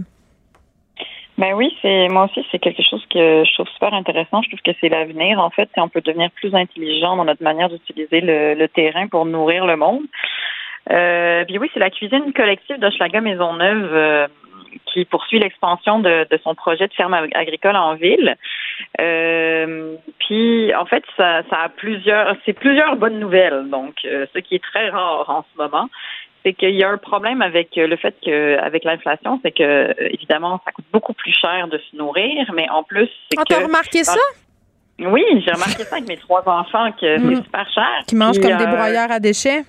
Ben 1.38 1.54
oui, 1.56 1.76
c'est 1.82 2.08
moi 2.10 2.26
aussi 2.26 2.46
c'est 2.52 2.60
quelque 2.60 2.84
chose 2.84 3.04
que 3.12 3.44
je 3.44 3.54
trouve 3.56 3.68
super 3.74 3.94
intéressant. 3.94 4.42
Je 4.44 4.50
trouve 4.50 4.62
que 4.62 4.72
c'est 4.80 4.88
l'avenir. 4.88 5.40
En 5.40 5.50
fait, 5.50 5.68
on 5.76 5.90
peut 5.90 6.02
devenir 6.02 6.30
plus 6.32 6.56
intelligent 6.56 7.18
dans 7.18 7.26
notre 7.26 7.44
manière 7.44 7.70
d'utiliser 7.70 8.22
le 8.22 8.68
terrain 8.68 9.08
pour 9.08 9.26
nourrir 9.26 9.66
le 9.66 9.76
monde. 9.76 10.04
Euh, 10.92 11.46
puis 11.46 11.58
oui, 11.58 11.70
c'est 11.74 11.80
la 11.80 11.90
cuisine 11.90 12.34
collective 12.34 12.78
d'Hochelaga 12.78 13.22
Maisonneuve 13.22 13.94
euh, 13.94 14.28
qui 14.86 15.06
poursuit 15.06 15.40
l'expansion 15.40 16.00
de, 16.00 16.28
de, 16.30 16.40
son 16.44 16.56
projet 16.56 16.88
de 16.88 16.94
ferme 16.94 17.14
agricole 17.14 17.76
en 17.76 17.96
ville. 17.96 18.36
Euh, 19.00 19.96
puis 20.20 20.74
en 20.76 20.86
fait, 20.86 21.04
ça, 21.16 21.44
ça 21.50 21.62
a 21.64 21.70
plusieurs, 21.70 22.36
c'est 22.46 22.54
plusieurs 22.54 22.96
bonnes 22.96 23.20
nouvelles. 23.20 23.70
Donc, 23.70 23.96
euh, 24.06 24.26
ce 24.34 24.40
qui 24.40 24.56
est 24.56 24.64
très 24.64 24.90
rare 24.90 25.30
en 25.30 25.44
ce 25.44 25.62
moment, 25.62 25.90
c'est 26.44 26.54
qu'il 26.54 26.76
y 26.76 26.84
a 26.84 26.90
un 26.90 26.98
problème 26.98 27.42
avec 27.42 27.70
le 27.78 27.96
fait 27.96 28.16
que, 28.24 28.58
avec 28.60 28.84
l'inflation, 28.84 29.40
c'est 29.44 29.52
que 29.52 29.96
évidemment, 30.14 30.60
ça 30.66 30.72
coûte 30.74 30.86
beaucoup 30.92 31.14
plus 31.14 31.34
cher 31.34 31.70
de 31.70 31.78
se 31.78 31.96
nourrir, 31.96 32.52
mais 32.54 32.70
en 32.70 32.84
plus, 32.84 33.10
c'est 33.32 33.38
ah, 33.40 33.44
que. 33.44 33.54
T'as 33.54 33.64
remarqué 33.64 34.04
ça? 34.04 34.20
Oui, 35.00 35.24
j'ai 35.46 35.52
remarqué 35.52 35.84
ça 35.84 35.96
avec 35.96 36.08
mes 36.08 36.18
trois 36.18 36.48
enfants 36.48 36.92
que 37.00 37.18
Mm. 37.18 37.36
c'est 37.36 37.44
super 37.44 37.70
cher. 37.74 38.04
Qui 38.08 38.16
mangent 38.16 38.40
comme 38.40 38.58
des 38.58 38.66
euh, 38.66 38.68
broyeurs 38.68 39.12
à 39.12 39.20
déchets? 39.20 39.64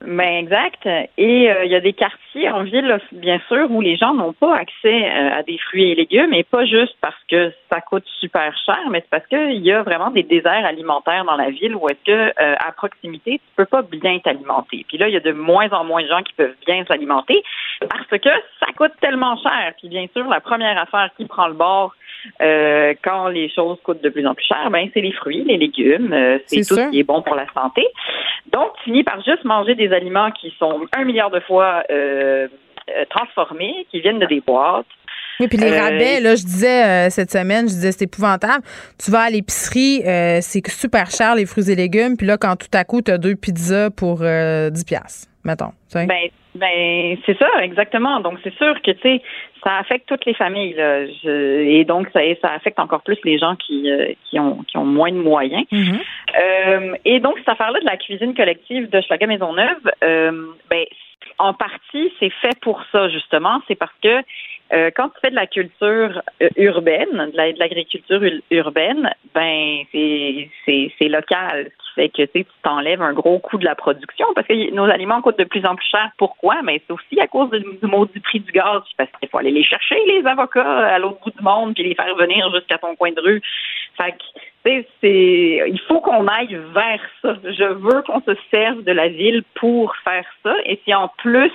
Ben 0.00 0.44
exact. 0.44 0.86
Et 1.16 1.50
euh, 1.50 1.64
il 1.64 1.72
y 1.72 1.74
a 1.74 1.80
des 1.80 1.92
quartiers 1.92 2.48
en 2.50 2.62
ville, 2.62 2.98
bien 3.12 3.40
sûr, 3.48 3.68
où 3.70 3.80
les 3.80 3.96
gens 3.96 4.14
n'ont 4.14 4.32
pas 4.32 4.54
accès 4.56 5.10
euh, 5.10 5.38
à 5.38 5.42
des 5.42 5.58
fruits 5.58 5.90
et 5.90 5.94
légumes, 5.96 6.32
et 6.32 6.44
pas 6.44 6.64
juste 6.66 6.96
parce 7.00 7.18
que 7.28 7.52
ça 7.68 7.80
coûte 7.80 8.04
super 8.20 8.56
cher, 8.64 8.78
mais 8.90 9.00
c'est 9.00 9.10
parce 9.10 9.26
qu'il 9.26 9.60
y 9.60 9.72
a 9.72 9.82
vraiment 9.82 10.10
des 10.10 10.22
déserts 10.22 10.64
alimentaires 10.64 11.24
dans 11.24 11.36
la 11.36 11.50
ville 11.50 11.74
où 11.74 11.88
est-ce 11.88 12.04
que 12.04 12.28
euh, 12.40 12.54
à 12.58 12.70
proximité, 12.72 13.38
tu 13.38 13.54
peux 13.56 13.64
pas 13.64 13.82
bien 13.82 14.18
t'alimenter. 14.20 14.84
Puis 14.86 14.98
là, 14.98 15.08
il 15.08 15.14
y 15.14 15.16
a 15.16 15.20
de 15.20 15.32
moins 15.32 15.68
en 15.70 15.84
moins 15.84 16.02
de 16.02 16.08
gens 16.08 16.22
qui 16.22 16.32
peuvent 16.34 16.54
bien 16.64 16.84
s'alimenter 16.86 17.42
parce 17.80 18.20
que 18.20 18.30
ça 18.60 18.72
coûte 18.76 18.92
tellement 19.00 19.36
cher. 19.36 19.72
Puis 19.78 19.88
bien 19.88 20.06
sûr, 20.14 20.28
la 20.28 20.40
première 20.40 20.78
affaire 20.78 21.10
qui 21.16 21.24
prend 21.24 21.48
le 21.48 21.54
bord 21.54 21.94
euh, 22.40 22.94
quand 23.02 23.28
les 23.28 23.48
choses 23.50 23.78
coûtent 23.82 24.02
de 24.02 24.08
plus 24.08 24.26
en 24.26 24.34
plus 24.34 24.44
cher, 24.44 24.70
ben 24.70 24.88
c'est 24.94 25.00
les 25.00 25.12
fruits, 25.12 25.44
les 25.44 25.56
légumes, 25.56 26.12
euh, 26.12 26.38
c'est 26.46 26.58
tout 26.58 26.74
sûr. 26.74 26.84
ce 26.84 26.90
qui 26.90 27.00
est 27.00 27.04
bon 27.04 27.22
pour 27.22 27.34
la 27.34 27.46
santé. 27.52 27.86
Donc, 28.52 28.72
tu 28.78 28.84
finis 28.84 29.04
par 29.04 29.22
juste 29.22 29.44
manger 29.44 29.74
des 29.74 29.92
aliments 29.92 30.30
qui 30.30 30.52
sont 30.58 30.86
un 30.96 31.04
milliard 31.04 31.30
de 31.30 31.40
fois 31.40 31.82
euh, 31.90 32.48
transformés, 33.10 33.86
qui 33.90 34.00
viennent 34.00 34.18
de 34.18 34.26
des 34.26 34.40
boîtes. 34.40 34.86
Oui, 35.40 35.46
puis 35.46 35.56
les 35.56 35.78
rabais, 35.78 36.20
là, 36.20 36.34
je 36.34 36.42
disais 36.42 37.10
cette 37.10 37.30
semaine, 37.30 37.68
je 37.68 37.74
disais 37.74 37.92
c'est 37.92 38.06
épouvantable. 38.06 38.64
Tu 39.02 39.12
vas 39.12 39.20
à 39.20 39.30
l'épicerie, 39.30 40.02
c'est 40.40 40.66
super 40.68 41.10
cher 41.10 41.36
les 41.36 41.46
fruits 41.46 41.70
et 41.70 41.76
légumes, 41.76 42.16
puis 42.16 42.26
là, 42.26 42.36
quand 42.38 42.56
tout 42.56 42.66
à 42.72 42.84
coup, 42.84 43.02
tu 43.02 43.12
as 43.12 43.18
deux 43.18 43.36
pizzas 43.36 43.90
pour 43.90 44.22
euh, 44.22 44.70
10 44.70 44.84
piastres, 44.84 45.28
mettons. 45.44 45.72
Ben, 45.94 46.08
ben 46.54 47.16
c'est 47.24 47.38
ça, 47.38 47.46
exactement. 47.62 48.20
Donc, 48.20 48.38
c'est 48.42 48.54
sûr 48.54 48.74
que, 48.82 48.90
tu 48.90 49.00
sais, 49.02 49.22
ça 49.68 49.76
affecte 49.76 50.08
toutes 50.08 50.24
les 50.24 50.34
familles. 50.34 50.72
Là. 50.74 51.06
Je- 51.06 51.60
et 51.76 51.84
donc, 51.84 52.08
ça, 52.14 52.20
ça 52.40 52.52
affecte 52.52 52.78
encore 52.80 53.02
plus 53.02 53.18
les 53.24 53.38
gens 53.38 53.54
qui, 53.56 53.90
euh, 53.90 54.12
qui, 54.24 54.40
ont, 54.40 54.62
qui 54.66 54.78
ont 54.78 54.86
moins 54.86 55.12
de 55.12 55.18
moyens. 55.18 55.64
Mhm. 55.70 55.98
Euh, 56.40 56.94
et 57.04 57.20
donc, 57.20 57.34
cette 57.38 57.50
affaire-là 57.50 57.80
de 57.80 57.84
la 57.84 57.96
cuisine 57.98 58.34
collective 58.34 58.88
de 58.88 59.00
Schlager 59.02 59.26
Maisonneuve, 59.26 59.84
euh, 60.02 60.32
ben, 60.70 60.84
en 61.38 61.52
partie, 61.52 62.12
c'est 62.18 62.30
fait 62.30 62.58
pour 62.62 62.82
ça, 62.92 63.08
justement. 63.10 63.60
C'est 63.68 63.74
parce 63.74 63.92
que 64.02 64.22
euh, 64.72 64.90
quand 64.96 65.08
tu 65.10 65.20
fais 65.22 65.30
de 65.30 65.34
la 65.36 65.46
culture 65.46 66.22
urbaine, 66.56 67.30
de 67.32 67.36
la- 67.36 67.52
de 67.52 67.58
l'agriculture 67.58 68.22
ul- 68.22 68.42
urbaine, 68.50 69.10
ben 69.34 69.82
c'est 69.92 71.08
local, 71.08 71.70
ce 71.86 71.87
que 72.06 72.22
tu 72.22 72.46
t'enlèves 72.62 73.02
un 73.02 73.12
gros 73.12 73.38
coût 73.38 73.58
de 73.58 73.64
la 73.64 73.74
production 73.74 74.26
parce 74.34 74.46
que 74.46 74.70
nos 74.72 74.84
aliments 74.84 75.20
coûtent 75.20 75.38
de 75.38 75.44
plus 75.44 75.64
en 75.66 75.74
plus 75.74 75.88
cher. 75.88 76.10
Pourquoi? 76.16 76.62
Mais 76.62 76.80
c'est 76.86 76.92
aussi 76.92 77.20
à 77.20 77.26
cause 77.26 77.50
du, 77.50 77.60
du 77.60 77.86
maudit 77.86 78.20
prix 78.20 78.40
du 78.40 78.52
gaz, 78.52 78.82
parce 78.96 79.10
qu'il 79.18 79.28
faut 79.28 79.38
aller 79.38 79.50
les 79.50 79.64
chercher 79.64 79.96
les 80.06 80.24
avocats 80.26 80.86
à 80.94 80.98
l'autre 80.98 81.18
bout 81.24 81.30
du 81.36 81.42
monde 81.42 81.74
puis 81.74 81.82
les 81.82 81.94
faire 81.94 82.14
venir 82.16 82.50
jusqu'à 82.54 82.78
ton 82.78 82.94
coin 82.96 83.12
de 83.12 83.20
rue. 83.20 83.42
Fait 83.96 84.12
que 84.12 84.24
c'est 85.00 85.62
il 85.66 85.80
faut 85.88 86.00
qu'on 86.00 86.26
aille 86.26 86.58
vers 86.74 87.00
ça. 87.22 87.36
Je 87.44 87.64
veux 87.64 88.02
qu'on 88.02 88.20
se 88.20 88.36
serve 88.50 88.84
de 88.84 88.92
la 88.92 89.08
ville 89.08 89.42
pour 89.54 89.94
faire 90.04 90.26
ça. 90.42 90.54
Et 90.64 90.80
si 90.84 90.94
en 90.94 91.08
plus 91.18 91.52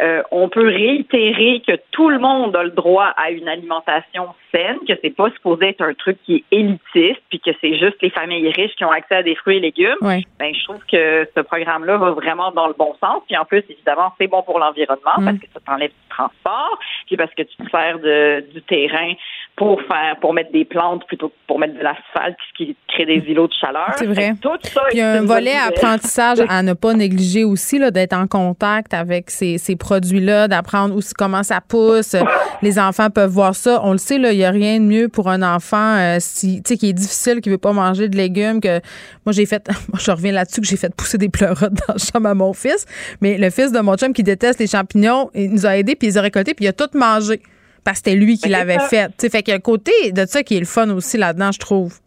euh, 0.00 0.22
on 0.30 0.48
peut 0.48 0.66
réitérer 0.66 1.62
que 1.66 1.76
tout 1.90 2.08
le 2.08 2.18
monde 2.18 2.56
a 2.56 2.62
le 2.62 2.70
droit 2.70 3.12
à 3.16 3.30
une 3.30 3.48
alimentation 3.48 4.28
saine, 4.50 4.78
que 4.88 4.94
c'est 5.02 5.14
pas 5.14 5.30
supposé 5.30 5.68
être 5.68 5.82
un 5.82 5.94
truc 5.94 6.18
qui 6.24 6.36
est 6.36 6.56
élitiste, 6.56 7.22
puis 7.28 7.40
que 7.40 7.50
c'est 7.60 7.78
juste 7.78 8.00
les 8.00 8.10
familles 8.10 8.50
riches 8.50 8.74
qui 8.76 8.84
ont 8.84 8.90
accès 8.90 9.16
à 9.16 9.22
des 9.22 9.34
fruits 9.34 9.58
et 9.58 9.60
légumes. 9.76 10.24
Ben, 10.38 10.54
je 10.54 10.64
trouve 10.64 10.80
que 10.90 11.28
ce 11.34 11.40
programme-là 11.40 11.96
va 11.96 12.10
vraiment 12.12 12.50
dans 12.52 12.66
le 12.66 12.74
bon 12.78 12.94
sens. 13.00 13.22
Puis 13.26 13.36
en 13.36 13.44
plus, 13.44 13.64
évidemment, 13.68 14.12
c'est 14.18 14.26
bon 14.26 14.42
pour 14.42 14.58
l'environnement 14.58 15.12
Mm. 15.18 15.24
parce 15.24 15.38
que 15.38 15.46
ça 15.52 15.60
t'enlève 15.66 15.90
du 15.90 16.08
transport, 16.08 16.78
puis 17.06 17.16
parce 17.16 17.32
que 17.34 17.42
tu 17.42 17.56
te 17.56 17.70
sers 17.70 17.98
de, 17.98 18.44
du 18.52 18.62
terrain 18.62 19.12
pour 19.56 19.80
faire 19.82 20.16
pour 20.20 20.32
mettre 20.32 20.52
des 20.52 20.64
plantes 20.64 21.06
plutôt 21.06 21.28
que 21.28 21.34
pour 21.46 21.58
mettre 21.58 21.74
de 21.74 21.82
l'asphalte, 21.82 22.36
ce 22.50 22.64
qui 22.64 22.76
crée 22.88 23.06
des 23.06 23.22
îlots 23.30 23.48
de 23.48 23.52
chaleur. 23.52 23.92
C'est 23.96 24.06
vrai. 24.06 24.32
Tout 24.40 24.50
ça 24.62 24.82
Puis 24.88 24.98
il 24.98 24.98
y 24.98 25.00
est 25.00 25.04
a 25.04 25.12
un 25.20 25.24
volet 25.24 25.54
apprentissage 25.54 26.38
à 26.48 26.62
ne 26.62 26.72
pas 26.72 26.94
négliger 26.94 27.44
aussi, 27.44 27.78
là, 27.78 27.90
d'être 27.90 28.14
en 28.14 28.26
contact 28.26 28.94
avec 28.94 29.30
ces, 29.30 29.58
ces 29.58 29.76
produits-là, 29.76 30.48
d'apprendre 30.48 30.96
aussi 30.96 31.12
comment 31.14 31.42
ça 31.42 31.60
pousse. 31.60 32.16
Les 32.62 32.78
enfants 32.78 33.10
peuvent 33.10 33.30
voir 33.30 33.54
ça. 33.54 33.80
On 33.84 33.92
le 33.92 33.98
sait, 33.98 34.18
là, 34.18 34.32
il 34.32 34.38
n'y 34.38 34.44
a 34.44 34.50
rien 34.50 34.78
de 34.78 34.84
mieux 34.84 35.08
pour 35.08 35.28
un 35.28 35.42
enfant 35.42 35.96
euh, 35.96 36.16
si, 36.18 36.62
tu 36.62 36.72
sais, 36.72 36.78
qui 36.78 36.88
est 36.88 36.94
difficile, 36.94 37.40
qui 37.40 37.50
veut 37.50 37.58
pas 37.58 37.72
manger 37.72 38.08
de 38.08 38.16
légumes. 38.16 38.60
Que 38.60 38.80
moi 39.26 39.32
j'ai 39.32 39.46
fait, 39.52 39.68
je 39.98 40.10
reviens 40.10 40.32
là-dessus 40.32 40.60
que 40.60 40.66
j'ai 40.66 40.76
fait 40.76 40.94
pousser 40.94 41.18
des 41.18 41.28
pleurotes 41.28 41.74
dans 41.86 41.94
la 41.94 41.98
chambre 41.98 42.28
à 42.28 42.34
mon 42.34 42.52
fils. 42.52 42.86
Mais 43.20 43.38
le 43.38 43.50
fils 43.50 43.72
de 43.72 43.80
mon 43.80 43.96
chum 43.96 44.12
qui 44.12 44.22
déteste 44.22 44.60
les 44.60 44.66
champignons, 44.66 45.30
il 45.34 45.50
nous 45.50 45.66
a 45.66 45.76
aidés 45.76 45.96
puis 45.96 46.08
il 46.08 46.10
les 46.10 46.18
a 46.18 46.22
récoltés 46.22 46.54
puis 46.54 46.64
il 46.64 46.68
a 46.68 46.72
tout 46.72 46.90
mangé 46.94 47.40
parce 47.84 48.00
que 48.00 48.10
c'était 48.10 48.16
lui 48.18 48.36
qui 48.36 48.48
l'avait 48.48 48.78
fait. 48.78 49.08
Tu 49.08 49.14
sais, 49.18 49.30
fait 49.30 49.42
qu'il 49.42 49.52
y 49.52 49.54
a 49.54 49.56
un 49.56 49.60
côté 49.60 49.92
de 50.12 50.24
ça 50.26 50.42
qui 50.42 50.56
est 50.56 50.60
le 50.60 50.66
fun 50.66 50.88
aussi 50.90 51.18
là-dedans, 51.18 51.50
je 51.52 51.58
trouve. 51.58 51.98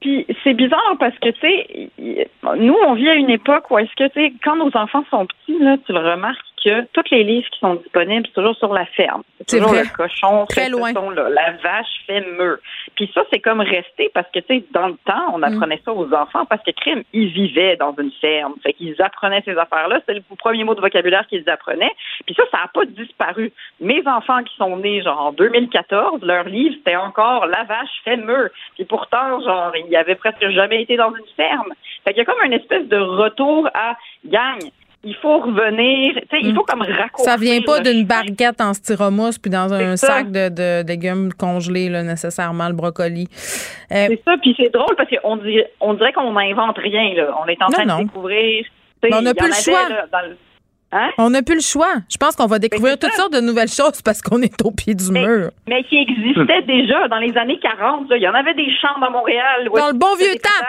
Puis 0.00 0.26
c'est 0.42 0.54
bizarre 0.54 0.96
parce 0.98 1.14
que 1.18 1.28
tu 1.28 1.40
sais, 1.40 1.90
nous 2.56 2.76
on 2.86 2.94
vit 2.94 3.08
à 3.10 3.14
une 3.14 3.28
époque 3.28 3.70
où 3.70 3.78
est-ce 3.78 3.94
que 3.96 4.08
tu 4.08 4.20
sais, 4.20 4.32
quand 4.42 4.56
nos 4.56 4.74
enfants 4.74 5.04
sont 5.10 5.26
petits 5.26 5.58
là, 5.62 5.76
tu 5.86 5.92
le 5.92 5.98
remarques 5.98 6.38
que 6.64 6.86
tous 6.92 7.10
les 7.10 7.24
livres 7.24 7.48
qui 7.50 7.58
sont 7.58 7.74
disponibles, 7.76 8.26
c'est 8.26 8.34
toujours 8.40 8.56
sur 8.56 8.72
la 8.72 8.84
ferme. 8.86 9.22
C'est 9.46 9.58
toujours 9.58 9.72
vrai. 9.72 9.84
le 9.84 9.96
cochon 9.96 10.46
Très 10.46 10.68
loin. 10.68 10.92
son-là, 10.92 11.28
la 11.30 11.52
vache 11.52 12.04
fait 12.06 12.20
meur. 12.36 12.58
Puis 12.94 13.10
ça 13.14 13.22
c'est 13.32 13.40
comme 13.40 13.60
resté 13.60 14.10
parce 14.14 14.28
que 14.32 14.40
tu 14.40 14.46
sais, 14.58 14.64
dans 14.72 14.88
le 14.88 14.96
temps, 15.04 15.30
Mm. 15.30 15.34
on 15.34 15.42
apprenait 15.42 15.80
ça 15.84 15.92
aux 15.92 16.12
enfants 16.14 16.44
parce 16.46 16.62
que 16.62 16.70
crime, 16.72 17.02
ils 17.12 17.28
vivaient 17.28 17.76
dans 17.76 17.94
une 17.98 18.10
ferme, 18.20 18.54
fait 18.62 18.72
qu'ils 18.74 19.00
apprenaient 19.02 19.42
ces 19.44 19.56
affaires-là. 19.56 20.00
C'est 20.06 20.14
le 20.14 20.22
premier 20.38 20.64
mot 20.64 20.74
de 20.74 20.80
vocabulaire 20.80 21.26
qu'ils 21.26 21.48
apprenaient. 21.48 21.92
Puis 22.26 22.34
ça, 22.34 22.42
ça 22.50 22.58
n'a 22.58 22.68
pas 22.72 22.84
disparu. 22.84 23.52
Mes 23.80 24.06
enfants 24.06 24.42
qui 24.42 24.54
sont 24.56 24.76
nés 24.76 25.02
genre 25.02 25.20
en 25.26 25.32
2014, 25.32 26.22
leur 26.22 26.44
livre 26.44 26.74
c'était 26.78 26.96
encore 26.96 27.46
la 27.46 27.64
vache 27.64 27.88
fait 28.04 28.16
meur. 28.16 28.48
Puis 28.74 28.84
pourtant, 28.84 29.40
genre, 29.42 29.72
il 29.76 29.90
y 29.90 29.96
avait 29.96 30.14
presque 30.14 30.48
jamais 30.50 30.82
été 30.82 30.96
dans 30.96 31.10
une 31.14 31.24
ferme. 31.36 31.72
Fait 32.04 32.10
qu'il 32.12 32.18
y 32.18 32.22
a 32.22 32.24
comme 32.24 32.42
une 32.44 32.52
espèce 32.52 32.86
de 32.88 32.96
retour 32.98 33.68
à 33.74 33.96
gang. 34.24 34.58
Il 35.02 35.14
faut 35.16 35.38
revenir, 35.38 36.12
tu 36.14 36.20
sais, 36.30 36.42
il 36.42 36.54
faut 36.54 36.62
comme 36.62 36.82
raccourcir. 36.82 37.24
Ça 37.32 37.38
vient 37.38 37.62
pas 37.62 37.80
d'une 37.80 38.04
barquette 38.04 38.60
en 38.60 38.74
styromousse 38.74 39.38
puis 39.38 39.50
dans 39.50 39.72
un 39.72 39.96
ça. 39.96 40.08
sac 40.08 40.30
de, 40.30 40.50
de, 40.50 40.82
de 40.82 40.88
légumes 40.88 41.32
congelés, 41.32 41.88
là, 41.88 42.02
nécessairement, 42.02 42.68
le 42.68 42.74
brocoli. 42.74 43.26
Euh, 43.92 44.06
C'est 44.08 44.20
ça, 44.26 44.34
puis 44.42 44.54
c'est 44.58 44.70
drôle 44.70 44.94
parce 44.96 45.08
qu'on 45.08 45.36
dirait, 45.36 45.70
on 45.80 45.94
dirait 45.94 46.12
qu'on 46.12 46.32
n'invente 46.32 46.76
rien, 46.76 47.14
là. 47.14 47.34
On 47.42 47.46
est 47.48 47.56
en 47.62 47.66
Non, 47.68 47.72
train 47.72 47.84
non. 47.86 47.98
de 48.00 48.04
découvrir. 48.04 48.66
Mais 49.02 49.14
on 49.14 49.22
n'a 49.22 49.32
plus 49.32 49.48
le 49.48 49.54
choix. 49.54 49.88
là, 49.88 50.04
dans 50.12 50.28
le- 50.28 50.36
Hein? 50.92 51.10
on 51.18 51.30
n'a 51.30 51.40
plus 51.42 51.54
le 51.54 51.60
choix. 51.62 51.94
Je 52.10 52.16
pense 52.16 52.34
qu'on 52.34 52.46
va 52.48 52.58
découvrir 52.58 52.98
toutes 52.98 53.12
sortes 53.12 53.32
de 53.32 53.40
nouvelles 53.40 53.68
choses 53.68 54.02
parce 54.02 54.20
qu'on 54.20 54.42
est 54.42 54.60
au 54.64 54.72
pied 54.72 54.92
du 54.94 55.12
mur. 55.12 55.50
Mais 55.68 55.84
qui 55.84 55.96
existait 55.98 56.62
déjà 56.62 57.06
dans 57.06 57.18
les 57.20 57.34
années 57.38 57.60
40. 57.62 58.10
là. 58.10 58.16
Il 58.16 58.22
y 58.22 58.28
en 58.28 58.34
avait 58.34 58.54
des 58.54 58.68
champs 58.82 58.98
dans 59.00 59.10
Montréal. 59.12 59.70
Dans 59.72 59.86
le 59.86 59.92
bon 59.94 60.14
vieux 60.18 60.34
temps. 60.42 60.66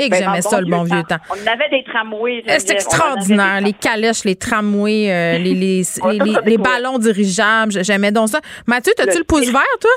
Et 0.00 0.08
que 0.08 0.10
Ben, 0.10 0.18
j'aimais 0.18 0.40
dans 0.40 0.50
ça, 0.50 0.60
le 0.60 0.66
bon 0.66 0.82
vieux 0.84 1.02
temps. 1.02 1.18
On 1.30 1.46
avait 1.46 1.68
des 1.68 1.84
tramways. 1.84 2.42
C'est 2.46 2.70
extraordinaire. 2.72 3.60
Les 3.60 3.72
calèches, 3.72 4.24
les 4.24 4.36
tramways, 4.36 5.10
euh, 5.10 5.38
les, 5.38 5.54
les, 5.54 5.82
les, 6.44 6.58
ballons 6.58 6.98
dirigeables. 6.98 7.72
J'aimais 7.84 8.12
donc 8.12 8.28
ça. 8.28 8.40
Mathieu, 8.66 8.92
t'as-tu 8.96 9.18
le, 9.18 9.24
pouce 9.24 9.50
vert, 9.50 9.62
toi? 9.80 9.90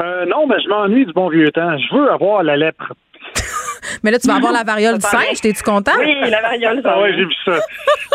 Euh, 0.00 0.24
non, 0.26 0.46
mais 0.46 0.60
je 0.62 0.68
m'ennuie 0.68 1.06
du 1.06 1.12
bon 1.12 1.28
vieux 1.28 1.50
temps. 1.50 1.76
Je 1.78 1.96
veux 1.96 2.10
avoir 2.10 2.42
la 2.42 2.56
lèpre. 2.56 2.92
Mais 4.02 4.10
là, 4.10 4.18
tu 4.18 4.28
vas 4.28 4.36
avoir 4.36 4.52
la 4.52 4.62
variole 4.62 4.98
du 4.98 5.06
singe. 5.06 5.40
T'es-tu 5.40 5.62
content? 5.62 5.92
Oui, 5.98 6.14
la 6.28 6.40
variole. 6.40 6.80
Ah 6.84 7.00
ouais, 7.00 7.12
j'ai 7.12 7.24
vu 7.24 7.34
ça. 7.44 7.58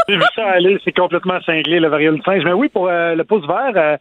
j'ai 0.08 0.16
vu 0.16 0.24
ça 0.36 0.50
aller. 0.52 0.80
C'est 0.84 0.96
complètement 0.96 1.40
cinglé, 1.46 1.80
la 1.80 1.90
variole 1.90 2.16
du 2.16 2.22
singe. 2.24 2.44
Mais 2.44 2.54
oui, 2.54 2.70
pour 2.70 2.88
euh, 2.88 3.16
le 3.16 3.24
pouce 3.24 3.46
vert, 3.46 3.74
euh, 3.76 3.98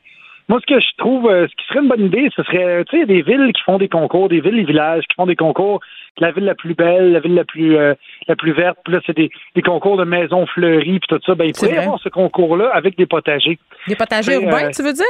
Moi, 0.49 0.61
ce 0.61 0.75
que 0.75 0.79
je 0.79 0.87
trouve, 0.99 1.27
euh, 1.31 1.47
ce 1.49 1.57
qui 1.57 1.66
serait 1.69 1.81
une 1.81 1.89
bonne 1.89 2.05
idée, 2.05 2.29
ce 2.37 2.43
serait, 2.43 2.85
tu 2.85 2.99
sais, 2.99 3.07
des 3.07 3.23
villes 3.23 3.51
qui 3.55 3.62
font 3.62 3.79
des 3.79 3.89
concours, 3.89 4.29
des 4.29 4.41
villes 4.41 4.59
et 4.59 4.65
villages 4.65 5.05
qui 5.09 5.15
font 5.15 5.25
des 5.25 5.37
concours, 5.37 5.81
la 6.19 6.33
ville 6.33 6.45
la 6.45 6.55
plus 6.55 6.75
belle, 6.75 7.12
la 7.12 7.21
ville 7.21 7.35
la 7.35 7.45
plus 7.45 7.77
euh, 7.77 7.95
la 8.29 8.37
plus 8.37 8.53
verte, 8.53 8.79
puis 8.85 8.93
là, 8.93 9.01
c'est 9.07 9.16
des, 9.16 9.31
des 9.55 9.62
concours 9.62 9.97
de 9.97 10.05
maisons 10.05 10.47
fleuries, 10.47 11.01
puis 11.01 11.09
tout 11.09 11.19
ça. 11.25 11.35
Ben, 11.35 11.47
il 11.47 11.55
pourrait 11.55 11.75
y 11.75 11.79
avoir 11.79 11.99
ce 11.99 12.11
concours-là 12.11 12.71
avec 12.75 12.97
des 12.99 13.07
potagers. 13.07 13.59
Des 13.89 13.97
potagers 13.97 14.35
urbains, 14.35 14.66
euh, 14.66 14.71
tu 14.71 14.83
veux 14.83 14.93
dire? 14.93 15.05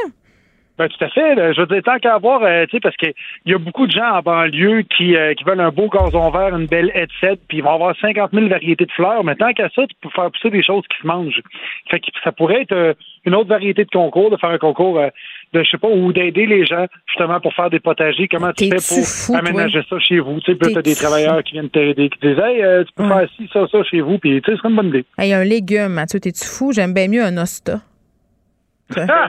Ben, 0.77 0.89
tout 0.89 1.05
à 1.05 1.09
fait. 1.09 1.37
là. 1.37 1.53
Je 1.53 1.61
veux 1.61 1.67
dire, 1.69 1.83
tant 1.85 1.99
qu'à 1.99 2.15
avoir, 2.15 2.43
euh, 2.43 2.65
tu 2.65 2.73
sais, 2.77 2.81
parce 2.81 2.97
qu'il 2.97 3.13
y 3.47 3.55
a 3.55 3.59
beaucoup 3.59 3.87
de 3.87 3.93
gens 3.93 4.11
en 4.11 4.23
banlieue 4.23 4.83
qui, 4.83 5.17
euh, 5.17 5.33
qui 5.35 5.45
veulent 5.45 5.61
un 5.61 5.71
beau 5.71 5.89
gazon 5.89 6.31
vert, 6.31 6.55
une 6.57 6.67
belle 6.67 6.91
headset, 6.95 7.39
puis 7.49 7.59
ils 7.59 7.63
vont 7.63 7.75
avoir 7.75 7.95
50 8.01 8.33
000 8.33 8.49
variétés 8.49 8.85
de 8.85 8.91
fleurs, 8.91 9.23
mais 9.23 9.37
tant 9.37 9.53
qu'à 9.53 9.69
ça, 9.69 9.87
tu 9.87 9.95
peux 10.01 10.09
faire 10.11 10.31
pousser 10.33 10.51
des 10.51 10.65
choses 10.65 10.83
qui 10.91 11.01
se 11.01 11.07
mangent. 11.07 11.43
Fait 11.91 12.01
que 12.01 12.07
ça 12.25 12.33
pourrait 12.33 12.63
être 12.63 12.73
euh, 12.73 12.93
une 13.25 13.37
autre 13.37 13.49
variété 13.49 13.85
de 13.85 13.91
concours, 13.91 14.31
de 14.31 14.37
faire 14.37 14.51
un 14.51 14.59
concours 14.59 14.99
euh, 14.99 15.11
de, 15.53 15.63
je 15.63 15.71
sais 15.71 15.79
pas, 15.79 15.87
ou 15.89 16.13
d'aider 16.13 16.47
les 16.47 16.67
gens, 16.67 16.87
justement, 17.07 17.39
pour 17.39 17.55
faire 17.55 17.71
des 17.71 17.79
potagers. 17.79 18.27
Comment 18.27 18.53
tu 18.53 18.65
fais 18.69 18.75
pour 18.75 19.07
fou, 19.07 19.33
toi? 19.33 19.39
aménager 19.39 19.81
ça 19.89 19.99
chez 20.01 20.19
vous? 20.19 20.41
Tu 20.41 20.53
sais, 20.53 20.59
t'as 20.59 20.83
des 20.83 20.97
travailleurs 20.97 21.43
qui 21.45 21.53
viennent 21.53 21.71
t'aider, 21.71 22.09
qui 22.09 22.19
disent, 22.19 22.39
hey, 22.39 22.63
euh, 22.65 22.83
tu 22.83 22.93
peux 22.97 23.07
faire 23.07 23.29
ci, 23.37 23.49
ça, 23.53 23.67
ça 23.71 23.83
chez 23.85 24.01
vous, 24.01 24.19
puis 24.19 24.43
tu 24.43 24.51
sais, 24.51 24.57
ce 24.57 24.57
serait 24.57 24.71
une 24.71 24.77
bonne 24.77 24.89
idée. 24.89 25.05
Hey, 25.19 25.33
un 25.33 25.45
légume, 25.45 25.93
Mathieu, 25.93 26.19
t'es-tu 26.19 26.45
fou? 26.45 26.73
J'aime 26.73 26.93
bien 26.93 27.07
mieux 27.07 27.23
un 27.23 27.37
osta. 27.37 27.79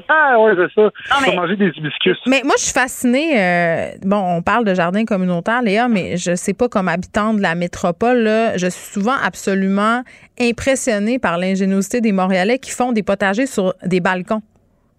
Ah, 0.09 0.39
ouais, 0.39 0.53
c'est 0.55 0.81
ça. 0.81 0.89
Mais- 1.25 1.35
manger 1.35 1.55
des 1.55 1.71
hibiscus. 1.75 2.17
Mais 2.27 2.41
moi, 2.43 2.53
je 2.57 2.63
suis 2.63 2.73
fascinée. 2.73 3.39
euh, 3.39 3.91
bon, 4.03 4.17
on 4.37 4.41
parle 4.41 4.65
de 4.65 4.73
jardin 4.73 5.05
communautaire, 5.05 5.61
Léa, 5.61 5.87
mais 5.87 6.17
je 6.17 6.35
sais 6.35 6.53
pas 6.53 6.67
comme 6.67 6.87
habitante 6.87 7.37
de 7.37 7.41
la 7.41 7.55
métropole, 7.55 8.19
là, 8.19 8.57
je 8.57 8.67
suis 8.67 8.93
souvent 8.93 9.15
absolument 9.23 10.03
impressionnée 10.39 11.19
par 11.19 11.37
l'ingéniosité 11.37 12.01
des 12.01 12.11
Montréalais 12.11 12.59
qui 12.59 12.71
font 12.71 12.91
des 12.91 13.03
potagers 13.03 13.45
sur 13.47 13.73
des 13.85 13.99
balcons. 14.01 14.41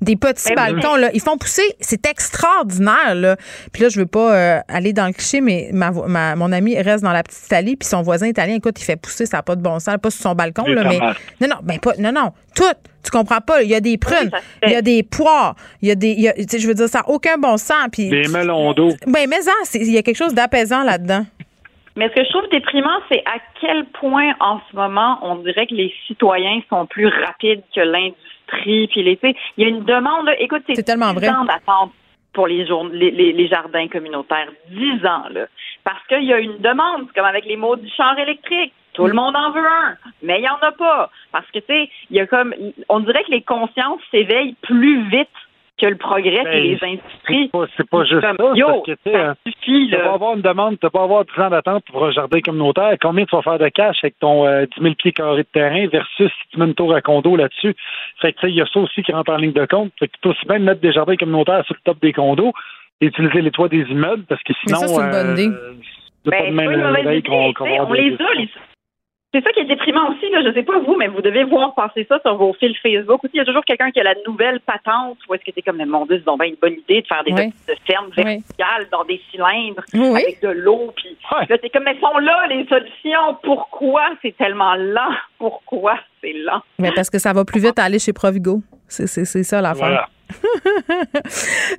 Des 0.07 0.17
petits 0.17 0.53
balcons, 0.55 0.97
là. 0.97 1.11
Ils 1.13 1.21
font 1.21 1.37
pousser. 1.37 1.63
C'est 1.81 2.07
extraordinaire, 2.07 3.15
là. 3.15 3.37
Puis 3.73 3.83
là, 3.83 3.89
je 3.89 3.99
veux 3.99 4.07
pas 4.07 4.35
euh, 4.35 4.59
aller 4.69 4.93
dans 4.93 5.07
le 5.07 5.13
cliché, 5.13 5.41
mais 5.41 5.69
ma, 5.73 5.91
ma- 5.91 6.37
mon 6.37 6.53
ami 6.53 6.81
reste 6.81 7.03
dans 7.05 7.13
la 7.13 7.23
petite 7.23 7.45
Italie, 7.47 7.77
puis 7.77 7.89
son 7.89 8.03
voisin 8.03 8.27
italien, 8.29 8.55
écoute, 8.55 8.81
il 8.81 8.85
fait 8.85 8.97
pousser, 9.01 9.27
ça 9.27 9.39
n'a 9.39 9.43
pas 9.43 9.57
de 9.57 9.63
bon 9.63 9.79
sens, 9.79 9.97
pas 10.03 10.11
sur 10.11 10.23
son 10.23 10.35
balcon, 10.35 10.65
là, 10.67 10.85
mais. 10.85 10.99
Non, 11.41 11.49
non, 11.49 11.57
ben 11.63 11.79
pas. 11.79 11.93
Non, 11.99 12.13
non. 12.13 12.33
Tout. 12.55 12.65
Tu 13.05 13.11
comprends 13.11 13.41
pas. 13.41 13.63
Il 13.63 13.69
y 13.71 13.75
a 13.75 13.81
des 13.81 13.99
prunes, 13.99 14.31
il 14.65 14.73
y 14.73 14.75
a 14.75 14.83
des 14.83 15.03
poires, 15.05 15.55
il 15.83 15.89
y 15.89 15.91
a 15.93 15.95
des. 15.95 16.09
il 16.11 16.21
y 16.23 16.29
a- 16.29 16.33
tu 16.33 16.45
sais, 16.49 16.59
je 16.59 16.67
veux 16.67 16.75
dire, 16.75 16.89
ça 16.89 17.01
n'a 17.01 17.09
aucun 17.09 17.37
bon 17.39 17.57
sens. 17.57 17.87
Puis 17.93 18.09
Des 18.09 18.27
melons 18.29 18.73
d'eau. 18.73 18.91
ben, 19.07 19.27
mais 19.29 19.37
il 19.75 19.93
y 19.93 19.99
a 19.99 20.03
quelque 20.03 20.17
chose 20.17 20.35
d'apaisant 20.35 20.83
là-dedans. 20.83 21.25
Mais 21.99 22.09
ce 22.11 22.15
que 22.15 22.25
je 22.25 22.29
trouve 22.31 22.49
déprimant, 22.51 22.99
c'est 23.11 23.21
à 23.25 23.39
quel 23.61 23.87
point 24.01 24.33
en 24.41 24.61
ce 24.71 24.77
moment, 24.77 25.19
on 25.23 25.37
dirait 25.37 25.67
que 25.67 25.75
les 25.75 25.91
citoyens 26.07 26.61
sont 26.69 26.85
plus 26.87 27.07
rapides 27.07 27.63
que 27.75 27.81
l'industrie. 27.81 28.23
Puis 28.47 28.89
les, 28.97 29.19
il 29.57 29.63
y 29.63 29.65
a 29.65 29.69
une 29.69 29.85
demande. 29.85 30.27
Là, 30.27 30.41
écoute, 30.41 30.63
c'est 30.67 30.83
tellement 30.83 31.13
10 31.13 31.19
vrai. 31.19 31.29
ans 31.31 31.45
d'attente 31.45 31.93
pour 32.33 32.47
les, 32.47 32.67
jour- 32.67 32.89
les, 32.93 33.11
les, 33.11 33.33
les 33.33 33.49
jardins 33.49 33.89
communautaires. 33.89 34.49
10 34.71 35.07
ans, 35.07 35.25
là. 35.31 35.47
Parce 35.85 36.05
qu'il 36.07 36.25
y 36.25 36.33
a 36.33 36.39
une 36.39 36.59
demande, 36.59 37.07
c'est 37.09 37.15
comme 37.15 37.25
avec 37.29 37.45
les 37.47 37.57
mots 37.57 37.77
du 37.77 37.89
char 37.91 38.19
électrique. 38.19 38.73
Tout 38.93 39.07
le 39.07 39.13
monde 39.13 39.37
en 39.37 39.51
veut 39.51 39.67
un, 39.67 39.97
mais 40.23 40.39
il 40.39 40.43
n'y 40.43 40.49
en 40.49 40.57
a 40.63 40.73
pas. 40.73 41.11
Parce 41.31 41.47
que, 41.51 41.59
tu 41.59 41.67
sais, 41.67 41.91
il 42.11 42.17
y 42.17 42.21
a 42.21 42.27
comme, 42.27 42.55
on 42.89 43.01
dirait 43.01 43.25
que 43.25 43.31
les 43.31 43.43
consciences 43.43 44.01
s'éveillent 44.11 44.57
plus 44.63 45.03
vite 45.11 45.29
que 45.79 45.87
le 45.87 45.97
progrès 45.97 46.43
Ben, 46.45 46.53
et 46.53 46.61
les 46.63 46.79
industries. 46.83 47.51
C'est 47.77 47.89
pas, 47.91 48.05
juste 48.05 48.21
ça. 48.23 48.35
Comme, 48.35 48.53
c'est 48.55 48.61
yo, 48.61 48.67
parce 48.67 48.83
que, 48.87 49.11
ça 49.13 49.31
hein, 49.31 49.35
suffit, 49.47 49.89
Tu 49.91 49.97
vas 49.97 50.13
avoir 50.15 50.35
une 50.35 50.41
demande, 50.43 50.79
tu 50.81 50.87
vas 50.93 51.03
avoir 51.03 51.25
10 51.25 51.41
ans 51.43 51.51
d'attente 51.51 51.85
pour 51.91 52.05
un 52.07 52.11
jardin 52.13 52.41
communautaire. 52.41 52.95
Combien 53.01 53.25
tu 53.27 53.37
vas 53.37 53.43
faire 53.43 53.59
de 53.59 53.69
cash 53.69 53.99
avec 54.03 54.19
ton 54.19 54.47
euh, 54.47 54.65
10 54.77 54.83
000 54.83 54.95
pieds 54.95 55.13
carrés 55.13 55.43
de 55.43 55.49
terrain 55.53 55.87
versus 55.89 56.31
si 56.31 56.49
tu 56.51 56.59
mets 56.59 56.67
une 56.67 56.75
tour 56.75 56.95
à 56.95 57.01
condo 57.03 57.37
là-dessus? 57.37 57.75
Fait 58.23 58.33
que, 58.33 58.39
tu 58.41 58.47
sais, 58.47 58.53
il 58.53 58.57
y 58.57 58.63
a 58.63 58.67
ça 58.67 58.81
aussi 58.81 59.03
qui 59.03 59.13
rentre 59.13 59.33
en 59.33 59.37
ligne 59.37 59.53
de 59.53 59.67
compte. 59.67 59.93
Fait 59.99 60.09
que 60.09 60.13
tu 60.15 60.21
peux 60.23 60.31
aussi 60.31 60.47
bien 60.47 60.59
mettre 60.61 60.81
des 60.81 60.93
jardins 60.93 61.17
communautaires 61.17 61.65
sur 61.67 61.75
le 61.75 61.81
top 61.85 62.01
des 62.01 62.13
condos 62.13 62.53
et 63.01 63.07
utiliser 63.07 63.43
les 63.43 63.51
toits 63.51 63.69
des 63.69 63.83
immeubles 63.91 64.25
parce 64.29 64.43
que 64.43 64.53
Mais 64.67 64.75
sinon. 64.75 64.81
ça, 64.81 64.89
c'est 64.89 65.03
une 65.03 65.11
bonne 65.11 65.27
euh, 65.29 65.35
idée. 65.35 65.51
pas 65.51 66.31
Ben, 66.31 66.51
de 66.51 66.57
pas 66.57 66.63
une 66.65 66.81
même 66.93 67.17
idée, 67.19 67.23
on 67.31 67.65
avoir 67.65 67.93
les 67.93 68.15
a, 68.15 68.35
les- 68.35 68.49
C'est 69.37 69.43
ça 69.45 69.53
qui 69.53 69.61
est 69.61 69.65
déprimant 69.67 70.09
aussi, 70.11 70.31
là. 70.31 70.41
Je 70.43 70.53
sais 70.55 70.63
pas 70.63 70.79
vous, 70.79 70.97
mais 70.97 71.09
vous 71.09 71.21
devez 71.21 71.45
voir 71.45 71.75
passer 71.75 72.07
ça 72.09 72.19
sur 72.25 72.37
vos 72.37 72.55
fils 72.55 72.75
Facebook. 72.83 73.23
Aussi, 73.23 73.33
il 73.35 73.39
y 73.39 73.41
a 73.41 73.45
toujours 73.45 73.65
quelqu'un 73.67 73.91
qui 73.91 74.01
a 74.01 74.03
la 74.05 74.15
nouvelle 74.27 74.61
patente. 74.61 75.19
Ou 75.29 75.35
est-ce 75.35 75.45
que 75.45 75.51
c'est 75.55 75.61
comme, 75.61 75.85
mon 75.85 76.07
Dieu, 76.07 76.17
c'est 76.17 76.25
donc 76.25 76.41
bien 76.41 76.49
une 76.49 76.57
bonne 76.63 76.73
idée 76.73 77.03
de 77.03 77.07
faire 77.07 77.23
des 77.23 77.33
Oui. 77.35 77.53
de 77.69 77.75
fermes 77.87 78.07
Oui. 78.17 78.25
verticales 78.25 78.89
dans 78.91 79.05
des 79.05 79.21
cylindres 79.31 79.83
Oui. 79.93 80.23
avec 80.23 80.41
de 80.43 80.49
l'eau. 80.49 80.91
Puis 80.97 81.15
là, 81.51 81.57
c'est 81.61 81.69
comme, 81.69 81.85
mais 81.85 81.99
sont 82.01 82.17
là 82.19 82.47
les 82.49 82.65
solutions. 82.67 83.35
Pourquoi? 83.43 84.05
C'est 84.23 84.35
tellement 84.39 84.75
lent? 84.77 85.13
Pourquoi? 85.39 85.99
C'est 86.23 86.33
lent? 86.33 86.63
Mais 86.79 86.93
parce 86.93 87.11
que 87.11 87.19
ça 87.19 87.35
va 87.35 87.45
plus 87.45 87.61
vite 87.61 87.79
à 87.79 87.83
aller 87.85 87.99
chez 87.99 88.15
Provigo. 88.15 88.63
C'est 88.89 89.07
c'est- 89.07 89.27
c'est 89.27 89.43
ça 89.43 89.61
l'affaire. 89.61 89.87
Voilà. 89.89 90.09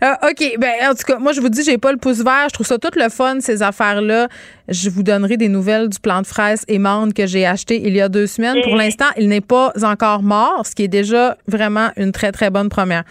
Euh, 0.03 0.14
OK. 0.30 0.57
Ben, 0.60 0.90
en 0.90 0.94
tout 0.94 1.03
cas, 1.06 1.18
moi, 1.19 1.32
je 1.32 1.41
vous 1.41 1.49
dis, 1.49 1.64
j'ai 1.64 1.78
pas 1.78 1.91
le 1.91 1.98
pouce 1.98 2.24
vert. 2.24 2.45
Je 2.49 2.53
trouve 2.53 2.65
ça 2.65 2.78
tout 2.78 2.90
le 2.95 3.10
fun, 3.10 3.40
ces 3.40 3.61
affaires-là. 3.61 4.28
Je 4.68 4.90
vous 4.90 5.03
donnerai 5.03 5.38
des 5.38 5.49
nouvelles 5.49 5.90
du 5.90 5.99
plant 5.99 6.22
de 6.22 6.28
fraises 6.28 6.65
et 6.68 6.80
menthe 6.80 7.14
que 7.14 7.26
j'ai 7.26 7.45
acheté 7.45 7.82
il 7.84 7.95
y 7.95 8.02
a 8.02 8.10
deux 8.10 8.28
semaines. 8.28 8.61
Pour 8.64 8.76
l'instant, 8.76 9.06
il 9.18 9.28
n'est 9.30 9.41
pas 9.41 9.72
encore 9.84 10.24
mort, 10.24 10.65
ce 10.65 10.76
qui 10.76 10.84
est 10.84 10.88
déjà 10.90 11.38
vraiment 11.48 11.90
une 11.98 12.11
très, 12.11 12.32
très 12.32 12.49
bonne 12.49 12.69
première. 12.69 13.03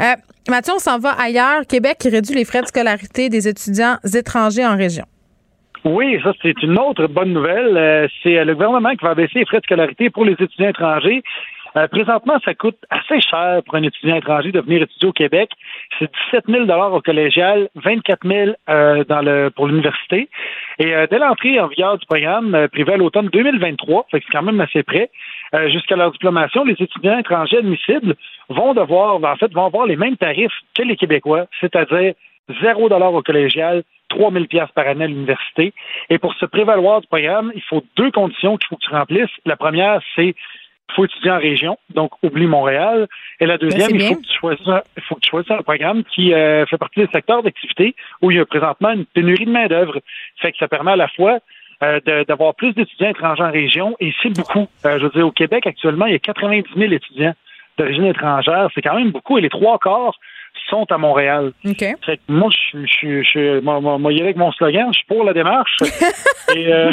Euh, 0.00 0.14
Mathieu, 0.48 0.74
on 0.76 0.78
s'en 0.78 0.98
va 0.98 1.10
ailleurs. 1.10 1.66
Québec 1.68 1.96
qui 2.00 2.08
réduit 2.08 2.34
les 2.34 2.44
frais 2.44 2.62
de 2.62 2.66
scolarité 2.66 3.28
des 3.28 3.48
étudiants 3.48 3.96
étrangers 4.14 4.66
en 4.66 4.76
région. 4.76 5.04
Oui, 5.84 6.18
ça, 6.22 6.32
c'est 6.42 6.62
une 6.62 6.78
autre 6.78 7.06
bonne 7.06 7.32
nouvelle. 7.32 7.76
Euh, 7.76 8.06
c'est 8.22 8.44
le 8.44 8.54
gouvernement 8.54 8.90
qui 8.90 9.04
va 9.04 9.14
baisser 9.14 9.38
les 9.40 9.46
frais 9.46 9.60
de 9.60 9.64
scolarité 9.64 10.10
pour 10.10 10.24
les 10.24 10.32
étudiants 10.32 10.68
étrangers. 10.68 11.22
Euh, 11.76 11.86
présentement, 11.88 12.38
ça 12.44 12.54
coûte 12.54 12.78
assez 12.90 13.20
cher 13.20 13.62
pour 13.64 13.76
un 13.76 13.82
étudiant 13.82 14.16
étranger 14.16 14.52
de 14.52 14.60
venir 14.60 14.82
étudier 14.82 15.08
au 15.08 15.12
Québec. 15.12 15.50
C'est 15.98 16.10
17 16.32 16.44
000 16.48 16.70
au 16.70 17.00
collégial, 17.00 17.68
24 17.76 18.26
000 18.26 18.50
euh, 18.68 19.04
dans 19.04 19.20
le, 19.20 19.50
pour 19.50 19.66
l'université. 19.66 20.28
Et 20.78 20.94
euh, 20.94 21.06
dès 21.10 21.18
l'entrée 21.18 21.60
en 21.60 21.68
vigueur 21.68 21.98
du 21.98 22.06
programme 22.06 22.54
euh, 22.54 22.68
privé 22.68 22.94
à 22.94 22.96
l'automne 22.96 23.28
2023, 23.28 24.06
fait 24.10 24.20
que 24.20 24.26
c'est 24.26 24.36
quand 24.36 24.42
même 24.44 24.60
assez 24.60 24.82
près, 24.82 25.10
euh, 25.54 25.68
jusqu'à 25.68 25.96
leur 25.96 26.10
diplomation, 26.10 26.64
les 26.64 26.76
étudiants 26.78 27.18
étrangers 27.18 27.58
admissibles 27.58 28.14
vont 28.48 28.74
devoir, 28.74 29.22
en 29.22 29.36
fait, 29.36 29.52
vont 29.52 29.66
avoir 29.66 29.86
les 29.86 29.96
mêmes 29.96 30.16
tarifs 30.16 30.52
que 30.74 30.82
les 30.82 30.96
Québécois, 30.96 31.46
c'est-à-dire 31.60 32.14
0 32.62 32.88
au 32.90 33.22
collégial, 33.22 33.82
3 34.08 34.32
000 34.32 34.44
par 34.74 34.88
année 34.88 35.04
à 35.04 35.08
l'université. 35.08 35.72
Et 36.08 36.18
pour 36.18 36.34
se 36.34 36.46
prévaloir 36.46 37.00
du 37.00 37.06
programme, 37.06 37.52
il 37.54 37.62
faut 37.62 37.84
deux 37.96 38.10
conditions 38.10 38.56
qu'il 38.56 38.68
faut 38.68 38.76
que 38.76 38.82
tu 38.82 38.90
remplisses. 38.90 39.30
La 39.46 39.56
première, 39.56 40.00
c'est 40.16 40.34
faut 40.90 41.04
étudier 41.04 41.30
en 41.30 41.38
région, 41.38 41.78
donc 41.94 42.12
oublie 42.22 42.46
Montréal. 42.46 43.08
Et 43.40 43.46
la 43.46 43.58
deuxième, 43.58 43.92
Ben, 43.92 44.00
c'est 44.00 44.06
il 44.06 44.08
faut 44.08 44.20
que 44.20 44.26
tu 44.26 44.38
choisisses 44.38 44.68
un, 44.68 44.82
il 44.96 45.02
faut 45.02 45.14
que 45.16 45.20
tu 45.20 45.30
choisisses 45.30 45.50
un 45.50 45.62
programme 45.62 46.04
qui 46.04 46.32
euh, 46.32 46.66
fait 46.66 46.78
partie 46.78 47.00
des 47.00 47.08
secteurs 47.12 47.42
d'activité 47.42 47.94
où 48.22 48.30
il 48.30 48.36
y 48.36 48.40
a 48.40 48.46
présentement 48.46 48.90
une 48.90 49.04
pénurie 49.06 49.46
de 49.46 49.50
main-d'œuvre. 49.50 50.00
Fait 50.40 50.52
que 50.52 50.58
ça 50.58 50.68
permet 50.68 50.92
à 50.92 50.96
la 50.96 51.08
fois 51.08 51.38
euh, 51.82 52.00
d'avoir 52.24 52.54
plus 52.54 52.74
d'étudiants 52.74 53.10
étrangers 53.10 53.42
en 53.42 53.50
région, 53.50 53.96
et 54.00 54.12
c'est 54.22 54.34
beaucoup. 54.36 54.68
Euh, 54.84 54.98
je 54.98 55.04
veux 55.04 55.10
dire, 55.10 55.26
au 55.26 55.32
Québec, 55.32 55.66
actuellement, 55.66 56.06
il 56.06 56.12
y 56.12 56.16
a 56.16 56.18
90 56.18 56.68
000 56.76 56.92
étudiants 56.92 57.34
d'origine 57.78 58.04
étrangère. 58.04 58.68
C'est 58.74 58.82
quand 58.82 58.96
même 58.96 59.10
beaucoup, 59.10 59.38
et 59.38 59.40
les 59.40 59.48
trois 59.48 59.78
quarts 59.78 60.18
sont 60.70 60.86
à 60.90 60.96
Montréal. 60.98 61.52
Fait 62.06 62.16
que 62.16 62.20
moi, 62.28 62.48
je 62.72 62.86
suis, 62.86 63.60
moi, 63.62 64.12
y 64.12 64.20
avec 64.22 64.36
mon 64.36 64.50
slogan, 64.52 64.88
je 64.92 64.98
suis 64.98 65.06
pour 65.06 65.24
la 65.24 65.32
démarche. 65.34 65.76
Et, 66.56 66.72
euh, 66.72 66.90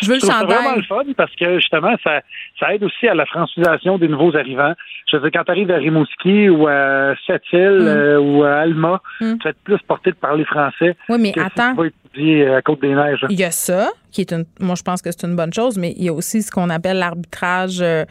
Je 0.00 0.08
veux 0.08 0.14
le 0.14 0.20
chandail. 0.20 0.46
vraiment 0.46 0.76
le 0.76 0.82
fun 0.82 1.02
parce 1.16 1.34
que 1.34 1.58
justement, 1.58 1.94
ça, 2.04 2.20
ça 2.60 2.74
aide 2.74 2.84
aussi 2.84 3.08
à 3.08 3.14
la 3.14 3.26
francisation 3.26 3.98
des 3.98 4.08
nouveaux 4.08 4.36
arrivants. 4.36 4.74
Je 5.10 5.16
veux 5.16 5.22
dire, 5.22 5.30
quand 5.40 5.44
tu 5.44 5.50
arrives 5.52 5.70
à 5.70 5.76
Rimouski 5.76 6.48
ou 6.48 6.66
à 6.68 7.14
Sept-Îles 7.26 7.86
euh, 7.86 8.18
ou 8.20 8.42
à 8.44 8.56
Alma, 8.60 9.00
Mm. 9.20 9.38
tu 9.38 9.44
vas 9.44 9.50
être 9.50 9.62
plus 9.64 9.78
porté 9.86 10.10
de 10.10 10.16
parler 10.16 10.44
français. 10.44 10.96
Oui, 11.08 11.16
mais 11.20 11.32
que 11.32 11.40
si 11.40 11.46
attends. 11.46 11.70
tu 11.72 11.76
vas 11.80 11.86
étudier 11.86 12.46
à 12.48 12.62
Côte-des-Neiges. 12.62 13.26
Il 13.30 13.38
y 13.38 13.44
a 13.44 13.50
ça, 13.50 13.88
qui 14.26 14.32
est 14.32 14.32
une. 14.32 14.44
Moi, 14.60 14.74
je 14.74 14.82
pense 14.82 15.00
que 15.02 15.10
c'est 15.12 15.24
une 15.26 15.36
bonne 15.36 15.52
chose, 15.52 15.76
mais 15.78 15.94
il 15.96 16.04
y 16.04 16.08
a 16.08 16.12
aussi 16.12 16.42
ce 16.42 16.50
qu'on 16.50 16.70
appelle 16.70 16.98
l'arbitrage 16.98 17.78
euh, 17.80 18.04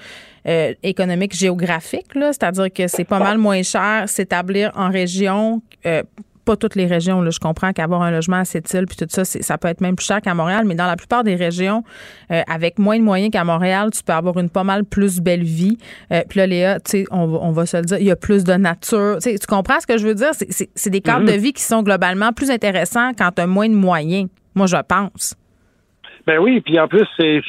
euh, 0.48 0.74
économique 0.84 1.36
géographique, 1.36 2.16
là. 2.16 2.32
C'est-à-dire 2.32 2.72
que 2.74 2.88
c'est 2.88 3.04
pas 3.04 3.20
mal 3.20 3.38
moins 3.38 3.62
cher 3.64 4.04
s'établir 4.08 4.72
en 4.76 4.90
région. 4.90 5.62
euh, 5.86 6.04
pas 6.46 6.56
toutes 6.56 6.76
les 6.76 6.86
régions, 6.86 7.20
là, 7.20 7.30
je 7.30 7.40
comprends 7.40 7.74
qu'avoir 7.74 8.04
un 8.04 8.10
logement 8.12 8.38
à 8.38 8.46
Sept-Îles 8.46 8.86
puis 8.88 8.96
tout 8.96 9.06
ça, 9.10 9.26
c'est- 9.26 9.42
ça 9.44 9.58
peut 9.58 9.68
être 9.68 9.82
même 9.82 9.98
plus 9.98 10.06
cher 10.06 10.22
qu'à 10.22 10.34
Montréal, 10.34 10.64
mais 10.66 10.76
dans 10.76 10.86
la 10.88 10.96
plupart 10.96 11.26
des 11.26 11.36
régions, 11.36 11.84
euh, 12.32 12.42
avec 12.50 12.80
moins 12.80 12.98
de 12.98 13.04
moyens 13.04 13.32
qu'à 13.32 13.44
Montréal, 13.44 13.90
tu 13.94 14.02
peux 14.02 14.14
avoir 14.14 14.38
une 14.40 14.50
pas 14.50 14.64
mal 14.64 14.86
plus 14.86 15.20
belle 15.20 15.44
vie. 15.44 15.78
Euh, 16.14 16.22
puis 16.30 16.40
là, 16.40 16.48
Léa, 16.48 16.80
tu 16.80 16.92
sais, 16.92 17.06
on, 17.12 17.28
va- 17.28 17.40
on 17.42 17.52
va 17.52 17.66
se 17.66 17.76
le 17.76 17.84
dire, 17.84 17.98
il 17.98 18.06
y 18.06 18.12
a 18.12 18.16
plus 18.16 18.46
de 18.46 18.54
nature. 18.54 19.18
Tu 19.22 19.38
comprends 19.46 19.82
ce 19.82 19.88
que 19.88 19.98
je 19.98 20.08
veux 20.08 20.16
dire? 20.16 20.30
C'est- 20.32 20.50
C'est 20.50 20.70
c'est 20.74 20.90
des 20.90 21.02
cadres 21.02 21.26
Mhm. 21.26 21.34
de 21.36 21.38
vie 21.38 21.52
qui 21.52 21.64
sont 21.64 21.84
globalement 21.84 22.32
plus 22.32 22.50
intéressants 22.50 23.12
quand 23.18 23.32
tu 23.36 23.42
as 23.42 23.48
moins 23.48 23.68
de 23.68 23.76
moyens. 23.76 24.30
Moi, 24.56 24.68
je 24.68 24.78
pense. 24.88 25.34
Ben 26.28 26.40
oui, 26.40 26.60
puis 26.60 26.78
en 26.78 26.90
plus, 26.90 27.08
c'est, 27.18 27.42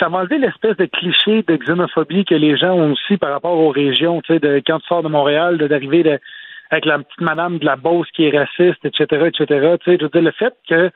ça 0.00 0.08
m'a 0.08 0.18
enlevé 0.18 0.38
l'espèce 0.38 0.76
de 0.76 0.86
cliché 0.86 1.44
de 1.44 1.54
xénophobie 1.56 2.24
que 2.24 2.34
les 2.34 2.56
gens 2.56 2.72
ont 2.72 2.92
aussi 2.92 3.16
par 3.16 3.30
rapport 3.30 3.56
aux 3.56 3.70
régions, 3.70 4.20
tu 4.22 4.32
sais, 4.34 4.40
de 4.40 4.60
quand 4.66 4.80
tu 4.80 4.86
sors 4.88 5.04
de 5.04 5.08
Montréal, 5.08 5.56
de, 5.56 5.68
d'arriver 5.68 6.02
de, 6.02 6.18
avec 6.70 6.84
la 6.84 6.98
petite 6.98 7.20
madame 7.20 7.58
de 7.58 7.64
la 7.64 7.76
Beauce 7.76 8.08
qui 8.12 8.24
est 8.24 8.36
raciste, 8.36 8.84
etc., 8.84 9.28
etc. 9.28 9.76
Tu 9.84 9.90
sais, 9.92 9.98
je 10.00 10.02
veux 10.02 10.08
dire, 10.10 10.22
le 10.22 10.32
fait 10.32 10.52
que 10.68 10.90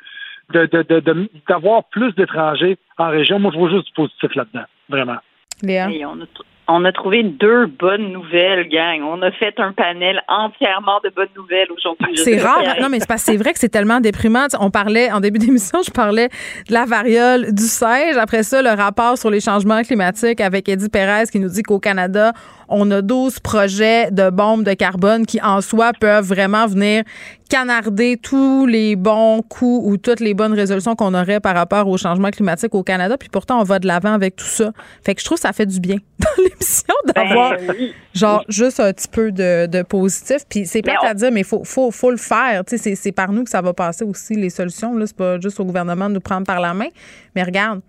de, 0.52 0.66
de, 0.66 0.82
de, 0.82 1.00
de- 1.00 1.30
d'avoir 1.48 1.84
plus 1.84 2.12
d'étrangers 2.16 2.76
en 2.98 3.08
région, 3.10 3.38
moi, 3.38 3.52
je 3.54 3.58
vois 3.58 3.70
juste 3.70 3.86
du 3.86 3.92
positif 3.92 4.34
là-dedans, 4.34 4.64
vraiment. 4.88 5.18
Léa? 5.62 5.88
Et 5.92 6.04
on 6.04 6.20
a, 6.20 6.26
On 6.68 6.84
a 6.84 6.90
trouvé 6.90 7.22
deux 7.22 7.66
bonnes 7.66 8.10
nouvelles, 8.10 8.68
gang. 8.68 9.00
On 9.02 9.22
a 9.22 9.30
fait 9.30 9.54
un 9.58 9.72
panel 9.72 10.20
entièrement 10.26 10.98
de 11.04 11.10
bonnes 11.10 11.28
nouvelles 11.36 11.68
aujourd'hui. 11.70 12.16
C'est 12.16 12.38
rare. 12.38 12.60
Non, 12.80 12.88
mais 12.88 12.98
c'est 12.98 13.06
parce 13.08 13.24
que 13.24 13.32
c'est 13.32 13.36
vrai 13.36 13.52
que 13.52 13.60
c'est 13.60 13.68
tellement 13.68 14.00
déprimant. 14.00 14.46
On 14.58 14.70
parlait, 14.70 15.12
en 15.12 15.20
début 15.20 15.38
d'émission, 15.38 15.78
je 15.86 15.92
parlais 15.92 16.28
de 16.68 16.72
la 16.72 16.84
variole 16.84 17.52
du 17.52 17.62
singe. 17.62 18.16
Après 18.16 18.42
ça, 18.42 18.62
le 18.62 18.70
rapport 18.70 19.16
sur 19.16 19.30
les 19.30 19.40
changements 19.40 19.82
climatiques 19.82 20.40
avec 20.40 20.68
Eddie 20.68 20.88
Perez 20.88 21.26
qui 21.30 21.38
nous 21.38 21.48
dit 21.48 21.62
qu'au 21.62 21.78
Canada, 21.78 22.32
on 22.68 22.90
a 22.90 23.00
12 23.00 23.38
projets 23.40 24.10
de 24.10 24.30
bombes 24.30 24.64
de 24.64 24.72
carbone 24.72 25.24
qui, 25.24 25.40
en 25.40 25.60
soi, 25.60 25.92
peuvent 25.92 26.26
vraiment 26.26 26.66
venir 26.66 27.04
canarder 27.48 28.18
tous 28.20 28.66
les 28.66 28.96
bons 28.96 29.42
coups 29.42 29.86
ou 29.86 29.96
toutes 29.96 30.18
les 30.18 30.34
bonnes 30.34 30.54
résolutions 30.54 30.96
qu'on 30.96 31.14
aurait 31.14 31.38
par 31.38 31.54
rapport 31.54 31.86
au 31.86 31.96
changement 31.96 32.30
climatique 32.30 32.74
au 32.74 32.82
Canada. 32.82 33.16
Puis 33.16 33.28
pourtant, 33.28 33.60
on 33.60 33.62
va 33.62 33.78
de 33.78 33.86
l'avant 33.86 34.12
avec 34.12 34.34
tout 34.34 34.44
ça. 34.46 34.72
Fait 35.04 35.14
que 35.14 35.20
je 35.20 35.24
trouve 35.24 35.38
que 35.38 35.42
ça 35.42 35.52
fait 35.52 35.66
du 35.66 35.78
bien 35.78 35.98
dans 36.18 36.28
l'émission 36.60 36.94
d'avoir 37.14 37.56
Ben 37.56 37.74
oui. 37.78 37.92
genre 38.14 38.44
juste 38.48 38.80
un 38.80 38.92
petit 38.92 39.08
peu 39.08 39.30
de, 39.32 39.66
de 39.66 39.82
positif. 39.82 40.38
Puis 40.48 40.66
c'est 40.66 40.82
plate 40.82 40.96
on- 41.02 41.06
à 41.06 41.14
dire, 41.14 41.30
mais 41.32 41.40
il 41.40 41.46
faut, 41.46 41.64
faut, 41.64 41.90
faut 41.90 42.10
le 42.10 42.16
faire. 42.16 42.64
Tu 42.64 42.78
sais, 42.78 42.94
c'est, 42.94 43.12
par 43.12 43.32
nous 43.32 43.44
que 43.44 43.50
ça 43.50 43.60
va 43.62 43.72
passer 43.72 44.04
aussi, 44.04 44.34
les 44.34 44.50
solutions. 44.50 44.96
Là. 44.96 45.06
C'est 45.06 45.16
pas 45.16 45.40
juste 45.40 45.58
au 45.60 45.64
gouvernement 45.64 46.08
de 46.08 46.14
nous 46.14 46.20
prendre 46.20 46.46
par 46.46 46.60
la 46.60 46.74
main. 46.74 46.88
Mais 47.34 47.42
regarde, 47.42 47.80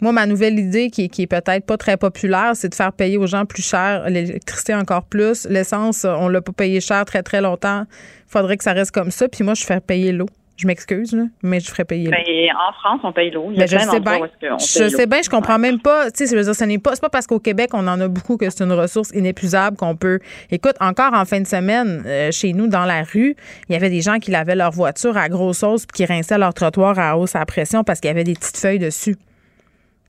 moi, 0.00 0.10
ma 0.12 0.26
nouvelle 0.26 0.58
idée, 0.58 0.90
qui, 0.90 1.04
est- 1.04 1.08
qui 1.08 1.22
est 1.22 1.26
peut-être 1.26 1.64
pas 1.66 1.76
très 1.76 1.96
populaire, 1.96 2.52
c'est 2.54 2.68
de 2.68 2.74
faire 2.74 2.92
payer 2.92 3.18
aux 3.18 3.26
gens 3.26 3.44
plus 3.44 3.62
cher, 3.62 4.08
l'électricité 4.08 4.74
encore 4.74 5.04
plus. 5.04 5.46
L'essence, 5.48 6.04
on 6.04 6.28
l'a 6.28 6.40
pas 6.40 6.52
payé 6.52 6.80
cher 6.80 7.04
très, 7.04 7.22
très 7.22 7.40
longtemps. 7.40 7.84
faudrait 8.26 8.56
que 8.56 8.64
ça 8.64 8.72
reste 8.72 8.90
comme 8.92 9.10
ça. 9.10 9.28
Puis 9.28 9.44
moi, 9.44 9.54
je 9.54 9.64
fais 9.64 9.78
payer 9.80 10.10
l'eau. 10.12 10.26
Je 10.62 10.66
m'excuse, 10.68 11.16
mais 11.42 11.58
je 11.58 11.68
ferais 11.68 11.84
payer 11.84 12.04
l'eau. 12.04 12.12
Ben, 12.12 12.54
en 12.54 12.72
France, 12.72 13.00
on 13.02 13.12
paye 13.12 13.32
l'eau. 13.32 13.48
Il 13.50 13.58
y 13.58 13.62
a 13.62 13.66
Ben, 13.66 13.78
je 13.80 13.90
sais 13.90 13.98
bien. 13.98 14.20
Je 14.58 14.88
sais 14.88 15.06
bien, 15.06 15.20
je 15.20 15.28
comprends 15.28 15.58
même 15.58 15.80
pas. 15.80 16.08
Tu 16.12 16.18
sais, 16.18 16.32
je 16.32 16.36
veux 16.36 16.44
dire, 16.44 16.54
ce 16.54 16.62
n'est 16.62 16.78
pas 16.78 16.92
parce 17.10 17.26
qu'au 17.26 17.40
Québec, 17.40 17.70
on 17.72 17.88
en 17.88 18.00
a 18.00 18.06
beaucoup 18.06 18.36
que 18.36 18.48
c'est 18.48 18.62
une 18.62 18.72
ressource 18.72 19.10
inépuisable 19.10 19.76
qu'on 19.76 19.96
peut. 19.96 20.20
Écoute, 20.52 20.76
encore 20.78 21.14
en 21.14 21.24
fin 21.24 21.40
de 21.40 21.48
semaine, 21.48 22.04
euh, 22.06 22.30
chez 22.30 22.52
nous, 22.52 22.68
dans 22.68 22.84
la 22.84 23.02
rue, 23.02 23.34
il 23.68 23.72
y 23.72 23.74
avait 23.74 23.90
des 23.90 24.02
gens 24.02 24.20
qui 24.20 24.30
lavaient 24.30 24.54
leur 24.54 24.70
voiture 24.70 25.16
à 25.16 25.28
grosse 25.28 25.58
sauce 25.58 25.84
puis 25.84 25.96
qui 25.96 26.12
rinçaient 26.12 26.38
leur 26.38 26.54
trottoir 26.54 26.96
à 27.00 27.18
hausse 27.18 27.34
à 27.34 27.44
pression 27.44 27.82
parce 27.82 27.98
qu'il 27.98 28.08
y 28.08 28.12
avait 28.12 28.22
des 28.22 28.34
petites 28.34 28.56
feuilles 28.56 28.78
dessus. 28.78 29.16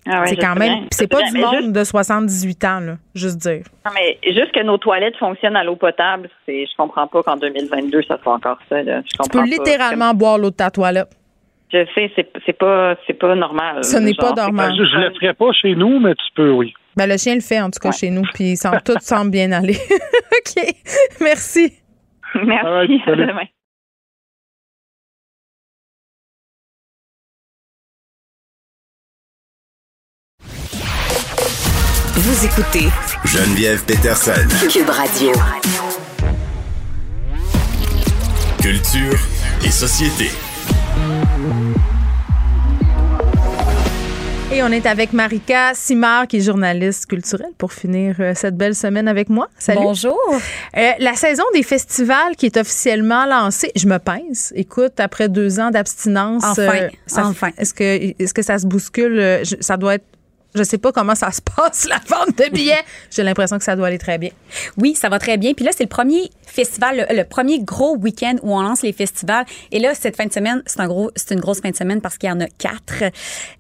Ah 0.06 0.22
ouais, 0.22 0.28
c'est 0.28 0.36
quand 0.38 0.56
même. 0.56 0.86
c'est 0.92 1.08
pas 1.08 1.20
bien, 1.20 1.28
du 1.28 1.34
mais 1.34 1.42
monde 1.46 1.56
juste- 1.62 1.72
de 1.72 1.84
78 1.84 2.64
ans, 2.66 2.80
là. 2.82 2.98
Juste 3.16 3.38
dire. 3.38 3.64
Non, 3.86 3.92
mais 3.96 4.18
juste 4.34 4.52
que 4.52 4.62
nos 4.64 4.78
toilettes 4.78 5.16
fonctionnent 5.18 5.56
à 5.56 5.64
l'eau 5.64 5.76
potable, 5.78 6.30
c'est, 6.46 6.66
je 6.66 6.76
comprends 6.78 7.08
pas 7.08 7.24
qu'en 7.24 7.38
2022, 7.38 8.02
ça 8.08 8.18
soit 8.22 8.34
encore 8.34 8.58
ça. 8.70 8.82
Là. 8.84 9.02
Je 9.06 9.24
Tu 9.24 9.30
peux 9.30 9.40
pas. 9.40 9.46
littéralement 9.46 10.14
boire 10.14 10.38
l'eau 10.38 10.50
de 10.50 10.56
ta 10.56 10.70
toilette. 10.72 11.10
Je 11.72 11.86
sais, 11.96 12.12
c'est, 12.16 12.30
c'est 12.46 12.54
pas, 12.58 12.96
c'est 13.08 13.14
pas 13.18 13.34
normal. 13.34 13.84
Ce 13.84 13.98
n'est 13.98 14.14
pas 14.14 14.34
normal. 14.34 14.74
Je, 14.78 14.84
je 14.86 14.98
le 14.98 15.12
ferai 15.16 15.34
pas 15.34 15.52
chez 15.54 15.74
nous, 15.74 16.00
mais 16.00 16.14
tu 16.16 16.26
peux, 16.36 16.52
oui. 16.52 16.74
Ben, 16.96 17.08
le 17.10 17.18
chien 17.18 17.34
le 17.34 17.42
fait, 17.42 17.60
en 17.60 17.72
tout 17.72 17.80
cas, 17.80 17.92
chez 17.92 18.12
nous. 18.12 18.22
Puis 18.34 18.52
il 18.52 18.58
semble, 18.58 18.82
tout 18.84 18.94
semble 19.02 19.32
bien 19.32 19.52
aller. 19.52 19.76
OK. 20.32 20.64
Merci. 21.22 21.74
Merci. 22.36 22.66
Right, 22.68 23.08
à 23.08 23.16
demain. 23.16 23.46
Vous 32.26 32.46
écoutez 32.46 32.88
Geneviève 33.26 33.84
Peterson. 33.84 34.32
Cube 34.72 34.90
Radio. 34.90 35.32
Culture 38.62 39.20
et 39.66 39.70
société. 39.72 40.30
Et 44.54 44.62
on 44.62 44.68
est 44.68 44.86
avec 44.86 45.12
Marika 45.14 45.72
Simard, 45.74 46.28
qui 46.28 46.38
est 46.38 46.42
journaliste 46.42 47.08
culturelle, 47.08 47.52
pour 47.58 47.74
finir 47.74 48.16
euh, 48.20 48.34
cette 48.36 48.56
belle 48.56 48.76
semaine 48.76 49.08
avec 49.08 49.28
moi. 49.30 49.48
Salut. 49.58 49.80
Bonjour. 49.82 50.18
Euh, 50.78 50.92
la 51.00 51.16
saison 51.16 51.44
des 51.56 51.64
festivals 51.64 52.36
qui 52.38 52.46
est 52.46 52.56
officiellement 52.58 53.26
lancée, 53.26 53.72
je 53.76 53.88
me 53.88 53.98
pince. 53.98 54.54
Écoute, 54.56 55.00
après 55.00 55.28
deux 55.28 55.60
ans 55.60 55.72
d'abstinence, 55.72 56.44
Enfin, 56.46 56.88
ça- 57.08 57.26
enfin. 57.26 57.50
Est-ce 57.58 57.74
que, 57.74 57.84
est-ce 58.22 58.34
que 58.34 58.44
ça 58.44 58.60
se 58.60 58.68
bouscule? 58.68 59.20
Euh, 59.20 59.44
je- 59.44 59.56
ça 59.60 59.76
doit 59.76 59.96
être. 59.96 60.06
Je 60.56 60.64
sais 60.64 60.78
pas 60.78 60.92
comment 60.92 61.16
ça 61.16 61.32
se 61.32 61.42
passe, 61.56 61.88
la 61.88 62.00
vente 62.08 62.38
de 62.38 62.50
billets. 62.52 62.84
J'ai 63.10 63.24
l'impression 63.24 63.58
que 63.58 63.64
ça 63.64 63.76
doit 63.76 63.88
aller 63.88 63.98
très 63.98 64.18
bien. 64.18 64.30
Oui, 64.78 64.96
ça 64.96 65.10
va 65.10 65.20
très 65.20 65.38
bien. 65.38 65.54
Puis 65.54 65.66
là, 65.66 65.72
c'est 65.76 65.84
le 65.84 65.90
premier 65.90 66.30
festival, 66.46 67.06
le, 67.10 67.18
le 67.18 67.24
premier 67.24 67.60
gros 67.60 67.98
week-end 67.98 68.36
où 68.44 68.54
on 68.56 68.62
lance 68.62 68.82
les 68.84 68.94
festivals. 68.94 69.46
Et 69.72 69.80
là, 69.80 69.96
cette 69.96 70.16
fin 70.16 70.26
de 70.26 70.34
semaine, 70.34 70.62
c'est 70.66 70.80
un 70.80 70.88
gros, 70.88 71.12
c'est 71.16 71.34
une 71.34 71.40
grosse 71.40 71.62
fin 71.62 71.72
de 71.72 71.76
semaine 71.76 72.02
parce 72.02 72.18
qu'il 72.18 72.30
y 72.30 72.32
en 72.32 72.40
a 72.40 72.48
quatre. 72.48 73.04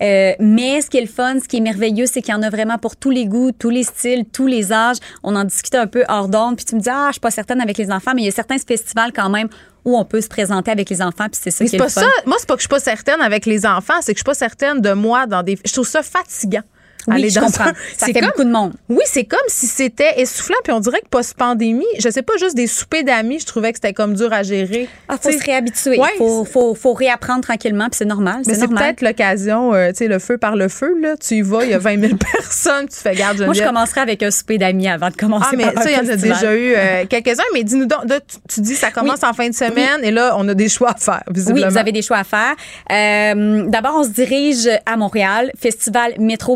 Euh, 0.01 0.33
mais 0.39 0.81
ce 0.81 0.89
qui 0.89 0.97
est 0.97 1.01
le 1.01 1.07
fun, 1.07 1.39
ce 1.41 1.47
qui 1.47 1.57
est 1.57 1.61
merveilleux, 1.61 2.05
c'est 2.05 2.21
qu'il 2.21 2.33
y 2.33 2.37
en 2.37 2.43
a 2.43 2.49
vraiment 2.49 2.77
pour 2.77 2.95
tous 2.95 3.09
les 3.09 3.25
goûts, 3.25 3.51
tous 3.51 3.69
les 3.69 3.83
styles, 3.83 4.25
tous 4.31 4.47
les 4.47 4.71
âges. 4.71 4.97
On 5.23 5.35
en 5.35 5.43
discutait 5.43 5.77
un 5.77 5.87
peu 5.87 6.03
hors 6.07 6.27
d'onde. 6.27 6.57
Puis 6.57 6.65
tu 6.65 6.75
me 6.75 6.79
dis, 6.79 6.89
ah, 6.89 7.07
je 7.07 7.13
suis 7.13 7.21
pas 7.21 7.31
certaine 7.31 7.61
avec 7.61 7.77
les 7.77 7.91
enfants, 7.91 8.11
mais 8.15 8.21
il 8.21 8.25
y 8.25 8.29
a 8.29 8.31
certains 8.31 8.57
festivals 8.57 9.11
quand 9.13 9.29
même 9.29 9.49
où 9.85 9.97
on 9.97 10.05
peut 10.05 10.21
se 10.21 10.29
présenter 10.29 10.71
avec 10.71 10.89
les 10.89 11.01
enfants. 11.01 11.27
Puis 11.31 11.39
c'est 11.41 11.51
ça 11.51 11.65
qui 11.65 11.75
est 11.75 11.79
pas 11.79 11.85
le 11.85 11.89
fun. 11.89 12.01
ça. 12.01 12.07
Moi, 12.25 12.37
c'est 12.39 12.47
pas 12.47 12.55
que 12.55 12.59
je 12.59 12.63
suis 12.63 12.69
pas 12.69 12.79
certaine 12.79 13.21
avec 13.21 13.45
les 13.45 13.65
enfants, 13.65 13.95
c'est 14.01 14.13
que 14.13 14.17
je 14.17 14.21
suis 14.21 14.23
pas 14.23 14.33
certaine 14.33 14.81
de 14.81 14.93
moi 14.93 15.25
dans 15.27 15.43
des. 15.43 15.57
Je 15.65 15.73
trouve 15.73 15.87
ça 15.87 16.03
fatigant. 16.03 16.61
Oui, 17.07 17.15
aller 17.15 17.29
je 17.29 17.35
dans 17.39 17.45
comprends. 17.47 17.65
un- 17.65 17.73
Ça 17.97 18.05
fait 18.07 18.13
comme- 18.13 18.25
beaucoup 18.27 18.43
de 18.43 18.51
monde. 18.51 18.73
Oui, 18.89 19.03
c'est 19.05 19.25
comme 19.25 19.39
si 19.47 19.67
c'était 19.67 20.21
essoufflant. 20.21 20.55
Puis 20.63 20.71
on 20.73 20.79
dirait 20.79 21.01
que 21.01 21.07
post-pandémie, 21.09 21.85
je 21.99 22.09
sais 22.09 22.21
pas, 22.21 22.33
juste 22.39 22.55
des 22.55 22.67
soupers 22.67 23.03
d'amis, 23.03 23.39
je 23.39 23.45
trouvais 23.45 23.71
que 23.71 23.77
c'était 23.77 23.93
comme 23.93 24.13
dur 24.13 24.31
à 24.31 24.43
gérer. 24.43 24.87
Ah, 25.09 25.17
faut 25.21 25.31
se 25.31 25.43
réhabituer. 25.43 25.99
Ouais, 25.99 26.09
faut, 26.17 26.45
faut, 26.45 26.75
faut 26.75 26.93
réapprendre 26.93 27.41
tranquillement, 27.41 27.85
puis 27.89 27.97
c'est 27.97 28.05
normal. 28.05 28.41
Mais 28.47 28.53
C'est 28.55 28.67
peut-être 28.67 29.01
l'occasion, 29.01 29.73
euh, 29.73 29.89
tu 29.89 29.97
sais, 29.97 30.07
le 30.07 30.19
feu 30.19 30.37
par 30.37 30.55
le 30.55 30.67
feu, 30.67 30.93
là. 31.01 31.15
Tu 31.17 31.35
y 31.35 31.41
vas, 31.41 31.63
il 31.65 31.71
y 31.71 31.73
a 31.73 31.79
20 31.79 31.99
000 31.99 32.13
personnes, 32.33 32.87
tu 32.87 32.97
fais 32.97 33.15
garde, 33.15 33.41
Moi, 33.41 33.53
je 33.53 33.63
commencerai 33.63 34.01
avec 34.01 34.23
un 34.23 34.31
souper 34.31 34.57
d'amis 34.57 34.87
avant 34.87 35.09
de 35.09 35.15
commencer 35.15 35.47
Ah, 35.51 35.55
mais 35.55 35.63
ça, 35.73 35.89
il 35.91 35.93
y 35.93 35.95
en 35.97 36.09
a 36.11 36.15
déjà 36.15 36.55
eu 36.55 36.73
euh, 36.75 37.05
quelques-uns. 37.09 37.43
Mais 37.53 37.63
dis-nous 37.63 37.85
donc, 37.85 38.01
tu, 38.07 38.37
tu 38.55 38.61
dis 38.61 38.75
ça 38.75 38.91
commence 38.91 39.23
en 39.23 39.33
fin 39.33 39.49
de 39.49 39.53
semaine 39.55 40.01
et 40.03 40.11
là, 40.11 40.35
on 40.37 40.47
a 40.47 40.53
des 40.53 40.69
choix 40.69 40.91
à 40.91 40.95
faire, 40.95 41.23
visiblement. 41.29 41.67
Oui, 41.67 41.71
vous 41.73 41.77
avez 41.77 41.91
des 41.91 42.01
choix 42.01 42.17
à 42.17 42.23
faire. 42.23 42.55
Euh, 42.91 43.63
D'abord, 43.67 43.95
on 43.97 44.03
se 44.03 44.09
dirige 44.09 44.69
à 44.85 44.97
Montréal, 44.97 45.51
festival 45.59 46.13
Métro 46.19 46.55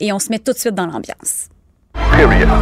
Et 0.00 0.12
on 0.12 0.18
se 0.18 0.30
met 0.30 0.38
tout 0.38 0.52
de 0.52 0.58
suite 0.58 0.74
dans 0.74 0.86
l'ambiance. 0.86 1.48
Nigga 2.16 2.26
nigga. 2.26 2.58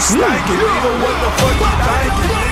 Stankin', 0.00 0.56
nigga. 0.56 0.90
What 1.02 1.16
the 1.20 1.30
fuck 1.36 2.42
you 2.42 2.47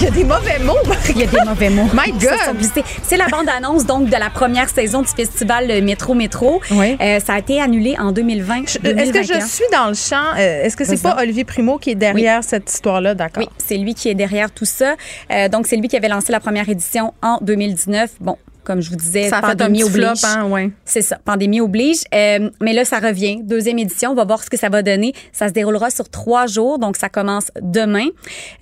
Il 0.00 0.04
y 0.04 0.06
a 0.06 0.10
des 0.12 0.24
mauvais 0.24 0.58
mots. 0.60 0.78
Il 1.10 1.18
y 1.18 1.24
a 1.24 1.26
des 1.26 1.44
mauvais 1.46 1.68
mots. 1.68 1.84
My 1.92 2.10
God! 2.12 2.56
C'est 3.02 3.18
la 3.18 3.28
bande-annonce 3.28 3.84
donc 3.84 4.06
de 4.08 4.16
la 4.16 4.30
première 4.30 4.70
saison 4.70 5.02
du 5.02 5.08
festival 5.08 5.70
euh, 5.70 5.82
Métro 5.82 6.14
Métro. 6.14 6.62
Euh, 6.72 7.20
ça 7.20 7.34
a 7.34 7.38
été 7.38 7.60
annulé 7.60 7.96
en 7.98 8.10
2020. 8.10 8.62
Est-ce 8.62 8.78
que 8.78 8.88
je 8.88 8.94
2021. 8.94 9.40
suis 9.46 9.64
dans 9.70 9.88
le 9.88 9.94
champ? 9.94 10.24
Euh, 10.38 10.62
Est-ce 10.64 10.74
que 10.78 10.84
c'est 10.86 11.02
pas 11.02 11.18
Olivier 11.20 11.44
Primo 11.44 11.76
qui 11.76 11.90
est 11.90 11.94
derrière 11.96 12.42
cette 12.42 12.72
histoire-là? 12.72 13.14
D'accord. 13.14 13.42
Oui, 13.42 13.48
c'est 13.58 13.76
lui 13.76 13.94
qui 13.94 14.08
est 14.08 14.14
derrière 14.14 14.50
tout 14.50 14.64
ça. 14.64 14.94
Euh, 15.30 15.50
donc, 15.50 15.66
c'est 15.66 15.76
lui 15.76 15.88
qui 15.88 15.96
avait 15.98 16.08
lancé 16.08 16.32
la 16.32 16.40
première 16.40 16.70
édition 16.70 17.12
en 17.20 17.36
2019. 17.42 18.12
Bon, 18.20 18.38
comme 18.64 18.80
je 18.80 18.90
vous 18.90 18.96
disais, 18.96 19.28
Ça 19.28 19.36
fait 19.40 19.56
pandémie 19.56 19.82
oblige. 19.82 20.24
hein, 20.24 20.46
ouais. 20.48 20.70
C'est 20.84 21.02
ça, 21.02 21.18
pandémie 21.24 21.60
oblige. 21.60 21.98
Euh, 22.14 22.50
mais 22.60 22.72
là, 22.72 22.84
ça 22.84 22.98
revient. 22.98 23.40
Deuxième 23.42 23.78
édition, 23.78 24.10
on 24.10 24.14
va 24.14 24.24
voir 24.24 24.42
ce 24.42 24.50
que 24.50 24.56
ça 24.56 24.68
va 24.68 24.82
donner. 24.82 25.12
Ça 25.32 25.48
se 25.48 25.52
déroulera 25.52 25.90
sur 25.90 26.08
trois 26.08 26.46
jours, 26.46 26.78
donc 26.78 26.96
ça 26.96 27.08
commence 27.08 27.50
demain. 27.60 28.06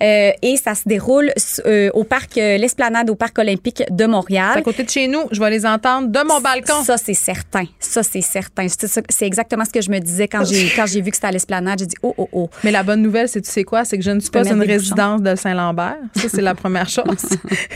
Euh, 0.01 0.31
et 0.41 0.57
ça 0.57 0.75
se 0.75 0.83
déroule 0.87 1.31
euh, 1.65 1.89
au 1.93 2.03
parc, 2.03 2.37
euh, 2.37 2.57
l'Esplanade 2.57 3.09
au 3.09 3.15
Parc 3.15 3.37
olympique 3.39 3.83
de 3.89 4.05
Montréal. 4.05 4.57
À 4.57 4.61
côté 4.61 4.83
de 4.83 4.89
chez 4.89 5.07
nous. 5.07 5.23
Je 5.31 5.39
vais 5.39 5.49
les 5.49 5.65
entendre 5.65 6.07
de 6.09 6.19
mon 6.27 6.39
balcon. 6.41 6.83
Ça, 6.83 6.97
c'est 6.97 7.13
certain. 7.13 7.65
Ça, 7.79 8.03
c'est 8.03 8.21
certain. 8.21 8.67
C'est 9.09 9.25
exactement 9.25 9.65
ce 9.65 9.71
que 9.71 9.81
je 9.81 9.91
me 9.91 9.99
disais 9.99 10.27
quand 10.27 10.43
j'ai 10.45 10.69
quand 10.75 10.85
j'ai 10.85 11.01
vu 11.01 11.09
que 11.11 11.15
c'était 11.17 11.27
à 11.27 11.31
l'Esplanade. 11.31 11.79
J'ai 11.79 11.85
dit, 11.85 11.95
oh, 12.03 12.13
oh, 12.17 12.29
oh. 12.31 12.49
Mais 12.63 12.71
la 12.71 12.83
bonne 12.83 13.01
nouvelle, 13.01 13.27
c'est 13.27 13.41
tu 13.41 13.49
sais 13.49 13.63
quoi? 13.63 13.85
C'est 13.85 13.97
que 13.97 14.03
je 14.03 14.11
ne 14.11 14.19
suis 14.19 14.29
pas 14.29 14.47
une 14.47 14.61
résidence 14.61 15.21
de 15.21 15.35
Saint-Lambert. 15.35 15.97
Ça, 16.15 16.29
c'est 16.29 16.41
la 16.41 16.55
première 16.55 16.89
chose. 16.97 17.05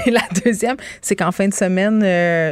Et 0.05 0.11
la 0.11 0.21
deuxième, 0.43 0.77
c'est 1.01 1.15
qu'en 1.15 1.31
fin 1.31 1.47
de 1.47 1.53
semaine, 1.53 2.01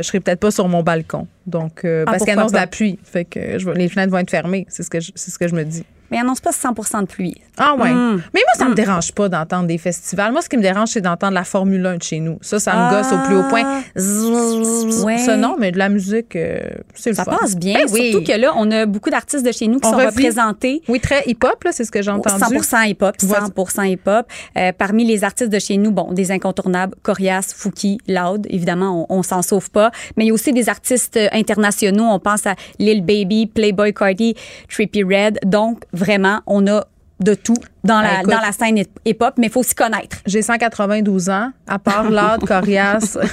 je 0.02 0.08
serai 0.08 0.20
peut-être 0.20 0.40
pas 0.40 0.52
sur 0.52 0.68
mon 0.68 0.84
balcon. 0.84 1.28
Donc, 1.48 1.86
euh, 1.86 2.04
Ah, 2.08 2.12
parce 2.12 2.18
pourquoi 2.20 2.34
annonce 2.34 2.52
de 2.52 2.58
la 2.58 2.68
pluie. 2.68 3.00
Fait 3.04 3.26
que 3.26 3.58
je 3.60 3.70
les 3.72 3.90
fenêtres 3.90 4.12
vont 4.12 4.20
être 4.20 4.30
fermées. 4.32 4.66
C'est 4.70 4.84
ce 4.84 4.90
que 4.90 5.00
je, 5.00 5.12
c'est 5.16 5.32
ce 5.32 5.40
que 5.40 5.48
je 5.48 5.56
me 5.56 5.64
dis. 5.64 5.84
Mais 6.12 6.18
il 6.18 6.20
annonce 6.20 6.42
pas 6.42 6.52
100% 6.52 7.02
de 7.04 7.06
pluie. 7.08 7.36
Ah 7.58 7.74
ouais. 7.76 7.90
Mm. 7.94 8.16
Mais 8.34 8.42
moi, 8.42 8.54
ça 8.58 8.68
me 8.68 8.76
dérange 8.76 9.14
pas 9.14 9.30
d'entendre 9.30 9.66
des 9.68 9.78
festivals. 9.78 10.34
Moi, 10.34 10.42
ce 10.42 10.50
qui 10.50 10.58
me 10.58 10.62
dérange, 10.62 10.90
c'est 10.90 11.00
d'entendre 11.00 11.34
la 11.34 11.46
Formule 11.46 11.86
1 11.86 11.96
de 11.96 12.04
chez 12.04 12.20
nous. 12.20 12.38
Ça, 12.42 12.60
ça 12.60 12.74
me 12.74 12.78
Ah. 12.80 12.92
gosse 13.02 13.14
au 13.14 13.26
plus 13.26 13.38
haut 13.38 13.48
point. 13.50 13.82
Zzz, 13.98 15.04
Ouais. 15.06 15.18
Ça, 15.20 15.38
non, 15.38 15.56
mais 15.58 15.72
de 15.72 15.78
la 15.78 15.88
musique, 15.88 16.36
euh, 16.36 16.60
c'est 16.96 17.12
le 17.12 17.16
Ça 17.16 17.24
fun. 17.24 17.38
passe 17.40 17.56
bien. 17.56 17.76
Ben 17.86 17.86
oui. 17.94 18.12
Surtout 18.12 18.26
que 18.30 18.38
là, 18.38 18.52
on 18.58 18.70
a 18.72 18.86
beaucoup 18.86 19.10
d'artistes 19.10 19.46
de 19.46 19.52
chez 19.54 19.68
nous 19.68 19.80
qui 19.80 19.88
On 19.88 19.92
sont 19.92 19.98
revit. 19.98 20.08
représentés. 20.08 20.82
Oui, 20.90 21.00
très 21.00 21.24
hip-hop, 21.28 21.64
là, 21.64 21.72
c'est 21.72 21.86
ce 21.86 21.92
que 21.92 22.02
j'ai 22.02 22.12
entendu. 22.12 22.40
100% 22.44 22.82
hip-hop, 22.90 23.16
100% 23.18 23.84
hip-hop. 23.84 24.26
Euh, 24.58 24.72
parmi 24.78 25.06
les 25.06 25.24
artistes 25.24 25.50
de 25.52 25.60
chez 25.60 25.78
nous, 25.78 25.92
bon, 25.92 26.12
des 26.12 26.32
incontournables, 26.32 26.96
Corias, 27.04 27.54
Fouki, 27.56 28.00
Loud, 28.10 28.48
évidemment, 28.50 29.08
on, 29.10 29.20
on 29.20 29.24
s'en 29.24 29.42
sauve 29.42 29.70
pas. 29.72 29.92
Mais 30.18 30.26
il 30.26 30.28
y 30.28 30.32
a 30.32 30.34
aussi 30.34 30.52
des 30.52 30.68
artistes 30.68 31.18
internationaux. 31.32 32.06
On 32.06 32.20
pense 32.20 32.46
à 32.46 32.56
Lil 32.80 33.04
Baby, 33.04 33.48
Playboy 33.48 33.94
Cardi, 33.94 34.36
Trippie 34.70 35.04
Red. 35.04 35.40
Donc, 35.46 35.84
vraiment, 35.94 36.42
on 36.48 36.68
a 36.68 36.86
de 37.20 37.34
tout 37.34 37.58
dans 37.84 38.02
la, 38.02 38.10
Ah, 38.10 38.20
écoute. 38.22 38.32
dans 38.34 38.42
la 38.42 38.52
scène 38.52 38.78
hip-hop, 39.06 39.34
mais 39.38 39.48
il 39.48 39.52
faut 39.52 39.64
s'y 39.64 39.74
connaître. 39.76 40.18
J'ai 40.26 40.42
192 40.42 41.30
ans, 41.30 41.52
à 41.68 41.80
part 41.80 42.10
l'âge 42.10 42.40
coriace. 42.48 43.18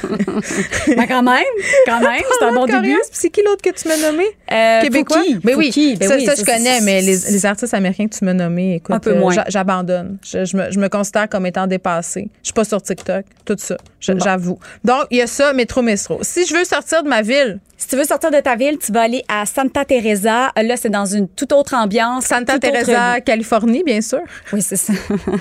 Ben, 0.97 1.07
quand 1.07 1.23
même, 1.23 1.43
quand 1.87 2.01
même, 2.01 2.23
c'est 2.39 2.45
un 2.47 2.53
bon 2.53 2.61
Coriace, 2.67 2.81
début. 2.83 2.97
C'est 3.13 3.31
qui 3.31 3.43
l'autre 3.45 3.63
que 3.63 3.71
tu 3.71 3.89
m'as 3.89 3.97
nommé? 3.97 4.25
Euh, 4.51 4.81
Québécois? 4.83 5.19
Fouki, 5.19 5.39
Mais 5.45 5.55
oui, 5.55 5.67
Fouki, 5.67 5.97
ben 5.97 6.09
ça, 6.09 6.17
oui, 6.17 6.25
ça, 6.25 6.35
ça, 6.37 6.43
je 6.43 6.47
connais, 6.47 6.81
mais 6.81 7.01
les, 7.03 7.17
les 7.17 7.47
artistes 7.47 7.75
américains 7.75 8.07
que 8.09 8.15
tu 8.17 8.25
m'as 8.25 8.33
nommés, 8.35 8.77
écoute, 8.77 8.95
Un 8.95 8.99
peu 9.01 9.11
euh, 9.11 9.19
moins. 9.19 9.33
j'a- 9.33 9.45
j'abandonne. 9.49 10.19
Je, 10.25 10.45
je 10.45 10.57
me, 10.57 10.71
je 10.71 10.79
me 10.79 10.89
considère 10.89 11.29
comme 11.29 11.47
étant 11.47 11.67
dépassée. 11.67 12.29
Je 12.43 12.47
suis 12.49 12.53
pas 12.55 12.65
sur 12.65 12.81
TikTok, 12.81 13.25
tout 13.45 13.57
ça, 13.59 13.77
Bon. 14.09 14.19
j'avoue. 14.19 14.59
Donc, 14.85 15.05
il 15.11 15.19
y 15.19 15.23
a 15.23 15.27
ça, 15.27 15.53
métro, 15.53 15.83
métro. 15.83 16.19
Si 16.23 16.47
je 16.47 16.55
veux 16.57 16.65
sortir 16.65 17.03
de 17.03 17.09
ma 17.09 17.23
ville, 17.23 17.59
Si 17.77 17.87
tu 17.87 17.95
veux 17.97 18.03
sortir 18.05 18.33
de 18.33 18.41
ta 18.41 18.57
ville, 18.57 18.77
tu 18.79 18.91
vas 18.91 19.03
aller 19.03 19.23
à 19.29 19.47
Santa 19.47 19.85
Teresa. 19.85 20.51
Là, 20.57 20.77
c'est 20.77 20.89
dans 20.91 21.05
une 21.07 21.29
toute 21.29 21.53
autre 21.53 21.75
ambiance. 21.75 22.25
Santa 22.25 22.55
autre- 22.57 22.61
Teresa, 22.69 23.21
Californie, 23.21 23.85
bien 23.85 24.01
sûr. 24.01 24.19
Oui, 24.53 24.63
c'est 24.63 24.77
ça. 24.77 24.93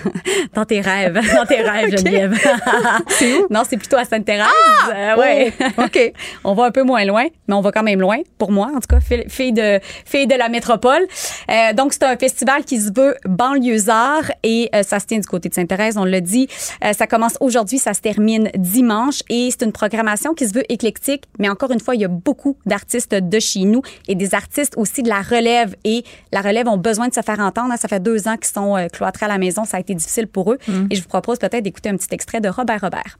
dans 0.53 0.65
tes 0.65 0.81
rêves. 0.81 1.19
Dans 1.35 1.45
tes 1.45 1.61
rêves, 1.61 1.91
Geneviève. 1.97 2.37
c'est 3.07 3.33
où? 3.35 3.47
Non, 3.49 3.63
c'est 3.67 3.77
plutôt 3.77 3.97
à 3.97 4.05
Sainte-Thérèse. 4.05 4.47
Euh, 4.93 5.13
Oh, 5.17 5.19
ouais. 5.19 5.53
OK. 5.77 6.13
on 6.43 6.53
va 6.53 6.65
un 6.65 6.71
peu 6.71 6.83
moins 6.83 7.03
loin, 7.05 7.25
mais 7.47 7.53
on 7.55 7.61
va 7.61 7.71
quand 7.71 7.83
même 7.83 7.99
loin, 8.01 8.17
pour 8.37 8.51
moi, 8.51 8.69
en 8.75 8.79
tout 8.79 8.87
cas, 8.89 8.99
fille- 8.99 9.53
de, 9.53 9.79
fille 10.05 10.27
de 10.27 10.35
la 10.35 10.49
métropole. 10.49 11.01
Euh, 11.49 11.73
donc, 11.73 11.93
c'est 11.93 12.03
un 12.03 12.17
festival 12.17 12.63
qui 12.65 12.79
se 12.79 12.91
veut 12.93 13.15
banlieusard 13.25 14.23
et 14.43 14.69
euh, 14.75 14.83
ça 14.83 14.99
se 14.99 15.05
tient 15.05 15.19
du 15.19 15.27
côté 15.27 15.49
de 15.49 15.53
Sainte-Thérèse, 15.53 15.97
on 15.97 16.05
l'a 16.05 16.21
dit. 16.21 16.47
Euh, 16.83 16.93
ça 16.93 17.07
commence 17.07 17.37
aujourd'hui, 17.39 17.79
ça 17.79 17.93
se 17.93 18.01
termine 18.01 18.49
dimanche 18.55 19.21
et 19.29 19.49
c'est 19.51 19.65
une 19.65 19.71
programmation 19.71 20.33
qui 20.33 20.47
se 20.47 20.53
veut 20.53 20.63
éclectique, 20.71 21.23
mais 21.39 21.49
encore 21.49 21.71
une 21.71 21.79
fois, 21.79 21.95
il 21.95 22.01
y 22.01 22.05
a 22.05 22.09
beaucoup 22.09 22.57
d'artistes 22.65 23.13
de 23.15 23.39
chez 23.39 23.61
nous 23.61 23.81
et 24.07 24.15
des 24.15 24.35
artistes 24.35 24.73
aussi 24.77 25.03
de 25.03 25.09
la 25.09 25.21
relève 25.21 25.75
et 25.83 26.03
la 26.31 26.41
relève 26.41 26.67
ont 26.67 26.77
besoin 26.77 27.07
de 27.07 27.13
se 27.13 27.21
faire 27.21 27.39
entendre. 27.39 27.73
Ça 27.77 27.87
fait 27.87 27.99
deux 28.01 28.27
ans 28.27 28.35
qu'ils 28.35 28.53
sont 28.53 28.75
euh, 28.77 28.86
cloîtrés 28.89 29.25
à 29.25 29.29
la 29.29 29.37
maison, 29.37 29.65
ça 29.65 29.77
a 29.77 29.79
été 29.79 29.93
difficile 29.95 30.27
pour 30.27 30.51
eux 30.53 30.57
et 30.89 30.95
je 30.95 31.01
vous 31.01 31.07
propose 31.07 31.37
peut-être 31.39 31.63
d'écouter 31.63 31.89
un 31.89 31.97
petit 31.97 32.13
extrait 32.13 32.41
de 32.41 32.49
Robert 32.49 32.81
Robert. 32.81 33.17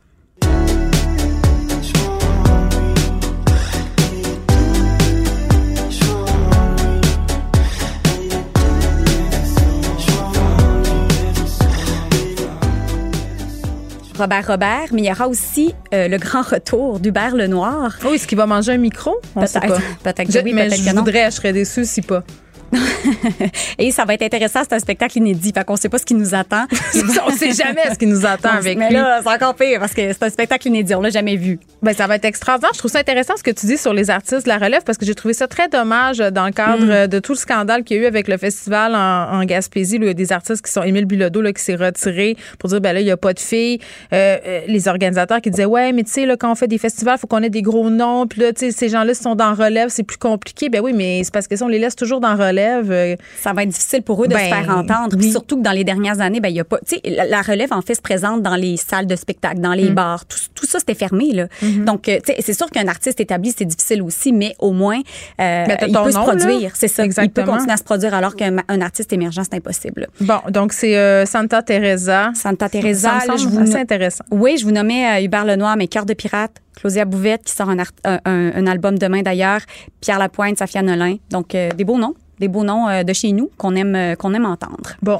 Robert 14.17 14.47
Robert, 14.47 14.85
mais 14.93 15.03
il 15.03 15.05
y 15.05 15.11
aura 15.11 15.27
aussi 15.27 15.75
euh, 15.93 16.07
le 16.07 16.17
grand 16.17 16.41
retour 16.41 16.99
d'Hubert 16.99 17.35
Lenoir. 17.35 17.99
Oui, 18.03 18.15
est-ce 18.15 18.25
qu'il 18.25 18.37
va 18.37 18.47
manger 18.47 18.71
un 18.71 18.77
micro? 18.77 19.15
On. 19.35 19.41
Peut-être, 19.41 19.79
peut-être 20.03 20.31
Je- 20.31 20.39
que 20.39 20.43
oui, 20.43 20.53
peut-être 20.53 20.75
je 20.75 20.89
que 20.89 20.95
non. 20.95 21.03
voudrais, 21.03 21.25
je 21.29 21.35
serais 21.35 21.53
déçue 21.53 21.85
si 21.85 22.01
pas. 22.01 22.23
Et 23.79 23.91
ça 23.91 24.05
va 24.05 24.13
être 24.13 24.23
intéressant, 24.23 24.61
c'est 24.67 24.75
un 24.75 24.79
spectacle 24.79 25.17
inédit, 25.17 25.51
fait 25.53 25.63
qu'on 25.65 25.75
sait 25.75 25.89
pas 25.89 25.97
ce 25.97 26.05
qui 26.05 26.13
nous 26.13 26.33
attend. 26.35 26.65
on 27.27 27.31
sait 27.31 27.51
jamais 27.53 27.83
ce 27.93 27.97
qui 27.97 28.07
nous 28.07 28.25
attend 28.25 28.53
Non, 28.53 28.57
avec 28.59 28.77
mais 28.77 28.87
lui. 28.89 28.95
là, 28.95 29.21
c'est 29.23 29.29
encore 29.29 29.55
pire 29.55 29.79
parce 29.79 29.93
que 29.93 30.11
c'est 30.13 30.23
un 30.23 30.29
spectacle 30.29 30.67
inédit, 30.67 30.95
on 30.95 31.01
l'a 31.01 31.09
jamais 31.09 31.35
vu. 31.35 31.59
Ben, 31.81 31.93
ça 31.93 32.07
va 32.07 32.15
être 32.15 32.25
extraordinaire. 32.25 32.71
Je 32.73 32.79
trouve 32.79 32.91
ça 32.91 32.99
intéressant 32.99 33.33
ce 33.37 33.43
que 33.43 33.51
tu 33.51 33.65
dis 33.65 33.77
sur 33.77 33.93
les 33.93 34.09
artistes 34.09 34.43
de 34.43 34.49
la 34.49 34.57
relève 34.57 34.83
parce 34.83 34.97
que 34.97 35.05
j'ai 35.05 35.15
trouvé 35.15 35.33
ça 35.33 35.47
très 35.47 35.67
dommage 35.67 36.17
dans 36.17 36.45
le 36.45 36.51
cadre 36.51 36.85
Mm. 36.85 36.91
euh, 36.91 37.07
de 37.07 37.19
tout 37.19 37.31
le 37.33 37.37
scandale 37.37 37.83
qu'il 37.83 37.97
y 37.97 37.99
a 37.99 38.03
eu 38.03 38.05
avec 38.05 38.27
le 38.27 38.37
festival 38.37 38.93
en, 38.95 39.39
en 39.39 39.43
Gaspésie. 39.45 39.97
Là, 39.97 40.05
il 40.05 40.07
y 40.07 40.11
a 40.11 40.13
des 40.13 40.31
artistes 40.31 40.65
qui 40.65 40.71
sont 40.71 40.83
Émile 40.83 41.05
Bilodeau 41.05 41.41
là, 41.41 41.53
qui 41.53 41.63
s'est 41.63 41.75
retiré 41.75 42.35
pour 42.59 42.69
dire 42.69 42.81
ben 42.81 42.93
là 42.93 43.01
il 43.01 43.07
y 43.07 43.11
a 43.11 43.17
pas 43.17 43.33
de 43.33 43.39
filles. 43.39 43.79
Euh, 44.13 44.37
euh, 44.45 44.61
les 44.67 44.87
organisateurs 44.87 45.41
qui 45.41 45.49
disaient 45.51 45.65
ouais 45.65 45.91
mais 45.93 46.03
tu 46.03 46.11
sais 46.11 46.25
là 46.25 46.35
quand 46.37 46.51
on 46.51 46.55
fait 46.55 46.67
des 46.67 46.77
festivals 46.77 47.17
faut 47.17 47.27
qu'on 47.27 47.41
ait 47.43 47.49
des 47.49 47.61
gros 47.61 47.89
noms 47.89 48.27
puis 48.27 48.41
là 48.41 48.53
tu 48.53 48.65
sais 48.65 48.71
ces 48.71 48.89
gens-là 48.89 49.13
sont 49.13 49.35
dans 49.35 49.53
relève 49.53 49.89
c'est 49.89 50.03
plus 50.03 50.17
compliqué. 50.17 50.69
Ben 50.69 50.81
oui 50.81 50.93
mais 50.93 51.21
c'est 51.23 51.33
parce 51.33 51.47
que 51.47 51.55
si 51.55 51.63
on 51.63 51.67
les 51.67 51.79
laisse 51.79 51.95
toujours 51.95 52.19
dans 52.19 52.35
relève. 52.35 52.56
Euh, 52.61 53.15
Ça 53.39 53.53
va 53.53 53.63
être 53.63 53.69
difficile 53.69 54.01
pour 54.01 54.23
eux 54.23 54.27
de 54.27 54.33
Ben, 54.33 54.39
se 54.39 54.45
faire 54.53 54.69
entendre. 54.77 55.15
Puis 55.17 55.25
oui. 55.27 55.31
surtout 55.31 55.57
que 55.57 55.61
dans 55.63 55.71
les 55.71 55.83
dernières 55.83 56.19
années, 56.21 56.39
ben 56.39 56.49
il 56.49 56.55
y 56.55 56.59
a 56.59 56.63
pas, 56.63 56.79
tu 56.87 56.95
sais, 56.95 57.25
la, 57.29 57.41
relève 57.41 57.71
en 57.73 57.81
fait 57.81 57.95
se 57.95 58.01
présente 58.01 58.41
dans 58.41 58.55
les 58.55 58.77
salles 58.77 59.07
de 59.07 59.15
spectacle, 59.15 59.59
dans 59.59 59.73
les 59.73 59.89
Mm. 59.89 59.93
bars, 59.95 60.25
tout, 60.25 60.37
tout 60.55 60.65
ça 60.65 60.79
c'était 60.79 60.95
fermé 60.95 61.31
là. 61.33 61.47
Mhm. 61.61 61.85
Donc 61.85 62.09
euh, 62.09 62.17
tu 62.25 62.33
sais, 62.33 62.41
c'est 62.41 62.53
sûr 62.53 62.69
qu'un 62.69 62.87
artiste 62.87 63.19
établi 63.19 63.53
c'est 63.57 63.65
difficile 63.65 64.01
aussi, 64.01 64.31
mais 64.33 64.55
au 64.59 64.71
moins 64.71 64.99
euh, 65.41 65.65
Ben, 65.65 65.77
il 65.87 65.93
peut 65.93 66.11
se 66.11 66.17
nom, 66.17 66.23
produire, 66.23 66.61
là. 66.61 66.69
c'est 66.73 66.87
ça. 66.87 67.03
Il 67.03 67.07
Exactement. 67.07 67.45
peut 67.45 67.51
continuer 67.51 67.73
à 67.73 67.77
se 67.77 67.83
produire 67.83 68.13
alors 68.13 68.35
qu'un 68.35 68.57
un 68.67 68.81
artiste 68.81 69.11
émergent 69.13 69.41
c'est 69.43 69.55
impossible. 69.55 70.07
Bon 70.21 70.39
donc 70.49 70.73
c'est 70.73 70.97
euh, 70.97 71.25
Santa 71.25 71.61
Teresa. 71.61 72.31
Santa 72.33 72.69
Teresa, 72.69 73.19
Ça 73.19 73.25
me 73.25 73.31
là, 73.31 73.33
je 73.37 73.43
semble 73.43 73.55
vous 73.55 73.61
assez 73.69 73.75
intéressant. 73.79 74.23
Oui, 74.31 74.57
je 74.59 74.65
vous 74.65 74.71
nommais 74.71 75.19
euh, 75.19 75.23
Hubert 75.23 75.45
Lenoir, 75.45 75.75
mais 75.77 75.87
Cœur 75.87 76.05
de 76.05 76.13
pirate, 76.13 76.51
Claudia 76.75 77.05
Bouvette 77.05 77.43
qui 77.43 77.53
sort 77.53 77.69
un, 77.69 77.79
art- 77.79 77.91
un, 78.03 78.19
un- 78.25 78.51
un 78.55 78.67
album 78.67 78.97
demain 78.99 79.21
d'ailleurs, 79.21 79.61
Pierre 80.01 80.19
Lapointe, 80.19 80.57
Safia 80.57 80.81
Nolin. 80.81 81.15
Donc 81.31 81.55
euh, 81.55 81.69
des 81.71 81.83
beaux 81.83 81.97
noms, 81.97 82.13
des 82.39 82.47
beaux 82.47 82.63
noms 82.63 82.87
euh, 82.87 83.03
de 83.03 83.13
chez 83.13 83.31
nous 83.31 83.49
qu'on 83.57 83.75
aime 83.75 83.95
euh, 83.95 84.15
qu'on 84.15 84.33
aime 84.33 84.45
entendre. 84.45 84.95
Bon. 85.01 85.19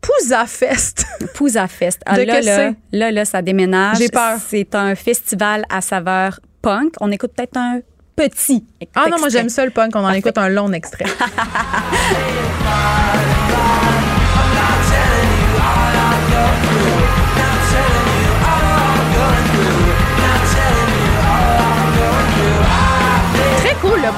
Pouza 0.00 0.46
Fest. 0.46 1.04
Pouza 1.34 1.68
Fest. 1.68 2.00
Ah, 2.06 2.16
De 2.16 2.22
là, 2.22 2.40
que 2.40 2.46
là, 2.46 2.72
là, 2.92 3.12
là, 3.12 3.24
ça 3.24 3.40
déménage. 3.40 3.98
J'ai 3.98 4.08
peur. 4.08 4.38
C'est 4.48 4.74
un 4.74 4.96
festival 4.96 5.64
à 5.70 5.80
saveur 5.80 6.40
punk. 6.60 6.94
On 7.00 7.10
écoute 7.12 7.32
peut-être 7.36 7.56
un 7.56 7.80
petit. 8.16 8.64
Ah 8.94 9.04
non 9.04 9.10
moi 9.10 9.26
extrait. 9.26 9.30
j'aime 9.30 9.48
ça 9.48 9.64
le 9.64 9.70
punk. 9.70 9.94
On 9.94 10.04
en 10.04 10.10
écoute 10.10 10.38
un 10.38 10.48
long 10.48 10.72
extrait. 10.72 11.04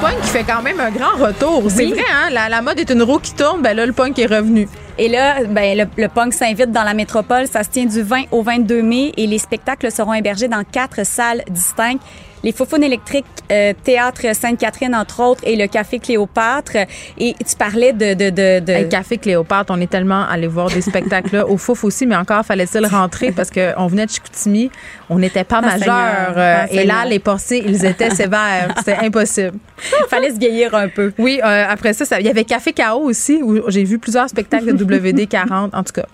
punk 0.01 0.21
qui 0.21 0.27
fait 0.29 0.43
quand 0.43 0.61
même 0.61 0.79
un 0.79 0.91
grand 0.91 1.15
retour. 1.17 1.63
C'est 1.69 1.85
vrai, 1.85 2.03
hein? 2.11 2.29
La, 2.31 2.49
la 2.49 2.61
mode 2.61 2.79
est 2.79 2.89
une 2.89 3.01
roue 3.03 3.19
qui 3.19 3.33
tourne, 3.33 3.61
ben 3.61 3.75
là, 3.75 3.85
le 3.85 3.93
punk 3.93 4.17
est 4.19 4.25
revenu. 4.25 4.67
Et 4.97 5.07
là, 5.09 5.43
ben, 5.43 5.77
le, 5.77 5.85
le 6.01 6.07
punk 6.07 6.33
s'invite 6.33 6.71
dans 6.71 6.83
la 6.83 6.93
métropole. 6.93 7.47
Ça 7.47 7.63
se 7.63 7.69
tient 7.69 7.85
du 7.85 8.01
20 8.01 8.23
au 8.31 8.41
22 8.41 8.81
mai 8.81 9.11
et 9.17 9.27
les 9.27 9.37
spectacles 9.39 9.91
seront 9.91 10.13
hébergés 10.13 10.47
dans 10.47 10.63
quatre 10.63 11.05
salles 11.05 11.43
distinctes. 11.49 12.01
Les 12.45 12.51
Faufounes 12.51 12.83
électriques, 12.83 13.25
euh, 13.51 13.73
Théâtre 13.83 14.21
Sainte-Catherine, 14.35 14.93
entre 14.95 15.19
autres, 15.21 15.41
et 15.45 15.55
le 15.55 15.65
Café 15.67 15.97
Cléopâtre. 15.99 16.77
Et 17.17 17.33
tu 17.33 17.55
parlais 17.57 17.91
de... 17.91 18.13
de, 18.13 18.29
de, 18.29 18.59
de- 18.63 18.71
Hey, 18.71 18.87
Café 18.87 19.17
Cléopâtre, 19.17 19.73
on 19.75 19.81
est 19.81 19.89
tellement 19.89 20.23
allé 20.29 20.45
voir 20.45 20.69
des 20.69 20.81
spectacles 20.81 21.37
là, 21.37 21.47
au 21.47 21.57
Fouf 21.57 21.83
aussi, 21.83 22.05
mais 22.05 22.15
encore 22.15 22.45
fallait-il 22.45 22.85
rentrer 22.99 23.31
parce 23.31 23.49
qu'on 23.49 23.87
venait 23.87 24.05
de 24.05 24.11
Chicoutimi, 24.11 24.69
on 25.09 25.17
n'était 25.17 25.43
pas 25.43 25.59
Ah. 25.63 25.71
Seigneur. 25.79 26.33
euh, 26.37 26.57
Ah, 26.61 26.67
et 26.71 26.85
là, 26.85 27.03
les 27.05 27.17
portiers, 27.19 27.63
ils 27.65 27.83
étaient 27.83 28.09
sévères. 28.21 28.73
C'était 28.77 28.97
impossible. 29.03 29.53
fallait 30.09 30.29
se 30.31 30.37
vieillir 30.37 30.75
un 30.75 30.87
peu. 30.87 31.11
Oui, 31.17 31.41
euh, 31.43 31.65
après 31.67 31.93
ça, 31.93 32.05
ça- 32.05 32.19
il 32.19 32.27
y 32.27 32.29
avait 32.29 32.43
Café 32.43 32.73
Chaos 32.73 33.01
aussi, 33.03 33.41
où 33.41 33.69
j'ai 33.71 33.83
vu 33.83 33.97
plusieurs 33.97 34.29
spectacles 34.29 34.75
de 34.75 34.85
WD-40, 34.85 35.69
en 35.73 35.83
tout 35.83 35.93
cas. 35.93 36.05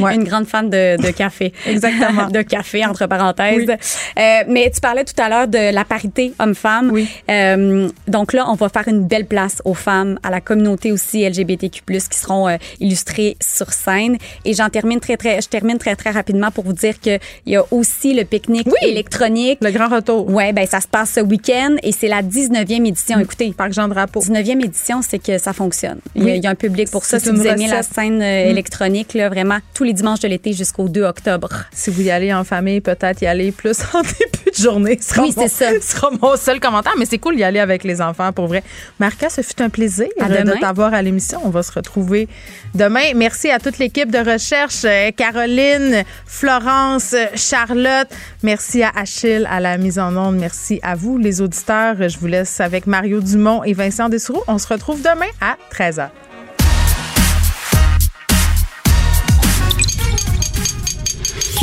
Ouais. 0.00 0.14
Une 0.14 0.24
grande 0.24 0.46
fan 0.46 0.68
de, 0.70 0.96
de 1.00 1.10
café. 1.10 1.52
Exactement. 1.66 2.28
de 2.28 2.42
café, 2.42 2.84
entre 2.84 3.06
parenthèses. 3.06 3.64
Oui. 3.68 3.74
Euh, 4.18 4.44
mais 4.48 4.70
tu 4.74 4.80
parlais 4.80 5.04
tout 5.04 5.20
à 5.22 5.28
l'heure 5.28 5.48
de 5.48 5.72
la 5.72 5.84
parité 5.84 6.32
homme-femme. 6.38 6.90
Oui. 6.92 7.08
Euh, 7.30 7.88
donc 8.08 8.32
là, 8.32 8.46
on 8.48 8.54
va 8.54 8.68
faire 8.68 8.88
une 8.88 9.06
belle 9.06 9.26
place 9.26 9.60
aux 9.64 9.74
femmes, 9.74 10.18
à 10.22 10.30
la 10.30 10.40
communauté 10.40 10.92
aussi 10.92 11.28
LGBTQ+, 11.28 11.82
qui 11.86 12.18
seront 12.18 12.48
euh, 12.48 12.56
illustrées 12.80 13.36
sur 13.40 13.72
scène. 13.72 14.16
Et 14.44 14.54
j'en 14.54 14.68
termine 14.68 15.00
très, 15.00 15.16
très, 15.16 15.40
je 15.40 15.48
termine 15.48 15.78
très, 15.78 15.96
très 15.96 16.10
rapidement 16.10 16.50
pour 16.50 16.64
vous 16.64 16.72
dire 16.72 16.98
qu'il 17.00 17.18
y 17.46 17.56
a 17.56 17.64
aussi 17.70 18.14
le 18.14 18.24
pique-nique 18.24 18.68
électronique. 18.82 19.58
Le 19.62 19.70
grand 19.70 19.88
retour. 19.88 20.28
Ouais, 20.30 20.52
ben 20.52 20.66
ça 20.66 20.80
se 20.80 20.88
passe 20.88 21.12
ce 21.14 21.20
week-end 21.20 21.76
et 21.82 21.92
c'est 21.92 22.08
la 22.08 22.22
19e 22.22 22.86
édition. 22.86 23.18
Écoutez. 23.18 23.52
Parc 23.56 23.72
Jean 23.72 23.88
Drapeau. 23.88 24.20
19e 24.20 24.64
édition, 24.64 25.00
c'est 25.02 25.18
que 25.18 25.38
ça 25.38 25.52
fonctionne. 25.52 25.98
Il, 26.14 26.22
y 26.22 26.24
a, 26.24 26.32
Oui. 26.32 26.38
il 26.38 26.44
y 26.44 26.46
a 26.46 26.50
un 26.50 26.54
public 26.54 26.90
pour 26.90 27.04
ça. 27.04 27.18
Si 27.20 27.30
vous 27.30 27.46
aimez 27.46 27.66
la 27.68 27.78
recette. 27.78 27.94
scène 27.94 28.22
euh, 28.22 28.44
Mm. 28.46 28.50
électronique, 28.50 29.14
là, 29.14 29.28
vraiment, 29.28 29.58
tous 29.74 29.84
les 29.84 29.92
dimanches 29.92 30.20
de 30.20 30.28
l'été 30.28 30.52
jusqu'au 30.52 30.88
2 30.88 31.02
octobre. 31.02 31.48
Si 31.72 31.90
vous 31.90 32.00
y 32.02 32.10
allez 32.10 32.32
en 32.32 32.44
famille, 32.44 32.80
peut-être 32.80 33.20
y 33.22 33.26
aller 33.26 33.52
plus 33.52 33.78
en 33.94 34.00
début 34.02 34.50
de 34.56 34.62
journée. 34.62 34.98
Ce 35.00 35.10
sera 35.14 35.22
Oui, 35.22 35.34
c'est 35.36 35.48
ça. 35.48 35.72
Ce 35.80 35.96
sera 35.96 36.10
mon 36.22 36.36
seul 36.36 36.60
commentaire, 36.60 36.92
mais 36.98 37.04
c'est 37.06 37.18
cool 37.18 37.36
d'y 37.36 37.44
aller 37.44 37.58
avec 37.60 37.84
les 37.84 38.00
enfants, 38.00 38.32
pour 38.32 38.46
vrai. 38.46 38.62
Marca, 39.00 39.28
ce 39.28 39.42
fut 39.42 39.60
un 39.60 39.68
plaisir 39.68 40.06
À 40.20 40.28
de 40.28 40.36
demain. 40.36 40.56
t'avoir 40.60 40.94
à 40.94 41.02
l'émission. 41.02 41.40
On 41.44 41.50
va 41.50 41.62
se 41.62 41.72
retrouver 41.72 42.28
demain. 42.74 43.12
Merci 43.16 43.50
à 43.50 43.58
toute 43.58 43.78
l'équipe 43.78 44.10
de 44.10 44.18
recherche, 44.18 44.84
euh, 44.84 45.10
Caroline, 45.10 46.04
Florence, 46.26 47.12
euh, 47.12 47.26
Charlotte. 47.34 48.08
Merci 48.42 48.82
à 48.82 48.90
Achille 48.94 49.46
à 49.50 49.60
la 49.60 49.76
mise 49.76 49.98
en 49.98 50.16
onde. 50.16 50.36
Merci 50.36 50.78
à 50.82 50.94
vous, 50.94 51.18
les 51.18 51.40
auditeurs. 51.40 51.96
Je 52.08 52.18
vous 52.18 52.26
laisse 52.28 52.60
avec 52.60 52.86
Mario 52.86 53.20
Dumont 53.20 53.64
et 53.64 53.72
Vincent 53.72 54.08
Dessoureau. 54.08 54.44
On 54.46 54.58
se 54.58 54.68
retrouve 54.68 55.02
demain 55.02 55.26
à 55.40 55.56
13h. 55.74 56.08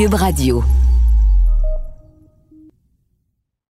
Cube 0.01 0.15
Radio. 0.15 0.80